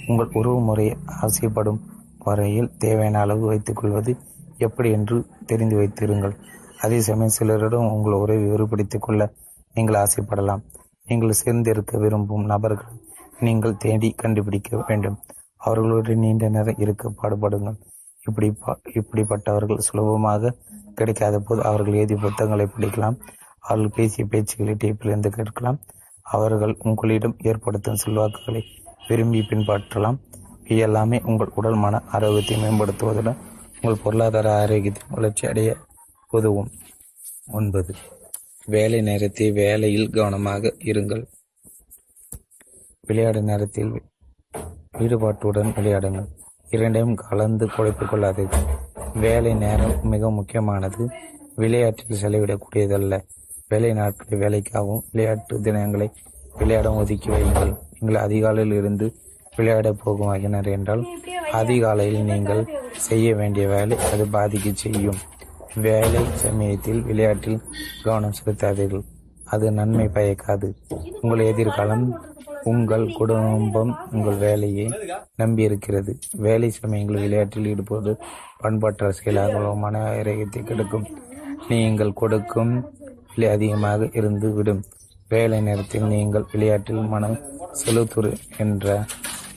உங்கள் 0.09 0.35
உறவு 0.41 0.61
முறையை 0.61 0.95
ஆசைப்படும் 1.21 1.81
வரையில் 2.25 2.71
தேவையான 2.79 3.21
அளவு 3.21 3.47
வைத்துக் 3.47 3.77
கொள்வது 3.77 4.17
எப்படி 4.59 4.91
என்று 4.91 5.27
தெரிந்து 5.47 5.77
வைத்திருங்கள். 5.77 6.35
அதே 6.81 7.01
சமயம் 7.01 7.37
சிலரிடம் 7.39 7.91
உங்கள் 7.91 8.13
உரை 8.13 8.37
வேறுபடுத்திக் 8.37 9.03
கொள்ள 9.03 9.33
நீங்கள் 9.75 10.01
ஆசைப்படலாம். 10.03 10.63
நீங்கள் 11.07 11.35
சேர்ந்திருக்க 11.45 11.99
விரும்பும் 11.99 12.45
நபர்களை 12.45 12.95
நீங்கள் 13.41 13.77
தேடி 13.77 14.11
கண்டுபிடிக்க 14.11 14.85
வேண்டும். 14.89 15.19
அவர்களோடு 15.57 16.17
நீண்ட 16.17 16.49
நேரம் 16.49 16.79
இருக்க 16.79 17.13
பாடுபடுங்கள். 17.23 17.79
இப்படி 18.27 18.49
இப்படிப்பட்டவர்கள் 18.95 19.79
சுலபமாக 19.79 20.55
கிடைக்காத 20.95 21.39
போது 21.39 21.63
அவர்கள் 21.63 21.95
எழுதி 21.95 22.15
புத்தகங்களை 22.15 22.67
படிக்கலாம். 22.67 23.17
அவர்கள் 23.59 23.95
பேசிய 23.95 24.27
பேச்சுகளை 24.31 24.75
டேப்பிலிருந்து 24.85 25.29
கேட்கலாம். 25.29 25.81
அவர்கள் 26.23 26.77
உங்களிடம் 26.79 27.37
ஏற்படுத்தும் 27.39 27.95
செல்வாக்குகளை 27.95 28.63
விரும்பி 29.09 29.41
பின்பற்றலாம். 29.51 30.19
எல்லாமே 30.67 31.21
உங்கள் 31.25 31.51
உடல் 31.55 31.75
மன 31.75 32.03
ஆரோக்கியத்தை 32.13 32.57
மேம்படுத்துவதுடன் 32.57 33.37
உங்கள் 33.81 34.03
பொருளாதார 34.03 34.53
ஆரோக்கியத்தை 34.53 35.03
வளர்ச்சி 35.09 35.47
அடைய 35.47 35.77
உதவும். 36.31 36.71
ஒன்பது. 37.47 37.95
வேலை 38.67 39.01
நேரத்தை 39.01 39.51
வேலையில் 39.51 40.11
கவனமாக 40.11 40.75
இருங்கள். 40.79 41.25
விளையாடு 43.01 43.43
நேரத்தில் 43.43 44.03
ஈடுபாட்டுடன் 44.99 45.73
விளையாடுங்கள். 45.73 46.29
இரண்டையும் 46.71 47.15
கலந்து 47.15 47.67
குழைப்பு 47.67 48.05
கொள்ளாதீர்கள் 48.05 48.67
வேலை 49.15 49.55
நேரம் 49.55 50.01
மிக 50.03 50.31
முக்கியமானது. 50.31 51.09
விளையாட்டில் 51.57 52.21
செலவிடக்கூடியதல்ல. 52.23 53.25
வேலை 53.69 53.93
நாட்களை 53.93 54.39
வேலைக்காகவும் 54.39 55.03
விளையாட்டு 55.11 55.61
தினங்களை 55.61 56.11
விளையாட 56.55 56.93
ஒதுக்கி 56.93 57.29
வையுங்கள். 57.31 57.79
நீங்கள் 57.93 58.23
அதிகாலையில் 58.23 58.73
இருந்து 58.73 59.17
விளையாட 59.57 59.89
போகும் 60.03 60.31
வகையினர் 60.31 60.69
என்றால் 60.75 61.03
அதிகாலையில் 61.61 62.29
நீங்கள் 62.31 62.63
செய்ய 63.07 63.29
வேண்டிய 63.41 63.65
வேலை 63.73 63.97
அது 64.13 64.25
பாதிக்க 64.37 64.69
செய்யும். 64.83 65.19
வேலை 65.87 66.23
சமயத்தில் 66.43 67.01
விளையாட்டில் 67.09 67.59
கவனம் 68.05 68.37
செலுத்தாதீர்கள். 68.39 69.05
அது 69.53 69.67
நன்மை 69.79 70.07
பயக்காது. 70.17 70.69
உங்கள் 71.23 71.43
எதிர்காலம் 71.53 72.07
உங்கள் 72.71 73.05
குடும்பம் 73.19 73.93
உங்கள் 74.15 74.41
வேலையை 74.47 74.87
நம்பியிருக்கிறது. 75.43 76.13
வேலை 76.47 76.69
சமயங்கள் 76.81 77.23
விளையாட்டில் 77.25 77.69
ஈடுபோது 77.73 78.13
பண்பற்ற 78.65 79.11
செயலாக 79.19 79.61
மன 79.85 80.03
ஆரோக்கியத்தை 80.19 80.63
கெடுக்கும். 80.63 81.07
நீங்கள் 81.73 82.19
கொடுக்கும் 82.21 82.73
விலை 83.33 83.49
அதிகமாக 83.57 84.09
இருந்து 84.21 84.49
விடும் 84.57 84.83
வேலை 85.35 85.59
நேரத்தில் 85.67 86.11
நீங்கள் 86.15 86.49
விளையாட்டில் 86.53 87.03
மனம் 87.13 87.37
செலுத்துரு 87.81 88.33
என்ற 88.63 88.87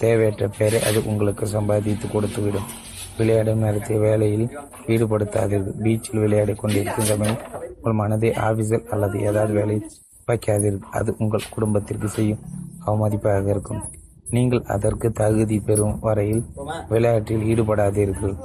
தேவையற்ற 0.03 0.45
பெயரை 0.57 0.79
அது 0.89 0.99
உங்களுக்கு 1.11 1.45
சம்பாதித்து 1.55 2.07
கொடுத்துவிடும். 2.07 2.69
விளையாடும் 3.17 3.63
நேரத்தை 3.65 3.97
வேலையில் 4.05 4.47
ஈடுபடுத்தாதீர்கள். 4.93 5.77
பீச்சில் 5.83 6.23
விளையாடிக் 6.23 6.61
கொண்டிருக்கும் 6.61 7.09
சமயம் 7.11 7.41
உங்கள் 7.75 7.99
மனதை 8.01 8.31
ஆபீஸில் 8.47 8.87
அல்லது 8.93 9.17
ஏதாவது 9.29 9.53
வேலை 9.59 9.77
வைக்காதீர்கள். 10.29 10.91
அது 10.99 11.09
உங்கள் 11.23 11.51
குடும்பத்திற்கு 11.55 12.09
செய்யும் 12.17 12.43
அவமதிப்பாக 12.87 13.49
இருக்கும். 13.53 13.83
நீங்கள் 14.35 14.63
அதற்கு 14.75 15.07
தகுதி 15.21 15.57
பெறும் 15.67 15.97
வரையில் 16.05 16.43
விளையாட்டில் 16.93 17.45
ஈடுபடாதீர்கள். 17.51 18.35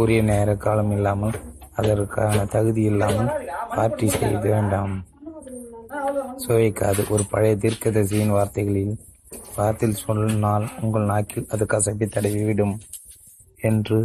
உரிய 0.00 0.20
நேர 0.22 0.48
காலம் 0.64 0.92
இல்லாமல் 0.96 1.38
அதற்கான 1.80 2.44
தகுதி 2.54 2.82
இல்லாமல் 2.92 3.30
பார்ட்டி 3.76 4.06
செய்ய 4.16 4.38
வேண்டாம். 4.46 4.94
சுவைக்காது. 6.44 7.00
ஒரு 7.14 7.24
பழைய 7.32 7.54
தீர்க்கதரிசியின் 7.62 8.34
வார்த்தைகளில் 8.36 8.94
வாத்தில் 9.56 9.98
சொன்னால் 10.02 10.64
உங்கள் 10.80 11.02
நாக்கில் 11.02 11.46
அது 11.48 11.64
கசப்பை 11.64 12.06
தடவிவிடும் 12.06 12.74
என்று 13.68 13.98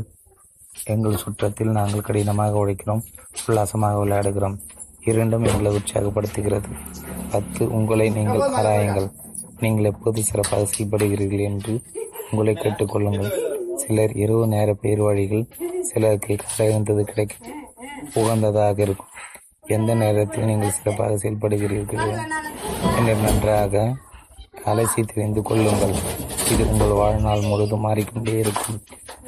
எங்கள் 0.86 1.22
சுற்றத்தில் 1.24 1.76
நாங்கள் 1.78 2.06
கடினமாக 2.08 2.60
உழைக்கிறோம் 2.64 3.04
உல்லாசமாக 3.48 4.00
விளையாடுகிறோம். 4.02 4.58
இரண்டும் 5.10 5.44
எங்களை 5.44 5.72
உற்சாகப்படுத்துகிறது. 5.78 6.70
பத்து 7.32 7.64
உங்களை 7.78 8.08
நீங்கள் 8.10 8.44
ஆராயுங்கள். 8.60 9.10
நீங்கள் 9.60 9.90
எப்போது 9.92 10.24
சிறப்பாக 10.24 10.68
செயல்படுகிறீர்கள் 10.72 11.46
என்று 11.50 11.74
உங்களை 12.32 12.54
கேட்டுக்கொள்ளுங்கள் 12.54 13.32
சிலர் 13.76 14.16
இரவு 14.24 14.48
நேர 14.48 14.70
பெயர் 14.74 15.04
வழிகள் 15.08 15.46
சிலருக்கு 15.82 16.36
கடைந்தது 16.44 17.04
கிடைக்க 17.04 17.36
உகந்ததாக 18.22 18.80
இருக்கும். 18.80 19.12
எந்த 19.68 19.92
நேரத்தில் 19.94 20.50
நீங்கள் 20.52 20.76
சிறப்பாக 20.80 21.14
செயல்படுகிறீர்கள்? 21.16 22.16
என்று 22.98 23.16
நன்றாக 23.16 23.94
அலசி 24.72 25.02
தெரிந்து 25.12 25.42
கொள்ளுங்கள். 25.42 25.96
இது 26.54 26.64
உங்கள் 26.72 26.96
வாழ்நாள் 27.00 27.48
முழுதும் 27.52 27.84
மாறிக்கொண்டே 27.86 28.34
இருக்கும். 28.44 28.80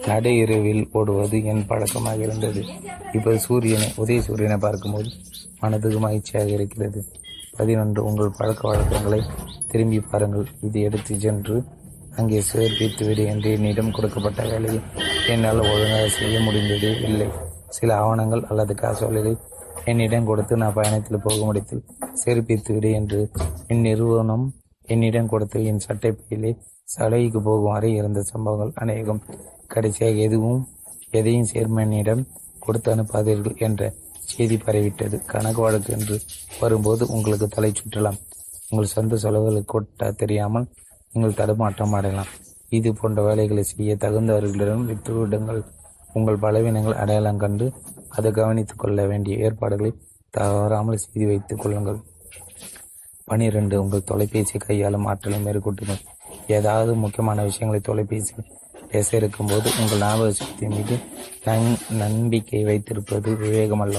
நடு 0.08 0.32
இரவில் 0.42 0.84
ஓடுவது 0.98 1.38
என் 1.52 1.64
பழக்கமாக 1.70 2.24
இருந்தது. 2.26 2.62
இப்போது 3.18 3.40
சூரியனை 3.46 3.88
உதய 4.02 4.20
சூரியனை 4.28 4.58
பார்க்கும்போது 4.66 5.10
மனதுக்கு 5.62 6.00
மகிழ்ச்சியாக 6.06 6.50
இருக்கிறது. 6.58 7.02
பதினொன்று 7.58 8.02
உங்கள் 8.10 8.38
பழக்க 8.40 8.62
வழக்கங்களை 8.68 9.22
திரும்பி 9.72 10.00
பாருங்கள். 10.12 10.48
இது 10.68 10.80
எடுத்து 10.88 11.14
சென்று 11.26 11.56
அங்கே 12.20 12.40
சேர்ப்பித்து 12.52 13.04
விடு 13.08 13.24
என்று 13.32 13.50
என்னிடம் 13.58 13.92
கொடுக்கப்பட்ட 13.96 14.42
வேலையை 14.52 14.80
என்னால் 15.34 15.60
ஒழுங்காக 15.72 16.06
செய்ய 16.20 16.38
முடிந்ததே 16.46 16.92
இல்லை. 17.10 17.28
சில 17.78 17.90
ஆவணங்கள் 18.04 18.44
அல்லது 18.50 18.74
காசோலைகளை 18.82 19.34
என்னிடம் 19.92 20.30
கொடுத்து 20.30 20.54
நான் 20.62 20.78
பயணத்தில் 20.78 21.24
போகும் 21.26 21.52
இடத்தில் 21.52 21.84
சேர்ப்பித்து 22.22 22.72
விடு 22.76 22.90
என்று 23.00 23.20
என் 23.74 23.86
நிறுவனம் 23.88 24.46
என்னிடம் 24.88 25.32
கொடுத்து 25.33 25.59
என் 25.66 25.85
சட்டை 25.85 26.11
பையிலே 26.11 26.51
சலுகைக்கு 26.93 27.40
போகும் 27.41 27.72
வரை 27.74 27.90
இருந்த 27.99 28.19
சம்பவங்கள் 28.32 28.74
அநேகம். 28.83 29.22
கடைசியாக 29.74 30.25
எதுவும் 30.27 30.61
எதையும் 31.11 31.49
சேர்மனிடம் 31.53 32.24
கொடுத்து 32.59 32.90
அனுப்பாதீர்கள் 32.95 33.57
என்ற 33.57 33.82
செய்தி 34.32 34.56
பரவிட்டது 34.57 35.17
கணக்கு 35.25 35.61
வழக்கு 35.61 35.91
என்று 35.98 36.16
வரும்போது 36.59 37.03
உங்களுக்கு 37.07 37.48
தலை 37.48 37.72
சுற்றலாம். 37.72 38.17
உங்கள் 38.69 38.93
சொந்த 38.95 39.17
செலவுகளுக்கு 39.17 39.72
கொட்ட 39.74 40.09
தெரியாமல் 40.16 40.67
நீங்கள் 41.14 41.38
தடுமாற்றம் 41.40 41.95
அடையலாம். 41.98 42.32
இது 42.69 42.90
போன்ற 42.93 43.22
வேலைகளை 43.22 43.64
செய்ய 43.64 43.91
தகுந்தவர்களிடம் 43.95 44.88
விட்டுவிடுங்கள். 44.90 45.61
உங்கள் 46.14 46.41
பலவீனங்கள் 46.41 46.99
அடையாளம் 47.03 47.38
கண்டு 47.38 47.66
அதை 48.09 48.30
கவனித்துக் 48.32 48.82
கொள்ள 48.82 49.06
வேண்டிய 49.06 49.38
ஏற்பாடுகளை 49.45 49.91
தவறாமல் 50.30 51.01
செய்து 51.03 51.25
வைத்துக் 51.27 51.61
கொள்ளுங்கள். 51.61 51.99
பனிரெண்டு 53.28 53.76
உங்கள் 53.84 54.08
தொலைபேசி 54.10 54.58
கையாளும் 54.58 55.08
ஆற்றலை 55.12 55.40
மேற்கொட்டுங்கள் 55.46 56.04
ஏதாவது 56.58 56.92
முக்கியமான 57.04 57.44
விஷயங்களை 57.44 57.82
தொலைபேசி 57.82 58.34
பேச 58.92 59.10
இருக்கும்போது 59.18 59.68
உங்கள் 59.82 60.02
ஞாபக 60.04 60.30
சக்தி 60.32 60.66
மீது 60.74 60.96
நன் 61.46 61.68
நம்பிக்கை 62.04 62.62
வைத்திருப்பது 62.64 63.30
விவேகம் 63.44 63.84
அல்ல 63.86 63.98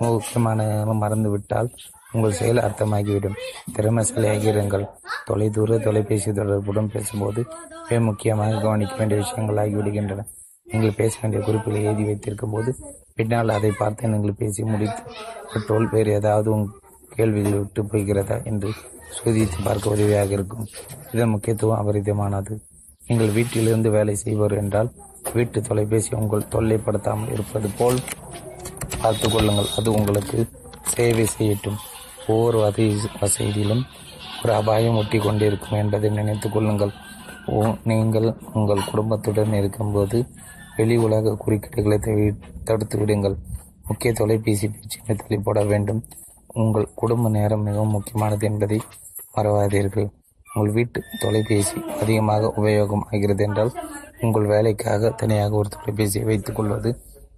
முக்கியமான 0.00 0.60
மறந்துவிட்டால் 1.02 1.70
உங்கள் 2.14 2.36
செயல் 2.38 2.60
அர்த்தமாகிவிடும். 2.64 3.38
திறமைசாலியாகிறீர்கள். 3.76 4.84
தொலைதூர 5.28 5.78
தொலைபேசி 5.86 6.30
தொடர்புடன் 6.32 6.92
பேசும்போது 6.94 7.40
மிக 7.88 7.98
முக்கியமாக 8.08 8.60
கவனிக்க 8.60 8.94
வேண்டிய 8.98 9.18
விஷயங்கள் 9.22 9.60
ஆகிவிடுகின்றன. 9.62 10.24
நீங்கள் 10.66 10.96
பேச 11.00 11.12
வேண்டிய 11.22 11.40
குறிப்புகளை 11.44 11.80
எழுதி 11.84 12.04
வைத்திருக்கும் 12.04 12.54
போது 12.54 12.70
பின்னால் 13.18 13.56
அதை 13.56 13.70
பார்த்து 13.80 14.10
நீங்கள் 14.14 14.38
பேசி 14.40 14.62
முடித்து 14.70 15.02
பெட்ரோல் 15.52 15.86
வேறு 15.92 16.10
ஏதாவது 16.20 16.48
உங் 16.54 16.66
கேள்விகளை 17.16 17.58
விட்டு 17.58 17.84
போகிறதா 17.84 18.38
என்று 18.44 18.72
சோதித்து 19.24 19.64
பார்க்க 19.64 19.90
உதவியாக 19.90 20.32
இருக்கும். 20.32 20.66
இதன் 21.12 21.28
முக்கியத்துவம் 21.28 21.86
அபரிதமானது. 21.86 22.58
நீங்கள் 23.06 23.30
வீட்டிலிருந்து 23.30 23.90
வேலை 23.90 24.14
செய்வர் 24.14 24.52
என்றால் 24.52 24.92
வீட்டு 25.32 25.60
தொலைபேசி 25.60 26.16
உங்கள் 26.16 26.40
தொல்லைப்படுத்தாமல் 26.40 27.32
இருப்பது 27.32 27.68
போல் 27.78 27.98
பார்த்து 29.00 29.30
கொள்ளுங்கள். 29.30 29.66
அது 29.76 29.92
உங்களுக்கு 29.92 30.48
சேவை 30.82 31.26
செய்யட்டும். 31.38 31.76
ஒவ்வொரு 32.26 32.58
வதை 32.58 32.96
வசதியிலும் 33.20 33.82
ஒரு 34.44 34.54
அபாயம் 34.54 34.96
ஒட்டி 34.96 35.18
கொண்டிருக்கும் 35.18 35.78
என்பதை 35.78 36.10
நினைத்து 36.10 36.50
கொள்ளுங்கள். 36.50 36.90
ஓ- 37.46 37.74
நீங்கள் 37.84 38.34
உங்கள் 38.52 38.84
குடும்பத்துடன் 38.84 39.52
இருக்கும்போது 39.52 40.26
வெளி 40.76 40.96
உலக 40.96 41.38
குறுக்கீடுகளை 41.46 41.98
தவி- 41.98 42.40
தடுத்து 42.64 42.98
விடுங்கள். 42.98 43.36
முக்கிய 43.84 44.12
தொலைபேசி 44.12 44.68
பிரச்சனை 44.68 45.16
தள்ளிப்பட 45.16 45.64
வேண்டும். 45.64 46.04
உங்கள் 46.62 46.86
குடும்ப 46.94 47.28
நேரம் 47.28 47.64
மிகவும் 47.68 47.94
முக்கியமானது 47.94 48.44
என்பதை 48.46 48.78
மறவாதீர்கள். 49.36 50.08
உங்கள் 50.46 50.74
வீட்டு 50.76 50.98
தொலைபேசி 51.22 51.78
அதிகமாக 52.02 52.52
உபயோகம் 52.56 53.04
ஆகிறது 53.08 53.42
என்றால் 53.44 53.72
உங்கள் 54.20 54.46
வேலைக்காக 54.46 55.10
தனியாக 55.20 55.56
ஒரு 55.56 55.68
தொலைபேசியை 55.74 56.24
வைத்துக் 56.24 56.58
கொள்வது 56.58 56.90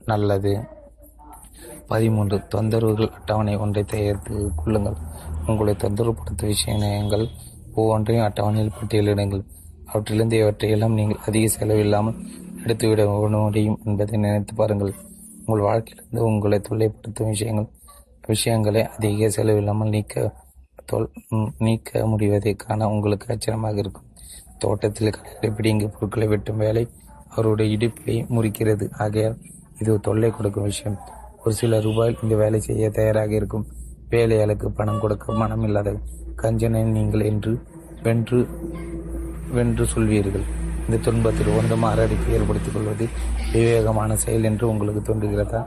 நல்லது. 0.04 0.52
பதிமூன்று 1.90 2.36
தொந்தரவுகள் 2.54 3.14
அட்டவணை 3.16 3.54
ஒன்றை 3.56 3.82
தயாரித்து 3.84 4.34
கொள்ளுங்கள். 4.60 4.98
உங்களை 5.46 5.74
தொந்தரவுப்படுத்த 5.74 6.42
விஷயங்கள் 6.46 7.24
ஒவ்வொன்றையும் 7.74 8.26
அட்டவணையில் 8.26 8.76
பட்டியலிடுங்கள். 8.78 9.44
அவற்றிலிருந்து 9.86 10.36
இவற்றையெல்லாம் 10.42 10.96
நீங்கள் 10.98 11.24
அதிக 11.26 11.44
செலவில்லாமல் 11.56 12.18
எடுத்துவிட 12.62 13.02
முடியும் 13.34 13.78
என்பதை 13.84 14.16
நினைத்து 14.18 14.54
பாருங்கள். 14.54 14.92
உங்கள் 15.46 15.66
வாழ்க்கையிலிருந்து 15.68 16.22
உங்களை 16.30 16.58
தொல்லைப்படுத்தும் 16.68 17.32
விஷயங்கள் 17.34 17.68
விஷயங்களை 18.30 18.82
அதிக 18.94 19.28
செலவில்லாமல் 19.36 19.92
நீக்க 19.94 20.32
தொல் 20.90 21.08
நீக்க 21.66 22.00
முடிவதை 22.12 22.52
காண 22.56 22.88
உங்களுக்கு 22.94 23.26
ஆச்சரியமாக 23.32 23.78
இருக்கும். 23.84 24.06
தோட்டத்தில் 24.62 25.14
கடைகளை 25.16 25.50
பிடிங்க 25.56 25.86
பொருட்களை 25.94 26.26
வெட்டும் 26.32 26.62
வேலை 26.64 26.84
அவருடைய 27.32 27.74
இடுப்பை 27.76 28.14
முறிக்கிறது. 28.36 28.86
ஆகையால் 29.04 29.36
இது 29.80 29.92
தொல்லை 30.06 30.30
கொடுக்கும் 30.30 30.68
விஷயம். 30.70 30.98
ஒரு 31.42 31.54
சில 31.60 31.78
ரூபாயில் 31.78 32.22
இந்த 32.22 32.36
வேலை 32.42 32.60
செய்ய 32.60 32.90
தயாராக 32.90 33.32
இருக்கும். 33.40 33.66
வேலையாளுக்கு 34.10 34.68
பணம் 34.78 35.00
கொடுக்க 35.00 35.32
மனம் 35.32 35.64
இல்லாத 35.68 35.90
கஞ்சனை 36.42 36.80
நீங்கள் 36.96 37.26
என்று 37.30 37.52
வென்று 38.06 38.38
வென்று 39.56 39.84
சொல்வீர்கள். 39.94 40.46
இந்த 40.86 40.96
துன்பத்தில் 41.06 41.54
ஒன்று 41.58 41.76
மாரடிப்பு 41.76 42.32
ஏற்படுத்திக் 42.36 42.74
கொள்வது 42.74 43.06
விவேகமான 43.52 44.16
செயல் 44.16 44.48
என்று 44.50 44.64
உங்களுக்கு 44.68 45.02
தோன்றுகிறதா? 45.08 45.60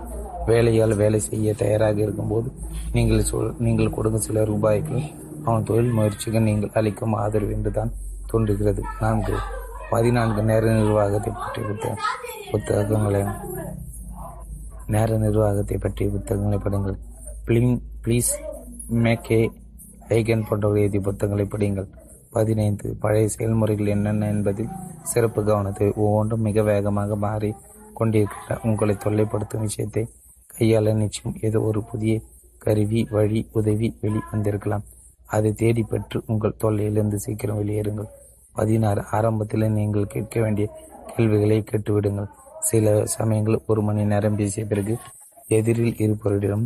வேலையால் 0.50 1.00
வேலை 1.02 1.20
செய்ய 1.28 1.54
தயாராக 1.62 1.98
இருக்கும்போது 2.06 2.50
நீங்கள் 2.96 3.28
சொல் 3.30 3.52
நீங்கள் 3.66 3.96
கொடுக்கும் 3.96 4.26
சில 4.28 4.44
ரூபாய்க்கு. 4.52 4.98
அவன் 5.46 5.68
தொழில் 5.70 5.96
முயற்சிக்கு 5.98 6.40
நீங்கள் 6.48 6.76
அளிக்கும் 6.80 7.16
ஆதரவு 7.24 7.54
என்றுதான் 7.58 7.92
தோன்றுகிறது. 8.32 8.82
நான்கு 9.04 9.36
பதினான்கு 9.94 10.42
நேர 10.50 10.66
நிர்வாகத்தை 10.80 11.32
பற்றிய 11.40 11.64
புத்தக 11.70 11.96
புத்தகங்களை 12.52 13.22
நேர 14.96 15.18
நிர்வாகத்தை 15.24 15.78
பற்றிய 15.86 16.10
புத்தகங்களை 16.16 16.60
படுங்கள் 16.66 16.98
பிளிங் 17.48 17.76
ப்ளீஸ் 18.06 18.32
மேக்கே 19.06 19.42
ஐகன் 20.18 20.48
போன்றவை 20.50 20.80
எழுதிய 20.84 21.02
புத்தகங்களை 21.08 21.46
படியுங்கள். 21.54 21.90
பதினைந்து 22.36 22.88
பழைய 23.04 23.30
செயல்முறைகள் 23.36 23.94
என்னென்ன 23.94 24.28
என்பதில் 24.34 24.74
சிறப்பு 25.12 25.42
கவனத்தை 25.44 25.88
ஒவ்வொன்றும் 26.04 26.46
மிக 26.48 26.62
வேகமாக 26.70 27.16
மாறி 27.26 27.52
கொண்டிருக்கிற 28.00 28.58
உங்களை 28.70 28.96
தொல்லைப்படுத்தும் 29.06 29.66
விஷயத்தை 29.68 30.04
கையாள 30.54 30.94
நிச்சயம் 30.94 31.38
ஏதோ 31.42 31.60
ஒரு 31.62 31.82
புதிய 31.84 32.14
கருவி 32.58 33.02
வழி 33.10 33.40
உதவி 33.52 33.88
வெளி 34.02 34.20
வந்திருக்கலாம். 34.32 34.86
அதை 35.26 35.50
தேடி 35.54 35.84
பெற்று 35.84 36.18
உங்கள் 36.26 36.60
தொல்லையிலிருந்து 36.64 37.16
சீக்கிரம் 37.16 37.60
வெளியேறுங்கள். 37.62 38.10
பதினாறு 38.54 39.02
ஆரம்பத்தில் 39.12 39.66
நீங்கள் 39.70 40.12
கேட்க 40.14 40.36
வேண்டிய 40.42 40.68
கேள்விகளை 41.12 41.58
கேட்டுவிடுங்கள். 41.72 42.30
சில 42.60 43.06
சமயங்கள் 43.06 43.64
ஒரு 43.66 43.82
மணி 43.82 44.04
நேரம் 44.06 44.36
பேசிய 44.36 44.64
பிறகு 44.66 44.96
எதிரில் 45.48 46.00
இருப்பவரிடம் 46.04 46.66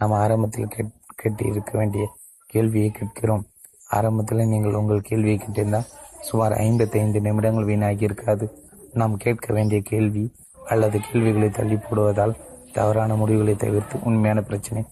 நாம் 0.00 0.14
ஆரம்பத்தில் 0.22 0.72
கேட் 0.74 0.96
கேட்டு 1.14 1.44
இருக்க 1.46 1.72
வேண்டிய 1.78 2.04
கேள்வியை 2.46 2.90
கேட்கிறோம். 2.90 3.44
ஆரம்பத்தில் 3.90 4.50
நீங்கள் 4.52 4.78
உங்கள் 4.80 5.00
கேள்வியை 5.00 5.36
கேட்டிருந்தால் 5.38 5.88
சுமார் 6.20 6.54
ஐம்பத்தைந்து 6.66 7.18
நிமிடங்கள் 7.20 7.64
வீணாகி 7.64 8.04
இருக்காது. 8.04 8.46
நாம் 8.92 9.14
கேட்க 9.16 9.46
வேண்டிய 9.52 9.80
கேள்வி 9.80 10.24
அல்லது 10.64 10.98
கேள்விகளை 11.06 11.48
தள்ளி 11.50 11.76
போடுவதால் 11.76 12.34
தவறான 12.78 13.14
முடிவுகளை 13.14 13.54
தவிர்த்து 13.56 13.96
உண்மையான 14.08 14.40
பிரச்சனை 14.48 14.82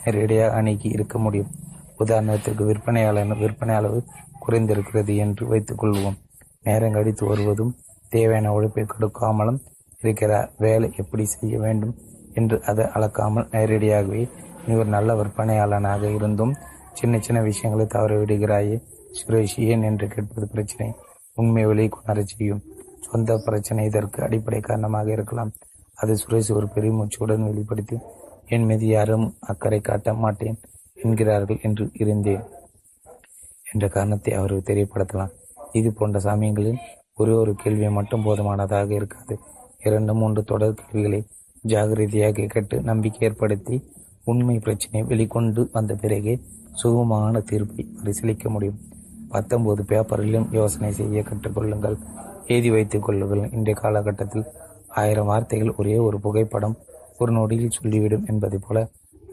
நேரடியாக 0.00 0.56
அணுகி 0.58 0.88
இருக்க 0.96 1.18
முடியும். 1.18 1.52
உதாரணத்திற்கு 1.98 2.62
விற்பனையாளர் 2.70 3.40
விற்பனை 3.42 3.74
அளவு 3.80 3.98
குறைந்திருக்கிறது 4.44 5.12
என்று 5.24 5.44
வைத்துக் 5.46 5.80
கொள்வோம். 5.82 6.16
நேரம் 6.62 6.96
கடித்து 6.96 7.24
வருவதும் 7.26 7.72
தேவையான 8.12 8.52
உழைப்பை 8.56 8.84
கொடுக்காமலும் 8.86 9.60
இருக்கிறார் 10.00 10.48
வேலை 10.58 10.88
எப்படி 10.96 11.24
செய்ய 11.24 11.54
வேண்டும் 11.58 11.94
என்று 12.34 12.56
அதை 12.70 12.84
அளக்காமல் 12.96 13.50
நேரடியாகவே 13.54 14.22
நீ 14.66 14.72
ஒரு 14.74 14.90
நல்ல 14.96 15.10
விற்பனையாளனாக 15.14 16.02
இருந்தும் 16.14 16.52
சின்ன 16.92 17.14
சின்ன 17.18 17.38
விஷயங்களை 17.42 17.86
தவற 17.86 18.12
விடுகிறாயே 18.20 18.76
சுரேஷ் 19.18 19.56
ஏன் 19.70 19.82
என்று 19.82 20.06
கேட்பது 20.08 20.46
பிரச்சனை. 20.48 20.88
உண்மை 21.34 21.64
விலை 21.66 21.86
கொணரச் 21.88 22.32
செய்யும். 22.32 22.62
சொந்த 23.00 23.36
பிரச்சனை 23.44 23.82
இதற்கு 23.84 24.18
அடிப்படை 24.22 24.60
காரணமாக 24.60 25.08
இருக்கலாம். 25.12 25.52
அது 26.04 26.14
சுரேஷ் 26.22 26.52
ஒரு 26.52 26.66
பெருமூச்சுடன் 26.74 27.46
வெளிப்படுத்தி 27.48 27.96
என் 28.54 28.64
மீது 28.64 28.86
யாரும் 28.86 29.26
அக்கறை 29.40 29.80
காட்ட 29.80 30.14
மாட்டேன் 30.14 30.58
என்கிறார்கள் 31.02 31.60
என்று 31.62 31.84
இருந்தேன். 32.02 32.42
என்ற 33.72 33.88
காரணத்தை 33.94 34.32
அவருக்கு 34.34 34.68
தெரியப்படுத்தலாம். 34.70 35.32
இது 35.72 35.88
போன்ற 35.92 36.18
சமயங்களில் 36.26 36.80
ஒரே 37.14 37.32
ஒரு 37.42 37.52
கேள்வி 37.54 37.88
மட்டும் 37.88 38.22
போதுமானதாக 38.22 38.94
இருக்காது. 38.94 39.34
இரண்டு 39.78 40.12
மூன்று 40.14 40.42
தொடர் 40.50 40.78
கேள்விகளை 40.80 41.20
ஜாகிரதையாக 41.68 42.46
கேட்டு 42.46 42.76
நம்பிக்கை 42.90 43.28
ஏற்படுத்தி 43.28 43.76
உண்மை 44.24 44.56
பிரச்சனையை 44.58 45.04
வெளிக்கொண்டு 45.10 45.62
வந்த 45.72 45.94
பிறகே 46.02 46.34
சுகமான 46.80 47.40
தீர்ப்பை 47.50 47.82
பரிசீலிக்க 47.98 48.48
முடியும். 48.48 48.78
பத்தொன்பது 49.28 49.82
பேப்பரிலும் 49.90 50.48
யோசனை 50.50 50.90
செய்ய 50.92 51.22
கற்றுக்கொள்ளுங்கள். 51.22 51.96
எழுதி 52.46 52.70
வைத்துக் 52.70 53.02
கொள்ளுங்கள். 53.02 53.42
இன்றைய 53.56 53.76
காலகட்டத்தில் 53.80 54.46
ஆயிரம் 54.94 55.26
வார்த்தைகள் 55.26 55.76
ஒரே 55.76 55.96
ஒரு 55.98 56.18
புகைப்படம் 56.18 56.76
ஒரு 57.18 57.32
நொடியில் 57.32 57.76
சொல்லிவிடும் 57.78 58.26
என்பதை 58.26 58.58
போல 58.58 58.78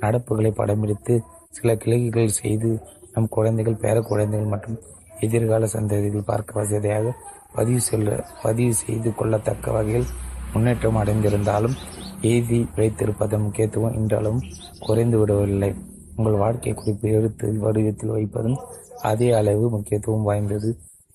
நடப்புகளை 0.02 0.52
படம்பிடித்து 0.52 1.14
சில 1.50 1.76
கிளைகள் 1.76 2.38
செய்து 2.40 2.70
நம் 3.14 3.30
குழந்தைகள் 3.30 3.82
பேர 3.84 3.98
குழந்தைகள் 4.02 4.52
மற்றும் 4.54 4.78
எதிர்கால 5.20 5.68
சந்ததிகள் 5.74 6.30
பார்க்க 6.30 6.60
வசதியாக 6.60 7.14
பதிவு 7.54 7.82
செல்ல 7.82 8.10
பதிவு 8.44 8.74
செய்து 8.74 9.10
கொள்ளத்தக்க 9.10 9.72
வகையில் 9.72 10.08
முன்னேற்றம் 10.54 11.00
அடைந்திருந்தாலும் 11.02 11.76
எழுதி 12.22 12.60
வைத்திருப்பதன் 12.76 13.44
முக்கியத்துவம் 13.44 13.94
இன்றளவும் 13.94 14.46
குறைந்து 14.80 15.18
விடவில்லை. 15.20 15.72
உங்கள் 16.16 16.42
வாழ்க்கை 16.44 16.74
குறிப்பு 16.74 17.08
எழுத்து 17.10 17.48
வடிவத்தில் 17.58 18.14
வைப்பதும் 18.16 18.58
அதே 19.02 19.30
அளவு 19.32 19.66
முக்கியத்துவம் 19.70 20.28
வாய்ந்தது. 20.30 20.70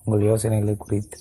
உங்கள் 0.05 0.27
யோசனைகளை 0.29 0.75
குறித்து 0.75 1.17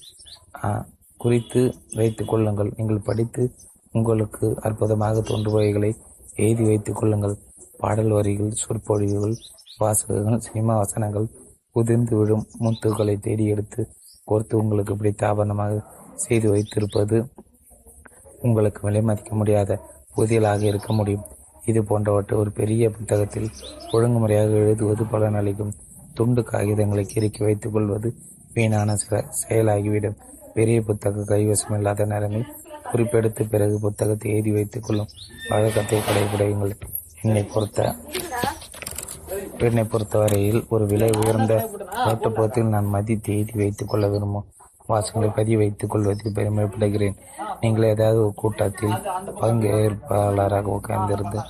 குறித்து 1.16 1.74
வைத்துக் 1.94 2.28
கொள்ளுங்கள். 2.28 2.72
நீங்கள் 2.76 3.02
படித்து 3.04 3.50
உங்களுக்கு 3.92 4.58
அற்புதமாக 4.60 5.20
தோன்றுபவைகளை 5.20 5.94
எழுதி 6.34 6.64
வைத்துக் 6.64 6.96
கொள்ளுங்கள். 6.96 7.36
பாடல் 7.78 8.08
வரிகள் 8.08 8.50
சொற்பொழிவுகள் 8.50 9.34
வாசகங்கள் 9.78 10.38
சினிமா 10.38 10.76
வசனங்கள் 10.76 11.28
உதிர்ந்து 11.72 12.16
விழும் 12.16 12.46
முத்துக்களை 12.60 13.18
தேடி 13.18 13.44
எடுத்து 13.44 13.88
கோர்த்து 14.30 14.54
உங்களுக்கு 14.54 14.96
பிடித்த 14.96 15.26
ஆபரணமாக 15.26 15.82
செய்து 16.14 16.50
வைத்திருப்பது 16.50 17.28
உங்களுக்கு 18.40 18.80
விலை 18.82 19.02
மதிக்க 19.02 19.34
முடியாத 19.34 19.80
புதியலாக 20.16 20.62
இருக்க 20.62 20.92
முடியும். 20.92 21.24
இது 21.64 21.84
போன்றவற்றை 21.84 22.38
ஒரு 22.38 22.52
பெரிய 22.52 22.90
புத்தகத்தில் 22.90 23.50
ஒழுங்குமுறையாக 23.92 24.50
எழுதுவது 24.50 25.04
பலன் 25.04 25.34
அளிக்கும் 25.34 25.74
துண்டு 26.14 26.42
காகிதங்களை 26.42 27.06
கிறுக்கி 27.14 27.44
வைத்துக் 27.44 27.72
கொள்வது 27.72 28.14
வீணான 28.54 28.94
செ- 29.10 29.24
செயலாகிவிடும். 29.48 30.16
பெரிய 30.56 30.78
புத்தக 30.88 31.24
கைவசம் 31.32 31.76
இல்லாத 31.78 32.06
நேரங்களில் 32.12 32.52
குறிப்பெடுத்து 32.90 33.42
பிறகு 33.52 33.76
புத்தகத்தை 33.84 34.28
எழுதி 34.34 34.50
வைத்துக் 34.56 34.86
கொள்ளும் 34.86 35.12
வழக்கத்தை 35.50 35.98
கடைபிடியுங்கள். 36.08 36.74
என்னை 37.24 37.42
பொறுத்த 37.54 37.94
என்னை 39.66 39.84
பொறுத்தவரையில் 39.92 40.60
ஒரு 40.74 40.84
விலை 40.90 41.08
உயர்ந்த 41.20 41.54
நோட்டுப்புறத்தில் 42.04 42.72
நான் 42.74 42.92
மதித்து 42.94 43.30
எழுதி 43.36 43.54
வைத்துக் 43.60 43.90
கொள்ள 43.90 44.06
விரும்பும் 44.12 44.46
வாசங்களை 44.90 45.28
பதிவு 45.38 45.58
வைத்துக் 45.62 45.92
கொள்வதில் 45.92 46.34
பெருமைப்படுகிறேன். 46.38 47.16
நீங்கள் 47.62 47.88
ஏதாவது 47.92 48.18
ஒரு 48.24 48.34
கூட்டத்தில் 48.42 48.96
பங்கேற்பாளராக 49.40 50.74
உட்கார்ந்திருந்து 50.76 51.40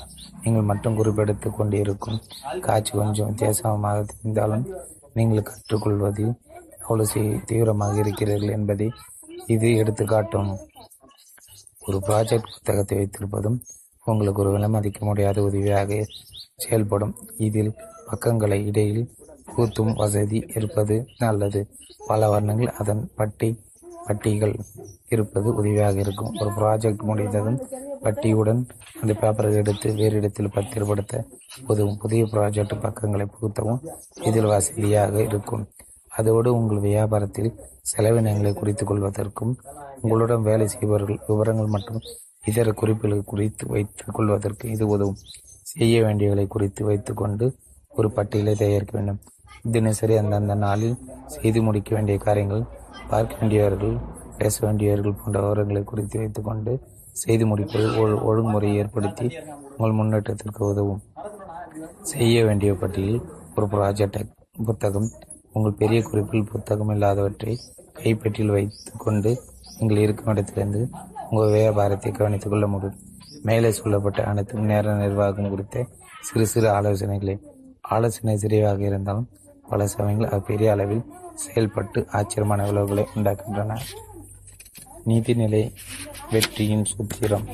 நீங்கள் 0.45 0.69
மட்டும் 0.71 0.97
குறிப்பெடுத்து 0.99 1.49
கொண்டிருக்கும் 1.51 2.19
காட்சி 2.67 2.93
கொஞ்சம் 3.01 3.29
வித்தியாசமாக 3.31 4.05
தெரிந்தாலும் 4.13 4.67
நீங்கள் 5.19 5.49
கற்றுக்கொள்வதில் 5.49 6.35
எவ்வளவு 6.87 7.23
தீவிரமாக 7.45 7.95
இருக்கிறீர்கள் 7.99 8.55
என்பதை 8.57 8.87
இது 9.55 9.69
எடுத்துக்காட்டும். 9.77 10.51
ஒரு 11.81 11.99
ப்ராஜெக்ட் 12.07 12.53
புத்தகத்தை 12.55 12.97
வைத்திருப்பதும் 12.99 13.59
உங்களுக்கு 14.05 14.43
ஒரு 14.43 14.51
விலைமதிக்க 14.57 15.01
முடியாத 15.01 15.43
உதவியாக 15.43 15.99
செயல்படும். 16.65 17.15
இதில் 17.47 17.77
பக்கங்களை 18.11 18.59
இடையில் 18.67 19.05
கூத்தும் 19.57 19.93
வசதி 19.95 20.39
இருப்பது 20.55 20.97
நல்லது. 21.19 21.61
பல 22.07 22.29
வர்ணங்கள் 22.33 22.77
அதன் 22.81 23.03
பட்டி 23.15 23.49
பட்டிகள் 24.07 24.55
இருப்பது 25.09 25.49
உதவியாக 25.55 25.97
இருக்கும். 25.99 26.35
ஒரு 26.41 26.51
ப்ராஜெக்ட் 26.59 27.03
முடிந்ததும் 27.03 27.59
பட்டியுடன் 28.05 28.61
அந்த 29.01 29.13
பேப்பரை 29.21 29.51
எடுத்து 29.55 29.89
வேறு 29.95 30.17
இடத்தில் 30.17 30.55
பத்திரப்படுத்த 30.57 31.23
உதவும். 31.67 31.99
புதிய 31.99 32.25
ப்ராஜெக்ட் 32.25 32.77
பக்கங்களை 32.81 33.27
புகுத்தவும் 33.35 33.83
இதில் 34.23 34.53
வசதியாக 34.55 35.17
இருக்கும். 35.23 35.65
அதோடு 36.17 36.55
உங்கள் 36.55 36.79
வியாபாரத்தில் 36.79 37.59
செலவினங்களை 37.97 38.53
குறித்துக் 38.55 38.91
கொள்வதற்கும் 38.91 39.55
உங்களுடன் 40.01 40.43
வேலை 40.43 40.69
செய்பவர்கள் 40.69 41.19
விவரங்கள் 41.27 41.67
மற்றும் 41.67 42.01
இதர 42.45 42.73
குறிப்புகளை 42.73 43.23
குறித்து 43.25 43.67
வைத்துக் 43.67 44.15
கொள்வதற்கு 44.15 44.71
இது 44.71 44.87
உதவும். 44.87 45.17
செய்ய 45.63 46.03
வேண்டியவர்களை 46.03 46.47
குறித்து 46.47 46.85
வைத்துக்கொண்டு 46.85 47.55
ஒரு 47.89 48.11
பட்டியலை 48.11 48.55
தயாரிக்க 48.55 48.99
வேண்டும். 48.99 49.19
தினசரி 49.71 50.17
அந்தந்த 50.17 50.55
நாளில் 50.55 50.97
செய்து 51.27 51.63
முடிக்க 51.63 51.95
வேண்டிய 51.95 52.19
காரியங்கள் 52.19 52.65
பார்க்க 53.09 53.37
வேண்டியவர்கள் 53.37 53.97
பேச 54.39 54.67
வேண்டியவர்கள் 54.67 55.15
போன்ற 55.15 55.41
விவரங்களை 55.41 55.85
குறித்து 55.85 56.19
வைத்துக்கொண்டு 56.19 56.81
செய்து 57.13 57.47
முடிப்பது 57.47 57.89
ஒழு- 57.91 58.21
ஏற்படுத்தி 58.75 59.33
உங்கள் 59.77 59.93
முன்னேற்றத்திற்கு 59.93 60.67
உதவும். 60.67 61.03
செய்ய 62.03 62.45
வேண்டிய 62.45 62.75
பட்டியலில் 62.75 63.23
ஒரு 63.57 63.67
ப்ராஜெக்ட் 63.67 64.31
புத்தகம் 64.65 65.11
உங்கள் 65.57 65.79
பெரிய 65.79 66.03
குறிப்பில் 66.03 66.49
புத்தகம் 66.53 66.91
இல்லாதவற்றை 66.91 67.59
கைப்பற்றியில் 67.93 68.53
வைத்துக்கொண்டு 68.53 69.43
நீங்கள் 69.79 69.97
இருக்கும் 69.97 70.27
இடத்திலிருந்து 70.27 70.89
உங்கள் 71.31 71.51
வியாபாரத்தை 71.51 72.13
கவனித்துக் 72.13 72.51
கொள்ள 72.51 72.67
முடியும் 72.67 72.99
மேலே 73.43 73.71
சொல்லப்பட்ட 73.71 74.25
அனைத்தும் 74.25 74.65
நேர 74.65 74.95
நிர்வாகம் 74.95 75.49
குறித்த 75.49 75.87
சிறு 76.21 76.47
சிறு 76.47 76.69
ஆலோசனைகளே. 76.71 77.41
ஆலோசனை 77.81 78.37
சிறியவாக 78.37 78.79
இருந்தாலும் 78.79 79.29
பல 79.69 79.87
சமயங்கள் 79.87 80.29
அது 80.29 80.43
பெரிய 80.43 80.73
அளவில் 80.73 81.05
செயல்பட்டு 81.35 82.07
ஆச்சரியமான 82.13 82.65
விளைவுகளை 82.65 83.07
உண்டாக்குகின்றன. 83.15 83.79
நீதிநிலை 85.07 85.73
வெற்றியின் 86.31 86.85
சூத்திரம். 86.85 87.47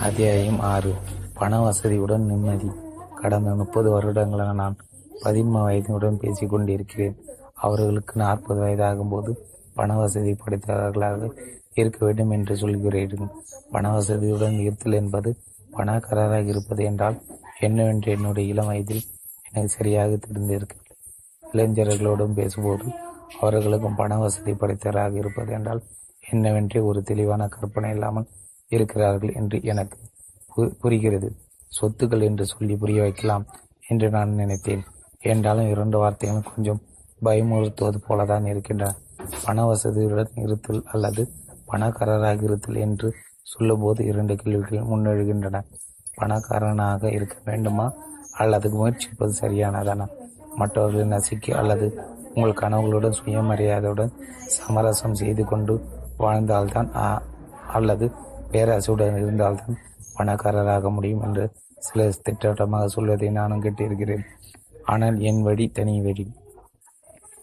அத்தியாயம் 0.00 0.60
ஆறு. 0.60 0.94
பண 1.34 1.60
வசதியுடன் 1.60 2.26
நிம்மதி. 2.26 2.70
கடந்த 3.14 3.54
முப்பது 3.54 3.90
வருடங்களாக 3.90 4.52
நான் 4.52 4.76
பதின்ம 5.24 5.62
வயதினுடன் 5.62 6.16
பேசிக் 6.16 6.50
கொண்டிருக்கிறேன் 6.50 7.16
அவர்களுக்கு 7.54 8.20
நாற்பது 8.20 8.60
வயதாகும்போது 8.62 9.32
பண 9.74 9.96
வசதி 9.96 10.32
படைத்தவர்களாக 10.32 11.30
இருக்க 11.74 12.04
வேண்டும் 12.06 12.30
என்று 12.30 12.54
சொல்கிறீர்கள் 12.54 13.30
பண 13.70 13.98
வசதியுடன் 13.98 14.58
இருத்தல் 14.58 14.92
என்பது 14.92 15.36
பணக்காரராக 15.70 16.42
இருப்பது 16.42 16.84
என்றால் 16.84 17.22
என்னவென்று 17.60 18.12
என்னுடைய 18.12 18.48
இளம் 18.48 18.66
வயதில் 18.66 19.02
எனக்கு 19.52 19.68
சரியாக 19.68 20.16
தெரிந்திருக்கிறது 20.16 20.80
இளைஞர்களோடும் 21.52 22.32
பேசும்போது 22.32 22.84
அவர்களுக்கும் 23.40 23.94
பண 23.94 24.18
வசதி 24.18 24.52
படைத்தவராக 24.52 25.14
இருப்பது 25.14 25.52
என்றால் 25.52 25.82
என்னவென்றே 26.32 26.84
ஒரு 26.84 27.02
தெளிவான 27.02 27.48
கற்பனை 27.48 27.90
இல்லாமல் 27.90 28.28
இருக்கிறார்கள் 28.68 29.32
என்று 29.32 29.60
எனக்கு 29.62 29.98
பு- 30.56 30.74
புரிகிறது. 30.80 31.36
சொத்துக்கள் 31.80 32.22
என்று 32.22 32.46
சொல்லி 32.46 32.76
புரிய 32.76 33.00
வைக்கலாம் 33.00 33.46
என்று 33.88 34.10
நான் 34.10 34.30
நினைத்தேன். 34.30 34.82
என்றாலும் 35.22 35.68
இரண்டு 35.68 35.96
வார்த்தைகளும் 36.02 36.48
கொஞ்சம் 36.54 36.80
பயமுறுத்துவது 37.22 37.98
போலதான் 38.08 38.46
இருக்கின்றன. 38.46 38.94
பண 39.44 39.64
வசதியுடன் 39.66 40.32
இருத்தல் 40.34 40.82
அல்லது 40.92 41.22
பணக்காரராக 41.66 42.42
இருத்தல் 42.42 42.74
என்று 42.74 43.14
சொல்லும்போது 43.42 44.04
இரண்டு 44.04 44.36
கேள்விகள் 44.36 44.88
முன்னெழுகின்றன. 44.88 45.62
பணக்காரனாக 46.14 47.12
இருக்க 47.12 47.36
வேண்டுமா 47.44 47.92
அல்லது 48.32 48.68
முயற்சிப்பது 48.70 49.32
சரியானதானா? 49.40 50.06
மற்றவர்களை 50.56 51.06
நசிக்க 51.06 51.54
அல்லது 51.56 51.86
உங்கள் 52.34 52.60
கனவுகளுடன் 52.60 53.18
சுயமரியாதையுடன் 53.24 54.12
சமரசம் 54.46 55.14
செய்து 55.14 55.44
கொண்டு 55.44 55.74
வாழ்ந்தால்தான் 56.18 56.90
அல்லது 57.66 58.10
பேராசையுடன் 58.50 59.16
இருந்தால்தான் 59.16 59.78
பணக்காரராக 60.14 60.90
முடியும் 60.90 61.22
என்று 61.22 61.44
சிலர் 61.78 62.22
திட்டவட்டமாக 62.22 62.88
சொல்வதை 62.88 63.30
நானும் 63.30 63.62
கேட்டிருக்கிறேன். 63.62 64.24
ஆனால் 64.84 65.20
என் 65.20 65.42
வழி 65.42 65.68
தனி 65.68 66.00
வழி. 66.00 66.24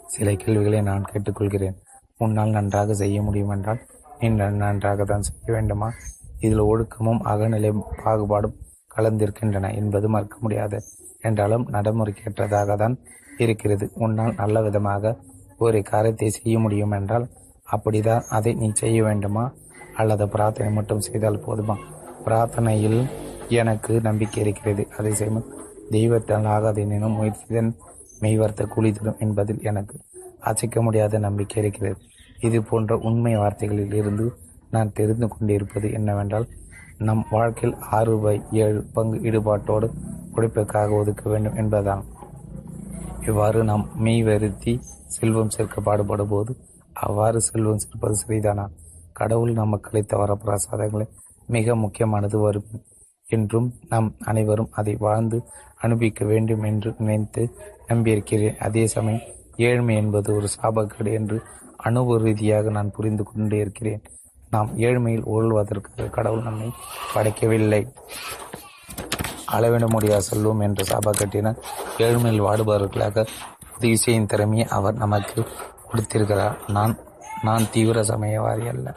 சில 0.06 0.32
கேள்விகளை 0.32 0.82
நான் 0.82 1.10
கேட்டுக்கொள்கிறேன். 1.12 1.78
உன்னால் 2.18 2.50
நன்றாக 2.50 2.94
செய்ய 2.94 3.22
முடியும் 3.22 3.50
என்றால் 3.50 3.82
நீ 4.20 4.30
நன்றாக 4.30 5.04
தான் 5.04 5.22
செய்ய 5.22 5.54
வேண்டுமா? 5.54 5.90
இதில் 6.40 6.60
ஒழுக்கமும் 6.60 7.22
அகநிலை 7.24 7.72
பாகுபாடும் 8.04 8.58
கலந்திருக்கின்றன 8.96 9.76
என்பது 9.76 10.10
மறுக்க 10.10 10.38
முடியாது. 10.40 10.80
என்றாலும் 11.22 11.68
நடைமுறைக்கேற்றதாக 11.70 12.76
தான் 12.76 13.00
இருக்கிறது. 13.38 13.92
உன்னால் 13.94 14.34
நல்ல 14.34 14.62
விதமாக 14.62 15.16
ஒரு 15.58 15.84
காரியத்தை 15.84 16.30
செய்ய 16.30 16.60
முடியும் 16.60 16.92
என்றால் 16.92 17.30
அப்படிதான் 17.72 18.24
அதை 18.28 18.54
நீ 18.54 18.72
செய்ய 18.74 19.04
வேண்டுமா? 19.04 19.54
அல்லது 19.96 20.28
பிரார்த்தனை 20.28 20.74
மட்டும் 20.74 21.00
செய்தால் 21.00 21.44
போதுமா? 21.48 21.76
பிரார்த்தனையில் 22.26 23.08
எனக்கு 23.48 24.02
நம்பிக்கை 24.02 24.44
இருக்கிறது. 24.44 24.88
அதை 24.98 25.14
செய்ய 25.14 25.32
தெய்வத்தால் 25.92 26.48
ஆகாதெனினும் 26.56 27.18
முயற்சிதன் 27.20 27.72
மெய்வார்த்த 28.20 28.64
கூலி 28.66 28.90
தரும் 28.92 29.20
என்பதில் 29.20 29.62
எனக்கு 29.62 29.96
அசைக்க 30.40 30.82
முடியாத 30.82 31.20
நம்பிக்கை 31.20 31.58
இருக்கிறது. 31.64 31.98
இது 32.40 32.58
போன்ற 32.64 32.96
உண்மை 33.08 33.34
வார்த்தைகளில் 33.36 33.94
இருந்து 33.94 34.26
நான் 34.72 34.94
தெரிந்து 34.94 35.28
கொண்டிருப்பது 35.28 35.88
என்னவென்றால் 35.92 36.48
நம் 36.98 37.24
வாழ்க்கையில் 37.30 37.76
ஆறு 37.98 38.14
பை 38.20 38.34
ஏழு 38.64 38.80
பங்கு 38.96 39.18
ஈடுபாட்டோடு 39.20 39.88
உழைப்பிற்காக 40.36 40.98
ஒதுக்க 41.02 41.24
வேண்டும் 41.30 41.56
என்பதுதான். 41.56 42.04
இவ்வாறு 43.28 43.60
நாம் 43.64 43.86
மெய் 43.96 44.24
வருத்தி 44.24 44.74
செல்வம் 45.16 45.50
சேர்க்க 45.50 45.82
பாடுபடும் 45.82 46.28
போது 46.28 46.52
அவ்வாறு 47.06 47.40
செல்வம் 47.42 47.82
சேர்ப்பது 47.84 48.16
சரிதானா 48.22 48.66
கடவுள் 49.14 49.54
நமக்கு 49.54 49.90
அளித்த 49.92 50.18
வரப்பிரசாதங்களை 50.18 51.08
மிக 51.48 51.76
முக்கியமானது 51.76 52.40
வரும். 52.40 52.70
என்றும் 53.30 53.68
நாம் 53.90 54.08
அனைவரும் 54.20 54.72
அதை 54.72 54.96
வாழ்ந்து 55.00 55.38
அனுபவிக்க 55.78 56.26
வேண்டும் 56.26 56.64
என்று 56.64 56.90
நினைத்து 56.98 57.42
நம்பியிருக்கிறேன். 57.88 58.58
அதே 58.58 58.88
சமயம் 58.88 59.26
ஏழ்மை 59.56 59.96
என்பது 59.96 60.30
ஒரு 60.36 60.48
சாபக்கேடு 60.56 61.12
என்று 61.14 61.38
அனுபவ 61.78 62.18
ரீதியாக 62.18 62.70
நான் 62.70 62.92
புரிந்து 62.92 63.24
கொண்டே 63.24 63.58
இருக்கிறேன். 63.58 64.02
நாம் 64.50 64.70
ஏழ்மையில் 64.78 65.28
உழல்வதற்காக 65.34 66.10
கடவுள் 66.10 66.42
நம்மை 66.42 66.70
படைக்கவில்லை. 67.14 67.82
அளவிட 69.46 69.86
முடியாத 69.88 70.20
செல்வம் 70.20 70.60
என்ற 70.60 70.84
சாபக்கட்டினால் 70.84 71.62
ஏழ்மையில் 71.98 72.46
வாடுபவர்களாக 72.48 73.26
உதவி 73.76 73.96
செய்யும் 73.96 74.26
திறமையை 74.26 74.68
அவர் 74.68 74.94
நமக்கு 74.94 75.40
கொடுத்திருக்கிறார். 75.90 76.58
நான் 76.68 76.96
நான் 77.44 77.70
தீவிர 77.72 78.02
சமயவாதி 78.02 78.66
அல்ல. 78.68 78.88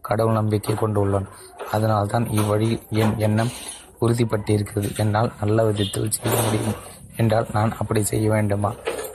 கடவுள் 0.00 0.34
நம்பிக்கை 0.34 0.74
கொண்டுள்ளோன் 0.74 1.28
அதனால்தான் 1.70 2.26
இவ்வழியில் 2.30 2.82
என் 3.02 3.14
எண்ணம் 3.18 3.52
உறுதிப்பட்டிருக்கிறது. 4.02 4.88
என்னால் 4.96 5.32
நல்ல 5.40 5.64
விதத்தில் 5.64 6.10
செய்ய 6.10 6.36
முடியும் 6.44 6.78
என்றால் 7.16 7.50
நான் 7.52 7.76
அப்படி 7.78 8.02
செய்ய 8.02 8.30
வேண்டுமா 8.30 8.70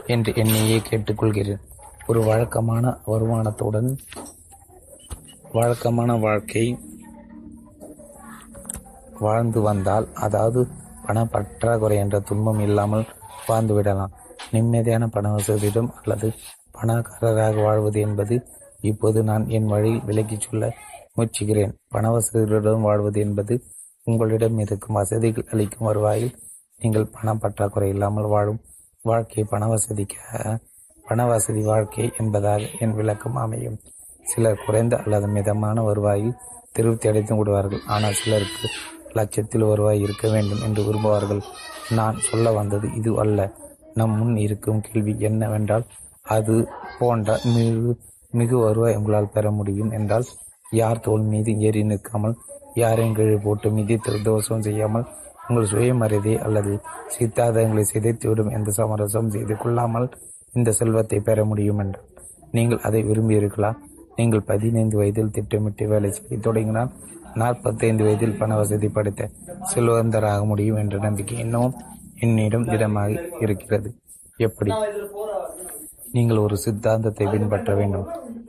என்று 0.06 0.32
என்னையே 0.36 0.78
கேட்டுக்கொள்கிறேன். 0.90 1.64
ஒரு 2.08 2.20
வழக்கமான 2.24 2.98
வருமானத்துடன் 3.08 3.90
வழக்கமான 5.52 6.16
வாழ்க்கை 6.16 6.66
வாழ்ந்து 9.20 9.60
வந்தால் 9.62 10.08
அதாவது 10.14 10.68
பண 11.06 11.18
பற்றாக்குறை 11.26 11.98
என்ற 11.98 12.20
துன்பம் 12.20 12.60
இல்லாமல் 12.60 13.06
வாழ்ந்து 13.48 13.74
விடலாம். 13.74 14.14
நிம்மதியான 14.52 15.08
பண 15.08 15.28
வசதியிடம் 15.36 15.90
அல்லது 16.02 16.28
பணக்காரராக 16.72 17.56
வாழ்வது 17.62 18.00
என்பது 18.00 18.36
இப்போது 18.82 19.20
நான் 19.24 19.46
என் 19.50 19.66
வழியில் 19.66 20.06
விலக்கிச் 20.08 20.46
சொல்ல 20.48 20.64
முயற்சிக்கிறேன். 21.16 21.74
பண 21.90 22.12
வசதியுடன் 22.12 22.82
வாழ்வது 22.82 23.20
என்பது 23.20 23.56
உங்களிடம் 24.08 24.60
இருக்கும் 24.64 24.98
வசதிகள் 25.00 25.50
அளிக்கும் 25.54 25.88
வருவாயில் 25.90 26.34
நீங்கள் 26.82 27.12
பண 27.16 27.34
பற்றாக்குறை 27.44 27.90
இல்லாமல் 27.94 28.32
வாழும். 28.34 28.60
வாழ்க்கை 29.04 29.44
பண 29.54 29.64
வசதிக்காக 29.74 30.56
பண 31.06 31.26
வசதி 31.32 31.62
வாழ்க்கை 31.72 32.06
என்பதாக 32.22 32.70
என் 32.84 32.96
விளக்கம் 33.00 33.38
அமையும். 33.44 33.78
சிலர் 34.26 34.64
குறைந்த 34.66 34.96
அல்லது 35.04 35.28
மிதமான 35.36 35.84
வருவாயில் 35.90 36.38
திருப்தி 36.76 37.10
அடைத்து 37.12 37.36
விடுவார்கள். 37.36 37.84
ஆனால் 37.94 38.18
சிலருக்கு 38.22 38.68
லட்சத்தில் 39.20 39.70
வருவாய் 39.72 40.04
இருக்க 40.06 40.26
வேண்டும் 40.34 40.64
என்று 40.68 40.82
விரும்புவார்கள். 40.88 41.42
நான் 42.00 42.18
சொல்ல 42.30 42.52
வந்தது 42.60 42.88
இது 43.00 43.12
அல்ல. 43.24 43.40
நம் 44.00 44.18
முன் 44.20 44.36
இருக்கும் 44.46 44.84
கேள்வி 44.88 45.14
என்னவென்றால் 45.30 45.86
அது 46.36 46.56
போன்ற 47.00 47.38
மிகு 47.54 47.92
மிகு 48.32 48.58
வருவாய் 48.66 48.98
உங்களால் 49.00 49.34
பெற 49.36 49.52
முடியும் 49.60 49.94
என்றால் 49.98 50.26
யார் 50.72 51.04
தோல் 51.06 51.26
மீது 51.32 51.52
ஏறி 51.68 51.82
நிற்காமல் 51.92 52.36
யாரையும் 52.82 53.16
கீழே 53.18 53.38
போட்டு 53.46 53.68
மிதித்து 53.78 54.22
தோஷம் 54.30 54.66
செய்யாமல் 54.68 55.08
உங்கள் 55.50 55.70
சுயமரியாதை 55.72 56.34
அல்லது 56.46 56.74
சித்தாந்தங்களை 57.16 57.84
சிதைத்துவிடும் 57.92 58.54
எந்த 58.58 58.70
சமரசம் 58.72 59.30
செய்து 59.36 59.56
கொள்ளாமல் 59.56 60.08
இந்த 60.54 60.70
செல்வத்தை 60.72 61.20
பெற 61.20 61.46
முடியும் 61.46 61.80
என்று. 61.84 62.02
நீங்கள் 62.52 62.84
அதை 62.88 63.02
விரும்பியிருக்கலாம். 63.04 63.78
நீங்கள் 64.16 64.48
பதினைந்து 64.52 64.96
வயதில் 64.98 65.34
திட்டமிட்டு 65.36 65.86
வேலை 65.88 66.10
செய்ய 66.12 66.38
தொடங்கினால் 66.38 66.92
நாற்பத்தைந்து 67.42 68.04
வயதில் 68.06 68.38
பண 68.40 68.52
வசதி 68.56 68.88
படைத்த 68.88 69.30
செல்வந்தராக 69.74 70.46
முடியும் 70.46 70.80
என்ற 70.84 70.98
நம்பிக்கை 70.98 71.38
இன்னமும் 71.46 71.76
என்னிடம் 72.26 72.70
திடமாக 72.70 73.24
இருக்கிறது. 73.46 73.90
எப்படி? 74.48 74.72
நீங்கள் 76.12 76.44
ஒரு 76.46 76.58
சித்தாந்தத்தை 76.58 77.26
பின்பற்ற 77.28 77.72
வேண்டும். 77.76 78.08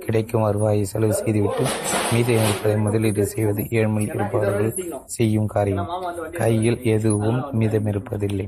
கிடைக்கும். 0.08 0.44
வருவாயை 0.48 0.84
செலவு 0.92 1.14
செய்துவிட்டு 1.20 1.64
மீதி 2.12 2.32
இருப்பதை 2.42 2.76
முதலீடு 2.86 3.24
செய்வது 3.32 3.62
ஏழ்மை 3.78 4.04
இருப்பவர்கள் 4.14 4.70
செய்யும் 5.16 5.48
காரியம். 5.54 5.88
கையில் 6.40 6.78
எதுவும் 6.94 7.40
மீதம் 7.60 7.88
இருப்பதில்லை 7.92 8.46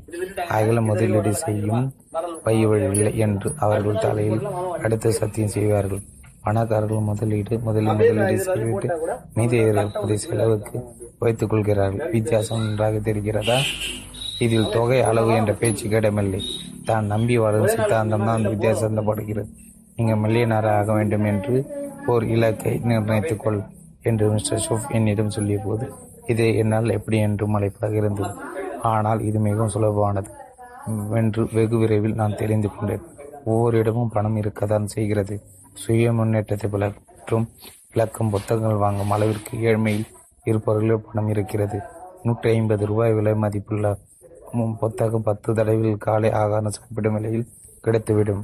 அகல 0.56 0.80
முதலீடு 0.90 1.32
செய்யும் 1.44 1.84
பையவழில்லை 2.46 3.12
என்று 3.26 3.50
அவர்கள் 3.66 4.02
தலையில் 4.04 4.42
அடுத்த 4.84 5.12
சத்தியம் 5.20 5.54
செய்வார்கள். 5.56 6.02
பணக்காரர்கள் 6.44 7.08
முதலீடு 7.08 7.54
முதலில் 7.66 7.96
முதலீடு 7.98 8.36
செய்துவிட்டு 8.46 8.88
மீதி 9.38 9.56
இருப்பதை 9.72 10.16
செலவுக்கு 10.26 10.78
வைத்துக் 11.22 11.50
கொள்கிறார்கள். 11.50 12.10
வித்தியாசம் 12.14 12.62
நன்றாக 12.64 13.00
தெரிகிறதா? 13.08 13.58
இதில் 14.44 14.70
தொகை 14.74 15.00
அளவு 15.08 15.30
என்ற 15.38 15.52
பேச்சு 15.62 15.86
இடமில்லை 15.96 16.40
தான் 16.88 17.10
நம்பி 17.12 17.36
வரும் 17.44 17.72
சித்தாந்தம் 17.72 18.24
தான் 18.28 18.46
வித்தியாசப்படுகிறது 18.52 19.50
நீங்கள் 20.00 20.20
மில்லியனராக 20.24 20.76
ஆக 20.80 20.92
வேண்டும் 20.98 21.26
என்று 21.30 21.54
ஓர் 22.12 22.24
இலக்கை 22.34 22.72
நிர்ணயித்துக் 22.90 23.42
கொள் 23.42 23.58
என்று 24.08 24.26
மிஸ்டர் 24.34 24.62
ஷூப் 24.66 24.86
என்னிடம் 24.96 25.34
சொல்லிய 25.36 25.58
போது 25.64 25.86
இது 26.32 26.44
என்னால் 26.60 26.94
எப்படி 26.96 27.18
என்று 27.26 27.46
மலைப்பாக 27.54 27.96
இருந்தது 28.00 28.30
ஆனால் 28.90 29.20
இது 29.28 29.38
மிகவும் 29.46 29.72
சுலபமானது. 29.74 30.30
என்று 31.20 31.42
வெகு 31.56 31.76
விரைவில் 31.80 32.16
நான் 32.20 32.38
தெரிந்து 32.40 32.68
கொண்டேன். 32.74 33.04
ஒவ்வொரு 33.50 33.74
இடமும் 33.82 34.12
பணம் 34.14 34.38
இருக்கத்தான் 34.42 34.86
செய்கிறது. 34.94 35.34
சுய 35.82 36.12
முன்னேற்றத்தை 36.18 36.68
பலற்றும் 36.74 37.46
விளக்கும் 37.92 38.32
புத்தகங்கள் 38.34 38.82
வாங்கும் 38.84 39.12
அளவிற்கு 39.16 39.52
ஏழ்மையில் 39.70 40.06
இருப்பவர்களில் 40.50 41.04
பணம் 41.08 41.28
இருக்கிறது. 41.34 41.80
நூற்றி 42.26 42.48
ஐம்பது 42.56 42.84
ரூபாய் 42.90 43.16
விலை 43.18 43.34
மதிப்புள்ள 43.44 43.92
புத்தகம் 44.82 45.26
பத்து 45.28 45.50
தடவையில் 45.58 46.04
காலை 46.06 46.30
ஆகாரம் 46.42 46.76
சாப்பிடும் 46.78 47.16
விலையில் 47.18 47.46
கிடைத்துவிடும். 47.84 48.42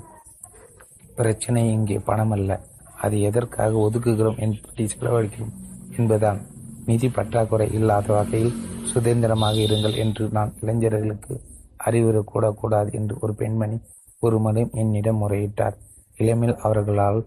பிரச்சனை 1.17 1.61
இங்கே 1.73 1.99
பணம் 1.99 2.31
அல்ல 2.31 2.61
அது 3.01 3.17
எதற்காக 3.21 3.73
ஒதுக்குகிறோம் 3.77 4.39
என்பதை 4.39 4.85
செலவழிக்கிறோம்? 4.87 5.55
என்பதுதான். 5.97 6.39
நிதி 6.87 7.09
பற்றாக்குறை 7.09 7.67
இல்லாத 7.73 8.13
வகையில் 8.13 8.57
சுதந்திரமாக 8.85 9.57
இருங்கள் 9.67 9.97
என்று 9.97 10.25
நான் 10.29 10.53
இளைஞர்களுக்கு 10.61 11.35
அறிவுரை 11.77 12.23
கூடக்கூடாது 12.33 12.91
என்று 12.91 13.15
ஒரு 13.21 13.33
பெண்மணி 13.35 13.79
ஒரு 14.21 14.39
முறை 14.39 14.63
என்னிடம் 14.73 15.21
முறையிட்டார். 15.23 15.77
இளமையில் 16.17 16.61
அவர்களால் 16.63 17.21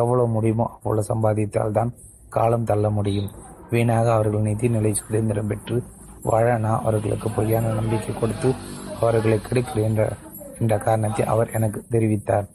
எவ்வளவு 0.00 0.28
முடியுமோ 0.28 0.66
அவ்வளவு 0.76 1.08
சம்பாதித்தால் 1.08 1.72
தான் 1.72 1.90
காலம் 2.28 2.64
தள்ள 2.64 2.86
முடியும். 2.90 3.30
வீணாக 3.70 4.06
அவர்கள் 4.12 4.46
நிதிநிலை 4.48 4.92
சுதந்திரம் 4.92 5.46
பெற்று 5.46 5.76
வாழ 6.22 6.46
நான் 6.58 6.82
அவர்களுக்கு 6.82 7.28
பொய்யான 7.30 7.72
நம்பிக்கை 7.72 8.12
கொடுத்து 8.14 8.48
அவர்களை 9.00 9.38
கெடுக்கிறேன் 9.38 9.88
என்ற 9.90 10.02
என்ற 10.60 10.74
காரணத்தை 10.78 11.24
அவர் 11.26 11.50
எனக்கு 11.50 11.78
தெரிவித்தார். 11.90 12.46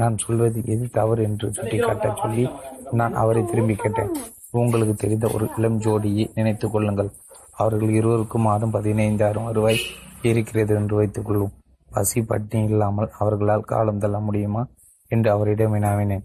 நான் 0.00 0.16
சொல்வது 0.18 0.60
எது 0.64 0.84
தவறு 0.90 1.22
என்று 1.22 1.52
சுட்டிக்காட்ட 1.52 2.06
சொல்லி 2.20 2.44
நான் 2.90 3.14
அவரை 3.14 3.42
திரும்பி 3.44 3.74
கேட்டேன். 3.74 4.10
உங்களுக்கு 4.50 4.94
தெரிந்த 4.94 5.26
ஒரு 5.34 5.48
இளம் 5.58 5.78
ஜோடியை 5.80 6.24
நினைத்துக் 6.34 6.72
கொள்ளுங்கள். 6.72 7.10
அவர்கள் 7.56 7.92
இருவருக்கும் 7.98 8.46
மாதம் 8.48 8.72
பதினைந்தாயிரம் 8.72 9.50
ரூபாய் 9.52 9.80
இருக்கிறது 10.22 10.74
என்று 10.74 10.96
வைத்துக்கொள்ளும் 10.96 11.52
பசி 11.90 12.20
பட்டினி 12.22 12.68
இல்லாமல் 12.68 13.12
அவர்களால் 13.18 13.68
காலம் 13.72 13.98
தள்ள 13.98 14.18
முடியுமா 14.18 14.62
என்று 15.10 15.30
அவரிடம் 15.30 15.74
வினாவினேன். 15.74 16.24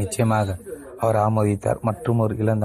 நிச்சயமாக 0.00 0.56
அவர் 0.98 1.18
ஆமோதித்தார். 1.26 1.80
மற்றும் 1.80 2.18
ஒரு 2.18 2.36
இளம் 2.36 2.62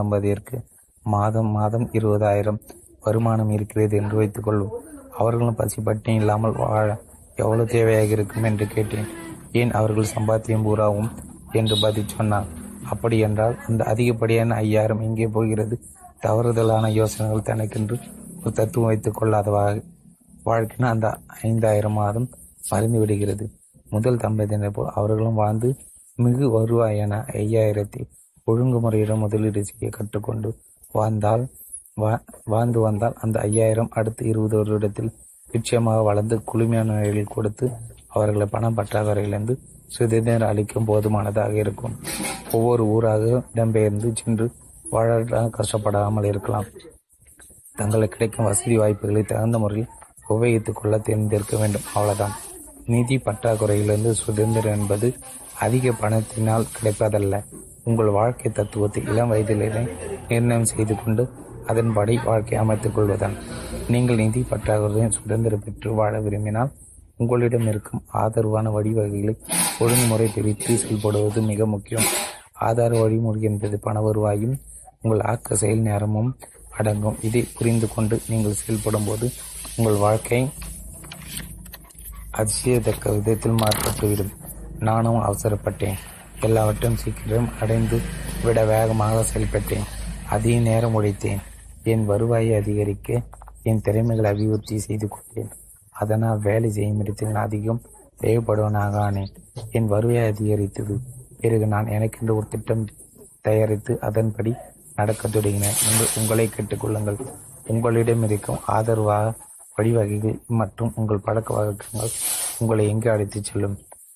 மாதம் 1.04 1.52
மாதம் 1.58 1.88
இருபதாயிரம் 2.00 2.62
வருமானம் 3.06 3.50
இருக்கிறது 3.50 3.98
என்று 3.98 4.16
வைத்துக் 4.16 4.48
கொள்வோம் 4.48 4.76
அவர்களும் 5.18 5.56
பசி 5.56 5.80
பட்டினி 5.82 6.20
இல்லாமல் 6.20 6.56
வாழ 6.56 6.88
எவ்வளவு 7.36 7.72
தேவையாக 7.72 8.16
இருக்கும் 8.18 8.44
என்று 8.44 8.66
கேட்டேன். 8.68 9.08
ஏன் 9.52 9.72
அவர்கள் 9.72 10.14
சம்பாத்தியம் 10.16 10.64
பூராவும்? 10.64 11.10
என்று 11.52 11.76
பதில் 11.82 12.08
சொன்னார் 12.08 12.50
அப்படி 12.90 13.20
என்றால் 13.20 13.56
அந்த 13.68 13.84
அதிகப்படியான 13.84 14.54
ஐயாயிரம் 14.56 15.02
எங்கே 15.02 15.28
போகிறது? 15.28 15.76
தவறுதலான 16.22 16.88
யோசனைகள் 16.92 17.42
தனக்கென்று 17.42 17.96
ஒரு 18.40 18.52
தத்துவம் 18.52 18.88
வைத்துக் 18.88 19.18
கொள்ளாதவாக 19.18 19.82
வாழ்க்கைன்னு 20.46 20.88
அந்த 20.88 21.08
ஐந்தாயிரம் 21.42 21.94
மாதம் 21.94 22.28
மறைந்து 22.70 23.00
விடுகிறது. 23.00 23.46
முதல் 23.90 24.18
தம்பதியினர் 24.18 24.72
போல் 24.72 24.92
அவர்களும் 24.94 25.34
வாழ்ந்து 25.34 25.70
மிகு 26.18 26.50
வருவாயான 26.50 27.14
ஐயாயிரத்தை 27.34 28.02
ஒழுங்குமுறையிடம் 28.48 29.18
முதலீடு 29.18 29.66
செய்ய 29.66 29.90
கற்றுக்கொண்டு 29.90 30.50
வாழ்ந்தால் 30.92 31.44
வா- 31.98 32.24
வாழ்ந்து 32.46 32.80
வந்தால் 32.80 33.16
அந்த 33.22 33.40
ஐயாயிரம் 33.40 33.90
அடுத்த 33.92 34.26
இருபது 34.26 34.58
வருடத்தில் 34.58 35.12
நிச்சயமாக 35.52 36.02
வளர்ந்து 36.02 36.42
குளுமையான 36.48 36.96
நிலையில் 36.96 37.26
கொடுத்து 37.28 37.66
அவர்களை 38.14 38.46
பணம் 38.46 38.78
பற்றாக்குறையிலிருந்து 38.78 39.56
சுதந்திரம் 39.88 40.50
அளிக்கும் 40.50 40.86
போதுமானதாக 40.86 41.54
இருக்கும். 41.54 41.96
ஒவ்வொரு 42.52 42.84
ஊராக 42.86 43.44
இடம்பெயர்ந்து 43.56 44.12
சென்று 44.14 44.52
வாழ 44.90 45.20
கஷ்டப்படாமல் 45.50 46.24
இருக்கலாம். 46.24 46.66
தங்களுக்கு 47.76 48.18
கிடைக்கும் 48.18 48.46
வசதி 48.46 48.78
வாய்ப்புகளை 48.78 49.24
தகுந்த 49.24 49.58
முறையில் 49.58 49.90
உபயோகித்துக் 50.30 50.80
கொள்ள 50.80 50.98
தேர்ந்தெடுக்க 50.98 51.58
வேண்டும். 51.58 51.82
அவ்வளவுதான். 51.94 52.36
நிதி 52.86 53.18
பற்றாக்குறையிலிருந்து 53.18 54.12
சுதந்திரம் 54.12 54.80
என்பது 54.80 55.14
அதிக 55.60 55.92
பணத்தினால் 55.92 56.72
கிடைப்பதல்ல. 56.76 57.44
உங்கள் 57.84 58.16
வாழ்க்கை 58.20 58.52
தத்துவத்தை 58.52 59.04
இளம் 59.04 59.28
வயதிலேயே 59.28 59.88
நிர்ணயம் 60.28 60.66
செய்து 60.66 60.96
கொண்டு 60.96 61.30
அதன்படி 61.66 62.20
வாழ்க்கை 62.26 62.58
அமைத்துக் 62.58 62.96
கொள்வதுதான். 62.96 63.36
நீங்கள் 63.88 64.16
நிதி 64.16 64.46
பற்றாக்குறையின் 64.50 65.18
சுதந்திரம் 65.18 65.64
பெற்று 65.66 65.94
வாழ 65.94 66.20
விரும்பினால் 66.22 66.72
உங்களிடம் 67.22 67.68
இருக்கும் 67.72 68.04
ஆதரவான 68.22 68.70
வழிவகைகளை 68.78 69.36
ஒழுங்குமுறை 69.80 70.28
பிரித்து 70.36 70.74
செயல்படுவது 70.84 71.42
மிக 71.50 71.66
முக்கியம். 71.66 72.08
ஆதார 72.68 72.92
வழிமுறை 73.02 73.42
என்பது 73.50 73.80
பண 73.86 74.02
வருவாயும் 74.02 74.56
உங்கள் 75.02 75.24
ஆக்க 75.32 75.56
செயல் 75.56 75.86
நேரமும் 75.90 76.32
அடங்கும். 76.78 77.18
இதை 77.22 77.42
புரிந்து 77.58 77.88
கொண்டு 77.94 78.16
நீங்கள் 78.28 78.60
செயல்படும் 78.62 79.08
போது 79.08 79.28
உங்கள் 79.78 80.02
வாழ்க்கை 80.06 80.42
அதிசயத்தக்க 82.40 83.14
விதத்தில் 83.16 83.60
மாற்றப்பட்டுவிடும் 83.62 84.34
நானும் 84.80 85.24
அவசரப்பட்டேன். 85.28 85.98
எல்லாவற்றையும் 86.48 87.02
சீக்கிரம் 87.04 87.50
அடைந்து 87.62 87.98
விட 88.44 88.60
வேகமாக 88.66 89.26
செயல்பட்டேன். 89.34 89.88
அதிக 90.36 90.60
நேரம் 90.70 90.96
உழைத்தேன் 90.98 91.42
என் 91.94 92.06
வருவாயை 92.06 92.54
அதிகரிக்க 92.62 93.22
என் 93.70 93.82
திறமைகளை 93.82 94.30
அபிவிருத்தி 94.32 94.78
செய்து 94.88 95.08
கொண்டேன். 95.08 95.52
அதனால் 96.04 96.44
வேலை 96.48 96.70
செய்யும் 96.78 97.02
இடத்தில் 97.04 97.34
நான் 97.36 97.48
அதிகம் 97.50 97.82
தேவைப்படுவனாக 98.24 98.96
ஆனேன் 99.08 99.32
என் 99.78 99.92
வருவாய் 99.94 100.30
அதிகரித்தது. 100.32 100.96
பிறகு 101.42 101.66
நான் 101.74 101.94
எனக்கென்று 101.96 102.34
ஒரு 102.40 102.48
திட்டம் 102.54 102.84
தயாரித்து 103.48 103.94
அதன்படி 104.08 104.52
நடக்கத் 105.00 105.34
தொடங்கினேன். 105.36 105.78
நீங்கள் 105.86 106.14
உங்களை 106.20 106.46
கேட்டுக்கொள்ளுங்கள். 106.56 107.20
உங்களிடம் 107.74 108.24
இருக்கும் 108.28 108.62
ஆதரவாக 108.76 109.34
வழிவகைகள் 109.78 110.38
மற்றும் 110.60 110.92
உங்கள் 111.00 111.26
பழக்க 111.28 111.50
வழக்கங்கள் 111.58 112.14
உங்களை 112.62 112.86
எங்கே 112.94 113.10
அழைத்துச் 113.14 113.48
செல்லும்? 113.50 113.76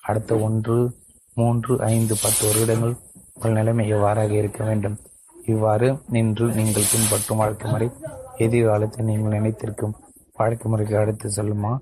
அடுத்த 0.09 0.35
ஒன்று 0.47 0.77
மூன்று 1.37 1.73
ஐந்து 1.93 2.15
பத்து 2.23 2.43
வருடங்கள் 2.49 2.95
உங்கள் 3.35 3.57
நிலைமை 3.59 3.85
எவ்வாறாக 3.95 4.33
இருக்க 4.41 4.61
வேண்டும்? 4.69 4.97
இவ்வாறு 5.53 5.87
நின்று 6.15 6.45
நீங்கள் 6.57 6.89
பின்பற்றும் 6.91 7.41
வாழ்க்கை 7.41 7.67
முறை 7.71 7.87
எதிர்காலத்தில் 8.45 9.09
நீங்கள் 9.09 9.35
நினைத்திருக்கும் 9.37 9.95
வாழ்க்கை 10.37 10.71
முறைக்கு 10.71 10.95
அடுத்து 10.97 11.27
செல்லுமா? 11.35 11.77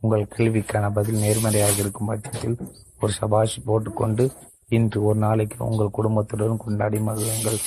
உங்கள் 0.00 0.28
கேள்விக்கான 0.36 0.90
பதில் 0.92 1.18
நேர்மறையாக 1.18 1.76
இருக்கும் 1.82 2.06
பட்சத்தில் 2.06 2.56
ஒரு 3.00 3.12
சபாஷ் 3.12 3.56
போட்டுக்கொண்டு 3.64 4.24
இன்று 4.68 4.98
ஒரு 5.02 5.18
நாளைக்கு 5.18 5.58
உங்கள் 5.64 5.96
குடும்பத்துடன் 5.98 6.56
கொண்டாடி 6.56 6.98
மகிழுங்கள். 6.98 7.58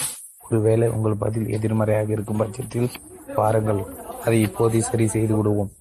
ஒருவேளை 0.50 0.88
உங்கள் 0.90 1.22
பதில் 1.24 1.48
எதிர்மறையாக 1.50 2.12
இருக்கும் 2.12 2.38
பட்சத்தில் 2.38 2.90
பாருங்கள் 3.36 3.82
அதை 4.26 4.42
இப்போதே 4.42 4.80
சரி 4.80 5.08
செய்து 5.08 5.36
விடுவோம். 5.36 5.72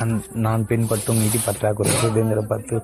நான் 0.00 0.22
நான் 0.32 0.66
பின்பற்றும் 0.66 1.22
நிதி 1.22 1.38
பற்றாக்குறை 1.44 1.92
சுதந்திர 1.92 2.40
பத்து 2.42 2.76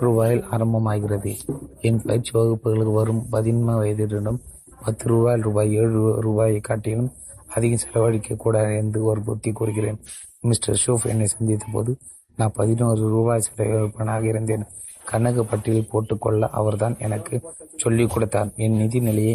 ரூபாயில் 0.00 0.42
ஆரம்பமாகிறது. 0.54 1.32
என் 1.80 2.02
பயிற்சி 2.02 2.32
வகுப்புகளுக்கு 2.38 2.92
வரும் 2.92 3.22
பதின்ம 3.32 3.76
வயதிடம் 3.82 4.40
பத்து 4.84 5.04
ரூபாய் 5.08 5.40
ரூபாய் 5.40 5.72
ஏழு 5.74 6.20
ரூபாயை 6.20 6.60
காட்டிலும் 6.60 7.10
அதிகம் 7.58 7.84
செலவழிக்க 7.84 8.34
கூடாது 8.34 8.76
என்று 8.76 9.04
ஒரு 9.04 9.20
புத்தி 9.20 9.52
கூறுகிறேன். 9.52 10.00
மிஸ்டர் 10.40 10.82
ஷோஃப் 10.86 11.06
என்னை 11.06 11.26
சந்தித்த 11.26 11.66
போது 11.72 11.98
நான் 12.36 12.56
பதினோரு 12.56 13.08
ரூபாய் 13.08 13.46
செலவழிப்பனாக 13.46 14.22
இருந்தேன். 14.22 14.64
கணக்கு 15.04 15.44
பட்டியல் 15.44 15.88
போட்டுக்கொள்ள 15.90 16.48
அவர்தான் 16.48 16.96
எனக்கு 16.98 17.40
சொல்லிக் 17.76 18.10
கொடுத்தார். 18.10 18.50
என் 18.56 18.76
நிதி 18.76 19.00
நிலையை 19.00 19.34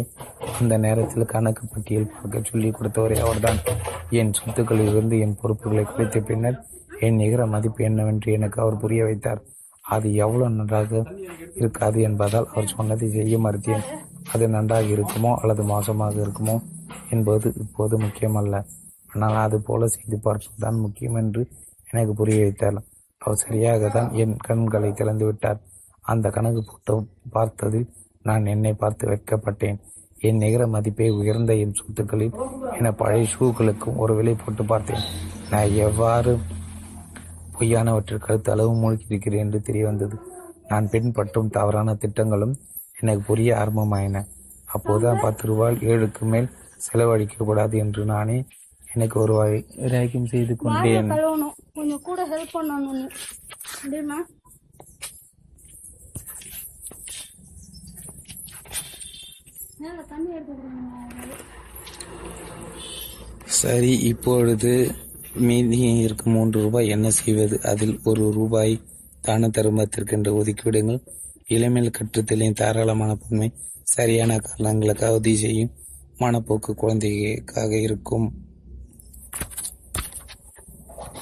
அந்த 0.60 0.76
நேரத்தில் 0.76 1.24
கணக்கு 1.24 1.62
பட்டியல் 1.66 2.12
பார்க்க 2.12 2.50
சொல்லிக் 2.50 2.76
கொடுத்தவரே 2.80 3.18
அவர்தான். 3.18 3.58
என் 4.10 4.32
சொத்துக்களிலிருந்து 4.40 5.20
என் 5.20 5.36
பொறுப்புகளை 5.40 5.84
குறைத்த 5.84 6.20
பின்னர் 6.24 6.64
என் 7.00 7.14
நிகர 7.14 7.46
மதிப்பு 7.46 7.84
என்னவென்று 7.84 8.32
எனக்கு 8.32 8.62
அவர் 8.62 8.80
புரிய 8.80 9.04
வைத்தார். 9.04 9.42
அது 9.84 10.08
எவ்வளவு 10.24 10.54
நன்றாக 10.58 11.02
இருக்காது 11.60 11.98
என்பதால் 12.08 12.48
அவர் 12.52 12.72
சொன்னதை 12.76 13.08
செய்ய 13.16 13.38
மறுத்தேன். 13.46 13.84
அது 14.32 14.44
நன்றாக 14.48 14.86
இருக்குமோ 14.96 15.30
அல்லது 15.40 15.62
மோசமாக 15.72 16.16
இருக்குமோ 16.24 16.56
என்பது 17.14 17.48
இப்போது 17.64 17.94
முக்கியமல்ல. 18.04 18.54
ஆனால் 19.14 19.44
அது 19.46 19.58
போல 19.68 19.88
செய்து 19.96 20.16
பார்ப்பதுதான் 20.26 20.78
முக்கியம் 20.84 21.18
என்று 21.22 21.42
எனக்கு 21.90 22.14
புரிய 22.20 22.38
வைத்தார் 22.44 22.78
அவர் 23.22 23.42
சரியாக 23.42 23.88
தான் 23.88 24.08
என் 24.22 24.36
கண்களை 24.46 24.90
திறந்து 24.92 25.24
விட்டார் 25.28 25.60
அந்த 26.04 26.26
கணக்கு 26.36 26.62
போட்டு 26.62 26.94
பார்த்ததில் 27.36 27.86
நான் 28.28 28.50
என்னை 28.54 28.72
பார்த்து 28.82 29.04
வெட்கப்பட்டேன். 29.10 29.78
என் 30.28 30.42
நிகர 30.42 30.62
மதிப்பை 30.74 31.08
உயர்ந்த 31.20 31.52
என் 31.62 31.78
சொத்துக்களில் 31.78 32.36
என 32.78 32.92
பழைய 33.00 33.24
ஷூக்களுக்கும் 33.32 33.98
ஒரு 34.02 34.12
விலை 34.18 34.34
போட்டு 34.34 34.64
பார்த்தேன். 34.64 35.02
நான் 35.52 35.74
எவ்வாறு 35.86 36.32
பொய்யானவற்றிற்கு 37.58 38.30
அடுத்த 38.30 38.52
அளவு 38.52 38.72
மூழ்கியிருக்கிறேன் 38.74 39.44
என்று 39.46 39.60
தெரிய 39.62 39.84
வந்தது 39.84 40.16
நான் 40.68 40.90
பின்பற்றும் 40.90 41.50
தவறான 41.56 41.94
திட்டங்களும் 41.94 42.54
எனக்கு 43.00 43.22
புரிய 43.26 43.50
ஆரம்பமாயின. 43.56 44.24
அப்போதுதான் 44.66 45.22
பத்து 45.22 45.46
ரூபாய் 45.46 45.76
ஏழுக்கு 45.80 46.24
மேல் 46.32 46.48
செலவழிக்க 46.76 47.44
கூடாது 47.44 47.78
என்று 47.78 48.04
நானே 48.04 48.38
எனக்கு 48.94 49.20
ஒரு 49.20 49.34
வைராக்கியம் 49.34 50.32
செய்து 50.32 50.56
கொண்டேன். 50.56 51.08
கொஞ்சம் 51.74 52.02
கூட 52.02 52.20
ஹெல்ப் 52.32 52.56
பண்ணணும் 52.56 53.04
முடியுமா 53.84 54.18
சரி 63.60 63.92
இப்பொழுது 64.10 64.72
மீதி 65.36 65.98
இருக்கும் 65.98 66.32
மூன்று 66.32 66.62
ரூபாய் 66.62 66.88
என்ன 66.88 67.10
செய்வது? 67.10 67.62
அதில் 67.62 68.00
ஒரு 68.04 68.30
ரூபாய் 68.32 68.82
தான 69.20 69.48
தருமத்திற்கென்று 69.48 70.30
ஒதுக்கிவிடுங்கள். 70.40 71.00
இளமையில் 71.48 71.96
கற்றுத்தலின் 71.98 72.52
தாராளமான 72.52 73.14
பொன்மை 73.14 73.52
சரியான 73.82 74.38
காரணங்களுக்காக 74.38 75.14
உதவி 75.14 75.36
செய்யும் 75.36 75.72
மனப்போக்கு 76.18 76.74
குழந்தைக்காக 76.74 77.76
இருக்கும். 77.76 78.32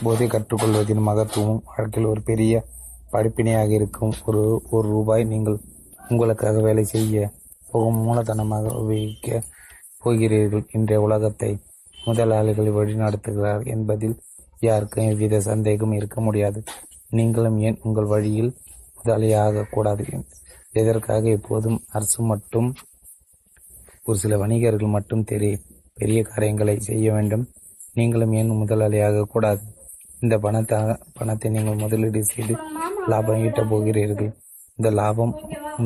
போதை 0.03 0.27
கற்றுக்கொள்வதின் 0.27 1.07
மகத்துவம் 1.09 1.63
வாழ்க்கையில் 1.65 2.11
ஒரு 2.11 2.23
பெரிய 2.23 2.65
படிப்பினையாக 3.11 3.71
இருக்கும். 3.71 4.15
ஒரு 4.27 4.63
ஒரு 4.71 4.89
ரூபாய் 4.89 5.25
நீங்கள் 5.25 5.61
உங்களுக்காக 6.09 6.61
வேலை 6.61 6.85
செய்ய 6.85 7.33
போகும் 7.71 8.01
மூலதனமாக 8.07 8.75
உபயோகிக்க 8.75 9.43
போகிறீர்கள். 9.99 10.67
இன்றைய 10.73 11.01
உலகத்தை 11.01 11.59
முதலாளிகள் 12.05 12.71
வழிநடத்துகிறார் 12.71 13.65
என்பதில் 13.67 14.17
யாருக்கும் 14.61 15.09
எவ்வித 15.09 15.41
சந்தேகம் 15.41 15.93
இருக்க 15.93 16.21
முடியாது. 16.21 16.63
நீங்களும் 17.11 17.59
ஏன் 17.59 17.79
உங்கள் 17.83 18.05
வழியில் 18.05 18.57
முதலியாக 18.99 19.67
கூடாது? 19.71 20.05
எதற்காக 20.73 21.29
எப்போதும் 21.29 21.79
அரசு 21.89 22.23
மட்டும் 22.23 22.75
ஒரு 24.05 24.19
சில 24.19 24.37
வணிகர்கள் 24.37 24.95
மட்டும் 24.97 25.25
தெரிய 25.25 25.59
பெரிய 25.95 26.23
காரியங்களை 26.23 26.81
செய்ய 26.81 27.13
வேண்டும்? 27.13 27.49
நீங்களும் 27.95 28.33
ஏன் 28.33 28.51
முதலாளியாக 28.51 29.25
கூடாது? 29.25 29.63
இந்த 30.21 30.37
பணத்தாக 30.37 31.01
பணத்தை 31.13 31.51
நீங்கள் 31.51 31.75
முதலீடு 31.75 32.25
செய்து 32.25 32.55
லாபம் 33.07 33.43
ஈட்டப் 33.43 33.69
போகிறீர்கள். 33.69 34.31
இந்த 34.77 34.91
லாபம் 34.91 35.35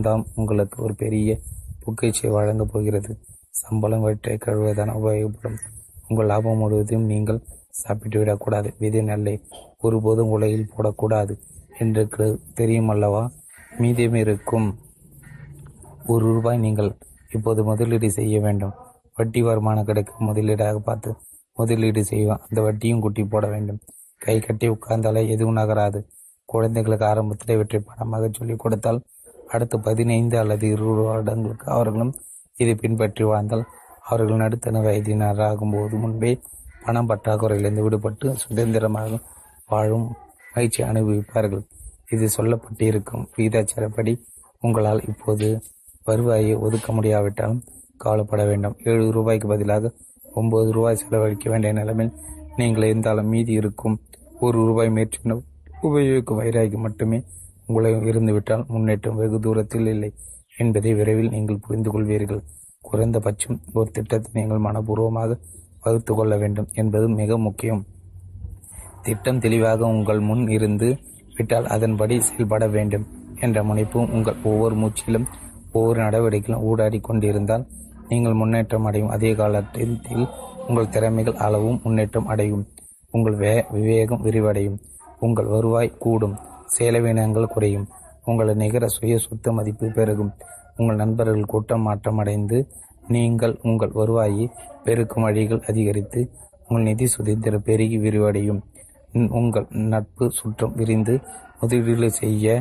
தான் 0.02 0.26
உங்களுக்கு 0.34 0.82
ஒரு 0.82 0.94
பெரிய 0.94 1.38
புக்கைச்சை 1.84 2.30
வழங்கப் 2.30 2.72
போகிறது. 2.72 3.18
சம்பளம் 3.50 4.00
வயிற்றை 4.00 4.36
கழுவதான 4.36 4.94
உபயோகப்படும். 5.00 5.75
உங்கள் 6.08 6.30
லாபம் 6.30 6.60
முழுவதும் 6.62 7.06
நீங்கள் 7.12 7.40
சாப்பிட்டு 7.80 8.16
விடக்கூடாது. 8.20 8.68
விதை 8.82 9.00
நெல்லை 9.00 9.34
ஒருபோதும் 9.84 10.32
உலகில் 10.36 10.72
போடக்கூடாது 10.74 11.34
என்று 11.78 12.02
தெரியும் 12.60 12.90
அல்லவா 12.94 13.22
மீதியும் 13.78 14.18
இருக்கும். 14.24 14.68
ஒரு 16.12 16.24
ரூபாய் 16.34 16.58
நீங்கள் 16.58 16.90
இப்போது 17.36 17.60
முதலீடு 17.64 18.08
செய்ய 18.18 18.36
வேண்டும். 18.40 18.74
வட்டி 19.16 19.40
வருமானம் 19.42 19.88
கிடைக்கும். 19.88 20.26
முதலீடாக 20.28 20.78
பார்த்து 20.88 21.10
முதலீடு 21.56 22.00
செய்வோம் 22.04 22.42
அந்த 22.46 22.60
வட்டியும் 22.66 23.02
குட்டி 23.04 23.22
போட 23.24 23.44
வேண்டும். 23.46 23.80
கை 24.20 24.36
கட்டி 24.40 24.66
உட்கார்ந்தாலே 24.68 25.22
எதுவும் 25.34 25.58
நகராது. 25.60 26.00
குழந்தைகளுக்கு 26.48 27.06
ஆரம்பத்தில் 27.06 27.58
வெற்றி 27.60 27.78
படமாக 27.78 28.28
சொல்லிக் 28.38 28.62
கொடுத்தால் 28.62 29.00
அடுத்த 29.54 29.74
பதினைந்து 29.86 30.36
அல்லது 30.42 30.64
இருபது 30.74 31.02
வருடங்களுக்கு 31.08 31.66
அவர்களும் 31.70 32.12
இதை 32.56 32.74
பின்பற்றி 32.74 33.24
வாழ்ந்தால் 33.24 33.64
அவர்கள் 34.08 34.42
நடுத்தன 34.42 34.82
வயதினராகும் 34.86 35.74
போது 35.76 35.96
முன்பே 36.02 36.32
பணம் 36.84 37.08
பற்றாக்குறையிலிருந்து 37.10 37.84
விடுபட்டு 37.86 38.26
சுதந்திரமாக 38.42 39.18
வாழும் 39.70 40.06
மகிழ்ச்சி 40.54 40.80
அனுபவிப்பார்கள். 40.90 41.64
இது 42.14 42.26
சொல்லப்பட்டிருக்கும் 42.36 43.24
விகிதாச்சாரப்படி 43.36 44.12
உங்களால் 44.62 45.02
இப்போது 45.10 45.48
வருவாயை 46.08 46.52
ஒதுக்க 46.66 46.88
முடியாவிட்டாலும் 46.92 47.64
கவலைப்பட 48.02 48.42
வேண்டும். 48.50 48.76
ஏழு 48.90 49.06
ரூபாய்க்கு 49.16 49.48
பதிலாக 49.52 49.92
ஒன்பது 50.40 50.68
ரூபாய் 50.76 51.00
செலவழிக்க 51.00 51.46
வேண்டிய 51.50 51.72
நிலைமையில் 51.72 52.14
நீங்கள் 52.56 52.88
இருந்தாலும் 52.90 53.30
மீதி 53.34 53.52
இருக்கும் 53.60 53.96
ஒரு 54.40 54.58
ரூபாய் 54.68 54.90
மேற்கொண்டு 54.96 55.36
உபயோகிக்கும் 55.86 56.40
வைராகி 56.40 56.78
மட்டுமே 56.84 57.18
உங்களை 57.66 57.90
இருந்துவிட்டால் 58.10 58.64
முன்னேற்றம் 58.72 59.18
வெகு 59.20 59.38
தூரத்தில் 59.46 59.88
இல்லை 59.94 60.10
என்பதை 60.56 60.90
விரைவில் 60.98 61.32
நீங்கள் 61.34 61.62
புரிந்து 61.64 61.90
கொள்வீர்கள். 61.94 62.42
குறைந்தபட்சம் 62.88 63.58
ஒரு 63.72 63.88
திட்டத்தை 63.90 64.30
நீங்கள் 64.32 64.64
மனப்பூர்வமாக 64.66 65.38
வகுத்து 65.84 66.12
கொள்ள 66.14 66.34
வேண்டும் 66.36 66.68
என்பது 66.72 67.06
மிக 67.20 67.38
முக்கியம். 67.38 67.82
திட்டம் 69.02 69.38
தெளிவாக 69.38 69.86
உங்கள் 69.86 70.20
முன் 70.20 70.44
இருந்து 70.48 70.88
விட்டால் 71.36 71.66
அதன்படி 71.66 72.14
செயல்பட 72.20 72.64
வேண்டும் 72.68 73.04
என்ற 73.40 73.58
முனைப்பு 73.62 73.98
உங்கள் 74.16 74.38
ஒவ்வொரு 74.44 74.74
மூச்சிலும் 74.74 75.26
ஒவ்வொரு 75.72 75.98
நடவடிக்கையிலும் 76.00 76.66
ஊடாடி 76.68 76.98
கொண்டிருந்தால் 77.00 77.64
நீங்கள் 78.08 78.38
முன்னேற்றம் 78.40 78.84
அடையும். 78.84 79.08
அதே 79.08 79.30
காலத்தில் 79.34 79.94
உங்கள் 80.68 80.88
திறமைகள் 80.88 81.40
அளவும் 81.46 81.80
முன்னேற்றம் 81.84 82.26
அடையும். 82.26 82.64
உங்கள் 83.10 83.36
வே 83.36 83.52
விவேகம் 83.70 84.24
விரிவடையும். 84.24 84.78
உங்கள் 85.20 85.46
வருவாய் 85.46 85.96
கூடும். 85.98 86.36
செலவினங்கள் 86.78 87.52
குறையும். 87.54 87.86
உங்கள் 88.24 88.54
நிகர 88.54 88.86
சுய 88.88 89.16
சொத்து 89.18 89.50
மதிப்பு 89.52 89.86
பெருகும். 89.94 90.32
உங்கள் 90.76 90.96
நண்பர்கள் 90.96 91.50
கூட்டம் 91.52 91.80
மாற்றம் 91.80 92.18
அடைந்து 92.18 92.58
நீங்கள் 93.08 93.54
உங்கள் 93.62 93.92
வருவாயை 93.92 94.46
பெருக்கும் 94.84 95.22
வழிகள் 95.22 95.66
அதிகரித்து 95.66 96.20
உங்கள் 96.68 96.86
நிதி 96.88 97.06
சுதந்திரம் 97.06 97.62
பெருகி 97.62 97.98
விரிவடையும். 97.98 98.60
உங்கள் 99.40 99.66
நட்பு 99.92 100.24
சுற்றம் 100.30 100.74
விரிந்து 100.74 101.14
முதலீடு 101.60 102.10
செய்ய 102.10 102.56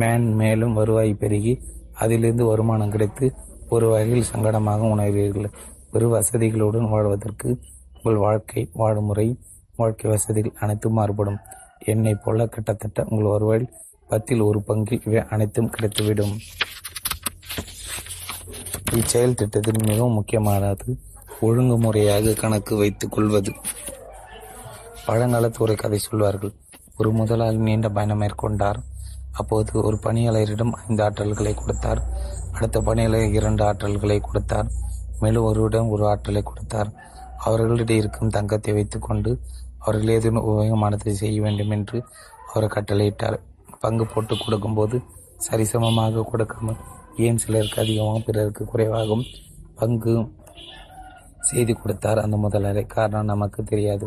மேன் 0.00 0.26
மேலும் 0.40 0.72
வருவாய் 0.72 1.12
பெருகி 1.14 1.54
அதிலிருந்து 1.92 2.44
வருமானம் 2.44 2.92
கிடைத்து 2.94 3.26
ஒரு 3.68 3.86
வகையில் 3.88 4.28
சங்கடமாக 4.32 4.88
உணர்வீர்கள். 4.94 5.50
பெரு 5.92 6.06
வசதிகளுடன் 6.14 6.88
வாழ்வதற்கு 6.92 7.48
உங்கள் 7.96 8.22
வாழ்க்கை 8.24 8.62
வாழும் 8.80 9.04
முறை 9.04 9.26
வாழ்க்கை 9.76 10.06
வசதிகள் 10.10 10.58
அனைத்தும் 10.60 10.96
மாறுபடும். 10.98 11.38
என்னை 11.92 12.14
போல 12.14 12.46
கிட்டத்தட்ட 12.46 13.04
உங்கள் 13.08 13.32
வருவாயில் 13.34 13.68
பத்தில் 14.08 14.40
ஒரு 14.40 14.58
பங்கில் 14.68 15.04
இவை 15.06 15.22
அனைத்தும் 15.34 15.72
கிடைத்துவிடும். 15.74 16.34
இச்செயல் 18.92 19.34
திட்டத்தில் 19.34 19.86
மிகவும் 19.86 20.12
முக்கியமானது 20.12 20.98
ஒழுங்குமுறையாக 21.40 22.34
கணக்கு 22.34 22.76
வைத்துக் 22.76 23.12
கொள்வது. 23.12 23.52
பழங்காலத்து 25.06 25.58
ஒரு 25.58 25.74
கதை 25.74 25.98
சொல்வார்கள் 25.98 26.52
ஒரு 26.96 27.10
முதலாளி 27.10 27.56
நீண்ட 27.56 27.88
பயணம் 27.88 28.22
மேற்கொண்டார். 28.22 28.78
அப்போது 29.32 29.82
ஒரு 29.82 29.96
பணியாளரிடம் 29.96 30.70
ஐந்து 30.70 31.02
ஆற்றல்களை 31.04 31.54
கொடுத்தார். 31.54 32.00
அடுத்த 32.52 32.80
பணியாளர் 32.80 33.30
இரண்டு 33.30 33.64
ஆற்றல்களை 33.64 34.20
கொடுத்தார். 34.20 34.70
மேலும் 35.20 35.42
ஒருவரிடம் 35.42 35.88
ஒரு 35.88 36.08
ஆற்றலை 36.08 36.42
கொடுத்தார். 36.42 36.90
அவர்களிடையே 37.38 38.00
இருக்கும் 38.00 38.28
தங்கத்தை 38.28 38.72
வைத்துக்கொண்டு 38.72 39.40
அவர்கள் 39.78 40.08
ஏதேனும் 40.08 40.46
உபயோகமானதை 40.46 41.12
செய்ய 41.12 41.40
வேண்டும் 41.40 41.70
என்று 41.70 42.04
அவர் 42.52 42.72
கட்டளையிட்டார். 42.74 43.38
பங்கு 43.80 44.06
போட்டு 44.06 44.36
கொடுக்கும்போது 44.36 45.02
சரிசமமாக 45.50 46.22
கொடுக்காமல் 46.22 46.76
ஏன் 47.24 47.40
சிலருக்கு 47.42 47.80
அதிகமாகவும் 47.82 48.24
பிறருக்கு 48.24 48.64
குறைவாகவும் 48.64 49.24
பங்கு 49.74 50.14
செய்து 51.48 51.72
கொடுத்தார் 51.74 52.18
அந்த 52.18 52.36
முதலாளி 52.36 52.82
காரணம் 52.84 53.30
நமக்கு 53.32 53.60
தெரியாது. 53.64 54.06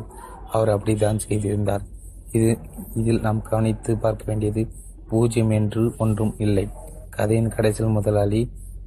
அவர் 0.52 0.70
அப்படித்தான் 0.70 1.22
செய்திருந்தார். 1.26 1.84
இது 2.32 2.50
இதில் 2.96 3.22
நாம் 3.22 3.42
கவனித்து 3.42 3.92
பார்க்க 3.98 4.24
வேண்டியது 4.26 4.62
பூஜ்யம் 5.10 5.50
என்று 5.50 5.84
ஒன்றும் 5.98 6.34
இல்லை. 6.38 6.66
கதையின் 7.10 7.54
கடைசியில் 7.56 7.96
முதலாளி 7.98 8.42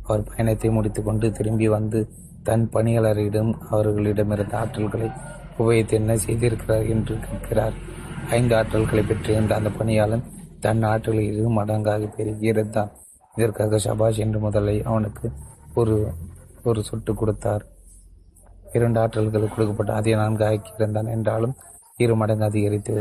அவர் 0.06 0.26
பயணத்தை 0.28 0.70
முடித்துக்கொண்டு 0.70 1.26
திரும்பி 1.32 1.68
வந்து 1.68 2.00
தன் 2.42 2.66
பணியாளரிடம் 2.74 3.52
அவர்களிடமிருந்த 3.70 4.56
ஆற்றல்களை 4.62 5.08
உபயோகித்து 5.58 5.94
என்ன 6.00 6.16
செய்திருக்கிறார் 6.16 6.86
என்று 6.94 7.14
கேட்கிறார். 7.26 7.74
ஐந்து 8.30 8.54
ஆற்றல்களை 8.56 9.04
பெற்றிருந்த 9.06 9.54
அந்த 9.54 9.70
பணியாளன் 9.78 10.26
தன் 10.60 10.82
ஆற்றலில் 10.82 11.30
இரு 11.32 11.48
மடங்காக 11.50 12.08
பெருகியிருந்தான் 12.16 12.90
இதற்காக 13.36 13.78
சபாஷ் 13.78 14.18
என்று 14.18 14.38
முதலை 14.40 14.82
அவனுக்கு 14.82 15.26
ஒரு 15.74 15.94
ஒரு 16.64 16.80
சொட்டு 16.82 17.14
கொடுத்தார். 17.14 17.64
இரண்டு 18.72 18.98
ஆற்றல்கள் 19.00 19.52
கொடுக்கப்பட்ட 19.54 19.92
அதை 19.92 20.14
நான்கு 20.14 20.44
ஆக்கியிருந்தான் 20.44 21.08
என்றாலும் 21.10 21.54
இரு 21.96 22.14
மடங்கு 22.16 22.44
அதிகரித்து 22.44 22.94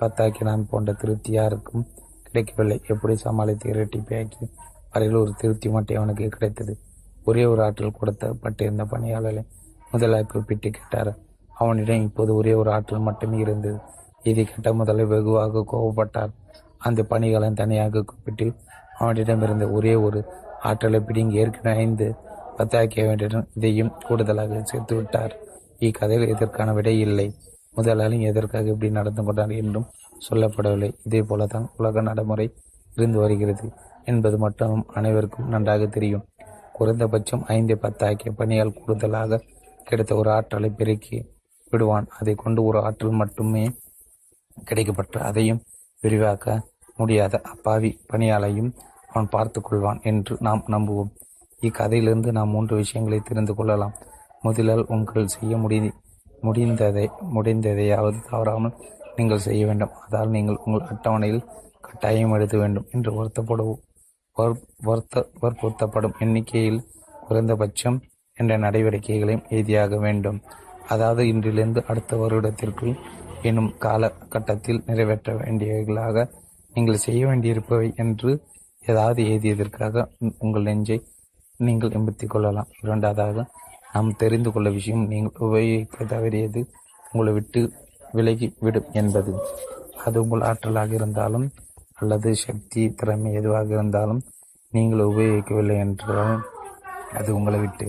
பத்தாக்கினான் 0.00 0.68
போன்ற 0.70 0.92
திருப்தி 0.92 1.32
யாருக்கும் 1.32 1.86
கிடைக்கவில்லை. 2.22 2.80
எப்படி 2.86 3.16
சமாளித்து 3.16 3.72
இரட்டிப்பாக்கி 3.72 4.44
வரையில் 4.92 5.16
ஒரு 5.16 5.32
திருப்தி 5.36 5.68
மட்டும் 5.68 5.96
அவனுக்கு 5.96 6.28
கிடைத்தது? 6.28 6.74
ஒரே 7.24 7.44
ஒரு 7.44 7.60
ஆற்றல் 7.62 7.98
கொடுத்தப்பட்டிருந்த 8.00 8.84
பணியாளரை 8.84 9.42
முதலாய் 9.90 10.26
கூப்பிட்டு 10.26 10.70
கேட்டார். 10.70 11.12
அவனிடம் 11.54 12.02
இப்போது 12.02 12.34
ஒரே 12.34 12.54
ஒரு 12.54 12.70
ஆற்றல் 12.72 13.06
மட்டுமே 13.08 13.38
இருந்தது. 13.38 13.78
இதை 14.22 14.44
கேட்ட 14.44 14.72
முதலை 14.72 15.04
வெகுவாக 15.04 15.64
கோபப்பட்டார். 15.72 16.32
அந்த 16.78 17.02
பணிகளை 17.02 17.50
தனியாக 17.50 18.02
கூப்பிட்டு 18.02 18.46
அவனிடமிருந்த 18.98 19.70
ஒரே 19.70 19.94
ஒரு 19.94 20.24
ஆற்றலை 20.60 21.00
பிடிங்கி 21.00 21.32
ஏற்கனவே 21.32 21.80
ஐந்து 21.80 22.06
பத்தாக்கிய 22.56 23.06
வேண்டியதும் 23.06 23.48
இதையும் 23.54 23.92
கூடுதலாக 24.06 24.60
சேர்த்து 24.62 24.96
விட்டார். 24.96 25.34
இக்கதையில் 25.78 26.28
இதற்கான 26.28 26.72
விடை 26.72 27.00
இல்லை. 27.00 27.34
முதலாளி 27.70 28.22
எதற்காக 28.22 28.68
இப்படி 28.68 28.90
நடந்து 28.90 29.24
கொண்டார் 29.24 29.50
என்றும் 29.50 29.90
சொல்லப்படவில்லை. 30.28 30.90
இதே 31.04 31.20
போலதான் 31.20 31.66
உலக 31.76 32.00
நடைமுறை 32.00 32.54
இருந்து 32.96 33.18
வருகிறது 33.18 33.72
என்பது 34.04 34.38
மட்டும் 34.38 34.86
அனைவருக்கும் 34.88 35.48
நன்றாக 35.48 35.86
தெரியும். 35.86 36.24
குறைந்தபட்சம் 36.72 37.44
ஐந்து 37.46 37.78
பத்தாக்கிய 37.82 38.30
பணியால் 38.38 38.74
கூடுதலாக 38.78 39.42
கிடைத்த 39.84 40.14
ஒரு 40.14 40.30
ஆற்றலை 40.30 40.70
பெருக்கி 40.70 41.18
விடுவான். 41.70 42.06
அதை 42.18 42.34
கொண்டு 42.34 42.64
ஒரு 42.64 42.78
ஆற்றல் 42.80 43.20
மட்டுமே 43.22 43.64
கிடைக்கப்பட்டு 44.70 45.18
அதையும் 45.18 45.62
விரிவாக்க 46.00 46.62
முடியாத 46.96 47.40
அப்பாவி 47.52 47.90
பணியாளையும் 48.10 48.70
அவன் 49.10 49.32
பார்த்து 49.34 49.60
கொள்வான் 49.60 50.00
என்று 50.10 50.34
நாம் 50.46 50.62
நம்புவோம். 50.74 51.12
இக்கதையிலிருந்து 51.60 52.30
நாம் 52.38 52.52
மூன்று 52.54 52.74
விஷயங்களை 52.76 53.18
தெரிந்து 53.20 53.52
கொள்ளலாம். 53.54 53.94
முதலில் 54.42 54.84
உங்கள் 54.94 55.32
செய்ய 55.34 55.56
முடி 55.56 55.78
முடிந்ததை 56.42 57.04
முடிந்ததையாவது 57.36 58.18
தவறாமல் 58.30 58.76
நீங்கள் 59.16 59.44
செய்ய 59.46 59.62
வேண்டும். 59.66 59.94
அதால் 60.04 60.34
நீங்கள் 60.36 60.60
உங்கள் 60.64 60.88
அட்டவணையில் 60.92 61.46
கட்டாயம் 61.80 62.34
எழுத 62.36 62.54
வேண்டும் 62.56 62.88
என்று 62.92 63.10
வருத்தப்படுவோம் 63.18 63.82
வருத்த 64.86 65.22
வற்புறுத்தப்படும் 65.42 66.16
எண்ணிக்கையில் 66.24 66.80
குறைந்தபட்சம் 67.26 67.98
என்ற 68.36 68.52
நடவடிக்கைகளையும் 68.56 69.46
எழுதியாக 69.48 69.98
வேண்டும். 69.98 70.38
அதாவது 70.86 71.22
இன்றிலிருந்து 71.32 71.80
அடுத்த 71.90 72.16
வருடத்திற்குள் 72.16 72.94
எனும் 73.42 73.70
காலகட்டத்தில் 73.84 74.82
நிறைவேற்ற 74.86 75.32
வேண்டியவர்களாக 75.34 76.26
நீங்கள் 76.76 77.04
செய்ய 77.04 77.20
வேண்டியிருப்பவை 77.26 77.88
என்று 78.02 78.30
ஏதாவது 78.84 79.20
எழுதியதற்காக 79.22 80.02
உங்கள் 80.38 80.66
நெஞ்சை 80.68 80.98
நீங்கள் 81.56 81.94
எம்பத்தி 81.98 82.26
கொள்ளலாம். 82.26 82.68
இரண்டாவதாக 82.82 83.44
நாம் 83.92 84.10
தெரிந்து 84.16 84.50
கொள்ள 84.52 84.68
விஷயம் 84.70 85.04
நீங்கள் 85.06 85.40
உபயோகிக்க 85.46 86.04
தவறியது 86.04 86.60
உங்களை 87.12 87.32
விட்டு 87.32 87.60
விலகி 88.12 88.48
விடும் 88.60 88.90
என்பது. 88.92 89.32
அது 90.04 90.16
உங்கள் 90.22 90.46
ஆற்றலாக 90.50 90.92
இருந்தாலும் 90.92 91.46
அல்லது 91.94 92.30
சக்தி 92.44 92.82
திறமை 93.00 93.32
எதுவாக 93.32 93.68
இருந்தாலும் 93.74 94.22
நீங்கள் 94.72 95.08
உபயோகிக்கவில்லை 95.10 95.78
என்றால் 95.86 96.36
அது 97.18 97.28
உங்களை 97.34 97.58
விட்டு 97.60 97.86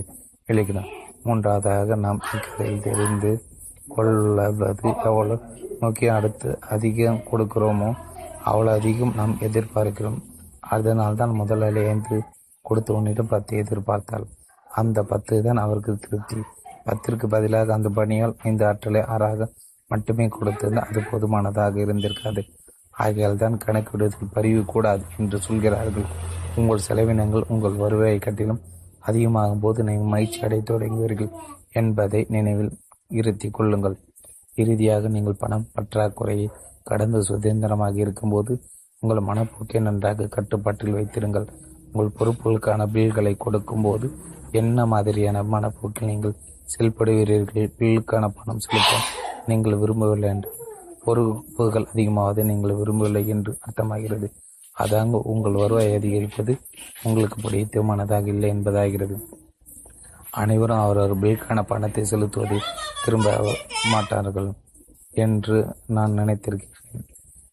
விலகிடும். 0.50 0.90
மூன்றாவதாக 1.24 1.96
நாம் 2.06 2.26
இக்கதையில் 2.36 2.86
தெரிந்து 2.88 3.32
கொள்வது 3.96 4.90
எவ்வளவு 5.10 5.38
நோக்கி 5.82 6.08
அடுத்து 6.18 6.50
அதிகம் 6.76 7.24
கொடுக்கிறோமோ 7.32 7.90
அவ்வளோ 8.50 8.72
அதிகம் 8.80 9.14
நாம் 9.20 9.34
எதிர்பார்க்கிறோம். 9.48 10.20
அதனால் 10.76 11.20
தான் 11.22 11.34
முதலாளி 11.42 11.84
என்று 11.94 12.18
கொடுத்த 12.68 12.94
உன்னிடம் 12.98 13.32
பத்து 13.34 13.54
எதிர்பார்த்தால் 13.64 14.26
அந்த 14.80 15.00
பத்து 15.12 15.36
தான் 15.48 15.62
அவருக்கு 15.66 15.94
திருப்தி. 16.06 16.40
பத்திற்கு 16.88 17.26
பதிலாக 17.34 17.74
அந்த 17.78 17.90
பணியால் 17.98 18.36
ஐந்து 18.50 18.64
ஆற்றலை 18.70 19.02
ஆறாக 19.14 19.48
மட்டுமே 19.92 20.26
கொடுத்தது 20.38 20.78
அது 20.88 21.00
போதுமானதாக 21.10 21.80
இருந்திருக்காது. 21.86 22.42
ஆகையால் 23.04 23.42
தான் 23.44 23.56
கணக்கிடுவதில் 23.66 24.34
பரிவு 24.36 24.62
கூடாது 24.74 25.04
என்று 25.20 25.38
சொல்கிறார்கள். 25.48 26.08
உங்கள் 26.60 26.86
செலவினங்கள் 26.88 27.48
உங்கள் 27.54 27.76
வருவாயை 27.84 28.20
கட்டிலும் 28.26 28.62
அதிகமாகும் 29.10 29.64
போது 29.66 29.80
நீங்கள் 29.90 30.12
மகிழ்ச்சி 30.14 30.40
அடைய 30.46 30.62
தொடங்குவீர்கள் 30.70 31.32
என்பதை 31.82 32.22
நினைவில் 32.36 32.72
இருத்தி 33.20 33.50
கொள்ளுங்கள். 33.58 33.98
இறுதியாக 34.62 35.10
நீங்கள் 35.16 35.42
பணம் 35.44 35.70
பற்றாக்குறையை 35.76 36.48
கடந்து 36.90 37.20
சுதந்திரமாக 37.30 37.96
இருக்கும்போது 38.04 38.54
உங்கள் 39.04 39.28
மனப்போக்கை 39.30 39.80
நன்றாக 39.88 40.28
கட்டுப்பாட்டில் 40.36 40.96
வைத்திருங்கள். 40.98 41.48
உங்கள் 41.92 42.16
பொறுப்புகளுக்கான 42.18 42.88
பில்களை 42.94 43.34
கொடுக்கும்போது 43.46 44.08
என்ன 44.62 44.86
மாதிரியான 44.94 45.44
மனப்போக்கில் 45.54 46.10
நீங்கள் 46.12 46.40
செயல்படுகிறீர்கள்? 46.74 47.68
பில்லுக்கான 47.80 48.26
பணம் 48.38 48.64
செலுத்த 48.66 48.94
நீங்கள் 49.50 49.80
விரும்பவில்லை 49.82 50.30
என்று. 50.36 50.50
பொறுப்புகள் 51.06 51.90
அதிகமாவதை 51.92 52.44
நீங்கள் 52.52 52.80
விரும்பவில்லை 52.82 53.24
என்று 53.34 53.52
அர்த்தமாகிறது. 53.68 54.30
அதாங்க 54.76 55.20
உங்கள் 55.34 55.60
வருவாயை 55.62 55.94
அதிகரிப்பது 56.00 56.54
உங்களுக்கு 57.08 57.38
பிடித்தமானதாக 57.46 58.28
இல்லை 58.34 58.50
என்பதாகிறது. 58.56 59.16
அனைவரும் 60.42 60.84
அவரவர் 60.86 61.22
பில்கான 61.24 61.60
பணத்தை 61.72 62.04
செலுத்துவதை 62.12 62.60
திரும்ப 63.04 63.28
மாட்டார்கள் 63.94 64.50
என்று 65.26 65.58
நான் 65.98 66.18
நினைத்திருக்கிறேன். 66.20 66.74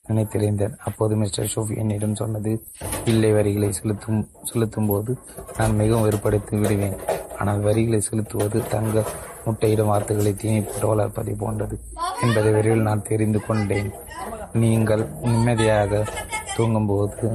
நினைத்திருந்தேன். 0.08 0.74
அப்போது 0.88 1.14
மிஸ்டர் 1.20 1.50
ஷோஃப் 1.52 1.70
என்னிடம் 1.82 2.18
சொன்னது 2.20 2.52
இல்லை 3.10 3.30
வரிகளை 3.36 3.68
செலுத்தும் 3.78 4.22
செலுத்தும் 4.50 4.88
போது 4.90 5.12
நான் 5.58 5.78
மிகவும் 5.80 6.04
வெறுப்படுத்தி 6.06 6.54
விடுவேன். 6.62 6.98
ஆனால் 7.38 7.64
வரிகளை 7.68 8.00
செலுத்துவது 8.08 8.58
தங்க 8.74 9.04
முட்டையிடும் 9.46 9.90
வார்த்தைகளை 9.92 10.32
தீனி 10.42 10.60
போட்டு 10.60 10.86
வளர்ப்பதை 10.90 11.34
போன்றது 11.42 11.76
என்பதை 12.24 12.50
விரைவில் 12.56 12.86
நான் 12.88 13.08
தெரிந்து 13.10 13.40
கொண்டேன். 13.46 13.90
நீங்கள் 14.62 15.04
நிம்மதியாக 15.24 16.02
தூங்கும்போது 16.56 17.28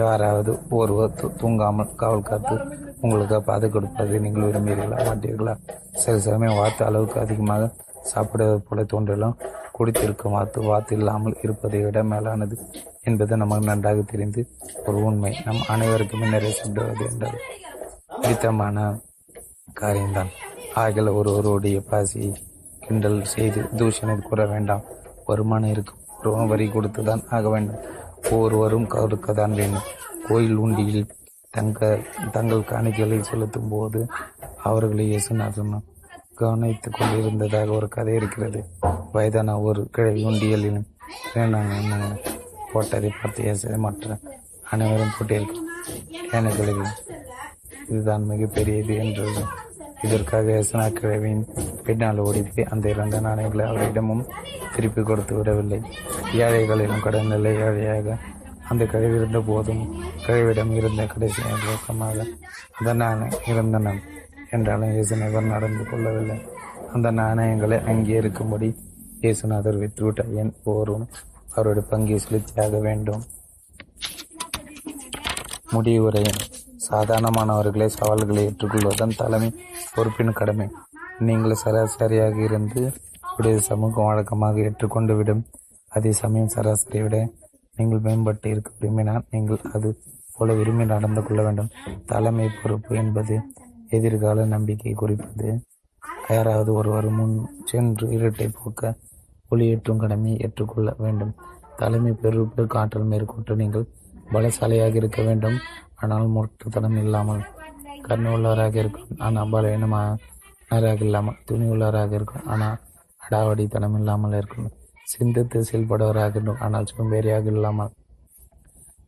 யாராவது 0.00 0.52
ஒருவர் 0.78 1.16
தூங்காமல் 1.40 1.94
காவல் 2.02 2.28
காத்து 2.28 2.56
உங்களுக்கு 3.00 3.42
பாதை 3.42 3.70
கொடுப்பதை 3.70 4.18
நீங்கள் 4.18 4.42
விரும்புகிறீர்களா? 4.42 4.98
மாட்டீர்களா? 5.08 5.54
சில 5.92 6.18
சமயம் 6.18 6.56
வாத்து 6.56 6.84
அளவுக்கு 6.84 7.20
அதிகமாக 7.20 7.72
சாப்பிடுவது 8.02 8.60
போல 8.60 8.84
தோன்றலாம். 8.84 9.36
குடித்திருக்கும் 9.72 10.32
வாத்து 10.32 10.62
வாத்து 10.62 10.96
இல்லாமல் 10.96 11.36
இருப்பதை 11.42 11.82
விட 11.82 12.04
மேலானது 12.04 12.58
என்பது 13.02 13.36
நமக்கு 13.36 13.66
நன்றாக 13.66 14.00
தெரிந்து 14.00 14.48
ஒரு 14.86 15.04
உண்மை. 15.04 15.36
நம் 15.44 15.62
அனைவருக்குமே 15.68 16.28
நிறைய 16.30 16.54
சாப்பிடுவது 16.54 17.04
என்றால் 17.10 17.38
பிடித்தமான 18.20 19.00
காரியம்தான். 19.72 20.28
ஆகல 20.74 21.14
ஒருவருடைய 21.14 21.80
பாசி 21.80 22.32
கிண்டல் 22.80 23.24
செய்து 23.24 23.60
தூஷணை 23.60 24.22
கூற 24.22 24.46
வேண்டாம். 24.46 24.82
வருமானம் 25.24 25.70
இருக்கும். 25.70 25.98
ஒருவன் 26.20 26.46
வரி 26.46 26.66
கொடுத்துதான் 26.66 27.24
ஆக 27.30 27.48
வேண்டும். 27.48 27.80
ஒவ்வொருவரும் 28.30 28.88
கொடுக்கத்தான் 28.88 29.54
வேண்டும். 29.54 29.86
கோயில் 30.28 30.58
உண்டியில் 30.58 31.08
தங்க 31.54 31.86
தங்கள் 32.34 32.68
காணிக்கைகளை 32.70 33.18
செலுத்தும் 33.28 33.70
போது 33.74 34.00
அவர்களை 34.68 35.04
இயேசுநாதன் 35.10 35.76
கவனித்துக் 36.40 36.96
கொண்டிருந்ததாக 36.96 37.76
ஒரு 37.76 37.86
கதை 37.94 38.12
இருக்கிறது. 38.14 38.60
வயதான 39.14 39.54
ஒரு 39.68 39.80
கிழவி 39.94 40.20
உண்டியலிலும் 40.30 40.88
போட்டதை 42.72 43.10
பார்த்து 43.14 43.40
இயேசு 43.46 43.78
மற்ற 43.86 44.18
அனைவரும் 44.72 45.14
போட்டியிருக்கும் 45.16 45.66
ஏனைகளில் 46.36 46.84
இதுதான் 47.90 48.28
மிகப்பெரியது 48.30 48.94
என்றது. 49.04 49.42
இதற்காக 50.06 50.50
யசனா 50.58 50.86
கிழவியின் 50.98 51.44
பின்னால் 51.86 52.24
ஓடிப்போய் 52.26 52.70
அந்த 52.74 52.84
இரண்டு 52.94 53.18
நாணயங்களை 53.26 53.64
அவரிடமும் 53.70 54.26
திருப்பி 54.74 55.02
கொடுத்து 55.02 55.34
விடவில்லை. 55.38 55.78
ஏழைகளிலும் 56.44 57.04
கடன் 57.06 57.32
நிலை 57.34 57.54
ஏழையாக 57.66 58.18
அந்த 58.70 58.82
கழிவு 58.92 59.16
இருந்த 59.18 59.38
போதும். 59.50 59.82
கழிவிடம் 60.26 60.72
இருந்த 60.78 61.02
கடைசி 61.12 61.42
நோக்கமாக 61.66 62.26
அந்த 62.78 62.90
நாணயம் 63.02 63.46
இருந்தன 63.52 63.94
என்றாலும் 64.56 64.92
இயேசுநாதர் 64.96 65.52
நடந்து 65.54 65.84
கொள்ளவில்லை. 65.90 66.36
அந்த 66.94 67.08
நாணயங்களை 67.20 67.78
அங்கே 67.92 68.14
இருக்கும்படி 68.20 68.68
இயேசுநாதர் 69.22 69.80
விற்றுவிட்டார் 69.82 70.36
என் 70.42 70.54
போரும் 70.66 71.06
அவருடைய 71.54 71.84
பங்கை 71.90 72.18
செலுத்தியாக 72.24 72.80
வேண்டும். 72.86 73.22
முடிவுரை. 75.74 76.22
சாதாரணமானவர்களே 76.88 77.86
சவால்களை 77.96 78.42
ஏற்றுக்கொள்வதன் 78.48 79.18
தலைமை 79.20 79.50
பொறுப்பின் 79.94 80.38
கடமை. 80.38 80.66
நீங்கள் 81.26 81.60
சராசரியாக 81.62 82.36
இருந்து 82.46 82.82
உடைய 83.36 83.56
சமூகம் 83.70 84.08
வழக்கமாக 84.08 84.62
ஏற்றுக்கொண்டு 84.66 85.14
விடும். 85.18 85.42
அதே 85.96 86.12
சமயம் 86.22 86.54
சராசரியை 86.54 87.02
விட 87.04 87.18
நீங்கள் 87.78 88.04
மேம்பட்டு 88.06 88.48
இருக்க 88.52 88.70
விரும்பினால் 88.78 89.26
நீங்கள் 89.34 89.66
அது 89.76 89.88
போல 90.36 90.54
விரும்பி 90.58 90.84
நடந்து 90.92 91.20
கொள்ள 91.26 91.40
வேண்டும். 91.46 91.70
தலைமை 92.12 92.46
பொறுப்பு 92.60 92.92
என்பது 93.02 93.36
எதிர்கால 93.96 94.44
நம்பிக்கை 94.54 94.92
குறிப்பது. 95.02 95.48
யாராவது 96.34 96.70
ஒருவர் 96.78 97.08
முன் 97.18 97.36
சென்று 97.70 98.06
இருட்டை 98.16 98.48
போக்க 98.58 98.90
ஒளியேற்றும் 99.50 100.02
கடமையை 100.02 100.38
ஏற்றுக்கொள்ள 100.46 100.90
வேண்டும். 101.04 101.32
தலைமை 101.80 102.12
பொறுப்பு 102.22 102.62
காற்றல் 102.74 103.10
மேற்கொண்டு 103.12 103.54
நீங்கள் 103.62 103.86
பலசாலியாக 104.32 104.98
இருக்க 105.00 105.20
வேண்டும். 105.28 105.56
ஆனால் 106.02 106.26
முரட்டுத்தனம் 106.34 106.98
இல்லாமல் 107.04 107.44
கருணை 108.06 108.32
உள்ளவராக 108.36 108.76
இருக்கும். 108.82 109.08
ஆனால் 109.26 109.50
பலவீனமாக 109.54 111.00
இல்லாமல் 111.06 111.40
துணி 111.48 111.66
உள்ளவராக 111.74 112.12
இருக்கும். 112.18 112.46
ஆனால் 112.54 112.76
அடாவடித்தனம் 113.20 113.96
இல்லாமல் 114.00 114.36
இருக்கும். 114.40 114.68
சிந்தித்து 115.12 115.58
செயல்படுவராக 115.68 116.34
இருக்கும் 116.36 116.62
ஆனால் 116.66 116.88
சோம்பேறியாக 116.92 117.46
இல்லாமல் 117.54 117.92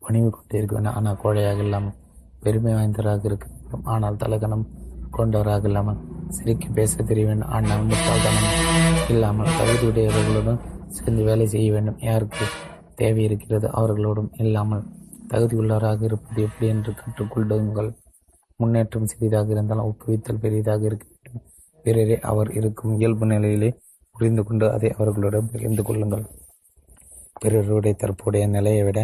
பணிவு 0.05 0.29
கொண்டிருக்க 0.31 0.75
வேண்டும் 0.77 0.97
ஆனால் 0.99 1.19
கோழையாக 1.23 1.61
இல்லாமல் 1.67 1.97
பெருமை 2.45 2.73
வாய்ந்தவராக 2.75 3.29
இருக்க 3.31 3.47
வேண்டும் 3.51 3.85
ஆனால் 3.95 4.21
தலகணம் 4.23 4.65
கொண்டவராக 5.11 5.69
இல்லாமல் 5.71 5.99
சிரிக்கி 6.31 6.69
பேச 6.79 7.03
தெரிய 7.03 7.25
வேண்டும் 7.27 7.53
ஆனால் 7.57 7.85
முட்டாள்தனம் 7.85 8.49
இல்லாமல் 9.09 9.51
தகுதியுடையவர்களுடன் 9.59 10.61
சேர்ந்து 10.97 11.23
வேலை 11.23 11.47
செய்ய 11.47 11.69
வேண்டும். 11.73 11.99
யாருக்கு 12.01 12.45
தேவை 12.95 13.23
இருக்கிறது? 13.25 13.67
அவர்களோடும் 13.71 14.31
இல்லாமல் 14.37 14.85
தகுதியுள்ளவராக 15.29 16.05
இருப்பது 16.05 16.41
எப்படி 16.43 16.67
என்று 16.67 16.93
கற்றுக்கொள்ளுங்கள். 17.01 17.91
முன்னேற்றம் 18.61 19.11
சிறிதாக 19.13 19.51
இருந்தால் 19.51 19.85
ஊக்குவித்தல் 19.89 20.43
பெரியதாக 20.45 20.83
இருக்க 20.85 21.07
வேண்டும். 21.11 21.45
பிறரே 21.85 22.17
அவர் 22.31 22.51
இருக்கும் 22.51 22.97
இயல்பு 22.99 23.27
நிலையிலே 23.27 23.71
புரிந்து 24.21 24.43
கொண்டு 24.47 24.67
அதை 24.77 24.89
அவர்களுடன் 24.97 25.51
பகிர்ந்து 25.53 25.83
கொள்ளுங்கள். 25.89 26.25
பிறருடைய 27.43 27.95
தற்போதைய 28.01 28.47
நிலையை 28.55 28.83
விட 28.87 29.01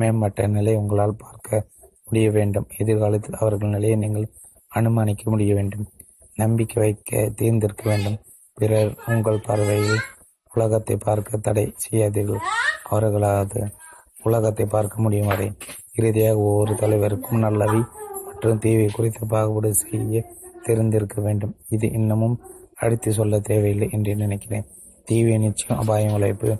மேம்பட்ட 0.00 0.46
நிலை 0.56 0.72
உங்களால் 0.80 1.20
பார்க்க 1.22 1.66
முடிய 2.06 2.26
வேண்டும். 2.34 2.66
எதிர்காலத்தில் 2.80 3.38
அவர்கள் 3.40 3.74
நிலையை 3.76 3.96
நீங்கள் 4.02 4.26
அனுமானிக்க 4.72 5.24
முடிய 5.32 5.52
வேண்டும். 5.58 5.86
நம்பிக்கை 6.34 6.78
வைக்க 6.82 7.20
தேர்ந்தெடுக்க 7.38 7.84
வேண்டும். 7.90 8.18
பிறர் 8.58 8.92
உங்கள் 9.12 9.44
பார்வையில் 9.46 10.02
உலகத்தை 10.52 10.96
பார்க்க 11.06 11.40
தடை 11.46 11.64
செய்யாதீர்கள். 11.84 12.42
அவர்களாவது 12.90 13.60
உலகத்தை 14.28 14.66
பார்க்க 14.66 15.04
முடியும் 15.04 15.30
வரை. 15.32 15.48
இறுதியாக 15.98 16.44
ஒவ்வொரு 16.48 16.74
தலைவருக்கும் 16.82 17.44
நல்லவை 17.46 17.80
மற்றும் 18.26 18.62
தீவை 18.64 18.88
குறித்து 18.96 19.24
பாகுபாடு 19.34 19.72
செய்ய 19.82 20.24
தெரிந்திருக்க 20.66 21.18
வேண்டும். 21.26 21.56
இது 21.76 21.86
இன்னமும் 21.98 22.38
அடித்து 22.78 23.12
சொல்ல 23.12 23.40
தேவையில்லை 23.40 23.88
என்று 23.90 24.12
நினைக்கிறேன். 24.16 24.66
தீவை 25.04 25.38
நிச்சயம் 25.38 25.80
அபாயம் 25.82 26.12
உழைப்பு 26.12 26.50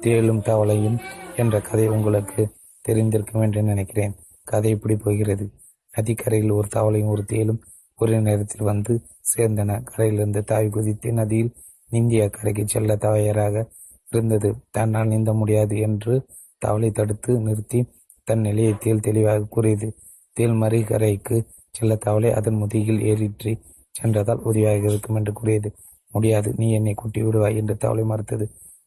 தேலும் 0.00 0.42
தவளையும் 0.42 0.98
என்ற 1.36 1.56
கதை 1.60 1.86
உங்களுக்கு 1.88 2.42
தெரிந்திருக்கும் 2.84 3.42
என்று 3.42 3.62
நினைக்கிறேன். 3.62 4.14
கதை 4.44 4.70
இப்படி 4.70 4.96
போகிறது. 4.96 5.46
நதிக்கரையில் 5.92 6.50
ஒரு 6.50 6.68
தவளையும் 6.74 7.12
ஒரு 7.14 7.24
தேலும் 7.32 7.60
ஒரே 7.96 8.16
நேரத்தில் 8.18 8.62
வந்து 8.62 8.92
சேர்ந்தன. 9.30 9.78
கரையிலிருந்து 9.82 10.40
தாய் 10.44 10.68
குதித்து 10.68 11.12
நதியில் 11.12 11.52
நீந்திய 11.90 12.22
கரைக்கு 12.30 12.64
செல்ல 12.66 12.96
தயாராக 12.96 13.64
இருந்தது. 14.12 14.48
தன்னால் 14.70 15.06
நீந்த 15.06 15.32
முடியாது 15.32 15.76
என்று 15.78 16.14
தவளை 16.58 16.90
தடுத்து 16.90 17.32
நிறுத்தி 17.40 17.80
தன் 18.24 18.40
நிலையை 18.40 18.74
தேல் 18.78 19.00
தெளிவாக 19.00 19.48
கூறியது. 19.48 19.88
தேல் 20.32 20.56
மறிகரைக்கு 20.62 21.36
செல்ல 21.70 21.94
தவளை 21.96 22.30
அதன் 22.32 22.54
முதுகில் 22.54 23.02
ஏறிற்றி 23.02 23.52
சென்றதால் 23.96 24.44
உதவியாக 24.48 24.90
இருக்கும் 24.90 25.18
என்று 25.20 25.32
கூறியது. 25.32 25.68
முடியாது 26.12 26.48
நீ 26.56 26.66
என்னை 26.72 26.94
கூட்டி 26.94 27.20
விடுவாய் 27.22 27.58
என்று 27.60 27.74
தவளை 27.76 28.04
மறுத்தது. 28.04 28.44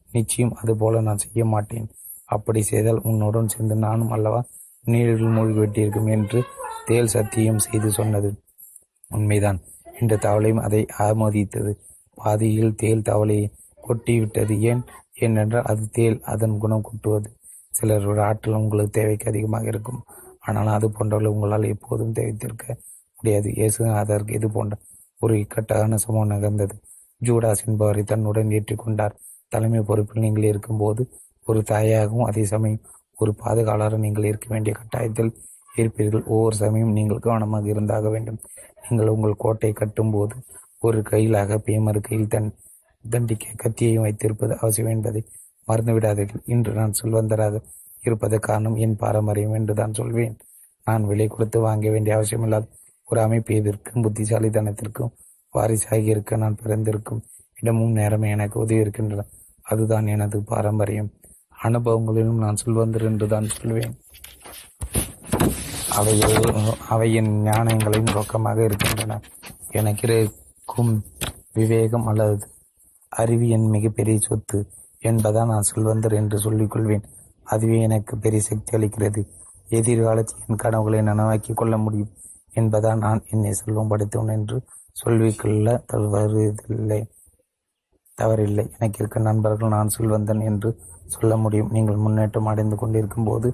நிச்சயம் 0.08 0.54
அதுபோல 0.54 1.00
நான் 1.00 1.22
செய்ய 1.24 1.44
மாட்டேன். 1.44 1.88
அப்படி 2.26 2.60
செய்தால் 2.62 3.00
உன்னுடன் 3.02 3.48
சேர்ந்து 3.48 3.76
நானும் 3.76 4.10
அல்லவா 4.10 4.40
நீரில் 4.84 5.34
மூழ்கிவிட்டிருக்கும் 5.36 6.10
என்று 6.16 6.38
தேல் 6.86 7.12
சத்தியம் 7.14 7.64
செய்து 7.66 7.88
சொன்னது. 7.90 8.30
உண்மைதான் 9.08 9.58
இந்த 10.00 10.18
தவளையும் 10.26 10.62
அதை 10.66 10.80
ஆமோதித்தது. 10.98 11.72
பாதியில் 12.14 12.74
தேல் 12.74 13.06
தவளையை 13.08 13.46
கொட்டிவிட்டது. 13.88 14.54
ஏன்? 14.60 14.82
ஏனென்றால் 15.14 15.68
அது 15.72 15.82
தேல் 15.90 16.18
அதன் 16.32 16.56
குணம் 16.58 16.86
கொட்டுவது. 16.88 17.28
சிலரோட 17.78 18.20
ஆற்றல் 18.20 18.60
உங்களுக்கு 18.60 18.96
தேவைக்கு 18.98 19.26
அதிகமாக 19.28 19.66
இருக்கும். 19.66 20.00
ஆனால் 20.40 20.76
அது 20.76 20.86
போன்றவர்கள் 20.90 21.34
உங்களால் 21.34 21.72
எப்போதும் 21.74 22.14
தேவைத்திருக்க 22.14 22.66
முடியாது. 23.18 23.48
இயேசு 23.58 23.80
அதற்கு 24.02 24.32
இது 24.38 24.48
போன்ற 24.50 24.76
ஒரு 25.22 25.34
இக்கட்டான 25.42 25.98
சம்பவம் 26.04 26.32
நிகழ்ந்தது 26.34 26.76
ஜூடாஸ் 27.20 27.64
என்பவரை 27.66 28.02
தன்னுடன் 28.10 28.52
ஏற்றிக்கொண்டார். 28.58 29.14
தலைமை 29.52 29.80
பொறுப்பில் 29.88 30.24
நீங்கள் 30.24 30.48
இருக்கும்போது 30.52 31.02
ஒரு 31.46 31.60
தாயாகவும் 31.70 32.26
அதே 32.30 32.44
சமயம் 32.52 32.82
ஒரு 33.16 33.32
பாதுகாவலரும் 33.42 34.04
நீங்கள் 34.06 34.28
இருக்க 34.30 34.46
வேண்டிய 34.54 34.72
கட்டாயத்தில் 34.78 35.32
இருப்பீர்கள். 35.80 36.24
ஒவ்வொரு 36.34 36.56
சமயம் 36.62 36.94
நீங்கள் 36.98 37.24
கவனமாக 37.26 37.66
இருந்தாக 37.72 38.08
வேண்டும். 38.14 38.38
நீங்கள் 38.84 39.12
உங்கள் 39.14 39.40
கோட்டை 39.44 39.70
கட்டும்போது 39.80 40.36
ஒரு 40.82 40.98
கையிலாக 41.10 41.58
பேமறு 41.66 42.00
கையில் 42.06 42.32
தன் 42.34 42.48
தண்டிக்க 43.04 43.54
கத்தியையும் 43.62 44.04
வைத்திருப்பது 44.06 44.52
அவசியம் 44.60 44.92
என்பதை 44.94 45.20
மறந்துவிடாதீர்கள். 45.68 46.42
இன்று 46.54 46.72
நான் 46.78 46.96
செல்வந்தராக 47.00 47.60
இருப்பது 48.04 48.36
காரணம் 48.48 48.76
என் 48.84 48.96
பாரம்பரியம் 49.02 49.56
என்று 49.58 49.74
தான் 49.80 49.96
சொல்வேன். 50.00 50.34
நான் 50.86 51.06
விலை 51.10 51.26
கொடுத்து 51.28 51.58
வாங்க 51.66 51.88
வேண்டிய 51.90 52.14
அவசியமில்லாத 52.18 52.66
ஒரு 53.10 53.20
அமைப்பு 53.20 53.54
எதற்கும் 53.54 54.02
புத்திசாலித்தனத்திற்கும் 54.02 55.12
வாரிசாகி 55.54 56.04
இருக்க 56.04 56.36
நான் 56.36 56.58
பிறந்திருக்கும் 56.62 57.22
இடமும் 57.60 57.90
நேரமும் 57.90 58.28
எனக்கு 58.28 58.60
உதவி 58.60 58.80
இருக்கின்றன 58.80 59.24
அதுதான் 59.62 60.06
எனது 60.06 60.42
பாரம்பரியம். 60.42 61.10
அனுபவங்களிலும் 61.62 62.38
நான் 62.44 62.56
செல்வந்தர் 62.56 63.04
என்று 63.04 63.26
தான் 63.28 63.48
சொல்வேன். 63.48 63.94
அவைகள் 65.94 66.36
அவையின் 66.88 67.30
ஞானங்களையும் 67.42 68.14
ரொக்கமாக 68.16 68.58
இருக்கின்றன. 68.64 69.20
எனக்கு 69.70 70.06
இருக்கும் 70.20 71.04
விவேகம் 71.52 72.06
அல்லது 72.06 72.48
அறிவு 73.08 73.48
என் 73.48 73.68
மிகப்பெரிய 73.68 74.18
சொத்து 74.18 74.58
என்பதால் 74.98 75.46
நான் 75.46 75.68
செல்வந்தர் 75.72 76.12
என்று 76.12 76.38
சொல்லிக் 76.38 76.70
கொள்வேன். 76.70 77.04
அதுவே 77.42 77.80
எனக்கு 77.80 78.18
பெரிய 78.18 78.42
சக்தி 78.42 78.78
அளிக்கிறது. 78.78 79.22
எதிர்காலத்தில் 79.68 80.44
என் 80.48 80.56
கனவுகளை 80.56 81.00
நனவாக்கி 81.00 81.54
கொள்ள 81.54 81.76
முடியும். 81.76 82.10
என்பதால் 82.54 82.98
நான் 82.98 83.20
என்னை 83.30 83.52
செல்வம் 83.52 83.90
படைத்தவன் 83.92 84.34
என்று 84.36 84.58
சொல்விக்கொள்ள 84.92 85.66
தவறில்லை 85.92 87.00
தவறில்லை. 88.18 88.64
எனக்கு 88.76 88.98
இருக்க 88.98 89.18
நண்பர்கள் 89.20 89.74
நான் 89.74 89.88
செல்வந்தன் 89.88 90.40
என்று 90.40 90.70
சொல்ல 91.06 91.36
முடியும். 91.36 91.70
நீங்கள் 91.72 92.02
முன்னேற்றம் 92.04 92.46
அடைந்து 92.46 92.76
கொண்டிருக்கும் 92.76 93.24
போது 93.24 93.48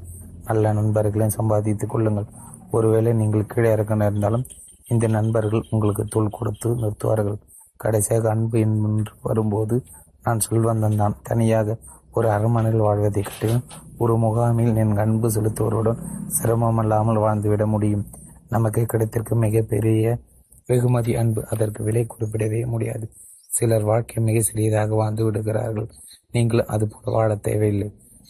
நல்ல 0.44 0.73
நண்பர்களை 0.73 1.28
சம்பாதித்துக் 1.39 1.92
கொள்ளுங்கள். 1.92 2.28
ஒருவேளை 2.70 3.12
நீங்கள் 3.12 3.50
கீழே 3.52 3.68
இறக்க 3.75 3.94
நேர்ந்தாலும் 3.94 4.47
இந்த 4.86 5.07
நண்பர்கள் 5.16 5.68
உங்களுக்கு 5.70 6.05
தோல் 6.05 6.36
கொடுத்து 6.39 6.68
நிறுத்துவார்கள். 6.83 7.39
கடைசியாக 7.76 8.28
அன்பு 8.31 8.58
என்று 8.60 9.12
வரும்போது 9.23 9.76
நான் 10.25 10.44
செல்வந்தன் 10.47 11.00
தான். 11.00 11.16
தனியாக 11.23 11.78
ஒரு 12.12 12.28
அரண்மனையில் 12.34 12.84
வாழ்வதை 12.86 13.23
கட்டிலும் 13.23 13.65
ஒரு 13.99 14.15
முகாமில் 14.16 14.76
என் 14.83 14.94
அன்பு 14.97 15.28
செலுத்துவருடன் 15.31 16.00
சிரமமில்லாமல் 16.36 17.23
வாழ்ந்துவிட 17.25 17.66
முடியும். 17.66 18.05
நமக்கு 18.49 18.83
கிடைத்திருக்கும் 18.84 19.39
மிகப்பெரிய 19.39 20.18
வெகுமதி 20.66 21.12
அன்பு. 21.16 21.41
அதற்கு 21.49 21.81
விலை 21.84 22.07
குறிப்பிடவே 22.07 22.60
முடியாது. 22.66 23.07
சிலர் 23.50 23.83
வாழ்க்கை 23.83 24.23
மிக 24.25 24.41
சிறியதாக 24.41 24.94
வாழ்ந்து 24.94 25.25
விடுகிறார்கள். 25.25 25.89
நீங்கள் 26.33 26.62
அது 26.65 26.84
போல 26.89 27.15
வாழ 27.16 27.34
தேவையில்லை. 27.36 27.89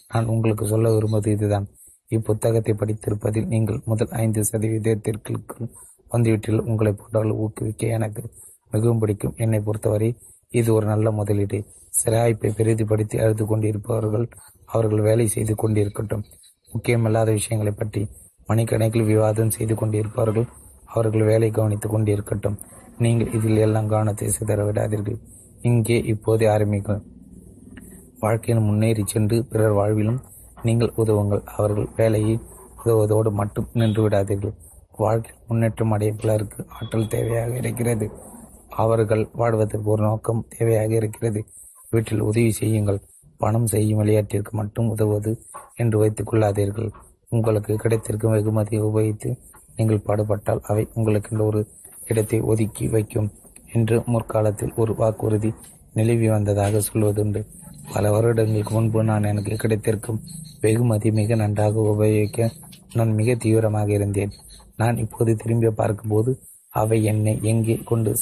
நான் 0.08 0.26
உங்களுக்கு 0.26 0.64
சொல்ல 0.66 0.92
விரும்புவது 0.92 1.30
இதுதான். 1.30 1.66
இப்புத்தகத்தை 2.10 2.72
படித்திருப்பதில் 2.80 3.46
நீங்கள் 3.46 3.80
முதல் 3.84 4.12
ஐந்து 4.24 4.40
சதவீதத்திற்கு 4.52 5.34
வந்துவிட்டில் 6.12 6.60
உங்களை 6.60 6.92
போன்றவர்கள் 6.92 7.38
ஊக்குவிக்க 7.44 7.86
எனக்கு 7.86 8.22
மிகவும் 8.70 8.98
பிடிக்கும். 8.98 9.34
என்னை 9.36 9.60
பொறுத்தவரை 9.60 10.10
இது 10.50 10.70
ஒரு 10.74 10.86
நல்ல 10.86 11.10
முதலீடு. 11.10 11.58
சிராய்ப்பை 11.98 12.50
பெரிதுபடுத்தி 12.58 13.16
அழுது 13.24 13.44
கொண்டிருப்பவர்கள் 13.46 14.26
அவர்கள் 14.64 15.00
வேலை 15.00 15.26
செய்து 15.26 15.54
கொண்டிருக்கட்டும். 15.54 16.24
முக்கியமில்லாத 16.72 17.30
விஷயங்களை 17.30 17.72
பற்றி 17.72 18.02
மணிக்கணக்கில் 18.48 19.08
விவாதம் 19.12 19.54
செய்து 19.56 19.74
கொண்டிருப்பார்கள். 19.74 20.46
அவர்கள் 20.86 21.28
வேலை 21.30 21.50
கவனித்துக் 21.50 21.94
கொண்டிருக்கட்டும். 21.94 22.58
நீங்கள் 22.98 23.32
இதில் 23.32 23.56
எல்லாம் 23.56 23.88
கவனத்தை 23.88 24.28
சிதற 24.28 24.60
விடாதீர்கள் 24.68 25.18
இங்கே 25.62 25.96
இப்போதே 26.12 26.46
ஆரம்பிக்கும். 26.46 27.02
வாழ்க்கையில் 28.20 28.62
முன்னேறி 28.62 29.02
சென்று 29.06 29.36
பிறர் 29.50 29.76
வாழ்விலும் 29.78 30.20
நீங்கள் 30.62 30.92
உதவுங்கள். 30.96 31.42
அவர்கள் 31.56 31.88
வேலையை 31.96 32.36
உதவுவதோடு 32.80 33.30
மட்டும் 33.30 33.66
நின்று 33.72 34.00
விடாதீர்கள். 34.04 34.54
வாழ்க்கையில் 34.96 35.42
முன்னேற்றம் 35.48 35.90
அடைய 35.90 36.12
பலருக்கு 36.20 36.60
ஆற்றல் 36.68 37.10
தேவையாக 37.14 37.52
இருக்கிறது. 37.56 38.06
அவர்கள் 38.84 39.24
வாழ்வதற்கு 39.32 39.90
ஒரு 39.94 40.02
நோக்கம் 40.02 40.46
தேவையாக 40.54 40.90
இருக்கிறது. 40.90 41.40
வீட்டில் 41.90 42.20
உதவி 42.20 42.52
செய்யுங்கள். 42.52 43.00
பணம் 43.38 43.66
செய்யும் 43.66 44.00
விளையாட்டிற்கு 44.00 44.52
மட்டும் 44.52 44.88
உதவுவது 44.88 45.32
என்று 45.74 45.96
வைத்துக் 45.98 46.28
கொள்ளாதீர்கள். 46.30 46.90
உங்களுக்கு 47.36 47.74
கிடைத்திருக்கும் 47.82 48.34
வெகுமதியை 48.36 48.82
உபயோகித்து 48.88 49.30
நீங்கள் 49.76 50.04
பாடுபட்டால் 50.06 50.62
அவை 50.70 50.84
உங்களுக்கு 50.98 51.42
ஒரு 51.48 51.60
இடத்தை 52.06 52.38
ஒதுக்கி 52.50 52.84
வைக்கும் 52.88 53.28
என்று 53.72 53.96
முற்காலத்தில் 54.12 54.76
ஒரு 54.82 54.92
வாக்குறுதி 55.00 55.50
நிலவி 55.98 56.26
வந்ததாக 56.28 56.80
சொல்வதுண்டு. 56.88 57.40
பல 57.92 58.04
வருடங்களுக்கு 58.14 58.72
முன்பு 58.76 59.00
நான் 59.10 59.28
எனக்கு 59.30 59.54
கிடைத்திருக்கும் 59.62 60.20
வெகுமதி 60.60 61.08
மிக 61.18 61.34
நன்றாக 61.42 61.82
உபயோகிக்க 61.92 62.48
நான் 62.94 63.12
மிக 63.18 63.34
தீவிரமாக 63.44 63.90
இருந்தேன். 63.98 64.32
நான் 64.76 64.96
இப்போது 65.04 65.32
திரும்பி 65.42 65.70
பார்க்கும்போது 65.80 66.30
அவை 66.80 66.98
என்னை 67.12 67.34
எங்கே 67.50 67.76
கொண்டு 67.90 68.12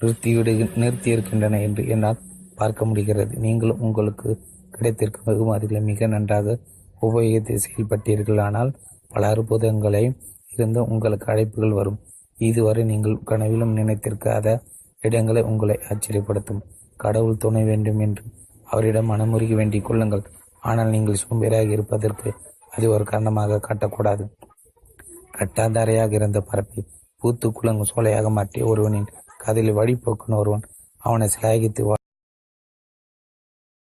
நிறுத்திவிடு 0.00 0.52
நிறுத்தியிருக்கின்றன 0.82 1.60
என்று 1.66 1.82
என்னால் 1.94 2.22
பார்க்க 2.60 2.88
முடிகிறது. 2.90 3.32
நீங்களும் 3.44 3.82
உங்களுக்கு 3.86 4.30
கிடைத்திருக்கும் 4.76 5.28
வெகுமதிகளை 5.30 5.80
மிக 5.90 6.06
நன்றாக 6.06 6.56
உபயோகித்து 7.06 7.54
செயல்பட்டீர்களானால் 7.64 8.70
பல 9.08 9.28
அற்புதங்களை 9.28 10.04
இருந்து 10.54 10.80
உங்களுக்கு 10.86 11.26
அழைப்புகள் 11.32 11.78
வரும். 11.78 11.98
இதுவரை 12.38 12.82
நீங்கள் 12.84 13.22
கனவிலும் 13.24 13.76
நினைத்திருக்காத 13.76 14.46
இடங்களை 15.00 15.42
உங்களை 15.42 15.76
ஆச்சரியப்படுத்தும். 15.90 16.62
கடவுள் 16.96 17.36
துணை 17.36 17.62
வேண்டும் 17.64 18.00
என்று 18.00 18.24
அவரிடம் 18.64 19.10
மனமுருகி 19.10 19.54
வேண்டிக் 19.54 19.84
கொள்ளுங்கள். 19.84 20.24
ஆனால் 20.60 20.92
நீங்கள் 20.94 21.20
சோம்பேறியாக 21.22 21.70
இருப்பதற்கு 21.70 22.28
அது 22.70 22.86
ஒரு 22.88 23.04
காரணமாக 23.04 23.60
காட்டக்கூடாது. 23.68 24.24
கட்டாதாரையாக 25.38 26.12
இருந்த 26.12 26.40
பரப்பை 26.40 26.82
பூத்து 27.20 27.48
சோலையாக 27.90 28.30
மாற்றிய 28.30 28.64
ஒருவனின் 28.66 29.10
கதையில் 29.36 29.76
வழிபோக்குன 29.78 30.36
ஒருவன் 30.36 30.64
அவனை 30.98 31.26
சிலாகித்து 31.28 31.82